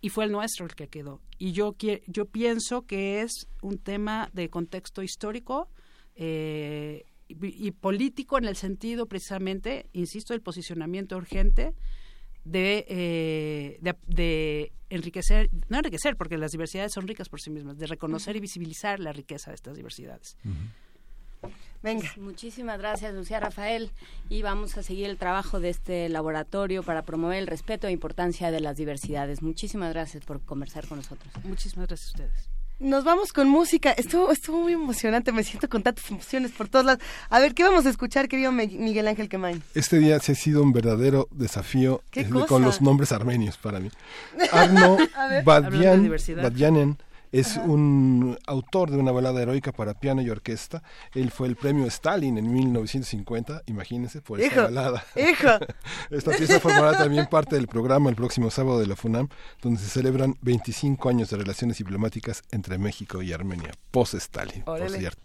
y 0.00 0.08
fue 0.08 0.24
el 0.24 0.32
nuestro 0.32 0.66
el 0.66 0.74
que 0.74 0.88
quedó. 0.88 1.20
Y 1.38 1.52
yo, 1.52 1.74
yo 2.06 2.24
pienso 2.24 2.82
que 2.82 3.20
es 3.20 3.48
un 3.62 3.78
tema 3.78 4.30
de 4.32 4.48
contexto 4.48 5.02
histórico 5.02 5.68
eh, 6.14 7.04
y, 7.28 7.68
y 7.68 7.70
político 7.72 8.38
en 8.38 8.44
el 8.44 8.56
sentido 8.56 9.06
precisamente, 9.06 9.88
insisto, 9.92 10.32
del 10.32 10.40
posicionamiento 10.40 11.16
urgente 11.16 11.74
de, 12.44 12.86
eh, 12.88 13.78
de, 13.80 13.94
de 14.06 14.72
enriquecer, 14.88 15.50
no 15.68 15.78
enriquecer, 15.78 16.16
porque 16.16 16.38
las 16.38 16.52
diversidades 16.52 16.92
son 16.92 17.06
ricas 17.06 17.28
por 17.28 17.40
sí 17.40 17.50
mismas, 17.50 17.76
de 17.76 17.86
reconocer 17.86 18.36
y 18.36 18.40
visibilizar 18.40 19.00
la 19.00 19.12
riqueza 19.12 19.50
de 19.50 19.56
estas 19.56 19.76
diversidades. 19.76 20.36
Venga. 21.82 22.02
Pues 22.14 22.18
muchísimas 22.18 22.78
gracias, 22.78 23.14
Lucía 23.14 23.38
Rafael. 23.40 23.90
Y 24.28 24.42
vamos 24.42 24.76
a 24.76 24.82
seguir 24.82 25.06
el 25.08 25.16
trabajo 25.16 25.60
de 25.60 25.70
este 25.70 26.08
laboratorio 26.08 26.82
para 26.82 27.02
promover 27.02 27.38
el 27.38 27.46
respeto 27.46 27.86
e 27.86 27.92
importancia 27.92 28.50
de 28.50 28.60
las 28.60 28.76
diversidades. 28.76 29.42
Muchísimas 29.42 29.92
gracias 29.92 30.24
por 30.24 30.40
conversar 30.40 30.86
con 30.88 30.98
nosotros. 30.98 31.32
Muchísimas 31.44 31.88
gracias 31.88 32.08
a 32.08 32.12
ustedes. 32.22 32.48
Nos 32.80 33.02
vamos 33.02 33.32
con 33.32 33.48
música. 33.48 33.90
Estuvo, 33.90 34.30
estuvo 34.30 34.60
muy 34.62 34.72
emocionante. 34.72 35.32
Me 35.32 35.42
siento 35.42 35.68
con 35.68 35.82
tantas 35.82 36.08
emociones 36.12 36.52
por 36.52 36.68
todos 36.68 36.84
lados. 36.84 37.02
A 37.28 37.40
ver, 37.40 37.52
¿qué 37.54 37.64
vamos 37.64 37.86
a 37.86 37.90
escuchar, 37.90 38.28
querido 38.28 38.52
Mi- 38.52 38.68
Miguel 38.68 39.08
Ángel 39.08 39.28
Quemain? 39.28 39.64
Este 39.74 39.98
día 39.98 40.20
sí 40.20 40.30
ha 40.30 40.34
sido 40.36 40.62
un 40.62 40.72
verdadero 40.72 41.26
desafío 41.32 42.02
¿Qué 42.12 42.20
eh, 42.20 42.28
cosa? 42.28 42.46
con 42.46 42.62
los 42.62 42.80
nombres 42.80 43.10
armenios 43.10 43.56
para 43.56 43.80
mí. 43.80 43.90
Arno 44.52 44.96
Badian. 45.44 46.08
Badianen 46.40 46.98
es 47.32 47.56
un 47.56 48.38
autor 48.46 48.90
de 48.90 48.98
una 48.98 49.12
balada 49.12 49.42
heroica 49.42 49.72
para 49.72 49.94
piano 49.94 50.22
y 50.22 50.30
orquesta. 50.30 50.82
Él 51.14 51.30
fue 51.30 51.48
el 51.48 51.56
premio 51.56 51.86
Stalin 51.86 52.38
en 52.38 52.52
1950, 52.52 53.62
imagínense, 53.66 54.20
por 54.20 54.40
Hijo, 54.40 54.62
balada. 54.62 55.04
hijo. 55.16 55.48
Esta 56.10 56.32
pieza 56.32 56.60
formará 56.60 56.96
también 56.96 57.26
parte 57.26 57.56
del 57.56 57.68
programa 57.68 58.10
el 58.10 58.16
próximo 58.16 58.50
sábado 58.50 58.78
de 58.78 58.86
la 58.86 58.96
FUNAM, 58.96 59.28
donde 59.62 59.80
se 59.80 59.88
celebran 59.88 60.36
25 60.42 61.08
años 61.08 61.30
de 61.30 61.36
relaciones 61.36 61.78
diplomáticas 61.78 62.42
entre 62.50 62.78
México 62.78 63.22
y 63.22 63.32
Armenia, 63.32 63.72
post-Stalin, 63.90 64.62
por 64.62 64.88
cierto. 64.90 65.22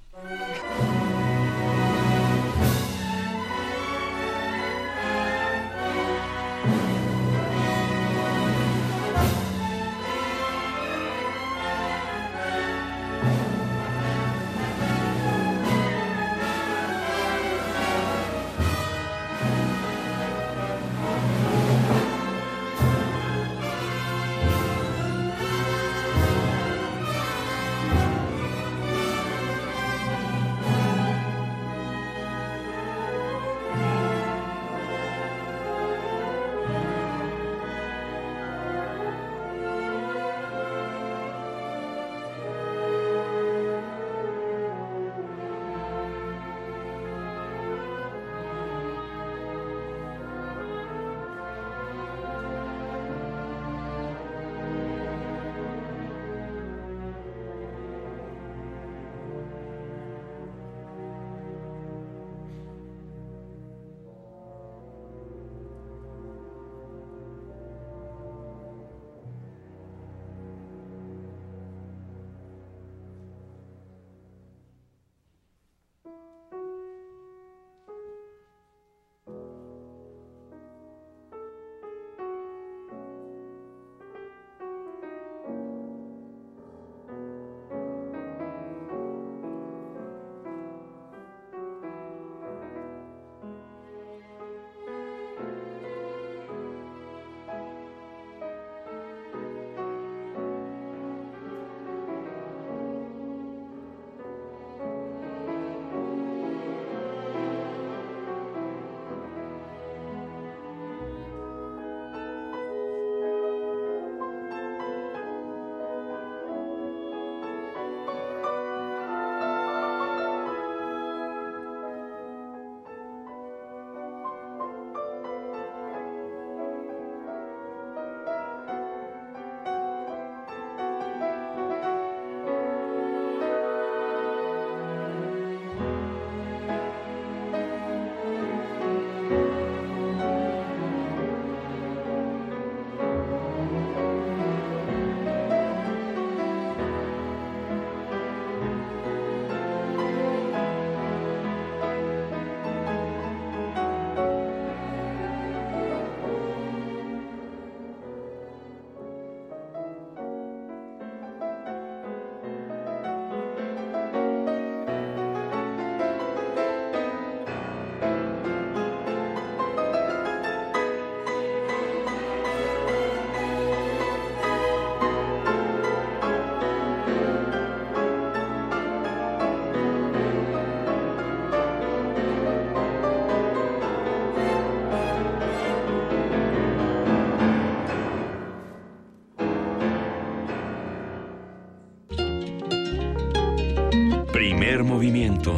Primer 194.83 194.95
movimiento. 194.97 195.53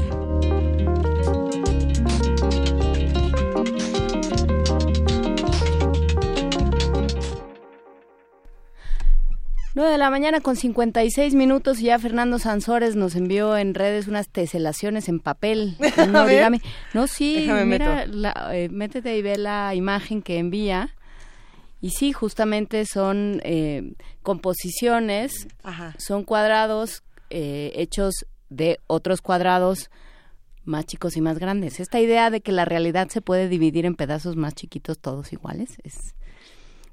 9 9.74 9.92
de 9.92 9.98
la 9.98 10.10
mañana 10.10 10.40
con 10.40 10.56
56 10.56 11.34
minutos 11.36 11.82
y 11.82 11.86
ya 11.86 12.00
Fernando 12.00 12.40
Sansores 12.40 12.96
nos 12.96 13.16
envió 13.16 13.58
en 13.58 13.74
redes 13.74 14.08
unas 14.08 14.30
teselaciones 14.30 15.10
en 15.10 15.20
papel. 15.20 15.76
origami. 16.16 16.62
No, 16.94 17.08
sí, 17.08 17.42
Déjame 17.42 17.66
mira, 17.66 17.96
meto. 18.06 18.12
la- 18.14 18.52
eh, 18.54 18.70
métete 18.70 19.18
y 19.18 19.22
ve 19.22 19.38
la 19.38 19.76
imagen 19.76 20.22
que 20.22 20.38
envía. 20.38 20.96
Y 21.82 21.90
sí, 21.90 22.14
justamente 22.14 22.86
son 22.86 23.42
eh, 23.44 23.94
composiciones, 24.24 25.48
Ajá. 25.62 25.94
son 25.98 26.24
cuadrados 26.24 27.04
eh, 27.30 27.74
hechos 27.76 28.26
de 28.50 28.80
otros 28.88 29.22
cuadrados 29.22 29.90
más 30.64 30.86
chicos 30.86 31.16
y 31.16 31.22
más 31.22 31.40
grandes. 31.40 31.80
Esta 31.80 32.00
idea 32.00 32.30
de 32.30 32.42
que 32.42 32.52
la 32.52 32.66
realidad 32.66 33.10
se 33.10 33.22
puede 33.22 33.48
dividir 33.48 33.86
en 33.86 33.96
pedazos 33.96 34.36
más 34.36 34.56
chiquitos, 34.56 35.00
todos 35.00 35.32
iguales, 35.32 35.78
es, 35.84 36.16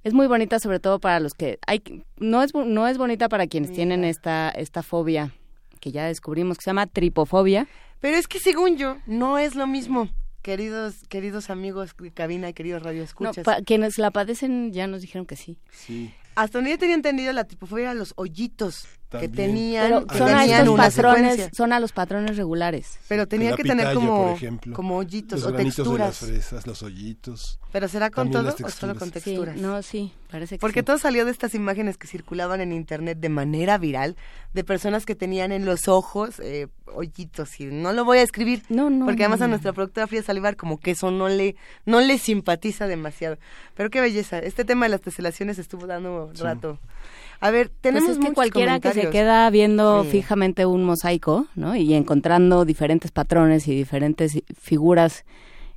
es 0.05 0.15
muy 0.15 0.27
bonita, 0.27 0.59
sobre 0.59 0.79
todo 0.79 1.01
para 1.01 1.21
los 1.21 1.35
que 1.35 1.59
hay. 1.67 1.83
No 2.19 2.43
es, 2.43 2.55
no 2.55 2.87
es 2.87 2.99
bonita 2.99 3.29
para 3.29 3.47
quienes 3.47 3.73
tienen 3.73 4.05
esta, 4.05 4.51
esta 4.51 4.83
fobia 4.83 5.35
que 5.81 5.91
ya 5.91 6.07
descubrimos 6.07 6.59
que 6.59 6.63
se 6.63 6.71
llama 6.71 6.87
tripofobia. 6.87 7.67
Pero 8.01 8.17
es 8.17 8.29
que 8.29 8.39
según 8.39 8.77
yo, 8.77 8.99
no 9.07 9.39
es 9.39 9.57
lo 9.57 9.67
mismo, 9.67 10.09
queridos 10.43 10.95
queridos 11.09 11.51
amigos 11.51 11.95
de 11.99 12.13
cabina 12.13 12.49
y 12.49 12.53
queridos 12.53 12.83
radioescuchas. 12.83 13.45
quienes 13.65 13.99
la 13.99 14.11
padecen 14.11 14.73
ya 14.73 14.87
nos 14.87 15.01
dijeron 15.01 15.27
que 15.27 15.37
sí. 15.37 15.59
Sí. 15.71 16.15
Hasta 16.35 16.59
donde 16.59 16.71
yo 16.71 16.79
tenía 16.79 16.95
entendido, 16.95 17.33
la 17.33 17.45
tripofobia 17.45 17.85
eran 17.85 17.99
los 17.99 18.13
hoyitos 18.17 18.87
que 19.21 19.29
tenían, 19.29 19.87
Pero 19.89 20.07
que 20.07 20.19
son 20.19 20.29
a 20.31 20.39
tenían 20.41 20.61
estos 20.61 20.75
una 20.75 20.83
patrones, 20.85 21.31
secuencia. 21.33 21.51
son 21.57 21.73
a 21.73 21.81
los 21.81 21.93
patrones 21.93 22.37
regulares. 22.37 22.99
Pero 23.09 23.27
tenía 23.29 23.51
La 23.51 23.57
que 23.57 23.63
tener 23.65 23.95
como, 23.95 24.25
por 24.27 24.37
ejemplo. 24.37 24.75
como 24.75 24.97
hoyitos 24.99 25.41
los 25.41 25.49
o 25.51 25.53
granitos 25.55 25.77
de 25.93 25.99
las 25.99 26.09
texturas. 26.19 26.19
fresas, 26.19 26.67
los 26.67 26.83
hoyitos. 26.83 27.59
¿Pero 27.73 27.89
será 27.89 28.11
con 28.11 28.31
todo 28.31 28.49
o 28.49 28.53
solo 28.53 28.65
texturas. 28.67 28.99
con 28.99 29.09
Sí, 29.09 29.13
texturas? 29.15 29.57
no, 29.57 29.81
sí, 29.83 30.13
parece 30.31 30.57
que 30.57 30.61
Porque 30.61 30.81
sí. 30.81 30.85
todo 30.85 30.99
salió 30.99 31.25
de 31.25 31.31
estas 31.31 31.55
imágenes 31.55 31.97
que 31.97 32.07
circulaban 32.07 32.61
en 32.61 32.73
internet 32.73 33.19
de 33.19 33.29
manera 33.31 33.79
viral 33.79 34.17
de 34.53 34.63
personas 34.65 35.07
que 35.07 35.15
tenían 35.15 35.53
en 35.53 35.65
los 35.65 35.89
ojos 35.89 36.39
eh, 36.41 36.69
hoyitos 36.95 37.59
y 37.61 37.67
no 37.67 37.93
lo 37.95 38.05
voy 38.05 38.19
a 38.19 38.23
escribir 38.23 38.63
no, 38.69 38.91
no, 38.91 39.07
porque 39.07 39.23
además 39.25 39.39
no, 39.41 39.45
a 39.47 39.49
nuestra 39.49 39.73
productora 39.73 40.07
Frida 40.07 40.23
Salivar 40.23 40.57
como 40.57 40.79
que 40.79 40.91
eso 40.91 41.11
no 41.11 41.29
le 41.29 41.57
no 41.87 42.01
le 42.03 42.19
simpatiza 42.19 42.87
demasiado. 42.87 43.39
Pero 43.75 43.89
qué 43.89 44.03
belleza, 44.03 44.39
este 44.41 44.67
tema 44.67 44.85
de 44.85 44.91
las 44.91 45.01
teselaciones 45.01 45.59
estuvo 45.59 45.87
dando 45.87 46.31
Sí. 46.35 46.43
rato. 46.43 46.79
A 47.43 47.51
ver, 47.51 47.71
tenemos 47.81 48.07
pues 48.09 48.19
es 48.19 48.25
que 48.25 48.33
cualquiera 48.35 48.79
que 48.81 48.93
se 48.93 49.11
queda 49.11 49.51
viendo 49.51 50.05
Sí. 50.05 50.11
fijamente 50.11 50.65
un 50.65 50.85
mosaico, 50.85 51.47
¿no? 51.57 51.75
Y 51.77 51.93
encontrando 51.95 52.65
diferentes 52.65 53.11
patrones 53.11 53.67
y 53.69 53.75
diferentes 53.75 54.41
figuras 54.59 55.25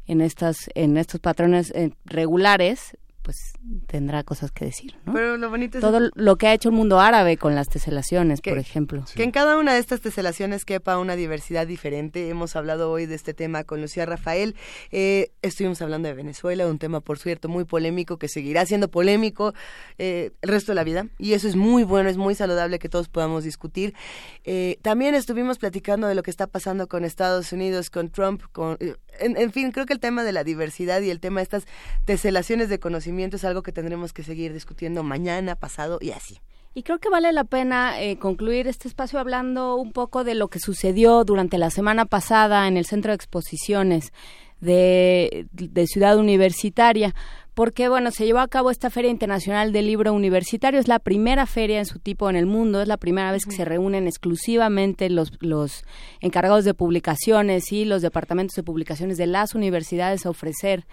en 0.07 0.21
estas 0.21 0.69
en 0.75 0.95
estos 0.97 1.19
patrones 1.19 1.71
eh, 1.75 1.89
regulares, 2.05 2.95
pues 3.25 3.53
tendrá 3.87 4.23
cosas 4.23 4.51
que 4.51 4.65
decir, 4.65 4.93
¿no? 5.03 5.13
Pero 5.13 5.35
lo 5.37 5.49
bonito 5.49 5.79
es 5.79 5.81
Todo 5.81 6.11
lo 6.13 6.35
que 6.35 6.45
ha 6.47 6.53
hecho 6.53 6.69
el 6.69 6.75
mundo 6.75 6.99
árabe 6.99 7.37
con 7.37 7.55
las 7.55 7.67
teselaciones, 7.67 8.39
Que- 8.39 8.51
por 8.51 8.59
ejemplo. 8.59 9.03
Que 9.15 9.23
en 9.23 9.31
cada 9.31 9.57
una 9.57 9.73
de 9.73 9.79
estas 9.79 9.99
teselaciones 9.99 10.63
quepa 10.63 10.99
una 10.99 11.15
diversidad 11.15 11.65
diferente. 11.65 12.29
Hemos 12.29 12.55
hablado 12.55 12.91
hoy 12.91 13.07
de 13.07 13.15
este 13.15 13.33
tema 13.33 13.63
con 13.63 13.81
Lucía 13.81 14.05
Rafael. 14.05 14.55
Eh, 14.91 15.31
estuvimos 15.41 15.81
hablando 15.81 16.07
de 16.07 16.13
Venezuela, 16.13 16.67
un 16.67 16.77
tema, 16.77 17.01
por 17.01 17.17
cierto, 17.17 17.49
muy 17.49 17.63
polémico, 17.65 18.17
que 18.19 18.27
seguirá 18.27 18.63
siendo 18.67 18.91
polémico 18.91 19.55
eh, 19.97 20.31
el 20.43 20.49
resto 20.49 20.71
de 20.73 20.75
la 20.75 20.83
vida. 20.83 21.07
Y 21.17 21.33
eso 21.33 21.47
es 21.47 21.55
muy 21.55 21.83
bueno, 21.83 22.07
es 22.09 22.17
muy 22.17 22.35
saludable 22.35 22.77
que 22.77 22.89
todos 22.89 23.09
podamos 23.09 23.43
discutir. 23.43 23.95
Eh, 24.43 24.77
también 24.83 25.15
estuvimos 25.15 25.57
platicando 25.57 26.05
de 26.05 26.13
lo 26.13 26.21
que 26.21 26.29
está 26.29 26.45
pasando 26.45 26.87
con 26.87 27.03
Estados 27.03 27.51
Unidos, 27.51 27.89
con 27.89 28.09
Trump, 28.09 28.43
con... 28.51 28.77
en, 29.19 29.51
fin, 29.51 29.71
creo 29.71 29.85
que 29.85 29.93
el 29.93 29.99
tema 29.99 30.23
de 30.23 30.31
la 30.31 30.43
diversidad 30.43 31.01
y 31.01 31.09
el 31.09 31.19
tema 31.19 31.39
de 31.39 31.43
estas 31.43 31.65
teselaciones 32.05 32.69
de 32.69 32.79
conocimiento 32.79 33.37
es 33.37 33.45
algo 33.45 33.63
que 33.63 33.71
tendremos 33.71 34.13
que 34.13 34.23
seguir 34.23 34.53
discutiendo 34.53 35.03
mañana, 35.03 35.55
pasado 35.55 35.97
y 36.01 36.11
así. 36.11 36.39
Y 36.73 36.83
creo 36.83 36.99
que 36.99 37.09
vale 37.09 37.31
la 37.31 37.45
pena 37.45 38.01
eh, 38.01 38.17
concluir 38.17 38.67
este 38.67 38.87
espacio 38.87 39.19
hablando 39.19 39.75
un 39.75 39.93
poco 39.93 40.23
de 40.25 40.35
lo 40.35 40.49
que 40.49 40.59
sucedió 40.59 41.23
durante 41.23 41.57
la 41.57 41.69
semana 41.69 42.05
pasada 42.05 42.67
en 42.67 42.75
el 42.75 42.85
Centro 42.85 43.11
de 43.11 43.15
Exposiciones 43.15 44.11
de 44.59 45.47
Ciudad 45.87 46.17
Universitaria, 46.17 47.13
porque 47.55 47.87
bueno, 47.87 48.11
se 48.11 48.25
llevó 48.25 48.39
a 48.39 48.49
cabo 48.49 48.69
esta 48.69 48.89
Feria 48.89 49.09
Internacional 49.09 49.71
del 49.71 49.87
Libro 49.87 50.13
Universitario, 50.13 50.79
es 50.79 50.89
la 50.89 50.99
primera 50.99 51.45
feria 51.45 51.79
en 51.79 51.85
su 51.85 51.99
tipo 51.99 52.29
en 52.29 52.35
el 52.35 52.45
mundo, 52.45 52.81
es 52.81 52.87
la 52.87 52.97
primera 52.97 53.31
vez 53.31 53.45
que 53.45 53.55
se 53.55 53.63
reúnen 53.63 54.07
exclusivamente 54.07 55.09
los, 55.09 55.31
los 55.39 55.85
encargados 56.19 56.65
de 56.65 56.73
publicaciones 56.73 57.71
y 57.71 57.85
los 57.85 58.01
departamentos 58.01 58.55
de 58.55 58.63
publicaciones 58.63 59.17
de 59.17 59.27
las 59.27 59.55
universidades 59.55 60.25
a 60.25 60.29
ofrecer 60.29 60.85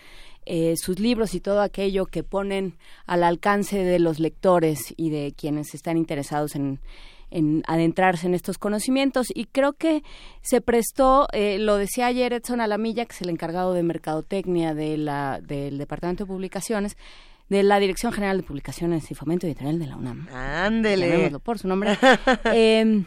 eh, 0.46 0.74
sus 0.76 1.00
libros 1.00 1.34
y 1.34 1.40
todo 1.40 1.62
aquello 1.62 2.06
que 2.06 2.22
ponen 2.22 2.78
al 3.06 3.24
alcance 3.24 3.78
de 3.78 3.98
los 3.98 4.20
lectores 4.20 4.94
y 4.96 5.10
de 5.10 5.34
quienes 5.36 5.74
están 5.74 5.96
interesados 5.96 6.54
en, 6.54 6.78
en 7.32 7.62
adentrarse 7.66 8.26
en 8.26 8.34
estos 8.34 8.58
conocimientos 8.58 9.26
y 9.34 9.46
creo 9.46 9.72
que 9.72 10.02
se 10.42 10.60
prestó, 10.60 11.28
eh, 11.32 11.58
lo 11.58 11.76
decía 11.76 12.06
ayer 12.06 12.32
Edson 12.32 12.60
Alamilla, 12.60 13.04
que 13.06 13.12
es 13.12 13.22
el 13.22 13.30
encargado 13.30 13.74
de 13.74 13.82
mercadotecnia 13.82 14.74
de 14.74 14.96
la, 14.96 15.40
del 15.40 15.78
Departamento 15.78 16.24
de 16.24 16.28
Publicaciones, 16.28 16.96
de 17.48 17.62
la 17.62 17.78
Dirección 17.78 18.12
General 18.12 18.36
de 18.36 18.42
Publicaciones 18.44 19.10
y 19.10 19.14
Fomento 19.14 19.46
Editorial 19.46 19.78
de 19.78 19.86
la 19.86 19.96
UNAM. 19.96 20.28
Ándele. 20.32 21.08
Llamémoslo 21.08 21.40
por 21.40 21.58
su 21.58 21.68
nombre. 21.68 21.98
Eh, 22.54 23.04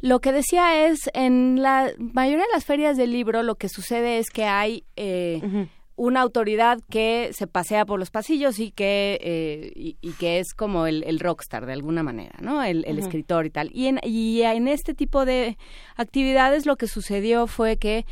lo 0.00 0.20
que 0.20 0.32
decía 0.32 0.86
es, 0.86 0.98
en 1.12 1.60
la 1.62 1.90
mayoría 1.98 2.44
de 2.44 2.52
las 2.52 2.64
ferias 2.64 2.96
del 2.96 3.12
libro 3.12 3.42
lo 3.42 3.56
que 3.56 3.68
sucede 3.68 4.18
es 4.18 4.30
que 4.30 4.44
hay 4.44 4.84
eh, 4.96 5.68
una 6.00 6.22
autoridad 6.22 6.78
que 6.88 7.28
se 7.34 7.46
pasea 7.46 7.84
por 7.84 7.98
los 7.98 8.10
pasillos 8.10 8.58
y 8.58 8.70
que, 8.70 9.18
eh, 9.20 9.70
y, 9.76 9.98
y 10.00 10.12
que 10.12 10.38
es 10.38 10.54
como 10.54 10.86
el, 10.86 11.02
el 11.04 11.20
rockstar 11.20 11.66
de 11.66 11.74
alguna 11.74 12.02
manera, 12.02 12.38
¿no? 12.40 12.62
El, 12.62 12.86
escritor 12.98 13.44
y 13.44 13.50
tal. 13.50 13.70
Y 13.74 13.88
en, 13.88 14.00
y 14.02 14.40
en 14.40 14.66
este 14.66 14.94
tipo 14.94 15.26
de 15.26 15.58
actividades 15.96 16.64
lo 16.64 16.76
que 16.76 16.88
sucedió 16.88 17.46
fue 17.46 17.76
que 17.76 18.06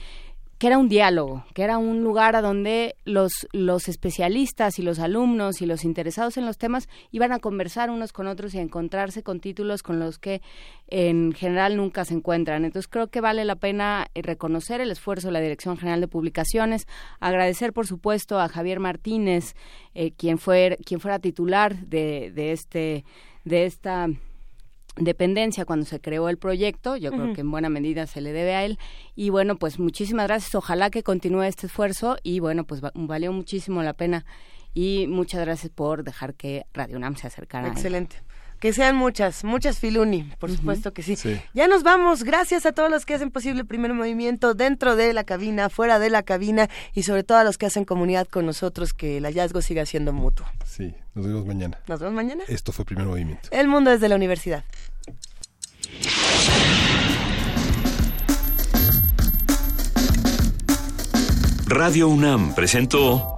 que 0.59 0.67
era 0.67 0.79
un 0.79 0.89
diálogo, 0.89 1.45
que 1.55 1.63
era 1.63 1.79
un 1.79 2.03
lugar 2.03 2.35
a 2.35 2.43
donde 2.43 2.97
los, 3.05 3.47
los 3.53 3.89
especialistas 3.89 4.81
y 4.81 4.83
los 4.83 4.99
alumnos 4.99 5.63
y 5.63 5.67
los 5.67 5.85
interesados 5.85 6.37
en 6.37 6.47
los 6.47 6.59
temas 6.59 6.89
iban 7.13 7.31
a 7.31 7.39
conversar 7.39 7.91
unos 7.91 8.13
con 8.13 8.27
otros 8.27 8.55
y 8.55 8.59
a 8.59 8.63
encontrarse 8.63 9.23
con 9.23 9.39
títulos 9.39 9.85
con 9.85 10.01
los 10.01 10.19
que 10.19 10.43
en 10.89 11.33
general 11.33 11.77
nunca 11.77 12.05
se 12.05 12.15
encuentran. 12.15 12.65
Entonces 12.65 12.89
creo 12.89 13.07
que 13.07 13.21
vale 13.21 13.45
la 13.45 13.55
pena 13.55 14.09
eh, 14.15 14.23
reconocer 14.23 14.81
el 14.81 14.91
esfuerzo 14.91 15.29
de 15.29 15.33
la 15.33 15.41
Dirección 15.41 15.77
General 15.77 16.01
de 16.01 16.09
Publicaciones, 16.09 16.89
agradecer 17.21 17.73
por 17.73 17.87
supuesto 17.87 18.41
a 18.41 18.49
Javier 18.49 18.81
Martínez, 18.81 19.55
eh, 19.95 20.11
quien, 20.11 20.39
fue, 20.39 20.77
quien 20.85 20.99
fuera 20.99 21.21
titular 21.21 21.77
de, 21.77 22.33
de, 22.35 22.51
este, 22.51 23.05
de 23.45 23.65
esta 23.65 24.09
dependencia 25.01 25.65
cuando 25.65 25.87
se 25.87 26.01
creó 26.01 26.29
el 26.29 26.39
proyecto, 26.39 26.97
yo 26.97 27.11
creo 27.13 27.33
que 27.35 27.41
en 27.43 27.51
buena 27.51 27.69
medida 27.69 28.07
se 28.07 28.21
le 28.21 28.33
debe 28.33 28.55
a 28.55 28.65
él 28.65 28.79
y 29.15 29.31
bueno, 29.31 29.57
pues 29.57 29.79
muchísimas 29.79 30.27
gracias, 30.27 30.55
ojalá 30.55 30.91
que 30.91 31.03
continúe 31.03 31.43
este 31.43 31.67
esfuerzo 31.67 32.17
y 32.23 32.41
bueno, 32.41 32.65
pues 32.65 32.83
va- 32.85 32.93
valió 32.95 33.33
muchísimo 33.33 33.83
la 33.83 33.93
pena 33.95 34.25
y 34.75 35.07
muchas 35.09 35.41
gracias 35.41 35.71
por 35.73 36.05
dejar 36.05 36.35
que 36.35 36.65
Radio 36.75 36.97
UNAM 36.99 37.17
se 37.17 37.27
acercara. 37.27 37.69
a 37.69 37.71
él. 37.73 38.28
Que 38.61 38.73
sean 38.73 38.97
muchas, 38.97 39.45
muchas 39.45 39.79
Filuni, 39.79 40.25
por 40.41 40.51
supuesto 40.51 40.93
que 40.93 41.05
sí. 41.05 41.15
Sí. 41.15 41.41
Ya 41.55 41.69
nos 41.69 41.85
vamos. 41.85 42.25
Gracias 42.25 42.67
a 42.67 42.73
todos 42.73 42.91
los 42.91 43.07
que 43.07 43.15
hacen 43.15 43.31
posible 43.31 43.61
el 43.61 43.67
primer 43.67 43.95
movimiento 43.95 44.55
dentro 44.55 44.97
de 44.97 45.13
la 45.13 45.23
cabina, 45.23 45.69
fuera 45.69 46.01
de 46.01 46.11
la 46.11 46.25
cabina 46.25 46.69
y 46.93 47.05
sobre 47.05 47.23
todo 47.23 47.39
a 47.39 47.45
los 47.45 47.57
que 47.57 47.67
hacen 47.67 47.85
comunidad 47.85 48.27
con 48.27 48.47
nosotros, 48.47 48.93
que 48.93 49.19
el 49.19 49.25
hallazgo 49.25 49.63
siga 49.63 49.87
siendo 49.87 50.13
mutuo. 50.13 50.45
Sí, 50.67 50.93
nos 51.15 51.27
vemos 51.27 51.47
mañana. 51.47 51.79
Nos 51.87 52.01
vemos 52.01 52.15
mañana. 52.15 52.43
Esto 52.49 52.73
fue 52.73 52.85
Primer 52.85 53.07
Movimiento. 53.07 53.49
El 53.53 53.69
mundo 53.69 53.93
desde 53.93 54.09
la 54.09 54.17
universidad. 54.17 54.65
Radio 61.67 62.09
UNAM 62.09 62.55
presentó 62.55 63.38